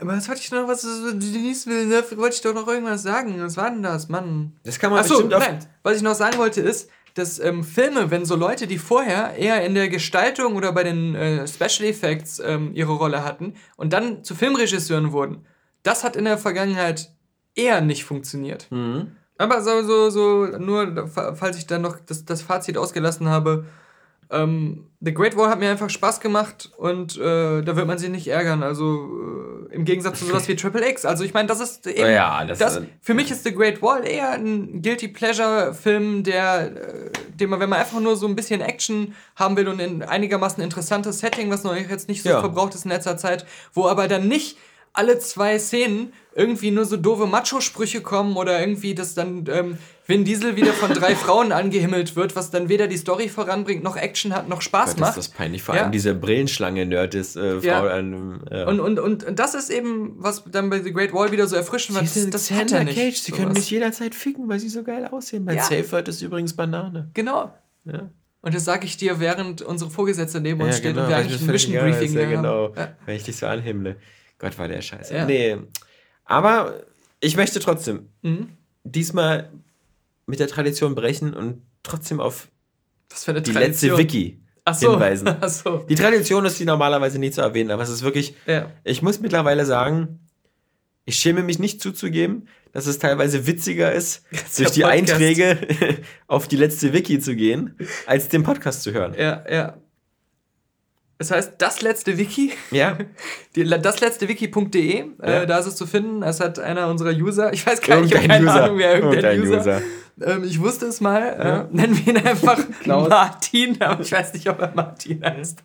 Aber 0.00 0.16
was 0.16 0.28
wollte 0.28 0.40
ich 0.40 0.50
noch, 0.50 0.66
was 0.66 0.82
Denise 0.82 1.66
will, 1.66 1.86
ne? 1.86 2.02
wollte 2.16 2.34
ich 2.34 2.40
doch 2.40 2.54
noch 2.54 2.66
irgendwas 2.66 3.04
sagen. 3.04 3.40
Was 3.40 3.56
war 3.56 3.70
denn 3.70 3.84
das, 3.84 4.08
Mann? 4.08 4.56
Das 4.64 4.80
kann 4.80 4.90
man 4.90 5.00
Achso, 5.00 5.22
bestimmt 5.22 5.32
nein. 5.32 5.64
Was 5.84 5.96
ich 5.96 6.02
noch 6.02 6.14
sagen 6.14 6.38
wollte 6.38 6.60
ist, 6.60 6.90
dass 7.14 7.38
ähm, 7.38 7.62
Filme, 7.62 8.10
wenn 8.10 8.24
so 8.24 8.34
Leute, 8.34 8.66
die 8.66 8.78
vorher 8.78 9.36
eher 9.36 9.64
in 9.64 9.74
der 9.74 9.88
Gestaltung 9.88 10.56
oder 10.56 10.72
bei 10.72 10.82
den 10.82 11.14
äh, 11.14 11.46
Special 11.46 11.88
Effects 11.88 12.40
ähm, 12.44 12.72
ihre 12.74 12.92
Rolle 12.92 13.22
hatten 13.22 13.54
und 13.76 13.92
dann 13.92 14.24
zu 14.24 14.34
Filmregisseuren 14.34 15.12
wurden, 15.12 15.46
das 15.82 16.02
hat 16.02 16.16
in 16.16 16.24
der 16.24 16.38
Vergangenheit 16.38 17.12
eher 17.54 17.80
nicht 17.80 18.04
funktioniert. 18.04 18.66
Mhm. 18.70 19.12
Aber 19.38 19.62
so, 19.62 19.82
so, 19.82 20.10
so, 20.10 20.46
nur 20.58 21.08
falls 21.08 21.56
ich 21.58 21.66
dann 21.66 21.82
noch 21.82 21.98
das, 22.06 22.24
das 22.24 22.42
Fazit 22.42 22.78
ausgelassen 22.78 23.28
habe, 23.28 23.64
ähm, 24.32 24.86
The 25.00 25.12
Great 25.12 25.36
Wall 25.36 25.50
hat 25.50 25.58
mir 25.58 25.70
einfach 25.70 25.90
Spaß 25.90 26.20
gemacht 26.20 26.70
und 26.78 27.18
äh, 27.18 27.62
da 27.62 27.76
wird 27.76 27.86
man 27.86 27.98
sich 27.98 28.08
nicht 28.08 28.28
ärgern. 28.28 28.62
Also 28.62 29.66
äh, 29.70 29.74
im 29.74 29.84
Gegensatz 29.84 30.20
zu 30.20 30.24
sowas 30.24 30.48
wie 30.48 30.56
Triple 30.56 30.88
X. 30.88 31.04
Also 31.04 31.22
ich 31.22 31.34
meine, 31.34 31.48
das 31.48 31.60
ist 31.60 31.86
eben. 31.86 32.10
Ja, 32.10 32.44
das, 32.44 32.58
das 32.58 32.80
für 33.00 33.14
mich 33.14 33.30
ist 33.30 33.44
The 33.44 33.54
Great 33.54 33.82
Wall 33.82 34.06
eher 34.06 34.30
ein 34.30 34.80
Guilty 34.80 35.08
Pleasure-Film, 35.08 36.22
der, 36.22 36.72
äh, 36.72 37.10
den 37.34 37.50
man, 37.50 37.60
wenn 37.60 37.68
man 37.68 37.80
einfach 37.80 38.00
nur 38.00 38.16
so 38.16 38.26
ein 38.26 38.34
bisschen 38.34 38.62
Action 38.62 39.14
haben 39.36 39.56
will 39.56 39.68
und 39.68 39.80
ein 39.80 40.02
einigermaßen 40.02 40.62
interessantes 40.62 41.18
Setting, 41.18 41.50
was 41.50 41.62
noch 41.62 41.76
jetzt 41.76 42.08
nicht 42.08 42.22
so 42.22 42.30
ja. 42.30 42.40
verbraucht 42.40 42.74
ist 42.74 42.86
in 42.86 42.90
letzter 42.90 43.18
Zeit, 43.18 43.44
wo 43.74 43.86
aber 43.86 44.08
dann 44.08 44.28
nicht 44.28 44.56
alle 44.92 45.18
zwei 45.18 45.58
Szenen 45.58 46.12
irgendwie 46.34 46.70
nur 46.70 46.84
so 46.84 46.96
doofe 46.96 47.26
Macho-Sprüche 47.26 48.00
kommen 48.00 48.36
oder 48.36 48.58
irgendwie, 48.60 48.94
dass 48.94 49.14
dann 49.14 49.44
ähm, 49.48 49.78
Vin 50.06 50.24
Diesel 50.24 50.56
wieder 50.56 50.72
von 50.72 50.92
drei 50.92 51.14
Frauen 51.16 51.52
angehimmelt 51.52 52.16
wird, 52.16 52.36
was 52.36 52.50
dann 52.50 52.68
weder 52.68 52.86
die 52.88 52.96
Story 52.96 53.28
voranbringt, 53.28 53.82
noch 53.82 53.96
Action 53.96 54.34
hat, 54.34 54.48
noch 54.48 54.62
Spaß 54.62 54.90
Gott, 54.90 55.00
macht. 55.00 55.16
Das 55.16 55.26
ist 55.26 55.36
peinlich. 55.36 55.62
Vor 55.62 55.74
allem 55.74 55.84
ja. 55.84 55.90
dieser 55.90 56.14
Brillenschlange-Nerd 56.14 57.14
ist 57.14 57.36
äh, 57.36 57.60
Frau 57.60 57.66
ja. 57.66 57.86
an. 57.86 58.42
Ja. 58.50 58.66
Und, 58.66 58.80
und, 58.80 58.98
und 58.98 59.38
das 59.38 59.54
ist 59.54 59.70
eben, 59.70 60.14
was 60.16 60.44
dann 60.50 60.70
bei 60.70 60.80
The 60.80 60.92
Great 60.92 61.12
Wall 61.12 61.32
wieder 61.32 61.46
so 61.46 61.56
erfrischend 61.56 61.96
war. 61.96 62.02
Das, 62.02 62.30
das 62.30 62.50
hat 62.50 62.72
er 62.72 62.84
nicht. 62.84 62.96
Cage. 62.96 63.16
Sie 63.16 63.32
können 63.32 63.52
mich 63.52 63.70
jederzeit 63.70 64.14
ficken, 64.14 64.48
weil 64.48 64.58
sie 64.58 64.68
so 64.68 64.82
geil 64.82 65.06
aussehen. 65.10 65.44
Mein 65.44 65.56
ja. 65.56 65.62
Safe 65.62 65.90
Word 65.92 66.08
ist 66.08 66.22
übrigens 66.22 66.54
Banane. 66.54 67.10
Genau. 67.14 67.54
Ja. 67.84 68.10
Und 68.40 68.54
das 68.54 68.64
sage 68.64 68.86
ich 68.86 68.96
dir, 68.96 69.20
während 69.20 69.62
unsere 69.62 69.90
Vorgesetzte 69.90 70.40
neben 70.40 70.60
uns 70.60 70.78
steht 70.78 70.94
genau, 70.94 71.04
und 71.04 71.08
wir 71.10 71.16
eigentlich 71.16 71.40
ein 71.40 71.46
Mission 71.46 71.78
Briefing 71.78 72.12
ja, 72.14 72.24
genau, 72.26 72.74
Wenn 73.06 73.16
ich 73.16 73.22
dich 73.22 73.36
so 73.36 73.46
anhimmle. 73.46 73.96
Gott, 74.42 74.58
war 74.58 74.68
der 74.68 74.82
scheiße. 74.82 75.14
Ja. 75.14 75.24
Nee. 75.24 75.56
Aber 76.24 76.82
ich 77.20 77.36
möchte 77.36 77.60
trotzdem 77.60 78.08
mhm. 78.22 78.48
diesmal 78.82 79.50
mit 80.26 80.40
der 80.40 80.48
Tradition 80.48 80.96
brechen 80.96 81.32
und 81.32 81.62
trotzdem 81.84 82.20
auf 82.20 82.48
die 83.26 83.52
letzte 83.52 83.96
Wiki 83.96 84.40
Ach 84.64 84.74
so. 84.74 84.90
hinweisen. 84.92 85.28
Ach 85.40 85.48
so. 85.48 85.78
Die 85.88 85.94
Tradition 85.94 86.44
ist 86.44 86.58
die 86.58 86.64
normalerweise 86.64 87.20
nie 87.20 87.30
zu 87.30 87.40
erwähnen, 87.40 87.70
aber 87.70 87.84
es 87.84 87.88
ist 87.88 88.02
wirklich. 88.02 88.34
Ja. 88.46 88.70
Ich 88.82 89.00
muss 89.00 89.20
mittlerweile 89.20 89.64
sagen, 89.64 90.18
ich 91.04 91.16
schäme 91.16 91.42
mich 91.42 91.60
nicht 91.60 91.80
zuzugeben, 91.80 92.48
dass 92.72 92.86
es 92.86 92.98
teilweise 92.98 93.46
witziger 93.46 93.92
ist, 93.92 94.24
durch 94.56 94.72
die 94.72 94.80
Podcast. 94.80 94.84
Einträge 94.84 95.58
auf 96.26 96.48
die 96.48 96.56
letzte 96.56 96.92
Wiki 96.92 97.20
zu 97.20 97.36
gehen, 97.36 97.76
als 98.06 98.28
den 98.28 98.42
Podcast 98.42 98.82
zu 98.82 98.92
hören. 98.92 99.14
Ja, 99.16 99.44
ja. 99.48 99.78
Das 101.22 101.30
heißt, 101.30 101.52
das 101.58 101.82
letzte 101.82 102.18
Wiki. 102.18 102.50
Ja. 102.72 102.98
Die, 103.54 103.62
das 103.62 104.00
letzte 104.00 104.28
Wiki.de. 104.28 104.82
Äh, 104.82 105.06
ja. 105.20 105.42
Äh, 105.42 105.46
da 105.46 105.60
ist 105.60 105.66
es 105.66 105.76
zu 105.76 105.86
finden. 105.86 106.24
Es 106.24 106.40
hat 106.40 106.58
einer 106.58 106.88
unserer 106.88 107.12
User, 107.12 107.52
ich 107.52 107.64
weiß 107.64 107.80
gar 107.80 108.00
nicht, 108.00 108.12
keine 108.12 108.42
User. 108.44 108.64
Ahnung, 108.64 108.78
wer 108.78 108.94
irgendein, 108.96 109.36
irgendein 109.36 109.60
User. 109.60 109.60
User. 109.60 109.82
Ähm, 110.20 110.42
ich 110.42 110.60
wusste 110.60 110.86
es 110.86 111.00
mal. 111.00 111.22
Äh, 111.22 111.46
ja. 111.46 111.60
Äh, 111.60 111.66
nennen 111.70 111.96
wir 111.96 112.12
ihn 112.12 112.26
einfach 112.26 112.58
Martin, 112.86 113.80
aber 113.80 114.02
ich 114.02 114.10
weiß 114.10 114.34
nicht, 114.34 114.50
ob 114.50 114.60
er 114.60 114.72
Martin 114.74 115.24
heißt. 115.24 115.62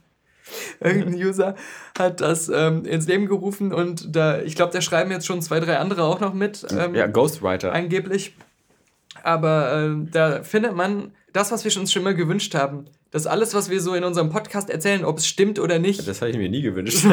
Irgendein 0.79 1.15
User 1.15 1.55
hat 1.97 2.21
das 2.21 2.49
ähm, 2.49 2.85
ins 2.85 3.07
Leben 3.07 3.25
gerufen 3.25 3.73
und 3.73 4.15
da, 4.15 4.39
ich 4.41 4.55
glaube, 4.55 4.71
da 4.73 4.81
schreiben 4.81 5.09
jetzt 5.09 5.25
schon 5.25 5.41
zwei, 5.41 5.59
drei 5.59 5.79
andere 5.79 6.03
auch 6.03 6.19
noch 6.19 6.35
mit. 6.35 6.67
Ähm, 6.69 6.93
ja, 6.93 7.07
Ghostwriter. 7.07 7.73
Angeblich. 7.73 8.35
Aber 9.23 9.73
äh, 9.73 10.11
da 10.11 10.43
findet 10.43 10.75
man 10.75 11.13
das, 11.33 11.51
was 11.51 11.65
wir 11.65 11.75
uns 11.81 11.91
schon 11.91 12.03
immer 12.03 12.13
gewünscht 12.13 12.53
haben 12.53 12.85
dass 13.11 13.25
alles, 13.27 13.53
was 13.53 13.69
wir 13.69 13.81
so 13.81 13.93
in 13.93 14.03
unserem 14.03 14.29
Podcast 14.29 14.69
erzählen, 14.69 15.05
ob 15.05 15.17
es 15.17 15.27
stimmt 15.27 15.59
oder 15.59 15.79
nicht. 15.79 16.07
Das 16.07 16.21
habe 16.21 16.31
ich 16.31 16.37
mir 16.37 16.49
nie 16.49 16.61
gewünscht. 16.61 17.05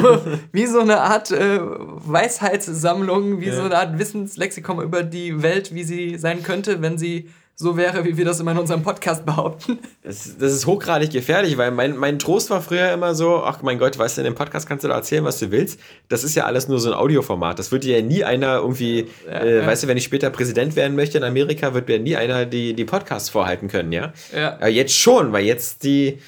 wie 0.53 0.67
so 0.67 0.81
eine 0.81 1.01
Art 1.01 1.31
äh, 1.31 1.61
Weisheitssammlung, 1.61 3.41
wie 3.41 3.47
ja. 3.47 3.57
so 3.57 3.63
eine 3.63 3.79
Art 3.79 3.99
Wissenslexikon 3.99 4.83
über 4.83 5.03
die 5.03 5.43
Welt, 5.43 5.75
wie 5.75 5.85
sie 5.85 6.19
sein 6.19 6.43
könnte, 6.43 6.83
wenn 6.83 6.99
sie 6.99 7.31
so 7.57 7.77
wäre, 7.77 8.05
wie 8.05 8.17
wir 8.17 8.25
das 8.25 8.41
immer 8.41 8.53
in 8.53 8.59
unserem 8.59 8.83
Podcast 8.83 9.25
behaupten. 9.27 9.79
Das, 10.03 10.37
das 10.39 10.53
ist 10.53 10.67
hochgradig 10.67 11.11
gefährlich, 11.11 11.57
weil 11.57 11.71
mein, 11.71 11.97
mein 11.97 12.19
Trost 12.19 12.51
war 12.51 12.61
früher 12.61 12.93
immer 12.93 13.15
so, 13.15 13.43
ach 13.45 13.63
mein 13.63 13.79
Gott, 13.79 13.99
weißt 13.99 14.17
du, 14.17 14.23
in 14.23 14.25
dem 14.25 14.35
Podcast 14.35 14.69
kannst 14.69 14.85
du 14.85 14.89
da 14.89 14.95
erzählen, 14.95 15.25
was 15.25 15.39
du 15.39 15.51
willst. 15.51 15.79
Das 16.09 16.25
ist 16.25 16.35
ja 16.35 16.45
alles 16.45 16.69
nur 16.69 16.81
so 16.81 16.91
ein 16.91 16.95
Audioformat. 16.95 17.59
Das 17.59 17.71
wird 17.71 17.85
dir 17.85 17.99
ja 17.99 18.05
nie 18.05 18.25
einer 18.25 18.57
irgendwie, 18.57 19.07
ja, 19.27 19.33
äh, 19.33 19.59
ja. 19.59 19.67
weißt 19.67 19.85
du, 19.85 19.89
wenn 19.89 19.97
ich 19.97 20.05
später 20.05 20.31
Präsident 20.31 20.75
werden 20.75 20.97
möchte 20.97 21.19
in 21.19 21.25
Amerika, 21.25 21.75
wird 21.75 21.89
mir 21.89 22.01
nie 22.01 22.17
einer 22.17 22.45
die, 22.45 22.75
die 22.75 22.85
Podcasts 22.85 23.29
vorhalten 23.29 23.69
können, 23.69 23.93
ja? 23.93 24.13
Ja. 24.35 24.55
Aber 24.55 24.69
jetzt 24.69 24.95
schon, 24.95 25.33
weil 25.33 25.45
jetzt 25.45 25.85
die, 25.85 26.19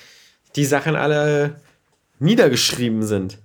die 0.55 0.65
Sachen 0.65 0.95
alle 0.95 1.57
niedergeschrieben 2.21 3.03
sind. 3.03 3.39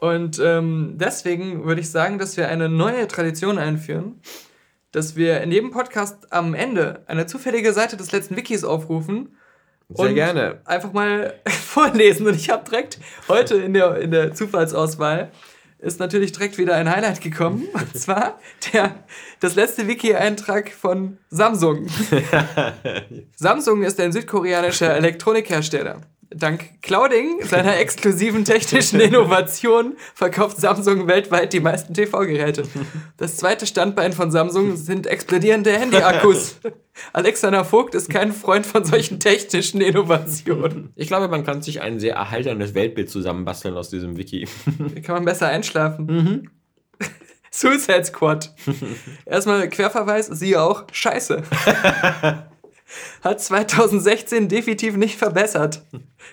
Und 0.00 0.40
ähm, 0.42 0.94
deswegen 0.96 1.66
würde 1.66 1.80
ich 1.80 1.90
sagen, 1.90 2.18
dass 2.18 2.36
wir 2.36 2.48
eine 2.48 2.68
neue 2.68 3.06
Tradition 3.06 3.58
einführen 3.58 4.20
dass 4.92 5.16
wir 5.16 5.40
in 5.40 5.52
jedem 5.52 5.70
Podcast 5.70 6.32
am 6.32 6.54
Ende 6.54 7.02
eine 7.06 7.26
zufällige 7.26 7.72
Seite 7.72 7.96
des 7.96 8.12
letzten 8.12 8.36
Wikis 8.36 8.64
aufrufen. 8.64 9.36
Sehr 9.88 10.08
und 10.08 10.14
gerne. 10.14 10.60
Einfach 10.64 10.92
mal 10.92 11.34
vorlesen. 11.48 12.26
Und 12.26 12.34
ich 12.34 12.50
habe 12.50 12.68
direkt 12.68 12.98
heute 13.28 13.56
in 13.56 13.74
der, 13.74 13.96
in 13.98 14.10
der 14.10 14.34
Zufallsauswahl 14.34 15.30
ist 15.80 15.98
natürlich 15.98 16.32
direkt 16.32 16.58
wieder 16.58 16.74
ein 16.74 16.90
Highlight 16.90 17.20
gekommen. 17.20 17.68
Und 17.72 17.96
zwar 17.98 18.38
der, 18.72 19.04
das 19.40 19.54
letzte 19.54 19.88
Wiki-Eintrag 19.88 20.70
von 20.70 21.18
Samsung. 21.30 21.86
Samsung 23.36 23.82
ist 23.82 23.98
ein 24.00 24.12
südkoreanischer 24.12 24.94
Elektronikhersteller. 24.94 26.02
Dank 26.32 26.80
Clouding, 26.82 27.44
seiner 27.44 27.76
exklusiven 27.78 28.44
technischen 28.44 29.00
Innovation, 29.00 29.96
verkauft 30.14 30.60
Samsung 30.60 31.08
weltweit 31.08 31.52
die 31.52 31.58
meisten 31.58 31.92
TV-Geräte. 31.92 32.62
Das 33.16 33.36
zweite 33.36 33.66
Standbein 33.66 34.12
von 34.12 34.30
Samsung 34.30 34.76
sind 34.76 35.08
explodierende 35.08 35.72
Handy-Akkus. 35.72 36.60
Alexander 37.12 37.64
Vogt 37.64 37.96
ist 37.96 38.10
kein 38.10 38.32
Freund 38.32 38.64
von 38.64 38.84
solchen 38.84 39.18
technischen 39.18 39.80
Innovationen. 39.80 40.92
Ich 40.94 41.08
glaube, 41.08 41.26
man 41.26 41.44
kann 41.44 41.62
sich 41.62 41.80
ein 41.80 41.98
sehr 41.98 42.14
erhalterndes 42.14 42.74
Weltbild 42.74 43.10
zusammenbasteln 43.10 43.76
aus 43.76 43.90
diesem 43.90 44.16
Wiki. 44.16 44.46
Kann 45.02 45.16
man 45.16 45.24
besser 45.24 45.48
einschlafen. 45.48 46.06
Mhm. 46.06 46.50
Suicide 47.50 48.04
Squad. 48.04 48.54
Erstmal 49.26 49.68
Querverweis, 49.68 50.28
siehe 50.28 50.62
auch 50.62 50.84
Scheiße 50.92 51.42
hat 53.22 53.40
2016 53.40 54.48
definitiv 54.48 54.96
nicht 54.96 55.16
verbessert. 55.16 55.82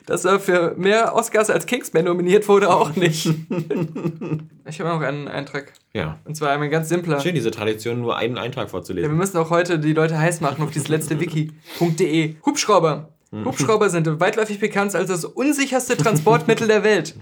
Dass 0.06 0.26
er 0.26 0.40
für 0.40 0.76
mehr 0.78 1.16
Oscars 1.16 1.50
als 1.50 1.66
Kingsman 1.66 2.06
nominiert 2.06 2.48
wurde, 2.48 2.70
auch 2.70 2.96
nicht. 2.96 3.26
ich 4.66 4.80
habe 4.80 4.90
noch 4.90 5.02
einen 5.02 5.28
Eintrag. 5.28 5.74
Ja. 5.94 6.20
Und 6.26 6.36
zwar 6.36 6.52
ein 6.52 6.70
ganz 6.70 6.90
simpler. 6.90 7.20
Schön, 7.20 7.36
diese 7.36 7.52
Tradition, 7.52 8.02
nur 8.02 8.18
einen 8.18 8.38
Eintrag 8.38 8.70
vorzulesen. 8.70 9.10
Ja, 9.10 9.14
wir 9.14 9.18
müssen 9.18 9.38
auch 9.38 9.50
heute 9.50 9.80
die 9.80 9.94
Leute 9.94 10.18
heiß 10.18 10.42
machen 10.42 10.64
auf 10.64 10.72
dieses 10.72 10.88
letzte 10.88 11.20
Wiki.de. 11.20 12.36
Hubschrauber. 12.46 13.10
Hm. 13.32 13.46
Hubschrauber 13.46 13.90
sind 13.90 14.20
weitläufig 14.20 14.60
bekannt 14.60 14.96
als 14.96 15.10
das 15.10 15.26
unsicherste 15.26 15.98
Transportmittel 15.98 16.68
der 16.68 16.84
Welt. 16.84 17.16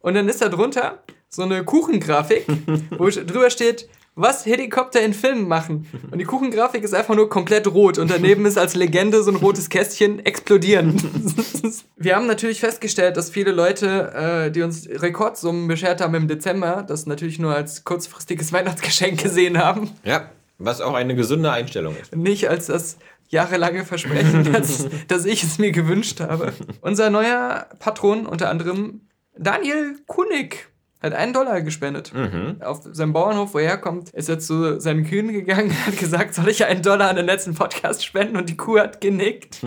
Und 0.00 0.14
dann 0.14 0.28
ist 0.28 0.42
da 0.42 0.48
drunter 0.48 1.02
so 1.28 1.42
eine 1.42 1.64
Kuchengrafik, 1.64 2.46
wo 2.98 3.08
drüber 3.08 3.50
steht, 3.50 3.88
was 4.14 4.44
Helikopter 4.44 5.00
in 5.00 5.14
Filmen 5.14 5.48
machen. 5.48 5.86
Und 6.10 6.18
die 6.18 6.24
Kuchengrafik 6.24 6.84
ist 6.84 6.94
einfach 6.94 7.14
nur 7.14 7.30
komplett 7.30 7.66
rot 7.66 7.98
und 7.98 8.10
daneben 8.10 8.44
ist 8.44 8.58
als 8.58 8.74
Legende 8.74 9.22
so 9.22 9.30
ein 9.30 9.36
rotes 9.36 9.70
Kästchen 9.70 10.24
explodieren. 10.24 10.96
Wir 11.96 12.16
haben 12.16 12.26
natürlich 12.26 12.60
festgestellt, 12.60 13.16
dass 13.16 13.30
viele 13.30 13.52
Leute, 13.52 14.12
äh, 14.46 14.50
die 14.50 14.62
uns 14.62 14.88
Rekordsummen 14.88 15.66
beschert 15.66 16.00
haben 16.00 16.14
im 16.14 16.28
Dezember, 16.28 16.84
das 16.86 17.06
natürlich 17.06 17.38
nur 17.38 17.54
als 17.54 17.84
kurzfristiges 17.84 18.52
Weihnachtsgeschenk 18.52 19.22
gesehen 19.22 19.58
haben. 19.58 19.90
Ja, 20.04 20.30
was 20.58 20.80
auch 20.80 20.94
eine 20.94 21.14
gesunde 21.14 21.50
Einstellung 21.50 21.96
ist. 22.00 22.14
Nicht 22.14 22.48
als 22.48 22.66
das 22.66 22.98
jahrelange 23.28 23.84
Versprechen, 23.84 24.44
dass, 24.52 24.88
dass 25.08 25.24
ich 25.24 25.42
es 25.42 25.58
mir 25.58 25.72
gewünscht 25.72 26.20
habe. 26.20 26.52
Unser 26.82 27.08
neuer 27.08 27.66
Patron, 27.78 28.26
unter 28.26 28.50
anderem 28.50 29.08
Daniel 29.36 29.96
Kunig, 30.06 30.71
hat 31.02 31.12
einen 31.12 31.32
Dollar 31.32 31.60
gespendet. 31.62 32.12
Mhm. 32.14 32.62
Auf 32.62 32.80
seinem 32.92 33.12
Bauernhof, 33.12 33.54
wo 33.54 33.58
er 33.58 33.68
herkommt, 33.70 34.10
ist 34.10 34.28
er 34.28 34.38
zu 34.38 34.80
seinen 34.80 35.04
Kühen 35.04 35.32
gegangen, 35.32 35.74
hat 35.86 35.96
gesagt, 35.98 36.34
soll 36.34 36.48
ich 36.48 36.64
einen 36.64 36.82
Dollar 36.82 37.10
an 37.10 37.16
den 37.16 37.26
letzten 37.26 37.54
Podcast 37.54 38.04
spenden? 38.04 38.36
Und 38.36 38.48
die 38.48 38.56
Kuh 38.56 38.78
hat 38.78 39.00
genickt. 39.00 39.60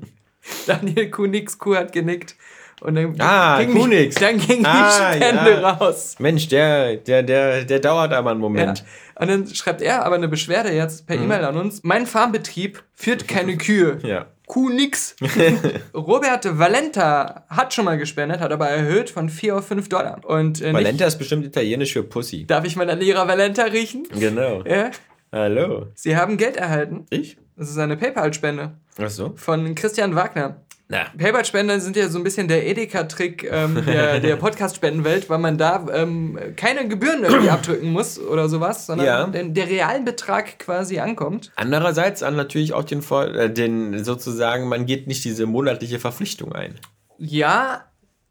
Daniel 0.66 1.10
Kunix 1.10 1.58
Kuh 1.58 1.76
hat 1.76 1.92
genickt. 1.92 2.36
Und 2.80 2.94
dann 2.94 3.14
ah, 3.18 3.58
ging, 3.60 3.74
Kunix. 3.74 4.14
Die, 4.14 4.20
dann 4.20 4.38
ging 4.38 4.64
ah, 4.64 5.12
die 5.12 5.16
Spende 5.16 5.60
ja. 5.60 5.70
raus. 5.70 6.14
Mensch, 6.18 6.48
der, 6.48 6.96
der, 6.96 7.22
der, 7.22 7.64
der 7.64 7.80
dauert 7.80 8.12
aber 8.12 8.30
einen 8.30 8.40
Moment. 8.40 8.78
Ja. 8.78 9.22
Und 9.22 9.28
dann 9.28 9.46
schreibt 9.54 9.82
er 9.82 10.04
aber 10.04 10.14
eine 10.14 10.28
Beschwerde 10.28 10.72
jetzt 10.72 11.06
per 11.06 11.16
mhm. 11.16 11.24
E-Mail 11.24 11.44
an 11.44 11.56
uns. 11.56 11.80
Mein 11.82 12.06
Farmbetrieb 12.06 12.82
führt 12.94 13.26
keine 13.26 13.56
Kühe. 13.58 13.98
ja. 14.02 14.26
Kuh 14.46 14.70
nix. 14.70 15.14
Robert 15.94 16.58
Valenta 16.58 17.44
hat 17.50 17.74
schon 17.74 17.84
mal 17.84 17.98
gespendet, 17.98 18.40
hat 18.40 18.50
aber 18.50 18.66
erhöht 18.66 19.10
von 19.10 19.28
4 19.28 19.58
auf 19.58 19.66
5 19.66 19.90
Dollar. 19.90 20.24
Und, 20.24 20.62
äh, 20.62 20.72
Valenta 20.72 21.04
ist 21.04 21.18
bestimmt 21.18 21.44
italienisch 21.44 21.92
für 21.92 22.02
Pussy. 22.02 22.46
Darf 22.46 22.64
ich 22.64 22.74
mal 22.74 22.88
an 22.88 23.02
ihrer 23.02 23.28
Valenta 23.28 23.64
riechen? 23.64 24.04
Genau. 24.18 24.62
Ja. 24.62 24.90
Hallo. 25.32 25.88
Sie 25.94 26.16
haben 26.16 26.38
Geld 26.38 26.56
erhalten. 26.56 27.04
Ich? 27.10 27.36
Das 27.56 27.68
ist 27.68 27.76
eine 27.76 27.98
PayPal-Spende. 27.98 28.72
Ach 28.98 29.10
so. 29.10 29.34
Von 29.36 29.74
Christian 29.74 30.14
Wagner. 30.14 30.62
Na. 30.90 31.04
PayPal-Spender 31.18 31.80
sind 31.80 31.96
ja 31.96 32.08
so 32.08 32.16
ein 32.16 32.24
bisschen 32.24 32.48
der 32.48 32.66
Edeka-Trick 32.66 33.44
ähm, 33.44 33.84
der, 33.86 34.20
der 34.20 34.36
Podcast-Spendenwelt, 34.36 35.28
weil 35.28 35.38
man 35.38 35.58
da 35.58 35.86
ähm, 35.92 36.38
keine 36.56 36.88
Gebühren 36.88 37.24
irgendwie 37.24 37.50
abdrücken 37.50 37.92
muss 37.92 38.18
oder 38.18 38.48
sowas, 38.48 38.86
sondern 38.86 39.06
ja. 39.06 39.26
den, 39.26 39.52
der 39.52 39.68
realen 39.68 40.06
Betrag 40.06 40.58
quasi 40.58 40.98
ankommt. 40.98 41.52
Andererseits 41.56 42.22
an 42.22 42.36
natürlich 42.36 42.72
auch 42.72 42.84
den, 42.84 43.02
äh, 43.10 43.52
den 43.52 44.02
sozusagen, 44.02 44.68
man 44.68 44.86
geht 44.86 45.06
nicht 45.08 45.22
diese 45.26 45.44
monatliche 45.44 45.98
Verpflichtung 45.98 46.54
ein. 46.54 46.76
Ja, 47.18 47.84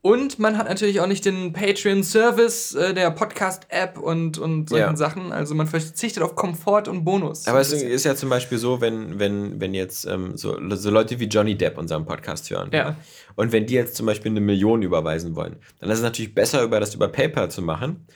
und 0.08 0.40
man 0.40 0.58
hat 0.58 0.70
natürlich 0.70 1.02
auch 1.02 1.06
nicht 1.06 1.26
den 1.26 1.52
Patreon-Service 1.52 2.76
äh, 2.76 2.94
der 2.94 3.12
Podcast-App 3.12 3.98
und, 3.98 4.38
und 4.38 4.70
solchen 4.70 4.92
ja. 4.92 4.96
Sachen. 4.96 5.34
Also 5.34 5.54
man 5.54 5.68
verzichtet 5.68 6.24
auf 6.24 6.34
Komfort 6.34 6.84
und 6.88 7.04
Bonus. 7.04 7.46
Aber 7.46 7.60
es 7.60 7.74
ist 7.74 8.06
ja 8.06 8.16
zum 8.16 8.30
Beispiel 8.30 8.58
so, 8.58 8.80
wenn, 8.80 9.20
wenn, 9.20 9.60
wenn 9.60 9.74
jetzt 9.74 10.06
ähm, 10.06 10.38
so, 10.38 10.58
so 10.78 10.92
Leute 10.92 11.20
wie 11.20 11.26
Johnny 11.26 11.58
Depp 11.58 11.78
unseren 11.78 12.06
Podcast 12.06 12.50
hören. 12.50 12.70
Ja. 12.72 12.96
Und 13.36 13.52
wenn 13.52 13.66
die 13.66 13.74
jetzt 13.74 13.98
zum 13.98 14.06
Beispiel 14.06 14.32
eine 14.32 14.40
Million 14.40 14.82
überweisen 14.82 15.36
wollen, 15.36 15.58
dann 15.82 15.90
ist 15.90 15.98
es 15.98 16.04
natürlich 16.04 16.34
besser, 16.34 16.64
über 16.64 16.80
das 16.80 16.96
über 16.96 17.10
PayPal 17.10 17.52
zu 17.52 17.62
machen, 17.62 18.08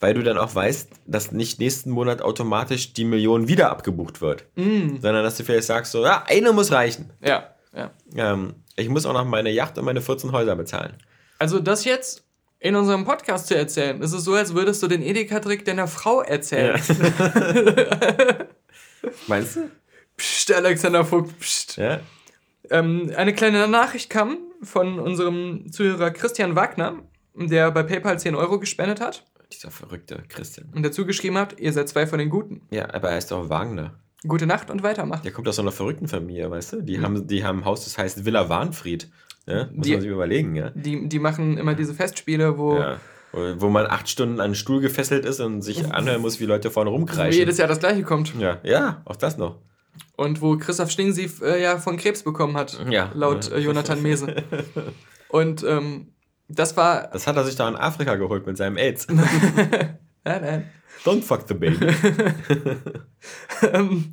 weil 0.00 0.14
du 0.14 0.24
dann 0.24 0.38
auch 0.38 0.52
weißt, 0.52 0.90
dass 1.06 1.30
nicht 1.30 1.60
nächsten 1.60 1.92
Monat 1.92 2.22
automatisch 2.22 2.92
die 2.92 3.04
Million 3.04 3.46
wieder 3.46 3.70
abgebucht 3.70 4.20
wird. 4.20 4.46
Mm. 4.56 4.96
Sondern 5.00 5.22
dass 5.22 5.36
du 5.36 5.44
vielleicht 5.44 5.68
sagst, 5.68 5.92
so, 5.92 6.02
ja, 6.02 6.24
eine 6.26 6.52
muss 6.52 6.72
reichen. 6.72 7.12
Ja, 7.24 7.54
ja. 7.72 7.92
Ähm, 8.16 8.54
ich 8.74 8.88
muss 8.88 9.06
auch 9.06 9.12
noch 9.12 9.24
meine 9.24 9.50
Yacht 9.50 9.78
und 9.78 9.84
meine 9.84 10.00
14 10.00 10.32
Häuser 10.32 10.56
bezahlen. 10.56 10.96
Also 11.38 11.58
das 11.60 11.84
jetzt 11.84 12.24
in 12.58 12.74
unserem 12.74 13.04
Podcast 13.04 13.48
zu 13.48 13.56
erzählen, 13.56 14.00
ist 14.00 14.12
es 14.12 14.24
so, 14.24 14.34
als 14.34 14.54
würdest 14.54 14.82
du 14.82 14.88
den 14.88 15.02
Edeka-Trick 15.02 15.64
deiner 15.64 15.86
Frau 15.86 16.22
erzählen. 16.22 16.80
Ja. 16.88 18.46
Meinst 19.26 19.56
du? 19.56 19.70
Psst, 20.16 20.52
Alexander 20.52 21.04
Vogt, 21.04 21.38
psst. 21.38 21.76
Ja? 21.76 22.00
Ähm, 22.70 23.12
eine 23.16 23.34
kleine 23.34 23.68
Nachricht 23.68 24.10
kam 24.10 24.38
von 24.62 24.98
unserem 24.98 25.70
Zuhörer 25.70 26.10
Christian 26.10 26.56
Wagner, 26.56 27.02
der 27.34 27.70
bei 27.70 27.82
PayPal 27.82 28.18
10 28.18 28.34
Euro 28.34 28.58
gespendet 28.58 29.00
hat. 29.00 29.24
Dieser 29.52 29.70
verrückte 29.70 30.24
Christian. 30.28 30.70
Und 30.74 30.82
dazu 30.82 31.06
geschrieben 31.06 31.38
hat, 31.38 31.60
ihr 31.60 31.72
seid 31.72 31.88
zwei 31.88 32.06
von 32.06 32.18
den 32.18 32.30
Guten. 32.30 32.62
Ja, 32.70 32.92
aber 32.92 33.10
er 33.10 33.18
ist 33.18 33.30
doch 33.30 33.48
Wagner. 33.48 33.94
Gute 34.26 34.46
Nacht 34.46 34.70
und 34.70 34.82
weitermachen. 34.82 35.22
Der 35.22 35.32
kommt 35.32 35.46
aus 35.46 35.58
einer 35.58 35.70
verrückten 35.70 36.08
Familie, 36.08 36.50
weißt 36.50 36.72
du? 36.72 36.82
Die, 36.82 36.98
mhm. 36.98 37.02
haben, 37.02 37.26
die 37.28 37.44
haben 37.44 37.60
ein 37.60 37.64
Haus, 37.64 37.84
das 37.84 37.96
heißt 37.96 38.24
Villa 38.24 38.48
Warnfried. 38.48 39.08
Ja, 39.46 39.68
muss 39.72 39.86
die, 39.86 39.92
man 39.92 40.00
sich 40.00 40.10
überlegen, 40.10 40.56
ja. 40.56 40.70
Die, 40.74 41.08
die 41.08 41.18
machen 41.18 41.56
immer 41.56 41.74
diese 41.74 41.94
Festspiele, 41.94 42.58
wo. 42.58 42.76
Ja. 42.76 42.98
Wo 43.32 43.68
man 43.68 43.86
acht 43.86 44.08
Stunden 44.08 44.40
an 44.40 44.46
einen 44.46 44.54
Stuhl 44.54 44.80
gefesselt 44.80 45.26
ist 45.26 45.40
und 45.40 45.60
sich 45.60 45.92
anhören 45.92 46.22
muss, 46.22 46.40
wie 46.40 46.46
Leute 46.46 46.70
vorne 46.70 46.88
rumkreischen. 46.88 47.34
Wo 47.34 47.38
jedes 47.38 47.58
Jahr 47.58 47.68
das 47.68 47.80
gleiche 47.80 48.02
kommt. 48.02 48.32
Ja, 48.38 48.60
ja 48.62 49.02
auch 49.04 49.16
das 49.16 49.36
noch. 49.36 49.58
Und 50.16 50.40
wo 50.40 50.56
Christoph 50.56 50.90
Stingsief 50.90 51.42
äh, 51.42 51.62
ja 51.62 51.76
von 51.76 51.98
Krebs 51.98 52.22
bekommen 52.22 52.56
hat, 52.56 52.78
ja. 52.88 53.10
laut 53.14 53.50
äh, 53.52 53.58
Jonathan 53.58 54.00
Mese. 54.00 54.42
und 55.28 55.62
ähm, 55.64 56.12
das 56.48 56.76
war. 56.76 57.08
Das 57.08 57.26
hat 57.26 57.36
er 57.36 57.44
sich 57.44 57.56
da 57.56 57.68
in 57.68 57.76
Afrika 57.76 58.14
geholt 58.16 58.46
mit 58.46 58.56
seinem 58.56 58.76
AIDS. 58.76 59.06
nein, 59.10 59.98
nein. 60.24 60.70
Don't 61.04 61.22
fuck 61.22 61.44
the 61.46 61.54
baby. 61.54 61.86
ähm, 63.72 64.12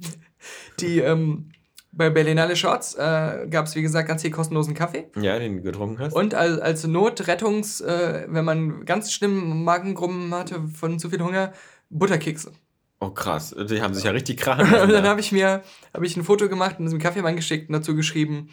die, 0.80 1.00
ähm, 1.00 1.50
bei 1.96 2.10
Berlinale 2.10 2.56
Shorts 2.56 2.96
äh, 2.96 3.48
gab 3.50 3.68
es, 3.68 3.76
wie 3.76 3.82
gesagt, 3.84 4.08
ganz 4.08 4.24
viel 4.24 4.32
kostenlosen 4.32 4.74
Kaffee. 4.74 5.10
Ja, 5.22 5.38
den 5.38 5.58
du 5.58 5.64
getrunken 5.64 6.00
hast. 6.00 6.14
Und 6.14 6.34
als, 6.34 6.60
als 6.60 6.88
Notrettungs, 6.88 7.82
äh, 7.82 8.26
wenn 8.28 8.44
man 8.44 8.86
ganz 8.86 9.14
schlimm 9.14 9.64
Magengrummen 9.64 10.34
hatte 10.34 10.68
von 10.68 10.98
zu 10.98 11.10
viel 11.10 11.22
Hunger, 11.22 11.54
Butterkekse. 11.90 12.52
Oh 13.00 13.10
krass, 13.10 13.56
die 13.70 13.82
haben 13.82 13.94
sich 13.94 14.06
ja 14.06 14.12
richtig 14.12 14.40
krachen 14.40 14.74
Und 14.82 14.92
dann 14.92 15.06
habe 15.06 15.20
ich 15.20 15.32
mir 15.32 15.62
hab 15.94 16.04
ich 16.04 16.18
ein 16.18 16.24
Foto 16.24 16.50
gemacht 16.50 16.80
und 16.80 16.86
diesem 16.86 17.00
Kaffeemann 17.00 17.36
geschickt 17.36 17.70
und 17.70 17.74
dazu 17.74 17.96
geschrieben, 17.96 18.50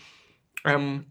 ähm, 0.65 1.07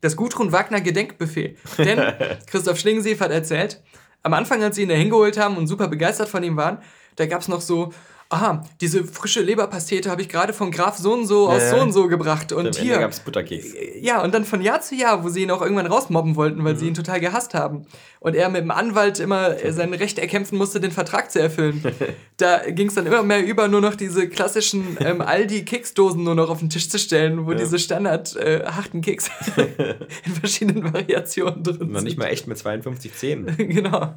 das 0.00 0.16
Gudrun 0.16 0.50
Wagner 0.50 0.80
Gedenkbuffet. 0.80 1.58
Denn 1.78 2.00
Christoph 2.46 2.78
Schlingensief 2.78 3.20
hat 3.20 3.32
erzählt, 3.32 3.82
am 4.22 4.32
Anfang, 4.34 4.62
als 4.62 4.76
sie 4.76 4.82
ihn 4.82 4.88
da 4.88 4.94
hingeholt 4.94 5.36
haben 5.36 5.56
und 5.56 5.66
super 5.66 5.88
begeistert 5.88 6.28
von 6.28 6.42
ihm 6.42 6.56
waren, 6.56 6.78
da 7.16 7.26
gab 7.26 7.42
es 7.42 7.48
noch 7.48 7.60
so 7.60 7.92
aha, 8.32 8.64
diese 8.80 9.04
frische 9.04 9.40
Leberpastete 9.42 10.10
habe 10.10 10.22
ich 10.22 10.28
gerade 10.28 10.52
von 10.52 10.70
Graf 10.70 10.96
so 10.98 11.12
und 11.12 11.26
so 11.26 11.48
aus 11.48 11.70
so 11.70 11.76
und 11.76 11.92
so 11.92 12.08
gebracht. 12.08 12.52
Und 12.52 12.76
hier 12.76 12.98
gab 12.98 13.10
es 13.10 13.20
Butterkeks. 13.20 13.74
Ja, 14.00 14.22
und 14.22 14.32
dann 14.34 14.44
von 14.44 14.62
Jahr 14.62 14.80
zu 14.80 14.94
Jahr, 14.94 15.22
wo 15.22 15.28
sie 15.28 15.42
ihn 15.42 15.50
auch 15.50 15.62
irgendwann 15.62 15.86
rausmobben 15.86 16.36
wollten, 16.36 16.64
weil 16.64 16.74
mhm. 16.74 16.78
sie 16.78 16.88
ihn 16.88 16.94
total 16.94 17.20
gehasst 17.20 17.54
haben. 17.54 17.86
Und 18.20 18.34
er 18.34 18.48
mit 18.48 18.62
dem 18.62 18.70
Anwalt 18.70 19.20
immer 19.20 19.56
sein 19.70 19.92
Recht 19.94 20.18
erkämpfen 20.18 20.56
musste, 20.56 20.80
den 20.80 20.92
Vertrag 20.92 21.30
zu 21.30 21.40
erfüllen. 21.40 21.82
da 22.36 22.70
ging 22.70 22.88
es 22.88 22.94
dann 22.94 23.06
immer 23.06 23.22
mehr 23.22 23.44
über, 23.44 23.68
nur 23.68 23.80
noch 23.80 23.94
diese 23.94 24.28
klassischen 24.28 24.96
ähm, 25.00 25.20
Aldi-Keksdosen 25.20 26.22
nur 26.22 26.34
noch 26.34 26.50
auf 26.50 26.60
den 26.60 26.70
Tisch 26.70 26.88
zu 26.88 26.98
stellen, 26.98 27.46
wo 27.46 27.52
ja. 27.52 27.58
diese 27.58 27.78
standard 27.78 28.36
äh, 28.36 28.64
Kekse 29.02 29.30
in 30.24 30.34
verschiedenen 30.34 30.92
Variationen 30.92 31.62
drin 31.62 31.78
sind. 31.78 31.92
Noch 31.92 32.02
nicht 32.02 32.18
mal 32.18 32.26
echt 32.26 32.46
mit 32.46 32.58
52 32.58 33.14
Zähnen. 33.14 33.56
genau. 33.56 34.16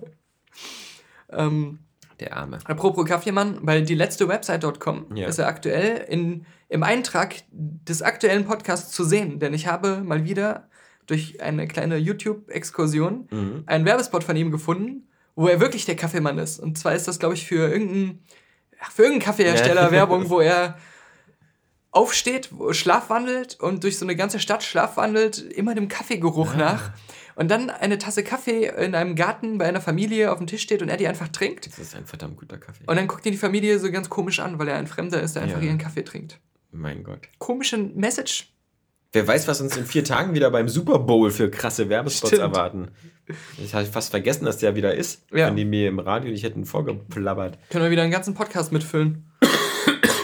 Ähm, 1.32 1.80
der 2.20 2.36
Arme. 2.36 2.60
Apropos 2.66 3.06
Kaffeemann, 3.06 3.60
bei 3.64 3.82
die 3.82 3.96
letzte 3.96 4.28
Website.com 4.28 5.16
ja. 5.16 5.28
ist 5.28 5.40
er 5.40 5.48
aktuell 5.48 6.06
in, 6.10 6.46
im 6.70 6.84
Eintrag 6.84 7.36
des 7.52 8.02
aktuellen 8.02 8.46
Podcasts 8.46 8.92
zu 8.92 9.04
sehen. 9.04 9.40
Denn 9.40 9.54
ich 9.54 9.68
habe 9.68 10.02
mal 10.04 10.24
wieder 10.26 10.70
durch 11.08 11.42
eine 11.42 11.68
kleine 11.68 11.98
YouTube-Exkursion 11.98 13.28
mhm. 13.30 13.64
einen 13.66 13.86
Werbespot 13.86 14.24
von 14.24 14.36
ihm 14.36 14.52
gefunden, 14.52 15.08
wo 15.36 15.48
er 15.48 15.60
wirklich 15.60 15.86
der 15.86 15.96
Kaffeemann 15.96 16.38
ist. 16.38 16.60
Und 16.60 16.78
zwar 16.78 16.96
ist 16.96 17.08
das, 17.08 17.20
glaube 17.20 17.36
ich, 17.36 17.46
für 17.46 17.70
irgendeinen 17.70 18.24
für 18.92 19.04
irgendeinen 19.04 19.26
Kaffeehersteller 19.26 19.92
Werbung, 19.92 20.30
wo 20.30 20.40
er 20.40 20.78
aufsteht, 21.92 22.50
schlafwandelt 22.72 23.58
und 23.60 23.84
durch 23.84 23.98
so 23.98 24.06
eine 24.06 24.18
ganze 24.18 24.40
Stadt 24.40 24.64
schlafwandelt, 24.64 25.38
immer 25.38 25.76
dem 25.76 25.88
Kaffeegeruch 25.88 26.52
ja. 26.54 26.58
nach. 26.58 26.92
Und 27.36 27.52
dann 27.52 27.70
eine 27.70 27.98
Tasse 27.98 28.24
Kaffee 28.24 28.68
in 28.68 28.96
einem 28.96 29.16
Garten 29.16 29.58
bei 29.58 29.66
einer 29.66 29.82
Familie 29.82 30.32
auf 30.32 30.38
dem 30.38 30.48
Tisch 30.48 30.62
steht 30.62 30.82
und 30.82 30.90
er 30.90 30.98
die 30.98 31.08
einfach 31.08 31.28
trinkt. 31.28 31.68
Das 31.68 31.80
ist 31.80 31.96
ein 31.96 32.06
verdammt 32.06 32.38
guter 32.38 32.58
Kaffee. 32.58 32.84
Und 32.88 32.96
dann 32.96 33.08
guckt 33.08 33.26
ihn 33.26 33.34
die 33.34 33.38
Familie 33.38 33.78
so 33.80 33.92
ganz 33.92 34.10
komisch 34.10 34.40
an, 34.40 34.58
weil 34.58 34.70
er 34.70 34.78
ein 34.78 34.88
Fremder 34.88 35.22
ist, 35.22 35.36
der 35.36 35.44
einfach 35.44 35.60
ja. 35.60 35.68
ihren 35.68 35.78
Kaffee 35.78 36.04
trinkt. 36.04 36.40
Mein 36.72 37.04
Gott. 37.04 37.20
Komische 37.38 37.78
Message. 37.78 38.52
Wer 39.12 39.28
weiß, 39.28 39.48
was 39.48 39.62
uns 39.62 39.78
in 39.78 39.86
vier 39.86 40.04
Tagen 40.04 40.34
wieder 40.34 40.50
beim 40.52 40.68
Super 40.68 41.00
Bowl 41.00 41.32
für 41.32 41.50
krasse 41.50 41.90
Werbespots 41.90 42.34
Stimmt. 42.34 42.42
erwarten. 42.42 42.90
Ich 43.58 43.74
habe 43.74 43.86
fast 43.86 44.12
vergessen, 44.12 44.46
dass 44.46 44.58
der 44.58 44.76
wieder 44.76 44.94
ist. 44.94 45.26
Ja. 45.32 45.48
Wenn 45.48 45.56
die 45.56 45.66
mir 45.66 45.88
im 45.88 46.00
Radio 46.00 46.32
nicht 46.32 46.44
hätten 46.44 46.66
vorgeplappert. 46.66 47.58
Können 47.70 47.86
wir 47.86 47.92
wieder 47.92 48.04
einen 48.04 48.12
ganzen 48.12 48.34
Podcast 48.34 48.72
mitfüllen. 48.72 49.32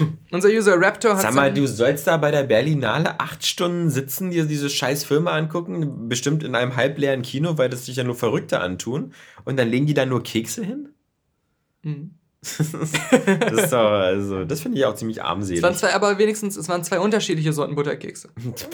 Unser 0.32 0.50
User 0.50 0.80
Raptor 0.80 1.16
hat. 1.16 1.22
Sag 1.22 1.34
mal, 1.34 1.54
du 1.54 1.68
sollst 1.68 2.08
da 2.08 2.18
bei 2.18 2.32
der 2.32 2.44
Berlinale 2.44 3.20
acht 3.20 3.46
Stunden 3.46 3.90
sitzen, 3.90 4.32
dir 4.32 4.46
diese 4.46 4.70
scheiß 4.70 5.04
Filme 5.04 5.32
angucken, 5.32 6.10
bestimmt 6.10 6.44
in 6.44 6.56
einem 6.56 6.76
halbleeren 6.76 7.22
Kino, 7.22 7.58
weil 7.58 7.70
das 7.70 7.86
sich 7.86 7.96
ja 7.98 8.04
nur 8.04 8.16
Verrückte 8.16 8.60
antun. 8.60 9.14
Und 9.44 9.58
dann 9.58 9.70
legen 9.70 9.86
die 9.86 9.94
da 9.94 10.06
nur 10.06 10.24
Kekse 10.24 10.64
hin? 10.64 10.90
Mhm 11.84 12.21
das 12.42 12.60
ist 12.60 13.72
doch, 13.72 13.92
also, 13.92 14.46
das 14.46 14.62
finde 14.62 14.80
ich 14.80 14.86
auch 14.86 14.96
ziemlich 14.96 15.22
armselig. 15.22 15.60
Es 15.60 15.64
waren 15.64 15.76
zwei, 15.76 15.94
aber 15.94 16.18
wenigstens, 16.18 16.58
es 16.58 16.68
waren 16.70 16.84
zwei 16.84 17.00
unterschiedliche 17.00 17.54
Sorten 17.54 17.76
Butterkekse. 17.76 18.30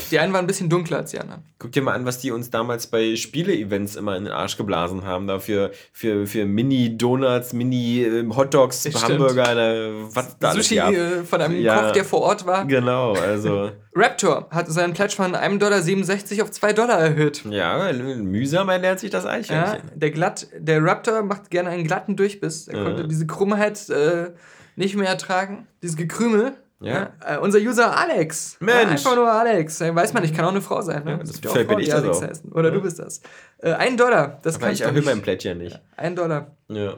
Die 0.10 0.20
einen 0.20 0.32
waren 0.32 0.46
ein 0.46 0.48
bisschen 0.48 0.70
dunkler 0.70 1.00
als 1.00 1.12
die 1.12 1.20
anderen. 1.20 1.44
Guck 1.60 1.74
dir 1.74 1.82
mal 1.82 1.94
an, 1.94 2.06
was 2.06 2.20
die 2.20 2.32
uns 2.32 2.50
damals 2.50 2.88
bei 2.88 3.18
Spiele-Events 3.18 3.98
immer 3.98 4.16
in 4.16 4.24
den 4.24 4.32
Arsch 4.32 4.56
geblasen 4.56 5.04
haben. 5.04 5.28
Da 5.28 5.40
für, 5.40 5.72
für, 5.92 6.26
für 6.28 6.46
Mini-Donuts, 6.46 7.52
Mini-Hotdogs, 7.52 8.86
Hamburger, 9.04 9.92
was 10.14 10.38
da 10.40 10.54
Sushi 10.54 10.78
äh, 10.78 11.26
von 11.26 11.42
einem 11.42 11.62
ja, 11.62 11.82
Koch, 11.82 11.92
der 11.92 12.06
vor 12.06 12.22
Ort 12.22 12.46
war. 12.46 12.66
Genau, 12.66 13.14
also. 13.14 13.72
Raptor 13.98 14.48
hat 14.52 14.68
seinen 14.70 14.94
Pledge 14.94 15.16
von 15.16 15.36
1,67 15.36 16.30
Dollar 16.30 16.44
auf 16.44 16.52
2 16.52 16.74
Dollar 16.74 17.00
erhöht. 17.00 17.44
Ja, 17.50 17.92
mühsam 17.94 18.70
ernährt 18.70 19.00
sich 19.00 19.10
das 19.10 19.26
Eichhörnchen. 19.26 19.90
Ja, 19.90 19.96
der, 19.96 20.12
glatt, 20.12 20.48
der 20.58 20.84
Raptor 20.84 21.24
macht 21.24 21.50
gerne 21.50 21.70
einen 21.70 21.84
glatten 21.84 22.16
Durchbiss. 22.16 22.68
Er 22.68 22.78
ja. 22.78 22.84
konnte 22.84 23.08
diese 23.08 23.26
Krummheit 23.26 23.90
äh, 23.90 24.32
nicht 24.76 24.96
mehr 24.96 25.08
ertragen. 25.10 25.68
Dieses 25.82 25.98
Gekrümel. 25.98 26.54
Ja. 26.80 27.12
ja. 27.26 27.36
Äh, 27.36 27.40
unser 27.40 27.60
User 27.60 27.98
Alex. 27.98 28.58
Mensch. 28.60 28.82
Ja, 28.84 28.90
einfach 28.90 29.16
nur 29.16 29.32
Alex. 29.32 29.82
Weiß 29.82 30.14
man 30.14 30.22
nicht, 30.22 30.36
kann 30.36 30.46
auch 30.46 30.52
eine 30.52 30.62
Frau 30.62 30.82
sein. 30.82 31.04
Ne? 31.04 31.12
Ja, 31.12 31.18
das, 31.18 31.40
vielleicht 31.40 31.68
bin 31.68 31.80
ich 31.80 31.90
das 31.90 32.04
Alex 32.04 32.18
auch. 32.18 32.24
Heißen. 32.24 32.52
Oder 32.52 32.72
du 32.72 32.82
bist 32.82 33.00
das. 33.00 33.22
Äh, 33.58 33.74
ein 33.74 33.98
Dollar. 33.98 34.40
Das 34.44 34.56
Aber 34.56 34.72
ich 34.72 34.82
erhöhe 34.82 35.02
mein 35.02 35.22
Plättchen 35.22 35.58
nicht. 35.58 35.82
Ein 35.96 36.16
Dollar. 36.16 36.56
Ja. 36.68 36.98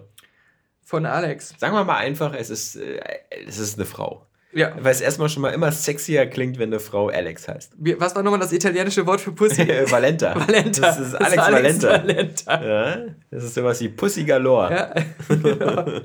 Von 0.84 1.06
Alex. 1.06 1.54
Sagen 1.58 1.74
wir 1.76 1.84
mal 1.86 1.98
einfach, 1.98 2.34
es 2.34 2.50
ist, 2.50 2.76
äh, 2.76 3.00
es 3.48 3.58
ist 3.58 3.78
eine 3.78 3.86
Frau. 3.86 4.26
Ja. 4.54 4.74
Weil 4.80 4.92
es 4.92 5.02
erstmal 5.02 5.30
schon 5.30 5.42
mal 5.42 5.50
immer 5.50 5.72
sexier 5.72 6.26
klingt, 6.26 6.58
wenn 6.58 6.70
eine 6.70 6.80
Frau 6.80 7.10
Alex 7.10 7.48
heißt. 7.48 7.74
Wie, 7.78 8.00
was 8.00 8.16
war 8.16 8.24
nochmal 8.24 8.40
das 8.40 8.52
italienische 8.52 9.06
Wort 9.06 9.22
für 9.22 9.32
Pussy? 9.32 9.68
Valenta. 9.90 10.36
Valenta. 10.48 10.82
Das 10.82 11.00
ist 11.00 11.16
Alex, 11.16 11.20
das 11.20 11.32
ist 11.34 11.40
Alex 11.40 11.84
Valenta. 11.84 12.08
Valenta. 12.08 12.66
Ja, 12.66 12.98
das 13.32 13.44
ist 13.44 13.54
sowas 13.54 13.80
wie 13.82 13.90
Pussy 13.90 14.24
Galore. 14.24 14.72
Ja, 14.72 14.94
genau. 15.36 16.02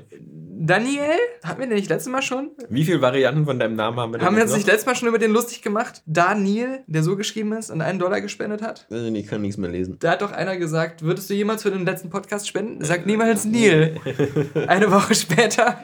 Daniel, 0.57 1.01
hatten 1.43 1.59
wir 1.59 1.67
den 1.67 1.75
nicht 1.75 1.89
letztes 1.89 2.11
Mal 2.11 2.21
schon? 2.21 2.51
Wie 2.69 2.85
viele 2.85 3.01
Varianten 3.01 3.45
von 3.45 3.59
deinem 3.59 3.75
Namen 3.75 3.99
haben 3.99 4.13
wir 4.13 4.17
denn 4.17 4.25
Haben 4.25 4.35
wir 4.35 4.43
uns 4.43 4.55
nicht 4.55 4.65
letztes 4.65 4.85
Mal 4.85 4.95
schon 4.95 5.07
über 5.09 5.19
den 5.19 5.31
lustig 5.31 5.61
gemacht? 5.61 6.01
Daniel, 6.05 6.79
der 6.87 7.03
so 7.03 7.15
geschrieben 7.15 7.53
ist 7.53 7.69
und 7.69 7.81
einen 7.81 7.99
Dollar 7.99 8.21
gespendet 8.21 8.61
hat? 8.61 8.87
Also 8.89 9.05
ich 9.05 9.27
kann 9.27 9.41
nichts 9.41 9.57
mehr 9.57 9.69
lesen. 9.69 9.97
Da 9.99 10.11
hat 10.11 10.21
doch 10.21 10.31
einer 10.31 10.57
gesagt, 10.57 11.03
würdest 11.03 11.29
du 11.29 11.33
jemals 11.33 11.61
für 11.61 11.71
den 11.71 11.85
letzten 11.85 12.09
Podcast 12.09 12.47
spenden? 12.47 12.83
Sag 12.83 13.05
niemals 13.05 13.45
Neil. 13.45 13.97
Eine 14.67 14.91
Woche 14.91 15.13
später 15.13 15.83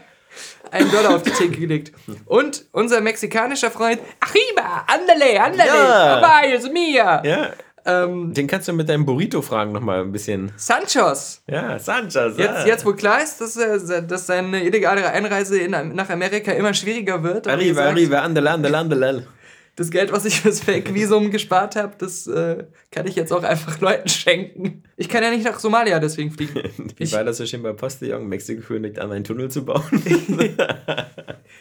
einen 0.71 0.91
Dollar 0.91 1.15
auf 1.15 1.23
die 1.23 1.31
Theke 1.31 1.59
gelegt. 1.59 1.91
Und 2.25 2.65
unser 2.71 3.01
mexikanischer 3.01 3.71
Freund, 3.71 3.99
Arriba, 4.19 4.85
andale, 4.87 5.41
andale, 5.41 5.69
ja. 5.69 6.17
Abayos, 6.17 6.69
mia. 6.71 7.25
Ja. 7.25 7.49
Ähm, 7.83 8.33
Den 8.33 8.45
kannst 8.45 8.67
du 8.67 8.73
mit 8.73 8.87
deinem 8.89 9.05
Burrito 9.05 9.41
fragen 9.41 9.71
nochmal 9.71 10.01
ein 10.01 10.11
bisschen. 10.11 10.51
Sanchos. 10.55 11.41
Ja, 11.47 11.79
Sanchos. 11.79 12.37
Jetzt, 12.37 12.59
ja. 12.59 12.65
jetzt 12.65 12.85
wo 12.85 12.93
klar 12.93 13.23
ist, 13.23 13.41
dass, 13.41 13.57
äh, 13.57 14.05
dass 14.05 14.27
seine 14.27 14.63
illegale 14.63 15.09
Einreise 15.09 15.59
in, 15.59 15.71
nach 15.71 16.09
Amerika 16.09 16.51
immer 16.51 16.73
schwieriger 16.73 17.23
wird. 17.23 17.47
Arriba, 17.47 17.85
arriba, 17.85 18.19
andale, 18.19 18.51
andale, 18.51 18.77
andale 18.77 19.27
das 19.75 19.89
Geld, 19.89 20.11
was 20.11 20.25
ich 20.25 20.41
fürs 20.41 20.59
Fake-Visum 20.59 21.31
gespart 21.31 21.75
habe, 21.75 21.93
das 21.97 22.27
äh, 22.27 22.65
kann 22.91 23.07
ich 23.07 23.15
jetzt 23.15 23.31
auch 23.31 23.43
einfach 23.43 23.79
Leuten 23.81 24.09
schenken. 24.09 24.83
Ich 24.97 25.09
kann 25.09 25.23
ja 25.23 25.31
nicht 25.31 25.45
nach 25.45 25.59
Somalia 25.59 25.99
deswegen 25.99 26.31
fliegen. 26.31 26.61
Wie 26.97 27.11
war 27.11 27.23
das 27.23 27.37
so 27.37 27.45
schön 27.45 27.63
bei 27.63 27.73
Postillon? 27.73 28.27
Mexiko 28.27 28.61
kündigt 28.61 28.99
an, 28.99 29.11
einen 29.11 29.23
Tunnel 29.23 29.49
zu 29.49 29.65
bauen. 29.65 29.83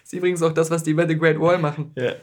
ist 0.04 0.12
übrigens 0.12 0.42
auch 0.42 0.52
das, 0.52 0.70
was 0.70 0.82
die 0.82 0.94
bei 0.94 1.06
The 1.06 1.16
Great 1.16 1.40
Wall 1.40 1.58
machen. 1.58 1.92
Ja. 1.96 2.14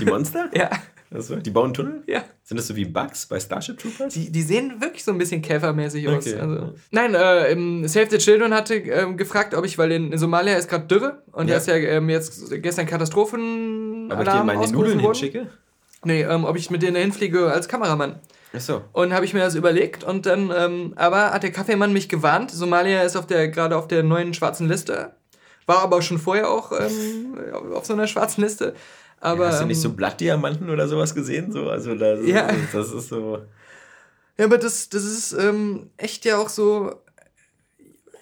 Die 0.00 0.04
Monster? 0.04 0.50
ja. 0.54 0.70
Also, 1.10 1.36
die 1.36 1.50
bauen 1.50 1.72
Tunnel? 1.72 2.02
Ja. 2.06 2.24
Sind 2.42 2.56
das 2.56 2.66
so 2.66 2.76
wie 2.76 2.84
Bugs 2.84 3.26
bei 3.26 3.38
Starship 3.38 3.78
Troopers? 3.78 4.12
Die, 4.14 4.30
die 4.30 4.42
sehen 4.42 4.80
wirklich 4.80 5.04
so 5.04 5.12
ein 5.12 5.18
bisschen 5.18 5.42
käfermäßig 5.42 6.08
aus. 6.08 6.26
Okay. 6.26 6.38
Also. 6.38 6.74
Nein, 6.90 7.14
äh, 7.14 7.88
Save 7.88 8.08
the 8.10 8.18
Children 8.18 8.52
hatte 8.54 8.74
äh, 8.74 9.12
gefragt, 9.14 9.54
ob 9.54 9.64
ich, 9.64 9.78
weil 9.78 9.92
in, 9.92 10.12
in 10.12 10.18
Somalia 10.18 10.56
ist 10.56 10.68
gerade 10.68 10.86
Dürre 10.86 11.22
und 11.32 11.48
ja. 11.48 11.54
da 11.54 11.58
ist 11.58 11.68
ja 11.68 11.74
ähm, 11.74 12.08
jetzt 12.08 12.50
gestern 12.62 12.86
Katastrophen. 12.86 14.10
Aber 14.10 14.22
ich 14.22 14.28
dir 14.28 14.44
meine 14.44 14.66
Nudeln 14.68 14.98
hinschicke? 14.98 15.48
Nee, 16.04 16.22
ähm, 16.22 16.44
ob 16.44 16.56
ich 16.56 16.70
mit 16.70 16.82
denen 16.82 16.96
hinfliege 16.96 17.50
als 17.50 17.68
Kameramann. 17.68 18.20
Ach 18.54 18.60
so. 18.60 18.82
Und 18.92 19.12
habe 19.12 19.24
ich 19.24 19.34
mir 19.34 19.40
das 19.40 19.54
überlegt 19.54 20.04
und 20.04 20.26
dann, 20.26 20.52
ähm, 20.56 20.92
aber 20.96 21.32
hat 21.32 21.42
der 21.42 21.52
Kaffeemann 21.52 21.92
mich 21.92 22.08
gewarnt. 22.08 22.50
Somalia 22.50 23.02
ist 23.02 23.16
auf 23.16 23.26
der 23.26 23.48
gerade 23.48 23.76
auf 23.76 23.88
der 23.88 24.02
neuen 24.02 24.34
schwarzen 24.34 24.68
Liste. 24.68 25.12
War 25.66 25.80
aber 25.80 26.00
schon 26.00 26.18
vorher 26.18 26.48
auch 26.48 26.72
ähm, 26.72 27.36
auf 27.74 27.86
so 27.86 27.92
einer 27.92 28.06
schwarzen 28.06 28.42
Liste. 28.42 28.74
Aber, 29.20 29.44
ja, 29.44 29.50
hast 29.52 29.62
du 29.62 29.66
nicht 29.66 29.80
so 29.80 29.88
ähm, 29.88 29.96
Blattdiamanten 29.96 30.70
oder 30.70 30.88
sowas 30.88 31.14
gesehen? 31.14 31.52
So? 31.52 31.68
Also 31.70 31.94
das, 31.94 32.20
ja. 32.26 32.48
das 32.72 32.92
ist 32.92 33.08
so. 33.08 33.38
Ja, 34.38 34.44
aber 34.44 34.58
das, 34.58 34.88
das 34.88 35.04
ist 35.04 35.32
ähm, 35.32 35.90
echt 35.96 36.24
ja 36.24 36.38
auch 36.38 36.48
so. 36.48 36.94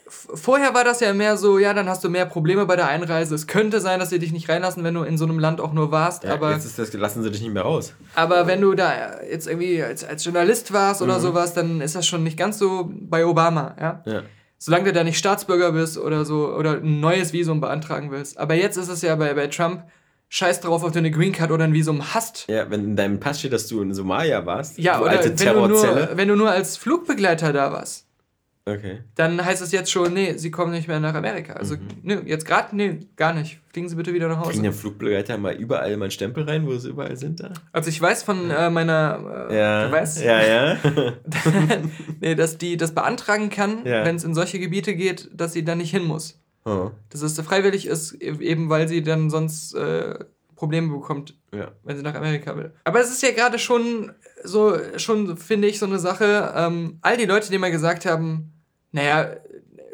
Vorher 0.07 0.75
war 0.75 0.85
das 0.85 1.01
ja 1.01 1.13
mehr 1.13 1.37
so, 1.37 1.59
ja, 1.59 1.75
dann 1.75 1.89
hast 1.89 2.05
du 2.05 2.09
mehr 2.09 2.25
Probleme 2.25 2.67
bei 2.67 2.77
der 2.77 2.87
Einreise. 2.87 3.35
Es 3.35 3.49
könnte 3.49 3.81
sein, 3.81 3.99
dass 3.99 4.11
sie 4.11 4.21
dich 4.21 4.33
nicht 4.33 4.49
reinlassen, 4.49 4.85
wenn 4.85 4.95
du 4.95 5.03
in 5.03 5.19
so 5.19 5.25
einem 5.25 5.41
Land 5.41 5.61
auch 5.61 5.73
nur 5.73 5.91
warst. 5.91 6.23
Ja, 6.23 6.35
aber 6.35 6.53
jetzt 6.53 6.67
ist 6.67 6.79
das, 6.79 6.93
lassen 6.93 7.25
sie 7.25 7.33
dich 7.33 7.43
nicht 7.43 7.53
mehr 7.53 7.65
raus. 7.65 7.95
Aber 8.15 8.47
wenn 8.47 8.61
du 8.61 8.75
da 8.75 9.23
jetzt 9.23 9.49
irgendwie 9.49 9.83
als, 9.83 10.05
als 10.05 10.25
Journalist 10.25 10.73
warst 10.73 11.03
oder 11.03 11.19
mhm. 11.19 11.23
sowas, 11.23 11.53
dann 11.53 11.81
ist 11.81 11.97
das 11.97 12.07
schon 12.07 12.23
nicht 12.23 12.39
ganz 12.39 12.59
so 12.59 12.89
bei 12.89 13.27
Obama, 13.27 13.75
ja. 13.81 14.03
ja. 14.07 14.23
Solange 14.57 14.85
du 14.85 14.93
da 14.93 15.03
nicht 15.03 15.19
Staatsbürger 15.19 15.73
bist 15.73 15.99
oder 15.99 16.25
so 16.25 16.55
oder 16.55 16.75
ein 16.75 17.01
neues 17.01 17.33
Visum 17.33 17.61
beantragen 17.61 18.13
willst. 18.13 18.39
Aber 18.39 18.55
jetzt 18.55 18.77
ist 18.77 18.89
es 18.89 19.03
ja 19.03 19.17
bei, 19.17 19.35
bei 19.35 19.49
Trump, 19.49 19.83
scheiß 20.29 20.61
drauf, 20.61 20.83
ob 20.83 20.93
du 20.93 20.99
eine 20.99 21.11
Green 21.11 21.33
Card 21.33 21.51
oder 21.51 21.65
ein 21.65 21.73
Visum 21.73 22.15
hast. 22.15 22.47
Ja, 22.49 22.71
wenn 22.71 22.85
in 22.85 22.97
deinem 22.97 23.21
Pass 23.21 23.39
steht, 23.39 23.53
dass 23.53 23.67
du 23.69 23.81
in 23.83 23.95
Somalia 23.95 24.45
warst. 24.47 24.79
Ja, 24.79 25.01
oder 25.01 25.11
alte 25.11 25.39
wenn, 25.39 25.55
du 25.55 25.69
nur, 25.69 26.17
wenn 26.17 26.29
du 26.29 26.37
nur 26.37 26.51
als 26.51 26.77
Flugbegleiter 26.77 27.53
da 27.53 27.73
warst. 27.73 28.07
Okay. 28.67 29.01
Dann 29.15 29.45
heißt 29.45 29.61
es 29.61 29.73
jetzt 29.73 29.91
schon, 29.91 30.15
nee, 30.15 30.39
sie 30.39 30.51
kommen 30.51 30.73
nicht 30.73 30.89
mehr 30.89 30.99
nach 30.99 31.15
Amerika. 31.15 31.53
Also, 31.53 31.77
mhm. 31.77 31.83
nee, 32.03 32.19
jetzt 32.25 32.47
gerade, 32.47 32.75
nee, 32.75 33.01
gar 33.15 33.35
nicht. 33.35 33.61
Fliegen 33.71 33.91
Sie 33.91 33.97
bitte 33.97 34.15
wieder 34.15 34.27
nach 34.29 34.39
Hause. 34.39 34.53
Kriegen 34.53 34.63
der 34.63 34.73
Flugbegleiter 34.73 35.37
mal 35.37 35.55
überall 35.55 35.95
mal 35.99 36.05
einen 36.05 36.11
Stempel 36.11 36.45
rein, 36.45 36.67
wo 36.67 36.75
sie 36.77 36.89
überall 36.89 37.17
sind 37.17 37.41
da? 37.41 37.53
Also 37.73 37.91
ich 37.91 38.01
weiß 38.01 38.23
von 38.23 38.51
äh, 38.51 38.71
meiner, 38.71 39.49
äh, 39.51 39.59
ja. 39.59 39.93
weiß, 39.93 40.23
ja, 40.23 40.43
ja. 40.43 40.79
nee, 42.21 42.35
dass 42.35 42.57
die 42.57 42.79
das 42.79 42.95
beantragen 42.95 43.51
kann, 43.51 43.85
ja. 43.85 44.05
wenn 44.07 44.17
es 44.17 44.25
in 44.25 44.35
solche 44.35 44.59
Gebiete 44.59 44.95
geht, 44.95 45.29
dass 45.35 45.53
sie 45.53 45.65
da 45.65 45.75
nicht 45.75 45.91
hin 45.91 46.05
muss. 46.05 46.41
Oh. 46.65 46.91
Dass 47.11 47.23
es 47.23 47.39
freiwillig 47.41 47.87
ist, 47.87 48.15
e-, 48.15 48.39
eben 48.41 48.71
weil 48.71 48.89
sie 48.89 49.03
dann 49.03 49.29
sonst 49.31 49.75
äh, 49.75 50.19
Probleme 50.57 50.93
bekommt, 50.93 51.35
ja. 51.53 51.73
wenn 51.83 51.97
sie 51.97 52.03
nach 52.03 52.15
Amerika 52.15 52.57
will. 52.57 52.73
Aber 52.85 53.01
es 53.01 53.11
ist 53.11 53.23
ja 53.23 53.33
gerade 53.33 53.59
schon 53.59 54.13
so, 54.43 54.77
schon 54.97 55.37
finde 55.37 55.69
ich, 55.69 55.79
so 55.79 55.87
eine 55.87 55.99
Sache, 55.99 56.55
ähm, 56.57 56.99
all 57.03 57.17
die 57.17 57.27
Leute, 57.27 57.51
die 57.51 57.59
mal 57.59 57.71
gesagt 57.71 58.07
haben, 58.07 58.53
naja, 58.93 59.37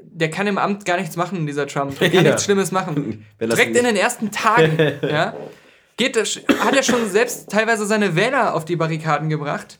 der 0.03 0.31
kann 0.31 0.47
im 0.47 0.59
Amt 0.59 0.85
gar 0.85 0.99
nichts 0.99 1.17
machen, 1.17 1.47
dieser 1.47 1.67
Trump. 1.67 1.99
Der 1.99 2.11
kann 2.11 2.17
ja. 2.25 2.31
nichts 2.31 2.45
Schlimmes 2.45 2.73
machen. 2.73 3.27
Direkt 3.41 3.77
in 3.77 3.85
den 3.85 3.97
ersten 3.97 4.31
Tagen, 4.31 4.77
ja, 5.03 5.35
geht, 5.97 6.17
hat 6.17 6.77
er 6.77 6.83
schon 6.83 7.09
selbst 7.09 7.51
teilweise 7.51 7.87
seine 7.87 8.15
Wähler 8.17 8.55
auf 8.55 8.65
die 8.65 8.77
Barrikaden 8.77 9.29
gebracht. 9.29 9.79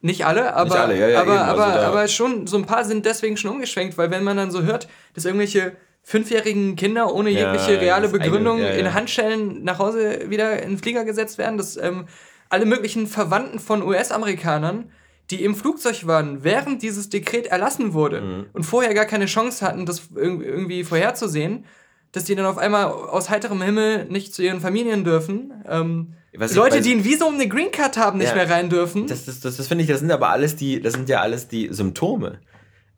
Nicht 0.00 0.26
alle, 0.26 0.54
aber, 0.54 0.64
Nicht 0.64 0.78
alle, 0.78 0.98
ja, 1.00 1.08
ja, 1.08 1.20
aber, 1.20 1.40
aber, 1.40 1.64
also 1.66 1.86
aber 1.86 2.08
schon 2.08 2.46
so 2.46 2.56
ein 2.56 2.66
paar 2.66 2.84
sind 2.84 3.04
deswegen 3.04 3.36
schon 3.36 3.50
umgeschwenkt, 3.50 3.98
weil 3.98 4.10
wenn 4.10 4.22
man 4.22 4.36
dann 4.36 4.52
so 4.52 4.62
hört, 4.62 4.88
dass 5.14 5.24
irgendwelche 5.24 5.76
fünfjährigen 6.08 6.74
Kinder 6.74 7.14
ohne 7.14 7.28
jegliche 7.28 7.74
ja, 7.74 7.80
reale 7.80 8.08
Begründung 8.08 8.60
eine, 8.60 8.68
ja, 8.68 8.72
ja. 8.72 8.78
in 8.78 8.94
Handschellen 8.94 9.62
nach 9.62 9.78
Hause 9.78 10.30
wieder 10.30 10.62
in 10.62 10.70
den 10.70 10.78
Flieger 10.78 11.04
gesetzt 11.04 11.36
werden, 11.36 11.58
dass 11.58 11.76
ähm, 11.76 12.06
alle 12.48 12.64
möglichen 12.64 13.06
Verwandten 13.06 13.58
von 13.58 13.82
US-Amerikanern, 13.82 14.90
die 15.30 15.44
im 15.44 15.54
Flugzeug 15.54 16.06
waren, 16.06 16.44
während 16.44 16.80
dieses 16.80 17.10
Dekret 17.10 17.48
erlassen 17.48 17.92
wurde 17.92 18.22
mhm. 18.22 18.46
und 18.54 18.62
vorher 18.62 18.94
gar 18.94 19.04
keine 19.04 19.26
Chance 19.26 19.62
hatten, 19.62 19.84
das 19.84 20.08
irgendwie 20.14 20.82
vorherzusehen, 20.82 21.66
dass 22.12 22.24
die 22.24 22.34
dann 22.34 22.46
auf 22.46 22.56
einmal 22.56 22.86
aus 22.86 23.28
heiterem 23.28 23.60
Himmel 23.60 24.06
nicht 24.06 24.32
zu 24.32 24.40
ihren 24.40 24.62
Familien 24.62 25.04
dürfen. 25.04 25.62
Ähm, 25.68 26.14
Leute, 26.32 26.80
die 26.80 26.94
ein 26.94 27.04
Visum 27.04 27.34
eine 27.34 27.48
Green 27.48 27.70
Card 27.70 27.98
haben, 27.98 28.16
nicht 28.16 28.34
mehr 28.34 28.48
rein 28.48 28.70
dürfen. 28.70 29.08
Das, 29.08 29.26
das, 29.26 29.40
das, 29.40 29.58
das 29.58 29.68
finde 29.68 29.84
ich, 29.84 29.90
das 29.90 30.00
sind 30.00 30.10
aber 30.10 30.30
alles 30.30 30.56
die, 30.56 30.80
das 30.80 30.94
sind 30.94 31.10
ja 31.10 31.20
alles 31.20 31.48
die 31.48 31.68
Symptome. 31.70 32.40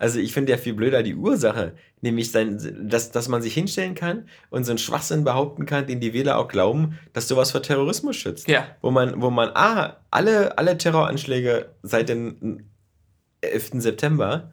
Also 0.01 0.19
ich 0.19 0.33
finde 0.33 0.53
ja 0.53 0.57
viel 0.57 0.73
blöder 0.73 1.03
die 1.03 1.15
Ursache, 1.15 1.75
nämlich 2.01 2.33
sein, 2.33 2.59
dass, 2.89 3.11
dass 3.11 3.29
man 3.29 3.43
sich 3.43 3.53
hinstellen 3.53 3.95
kann 3.95 4.27
und 4.49 4.65
so 4.65 4.73
einen 4.73 4.79
Schwachsinn 4.79 5.25
behaupten 5.25 5.67
kann, 5.67 5.87
den 5.87 6.01
die 6.01 6.15
Wähler 6.15 6.39
auch 6.39 6.49
glauben, 6.49 6.99
dass 7.13 7.29
sowas 7.29 7.51
vor 7.51 7.63
Terrorismus 7.63 8.17
schützt. 8.17 8.49
Ja. 8.49 8.67
Wo 8.81 8.91
man, 8.91 9.21
wo 9.21 9.29
man, 9.29 9.51
ah, 9.53 9.99
alle, 10.11 10.57
alle 10.57 10.79
Terroranschläge 10.79 11.75
seit 11.83 12.09
dem 12.09 12.65
11. 13.43 13.73
September 13.75 14.53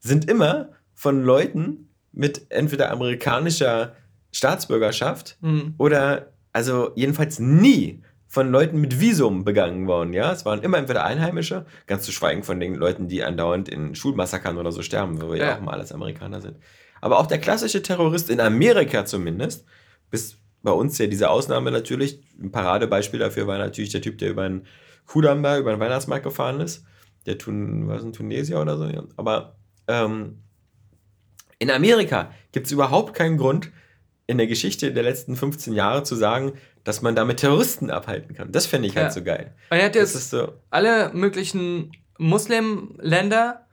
sind 0.00 0.28
immer 0.28 0.68
von 0.92 1.24
Leuten 1.24 1.88
mit 2.12 2.42
entweder 2.50 2.90
amerikanischer 2.90 3.96
Staatsbürgerschaft 4.32 5.38
mhm. 5.40 5.74
oder 5.78 6.34
also 6.52 6.92
jedenfalls 6.94 7.38
nie 7.38 8.02
von 8.34 8.50
Leuten 8.50 8.80
mit 8.80 8.98
Visum 8.98 9.44
begangen 9.44 9.86
worden, 9.86 10.12
ja. 10.12 10.32
Es 10.32 10.44
waren 10.44 10.60
immer 10.64 10.76
entweder 10.76 11.04
Einheimische, 11.04 11.66
ganz 11.86 12.02
zu 12.02 12.10
schweigen 12.10 12.42
von 12.42 12.58
den 12.58 12.74
Leuten, 12.74 13.06
die 13.06 13.22
andauernd 13.22 13.68
in 13.68 13.94
Schulmassakern 13.94 14.58
oder 14.58 14.72
so 14.72 14.82
sterben, 14.82 15.22
wo 15.22 15.30
wir 15.30 15.36
ja, 15.36 15.46
ja 15.46 15.56
auch 15.56 15.60
mal 15.60 15.70
alles 15.70 15.92
Amerikaner 15.92 16.40
sind. 16.40 16.56
Aber 17.00 17.20
auch 17.20 17.28
der 17.28 17.38
klassische 17.38 17.80
Terrorist 17.80 18.30
in 18.30 18.40
Amerika 18.40 19.04
zumindest, 19.04 19.64
bis 20.10 20.38
bei 20.64 20.72
uns 20.72 20.98
ja 20.98 21.06
diese 21.06 21.30
Ausnahme 21.30 21.70
natürlich, 21.70 22.24
ein 22.42 22.50
Paradebeispiel 22.50 23.20
dafür 23.20 23.46
war 23.46 23.58
natürlich 23.58 23.90
der 23.90 24.02
Typ, 24.02 24.18
der 24.18 24.30
über 24.30 24.42
einen 24.42 24.66
Kudamm 25.06 25.44
da, 25.44 25.56
über 25.56 25.70
den 25.70 25.78
Weihnachtsmarkt 25.78 26.24
gefahren 26.24 26.58
ist. 26.58 26.84
Der 27.26 27.38
Tun, 27.38 27.86
was 27.86 28.02
ein 28.02 28.12
Tunesier 28.12 28.60
oder 28.60 28.76
so, 28.76 28.86
ja. 28.86 29.04
Aber 29.16 29.54
ähm, 29.86 30.42
in 31.60 31.70
Amerika 31.70 32.32
gibt 32.50 32.66
es 32.66 32.72
überhaupt 32.72 33.14
keinen 33.14 33.36
Grund, 33.36 33.70
in 34.26 34.38
der 34.38 34.48
Geschichte 34.48 34.92
der 34.92 35.04
letzten 35.04 35.36
15 35.36 35.72
Jahre 35.72 36.02
zu 36.02 36.16
sagen, 36.16 36.54
dass 36.84 37.02
man 37.02 37.14
damit 37.14 37.38
Terroristen 37.38 37.90
abhalten 37.90 38.34
kann. 38.34 38.52
Das 38.52 38.66
fände 38.66 38.86
ich 38.88 38.96
halt 38.96 39.06
ja. 39.06 39.10
so 39.10 39.22
geil. 39.22 39.54
Und 39.70 39.78
er 39.78 39.86
hat 39.86 39.94
jetzt 39.94 40.30
so 40.30 40.52
alle 40.70 41.10
möglichen 41.14 41.92
Muslimländer 42.18 43.64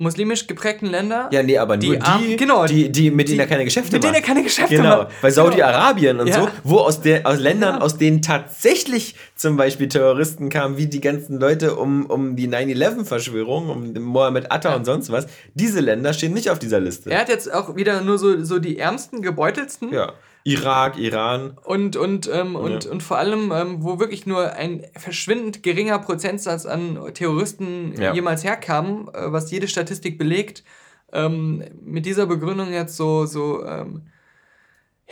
muslimisch 0.00 0.46
geprägten 0.46 0.86
Länder. 0.86 1.28
Ja, 1.30 1.42
nee, 1.42 1.58
aber 1.58 1.76
nur 1.76 1.96
die, 1.96 2.28
die, 2.28 2.36
genau, 2.36 2.64
die, 2.64 2.90
die 2.90 3.10
mit 3.10 3.28
denen 3.28 3.40
er 3.40 3.46
keine 3.46 3.64
Geschäfte 3.64 3.92
mit 3.92 4.02
macht. 4.02 4.12
Mit 4.12 4.16
denen 4.16 4.24
er 4.24 4.34
keine 4.34 4.42
Geschäfte 4.42 4.76
genau. 4.76 5.02
macht. 5.02 5.20
Bei 5.20 5.30
Saudi-Arabien 5.30 6.16
genau. 6.16 6.22
und 6.22 6.28
ja. 6.28 6.40
so, 6.40 6.48
wo 6.64 6.78
aus, 6.78 7.02
der, 7.02 7.26
aus 7.26 7.38
Ländern, 7.38 7.76
ja. 7.76 7.80
aus 7.82 7.98
denen 7.98 8.22
tatsächlich 8.22 9.14
zum 9.36 9.58
Beispiel 9.58 9.88
Terroristen 9.88 10.48
kamen, 10.48 10.78
wie 10.78 10.86
die 10.86 11.02
ganzen 11.02 11.38
Leute 11.38 11.76
um, 11.76 12.06
um 12.06 12.34
die 12.34 12.48
9-11-Verschwörung, 12.48 13.68
um 13.68 13.92
Mohammed 14.02 14.50
Atta 14.50 14.70
ja. 14.70 14.76
und 14.76 14.86
sonst 14.86 15.12
was, 15.12 15.26
diese 15.52 15.80
Länder 15.80 16.14
stehen 16.14 16.32
nicht 16.32 16.48
auf 16.48 16.58
dieser 16.58 16.80
Liste. 16.80 17.10
Er 17.10 17.20
hat 17.20 17.28
jetzt 17.28 17.52
auch 17.52 17.76
wieder 17.76 18.00
nur 18.00 18.16
so, 18.16 18.42
so 18.42 18.58
die 18.58 18.78
ärmsten, 18.78 19.20
gebeutelsten. 19.20 19.92
Ja. 19.92 20.14
Irak, 20.50 20.98
Iran. 20.98 21.58
Und, 21.64 21.96
und, 21.96 22.28
ähm, 22.32 22.56
und, 22.56 22.84
ja. 22.84 22.90
und 22.90 23.02
vor 23.02 23.18
allem, 23.18 23.52
ähm, 23.52 23.82
wo 23.82 23.98
wirklich 23.98 24.26
nur 24.26 24.52
ein 24.52 24.84
verschwindend 24.96 25.62
geringer 25.62 25.98
Prozentsatz 25.98 26.66
an 26.66 26.98
Terroristen 27.14 27.94
ja. 28.00 28.12
jemals 28.14 28.44
herkam, 28.44 29.10
äh, 29.12 29.32
was 29.32 29.50
jede 29.50 29.68
Statistik 29.68 30.18
belegt, 30.18 30.64
ähm, 31.12 31.64
mit 31.84 32.06
dieser 32.06 32.26
Begründung 32.26 32.72
jetzt 32.72 32.96
so, 32.96 33.26
so 33.26 33.64
ähm, 33.64 34.02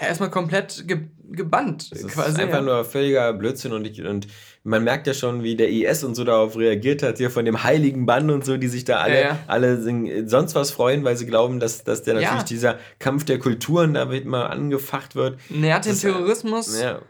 ja, 0.00 0.06
erstmal 0.06 0.30
komplett 0.30 0.86
ge 0.86 1.00
gebannt. 1.30 1.92
Das 1.92 2.06
quasi, 2.06 2.30
ist 2.30 2.40
einfach 2.40 2.60
ja. 2.60 2.62
nur 2.62 2.84
völliger 2.86 3.34
Blödsinn 3.34 3.72
und, 3.72 3.86
ich, 3.86 4.02
und 4.02 4.28
man 4.64 4.82
merkt 4.82 5.06
ja 5.06 5.12
schon, 5.12 5.42
wie 5.42 5.56
der 5.56 5.68
IS 5.68 6.02
und 6.02 6.14
so 6.14 6.24
darauf 6.24 6.56
reagiert 6.56 7.02
hat, 7.02 7.18
hier 7.18 7.30
von 7.30 7.44
dem 7.44 7.62
heiligen 7.64 8.06
Bann 8.06 8.30
und 8.30 8.46
so, 8.46 8.56
die 8.56 8.68
sich 8.68 8.84
da 8.84 9.00
alle, 9.00 9.14
ja, 9.14 9.28
ja. 9.28 9.38
alle 9.46 10.26
sonst 10.26 10.54
was 10.54 10.70
freuen, 10.70 11.04
weil 11.04 11.18
sie 11.18 11.26
glauben, 11.26 11.60
dass, 11.60 11.84
dass 11.84 12.02
der 12.02 12.14
natürlich 12.14 12.44
dieser 12.44 12.78
Kampf 12.98 13.26
der 13.26 13.38
Kulturen 13.38 13.92
damit 13.92 14.24
mal 14.24 14.46
angefacht 14.46 15.16
wird. 15.16 15.38
Hat 15.62 15.84
den 15.84 15.98
Terrorismus. 15.98 16.80
Ja. 16.80 17.02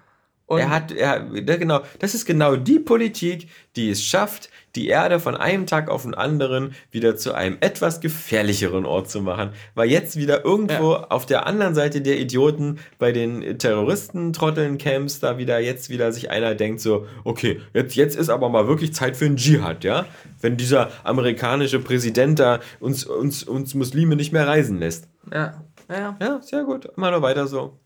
Und 0.48 0.60
er 0.60 0.70
hat, 0.70 0.92
er, 0.92 1.20
genau, 1.20 1.80
das 1.98 2.14
ist 2.14 2.24
genau 2.24 2.56
die 2.56 2.78
Politik, 2.78 3.48
die 3.76 3.90
es 3.90 4.02
schafft, 4.02 4.48
die 4.76 4.88
Erde 4.88 5.20
von 5.20 5.36
einem 5.36 5.66
Tag 5.66 5.90
auf 5.90 6.04
den 6.04 6.14
anderen 6.14 6.74
wieder 6.90 7.16
zu 7.16 7.34
einem 7.34 7.58
etwas 7.60 8.00
gefährlicheren 8.00 8.86
Ort 8.86 9.10
zu 9.10 9.20
machen. 9.20 9.50
Weil 9.74 9.90
jetzt 9.90 10.16
wieder 10.16 10.46
irgendwo 10.46 10.94
ja. 10.94 11.06
auf 11.10 11.26
der 11.26 11.46
anderen 11.46 11.74
Seite 11.74 12.00
der 12.00 12.18
Idioten 12.18 12.78
bei 12.98 13.12
den 13.12 13.58
Terroristen-Trotteln-Camps 13.58 15.20
da 15.20 15.36
wieder 15.36 15.58
jetzt 15.58 15.90
wieder 15.90 16.12
sich 16.12 16.30
einer 16.30 16.54
denkt 16.54 16.80
so, 16.80 17.06
okay, 17.24 17.60
jetzt, 17.74 17.94
jetzt 17.94 18.16
ist 18.16 18.30
aber 18.30 18.48
mal 18.48 18.66
wirklich 18.66 18.94
Zeit 18.94 19.18
für 19.18 19.26
einen 19.26 19.36
Dschihad, 19.36 19.84
ja? 19.84 20.06
Wenn 20.40 20.56
dieser 20.56 20.90
amerikanische 21.04 21.78
Präsident 21.78 22.38
da 22.38 22.60
uns, 22.80 23.04
uns, 23.04 23.42
uns 23.42 23.74
Muslime 23.74 24.16
nicht 24.16 24.32
mehr 24.32 24.46
reisen 24.46 24.78
lässt. 24.78 25.08
Ja, 25.30 25.62
ja. 25.90 26.16
Ja, 26.18 26.40
sehr 26.40 26.64
gut. 26.64 26.86
Immer 26.96 27.10
nur 27.10 27.20
weiter 27.20 27.46
so. 27.46 27.78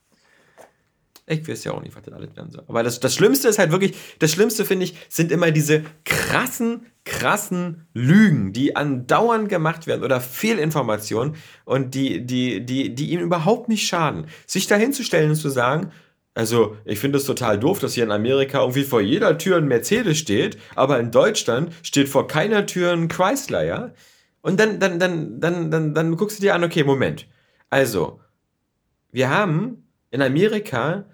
Ich 1.40 1.48
weiß 1.48 1.64
ja 1.64 1.72
auch 1.72 1.82
nicht, 1.82 1.94
was 1.96 2.02
das 2.02 2.14
alles 2.14 2.36
werden 2.36 2.50
soll. 2.50 2.64
Aber 2.68 2.82
das, 2.82 3.00
das 3.00 3.14
Schlimmste 3.14 3.48
ist 3.48 3.59
halt 3.59 3.72
wirklich, 3.72 3.94
das 4.18 4.32
Schlimmste 4.32 4.64
finde 4.64 4.84
ich, 4.84 4.94
sind 5.09 5.32
immer 5.32 5.50
diese 5.50 5.82
krassen, 6.04 6.86
krassen 7.04 7.86
Lügen, 7.94 8.52
die 8.52 8.76
andauernd 8.76 9.48
gemacht 9.48 9.86
werden 9.86 10.04
oder 10.04 10.20
Fehlinformationen 10.20 11.36
und 11.64 11.94
die, 11.94 12.24
die, 12.24 12.64
die, 12.64 12.94
die 12.94 13.10
ihm 13.10 13.20
überhaupt 13.20 13.68
nicht 13.68 13.86
schaden. 13.86 14.26
Sich 14.46 14.66
dahinzustellen 14.66 15.30
und 15.30 15.36
zu 15.36 15.50
sagen, 15.50 15.90
also, 16.34 16.78
ich 16.86 16.98
finde 16.98 17.18
es 17.18 17.26
total 17.26 17.59
doof, 17.59 17.78
dass 17.78 17.92
hier 17.92 18.04
in 18.04 18.10
Amerika 18.10 18.60
irgendwie 18.60 18.84
vor 18.84 19.02
jeder 19.02 19.36
Tür 19.36 19.59
ein 19.59 19.68
Mercedes 19.68 20.16
steht, 20.16 20.56
aber 20.74 20.98
in 20.98 21.10
Deutschland 21.10 21.74
steht 21.82 22.09
vor 22.09 22.26
keiner 22.26 22.64
Tür 22.64 22.92
ein 22.92 23.09
Chrysler, 23.09 23.64
ja? 23.64 23.90
Und 24.40 24.59
dann, 24.59 24.80
dann, 24.80 24.98
dann, 24.98 25.40
dann, 25.40 25.70
dann, 25.70 25.94
dann 25.94 26.16
guckst 26.16 26.38
du 26.38 26.42
dir 26.42 26.54
an, 26.54 26.64
okay, 26.64 26.84
Moment. 26.84 27.26
Also, 27.68 28.20
wir 29.10 29.28
haben 29.28 29.86
in 30.10 30.22
Amerika 30.22 31.04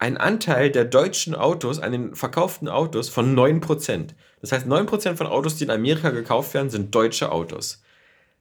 einen 0.00 0.16
Anteil 0.16 0.70
der 0.70 0.86
deutschen 0.86 1.34
Autos 1.34 1.78
an 1.78 1.92
den 1.92 2.14
verkauften 2.16 2.68
Autos 2.68 3.10
von 3.10 3.36
9%. 3.36 4.08
Das 4.40 4.50
heißt, 4.50 4.66
9% 4.66 5.16
von 5.16 5.26
Autos, 5.26 5.56
die 5.56 5.64
in 5.64 5.70
Amerika 5.70 6.08
gekauft 6.08 6.54
werden, 6.54 6.70
sind 6.70 6.94
deutsche 6.94 7.30
Autos. 7.30 7.82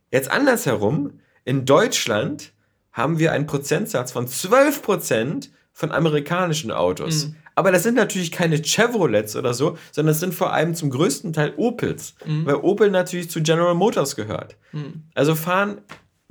Jetzt 0.09 0.31
andersherum, 0.31 1.19
in 1.43 1.65
Deutschland 1.65 2.53
haben 2.93 3.19
wir 3.19 3.33
einen 3.33 3.45
Prozentsatz 3.45 4.13
von 4.13 4.25
12% 4.25 5.49
von 5.73 5.91
amerikanischen 5.91 6.71
Autos. 6.71 7.27
Mhm. 7.27 7.35
Aber 7.55 7.73
das 7.73 7.83
sind 7.83 7.95
natürlich 7.95 8.31
keine 8.31 8.61
Chevrolets 8.61 9.35
oder 9.35 9.53
so, 9.53 9.77
sondern 9.91 10.13
es 10.13 10.21
sind 10.21 10.33
vor 10.33 10.53
allem 10.53 10.75
zum 10.75 10.89
größten 10.89 11.33
Teil 11.33 11.53
Opels, 11.57 12.15
mhm. 12.25 12.45
weil 12.45 12.55
Opel 12.55 12.89
natürlich 12.89 13.29
zu 13.29 13.43
General 13.43 13.75
Motors 13.75 14.15
gehört. 14.15 14.55
Mhm. 14.71 15.03
Also 15.13 15.35
fahren 15.35 15.81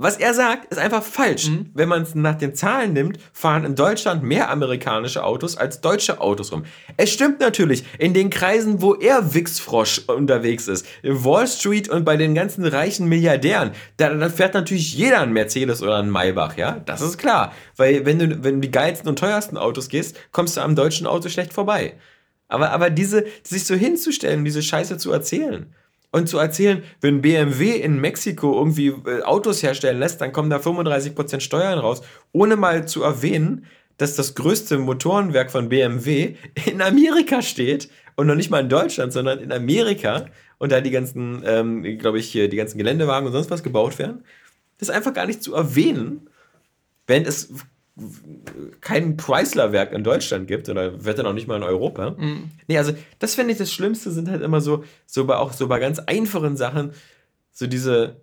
was 0.01 0.17
er 0.17 0.33
sagt, 0.33 0.71
ist 0.73 0.79
einfach 0.79 1.03
falsch. 1.03 1.49
Mhm. 1.49 1.71
Wenn 1.75 1.89
man 1.89 2.03
es 2.03 2.15
nach 2.15 2.37
den 2.37 2.55
Zahlen 2.55 2.93
nimmt, 2.93 3.19
fahren 3.33 3.65
in 3.65 3.75
Deutschland 3.75 4.23
mehr 4.23 4.49
amerikanische 4.49 5.25
Autos 5.25 5.57
als 5.57 5.81
deutsche 5.81 6.21
Autos 6.21 6.53
rum. 6.53 6.65
Es 6.97 7.11
stimmt 7.11 7.41
natürlich, 7.41 7.85
in 7.99 8.15
den 8.15 8.31
Kreisen, 8.31 8.81
wo 8.81 8.95
er 8.95 9.35
Wichsfrosch 9.35 10.03
unterwegs 10.07 10.69
ist, 10.69 10.87
in 11.03 11.25
Wall 11.25 11.49
Street 11.49 11.89
und 11.89 12.05
bei 12.05 12.17
den 12.17 12.37
ganzen 12.37 12.65
reichen 12.65 13.09
Milliardären, 13.09 13.73
da, 13.97 14.15
da 14.15 14.29
fährt 14.29 14.55
natürlich 14.55 14.95
jeder 14.95 15.21
ein 15.21 15.33
Mercedes 15.33 15.83
oder 15.83 15.97
ein 15.97 16.11
Maybach, 16.11 16.57
ja? 16.57 16.81
Das 16.87 17.01
ist 17.01 17.19
klar. 17.19 17.53
Weil 17.77 18.07
wenn 18.07 18.21
du, 18.21 18.45
wenn 18.45 18.57
du 18.57 18.61
die 18.61 18.71
geilsten 18.71 19.09
und 19.09 19.19
teuersten 19.19 19.57
Autos 19.57 19.89
gehst, 19.89 20.17
kommst 20.31 20.57
du 20.57 20.61
am 20.61 20.77
deutschen 20.77 21.09
Auto 21.09 21.29
schlecht 21.29 21.53
vorbei. 21.53 21.95
Aber, 22.47 22.71
aber 22.71 22.91
diese, 22.91 23.27
sich 23.43 23.67
so 23.67 23.75
hinzustellen, 23.75 24.45
diese 24.45 24.63
Scheiße 24.63 24.97
zu 24.97 25.11
erzählen, 25.11 25.75
und 26.11 26.29
zu 26.29 26.39
erzählen, 26.39 26.83
wenn 27.01 27.21
BMW 27.21 27.73
in 27.73 28.01
Mexiko 28.01 28.59
irgendwie 28.59 28.89
äh, 28.89 29.23
Autos 29.23 29.63
herstellen 29.63 29.99
lässt, 29.99 30.21
dann 30.21 30.33
kommen 30.33 30.51
da 30.51 30.57
35% 30.57 31.41
Steuern 31.41 31.79
raus, 31.79 32.03
ohne 32.33 32.57
mal 32.57 32.89
zu 32.89 33.03
erwähnen, 33.03 33.67
dass 33.99 34.17
das 34.17 34.35
größte 34.35 34.79
Motorenwerk 34.79 35.51
von 35.51 35.69
BMW 35.69 36.37
in 36.67 36.81
Amerika 36.81 37.43
steht 37.43 37.91
und 38.17 38.27
noch 38.27 38.35
nicht 38.35 38.51
mal 38.51 38.61
in 38.61 38.69
Deutschland, 38.69 39.13
sondern 39.13 39.41
in 39.41 39.53
Amerika 39.53 40.27
und 40.59 40.73
da 40.73 40.81
die 40.81 40.91
ganzen, 40.91 41.43
ähm, 41.45 41.83
glaube 41.99 42.19
ich, 42.19 42.33
die 42.33 42.49
ganzen 42.49 42.79
Geländewagen 42.79 43.27
und 43.27 43.33
sonst 43.33 43.51
was 43.51 43.63
gebaut 43.63 43.99
werden. 43.99 44.25
Das 44.79 44.89
ist 44.89 44.95
einfach 44.95 45.13
gar 45.13 45.27
nicht 45.27 45.43
zu 45.43 45.55
erwähnen, 45.55 46.31
wenn 47.07 47.25
es 47.25 47.53
kein 48.81 49.17
Chrysler-Werk 49.17 49.93
in 49.93 50.05
Deutschland 50.05 50.47
gibt 50.49 50.69
oder 50.69 51.05
wird 51.05 51.19
dann 51.19 51.27
auch 51.27 51.33
nicht 51.33 51.49
mal 51.49 51.57
in 51.57 51.63
Europa. 51.63 52.11
Mhm. 52.11 52.51
Nee, 52.67 52.79
also 52.79 52.93
das 53.19 53.35
finde 53.35 53.53
ich 53.53 53.59
das 53.59 53.73
Schlimmste 53.73 54.11
sind 54.11 54.29
halt 54.29 54.43
immer 54.43 54.61
so, 54.61 54.85
so 55.07 55.25
bei 55.25 55.37
auch 55.37 55.53
so 55.53 55.69
bei 55.69 55.79
ganz 55.79 55.99
einfachen 55.99 56.57
Sachen, 56.57 56.93
so 57.53 57.67
diese 57.67 58.17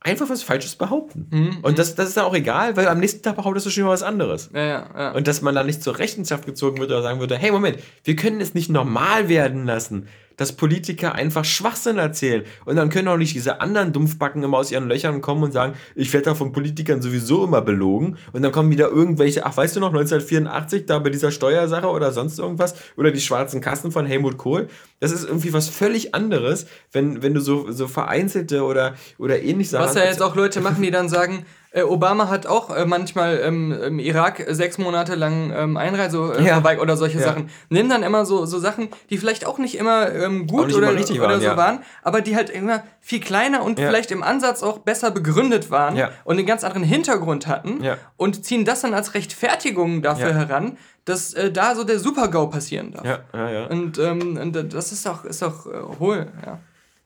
einfach 0.00 0.28
was 0.28 0.42
Falsches 0.42 0.76
behaupten. 0.76 1.26
Mhm. 1.30 1.58
Und 1.62 1.78
das, 1.78 1.94
das 1.94 2.08
ist 2.08 2.16
dann 2.16 2.24
auch 2.24 2.34
egal, 2.34 2.76
weil 2.76 2.86
am 2.88 3.00
nächsten 3.00 3.22
Tag 3.22 3.36
behauptest 3.36 3.66
du 3.66 3.70
schon 3.70 3.84
mal 3.84 3.90
was 3.90 4.02
anderes. 4.02 4.50
Ja, 4.52 4.60
ja, 4.60 4.90
ja. 4.96 5.10
Und 5.12 5.26
dass 5.26 5.42
man 5.42 5.54
da 5.54 5.64
nicht 5.64 5.82
zur 5.82 5.98
Rechenschaft 5.98 6.46
gezogen 6.46 6.78
wird 6.78 6.90
oder 6.90 7.02
sagen 7.02 7.20
würde, 7.20 7.36
hey 7.36 7.50
Moment, 7.50 7.78
wir 8.04 8.16
können 8.16 8.40
es 8.40 8.54
nicht 8.54 8.70
normal 8.70 9.28
werden 9.28 9.66
lassen, 9.66 10.08
dass 10.38 10.52
Politiker 10.52 11.14
einfach 11.14 11.44
Schwachsinn 11.44 11.98
erzählen. 11.98 12.44
Und 12.64 12.76
dann 12.76 12.88
können 12.88 13.08
auch 13.08 13.18
nicht 13.18 13.34
diese 13.34 13.60
anderen 13.60 13.92
Dumpfbacken 13.92 14.42
immer 14.42 14.56
aus 14.56 14.70
ihren 14.72 14.88
Löchern 14.88 15.20
kommen 15.20 15.42
und 15.42 15.52
sagen, 15.52 15.74
ich 15.94 16.10
werde 16.14 16.26
da 16.26 16.34
von 16.34 16.52
Politikern 16.52 17.02
sowieso 17.02 17.44
immer 17.44 17.60
belogen. 17.60 18.16
Und 18.32 18.42
dann 18.42 18.52
kommen 18.52 18.70
wieder 18.70 18.88
irgendwelche, 18.88 19.44
ach, 19.44 19.56
weißt 19.56 19.76
du 19.76 19.80
noch, 19.80 19.88
1984, 19.88 20.86
da 20.86 21.00
bei 21.00 21.10
dieser 21.10 21.30
Steuersache 21.30 21.88
oder 21.88 22.12
sonst 22.12 22.38
irgendwas, 22.38 22.74
oder 22.96 23.10
die 23.10 23.20
schwarzen 23.20 23.60
Kassen 23.60 23.92
von 23.92 24.06
Helmut 24.06 24.38
Kohl. 24.38 24.68
Das 25.00 25.12
ist 25.12 25.24
irgendwie 25.24 25.52
was 25.52 25.68
völlig 25.68 26.14
anderes, 26.14 26.66
wenn, 26.92 27.22
wenn 27.22 27.34
du 27.34 27.40
so, 27.40 27.70
so 27.70 27.88
vereinzelte 27.88 28.62
oder, 28.62 28.94
oder 29.18 29.42
ähnlich 29.42 29.70
Sachen. 29.70 29.86
Was 29.86 29.94
ja 29.94 30.04
jetzt 30.04 30.22
auch 30.22 30.36
Leute 30.36 30.60
machen, 30.60 30.82
die 30.82 30.90
dann 30.90 31.08
sagen, 31.08 31.44
Obama 31.82 32.28
hat 32.28 32.46
auch 32.46 32.74
äh, 32.74 32.86
manchmal 32.86 33.40
ähm, 33.42 33.72
im 33.72 33.98
Irak 33.98 34.44
sechs 34.48 34.78
Monate 34.78 35.14
lang 35.14 35.52
ähm, 35.54 35.76
Einreise 35.76 36.36
äh, 36.38 36.44
ja. 36.44 36.62
oder 36.80 36.96
solche 36.96 37.18
ja. 37.18 37.24
Sachen. 37.24 37.50
Nimm 37.68 37.88
dann 37.88 38.02
immer 38.02 38.24
so, 38.24 38.46
so 38.46 38.58
Sachen, 38.58 38.88
die 39.10 39.18
vielleicht 39.18 39.46
auch 39.46 39.58
nicht 39.58 39.76
immer 39.76 40.12
ähm, 40.12 40.46
gut 40.46 40.68
nicht 40.68 40.76
oder, 40.76 40.90
immer 40.90 41.00
oder 41.00 41.20
waren, 41.20 41.40
so 41.40 41.46
ja. 41.46 41.56
waren, 41.56 41.78
aber 42.02 42.20
die 42.20 42.36
halt 42.36 42.50
immer 42.50 42.82
viel 43.00 43.20
kleiner 43.20 43.62
und 43.62 43.78
vielleicht 43.78 44.10
im 44.10 44.22
Ansatz 44.22 44.62
auch 44.62 44.78
besser 44.78 45.10
begründet 45.10 45.70
waren 45.70 45.98
und 46.24 46.38
einen 46.38 46.46
ganz 46.46 46.64
anderen 46.64 46.84
Hintergrund 46.84 47.46
hatten 47.46 47.80
und 48.16 48.44
ziehen 48.44 48.64
das 48.64 48.80
dann 48.80 48.94
als 48.94 49.14
Rechtfertigung 49.14 50.02
dafür 50.02 50.34
heran, 50.34 50.78
dass 51.08 51.34
äh, 51.34 51.50
da 51.50 51.74
so 51.74 51.84
der 51.84 51.98
Super-GAU 51.98 52.48
passieren 52.48 52.92
darf. 52.92 53.04
Ja, 53.04 53.20
ja, 53.32 53.50
ja. 53.50 53.66
Und, 53.66 53.98
ähm, 53.98 54.38
und 54.40 54.74
das 54.74 54.92
ist 54.92 55.06
auch, 55.08 55.24
ist 55.24 55.42
auch 55.42 55.66
äh, 55.66 55.98
hohl, 55.98 56.26
ja. 56.44 56.58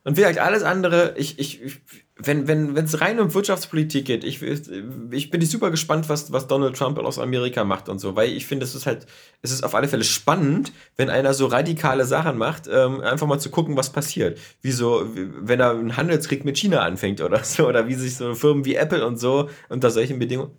Und 0.05 0.17
wie 0.17 0.23
gesagt, 0.23 0.39
alles 0.39 0.65
andere, 0.65 1.15
ich, 1.17 1.39
ich, 1.39 1.81
wenn 2.27 2.49
wenn 2.49 2.75
wenn, 2.75 2.85
es 2.85 3.01
rein 3.01 3.21
um 3.21 3.33
Wirtschaftspolitik 3.33 4.05
geht, 4.05 4.25
ich, 4.25 4.43
ich 4.43 5.31
bin 5.31 5.41
super 5.43 5.71
gespannt, 5.71 6.09
was, 6.09 6.33
was 6.33 6.47
Donald 6.47 6.77
Trump 6.77 6.99
aus 6.99 7.19
Amerika 7.19 7.65
macht 7.65 7.89
und 7.89 7.99
so, 7.99 8.17
weil 8.17 8.31
ich 8.31 8.47
finde, 8.47 8.65
es 8.65 8.75
ist 8.75 8.87
halt, 8.87 9.07
es 9.43 9.51
ist 9.51 9.65
auf 9.65 9.75
alle 9.75 9.89
Fälle 9.89 10.05
spannend, 10.05 10.73
wenn 10.97 11.11
einer 11.11 11.35
so 11.35 11.47
radikale 11.47 12.05
Sachen 12.05 12.39
macht, 12.39 12.69
ähm, 12.73 13.01
einfach 13.01 13.27
mal 13.27 13.39
zu 13.39 13.51
gucken, 13.51 13.77
was 13.77 13.91
passiert. 13.91 14.39
Wie 14.61 14.73
so, 14.73 15.07
wenn 15.15 15.61
er 15.61 15.71
einen 15.71 15.97
Handelskrieg 15.97 16.45
mit 16.45 16.59
China 16.59 16.81
anfängt 16.81 17.21
oder 17.21 17.43
so, 17.45 17.69
oder 17.69 17.89
wie 17.89 17.95
sich 17.95 18.17
so 18.17 18.35
Firmen 18.35 18.65
wie 18.65 18.75
Apple 18.75 19.07
und 19.07 19.19
so 19.19 19.49
unter 19.69 19.91
solchen 19.91 20.19
Bedingungen 20.19 20.53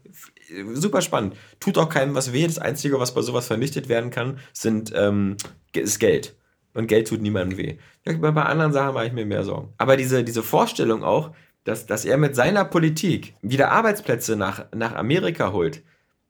super 0.74 1.02
spannend. 1.02 1.36
Tut 1.60 1.78
auch 1.78 1.90
keinem 1.90 2.16
was 2.16 2.34
weh. 2.34 2.46
Das 2.46 2.60
Einzige, 2.60 3.00
was 3.00 3.14
bei 3.14 3.22
sowas 3.22 3.48
vernichtet 3.48 3.90
werden 3.90 4.12
kann, 4.12 4.40
sind, 4.52 4.92
ähm, 4.96 5.38
ist 5.74 6.00
Geld. 6.00 6.36
Und 6.74 6.88
Geld 6.88 7.08
tut 7.08 7.22
niemandem 7.22 7.58
weh. 7.58 7.78
Bei 8.04 8.44
anderen 8.44 8.74
Sachen 8.74 8.94
mache 8.96 9.08
ich 9.08 9.14
mir 9.14 9.26
mehr 9.26 9.44
Sorgen. 9.44 9.74
Aber 9.78 9.96
diese, 9.96 10.24
diese 10.24 10.44
Vorstellung 10.44 11.04
auch, 11.04 11.32
dass, 11.64 11.86
dass 11.86 12.06
er 12.06 12.18
mit 12.18 12.36
seiner 12.36 12.66
Politik 12.66 13.36
wieder 13.42 13.72
Arbeitsplätze 13.72 14.36
nach, 14.36 14.66
nach 14.74 14.94
Amerika 14.94 15.52
holt, 15.52 15.84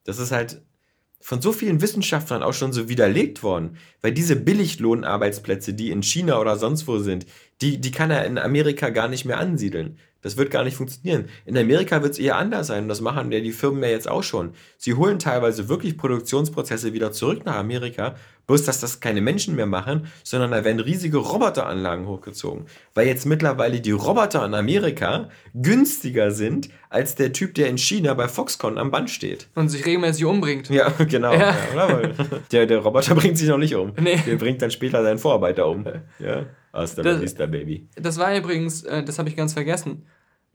das 0.04 0.18
ist 0.18 0.32
halt 0.32 0.62
von 1.20 1.40
so 1.40 1.52
vielen 1.52 1.80
Wissenschaftlern 1.80 2.42
auch 2.42 2.52
schon 2.52 2.74
so 2.74 2.90
widerlegt 2.90 3.42
worden. 3.42 3.78
Weil 4.02 4.12
diese 4.12 4.36
Billiglohnarbeitsplätze, 4.36 5.72
die 5.72 5.90
in 5.90 6.02
China 6.02 6.38
oder 6.38 6.58
sonst 6.58 6.86
wo 6.86 6.98
sind, 6.98 7.24
die, 7.62 7.80
die 7.80 7.92
kann 7.92 8.10
er 8.10 8.26
in 8.26 8.36
Amerika 8.36 8.90
gar 8.90 9.08
nicht 9.08 9.24
mehr 9.24 9.38
ansiedeln. 9.38 9.98
Das 10.24 10.38
wird 10.38 10.50
gar 10.50 10.64
nicht 10.64 10.76
funktionieren. 10.78 11.26
In 11.44 11.56
Amerika 11.56 12.02
wird 12.02 12.14
es 12.14 12.18
eher 12.18 12.36
anders 12.36 12.68
sein 12.68 12.84
und 12.84 12.88
das 12.88 13.02
machen 13.02 13.30
ja 13.30 13.40
die 13.40 13.52
Firmen 13.52 13.82
ja 13.82 13.90
jetzt 13.90 14.08
auch 14.08 14.22
schon. 14.22 14.54
Sie 14.78 14.94
holen 14.94 15.18
teilweise 15.18 15.68
wirklich 15.68 15.98
Produktionsprozesse 15.98 16.94
wieder 16.94 17.12
zurück 17.12 17.44
nach 17.44 17.56
Amerika, 17.56 18.14
bloß 18.46 18.64
dass 18.64 18.80
das 18.80 19.00
keine 19.00 19.20
Menschen 19.20 19.54
mehr 19.54 19.66
machen, 19.66 20.06
sondern 20.22 20.52
da 20.52 20.64
werden 20.64 20.80
riesige 20.80 21.18
Roboteranlagen 21.18 22.06
hochgezogen. 22.06 22.64
Weil 22.94 23.06
jetzt 23.06 23.26
mittlerweile 23.26 23.82
die 23.82 23.90
Roboter 23.90 24.46
in 24.46 24.54
Amerika 24.54 25.28
günstiger 25.52 26.30
sind 26.30 26.70
als 26.88 27.16
der 27.16 27.34
Typ, 27.34 27.52
der 27.54 27.68
in 27.68 27.76
China 27.76 28.14
bei 28.14 28.26
Foxconn 28.26 28.78
am 28.78 28.90
Band 28.90 29.10
steht. 29.10 29.48
Und 29.54 29.68
sich 29.68 29.84
regelmäßig 29.84 30.24
umbringt. 30.24 30.70
Ja, 30.70 30.88
genau. 31.08 31.34
Ja. 31.34 31.54
Ja, 31.76 32.00
der, 32.50 32.64
der 32.64 32.78
Roboter 32.78 33.14
bringt 33.14 33.36
sich 33.36 33.48
noch 33.48 33.58
nicht 33.58 33.74
um. 33.74 33.92
Nee. 34.00 34.18
Der 34.26 34.36
bringt 34.36 34.62
dann 34.62 34.70
später 34.70 35.02
seinen 35.02 35.18
Vorarbeiter 35.18 35.66
um. 35.66 35.84
Ja. 36.18 36.46
Hasta 36.74 37.02
la 37.02 37.20
vista, 37.20 37.46
Baby. 37.46 37.88
Das 37.96 38.18
war 38.18 38.36
übrigens, 38.36 38.82
äh, 38.82 39.02
das 39.02 39.18
habe 39.18 39.28
ich 39.28 39.36
ganz 39.36 39.52
vergessen 39.52 40.04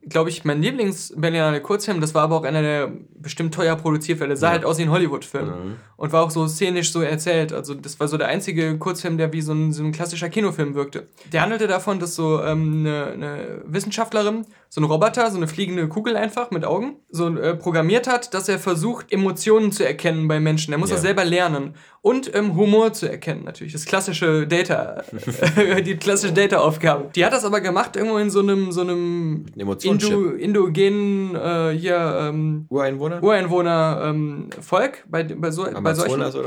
glaube 0.07 0.29
ich, 0.29 0.45
mein 0.45 0.61
Lieblings-Berlinale 0.61 1.61
Kurzfilm. 1.61 1.99
Das 1.99 2.13
war 2.15 2.23
aber 2.23 2.37
auch 2.37 2.43
einer 2.43 2.61
der 2.61 2.91
bestimmt 3.15 3.53
teuer 3.53 3.75
Produzierfälle. 3.75 4.37
Sah 4.37 4.47
ja. 4.47 4.51
halt 4.53 4.65
aus 4.65 4.77
wie 4.77 4.83
ein 4.83 4.91
Hollywood-Film. 4.91 5.47
Mhm. 5.47 5.75
Und 5.97 6.13
war 6.13 6.23
auch 6.23 6.31
so 6.31 6.47
szenisch 6.47 6.91
so 6.91 7.01
erzählt. 7.01 7.51
Also, 7.51 7.73
das 7.73 7.99
war 7.99 8.07
so 8.07 8.17
der 8.17 8.27
einzige 8.27 8.77
Kurzfilm, 8.77 9.17
der 9.17 9.33
wie 9.33 9.41
so 9.41 9.53
ein, 9.53 9.73
so 9.73 9.83
ein 9.83 9.91
klassischer 9.91 10.29
Kinofilm 10.29 10.73
wirkte. 10.73 11.07
Der 11.31 11.41
handelte 11.41 11.67
davon, 11.67 11.99
dass 11.99 12.15
so 12.15 12.41
ähm, 12.41 12.85
eine, 12.85 13.05
eine 13.07 13.61
Wissenschaftlerin 13.65 14.45
so 14.71 14.81
ein 14.81 14.83
Roboter, 14.83 15.31
so 15.31 15.37
eine 15.37 15.47
fliegende 15.47 15.87
Kugel 15.87 16.15
einfach 16.15 16.51
mit 16.51 16.63
Augen, 16.63 16.97
so 17.09 17.35
äh, 17.35 17.55
programmiert 17.55 18.07
hat, 18.07 18.35
dass 18.35 18.47
er 18.47 18.59
versucht, 18.59 19.11
Emotionen 19.11 19.71
zu 19.71 19.83
erkennen 19.83 20.27
bei 20.27 20.39
Menschen. 20.39 20.71
Er 20.71 20.77
muss 20.77 20.89
ja. 20.89 20.95
das 20.95 21.01
selber 21.01 21.25
lernen. 21.25 21.73
Und 22.01 22.33
ähm, 22.35 22.55
Humor 22.55 22.93
zu 22.93 23.09
erkennen, 23.09 23.43
natürlich. 23.43 23.73
Das 23.73 23.85
klassische 23.85 24.45
Data, 24.45 25.03
die 25.85 25.97
klassische 25.97 26.33
Data-Aufgabe. 26.33 27.09
Die 27.15 27.25
hat 27.25 27.33
das 27.33 27.45
aber 27.45 27.61
gemacht 27.61 27.95
irgendwo 27.95 28.19
in 28.19 28.29
so 28.29 28.41
einem, 28.41 28.71
so 28.71 28.81
einem 28.81 29.47
Indo, 29.55 30.29
indogenen 30.29 31.35
äh, 31.35 31.75
hier, 31.75 32.29
ähm, 32.29 32.67
Ureinwohner, 32.69 33.23
Ureinwohner 33.23 34.01
ähm, 34.05 34.49
Volk 34.61 35.03
bei, 35.09 35.23
bei, 35.23 35.49
so, 35.49 35.67
bei 35.81 35.93
solchen. 35.95 36.21
Oder 36.21 36.31
so. 36.31 36.43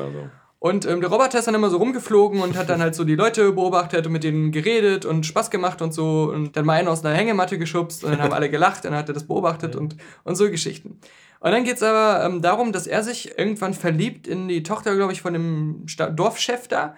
Und 0.62 0.86
ähm, 0.86 1.01
der 1.01 1.10
Roboter 1.10 1.40
ist 1.40 1.48
dann 1.48 1.56
immer 1.56 1.70
so 1.70 1.78
rumgeflogen 1.78 2.40
und 2.40 2.56
hat 2.56 2.68
dann 2.68 2.80
halt 2.80 2.94
so 2.94 3.02
die 3.02 3.16
Leute 3.16 3.51
beobachtet 3.51 4.06
und 4.06 4.12
mit 4.12 4.22
denen 4.22 4.52
geredet 4.52 5.05
und 5.05 5.26
Spaß 5.26 5.51
gemacht 5.51 5.82
und 5.82 5.93
so. 5.93 6.30
Und 6.32 6.56
dann 6.56 6.64
mal 6.64 6.74
einen 6.74 6.86
aus 6.86 7.05
einer 7.05 7.16
Hängematte 7.16 7.59
geschubst 7.59 8.05
und 8.05 8.12
dann 8.12 8.22
haben 8.22 8.32
alle 8.32 8.48
gelacht, 8.48 8.84
dann 8.84 8.94
hat 8.94 9.09
er 9.09 9.12
das 9.12 9.24
beobachtet 9.24 9.74
und, 9.74 9.97
und 10.22 10.36
so 10.36 10.48
Geschichten. 10.48 11.01
Und 11.40 11.51
dann 11.51 11.64
geht 11.64 11.78
es 11.78 11.82
aber 11.82 12.24
ähm, 12.24 12.43
darum, 12.43 12.70
dass 12.70 12.86
er 12.86 13.02
sich 13.02 13.36
irgendwann 13.36 13.74
verliebt 13.74 14.28
in 14.28 14.47
die 14.47 14.62
Tochter, 14.62 14.94
glaube 14.94 15.12
ich, 15.12 15.20
von 15.20 15.32
dem 15.32 15.82
Sta 15.86 16.09
Dorfchef 16.09 16.68
da. 16.68 16.94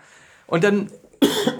Und 0.46 0.62
dann 0.62 0.90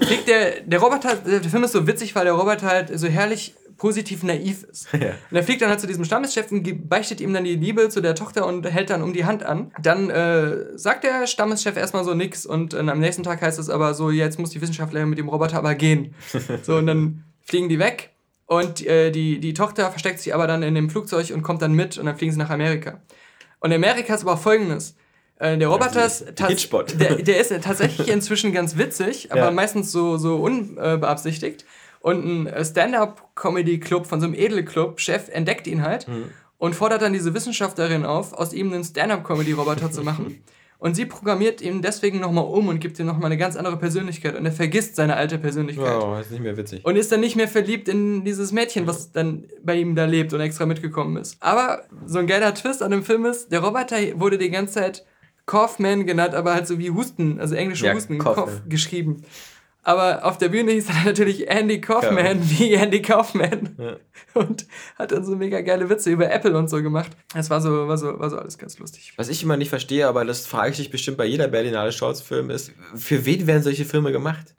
kriegt 0.00 0.28
der, 0.28 0.60
der 0.60 0.80
Roboter, 0.80 1.16
der 1.16 1.40
Film 1.40 1.64
ist 1.64 1.72
so 1.72 1.86
witzig, 1.86 2.14
weil 2.14 2.24
der 2.26 2.34
Roboter 2.34 2.66
halt 2.66 2.98
so 2.98 3.06
herrlich 3.06 3.54
positiv 3.76 4.22
naiv 4.22 4.64
ist. 4.64 4.88
Ja. 5.04 5.10
Und 5.30 5.36
er 5.36 5.42
fliegt 5.42 5.60
dann 5.60 5.68
halt 5.68 5.80
zu 5.80 5.86
diesem 5.86 6.04
Stammechef 6.04 6.50
und 6.50 6.88
beichtet 6.88 7.20
ihm 7.20 7.34
dann 7.34 7.44
die 7.44 7.56
Liebe 7.56 7.88
zu 7.88 8.00
der 8.00 8.14
Tochter 8.14 8.46
und 8.46 8.64
hält 8.64 8.90
dann 8.90 9.02
um 9.02 9.12
die 9.12 9.24
Hand 9.24 9.42
an. 9.42 9.72
Dann 9.82 10.08
äh, 10.08 10.78
sagt 10.78 11.04
der 11.04 11.26
Stammechef 11.26 11.76
erstmal 11.76 12.04
so 12.04 12.14
nix 12.14 12.46
und 12.46 12.74
äh, 12.74 12.78
am 12.78 13.00
nächsten 13.00 13.22
Tag 13.22 13.42
heißt 13.42 13.58
es 13.58 13.68
aber 13.68 13.92
so, 13.92 14.10
jetzt 14.10 14.38
muss 14.38 14.50
die 14.50 14.60
Wissenschaftlerin 14.60 15.08
mit 15.08 15.18
dem 15.18 15.28
Roboter 15.28 15.58
aber 15.58 15.74
gehen. 15.74 16.14
so, 16.62 16.76
und 16.76 16.86
dann 16.86 17.24
fliegen 17.42 17.68
die 17.68 17.78
weg 17.78 18.14
und 18.46 18.86
äh, 18.86 19.10
die, 19.10 19.40
die 19.40 19.54
Tochter 19.54 19.90
versteckt 19.90 20.20
sich 20.20 20.34
aber 20.34 20.46
dann 20.46 20.62
in 20.62 20.74
dem 20.74 20.90
Flugzeug 20.90 21.30
und 21.32 21.42
kommt 21.42 21.60
dann 21.60 21.72
mit 21.72 21.98
und 21.98 22.06
dann 22.06 22.16
fliegen 22.16 22.32
sie 22.32 22.38
nach 22.38 22.50
Amerika. 22.50 23.00
Und 23.60 23.72
in 23.72 23.82
Amerika 23.82 24.14
ist 24.14 24.22
aber 24.22 24.36
folgendes. 24.36 24.96
Äh, 25.38 25.58
der 25.58 25.68
Roboter 25.68 26.06
ist, 26.06 26.26
der, 26.38 27.16
der 27.16 27.40
ist 27.40 27.52
tatsächlich 27.62 28.08
inzwischen 28.08 28.52
ganz 28.52 28.76
witzig, 28.76 29.32
aber 29.32 29.46
ja. 29.46 29.50
meistens 29.50 29.90
so, 29.90 30.16
so 30.16 30.36
unbeabsichtigt. 30.36 31.64
Und 32.04 32.46
ein 32.46 32.64
Stand-up-Comedy-Club 32.64 34.04
von 34.04 34.20
so 34.20 34.26
einem 34.26 34.34
Edelclub-Chef 34.34 35.30
entdeckt 35.30 35.66
ihn 35.66 35.80
halt 35.80 36.06
mhm. 36.06 36.24
und 36.58 36.74
fordert 36.74 37.00
dann 37.00 37.14
diese 37.14 37.32
Wissenschaftlerin 37.32 38.04
auf, 38.04 38.34
aus 38.34 38.52
ihm 38.52 38.74
einen 38.74 38.84
Stand-up-Comedy-Roboter 38.84 39.90
zu 39.90 40.02
machen. 40.02 40.44
Und 40.78 40.96
sie 40.96 41.06
programmiert 41.06 41.62
ihn 41.62 41.80
deswegen 41.80 42.20
nochmal 42.20 42.44
um 42.44 42.68
und 42.68 42.78
gibt 42.78 42.98
ihm 42.98 43.06
nochmal 43.06 43.26
eine 43.26 43.38
ganz 43.38 43.56
andere 43.56 43.78
Persönlichkeit. 43.78 44.36
Und 44.36 44.44
er 44.44 44.52
vergisst 44.52 44.96
seine 44.96 45.16
alte 45.16 45.38
Persönlichkeit. 45.38 45.96
Wow, 45.98 46.20
ist 46.20 46.30
nicht 46.30 46.42
mehr 46.42 46.58
witzig. 46.58 46.84
Und 46.84 46.96
ist 46.96 47.10
dann 47.10 47.20
nicht 47.20 47.36
mehr 47.36 47.48
verliebt 47.48 47.88
in 47.88 48.22
dieses 48.22 48.52
Mädchen, 48.52 48.86
was 48.86 49.10
dann 49.10 49.46
bei 49.62 49.76
ihm 49.76 49.94
da 49.94 50.04
lebt 50.04 50.34
und 50.34 50.40
extra 50.40 50.66
mitgekommen 50.66 51.16
ist. 51.16 51.38
Aber 51.40 51.84
so 52.04 52.18
ein 52.18 52.26
geiler 52.26 52.52
Twist 52.52 52.82
an 52.82 52.90
dem 52.90 53.02
Film 53.02 53.24
ist, 53.24 53.50
der 53.50 53.60
Roboter 53.60 53.96
wurde 54.20 54.36
die 54.36 54.50
ganze 54.50 54.74
Zeit 54.74 55.06
Kaufman 55.46 56.04
genannt, 56.04 56.34
aber 56.34 56.52
halt 56.52 56.66
so 56.66 56.78
wie 56.78 56.90
Husten, 56.90 57.40
also 57.40 57.54
englische 57.54 57.86
ja, 57.86 57.94
Husten, 57.94 58.18
Kauf 58.18 58.60
geschrieben. 58.68 59.22
Aber 59.84 60.24
auf 60.24 60.38
der 60.38 60.48
Bühne 60.48 60.72
hieß 60.72 60.88
er 60.88 61.04
natürlich 61.04 61.48
Andy 61.48 61.80
Kaufman, 61.80 62.38
ja. 62.40 62.58
wie 62.58 62.72
Andy 62.72 63.02
Kaufman. 63.02 63.76
Ja. 63.78 63.96
Und 64.34 64.66
hat 64.96 65.12
dann 65.12 65.24
so 65.24 65.36
mega 65.36 65.60
geile 65.60 65.88
Witze 65.88 66.10
über 66.10 66.30
Apple 66.30 66.56
und 66.56 66.68
so 66.68 66.82
gemacht. 66.82 67.12
Es 67.34 67.50
war 67.50 67.60
so, 67.60 67.86
war 67.86 67.96
so, 67.96 68.18
war 68.18 68.30
so 68.30 68.38
alles 68.38 68.58
ganz 68.58 68.78
lustig. 68.78 69.12
Was 69.16 69.28
ich 69.28 69.42
immer 69.42 69.56
nicht 69.56 69.68
verstehe, 69.68 70.08
aber 70.08 70.24
das 70.24 70.46
frage 70.46 70.70
ich 70.70 70.76
dich 70.78 70.90
bestimmt 70.90 71.16
bei 71.16 71.24
jeder 71.24 71.46
Berlinale 71.46 71.92
Shorts-Film 71.92 72.50
ist, 72.50 72.72
für 72.96 73.24
wen 73.26 73.46
werden 73.46 73.62
solche 73.62 73.84
Filme 73.84 74.12
gemacht? 74.12 74.54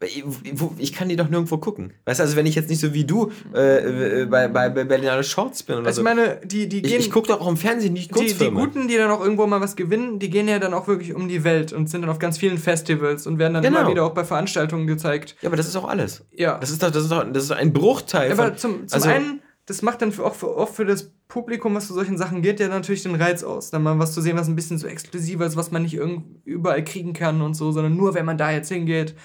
Ich 0.77 0.93
kann 0.93 1.09
die 1.09 1.15
doch 1.15 1.29
nirgendwo 1.29 1.57
gucken. 1.57 1.93
Weißt 2.05 2.19
du, 2.19 2.23
also 2.23 2.35
wenn 2.35 2.45
ich 2.45 2.55
jetzt 2.55 2.69
nicht 2.69 2.79
so 2.79 2.93
wie 2.93 3.03
du 3.03 3.31
äh, 3.53 4.21
äh 4.21 4.25
bei, 4.25 4.47
bei, 4.47 4.69
Berlinale 4.69 5.23
Shorts 5.23 5.63
bin 5.63 5.77
oder 5.77 5.87
also 5.87 6.01
so. 6.01 6.07
Ich 6.07 6.15
meine, 6.15 6.39
die, 6.43 6.69
die 6.69 6.81
gehen... 6.81 6.99
Ich, 6.99 7.07
ich 7.07 7.11
gucke 7.11 7.27
doch 7.27 7.41
auch 7.41 7.47
im 7.47 7.57
Fernsehen 7.57 7.93
nicht 7.93 8.11
Kurzfilme. 8.11 8.37
Die, 8.37 8.65
die 8.65 8.73
Guten, 8.73 8.87
die 8.87 8.95
dann 8.95 9.11
auch 9.11 9.21
irgendwo 9.21 9.45
mal 9.45 9.61
was 9.61 9.75
gewinnen, 9.75 10.19
die 10.19 10.29
gehen 10.29 10.47
ja 10.47 10.59
dann 10.59 10.73
auch 10.73 10.87
wirklich 10.87 11.13
um 11.13 11.27
die 11.27 11.43
Welt 11.43 11.73
und 11.73 11.89
sind 11.89 12.01
dann 12.01 12.09
auf 12.09 12.19
ganz 12.19 12.37
vielen 12.37 12.57
Festivals 12.57 13.27
und 13.27 13.39
werden 13.39 13.55
dann 13.55 13.63
genau. 13.63 13.81
immer 13.81 13.89
wieder 13.89 14.05
auch 14.05 14.13
bei 14.13 14.23
Veranstaltungen 14.23 14.87
gezeigt 14.87 15.14
gezeigt. 15.19 15.41
Ja, 15.41 15.49
aber 15.49 15.57
das 15.57 15.67
ist 15.67 15.75
auch 15.75 15.87
alles. 15.87 16.25
Ja. 16.31 16.57
Das 16.57 16.69
ist 16.69 16.81
doch, 16.81 16.91
das 16.91 17.03
ist 17.03 17.11
doch 17.11 17.23
das 17.31 17.43
ist 17.43 17.51
ein 17.51 17.73
Bruchteil. 17.73 18.31
Aber 18.31 18.47
von, 18.47 18.57
zum, 18.57 18.87
zum 18.87 18.95
also, 18.95 19.09
einen, 19.09 19.41
das 19.65 19.81
macht 19.81 20.01
dann 20.01 20.17
auch 20.19 20.35
für, 20.35 20.47
auch 20.47 20.69
für 20.69 20.85
das 20.85 21.11
Publikum, 21.27 21.75
was 21.75 21.87
zu 21.87 21.93
solchen 21.93 22.17
Sachen 22.17 22.41
geht, 22.41 22.59
ja 22.59 22.67
natürlich 22.67 23.03
den 23.03 23.15
Reiz 23.15 23.43
aus. 23.43 23.71
Dann 23.71 23.83
mal 23.83 23.97
was 23.99 24.13
zu 24.13 24.21
sehen, 24.21 24.37
was 24.37 24.47
ein 24.47 24.55
bisschen 24.55 24.77
so 24.77 24.87
exklusiver 24.87 25.45
ist, 25.45 25.57
was 25.57 25.71
man 25.71 25.83
nicht 25.83 25.97
überall 26.45 26.83
kriegen 26.83 27.13
kann 27.13 27.41
und 27.41 27.55
so, 27.55 27.71
sondern 27.71 27.95
nur, 27.95 28.13
wenn 28.13 28.25
man 28.25 28.37
da 28.37 28.51
jetzt 28.51 28.69
hingeht. 28.69 29.15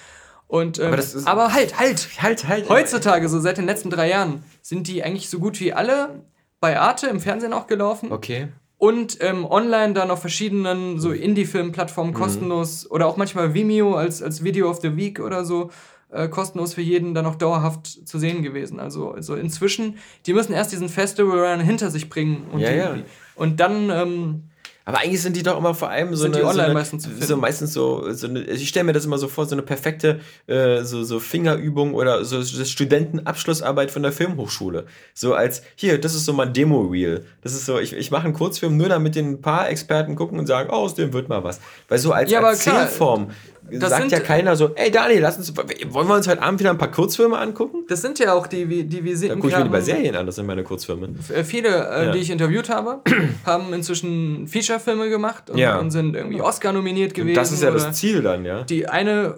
Und, 0.47 0.79
ähm, 0.79 0.87
aber, 0.87 0.97
ist, 0.97 1.27
aber, 1.27 1.53
halt, 1.53 1.79
halt, 1.79 2.09
halt, 2.19 2.47
halt. 2.47 2.69
Heutzutage, 2.69 3.29
so 3.29 3.39
seit 3.39 3.57
den 3.57 3.65
letzten 3.65 3.89
drei 3.89 4.09
Jahren, 4.09 4.43
sind 4.61 4.87
die 4.87 5.03
eigentlich 5.03 5.29
so 5.29 5.39
gut 5.39 5.59
wie 5.61 5.73
alle 5.73 6.25
bei 6.59 6.77
Arte 6.79 7.07
im 7.07 7.21
Fernsehen 7.21 7.53
auch 7.53 7.67
gelaufen. 7.67 8.11
Okay 8.11 8.49
und 8.81 9.19
ähm, 9.21 9.45
online 9.45 9.93
dann 9.93 10.09
auf 10.09 10.21
verschiedenen 10.21 10.99
so 10.99 11.11
Indie-Film-Plattformen 11.11 12.13
mhm. 12.13 12.15
kostenlos 12.15 12.89
oder 12.89 13.05
auch 13.05 13.15
manchmal 13.15 13.53
Vimeo 13.53 13.93
als, 13.93 14.23
als 14.23 14.43
Video 14.43 14.71
of 14.71 14.81
the 14.81 14.97
Week 14.97 15.19
oder 15.19 15.45
so 15.45 15.69
äh, 16.09 16.27
kostenlos 16.27 16.73
für 16.73 16.81
jeden 16.81 17.13
dann 17.13 17.27
auch 17.27 17.35
dauerhaft 17.35 17.85
zu 17.85 18.17
sehen 18.17 18.41
gewesen. 18.41 18.79
Also, 18.79 19.11
also 19.11 19.35
inzwischen, 19.35 19.99
die 20.25 20.33
müssen 20.33 20.53
erst 20.53 20.71
diesen 20.71 20.89
Festival 20.89 21.45
Run 21.45 21.59
hinter 21.59 21.91
sich 21.91 22.09
bringen 22.09 22.47
und, 22.51 22.61
ja, 22.61 22.71
ja. 22.71 22.95
und 23.35 23.59
dann 23.59 23.91
ähm, 23.91 24.43
Aber 24.85 24.99
eigentlich 24.99 25.21
sind 25.21 25.35
die 25.35 25.43
doch 25.43 25.57
immer 25.57 25.75
vor 25.75 25.89
allem 25.89 26.15
so 26.15 26.23
sind 26.23 26.35
eine, 26.35 26.43
die 26.43 26.49
online 26.49 26.55
so, 26.55 26.65
eine, 26.65 26.73
meistens, 26.73 27.27
so 27.27 27.37
meistens 27.37 27.73
so, 27.73 28.11
so 28.13 28.27
eine, 28.27 28.41
ich 28.41 28.67
stelle 28.67 28.85
mir 28.85 28.93
das 28.93 29.05
immer 29.05 29.17
so 29.17 29.27
vor, 29.27 29.45
so 29.45 29.53
eine 29.53 29.61
perfekte 29.61 30.19
äh, 30.47 30.81
so, 30.83 31.03
so 31.03 31.19
Fingerübung 31.19 31.93
oder 31.93 32.25
so, 32.25 32.41
so 32.41 32.65
Studentenabschlussarbeit 32.65 33.91
von 33.91 34.01
der 34.01 34.11
Filmhochschule. 34.11 34.85
So 35.13 35.35
als, 35.35 35.61
hier, 35.75 35.99
das 35.99 36.15
ist 36.15 36.25
so 36.25 36.33
mein 36.33 36.53
Demo-Reel. 36.53 37.25
Das 37.41 37.53
ist 37.53 37.65
so, 37.65 37.79
ich, 37.79 37.93
ich 37.93 38.09
mache 38.09 38.25
einen 38.25 38.33
Kurzfilm 38.33 38.75
nur 38.75 38.89
damit 38.89 39.15
den 39.15 39.33
ein 39.33 39.41
paar 39.41 39.69
Experten 39.69 40.15
gucken 40.15 40.39
und 40.39 40.47
sagen, 40.47 40.69
oh, 40.71 40.77
aus 40.77 40.95
dem 40.95 41.13
wird 41.13 41.29
mal 41.29 41.43
was. 41.43 41.59
Weil 41.87 41.99
so 41.99 42.11
als 42.11 42.31
ja, 42.31 42.41
Erzählform 42.41 43.29
das 43.69 43.91
sagt 43.91 44.11
ja 44.11 44.19
keiner 44.19 44.55
so, 44.55 44.71
ey 44.75 44.91
Daniel, 44.91 45.21
lass 45.21 45.37
uns, 45.37 45.55
wollen 45.55 46.07
wir 46.07 46.15
uns 46.15 46.27
heute 46.27 46.41
Abend 46.41 46.59
wieder 46.59 46.71
ein 46.71 46.77
paar 46.77 46.91
Kurzfilme 46.91 47.37
angucken? 47.37 47.85
Das 47.87 48.01
sind 48.01 48.19
ja 48.19 48.33
auch 48.33 48.47
die, 48.47 48.85
die 48.85 49.03
wir 49.03 49.17
sehen. 49.17 49.29
Da 49.29 49.35
gucke 49.35 49.49
ich 49.49 49.57
mir 49.57 49.63
lieber 49.63 49.81
Serien 49.81 50.15
an, 50.15 50.25
das 50.25 50.35
sind 50.35 50.45
meine 50.45 50.63
Kurzfilme. 50.63 51.09
Äh, 51.33 51.43
viele, 51.43 51.69
äh, 51.69 52.05
ja. 52.05 52.11
die 52.11 52.19
ich 52.19 52.29
interviewt 52.29 52.69
habe, 52.69 53.01
haben 53.45 53.73
inzwischen 53.73 54.47
Feature-Filme 54.47 55.09
gemacht 55.09 55.49
und, 55.49 55.57
ja. 55.57 55.77
und, 55.79 55.91
sind 55.91 56.15
irgendwie 56.15 56.41
Oscar 56.41 56.73
nominiert 56.73 57.13
gewesen. 57.13 57.29
Und 57.29 57.37
das 57.37 57.51
ist 57.51 57.63
ja 57.63 57.71
das 57.71 57.93
Ziel 57.93 58.21
dann, 58.21 58.45
ja. 58.45 58.63
Die 58.63 58.87
eine, 58.87 59.35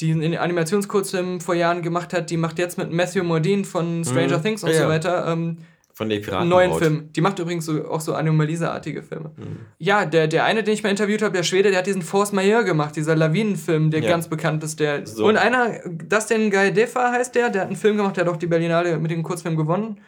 die 0.00 0.12
einen 0.12 0.36
Animationskurzfilm 0.36 1.40
vor 1.40 1.54
Jahren 1.54 1.82
gemacht 1.82 2.12
hat, 2.12 2.30
die 2.30 2.36
macht 2.36 2.58
jetzt 2.58 2.78
mit 2.78 2.92
Matthew 2.92 3.24
Modine 3.24 3.64
von 3.64 4.04
Stranger 4.04 4.38
mhm. 4.38 4.42
Things 4.42 4.62
und 4.62 4.70
ja. 4.70 4.82
so 4.82 4.88
weiter. 4.88 5.26
Ähm, 5.26 5.58
von 5.98 6.08
den 6.08 6.22
Piraten. 6.22 6.48
Neuen 6.48 6.72
Film. 6.74 7.12
Die 7.12 7.20
macht 7.20 7.40
übrigens 7.40 7.64
so, 7.66 7.84
auch 7.88 8.00
so 8.00 8.14
Anomalisa-artige 8.14 9.02
Filme. 9.02 9.32
Mhm. 9.36 9.58
Ja, 9.78 10.06
der, 10.06 10.28
der 10.28 10.44
eine, 10.44 10.62
den 10.62 10.72
ich 10.72 10.84
mal 10.84 10.90
interviewt 10.90 11.22
habe, 11.22 11.32
der 11.32 11.42
Schwede, 11.42 11.70
der 11.70 11.80
hat 11.80 11.88
diesen 11.88 12.02
Force 12.02 12.30
Majeure 12.30 12.64
gemacht, 12.64 12.94
dieser 12.94 13.16
Lawinenfilm, 13.16 13.90
der 13.90 14.02
ja. 14.02 14.08
ganz 14.08 14.28
bekannt 14.28 14.62
ist. 14.62 14.78
Der, 14.78 15.04
so. 15.04 15.26
Und 15.26 15.36
einer, 15.36 15.80
Dustin 15.86 16.50
Gaedefa 16.50 17.10
heißt 17.10 17.34
der, 17.34 17.50
der 17.50 17.62
hat 17.62 17.66
einen 17.66 17.76
Film 17.76 17.96
gemacht, 17.96 18.16
der 18.16 18.24
hat 18.24 18.32
auch 18.32 18.36
die 18.36 18.46
Berlinale 18.46 18.96
mit 18.98 19.10
dem 19.10 19.24
Kurzfilm 19.24 19.56
gewonnen. 19.56 20.00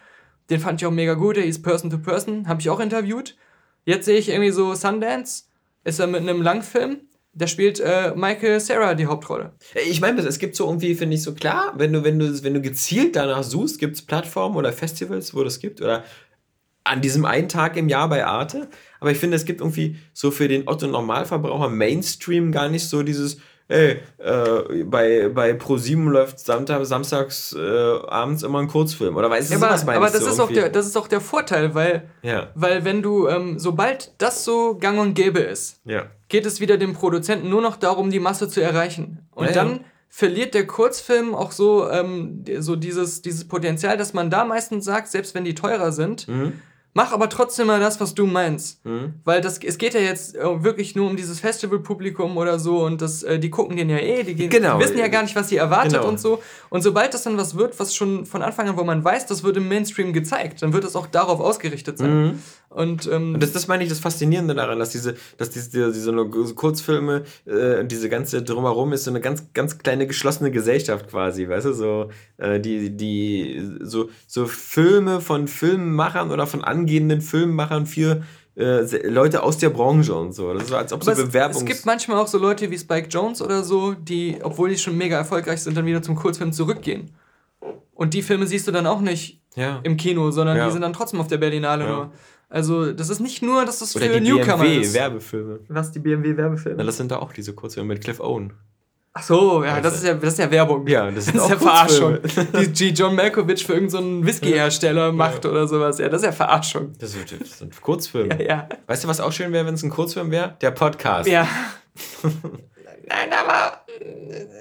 Den 0.48 0.60
fand 0.60 0.80
ich 0.80 0.86
auch 0.86 0.92
mega 0.92 1.14
gut, 1.14 1.34
der 1.34 1.42
hieß 1.42 1.60
Person 1.60 1.90
to 1.90 1.98
Person, 1.98 2.46
habe 2.46 2.60
ich 2.60 2.70
auch 2.70 2.78
interviewt. 2.78 3.36
Jetzt 3.84 4.04
sehe 4.04 4.16
ich 4.16 4.28
irgendwie 4.28 4.52
so 4.52 4.74
Sundance, 4.76 5.46
ist 5.82 5.98
er 5.98 6.06
mit 6.06 6.20
einem 6.20 6.40
Langfilm 6.40 6.98
da 7.40 7.46
spielt 7.46 7.80
äh, 7.80 8.12
Michael 8.14 8.60
Sarah 8.60 8.94
die 8.94 9.06
Hauptrolle. 9.06 9.52
Ich 9.88 10.00
meine, 10.00 10.20
es 10.20 10.38
gibt 10.38 10.54
so 10.54 10.66
irgendwie, 10.66 10.94
finde 10.94 11.16
ich, 11.16 11.22
so 11.22 11.34
klar, 11.34 11.72
wenn 11.76 11.92
du, 11.92 12.04
wenn 12.04 12.18
du, 12.18 12.44
wenn 12.44 12.52
du 12.52 12.60
gezielt 12.60 13.16
danach 13.16 13.42
suchst, 13.42 13.78
gibt 13.78 13.96
es 13.96 14.02
Plattformen 14.02 14.56
oder 14.56 14.72
Festivals, 14.72 15.34
wo 15.34 15.42
das 15.42 15.58
gibt, 15.58 15.80
oder 15.80 16.04
an 16.84 17.00
diesem 17.00 17.24
einen 17.24 17.48
Tag 17.48 17.76
im 17.76 17.88
Jahr 17.88 18.08
bei 18.08 18.26
Arte. 18.26 18.68
Aber 19.00 19.10
ich 19.10 19.18
finde, 19.18 19.36
es 19.36 19.46
gibt 19.46 19.60
irgendwie 19.60 19.96
so 20.12 20.30
für 20.30 20.48
den 20.48 20.68
Otto-Normalverbraucher 20.68 21.68
Mainstream 21.68 22.52
gar 22.52 22.68
nicht 22.68 22.88
so 22.88 23.02
dieses, 23.02 23.38
ey, 23.70 24.00
äh, 24.18 24.84
bei, 24.84 25.28
bei 25.28 25.52
Pro7 25.52 26.10
läuft 26.10 26.40
Samstag, 26.40 26.84
samstags 26.84 27.54
äh, 27.56 27.60
abends 28.08 28.42
immer 28.42 28.58
ein 28.58 28.68
Kurzfilm. 28.68 29.16
Oder 29.16 29.30
weißt 29.30 29.50
du, 29.50 29.58
ja, 29.58 29.68
aber, 29.68 29.94
aber 29.94 30.10
das, 30.10 30.20
so 30.20 30.30
ist 30.30 30.40
auch 30.40 30.50
der, 30.50 30.68
das 30.68 30.86
ist 30.86 30.96
auch 30.96 31.08
der 31.08 31.20
Vorteil, 31.20 31.74
weil, 31.74 32.10
ja. 32.22 32.48
weil 32.54 32.84
wenn 32.84 33.02
du, 33.02 33.28
ähm, 33.28 33.58
sobald 33.58 34.12
das 34.18 34.44
so 34.44 34.76
gang 34.76 34.98
und 34.98 35.14
gäbe 35.14 35.38
ist, 35.38 35.80
ja. 35.84 36.06
geht 36.28 36.46
es 36.46 36.60
wieder 36.60 36.76
dem 36.76 36.92
Produzenten 36.94 37.48
nur 37.48 37.62
noch 37.62 37.76
darum, 37.76 38.10
die 38.10 38.20
Masse 38.20 38.48
zu 38.48 38.60
erreichen. 38.60 39.26
Und 39.30 39.46
ja, 39.46 39.52
dann 39.52 39.84
verliert 40.08 40.54
der 40.54 40.66
Kurzfilm 40.66 41.34
auch 41.34 41.52
so, 41.52 41.88
ähm, 41.88 42.44
so 42.58 42.74
dieses, 42.74 43.22
dieses 43.22 43.46
Potenzial, 43.46 43.96
dass 43.96 44.12
man 44.12 44.28
da 44.28 44.44
meistens 44.44 44.84
sagt, 44.84 45.08
selbst 45.08 45.34
wenn 45.36 45.44
die 45.44 45.54
teurer 45.54 45.92
sind, 45.92 46.26
mhm 46.26 46.54
Mach 46.92 47.12
aber 47.12 47.28
trotzdem 47.28 47.68
mal 47.68 47.78
das, 47.78 48.00
was 48.00 48.14
du 48.14 48.26
meinst. 48.26 48.84
Mhm. 48.84 49.14
Weil 49.24 49.40
das, 49.40 49.58
es 49.62 49.78
geht 49.78 49.94
ja 49.94 50.00
jetzt 50.00 50.34
äh, 50.34 50.64
wirklich 50.64 50.96
nur 50.96 51.08
um 51.08 51.16
dieses 51.16 51.38
Festivalpublikum 51.38 52.36
oder 52.36 52.58
so 52.58 52.84
und 52.84 53.00
das, 53.00 53.22
äh, 53.22 53.38
die 53.38 53.48
gucken 53.48 53.76
den 53.76 53.88
ja 53.88 53.98
eh, 53.98 54.24
die, 54.24 54.34
gehen, 54.34 54.50
genau. 54.50 54.76
die 54.76 54.84
wissen 54.84 54.98
ja 54.98 55.06
gar 55.06 55.22
nicht, 55.22 55.36
was 55.36 55.48
sie 55.48 55.56
erwartet 55.56 55.92
genau. 55.92 56.08
und 56.08 56.18
so. 56.18 56.42
Und 56.68 56.82
sobald 56.82 57.14
das 57.14 57.22
dann 57.22 57.36
was 57.36 57.56
wird, 57.56 57.78
was 57.78 57.94
schon 57.94 58.26
von 58.26 58.42
Anfang 58.42 58.68
an, 58.68 58.76
wo 58.76 58.82
man 58.82 59.04
weiß, 59.04 59.26
das 59.26 59.44
wird 59.44 59.56
im 59.56 59.68
Mainstream 59.68 60.12
gezeigt, 60.12 60.62
dann 60.62 60.72
wird 60.72 60.84
es 60.84 60.96
auch 60.96 61.06
darauf 61.06 61.38
ausgerichtet 61.38 61.98
sein. 61.98 62.22
Mhm. 62.22 62.42
Und, 62.70 63.08
ähm, 63.10 63.36
das, 63.40 63.50
das 63.52 63.66
meine 63.66 63.82
ich 63.82 63.88
das 63.88 63.98
Faszinierende 63.98 64.54
daran, 64.54 64.78
dass 64.78 64.90
diese, 64.90 65.16
dass 65.36 65.50
diese, 65.50 65.70
diese, 65.70 65.90
diese 65.92 66.54
Kurzfilme 66.54 67.24
äh, 67.44 67.84
diese 67.84 68.08
ganze 68.08 68.42
drumherum 68.42 68.92
ist 68.92 69.04
so 69.04 69.10
eine 69.10 69.20
ganz, 69.20 69.52
ganz 69.52 69.78
kleine 69.78 70.06
geschlossene 70.06 70.52
Gesellschaft 70.52 71.08
quasi, 71.08 71.48
weißt 71.48 71.66
du, 71.66 71.72
so 71.72 72.10
äh, 72.36 72.60
die, 72.60 72.96
die 72.96 73.68
so, 73.80 74.08
so 74.28 74.46
Filme 74.46 75.20
von 75.20 75.48
Filmemachern 75.48 76.30
oder 76.30 76.46
von 76.46 76.62
angehenden 76.62 77.22
Filmemachern 77.22 77.86
für 77.86 78.22
äh, 78.54 79.08
Leute 79.08 79.42
aus 79.42 79.58
der 79.58 79.70
Branche 79.70 80.14
und 80.14 80.32
so. 80.32 80.54
Das 80.54 80.62
ist 80.62 80.68
so, 80.68 80.76
als 80.76 80.92
ob 80.92 81.02
so 81.02 81.12
Bewerbung. 81.12 81.56
Es, 81.56 81.62
es 81.62 81.64
gibt 81.64 81.86
manchmal 81.86 82.18
auch 82.18 82.28
so 82.28 82.38
Leute 82.38 82.70
wie 82.70 82.78
Spike 82.78 83.08
Jones 83.08 83.42
oder 83.42 83.64
so, 83.64 83.94
die, 83.94 84.38
obwohl 84.44 84.68
die 84.68 84.78
schon 84.78 84.96
mega 84.96 85.16
erfolgreich 85.16 85.60
sind, 85.60 85.76
dann 85.76 85.86
wieder 85.86 86.02
zum 86.02 86.14
Kurzfilm 86.14 86.52
zurückgehen. 86.52 87.10
Und 87.94 88.14
die 88.14 88.22
Filme 88.22 88.46
siehst 88.46 88.68
du 88.68 88.70
dann 88.70 88.86
auch 88.86 89.00
nicht 89.00 89.40
ja. 89.56 89.80
im 89.82 89.96
Kino, 89.96 90.30
sondern 90.30 90.56
ja. 90.56 90.66
die 90.66 90.72
sind 90.72 90.82
dann 90.82 90.92
trotzdem 90.92 91.20
auf 91.20 91.26
der 91.26 91.38
Berlinale 91.38 91.84
ja. 91.84 91.90
nur. 91.90 92.12
Also, 92.50 92.92
das 92.92 93.08
ist 93.08 93.20
nicht 93.20 93.42
nur, 93.42 93.64
dass 93.64 93.78
das 93.78 93.94
Oder 93.94 94.06
für 94.06 94.20
die 94.20 94.28
Newcomer 94.28 94.64
BMW 94.64 94.80
ist. 94.80 94.92
Werbefilme. 94.92 95.60
Was, 95.68 95.92
die 95.92 96.00
BMW-Werbefilme? 96.00 96.78
Na, 96.78 96.84
das 96.84 96.96
sind 96.96 97.12
da 97.12 97.20
auch 97.20 97.32
diese 97.32 97.54
Kurzfilme 97.54 97.94
mit 97.94 98.02
Cliff 98.02 98.18
Owen. 98.18 98.52
Ach 99.12 99.22
so, 99.22 99.64
ja, 99.64 99.80
das 99.80 99.94
ist 99.94 100.04
ja, 100.04 100.14
das 100.14 100.34
ist 100.34 100.38
ja 100.38 100.50
Werbung. 100.50 100.86
Ja, 100.86 101.10
das 101.10 101.26
ist, 101.26 101.36
das 101.36 101.44
ist 101.44 101.50
ja 101.50 101.58
Verarschung. 101.58 102.18
Die, 102.72 102.90
John 102.90 103.14
Malkovich 103.14 103.64
für 103.64 103.74
irgendeinen 103.74 104.22
so 104.22 104.26
Whisky-Hersteller 104.26 105.12
macht 105.12 105.44
ja. 105.44 105.50
oder 105.50 105.66
sowas. 105.66 105.98
Ja, 105.98 106.08
das 106.08 106.22
ist 106.22 106.26
ja 106.26 106.32
Verarschung. 106.32 106.92
Das 106.98 107.12
sind, 107.12 107.40
das 107.40 107.58
sind 107.58 107.80
Kurzfilme. 107.80 108.40
Ja, 108.40 108.46
ja. 108.46 108.68
Weißt 108.86 109.02
du, 109.02 109.08
was 109.08 109.20
auch 109.20 109.32
schön 109.32 109.52
wäre, 109.52 109.66
wenn 109.66 109.74
es 109.74 109.82
ein 109.82 109.90
Kurzfilm 109.90 110.30
wäre? 110.30 110.56
Der 110.60 110.70
Podcast. 110.72 111.28
Ja. 111.28 111.48
Nein, 112.22 113.30
aber 113.32 113.84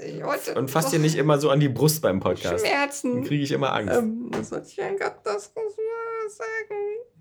ich 0.06 0.24
wollte. 0.24 0.56
Und 0.56 0.72
fass 0.72 0.90
dir 0.90 1.00
nicht 1.00 1.16
immer 1.16 1.40
so 1.40 1.52
an 1.52 1.60
die 1.60 1.70
Brust 1.70 2.02
beim 2.02 2.20
Podcast. 2.20 2.66
Schmerzen. 2.66 3.16
Dann 3.16 3.24
kriege 3.26 3.44
ich 3.44 3.52
immer 3.52 3.72
Angst. 3.74 3.98
Ähm, 3.98 4.32
was 4.32 4.50
soll 4.50 4.64
ich 4.66 4.82
ein 4.82 4.98
Gott 4.98 5.18
das 5.24 5.54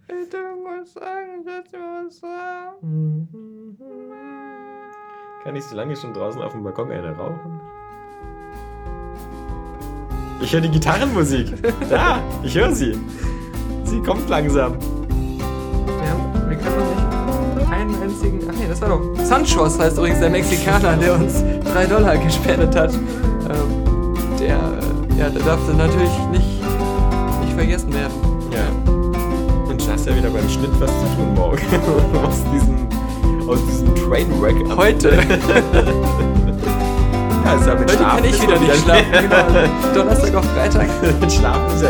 muss 0.08 0.64
man 0.64 0.84
sagen? 0.86 1.44
Ich 1.44 1.78
muss 2.04 2.20
sagen, 2.20 2.76
ich 2.82 3.32
muss 3.32 3.78
sagen. 3.78 4.48
Kann 5.44 5.56
ich 5.56 5.64
so 5.64 5.76
lange 5.76 5.96
schon 5.96 6.12
draußen 6.12 6.42
auf 6.42 6.52
dem 6.52 6.62
Balkon 6.62 6.90
eine 6.90 7.16
rauchen? 7.16 7.60
Ich 10.40 10.52
höre 10.52 10.60
die 10.60 10.70
Gitarrenmusik. 10.70 11.52
Da, 11.90 12.20
ich 12.42 12.56
höre 12.56 12.72
sie. 12.72 12.98
Sie 13.84 14.00
kommt 14.02 14.28
langsam. 14.28 14.74
Ja, 14.74 16.48
wir 16.48 16.56
können 16.56 17.56
nicht 17.56 17.72
einen 17.72 18.02
einzigen. 18.02 18.40
Ach 18.48 18.54
nee, 18.58 18.68
das 18.68 18.80
war 18.80 18.90
doch. 18.90 19.24
Sanchos 19.24 19.78
heißt 19.78 19.98
übrigens 19.98 20.20
der 20.20 20.30
Mexikaner, 20.30 20.96
der 20.96 21.14
uns 21.14 21.42
3 21.64 21.86
Dollar 21.86 22.16
gespendet 22.18 22.74
hat. 22.76 22.94
Ähm, 22.94 24.14
der, 24.38 24.58
ja, 25.18 25.30
der 25.30 25.42
darf 25.42 25.60
natürlich 25.76 26.18
nicht, 26.30 26.62
nicht 27.40 27.52
vergessen 27.54 27.92
werden. 27.92 28.12
Ja. 28.52 28.87
Ja 30.08 30.16
wieder 30.16 30.30
beim 30.30 30.48
Schnitt 30.48 30.70
was 30.80 30.90
zu 30.90 31.06
tun 31.16 31.34
morgen. 31.34 31.58
aus 32.24 32.42
diesem 32.54 32.88
aus 33.46 33.58
diesem 33.66 33.94
Trainwreck. 33.94 34.56
Heute. 34.74 35.10
ja, 37.44 37.54
ist 37.54 37.66
ja 37.66 37.74
mit 37.74 37.90
Heute 37.90 38.04
kann 38.04 38.24
ich 38.24 38.42
wieder 38.42 38.58
nicht 38.58 38.76
schlafen. 38.76 39.04
genau. 39.12 39.44
Donnerstag 39.94 40.34
auf 40.34 40.44
Freitag. 40.46 40.86
mit 41.20 41.32
Schlafen 41.32 41.74
ist 41.74 41.82
ja, 41.82 41.88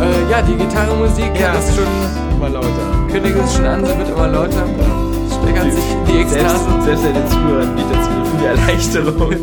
äh, 0.00 0.30
ja, 0.30 0.42
die 0.42 0.54
Gitarrenmusik, 0.54 1.40
ja, 1.40 1.54
ist 1.54 1.74
schon 1.74 1.84
immer 2.36 2.48
lauter. 2.48 2.68
Kündigt 3.10 3.36
es 3.36 3.54
schon 3.54 3.66
an, 3.66 3.84
sie 3.84 3.98
wird 3.98 4.10
immer 4.10 4.28
lauter. 4.28 4.64
Steckert 5.42 5.66
die, 5.66 5.70
sich 5.72 5.84
die 6.06 6.18
Ekstase. 6.20 6.56
Selbst, 6.84 6.84
selbst 6.84 7.04
der 7.04 7.12
den 7.14 7.28
Zuhörern 7.28 7.74
bietet 7.74 8.00
es 8.00 8.08
die 8.38 8.46
Erleichterung. 8.46 9.34